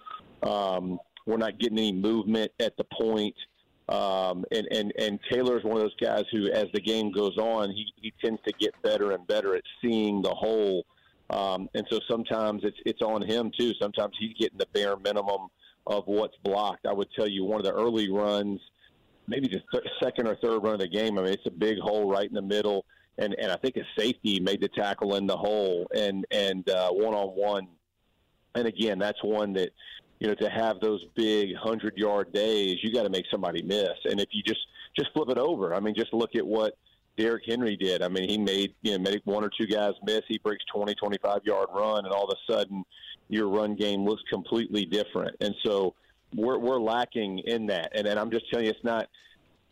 Um, 0.42 0.98
we're 1.26 1.36
not 1.36 1.58
getting 1.58 1.78
any 1.78 1.92
movement 1.92 2.52
at 2.60 2.76
the 2.76 2.84
point. 2.84 3.34
Um, 3.88 4.44
and, 4.50 4.66
and, 4.72 4.92
and 4.98 5.20
Taylor 5.30 5.58
is 5.58 5.64
one 5.64 5.76
of 5.76 5.82
those 5.82 5.96
guys 6.00 6.24
who, 6.32 6.50
as 6.50 6.66
the 6.74 6.80
game 6.80 7.12
goes 7.12 7.36
on, 7.36 7.70
he, 7.70 7.86
he 8.00 8.12
tends 8.22 8.40
to 8.46 8.52
get 8.58 8.74
better 8.82 9.12
and 9.12 9.26
better 9.26 9.54
at 9.54 9.62
seeing 9.80 10.22
the 10.22 10.34
whole. 10.34 10.84
Um, 11.30 11.68
and 11.74 11.86
so 11.90 12.00
sometimes 12.08 12.62
it's, 12.64 12.78
it's 12.84 13.02
on 13.02 13.22
him 13.22 13.52
too. 13.56 13.72
Sometimes 13.80 14.14
he's 14.18 14.34
getting 14.38 14.58
the 14.58 14.66
bare 14.72 14.96
minimum 14.96 15.48
of 15.86 16.02
what's 16.06 16.36
blocked. 16.42 16.86
I 16.86 16.92
would 16.92 17.08
tell 17.14 17.28
you 17.28 17.44
one 17.44 17.60
of 17.60 17.64
the 17.64 17.72
early 17.72 18.10
runs, 18.10 18.60
maybe 19.28 19.46
the 19.46 19.62
th- 19.72 19.92
second 20.02 20.26
or 20.26 20.36
third 20.36 20.64
run 20.64 20.74
of 20.74 20.80
the 20.80 20.88
game. 20.88 21.18
I 21.18 21.22
mean, 21.22 21.32
it's 21.32 21.46
a 21.46 21.50
big 21.50 21.78
hole 21.78 22.10
right 22.10 22.28
in 22.28 22.34
the 22.34 22.42
middle. 22.42 22.84
And, 23.18 23.34
and 23.40 23.50
I 23.52 23.56
think 23.56 23.76
a 23.76 23.82
safety 23.98 24.40
made 24.40 24.60
the 24.60 24.68
tackle 24.68 25.14
in 25.14 25.26
the 25.26 25.36
hole 25.36 25.86
and, 25.94 26.26
and 26.32 26.64
one 26.66 27.14
on 27.14 27.28
one. 27.28 27.68
And 28.56 28.66
again, 28.66 28.98
that's 28.98 29.22
one 29.22 29.52
that 29.54 29.70
you 30.18 30.28
know, 30.28 30.34
to 30.34 30.48
have 30.48 30.80
those 30.80 31.04
big 31.14 31.54
hundred 31.56 31.96
yard 31.96 32.32
days, 32.32 32.78
you 32.82 32.92
got 32.92 33.02
to 33.02 33.10
make 33.10 33.26
somebody 33.30 33.62
miss. 33.62 33.94
And 34.04 34.20
if 34.20 34.28
you 34.32 34.42
just 34.42 34.60
just 34.96 35.10
flip 35.12 35.28
it 35.28 35.38
over, 35.38 35.74
I 35.74 35.80
mean, 35.80 35.94
just 35.94 36.12
look 36.12 36.34
at 36.34 36.46
what 36.46 36.76
Derrick 37.16 37.44
Henry 37.46 37.76
did. 37.76 38.02
I 38.02 38.08
mean, 38.08 38.28
he 38.28 38.38
made 38.38 38.74
you 38.82 38.92
know 38.92 38.98
made 38.98 39.20
one 39.24 39.44
or 39.44 39.50
two 39.58 39.66
guys 39.66 39.92
miss. 40.04 40.22
He 40.28 40.38
breaks 40.38 40.64
20, 40.74 40.94
25 40.94 41.40
yard 41.44 41.68
run, 41.74 42.04
and 42.04 42.14
all 42.14 42.24
of 42.24 42.36
a 42.36 42.52
sudden, 42.52 42.84
your 43.28 43.48
run 43.48 43.74
game 43.74 44.04
looks 44.04 44.22
completely 44.30 44.84
different. 44.86 45.36
And 45.40 45.54
so 45.64 45.94
we're 46.34 46.58
we're 46.58 46.80
lacking 46.80 47.40
in 47.40 47.66
that. 47.66 47.92
And 47.94 48.06
and 48.06 48.18
I'm 48.18 48.30
just 48.30 48.50
telling 48.50 48.66
you, 48.66 48.72
it's 48.72 48.84
not. 48.84 49.08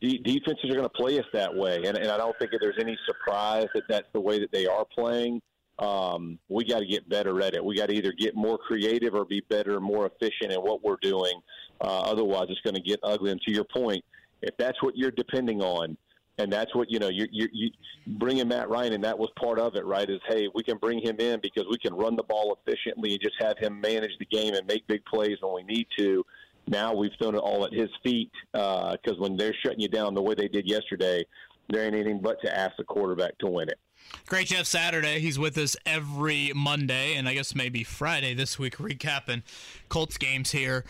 De- 0.00 0.18
defenses 0.18 0.64
are 0.64 0.74
going 0.74 0.82
to 0.82 0.88
play 0.88 1.18
us 1.18 1.24
that 1.32 1.54
way, 1.54 1.76
and, 1.86 1.96
and 1.96 2.08
I 2.08 2.18
don't 2.18 2.36
think 2.38 2.50
that 2.50 2.58
there's 2.60 2.78
any 2.78 2.98
surprise 3.06 3.68
that 3.74 3.84
that's 3.88 4.08
the 4.12 4.20
way 4.20 4.38
that 4.40 4.50
they 4.52 4.66
are 4.66 4.84
playing 4.84 5.40
um, 5.78 6.38
we 6.48 6.64
got 6.64 6.80
to 6.80 6.86
get 6.86 7.08
better 7.08 7.40
at 7.42 7.54
it. 7.54 7.64
We 7.64 7.76
got 7.76 7.88
to 7.88 7.94
either 7.94 8.12
get 8.12 8.34
more 8.34 8.58
creative 8.58 9.14
or 9.14 9.24
be 9.24 9.42
better, 9.48 9.80
more 9.80 10.06
efficient 10.06 10.52
in 10.52 10.60
what 10.60 10.84
we're 10.84 10.98
doing. 11.02 11.40
Uh, 11.80 12.00
otherwise, 12.00 12.46
it's 12.50 12.60
going 12.60 12.74
to 12.74 12.80
get 12.80 13.00
ugly. 13.02 13.32
And 13.32 13.40
to 13.42 13.52
your 13.52 13.64
point, 13.64 14.04
if 14.42 14.56
that's 14.56 14.80
what 14.82 14.96
you're 14.96 15.10
depending 15.10 15.62
on, 15.62 15.96
and 16.38 16.52
that's 16.52 16.74
what 16.74 16.90
you 16.90 16.98
know, 16.98 17.08
you 17.08 17.26
you, 17.30 17.48
you 17.52 17.70
bringing 18.18 18.48
Matt 18.48 18.68
Ryan, 18.68 18.94
and 18.94 19.04
that 19.04 19.18
was 19.18 19.30
part 19.38 19.58
of 19.58 19.76
it, 19.76 19.84
right? 19.84 20.08
Is 20.08 20.20
hey, 20.28 20.48
we 20.52 20.62
can 20.62 20.78
bring 20.78 21.00
him 21.00 21.16
in 21.20 21.40
because 21.40 21.64
we 21.70 21.78
can 21.78 21.94
run 21.94 22.16
the 22.16 22.24
ball 22.24 22.56
efficiently 22.60 23.12
and 23.12 23.20
just 23.22 23.36
have 23.40 23.56
him 23.58 23.80
manage 23.80 24.10
the 24.18 24.26
game 24.26 24.54
and 24.54 24.66
make 24.66 24.86
big 24.86 25.04
plays 25.04 25.38
when 25.40 25.54
we 25.54 25.62
need 25.62 25.86
to. 25.98 26.24
Now 26.66 26.94
we've 26.94 27.12
thrown 27.20 27.34
it 27.34 27.38
all 27.38 27.64
at 27.64 27.72
his 27.72 27.90
feet 28.02 28.32
because 28.52 28.98
uh, 29.06 29.18
when 29.18 29.36
they're 29.36 29.54
shutting 29.62 29.80
you 29.80 29.88
down 29.88 30.14
the 30.14 30.22
way 30.22 30.34
they 30.34 30.48
did 30.48 30.66
yesterday, 30.66 31.24
there 31.68 31.84
ain't 31.84 31.94
anything 31.94 32.20
but 32.20 32.40
to 32.42 32.58
ask 32.58 32.76
the 32.76 32.84
quarterback 32.84 33.38
to 33.38 33.46
win 33.46 33.68
it. 33.68 33.78
Great 34.26 34.48
Jeff 34.48 34.66
Saturday. 34.66 35.20
He's 35.20 35.38
with 35.38 35.58
us 35.58 35.76
every 35.84 36.52
Monday 36.54 37.14
and 37.14 37.28
I 37.28 37.34
guess 37.34 37.54
maybe 37.54 37.84
Friday 37.84 38.34
this 38.34 38.58
week, 38.58 38.76
recapping 38.76 39.42
Colts 39.88 40.16
games 40.16 40.50
here 40.50 40.84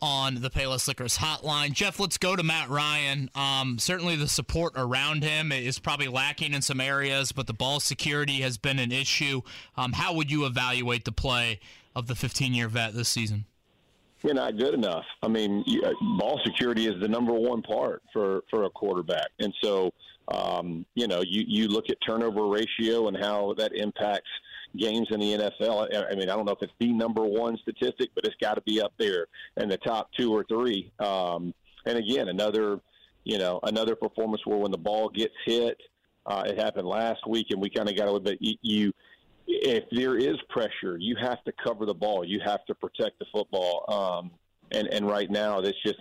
on 0.00 0.36
the 0.36 0.50
Payless 0.50 0.86
Liquors 0.88 1.18
hotline. 1.18 1.72
Jeff, 1.72 1.98
let's 1.98 2.18
go 2.18 2.36
to 2.36 2.42
Matt 2.42 2.68
Ryan. 2.68 3.30
Um, 3.34 3.78
certainly 3.78 4.16
the 4.16 4.28
support 4.28 4.72
around 4.76 5.24
him 5.24 5.52
is 5.52 5.78
probably 5.78 6.08
lacking 6.08 6.54
in 6.54 6.62
some 6.62 6.80
areas, 6.80 7.32
but 7.32 7.46
the 7.46 7.52
ball 7.52 7.80
security 7.80 8.40
has 8.40 8.58
been 8.58 8.78
an 8.78 8.92
issue. 8.92 9.42
Um, 9.76 9.92
how 9.92 10.14
would 10.14 10.30
you 10.30 10.46
evaluate 10.46 11.04
the 11.04 11.12
play 11.12 11.60
of 11.96 12.06
the 12.06 12.14
15 12.14 12.54
year 12.54 12.68
vet 12.68 12.94
this 12.94 13.08
season? 13.08 13.44
You're 14.22 14.34
not 14.34 14.56
good 14.56 14.74
enough. 14.74 15.04
I 15.22 15.28
mean, 15.28 15.64
uh, 15.84 15.90
ball 16.18 16.40
security 16.44 16.86
is 16.86 17.00
the 17.00 17.08
number 17.08 17.32
one 17.32 17.62
part 17.62 18.02
for, 18.12 18.42
for 18.50 18.64
a 18.64 18.70
quarterback. 18.70 19.28
And 19.38 19.54
so, 19.62 19.92
um, 20.32 20.84
you 20.94 21.06
know, 21.06 21.22
you, 21.26 21.44
you 21.46 21.68
look 21.68 21.90
at 21.90 21.96
turnover 22.06 22.46
ratio 22.46 23.08
and 23.08 23.16
how 23.16 23.54
that 23.56 23.72
impacts 23.74 24.28
games 24.76 25.08
in 25.10 25.20
the 25.20 25.32
NFL. 25.32 25.88
I, 25.94 26.14
mean, 26.14 26.28
I 26.28 26.36
don't 26.36 26.44
know 26.44 26.52
if 26.52 26.62
it's 26.62 26.72
the 26.78 26.92
number 26.92 27.24
one 27.24 27.56
statistic, 27.58 28.10
but 28.14 28.24
it's 28.24 28.36
got 28.40 28.54
to 28.54 28.60
be 28.62 28.80
up 28.80 28.92
there 28.98 29.26
in 29.56 29.68
the 29.68 29.78
top 29.78 30.10
two 30.18 30.34
or 30.34 30.44
three. 30.44 30.92
Um, 30.98 31.54
and 31.86 31.96
again, 31.96 32.28
another, 32.28 32.80
you 33.24 33.38
know, 33.38 33.60
another 33.62 33.96
performance 33.96 34.42
where 34.44 34.58
when 34.58 34.70
the 34.70 34.78
ball 34.78 35.08
gets 35.08 35.34
hit, 35.46 35.78
uh, 36.26 36.44
it 36.46 36.58
happened 36.58 36.86
last 36.86 37.26
week, 37.26 37.46
and 37.50 37.60
we 37.60 37.70
kind 37.70 37.88
of 37.88 37.96
got 37.96 38.04
a 38.04 38.12
little 38.12 38.20
bit. 38.20 38.38
You, 38.40 38.54
you, 38.60 38.92
if 39.46 39.84
there 39.90 40.18
is 40.18 40.36
pressure, 40.50 40.98
you 40.98 41.16
have 41.22 41.42
to 41.44 41.52
cover 41.64 41.86
the 41.86 41.94
ball. 41.94 42.22
You 42.22 42.40
have 42.44 42.64
to 42.66 42.74
protect 42.74 43.18
the 43.18 43.24
football. 43.32 43.84
Um, 43.88 44.30
and 44.70 44.88
and 44.88 45.08
right 45.08 45.30
now, 45.30 45.62
that's 45.62 45.80
just 45.82 45.98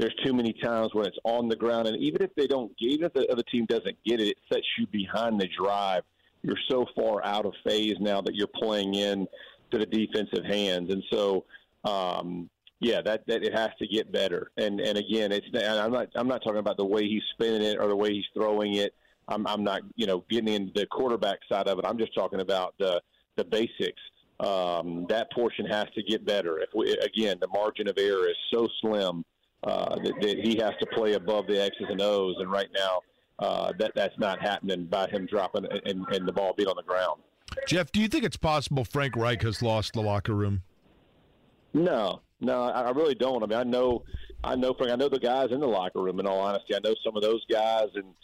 there's 0.00 0.14
too 0.24 0.32
many 0.32 0.54
times 0.54 0.94
when 0.94 1.04
it's 1.06 1.18
on 1.24 1.48
the 1.48 1.56
ground, 1.56 1.86
and 1.86 1.96
even 1.98 2.22
if 2.22 2.34
they 2.34 2.46
don't, 2.46 2.72
even 2.78 3.04
if 3.04 3.12
the 3.12 3.30
other 3.30 3.42
team 3.42 3.66
doesn't 3.66 3.96
get 4.04 4.18
it, 4.18 4.28
it 4.28 4.36
sets 4.50 4.66
you 4.78 4.86
behind 4.86 5.38
the 5.38 5.46
drive. 5.48 6.02
You're 6.42 6.56
so 6.70 6.86
far 6.96 7.22
out 7.22 7.44
of 7.44 7.52
phase 7.66 7.96
now 8.00 8.22
that 8.22 8.34
you're 8.34 8.48
playing 8.48 8.94
in 8.94 9.28
to 9.70 9.78
the 9.78 9.84
defensive 9.84 10.44
hands, 10.46 10.90
and 10.90 11.02
so 11.12 11.44
um, 11.84 12.48
yeah, 12.80 13.02
that, 13.02 13.26
that 13.26 13.44
it 13.44 13.52
has 13.54 13.68
to 13.78 13.86
get 13.86 14.10
better. 14.10 14.50
And 14.56 14.80
and 14.80 14.96
again, 14.96 15.32
it's 15.32 15.46
I'm 15.54 15.92
not 15.92 16.08
I'm 16.14 16.28
not 16.28 16.42
talking 16.42 16.60
about 16.60 16.78
the 16.78 16.86
way 16.86 17.06
he's 17.06 17.22
spinning 17.34 17.62
it 17.62 17.76
or 17.78 17.88
the 17.88 17.96
way 17.96 18.14
he's 18.14 18.24
throwing 18.32 18.76
it. 18.76 18.94
I'm 19.28 19.46
I'm 19.46 19.62
not 19.62 19.82
you 19.96 20.06
know 20.06 20.24
getting 20.30 20.48
into 20.48 20.72
the 20.74 20.86
quarterback 20.86 21.40
side 21.46 21.68
of 21.68 21.78
it. 21.78 21.84
I'm 21.86 21.98
just 21.98 22.14
talking 22.14 22.40
about 22.40 22.74
the 22.78 23.02
the 23.36 23.44
basics. 23.44 24.00
Um, 24.40 25.04
that 25.10 25.30
portion 25.32 25.66
has 25.66 25.84
to 25.94 26.02
get 26.02 26.24
better. 26.24 26.58
If 26.58 26.70
we 26.74 26.92
again, 26.92 27.36
the 27.38 27.48
margin 27.48 27.86
of 27.86 27.98
error 27.98 28.26
is 28.26 28.36
so 28.50 28.66
slim 28.80 29.26
uh, 29.64 29.96
that, 29.96 30.14
that, 30.20 30.38
he 30.42 30.56
has 30.56 30.72
to 30.80 30.86
play 30.94 31.14
above 31.14 31.46
the 31.46 31.60
X's 31.60 31.86
and 31.88 32.00
O's, 32.00 32.36
and 32.38 32.50
right 32.50 32.68
now 32.74 33.00
uh, 33.38 33.72
that 33.78 33.92
that's 33.94 34.18
not 34.18 34.40
happening 34.40 34.86
by 34.86 35.08
him 35.08 35.26
dropping 35.26 35.66
and, 35.86 36.06
and 36.08 36.28
the 36.28 36.32
ball 36.32 36.54
being 36.56 36.68
on 36.68 36.76
the 36.76 36.82
ground. 36.82 37.20
Jeff, 37.66 37.90
do 37.90 38.00
you 38.00 38.08
think 38.08 38.24
it's 38.24 38.36
possible 38.36 38.84
Frank 38.84 39.16
Reich 39.16 39.42
has 39.42 39.62
lost 39.62 39.92
the 39.92 40.02
locker 40.02 40.34
room? 40.34 40.62
No, 41.72 42.20
no, 42.40 42.64
I 42.64 42.90
really 42.90 43.14
don't. 43.14 43.42
I 43.42 43.46
mean, 43.46 43.58
I 43.58 43.64
know, 43.64 44.02
I 44.42 44.56
know 44.56 44.74
Frank. 44.74 44.92
I 44.92 44.96
know 44.96 45.08
the 45.08 45.18
guys 45.18 45.48
in 45.50 45.60
the 45.60 45.66
locker 45.66 46.00
room. 46.00 46.20
In 46.20 46.26
all 46.26 46.40
honesty, 46.40 46.74
I 46.74 46.80
know 46.82 46.94
some 47.04 47.16
of 47.16 47.22
those 47.22 47.44
guys, 47.50 47.88
and 47.94 48.14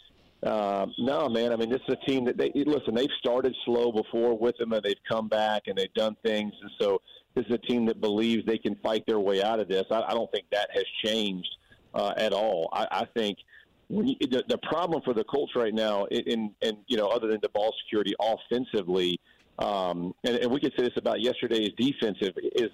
uh, 0.43 0.85
no, 0.97 1.29
man. 1.29 1.53
I 1.53 1.55
mean, 1.55 1.69
this 1.69 1.81
is 1.87 1.95
a 2.01 2.05
team 2.09 2.25
that 2.25 2.37
they 2.37 2.51
listen. 2.53 2.93
They've 2.93 3.07
started 3.19 3.55
slow 3.63 3.91
before 3.91 4.37
with 4.37 4.59
him, 4.59 4.73
and 4.73 4.83
they've 4.83 4.95
come 5.09 5.27
back 5.27 5.63
and 5.67 5.77
they've 5.77 5.93
done 5.93 6.17
things, 6.23 6.53
and 6.61 6.71
so 6.79 7.01
this 7.37 7.45
is 7.45 7.53
a 7.53 7.57
team 7.59 7.85
that 7.85 8.01
believes 8.01 8.45
they 8.45 8.57
can 8.57 8.75
fight 8.77 9.05
their 9.05 9.19
way 9.19 9.43
out 9.43 9.59
of 9.59 9.67
this. 9.67 9.85
I, 9.91 10.01
I 10.01 10.11
don't 10.11 10.31
think 10.31 10.45
that 10.51 10.69
has 10.73 10.85
changed 11.05 11.49
uh, 11.93 12.13
at 12.17 12.33
all. 12.33 12.69
I, 12.73 12.87
I 12.91 13.05
think 13.15 13.37
when 13.89 14.07
you, 14.07 14.15
the, 14.21 14.43
the 14.47 14.57
problem 14.57 15.01
for 15.03 15.13
the 15.13 15.23
Colts 15.23 15.55
right 15.55 15.73
now, 15.73 16.05
in, 16.05 16.53
in 16.61 16.77
you 16.87 16.97
know, 16.97 17.07
other 17.07 17.27
than 17.27 17.39
the 17.41 17.49
ball 17.49 17.73
security 17.83 18.13
offensively, 18.19 19.19
um, 19.59 20.13
and, 20.23 20.37
and 20.37 20.51
we 20.51 20.59
could 20.59 20.73
say 20.77 20.83
this 20.83 20.97
about 20.97 21.21
yesterday's 21.21 21.71
defensive 21.77 22.33
is 22.55 22.71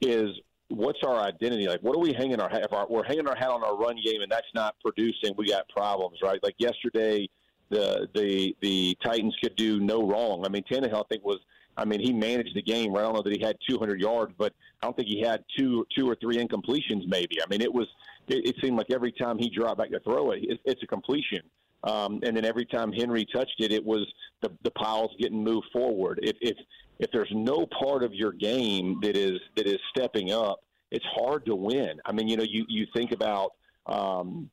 is 0.00 0.28
what's 0.68 1.00
our 1.04 1.20
identity? 1.20 1.66
Like, 1.68 1.80
what 1.80 1.96
are 1.96 2.00
we 2.00 2.12
hanging 2.12 2.40
our 2.40 2.48
hat? 2.48 2.64
If 2.64 2.72
our, 2.72 2.86
we're 2.88 3.04
hanging 3.04 3.28
our 3.28 3.36
hat 3.36 3.50
on 3.50 3.62
our 3.62 3.76
run 3.76 3.96
game, 4.04 4.22
and 4.22 4.30
that's 4.30 4.46
not 4.54 4.74
producing, 4.84 5.34
we 5.36 5.48
got 5.48 5.68
problems, 5.68 6.18
right? 6.22 6.38
Like 6.42 6.54
yesterday, 6.58 7.28
the 7.70 8.08
the 8.14 8.56
the 8.60 8.96
Titans 9.02 9.36
could 9.42 9.56
do 9.56 9.80
no 9.80 10.06
wrong. 10.06 10.44
I 10.44 10.48
mean, 10.48 10.64
Tannehill, 10.70 11.04
I 11.04 11.08
think 11.08 11.24
was 11.24 11.40
I 11.76 11.84
mean, 11.84 12.00
he 12.00 12.12
managed 12.12 12.54
the 12.54 12.62
game. 12.62 12.92
Right? 12.92 13.00
I 13.00 13.04
don't 13.04 13.14
know 13.14 13.22
that 13.22 13.32
he 13.32 13.40
had 13.40 13.56
200 13.68 14.00
yards, 14.00 14.32
but 14.36 14.52
I 14.82 14.86
don't 14.86 14.96
think 14.96 15.08
he 15.08 15.20
had 15.20 15.44
two, 15.56 15.86
two 15.96 16.08
or 16.08 16.16
three 16.16 16.36
incompletions. 16.36 17.06
Maybe. 17.06 17.36
I 17.42 17.46
mean, 17.48 17.60
it 17.60 17.72
was. 17.72 17.86
It, 18.28 18.46
it 18.46 18.56
seemed 18.62 18.76
like 18.76 18.90
every 18.90 19.12
time 19.12 19.38
he 19.38 19.50
dropped 19.50 19.78
back 19.78 19.90
to 19.90 20.00
throw 20.00 20.32
it, 20.32 20.40
it 20.42 20.60
it's 20.64 20.82
a 20.82 20.86
completion. 20.86 21.40
Um, 21.84 22.20
and 22.22 22.36
then 22.36 22.44
every 22.44 22.64
time 22.64 22.92
Henry 22.92 23.26
touched 23.34 23.56
it, 23.58 23.72
it 23.72 23.84
was 23.84 24.06
the 24.40 24.50
the 24.62 24.70
piles 24.72 25.10
getting 25.18 25.42
moved 25.42 25.66
forward. 25.72 26.20
If 26.22 26.36
if 26.40 26.56
if 26.98 27.10
there's 27.12 27.32
no 27.32 27.66
part 27.66 28.04
of 28.04 28.14
your 28.14 28.32
game 28.32 29.00
that 29.02 29.16
is 29.16 29.40
that 29.56 29.66
is 29.66 29.78
stepping 29.96 30.30
up, 30.30 30.60
it's 30.90 31.04
hard 31.16 31.44
to 31.46 31.56
win. 31.56 32.00
I 32.04 32.12
mean, 32.12 32.28
you 32.28 32.36
know, 32.36 32.44
you 32.44 32.64
you 32.68 32.86
think 32.94 33.12
about. 33.12 33.52
Um, 33.86 34.50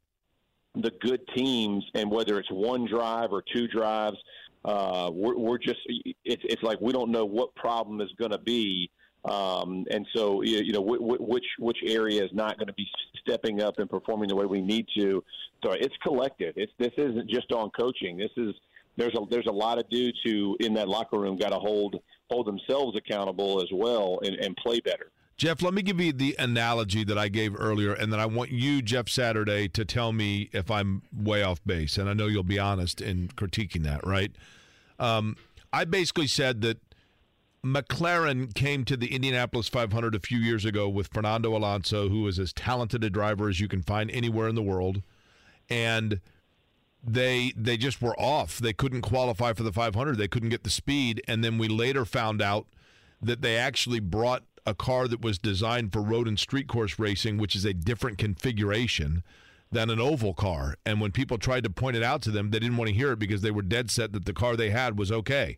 the 0.75 0.91
good 1.01 1.21
teams, 1.35 1.83
and 1.95 2.11
whether 2.11 2.39
it's 2.39 2.49
one 2.51 2.85
drive 2.85 3.31
or 3.31 3.43
two 3.53 3.67
drives, 3.67 4.17
uh, 4.65 5.09
we're, 5.13 5.37
we're 5.37 5.57
just 5.57 5.79
it's, 5.87 6.43
it's 6.43 6.63
like 6.63 6.79
we 6.81 6.91
don't 6.91 7.11
know 7.11 7.25
what 7.25 7.53
problem 7.55 8.01
is 8.01 8.09
going 8.17 8.31
to 8.31 8.37
be 8.37 8.89
um, 9.25 9.85
and 9.91 10.05
so 10.15 10.41
you 10.43 10.71
know 10.71 10.81
which 10.81 11.45
which 11.59 11.77
area 11.85 12.23
is 12.23 12.31
not 12.31 12.57
going 12.57 12.67
to 12.67 12.73
be 12.73 12.87
stepping 13.19 13.61
up 13.61 13.77
and 13.77 13.89
performing 13.89 14.29
the 14.29 14.35
way 14.35 14.45
we 14.45 14.61
need 14.61 14.85
to. 14.97 15.23
So 15.63 15.73
it's 15.73 15.95
collective. 16.01 16.53
It's 16.55 16.71
this 16.79 16.93
isn't 16.97 17.29
just 17.29 17.51
on 17.51 17.69
coaching. 17.71 18.17
This 18.17 18.31
is 18.37 18.55
there's 18.95 19.13
a 19.15 19.25
there's 19.29 19.47
a 19.47 19.51
lot 19.51 19.77
of 19.77 19.89
dudes 19.89 20.17
who 20.23 20.55
in 20.61 20.73
that 20.75 20.87
locker 20.87 21.19
room 21.19 21.35
got 21.35 21.49
to 21.49 21.59
hold 21.59 21.97
hold 22.29 22.47
themselves 22.47 22.97
accountable 22.97 23.61
as 23.61 23.67
well 23.73 24.19
and, 24.23 24.35
and 24.35 24.55
play 24.57 24.79
better 24.79 25.11
Jeff, 25.39 25.61
let 25.61 25.73
me 25.73 25.81
give 25.81 26.01
you 26.01 26.11
the 26.11 26.35
analogy 26.37 27.05
that 27.05 27.17
I 27.17 27.29
gave 27.29 27.57
earlier, 27.57 27.93
and 27.93 28.11
then 28.11 28.19
I 28.19 28.25
want 28.25 28.51
you, 28.51 28.81
Jeff 28.81 29.07
Saturday, 29.07 29.69
to 29.69 29.85
tell 29.85 30.11
me 30.11 30.49
if 30.51 30.69
I'm 30.69 31.01
way 31.17 31.43
off 31.43 31.61
base. 31.65 31.97
And 31.97 32.09
I 32.09 32.13
know 32.13 32.27
you'll 32.27 32.43
be 32.43 32.59
honest 32.59 32.99
in 32.99 33.29
critiquing 33.29 33.83
that, 33.83 34.05
right? 34.05 34.33
Um, 34.99 35.37
I 35.71 35.85
basically 35.85 36.27
said 36.27 36.59
that 36.63 36.79
McLaren 37.63 38.53
came 38.53 38.83
to 38.83 38.97
the 38.97 39.15
Indianapolis 39.15 39.69
500 39.69 40.13
a 40.13 40.19
few 40.19 40.39
years 40.39 40.65
ago 40.65 40.89
with 40.89 41.07
Fernando 41.07 41.55
Alonso, 41.55 42.09
who 42.09 42.27
is 42.27 42.37
as 42.37 42.51
talented 42.51 43.01
a 43.05 43.09
driver 43.09 43.47
as 43.47 43.61
you 43.61 43.69
can 43.69 43.81
find 43.81 44.11
anywhere 44.11 44.49
in 44.49 44.55
the 44.55 44.61
world, 44.61 45.01
and 45.69 46.19
they 47.01 47.53
they 47.55 47.77
just 47.77 48.01
were 48.01 48.19
off. 48.19 48.57
They 48.57 48.73
couldn't 48.73 49.03
qualify 49.03 49.53
for 49.53 49.63
the 49.63 49.71
500. 49.71 50.17
They 50.17 50.27
couldn't 50.27 50.49
get 50.49 50.65
the 50.65 50.69
speed, 50.69 51.21
and 51.29 51.45
then 51.45 51.57
we 51.57 51.69
later 51.69 52.03
found 52.03 52.41
out 52.41 52.67
that 53.21 53.41
they 53.41 53.55
actually 53.55 54.01
brought 54.01 54.43
a 54.65 54.73
car 54.73 55.07
that 55.07 55.21
was 55.21 55.37
designed 55.37 55.93
for 55.93 56.01
road 56.01 56.27
and 56.27 56.39
street 56.39 56.67
course 56.67 56.99
racing, 56.99 57.37
which 57.37 57.55
is 57.55 57.65
a 57.65 57.73
different 57.73 58.17
configuration 58.17 59.23
than 59.71 59.89
an 59.89 59.99
oval 59.99 60.33
car. 60.33 60.75
And 60.85 60.99
when 60.99 61.11
people 61.11 61.37
tried 61.37 61.63
to 61.63 61.69
point 61.69 61.95
it 61.95 62.03
out 62.03 62.21
to 62.23 62.31
them, 62.31 62.51
they 62.51 62.59
didn't 62.59 62.77
want 62.77 62.89
to 62.89 62.95
hear 62.95 63.11
it 63.11 63.19
because 63.19 63.41
they 63.41 63.51
were 63.51 63.61
dead 63.61 63.91
set 63.91 64.13
that 64.13 64.25
the 64.25 64.33
car 64.33 64.55
they 64.55 64.71
had 64.71 64.97
was 64.97 65.11
okay. 65.11 65.57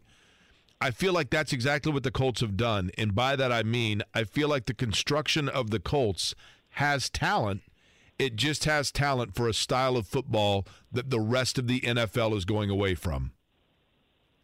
I 0.81 0.91
feel 0.91 1.13
like 1.13 1.29
that's 1.29 1.53
exactly 1.53 1.91
what 1.93 2.03
the 2.03 2.11
Colts 2.11 2.41
have 2.41 2.57
done. 2.57 2.89
And 2.97 3.13
by 3.13 3.35
that, 3.35 3.51
I 3.51 3.61
mean, 3.61 4.01
I 4.15 4.23
feel 4.23 4.49
like 4.49 4.65
the 4.65 4.73
construction 4.73 5.47
of 5.47 5.69
the 5.69 5.79
Colts 5.79 6.33
has 6.71 7.09
talent. 7.09 7.61
It 8.17 8.35
just 8.35 8.65
has 8.65 8.91
talent 8.91 9.35
for 9.35 9.47
a 9.47 9.53
style 9.53 9.95
of 9.95 10.07
football 10.07 10.65
that 10.91 11.11
the 11.11 11.19
rest 11.19 11.59
of 11.59 11.67
the 11.67 11.81
NFL 11.81 12.35
is 12.35 12.45
going 12.45 12.69
away 12.69 12.95
from. 12.95 13.31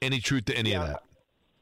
Any 0.02 0.20
truth 0.20 0.46
to 0.46 0.56
any 0.56 0.74
of 0.74 0.88
that? 0.88 1.04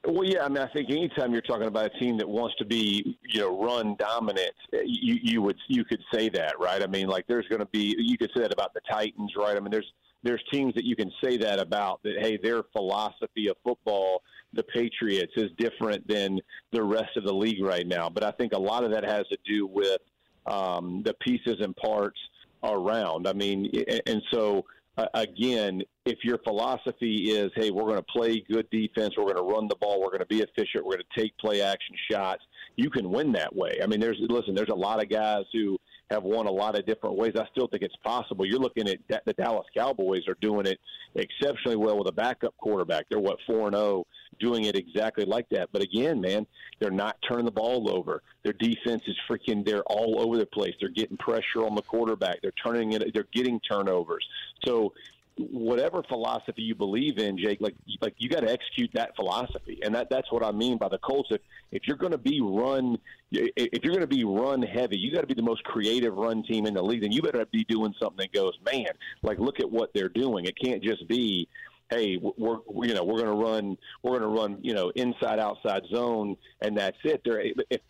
Well, 0.07 0.23
yeah, 0.23 0.43
I 0.43 0.49
mean, 0.49 0.59
I 0.59 0.67
think 0.67 0.89
anytime 0.89 1.31
you're 1.31 1.41
talking 1.41 1.67
about 1.67 1.85
a 1.87 1.99
team 1.99 2.17
that 2.17 2.29
wants 2.29 2.55
to 2.57 2.65
be, 2.65 3.17
you 3.27 3.39
know, 3.41 3.59
run 3.59 3.95
dominant, 3.97 4.53
you 4.71 5.17
you 5.21 5.41
would 5.41 5.57
you 5.67 5.83
could 5.83 6.01
say 6.13 6.29
that, 6.29 6.59
right? 6.59 6.83
I 6.83 6.87
mean, 6.87 7.07
like 7.07 7.25
there's 7.27 7.47
going 7.47 7.59
to 7.59 7.67
be 7.67 7.95
you 7.97 8.17
could 8.17 8.29
say 8.35 8.43
that 8.43 8.53
about 8.53 8.73
the 8.73 8.81
Titans, 8.89 9.33
right? 9.35 9.57
I 9.57 9.59
mean, 9.59 9.71
there's 9.71 9.91
there's 10.21 10.43
teams 10.51 10.73
that 10.75 10.83
you 10.83 10.95
can 10.95 11.11
say 11.23 11.37
that 11.37 11.59
about 11.59 12.03
that. 12.03 12.15
Hey, 12.19 12.37
their 12.41 12.63
philosophy 12.73 13.47
of 13.47 13.57
football, 13.63 14.21
the 14.53 14.63
Patriots, 14.63 15.33
is 15.37 15.51
different 15.57 16.07
than 16.07 16.39
the 16.71 16.83
rest 16.83 17.17
of 17.17 17.23
the 17.23 17.33
league 17.33 17.63
right 17.63 17.87
now. 17.87 18.09
But 18.09 18.23
I 18.23 18.31
think 18.31 18.53
a 18.53 18.59
lot 18.59 18.83
of 18.83 18.91
that 18.91 19.03
has 19.03 19.25
to 19.29 19.37
do 19.45 19.65
with 19.65 20.01
um, 20.45 21.01
the 21.03 21.13
pieces 21.15 21.57
and 21.61 21.75
parts 21.75 22.19
around. 22.63 23.27
I 23.27 23.33
mean, 23.33 23.71
and 24.05 24.21
so 24.31 24.65
uh, 24.97 25.05
again, 25.13 25.81
if 26.05 26.19
your 26.23 26.37
philosophy 26.39 27.31
is, 27.31 27.51
hey, 27.55 27.71
we're 27.71 27.83
going 27.83 27.97
to 27.97 28.03
play 28.03 28.43
good 28.49 28.69
defense, 28.69 29.13
we're 29.17 29.23
going 29.23 29.35
to 29.35 29.43
run 29.43 29.67
the 29.67 29.75
ball, 29.75 29.99
we're 29.99 30.07
going 30.07 30.19
to 30.19 30.25
be 30.25 30.41
efficient, 30.41 30.85
we're 30.85 30.93
going 30.93 31.03
to 31.15 31.21
take 31.21 31.37
play 31.37 31.61
action 31.61 31.95
shots, 32.09 32.43
you 32.75 32.89
can 32.89 33.09
win 33.09 33.31
that 33.33 33.53
way. 33.55 33.79
I 33.83 33.87
mean, 33.87 33.99
there's 33.99 34.17
listen, 34.19 34.55
there's 34.55 34.69
a 34.69 34.75
lot 34.75 35.01
of 35.01 35.09
guys 35.09 35.43
who 35.51 35.77
have 36.11 36.23
won 36.23 36.45
a 36.45 36.51
lot 36.51 36.77
of 36.77 36.85
different 36.85 37.17
ways. 37.17 37.33
I 37.35 37.45
still 37.51 37.67
think 37.67 37.83
it's 37.83 37.95
possible. 38.03 38.45
You're 38.45 38.59
looking 38.59 38.87
at 38.87 38.99
the 39.25 39.33
Dallas 39.33 39.65
Cowboys 39.75 40.27
are 40.27 40.37
doing 40.39 40.65
it 40.67 40.79
exceptionally 41.15 41.77
well 41.77 41.97
with 41.97 42.07
a 42.07 42.11
backup 42.11 42.55
quarterback. 42.57 43.05
They're 43.09 43.19
what 43.19 43.37
four 43.47 43.67
and 43.67 43.75
zero, 43.75 43.85
oh, 43.85 44.07
doing 44.39 44.65
it 44.65 44.75
exactly 44.75 45.25
like 45.25 45.47
that. 45.49 45.69
But 45.71 45.81
again, 45.81 46.21
man, 46.21 46.45
they're 46.79 46.91
not 46.91 47.17
turning 47.27 47.45
the 47.45 47.51
ball 47.51 47.89
over. 47.89 48.21
Their 48.43 48.53
defense 48.53 49.03
is 49.07 49.15
freaking. 49.29 49.65
They're 49.65 49.83
all 49.83 50.21
over 50.21 50.37
the 50.37 50.45
place. 50.45 50.73
They're 50.79 50.89
getting 50.89 51.17
pressure 51.17 51.65
on 51.65 51.75
the 51.75 51.81
quarterback. 51.81 52.41
They're 52.41 52.51
turning 52.63 52.93
it. 52.93 53.13
They're 53.13 53.27
getting 53.33 53.59
turnovers. 53.59 54.27
So 54.65 54.93
whatever 55.37 56.01
philosophy 56.03 56.61
you 56.61 56.75
believe 56.75 57.17
in, 57.17 57.37
Jake, 57.37 57.59
like 57.59 57.75
like 58.01 58.15
you 58.17 58.29
got 58.29 58.41
to 58.41 58.51
execute 58.51 58.91
that 58.93 59.15
philosophy, 59.15 59.79
and 59.83 59.93
that 59.95 60.09
that's 60.09 60.31
what 60.31 60.43
I 60.43 60.51
mean 60.51 60.77
by 60.77 60.89
the 60.89 60.97
Colts. 60.99 61.29
If 61.31 61.41
if 61.71 61.83
you're 61.87 61.97
going 61.97 62.13
to 62.13 62.17
be 62.17 62.41
run, 62.41 62.97
if 63.31 63.83
you're 63.83 63.93
going 63.93 64.01
to 64.01 64.07
be 64.07 64.23
run 64.23 64.61
heavy, 64.61 64.97
you 64.97 65.13
got 65.13 65.21
to 65.21 65.27
be 65.27 65.33
the 65.33 65.41
most 65.41 65.63
creative 65.63 66.15
run 66.15 66.43
team 66.43 66.65
in 66.65 66.73
the 66.73 66.81
league. 66.81 67.01
Then 67.01 67.11
you 67.11 67.21
better 67.21 67.45
be 67.45 67.65
doing 67.65 67.93
something 68.01 68.17
that 68.17 68.33
goes, 68.33 68.57
man, 68.65 68.87
like 69.23 69.39
look 69.39 69.59
at 69.59 69.69
what 69.69 69.93
they're 69.93 70.09
doing. 70.09 70.45
It 70.45 70.55
can't 70.61 70.83
just 70.83 71.07
be. 71.07 71.47
Hey, 71.89 72.17
we're 72.17 72.57
you 72.81 72.93
know 72.93 73.03
we're 73.03 73.21
going 73.21 73.25
to 73.25 73.43
run 73.43 73.77
we're 74.01 74.17
going 74.19 74.21
to 74.21 74.41
run 74.41 74.57
you 74.61 74.73
know 74.73 74.89
inside 74.95 75.39
outside 75.39 75.83
zone 75.93 76.35
and 76.61 76.77
that's 76.77 76.97
it. 77.03 77.21
There 77.23 77.43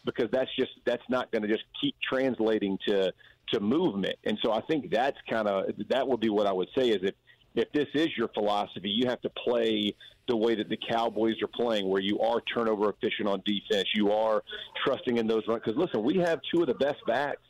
because 0.03 0.29
that's 0.31 0.53
just 0.57 0.71
that's 0.85 1.03
not 1.09 1.31
going 1.31 1.43
to 1.43 1.47
just 1.47 1.63
keep 1.79 1.95
translating 2.07 2.77
to 2.87 3.13
to 3.53 3.59
movement. 3.59 4.15
And 4.25 4.37
so 4.43 4.51
I 4.51 4.61
think 4.61 4.91
that's 4.91 5.17
kind 5.29 5.47
of 5.47 5.65
that 5.89 6.07
would 6.07 6.19
be 6.19 6.29
what 6.29 6.47
I 6.47 6.51
would 6.51 6.69
say 6.77 6.89
is 6.89 6.99
if 7.03 7.15
if 7.55 7.71
this 7.71 7.87
is 7.93 8.09
your 8.17 8.27
philosophy, 8.29 8.89
you 8.89 9.07
have 9.07 9.21
to 9.21 9.29
play 9.29 9.95
the 10.27 10.35
way 10.35 10.55
that 10.55 10.69
the 10.69 10.77
Cowboys 10.89 11.41
are 11.41 11.47
playing, 11.47 11.87
where 11.87 12.01
you 12.01 12.19
are 12.19 12.41
turnover 12.53 12.89
efficient 12.89 13.27
on 13.27 13.41
defense, 13.45 13.87
you 13.95 14.11
are 14.11 14.43
trusting 14.85 15.17
in 15.17 15.27
those 15.27 15.43
runs. 15.47 15.61
Because 15.63 15.79
listen, 15.79 16.03
we 16.03 16.17
have 16.17 16.39
two 16.53 16.61
of 16.61 16.67
the 16.67 16.73
best 16.73 16.97
backs 17.07 17.41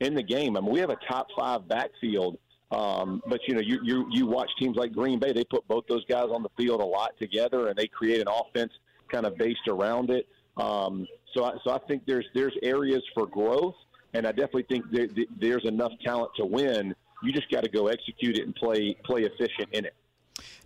in 0.00 0.14
the 0.14 0.22
game. 0.22 0.56
I 0.56 0.60
mean, 0.60 0.72
we 0.72 0.80
have 0.80 0.90
a 0.90 0.98
top 1.08 1.28
five 1.38 1.68
backfield. 1.68 2.38
Um, 2.70 3.22
but 3.26 3.40
you 3.48 3.54
know, 3.54 3.60
you, 3.60 3.80
you 3.82 4.06
you 4.10 4.26
watch 4.26 4.50
teams 4.58 4.76
like 4.76 4.92
Green 4.92 5.18
Bay; 5.18 5.32
they 5.32 5.44
put 5.44 5.66
both 5.66 5.86
those 5.88 6.04
guys 6.04 6.28
on 6.32 6.42
the 6.42 6.50
field 6.56 6.80
a 6.80 6.84
lot 6.84 7.18
together, 7.18 7.68
and 7.68 7.76
they 7.76 7.88
create 7.88 8.20
an 8.20 8.28
offense 8.28 8.72
kind 9.08 9.26
of 9.26 9.36
based 9.36 9.66
around 9.68 10.10
it. 10.10 10.28
Um, 10.56 11.06
so, 11.34 11.44
I, 11.44 11.54
so 11.64 11.72
I 11.72 11.78
think 11.88 12.04
there's 12.06 12.26
there's 12.34 12.56
areas 12.62 13.02
for 13.12 13.26
growth, 13.26 13.74
and 14.14 14.26
I 14.26 14.30
definitely 14.30 14.66
think 14.68 14.84
there, 14.92 15.08
there's 15.40 15.64
enough 15.64 15.92
talent 16.04 16.30
to 16.36 16.44
win 16.44 16.94
you 17.22 17.32
just 17.32 17.50
got 17.50 17.64
to 17.64 17.70
go 17.70 17.88
execute 17.88 18.36
it 18.36 18.44
and 18.44 18.54
play 18.54 18.96
play 19.04 19.22
efficient 19.22 19.68
in 19.72 19.84
it. 19.84 19.94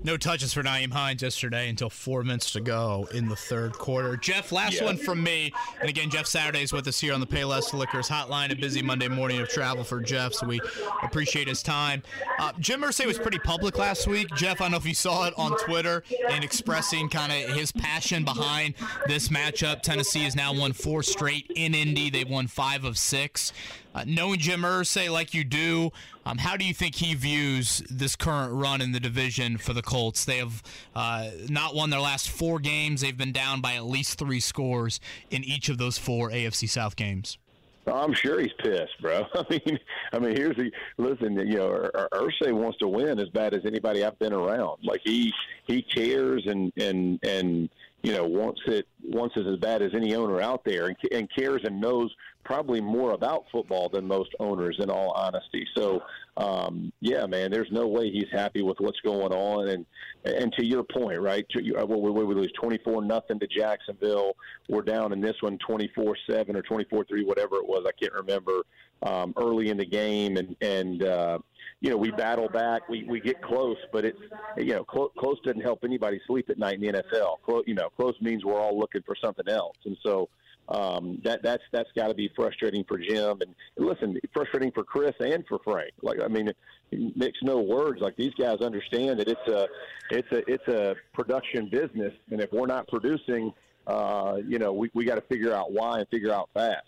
No 0.03 0.17
touches 0.17 0.53
for 0.53 0.63
Nyheim 0.63 0.93
Hines 0.93 1.23
yesterday 1.23 1.69
until 1.69 1.91
four 1.91 2.23
minutes 2.23 2.53
to 2.53 2.61
go 2.61 3.09
in 3.15 3.29
the 3.29 3.37
third 3.37 3.73
quarter. 3.73 4.17
Jeff, 4.17 4.53
last 4.53 4.75
yeah. 4.75 4.85
one 4.85 4.97
from 4.97 5.23
me. 5.23 5.53
And 5.81 5.89
again, 5.89 6.11
Jeff 6.11 6.27
Saturday's 6.27 6.73
with 6.73 6.87
us 6.89 7.01
here 7.01 7.15
on 7.15 7.21
the 7.21 7.27
Payless 7.27 7.73
Liquors 7.73 8.09
hotline. 8.09 8.53
A 8.53 8.57
busy 8.57 8.83
Monday 8.83 9.09
morning 9.09 9.41
of 9.41 9.49
travel 9.49 9.85
for 9.85 10.01
Jeff, 10.01 10.35
so 10.35 10.47
we 10.47 10.61
appreciate 11.03 11.49
his 11.49 11.63
time. 11.63 12.03
Uh, 12.39 12.53
Jim 12.59 12.83
Irsay 12.83 13.07
was 13.07 13.19
pretty 13.19 13.39
public 13.39 13.79
last 13.79 14.07
week. 14.07 14.29
Jeff, 14.37 14.61
I 14.61 14.65
don't 14.65 14.73
know 14.73 14.77
if 14.79 14.87
you 14.87 14.95
saw 14.95 15.27
it 15.27 15.35
on 15.37 15.57
Twitter 15.59 16.05
in 16.31 16.43
expressing 16.43 17.09
kind 17.09 17.33
of 17.33 17.57
his 17.57 17.73
passion 17.73 18.25
behind 18.25 18.75
this 19.07 19.29
matchup. 19.29 19.83
Tennessee 19.83 20.25
has 20.25 20.37
now 20.37 20.53
won 20.53 20.73
four 20.73 21.03
straight 21.03 21.51
in 21.55 21.75
Indy. 21.75 22.11
They've 22.11 22.29
won 22.29 22.47
five 22.47 22.85
of 22.85 22.99
six. 22.99 23.53
Uh, 23.95 24.05
knowing 24.07 24.39
Jim 24.39 24.63
Irsay 24.63 25.11
like 25.11 25.35
you 25.35 25.45
do, 25.45 25.93
um, 26.27 26.39
how 26.39 26.57
do 26.57 26.65
you 26.65 26.75
think 26.75 26.97
he 26.97 27.15
views 27.15 27.83
this 27.89 28.17
current 28.17 28.53
run 28.53 28.81
in 28.81 28.93
the 28.93 29.01
division 29.01 29.57
for 29.57 29.73
the 29.73 29.83
Colts? 29.83 30.25
They 30.25 30.39
have 30.39 30.63
uh, 30.97 31.31
not 31.49 31.75
won 31.75 31.91
their 31.91 32.01
last 32.01 32.29
four 32.29 32.59
games. 32.59 33.03
They've 33.03 33.17
been 33.17 33.33
down 33.33 33.61
by 33.61 33.75
at 33.75 33.85
least 33.85 34.19
three 34.19 34.41
scores 34.41 35.01
in 35.31 35.45
each 35.45 35.69
of 35.69 35.79
those 35.79 35.99
four 35.99 36.31
AFC 36.31 36.69
South 36.69 36.97
games. 36.97 37.39
I'm 37.87 38.15
sure 38.15 38.41
he's 38.41 38.53
pissed, 38.59 39.01
bro. 39.01 39.27
I 39.35 39.45
mean, 39.51 39.79
I 40.13 40.19
mean, 40.19 40.37
here's 40.37 40.57
the 40.57 40.71
listen. 40.97 41.37
You 41.47 41.59
know, 41.59 41.91
Irsay 42.13 42.53
wants 42.53 42.79
to 42.79 42.89
win 42.89 43.19
as 43.19 43.29
bad 43.29 43.55
as 43.55 43.67
anybody 43.67 44.05
I've 44.05 44.19
been 44.19 44.33
around. 44.33 44.79
Like 44.83 45.03
he 45.05 45.33
he 45.67 45.83
cares 45.83 46.47
and 46.47 46.73
and 46.77 47.19
and 47.23 47.69
you 48.03 48.13
know 48.13 48.27
wants 48.27 48.63
it 48.67 48.87
wants 49.05 49.37
it 49.37 49.47
as 49.47 49.59
bad 49.59 49.83
as 49.83 49.95
any 49.95 50.15
owner 50.15 50.41
out 50.41 50.65
there, 50.65 50.87
and, 50.87 50.97
and 51.13 51.29
cares 51.37 51.63
and 51.65 51.81
knows 51.81 52.15
probably 52.45 52.81
more 52.81 53.13
about 53.13 53.45
football 53.51 53.89
than 53.89 54.07
most 54.07 54.31
owners, 54.39 54.77
in 54.81 54.91
all 54.91 55.11
honesty. 55.13 55.67
So, 55.77 56.03
um, 56.37 56.93
yeah, 57.01 57.27
man, 57.27 57.51
there's 57.51 57.71
no 57.71 57.87
way 57.87 58.11
he's 58.11 58.29
happy 58.33 58.63
with 58.63 58.79
what's 58.81 59.01
going 59.01 59.33
on. 59.33 59.69
And 59.69 59.87
and 60.25 60.53
to 60.55 60.65
your 60.65 60.83
point, 60.83 61.21
right? 61.21 61.47
To, 61.51 61.63
you, 61.63 61.75
well, 61.75 62.01
we, 62.01 62.11
we 62.11 62.35
lose 62.35 62.53
24 62.61 63.03
nothing 63.03 63.39
to 63.41 63.47
Jacksonville. 63.47 64.37
We're 64.69 64.83
down 64.83 65.13
in 65.13 65.21
this 65.21 65.37
one 65.41 65.59
24 65.59 66.17
seven 66.29 66.57
or 66.57 66.63
24 66.63 67.05
three, 67.05 67.25
whatever 67.25 67.57
it 67.57 67.67
was. 67.67 67.85
I 67.87 67.93
can't 68.01 68.15
remember. 68.15 68.63
Um, 69.03 69.35
early 69.37 69.69
in 69.69 69.77
the 69.77 69.85
game, 69.85 70.39
and 70.39 70.57
and 70.63 71.03
uh, 71.03 71.39
you 71.81 71.91
know 71.91 71.97
we 71.97 72.11
battle 72.11 72.49
back. 72.49 72.89
We 72.89 73.05
we 73.05 73.21
get 73.21 73.43
close, 73.43 73.77
but 73.93 74.05
it's 74.05 74.19
you 74.57 74.75
know 74.75 74.85
close, 74.85 75.11
close 75.19 75.37
doesn't 75.45 75.61
help 75.61 75.85
anybody 75.85 76.21
sleep 76.27 76.49
at 76.49 76.59
night 76.59 76.75
in 76.75 76.81
the 76.81 77.03
NFL. 77.03 77.43
Close, 77.45 77.65
you 77.67 77.75
know, 77.75 77.91
close 77.91 78.15
means 78.23 78.45
we're 78.45 78.59
all 78.59 78.79
looking 78.79 79.03
for 79.03 79.15
something 79.23 79.49
else, 79.49 79.77
and 79.85 79.97
so 80.03 80.31
um, 80.69 81.21
that 81.25 81.43
that's 81.43 81.63
that's 81.73 81.91
got 81.95 82.09
to 82.09 82.15
be 82.15 82.31
frustrating 82.35 82.85
for 82.85 82.99
Jim 82.99 83.41
and 83.41 83.55
listen, 83.77 84.19
frustrating 84.33 84.73
for 84.73 84.83
Chris 84.83 85.15
and 85.21 85.45
for 85.47 85.59
Frank. 85.63 85.93
Like 86.03 86.21
I 86.21 86.29
mean, 86.29 86.53
mix 86.91 87.39
no 87.43 87.59
words. 87.59 88.01
Like 88.01 88.17
these 88.17 88.33
guys 88.35 88.61
understand 88.61 89.21
that 89.21 89.29
it's 89.29 89.49
a 89.49 89.69
it's 90.11 90.33
a 90.33 90.51
it's 90.51 90.69
a 90.69 90.97
production 91.13 91.69
business, 91.69 92.13
and 92.31 92.41
if 92.41 92.51
we're 92.53 92.67
not 92.67 92.89
producing, 92.89 93.53
uh, 93.87 94.39
you 94.47 94.59
know, 94.59 94.73
we 94.73 94.91
we 94.95 95.05
got 95.05 95.17
to 95.17 95.23
figure 95.23 95.55
out 95.55 95.73
why 95.73 95.99
and 95.99 96.09
figure 96.09 96.33
out 96.33 96.49
fast. 96.55 96.87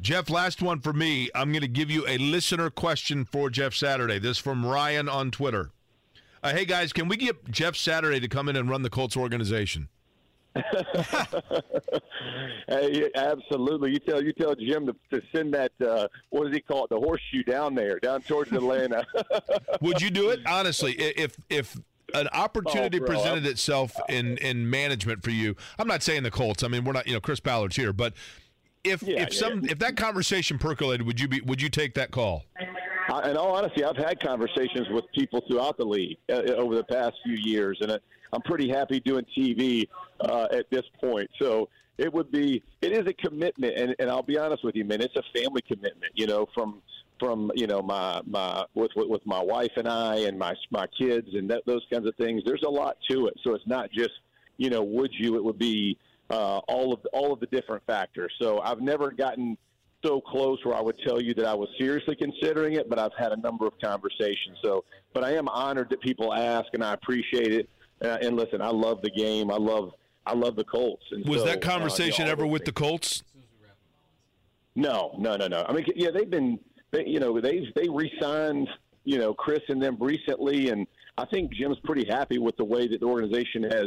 Jeff, 0.00 0.28
last 0.28 0.60
one 0.60 0.80
for 0.80 0.92
me. 0.92 1.30
I'm 1.34 1.50
going 1.50 1.62
to 1.62 1.68
give 1.68 1.90
you 1.90 2.06
a 2.06 2.18
listener 2.18 2.68
question 2.68 3.24
for 3.24 3.48
Jeff 3.48 3.74
Saturday. 3.74 4.18
This 4.18 4.38
from 4.38 4.66
Ryan 4.66 5.08
on 5.08 5.30
Twitter. 5.30 5.70
Uh, 6.42 6.52
hey 6.52 6.66
guys, 6.66 6.92
can 6.92 7.08
we 7.08 7.16
get 7.16 7.50
Jeff 7.50 7.74
Saturday 7.74 8.20
to 8.20 8.28
come 8.28 8.48
in 8.48 8.56
and 8.56 8.68
run 8.68 8.82
the 8.82 8.90
Colts 8.90 9.16
organization? 9.16 9.88
hey, 12.68 13.10
absolutely. 13.16 13.92
You 13.92 13.98
tell 13.98 14.22
you 14.22 14.32
tell 14.32 14.54
Jim 14.54 14.86
to, 14.86 14.94
to 15.12 15.20
send 15.34 15.52
that. 15.54 15.72
Uh, 15.80 16.06
what 16.30 16.44
does 16.44 16.54
he 16.54 16.60
call 16.60 16.84
it? 16.84 16.90
The 16.90 16.98
horseshoe 16.98 17.42
down 17.42 17.74
there, 17.74 17.98
down 17.98 18.22
towards 18.22 18.52
Atlanta. 18.52 19.04
Would 19.80 20.00
you 20.00 20.10
do 20.10 20.30
it 20.30 20.40
honestly? 20.46 20.92
If 20.92 21.36
if 21.50 21.76
an 22.12 22.28
opportunity 22.28 23.00
oh, 23.00 23.04
presented 23.04 23.46
itself 23.46 23.96
in 24.08 24.38
in 24.38 24.70
management 24.70 25.24
for 25.24 25.30
you, 25.30 25.56
I'm 25.78 25.88
not 25.88 26.02
saying 26.02 26.22
the 26.22 26.30
Colts. 26.30 26.62
I 26.62 26.68
mean, 26.68 26.84
we're 26.84 26.92
not. 26.92 27.06
You 27.06 27.14
know, 27.14 27.20
Chris 27.20 27.40
Ballard's 27.40 27.76
here, 27.76 27.92
but 27.92 28.14
if 28.84 29.02
yeah, 29.02 29.22
if 29.22 29.34
some 29.34 29.64
yeah. 29.64 29.72
if 29.72 29.78
that 29.80 29.96
conversation 29.96 30.58
percolated, 30.58 31.04
would 31.06 31.18
you 31.18 31.26
be 31.26 31.40
would 31.40 31.60
you 31.60 31.68
take 31.68 31.94
that 31.94 32.12
call? 32.12 32.44
I, 33.08 33.30
in 33.30 33.36
all 33.36 33.54
honesty, 33.54 33.84
I've 33.84 33.96
had 33.96 34.20
conversations 34.20 34.88
with 34.90 35.04
people 35.12 35.42
throughout 35.48 35.76
the 35.76 35.84
league 35.84 36.18
uh, 36.30 36.36
over 36.56 36.74
the 36.74 36.84
past 36.84 37.14
few 37.24 37.36
years, 37.36 37.78
and 37.80 37.92
uh, 37.92 37.98
I'm 38.34 38.42
pretty 38.42 38.68
happy 38.68 39.00
doing 39.00 39.24
TV 39.36 39.88
uh, 40.20 40.48
at 40.52 40.68
this 40.70 40.84
point. 41.00 41.30
So 41.40 41.68
it 41.98 42.12
would 42.12 42.30
be, 42.30 42.62
it 42.82 42.92
is 42.92 43.06
a 43.06 43.12
commitment, 43.12 43.78
and, 43.78 43.94
and 43.98 44.10
I'll 44.10 44.22
be 44.22 44.38
honest 44.38 44.64
with 44.64 44.74
you, 44.74 44.84
man, 44.84 45.00
it's 45.00 45.16
a 45.16 45.22
family 45.38 45.62
commitment. 45.62 46.12
You 46.14 46.26
know, 46.26 46.46
from 46.54 46.82
from 47.20 47.52
you 47.54 47.66
know 47.66 47.80
my 47.80 48.20
my 48.26 48.64
with 48.74 48.90
with, 48.96 49.24
my 49.24 49.40
wife 49.40 49.70
and 49.76 49.88
I 49.88 50.16
and 50.16 50.38
my 50.38 50.54
my 50.70 50.86
kids 50.98 51.28
and 51.32 51.48
that, 51.50 51.62
those 51.66 51.82
kinds 51.92 52.06
of 52.06 52.14
things. 52.16 52.42
There's 52.44 52.64
a 52.66 52.70
lot 52.70 52.96
to 53.10 53.28
it, 53.28 53.34
so 53.44 53.54
it's 53.54 53.66
not 53.66 53.90
just 53.92 54.12
you 54.56 54.70
know 54.70 54.82
would 54.82 55.12
you? 55.12 55.36
It 55.36 55.44
would 55.44 55.58
be 55.58 55.96
uh, 56.30 56.58
all 56.68 56.92
of 56.92 57.00
all 57.12 57.32
of 57.32 57.40
the 57.40 57.46
different 57.46 57.84
factors. 57.86 58.32
So 58.40 58.60
I've 58.60 58.80
never 58.80 59.10
gotten 59.12 59.56
so 60.04 60.20
close 60.20 60.58
where 60.64 60.76
I 60.76 60.82
would 60.82 60.98
tell 61.06 61.20
you 61.20 61.34
that 61.34 61.46
I 61.46 61.54
was 61.54 61.68
seriously 61.78 62.14
considering 62.16 62.74
it, 62.74 62.90
but 62.90 62.98
I've 62.98 63.14
had 63.18 63.32
a 63.32 63.36
number 63.36 63.66
of 63.66 63.72
conversations. 63.82 64.58
So, 64.62 64.84
but 65.14 65.24
I 65.24 65.34
am 65.34 65.48
honored 65.48 65.90
that 65.90 66.00
people 66.00 66.34
ask, 66.34 66.66
and 66.74 66.84
I 66.84 66.92
appreciate 66.92 67.52
it. 67.52 67.68
Uh, 68.02 68.18
and 68.20 68.36
listen, 68.36 68.60
I 68.60 68.70
love 68.70 69.02
the 69.02 69.10
game. 69.10 69.50
I 69.50 69.56
love 69.56 69.92
I 70.26 70.34
love 70.34 70.56
the 70.56 70.64
Colts. 70.64 71.04
And 71.10 71.26
Was 71.28 71.40
so, 71.40 71.46
that 71.46 71.60
conversation 71.60 72.22
uh, 72.22 72.24
you 72.24 72.26
know, 72.26 72.32
ever 72.32 72.46
with 72.46 72.64
the 72.64 72.72
Colts? 72.72 73.22
No, 74.74 75.14
no, 75.18 75.36
no, 75.36 75.46
no. 75.46 75.64
I 75.68 75.72
mean, 75.72 75.84
yeah, 75.94 76.10
they've 76.10 76.30
been, 76.30 76.58
they, 76.90 77.06
you 77.06 77.20
know, 77.20 77.40
they 77.40 77.68
they 77.76 77.88
re-signed, 77.88 78.68
you 79.04 79.18
know, 79.18 79.32
Chris 79.32 79.60
and 79.68 79.80
them 79.80 79.96
recently, 80.00 80.70
and 80.70 80.86
I 81.16 81.26
think 81.26 81.52
Jim's 81.52 81.78
pretty 81.84 82.06
happy 82.08 82.38
with 82.38 82.56
the 82.56 82.64
way 82.64 82.88
that 82.88 83.00
the 83.00 83.06
organization 83.06 83.62
has 83.64 83.86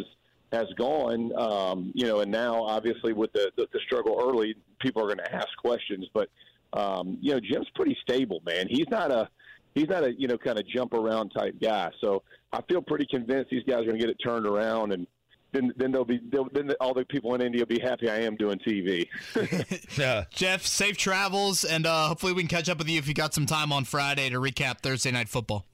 has 0.53 0.67
gone. 0.77 1.33
Um, 1.37 1.91
you 1.93 2.05
know, 2.05 2.21
and 2.21 2.31
now 2.31 2.63
obviously 2.63 3.13
with 3.13 3.33
the 3.33 3.51
the, 3.57 3.67
the 3.73 3.79
struggle 3.85 4.17
early, 4.21 4.55
people 4.79 5.01
are 5.01 5.07
going 5.07 5.17
to 5.17 5.35
ask 5.35 5.49
questions, 5.57 6.07
but 6.13 6.29
um, 6.73 7.17
you 7.21 7.33
know, 7.33 7.39
Jim's 7.39 7.69
pretty 7.75 7.97
stable, 8.01 8.41
man. 8.45 8.67
He's 8.69 8.87
not 8.89 9.11
a 9.11 9.29
he's 9.77 9.89
not 9.89 10.03
a 10.03 10.13
you 10.17 10.27
know 10.27 10.37
kind 10.37 10.57
of 10.57 10.67
jump 10.67 10.93
around 10.93 11.29
type 11.29 11.55
guy. 11.61 11.91
So 12.01 12.23
I 12.51 12.61
feel 12.63 12.81
pretty 12.81 13.05
convinced 13.05 13.49
these 13.51 13.63
guys 13.63 13.81
are 13.81 13.85
going 13.85 13.99
to 13.99 13.99
get 13.99 14.09
it 14.09 14.17
turned 14.23 14.45
around 14.45 14.91
and. 14.91 15.07
Then, 15.53 15.71
then 15.77 15.93
they'll 15.93 16.03
be 16.03 16.19
they'll, 16.29 16.49
then 16.51 16.73
all 16.81 16.93
the 16.93 17.05
people 17.05 17.33
in 17.33 17.41
India 17.41 17.61
will 17.61 17.67
be 17.67 17.79
happy 17.79 18.09
I 18.09 18.19
am 18.19 18.35
doing 18.35 18.59
TV. 18.59 19.07
yeah. 19.97 20.25
Jeff, 20.29 20.65
safe 20.65 20.97
travels, 20.97 21.63
and 21.63 21.85
uh, 21.85 22.09
hopefully 22.09 22.33
we 22.33 22.41
can 22.41 22.49
catch 22.49 22.67
up 22.67 22.79
with 22.79 22.89
you 22.89 22.99
if 22.99 23.07
you 23.07 23.13
got 23.13 23.33
some 23.33 23.45
time 23.45 23.71
on 23.71 23.85
Friday 23.85 24.29
to 24.29 24.39
recap 24.41 24.81
Thursday 24.81 25.09
night 25.09 25.29
football. 25.29 25.65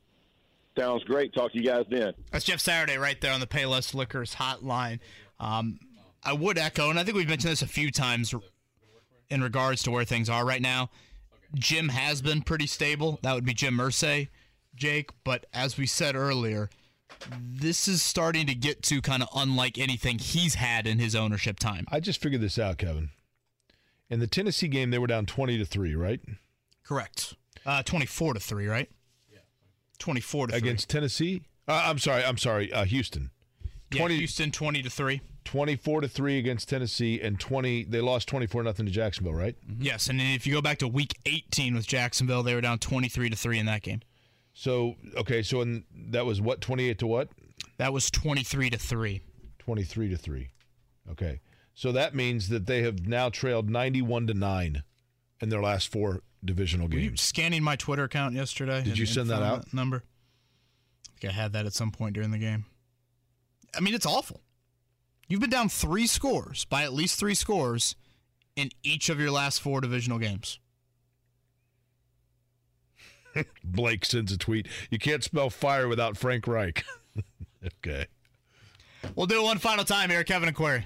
Sounds 0.77 1.03
great. 1.05 1.33
Talk 1.33 1.53
to 1.53 1.57
you 1.57 1.65
guys 1.65 1.85
then. 1.89 2.13
That's 2.31 2.45
Jeff 2.45 2.59
Saturday 2.59 2.99
right 2.99 3.19
there 3.19 3.33
on 3.33 3.39
the 3.39 3.47
Payless 3.47 3.95
Liquors 3.95 4.35
hotline. 4.35 4.99
Um, 5.39 5.79
I 6.23 6.33
would 6.33 6.59
echo, 6.59 6.91
and 6.91 6.99
I 6.99 7.03
think 7.03 7.17
we've 7.17 7.27
mentioned 7.27 7.51
this 7.51 7.63
a 7.63 7.67
few 7.67 7.89
times 7.89 8.33
in 9.31 9.41
regards 9.41 9.81
to 9.83 9.91
where 9.91 10.05
things 10.05 10.29
are 10.29 10.45
right 10.45 10.61
now. 10.61 10.91
Jim 11.55 11.89
has 11.89 12.21
been 12.21 12.41
pretty 12.41 12.67
stable. 12.67 13.19
That 13.21 13.33
would 13.35 13.45
be 13.45 13.53
Jim 13.53 13.77
Irsay, 13.77 14.29
Jake. 14.75 15.11
But 15.23 15.45
as 15.53 15.77
we 15.77 15.85
said 15.85 16.15
earlier, 16.15 16.69
this 17.39 17.87
is 17.87 18.01
starting 18.01 18.47
to 18.47 18.55
get 18.55 18.81
to 18.83 19.01
kind 19.01 19.21
of 19.23 19.29
unlike 19.35 19.77
anything 19.77 20.19
he's 20.19 20.55
had 20.55 20.87
in 20.87 20.99
his 20.99 21.15
ownership 21.15 21.59
time. 21.59 21.85
I 21.91 21.99
just 21.99 22.21
figured 22.21 22.41
this 22.41 22.57
out, 22.57 22.77
Kevin. 22.77 23.09
In 24.09 24.19
the 24.19 24.27
Tennessee 24.27 24.67
game, 24.67 24.89
they 24.91 24.99
were 24.99 25.07
down 25.07 25.25
twenty 25.25 25.57
to 25.57 25.65
three, 25.65 25.95
right? 25.95 26.19
Correct. 26.83 27.35
Uh, 27.65 27.81
Twenty-four 27.83 28.33
to 28.33 28.39
three, 28.39 28.67
right? 28.67 28.89
Yeah. 29.31 29.39
Twenty-four 29.99 30.47
to 30.47 30.55
against 30.55 30.89
Tennessee. 30.89 31.43
Uh, 31.67 31.83
I'm 31.85 31.97
sorry. 31.97 32.23
I'm 32.23 32.37
sorry. 32.37 32.71
Uh, 32.73 32.83
Houston. 32.85 33.31
three. 33.89 34.01
Yeah, 34.01 34.07
Houston 34.09 34.51
twenty 34.51 34.81
to 34.83 34.89
three. 34.89 35.21
24 35.45 36.01
to 36.01 36.07
3 36.07 36.37
against 36.37 36.69
Tennessee 36.69 37.19
and 37.21 37.39
20 37.39 37.83
they 37.85 38.01
lost 38.01 38.27
24 38.27 38.63
nothing 38.63 38.85
to 38.85 38.91
Jacksonville, 38.91 39.33
right? 39.33 39.55
Mm-hmm. 39.69 39.83
Yes, 39.83 40.07
and 40.07 40.19
if 40.21 40.47
you 40.47 40.53
go 40.53 40.61
back 40.61 40.77
to 40.79 40.87
week 40.87 41.15
18 41.25 41.75
with 41.75 41.87
Jacksonville, 41.87 42.43
they 42.43 42.55
were 42.55 42.61
down 42.61 42.79
23 42.79 43.29
to 43.29 43.35
3 43.35 43.59
in 43.59 43.65
that 43.65 43.81
game. 43.81 44.01
So, 44.53 44.95
okay, 45.17 45.41
so 45.41 45.61
in, 45.61 45.83
that 46.11 46.25
was 46.25 46.39
what 46.39 46.61
28 46.61 46.99
to 46.99 47.07
what? 47.07 47.29
That 47.77 47.91
was 47.91 48.11
23 48.11 48.69
to 48.69 48.77
3. 48.77 49.21
23 49.59 50.09
to 50.09 50.17
3. 50.17 50.49
Okay. 51.11 51.39
So 51.73 51.91
that 51.91 52.13
means 52.13 52.49
that 52.49 52.67
they 52.67 52.83
have 52.83 53.07
now 53.07 53.29
trailed 53.29 53.69
91 53.69 54.27
to 54.27 54.33
9 54.33 54.83
in 55.41 55.49
their 55.49 55.61
last 55.61 55.91
four 55.91 56.21
divisional 56.45 56.87
Were 56.87 56.95
you 56.95 57.09
games. 57.09 57.21
scanning 57.21 57.63
my 57.63 57.75
Twitter 57.75 58.03
account 58.03 58.35
yesterday? 58.35 58.79
Did 58.79 58.89
and- 58.89 58.97
you 58.99 59.05
send 59.05 59.29
that 59.29 59.41
out? 59.41 59.73
number? 59.73 60.03
I 61.07 61.19
think 61.19 61.33
I 61.33 61.35
had 61.35 61.53
that 61.53 61.65
at 61.65 61.73
some 61.73 61.91
point 61.91 62.13
during 62.13 62.31
the 62.31 62.37
game. 62.37 62.65
I 63.75 63.79
mean, 63.79 63.93
it's 63.95 64.05
awful. 64.05 64.41
You've 65.33 65.41
been 65.41 65.49
down 65.49 65.67
three 65.67 66.05
scores 66.05 66.63
by 66.65 66.83
at 66.83 66.93
least 66.93 67.19
three 67.19 67.33
scores 67.33 67.95
in 68.55 68.69
each 68.83 69.09
of 69.09 69.19
your 69.19 69.31
last 69.31 69.61
four 69.61 69.81
divisional 69.81 70.19
games. 70.19 70.59
Blake 73.63 74.05
sends 74.05 74.31
a 74.31 74.37
tweet. 74.37 74.67
You 74.91 74.99
can't 74.99 75.23
spell 75.23 75.49
fire 75.49 75.87
without 75.87 76.17
Frank 76.17 76.45
Reich. 76.45 76.85
okay. 77.65 78.05
We'll 79.15 79.25
do 79.25 79.39
it 79.39 79.43
one 79.43 79.57
final 79.57 79.83
time 79.83 80.11
here, 80.11 80.23
Kevin 80.23 80.49
and 80.49 80.55
Query. 80.55 80.85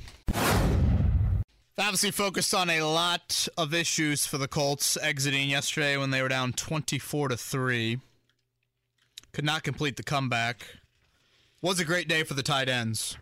Obviously 1.77 2.11
focused 2.11 2.53
on 2.53 2.69
a 2.69 2.84
lot 2.84 3.50
of 3.58 3.74
issues 3.74 4.26
for 4.26 4.38
the 4.38 4.48
Colts 4.48 4.95
exiting 4.95 5.50
yesterday 5.50 5.98
when 5.98 6.11
they 6.11 6.22
were 6.22 6.30
down 6.30 6.53
24 6.53 7.27
to 7.27 7.35
3. 7.35 8.00
Could 9.34 9.43
not 9.43 9.64
complete 9.64 9.98
the 9.98 10.03
comeback. 10.03 10.66
Was 11.61 11.82
a 11.82 11.85
great 11.85 12.08
day 12.08 12.24
for 12.24 12.34
the 12.34 12.43
tight 12.43 12.69
ends. 12.69 13.17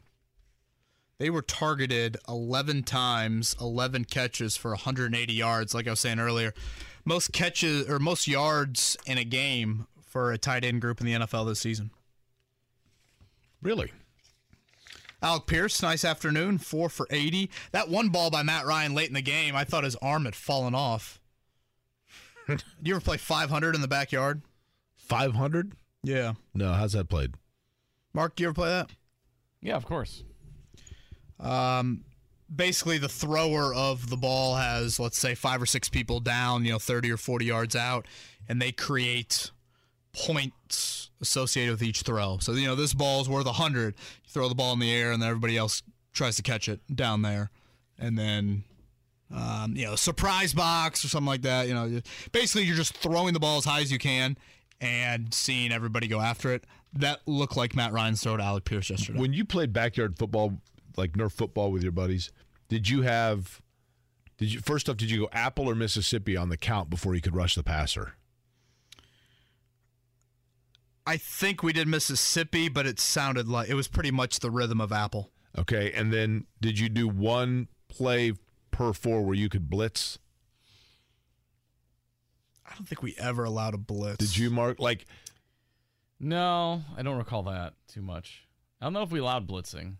They 1.18 1.30
were 1.30 1.42
targeted 1.42 2.18
11 2.28 2.84
times, 2.84 3.56
11 3.62 4.06
catches 4.06 4.58
for 4.58 4.72
180 4.72 5.34
yards 5.34 5.74
like 5.74 5.88
I 5.88 5.92
was 5.92 6.00
saying 6.02 6.20
earlier. 6.20 6.54
Most 7.06 7.32
catches 7.32 7.90
or 7.90 8.00
most 8.00 8.28
yards 8.28 8.98
in 9.06 9.18
a 9.18 9.24
game 9.24 9.88
for 10.06 10.32
a 10.32 10.38
tight 10.38 10.66
end 10.66 10.82
group 10.82 11.00
in 11.00 11.08
the 11.08 11.14
NFL 11.14 11.48
this 11.48 11.60
season. 11.60 11.92
Really? 13.62 13.92
Alec 15.22 15.48
Pierce, 15.48 15.82
nice 15.82 16.04
afternoon, 16.04 16.58
four 16.58 16.90
for 16.90 17.08
80. 17.10 17.50
That 17.72 17.90
one 17.90 18.10
ball 18.10 18.30
by 18.30 18.44
Matt 18.44 18.66
Ryan 18.66 18.94
late 18.94 19.08
in 19.08 19.14
the 19.14 19.22
game, 19.22 19.56
I 19.56 19.64
thought 19.64 19.84
his 19.84 19.96
arm 19.98 20.26
had 20.26 20.36
fallen 20.36 20.76
off. 20.76 21.20
Do 22.48 22.58
you 22.84 22.96
ever 22.96 23.02
play 23.04 23.18
500 23.18 23.74
in 23.74 23.82
the 23.82 23.88
backyard? 23.88 24.42
500? 24.98 25.74
Yeah. 26.04 26.34
No, 26.54 26.74
how's 26.74 26.94
that 26.94 27.10
played? 27.10 27.36
Mark, 28.14 28.36
do 28.36 28.44
you 28.44 28.50
ever 28.50 28.54
play 28.54 28.70
that? 28.70 28.92
Yeah, 29.62 29.76
of 29.76 29.86
course. 29.86 30.24
Um, 31.40 32.04
basically, 32.54 32.98
the 32.98 33.10
thrower 33.10 33.74
of 33.74 34.10
the 34.10 34.18
ball 34.18 34.56
has, 34.56 35.00
let's 35.00 35.18
say, 35.18 35.36
five 35.36 35.62
or 35.62 35.66
six 35.66 35.90
people 35.90 36.20
down, 36.20 36.66
you 36.66 36.72
know, 36.72 36.80
30 36.80 37.12
or 37.12 37.18
40 37.18 37.46
yards 37.46 37.76
out, 37.76 38.08
and 38.48 38.62
they 38.62 38.72
create 38.72 39.52
points 40.14 41.10
associated 41.22 41.72
with 41.72 41.84
each 41.84 42.02
throw. 42.02 42.38
So, 42.40 42.54
you 42.54 42.68
know, 42.68 42.76
this 42.76 42.94
ball 42.94 43.22
is 43.22 43.30
worth 43.30 43.46
100. 43.46 43.96
You 43.96 44.30
throw 44.30 44.50
the 44.50 44.56
ball 44.56 44.74
in 44.74 44.80
the 44.80 44.94
air, 44.94 45.12
and 45.12 45.22
then 45.22 45.30
everybody 45.30 45.58
else 45.58 45.84
tries 46.14 46.36
to 46.38 46.42
catch 46.42 46.70
it 46.70 46.80
down 46.94 47.22
there. 47.22 47.50
And 48.00 48.18
then, 48.18 48.64
um, 49.34 49.76
you 49.76 49.86
know, 49.86 49.96
surprise 49.96 50.54
box 50.54 51.04
or 51.04 51.08
something 51.10 51.28
like 51.28 51.42
that. 51.44 51.68
You 51.68 51.74
know, 51.74 52.02
basically, 52.32 52.64
you're 52.64 52.76
just 52.76 52.96
throwing 52.98 53.34
the 53.34 53.40
ball 53.40 53.58
as 53.58 53.66
high 53.66 53.82
as 53.82 53.92
you 53.92 54.00
can 54.00 54.38
and 54.82 55.34
seeing 55.34 55.72
everybody 55.72 56.08
go 56.08 56.20
after 56.20 56.54
it. 56.54 56.66
That 56.94 57.20
looked 57.26 57.58
like 57.58 57.76
Matt 57.76 57.92
Ryan's 57.92 58.22
throw 58.24 58.38
to 58.38 58.44
Alec 58.44 58.66
Pierce 58.66 58.90
yesterday. 58.90 59.20
When 59.20 59.34
you 59.34 59.44
played 59.44 59.74
backyard 59.74 60.18
football, 60.18 60.54
like 60.98 61.14
Nerf 61.14 61.32
football 61.32 61.72
with 61.72 61.84
your 61.84 61.92
buddies, 61.92 62.32
did 62.68 62.90
you 62.90 63.04
have 63.04 63.62
did 64.38 64.54
you 64.54 64.60
first 64.60 64.90
off 64.90 64.98
did 64.98 65.10
you 65.10 65.22
go 65.22 65.30
Apple 65.32 65.70
or 65.70 65.76
Mississippi 65.76 66.36
on 66.36 66.50
the 66.50 66.58
count 66.58 66.90
before 66.90 67.16
you 67.16 67.22
could 67.22 67.36
rush 67.36 67.56
the 67.56 67.64
passer? 67.64 68.14
I 71.08 71.18
think 71.18 71.62
we 71.62 71.72
did 71.72 71.88
Mississippi, 71.88 72.68
but 72.68 72.88
it 72.88 73.00
sounded 73.00 73.48
like 73.48 73.70
it 73.70 73.76
was 73.76 73.88
pretty 73.88 74.12
much 74.12 74.40
the 74.40 74.50
rhythm 74.50 74.82
of 74.82 74.92
Apple. 74.92 75.32
Okay, 75.58 75.92
and 75.94 76.12
then 76.12 76.46
did 76.60 76.80
you 76.80 76.90
do 76.90 77.08
one 77.08 77.68
play 77.88 78.34
per 78.72 78.92
four 78.92 79.22
where 79.22 79.36
you 79.36 79.48
could 79.48 79.70
blitz? 79.70 80.18
I 82.66 82.74
don't 82.76 82.88
think 82.88 83.04
we 83.04 83.16
ever 83.20 83.44
allowed 83.44 83.76
a 83.76 83.78
blitz. 83.78 84.18
Did 84.18 84.38
you 84.38 84.50
mark 84.50 84.80
like 84.80 85.06
No, 86.20 86.84
I 86.98 87.04
don't 87.04 87.18
recall 87.18 87.44
that 87.44 87.74
too 87.88 88.02
much. 88.02 88.48
I 88.82 88.86
don't 88.86 88.94
know 88.94 89.04
if 89.04 89.12
we 89.12 89.20
allowed 89.20 89.48
blitzing. 89.48 89.98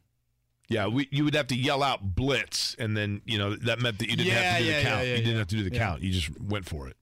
Yeah, 0.68 0.88
we 0.88 1.08
you 1.12 1.24
would 1.26 1.36
have 1.36 1.48
to 1.48 1.56
yell 1.56 1.84
out 1.84 2.16
blitz, 2.16 2.76
and 2.80 2.98
then 2.98 3.22
you 3.26 3.38
know 3.38 3.56
that 3.56 3.80
meant 3.80 4.00
that 4.00 4.10
you 4.10 4.16
didn't 4.18 4.34
have 4.34 4.58
to 4.58 4.64
do 4.64 4.70
yeah, 4.70 4.78
the 4.78 4.84
count. 4.84 5.06
yeah, 5.06 5.12
you 5.12 5.18
didn't 5.18 5.32
yeah. 5.34 5.38
have 5.38 5.48
to 5.48 5.56
do 5.56 5.70
the 5.70 5.76
Yeah. 5.76 5.80
count. 5.80 6.02
You 6.02 6.12
just 6.12 6.42
went 6.42 6.66
for 6.66 6.88
it. 6.88 6.98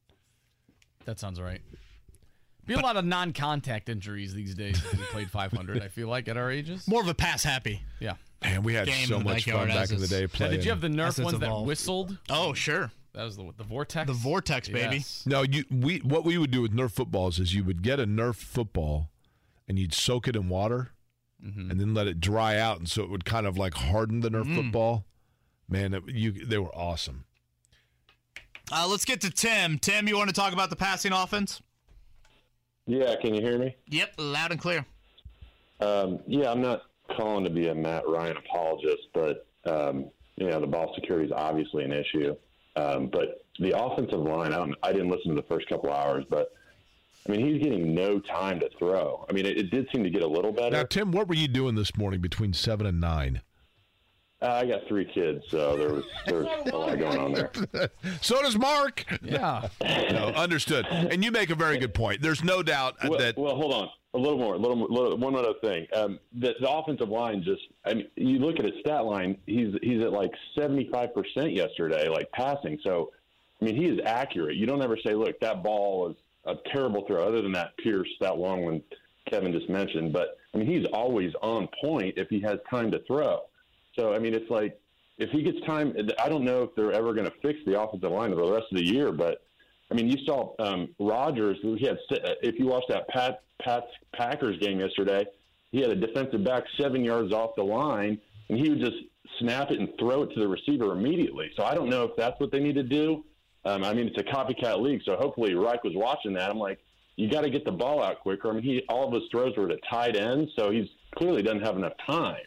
That 1.05 1.19
sounds 1.19 1.39
right. 1.39 1.61
Be 2.65 2.75
a 2.75 2.79
lot 2.79 2.95
of 2.95 3.03
non-contact 3.03 3.89
injuries 3.89 4.33
these 4.33 4.55
days. 4.55 4.77
If 4.77 4.93
we 4.97 5.03
played 5.05 5.29
500. 5.29 5.81
I 5.83 5.89
feel 5.89 6.07
like 6.07 6.29
at 6.29 6.37
our 6.37 6.49
ages. 6.49 6.87
More 6.87 7.01
of 7.01 7.07
a 7.09 7.13
pass 7.13 7.43
happy. 7.43 7.81
Yeah. 7.99 8.13
Man, 8.41 8.63
we 8.63 8.73
had 8.73 8.87
Game 8.87 9.05
so 9.07 9.17
the 9.17 9.23
much 9.25 9.43
fun 9.43 9.53
backyard 9.67 9.69
back 9.69 9.89
in 9.91 9.97
the 9.97 10.03
it's- 10.05 10.09
day 10.09 10.21
Now, 10.21 10.27
playing. 10.27 10.51
did 10.53 10.63
you 10.65 10.71
have 10.71 10.79
the 10.81 10.87
Nerf 10.87 11.09
it's 11.09 11.19
ones 11.19 11.39
that 11.39 11.61
whistled? 11.61 12.17
Oh, 12.29 12.53
sure. 12.53 12.91
That 13.13 13.23
was 13.25 13.35
the 13.37 13.51
the 13.57 13.63
vortex. 13.63 14.07
The 14.07 14.13
vortex, 14.13 14.69
baby. 14.69 14.95
Yes. 14.97 15.23
No, 15.27 15.43
you 15.43 15.65
we 15.69 15.97
what 15.99 16.23
we 16.23 16.37
would 16.37 16.51
do 16.51 16.61
with 16.61 16.73
Nerf 16.73 16.91
footballs 16.91 17.37
is 17.37 17.53
you 17.53 17.63
would 17.65 17.83
get 17.83 17.99
a 17.99 18.07
Nerf 18.07 18.35
football 18.35 19.11
and 19.67 19.77
you'd 19.77 19.93
soak 19.93 20.27
it 20.27 20.35
in 20.35 20.49
water 20.49 20.92
Mm-hmm. 21.43 21.71
and 21.71 21.79
then 21.79 21.93
let 21.93 22.07
it 22.07 22.21
dry 22.21 22.57
out, 22.57 22.79
and 22.79 22.89
so 22.89 23.03
it 23.03 23.09
would 23.09 23.25
kind 23.25 23.45
of 23.45 23.57
like 23.57 23.73
harden 23.73 24.21
the 24.21 24.29
Nerf 24.29 24.45
Mm. 24.45 24.55
football. 24.55 25.05
Man, 25.67 25.93
it, 25.93 26.03
you 26.07 26.31
they 26.31 26.57
were 26.57 26.73
awesome. 26.73 27.25
Uh, 28.71 28.87
let's 28.89 29.03
get 29.05 29.19
to 29.21 29.29
Tim. 29.29 29.77
Tim, 29.77 30.07
you 30.07 30.15
want 30.17 30.29
to 30.29 30.35
talk 30.35 30.53
about 30.53 30.69
the 30.69 30.75
passing 30.77 31.11
offense? 31.11 31.61
Yeah, 32.85 33.15
can 33.21 33.33
you 33.33 33.41
hear 33.41 33.57
me? 33.57 33.75
Yep, 33.89 34.13
loud 34.17 34.51
and 34.51 34.59
clear. 34.61 34.85
Um, 35.79 36.19
yeah, 36.27 36.49
I'm 36.51 36.61
not 36.61 36.83
calling 37.17 37.43
to 37.43 37.49
be 37.49 37.67
a 37.67 37.75
Matt 37.75 38.07
Ryan 38.07 38.37
apologist, 38.37 39.03
but 39.13 39.45
um, 39.65 40.09
you 40.37 40.47
know 40.49 40.59
the 40.61 40.67
ball 40.67 40.93
security 40.95 41.25
is 41.25 41.31
obviously 41.35 41.83
an 41.83 41.91
issue. 41.91 42.35
Um, 42.75 43.07
but 43.11 43.45
the 43.59 43.77
offensive 43.77 44.19
line, 44.19 44.51
I, 44.53 44.57
don't, 44.57 44.75
I 44.81 44.91
didn't 44.91 45.09
listen 45.09 45.35
to 45.35 45.41
the 45.41 45.47
first 45.47 45.67
couple 45.69 45.91
hours, 45.93 46.25
but 46.29 46.53
I 47.27 47.31
mean 47.31 47.45
he's 47.45 47.63
getting 47.63 47.93
no 47.93 48.19
time 48.19 48.59
to 48.59 48.69
throw. 48.77 49.25
I 49.29 49.33
mean 49.33 49.45
it, 49.45 49.57
it 49.57 49.71
did 49.71 49.87
seem 49.93 50.03
to 50.03 50.09
get 50.09 50.23
a 50.23 50.27
little 50.27 50.51
better. 50.51 50.71
Now, 50.71 50.83
Tim, 50.83 51.11
what 51.11 51.27
were 51.27 51.35
you 51.35 51.47
doing 51.47 51.75
this 51.75 51.95
morning 51.95 52.21
between 52.21 52.53
seven 52.53 52.85
and 52.85 52.99
nine? 52.99 53.41
Uh, 54.43 54.59
I 54.61 54.65
got 54.65 54.81
three 54.89 55.05
kids, 55.05 55.41
so 55.47 55.77
there 55.77 55.93
was 55.93 56.03
there 56.25 56.39
was 56.39 56.69
a 56.69 56.75
lot 56.77 56.99
going 56.99 57.17
on 57.17 57.31
there. 57.31 57.49
so 58.21 58.41
does 58.41 58.57
Mark. 58.57 59.05
Yeah. 59.21 59.69
no, 59.81 60.33
understood. 60.35 60.85
And 60.85 61.23
you 61.23 61.31
make 61.31 61.49
a 61.49 61.55
very 61.55 61.77
good 61.77 61.93
point. 61.93 62.21
There's 62.21 62.43
no 62.43 62.61
doubt 62.61 62.95
Well, 63.07 63.19
that 63.19 63.37
well, 63.37 63.55
hold 63.55 63.73
on. 63.73 63.89
A 64.15 64.17
little 64.17 64.37
more. 64.37 64.55
A 64.55 64.57
little. 64.57 64.77
Little, 64.77 65.17
one 65.17 65.35
other 65.35 65.53
thing. 65.61 65.87
Um, 65.95 66.19
the, 66.33 66.55
the 66.59 66.69
offensive 66.69 67.07
line 67.07 67.41
just. 67.41 67.61
I 67.85 67.93
mean, 67.93 68.07
you 68.17 68.39
look 68.39 68.59
at 68.59 68.65
his 68.65 68.73
stat 68.81 69.05
line. 69.05 69.37
He's 69.45 69.73
he's 69.81 70.03
at 70.03 70.11
like 70.11 70.31
seventy 70.59 70.89
five 70.91 71.13
percent 71.15 71.53
yesterday, 71.53 72.09
like 72.09 72.29
passing. 72.33 72.77
So, 72.83 73.11
I 73.61 73.65
mean, 73.65 73.77
he 73.77 73.85
is 73.85 73.99
accurate. 74.05 74.57
You 74.57 74.65
don't 74.65 74.81
ever 74.83 74.97
say, 74.97 75.13
"Look, 75.13 75.39
that 75.39 75.63
ball 75.63 76.01
was 76.01 76.15
a 76.45 76.55
terrible 76.71 77.05
throw." 77.07 77.27
Other 77.27 77.41
than 77.41 77.51
that 77.53 77.75
Pierce, 77.77 78.09
that 78.21 78.37
long 78.37 78.63
one 78.63 78.81
Kevin 79.29 79.51
just 79.51 79.69
mentioned. 79.69 80.13
But 80.13 80.37
I 80.53 80.57
mean, 80.57 80.67
he's 80.67 80.85
always 80.93 81.33
on 81.41 81.67
point 81.81 82.17
if 82.17 82.29
he 82.29 82.39
has 82.41 82.59
time 82.69 82.91
to 82.91 82.99
throw. 83.05 83.41
So, 83.97 84.13
I 84.13 84.19
mean, 84.19 84.33
it's 84.33 84.49
like 84.49 84.79
if 85.17 85.29
he 85.29 85.43
gets 85.43 85.59
time. 85.65 85.95
I 86.19 86.29
don't 86.29 86.43
know 86.43 86.63
if 86.63 86.75
they're 86.75 86.91
ever 86.91 87.13
going 87.13 87.25
to 87.25 87.33
fix 87.41 87.59
the 87.65 87.79
offensive 87.79 88.11
line 88.11 88.31
for 88.31 88.45
the 88.45 88.51
rest 88.51 88.65
of 88.71 88.77
the 88.77 88.85
year, 88.85 89.11
but 89.11 89.43
I 89.91 89.95
mean, 89.95 90.07
you 90.07 90.17
saw 90.25 90.53
um, 90.59 90.89
Rodgers. 90.99 91.57
He 91.61 91.85
had 91.85 91.97
if 92.41 92.57
you 92.57 92.67
watched 92.67 92.89
that 92.89 93.07
Pat 93.09 93.43
Pat's 93.61 93.87
Packers 94.15 94.57
game 94.59 94.79
yesterday, 94.79 95.25
he 95.71 95.81
had 95.81 95.91
a 95.91 95.95
defensive 95.95 96.43
back 96.43 96.63
seven 96.79 97.03
yards 97.03 97.31
off 97.33 97.51
the 97.55 97.63
line, 97.63 98.19
and 98.49 98.59
he 98.59 98.69
would 98.69 98.79
just 98.79 98.97
snap 99.39 99.71
it 99.71 99.79
and 99.79 99.89
throw 99.99 100.23
it 100.23 100.33
to 100.33 100.39
the 100.39 100.47
receiver 100.47 100.91
immediately. 100.91 101.51
So 101.55 101.63
I 101.63 101.73
don't 101.75 101.89
know 101.89 102.03
if 102.03 102.11
that's 102.17 102.39
what 102.39 102.51
they 102.51 102.59
need 102.59 102.75
to 102.75 102.83
do. 102.83 103.23
Um, 103.65 103.83
I 103.83 103.93
mean, 103.93 104.07
it's 104.07 104.17
a 104.17 104.23
copycat 104.23 104.81
league, 104.81 105.01
so 105.05 105.15
hopefully 105.15 105.53
Reich 105.53 105.83
was 105.83 105.93
watching 105.95 106.33
that. 106.33 106.49
I'm 106.49 106.57
like, 106.57 106.79
you 107.15 107.29
got 107.29 107.41
to 107.41 107.49
get 107.49 107.63
the 107.63 107.71
ball 107.71 108.03
out 108.03 108.19
quicker. 108.19 108.49
I 108.49 108.53
mean, 108.53 108.63
he 108.63 108.83
all 108.89 109.07
of 109.07 109.13
his 109.13 109.23
throws 109.31 109.55
were 109.55 109.67
to 109.67 109.77
tight 109.89 110.15
end, 110.15 110.49
so 110.55 110.71
he's 110.71 110.87
clearly 111.15 111.41
doesn't 111.41 111.63
have 111.63 111.77
enough 111.77 111.93
time. 112.05 112.41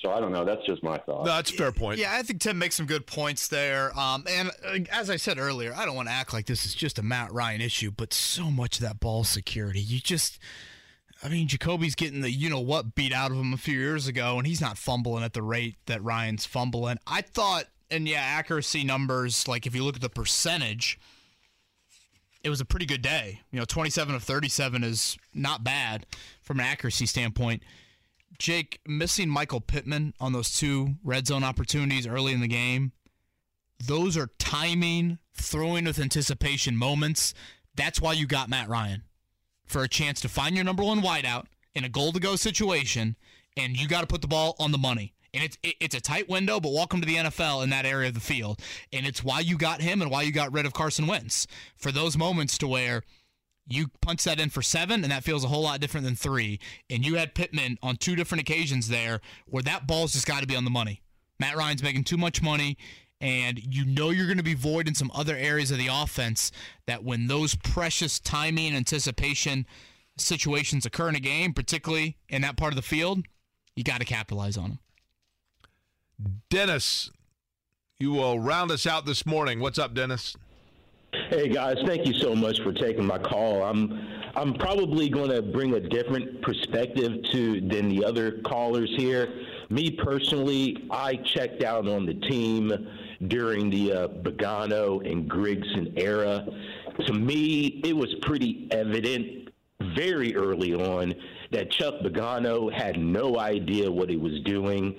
So 0.00 0.10
I 0.10 0.20
don't 0.20 0.32
know. 0.32 0.44
That's 0.44 0.64
just 0.66 0.82
my 0.82 0.98
thought. 0.98 1.24
No, 1.24 1.32
that's 1.32 1.50
a 1.50 1.54
fair 1.54 1.72
point. 1.72 1.98
Yeah, 1.98 2.12
I 2.12 2.22
think 2.22 2.40
Tim 2.40 2.58
makes 2.58 2.74
some 2.74 2.84
good 2.84 3.06
points 3.06 3.48
there. 3.48 3.98
Um, 3.98 4.24
and 4.28 4.50
uh, 4.64 4.78
as 4.92 5.08
I 5.08 5.16
said 5.16 5.38
earlier, 5.38 5.74
I 5.74 5.86
don't 5.86 5.96
want 5.96 6.08
to 6.08 6.12
act 6.12 6.34
like 6.34 6.44
this 6.44 6.66
is 6.66 6.74
just 6.74 6.98
a 6.98 7.02
Matt 7.02 7.32
Ryan 7.32 7.62
issue, 7.62 7.90
but 7.90 8.12
so 8.12 8.50
much 8.50 8.76
of 8.76 8.82
that 8.82 9.00
ball 9.00 9.24
security, 9.24 9.80
you 9.80 10.00
just. 10.00 10.38
I 11.22 11.28
mean, 11.30 11.48
Jacoby's 11.48 11.94
getting 11.94 12.20
the 12.20 12.30
you 12.30 12.50
know 12.50 12.60
what 12.60 12.94
beat 12.94 13.14
out 13.14 13.30
of 13.30 13.38
him 13.38 13.54
a 13.54 13.56
few 13.56 13.78
years 13.78 14.06
ago, 14.06 14.36
and 14.36 14.46
he's 14.46 14.60
not 14.60 14.76
fumbling 14.76 15.24
at 15.24 15.32
the 15.32 15.42
rate 15.42 15.76
that 15.86 16.02
Ryan's 16.02 16.44
fumbling. 16.44 16.98
I 17.06 17.22
thought, 17.22 17.64
and 17.94 18.08
yeah, 18.08 18.20
accuracy 18.20 18.84
numbers, 18.84 19.46
like 19.46 19.66
if 19.66 19.74
you 19.74 19.84
look 19.84 19.96
at 19.96 20.02
the 20.02 20.08
percentage, 20.08 20.98
it 22.42 22.50
was 22.50 22.60
a 22.60 22.64
pretty 22.64 22.86
good 22.86 23.02
day. 23.02 23.40
You 23.50 23.58
know, 23.58 23.64
27 23.64 24.14
of 24.14 24.22
37 24.22 24.84
is 24.84 25.16
not 25.32 25.64
bad 25.64 26.06
from 26.42 26.60
an 26.60 26.66
accuracy 26.66 27.06
standpoint. 27.06 27.62
Jake, 28.38 28.80
missing 28.86 29.28
Michael 29.28 29.60
Pittman 29.60 30.12
on 30.20 30.32
those 30.32 30.54
two 30.54 30.96
red 31.04 31.26
zone 31.26 31.44
opportunities 31.44 32.06
early 32.06 32.32
in 32.32 32.40
the 32.40 32.48
game, 32.48 32.92
those 33.78 34.16
are 34.16 34.30
timing, 34.38 35.18
throwing 35.34 35.84
with 35.84 36.00
anticipation 36.00 36.76
moments. 36.76 37.32
That's 37.76 38.00
why 38.00 38.12
you 38.12 38.26
got 38.26 38.48
Matt 38.48 38.68
Ryan 38.68 39.04
for 39.64 39.82
a 39.82 39.88
chance 39.88 40.20
to 40.20 40.28
find 40.28 40.56
your 40.56 40.64
number 40.64 40.82
one 40.82 41.00
wideout 41.00 41.46
in 41.74 41.84
a 41.84 41.88
goal 41.88 42.12
to 42.12 42.20
go 42.20 42.36
situation, 42.36 43.16
and 43.56 43.80
you 43.80 43.88
got 43.88 44.00
to 44.00 44.06
put 44.06 44.20
the 44.20 44.28
ball 44.28 44.56
on 44.58 44.72
the 44.72 44.78
money. 44.78 45.14
And 45.34 45.42
it's 45.42 45.58
it's 45.62 45.96
a 45.96 46.00
tight 46.00 46.28
window, 46.28 46.60
but 46.60 46.72
welcome 46.72 47.00
to 47.00 47.06
the 47.06 47.16
NFL 47.16 47.64
in 47.64 47.70
that 47.70 47.84
area 47.84 48.08
of 48.08 48.14
the 48.14 48.20
field. 48.20 48.60
And 48.92 49.04
it's 49.04 49.24
why 49.24 49.40
you 49.40 49.58
got 49.58 49.82
him 49.82 50.00
and 50.00 50.10
why 50.10 50.22
you 50.22 50.30
got 50.30 50.52
rid 50.52 50.64
of 50.64 50.72
Carson 50.72 51.08
Wentz 51.08 51.48
for 51.76 51.90
those 51.90 52.16
moments 52.16 52.56
to 52.58 52.68
where 52.68 53.02
you 53.66 53.88
punch 54.00 54.24
that 54.24 54.38
in 54.38 54.50
for 54.50 54.62
seven, 54.62 55.02
and 55.02 55.10
that 55.10 55.24
feels 55.24 55.42
a 55.42 55.48
whole 55.48 55.62
lot 55.62 55.80
different 55.80 56.06
than 56.06 56.14
three. 56.14 56.60
And 56.88 57.04
you 57.04 57.16
had 57.16 57.34
Pittman 57.34 57.78
on 57.82 57.96
two 57.96 58.14
different 58.14 58.42
occasions 58.42 58.88
there 58.88 59.20
where 59.46 59.62
that 59.64 59.88
ball's 59.88 60.12
just 60.12 60.26
got 60.26 60.40
to 60.40 60.46
be 60.46 60.54
on 60.54 60.64
the 60.64 60.70
money. 60.70 61.02
Matt 61.40 61.56
Ryan's 61.56 61.82
making 61.82 62.04
too 62.04 62.16
much 62.16 62.40
money, 62.40 62.76
and 63.20 63.58
you 63.58 63.84
know 63.84 64.10
you're 64.10 64.26
going 64.26 64.38
to 64.38 64.44
be 64.44 64.54
void 64.54 64.86
in 64.86 64.94
some 64.94 65.10
other 65.14 65.36
areas 65.36 65.72
of 65.72 65.78
the 65.78 65.88
offense. 65.90 66.52
That 66.86 67.02
when 67.02 67.26
those 67.26 67.56
precious 67.56 68.20
timing 68.20 68.68
and 68.68 68.76
anticipation 68.76 69.66
situations 70.16 70.86
occur 70.86 71.08
in 71.08 71.16
a 71.16 71.20
game, 71.20 71.52
particularly 71.54 72.18
in 72.28 72.42
that 72.42 72.56
part 72.56 72.72
of 72.72 72.76
the 72.76 72.82
field, 72.82 73.24
you 73.74 73.82
got 73.82 73.98
to 73.98 74.04
capitalize 74.04 74.56
on 74.56 74.68
them. 74.70 74.78
Dennis, 76.50 77.10
you 77.98 78.12
will 78.12 78.38
round 78.38 78.70
us 78.70 78.86
out 78.86 79.06
this 79.06 79.26
morning. 79.26 79.60
What's 79.60 79.78
up, 79.78 79.94
Dennis? 79.94 80.36
Hey 81.28 81.48
guys, 81.48 81.76
thank 81.86 82.06
you 82.06 82.14
so 82.14 82.34
much 82.34 82.60
for 82.60 82.72
taking 82.72 83.06
my 83.06 83.18
call. 83.18 83.62
I'm 83.62 83.98
I'm 84.36 84.54
probably 84.54 85.08
going 85.08 85.30
to 85.30 85.42
bring 85.42 85.74
a 85.74 85.80
different 85.80 86.42
perspective 86.42 87.22
to 87.30 87.60
than 87.60 87.88
the 87.88 88.04
other 88.04 88.40
callers 88.42 88.92
here. 88.96 89.32
Me 89.70 89.92
personally, 89.92 90.88
I 90.90 91.16
checked 91.16 91.62
out 91.62 91.86
on 91.86 92.04
the 92.04 92.14
team 92.14 92.88
during 93.28 93.70
the 93.70 93.92
uh, 93.92 94.08
and 94.08 95.30
Grigson 95.30 95.92
era. 95.96 96.44
To 97.06 97.12
me, 97.12 97.80
it 97.84 97.96
was 97.96 98.12
pretty 98.22 98.66
evident 98.72 99.50
very 99.96 100.34
early 100.34 100.74
on 100.74 101.14
that 101.52 101.70
Chuck 101.70 101.94
Pagano 102.02 102.72
had 102.72 102.98
no 102.98 103.38
idea 103.38 103.90
what 103.90 104.08
he 104.08 104.16
was 104.16 104.40
doing. 104.40 104.96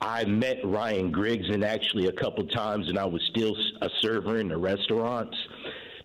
I 0.00 0.24
met 0.24 0.58
Ryan 0.64 1.12
Grigson 1.12 1.64
actually 1.64 2.06
a 2.06 2.12
couple 2.12 2.46
times, 2.46 2.88
and 2.88 2.98
I 2.98 3.04
was 3.04 3.22
still 3.30 3.54
a 3.82 3.88
server 4.00 4.38
in 4.38 4.48
the 4.48 4.56
restaurants. 4.56 5.36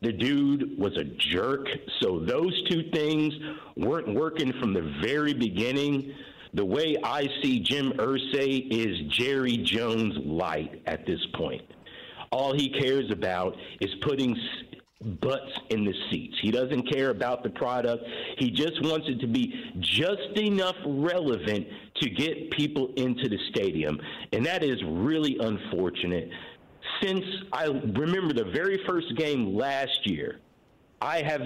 The 0.02 0.12
dude 0.12 0.78
was 0.78 0.98
a 0.98 1.06
jerk. 1.06 1.68
So 2.02 2.20
those 2.20 2.54
two 2.70 2.90
things 2.92 3.34
weren't 3.78 4.14
working 4.14 4.52
from 4.60 4.74
the 4.74 4.94
very 5.02 5.34
beginning. 5.34 6.14
The 6.54 6.66
way 6.66 6.98
I 7.04 7.28
see 7.42 7.60
Jim 7.60 7.94
Irsay 7.94 8.68
is 8.70 9.12
Jerry 9.12 9.58
Jones 9.58 10.16
light 10.26 10.82
at 10.86 11.06
this 11.06 11.26
point. 11.34 11.64
All 12.32 12.54
he 12.54 12.70
cares 12.70 13.10
about 13.12 13.56
is 13.80 13.96
putting 14.02 14.36
butts 15.04 15.52
in 15.70 15.84
the 15.84 15.94
seats. 16.10 16.36
He 16.42 16.52
doesn't 16.52 16.90
care 16.92 17.10
about 17.10 17.44
the 17.44 17.50
product. 17.50 18.04
He 18.38 18.50
just 18.50 18.82
wants 18.84 19.08
it 19.10 19.20
to 19.20 19.28
be 19.28 19.72
just 19.80 20.38
enough 20.38 20.76
relevant 20.86 21.68
to 22.02 22.10
get 22.10 22.52
people 22.52 22.94
into 22.96 23.28
the 23.30 23.38
stadium. 23.50 24.00
And 24.32 24.46
that 24.46 24.64
is 24.64 24.82
really 24.86 25.38
unfortunate. 25.40 26.30
Since 27.02 27.26
I 27.52 27.66
remember 27.66 28.34
the 28.34 28.46
very 28.46 28.80
first 28.88 29.16
game 29.18 29.56
last 29.56 30.06
year, 30.06 30.40
I 31.02 31.22
have 31.22 31.42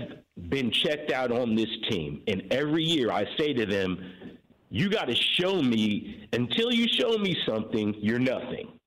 been 0.50 0.72
checked 0.72 1.12
out 1.12 1.32
on 1.32 1.56
this 1.56 1.70
team. 1.90 2.22
And 2.28 2.44
every 2.52 2.84
year 2.84 3.12
I 3.12 3.26
say 3.38 3.54
to 3.54 3.66
them, 3.66 3.98
you 4.70 4.90
got 4.90 5.06
to 5.06 5.16
show 5.16 5.62
me, 5.62 6.28
until 6.34 6.72
you 6.72 6.88
show 6.88 7.18
me 7.18 7.36
something, 7.48 7.96
you're 8.00 8.20
nothing. 8.20 8.79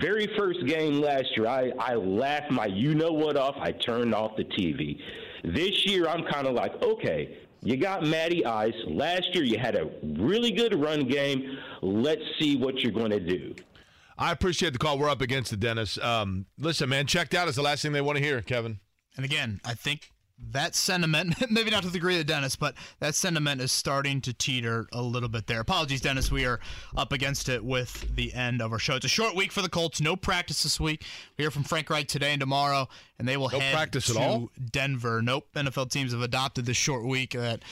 Very 0.00 0.26
first 0.36 0.66
game 0.66 1.00
last 1.00 1.36
year, 1.36 1.46
I, 1.46 1.70
I 1.78 1.94
laughed 1.94 2.50
my 2.50 2.66
you 2.66 2.94
know 2.94 3.12
what 3.12 3.36
off. 3.36 3.56
I 3.60 3.72
turned 3.72 4.14
off 4.14 4.36
the 4.36 4.44
TV. 4.44 4.98
This 5.44 5.86
year, 5.86 6.08
I'm 6.08 6.24
kind 6.24 6.46
of 6.46 6.54
like, 6.54 6.82
okay, 6.82 7.38
you 7.62 7.76
got 7.76 8.04
Matty 8.04 8.44
Ice. 8.44 8.74
Last 8.86 9.34
year, 9.34 9.44
you 9.44 9.58
had 9.58 9.76
a 9.76 9.90
really 10.02 10.50
good 10.50 10.74
run 10.74 11.06
game. 11.06 11.58
Let's 11.82 12.22
see 12.40 12.56
what 12.56 12.80
you're 12.80 12.92
going 12.92 13.10
to 13.10 13.20
do. 13.20 13.54
I 14.18 14.32
appreciate 14.32 14.72
the 14.72 14.78
call. 14.78 14.98
We're 14.98 15.10
up 15.10 15.20
against 15.20 15.52
it, 15.52 15.60
Dennis. 15.60 15.98
Um, 15.98 16.46
listen, 16.58 16.88
man, 16.88 17.06
checked 17.06 17.34
out 17.34 17.48
is 17.48 17.56
the 17.56 17.62
last 17.62 17.82
thing 17.82 17.92
they 17.92 18.00
want 18.00 18.18
to 18.18 18.24
hear, 18.24 18.40
Kevin. 18.42 18.78
And 19.16 19.24
again, 19.24 19.60
I 19.64 19.74
think 19.74 20.10
that 20.52 20.74
sentiment, 20.74 21.34
maybe 21.50 21.70
not 21.70 21.82
to 21.82 21.88
the 21.88 21.92
degree 21.92 22.18
of 22.18 22.26
Dennis, 22.26 22.56
but 22.56 22.74
that 23.00 23.14
sentiment 23.14 23.60
is 23.60 23.70
starting 23.72 24.20
to 24.22 24.32
teeter 24.32 24.86
a 24.92 25.00
little 25.00 25.28
bit 25.28 25.46
there. 25.46 25.60
Apologies, 25.60 26.00
Dennis. 26.00 26.30
We 26.30 26.44
are 26.44 26.60
up 26.96 27.12
against 27.12 27.48
it 27.48 27.64
with 27.64 28.14
the 28.14 28.32
end 28.34 28.60
of 28.60 28.72
our 28.72 28.78
show. 28.78 28.96
It's 28.96 29.04
a 29.04 29.08
short 29.08 29.34
week 29.34 29.52
for 29.52 29.62
the 29.62 29.68
Colts. 29.68 30.00
No 30.00 30.16
practice 30.16 30.62
this 30.62 30.80
week. 30.80 31.04
We 31.38 31.42
hear 31.44 31.50
from 31.50 31.64
Frank 31.64 31.88
Reich 31.88 32.08
today 32.08 32.32
and 32.32 32.40
tomorrow, 32.40 32.88
and 33.18 33.28
they 33.28 33.36
will 33.36 33.50
No 33.50 33.60
head 33.60 33.74
practice 33.74 34.06
to 34.06 34.12
at 34.12 34.16
all? 34.28 34.50
Denver. 34.72 35.22
Nope. 35.22 35.46
NFL 35.54 35.90
teams 35.90 36.12
have 36.12 36.22
adopted 36.22 36.66
this 36.66 36.76
short 36.76 37.04
week 37.04 37.32
that 37.32 37.62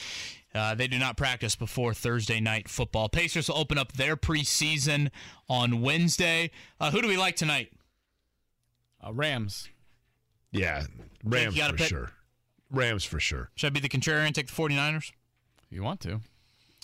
uh, 0.55 0.75
they 0.75 0.87
do 0.87 0.99
not 0.99 1.17
practice 1.17 1.57
before 1.57 1.95
Thursday 1.95 2.39
night 2.41 2.69
football. 2.69 3.09
Pacers 3.09 3.49
will 3.49 3.59
open 3.59 3.79
up 3.79 3.93
their 3.93 4.17
preseason 4.17 5.11
on 5.49 5.81
Wednesday. 5.81 6.51
Uh, 6.79 6.91
who 6.91 7.03
do 7.03 7.09
we 7.09 7.17
like 7.17 7.37
tonight? 7.37 7.73
Uh, 9.05 9.13
Rams. 9.13 9.69
Yeah, 10.53 10.85
Rams 11.25 11.57
you 11.57 11.65
for 11.65 11.73
pick? 11.73 11.89
sure. 11.89 12.11
Rams 12.73 13.05
for 13.05 13.21
sure. 13.21 13.51
Should 13.55 13.69
I 13.69 13.71
be 13.71 13.81
the 13.81 13.89
contrarian, 13.89 14.33
take 14.33 14.49
the 14.49 14.53
49ers? 14.53 15.13
If 15.71 15.77
you 15.77 15.83
want 15.83 16.01
to. 16.01 16.21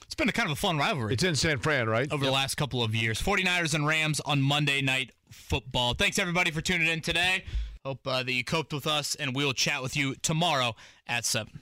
It's 0.04 0.14
been 0.14 0.28
a 0.28 0.32
kind 0.32 0.46
of 0.50 0.52
a 0.52 0.60
fun 0.60 0.78
rivalry. 0.78 1.12
It's 1.14 1.22
in 1.22 1.34
San 1.34 1.58
Fran, 1.58 1.88
right? 1.88 2.10
over 2.12 2.24
the 2.24 2.30
last 2.30 2.54
couple 2.56 2.82
of 2.82 2.94
years. 2.94 3.20
49ers 3.20 3.74
and 3.74 3.86
Rams 3.86 4.20
on 4.20 4.40
Monday 4.40 4.80
Night 4.80 5.12
Football. 5.30 5.94
Thanks, 5.94 6.18
everybody, 6.18 6.50
for 6.50 6.60
tuning 6.60 6.88
in 6.88 7.00
today. 7.00 7.44
Hope 7.84 8.06
uh, 8.06 8.22
that 8.22 8.32
you 8.32 8.44
coped 8.44 8.72
with 8.72 8.86
us, 8.86 9.14
and 9.14 9.34
we'll 9.34 9.52
chat 9.52 9.82
with 9.82 9.96
you 9.96 10.14
tomorrow 10.16 10.74
at 11.06 11.24
7. 11.24 11.60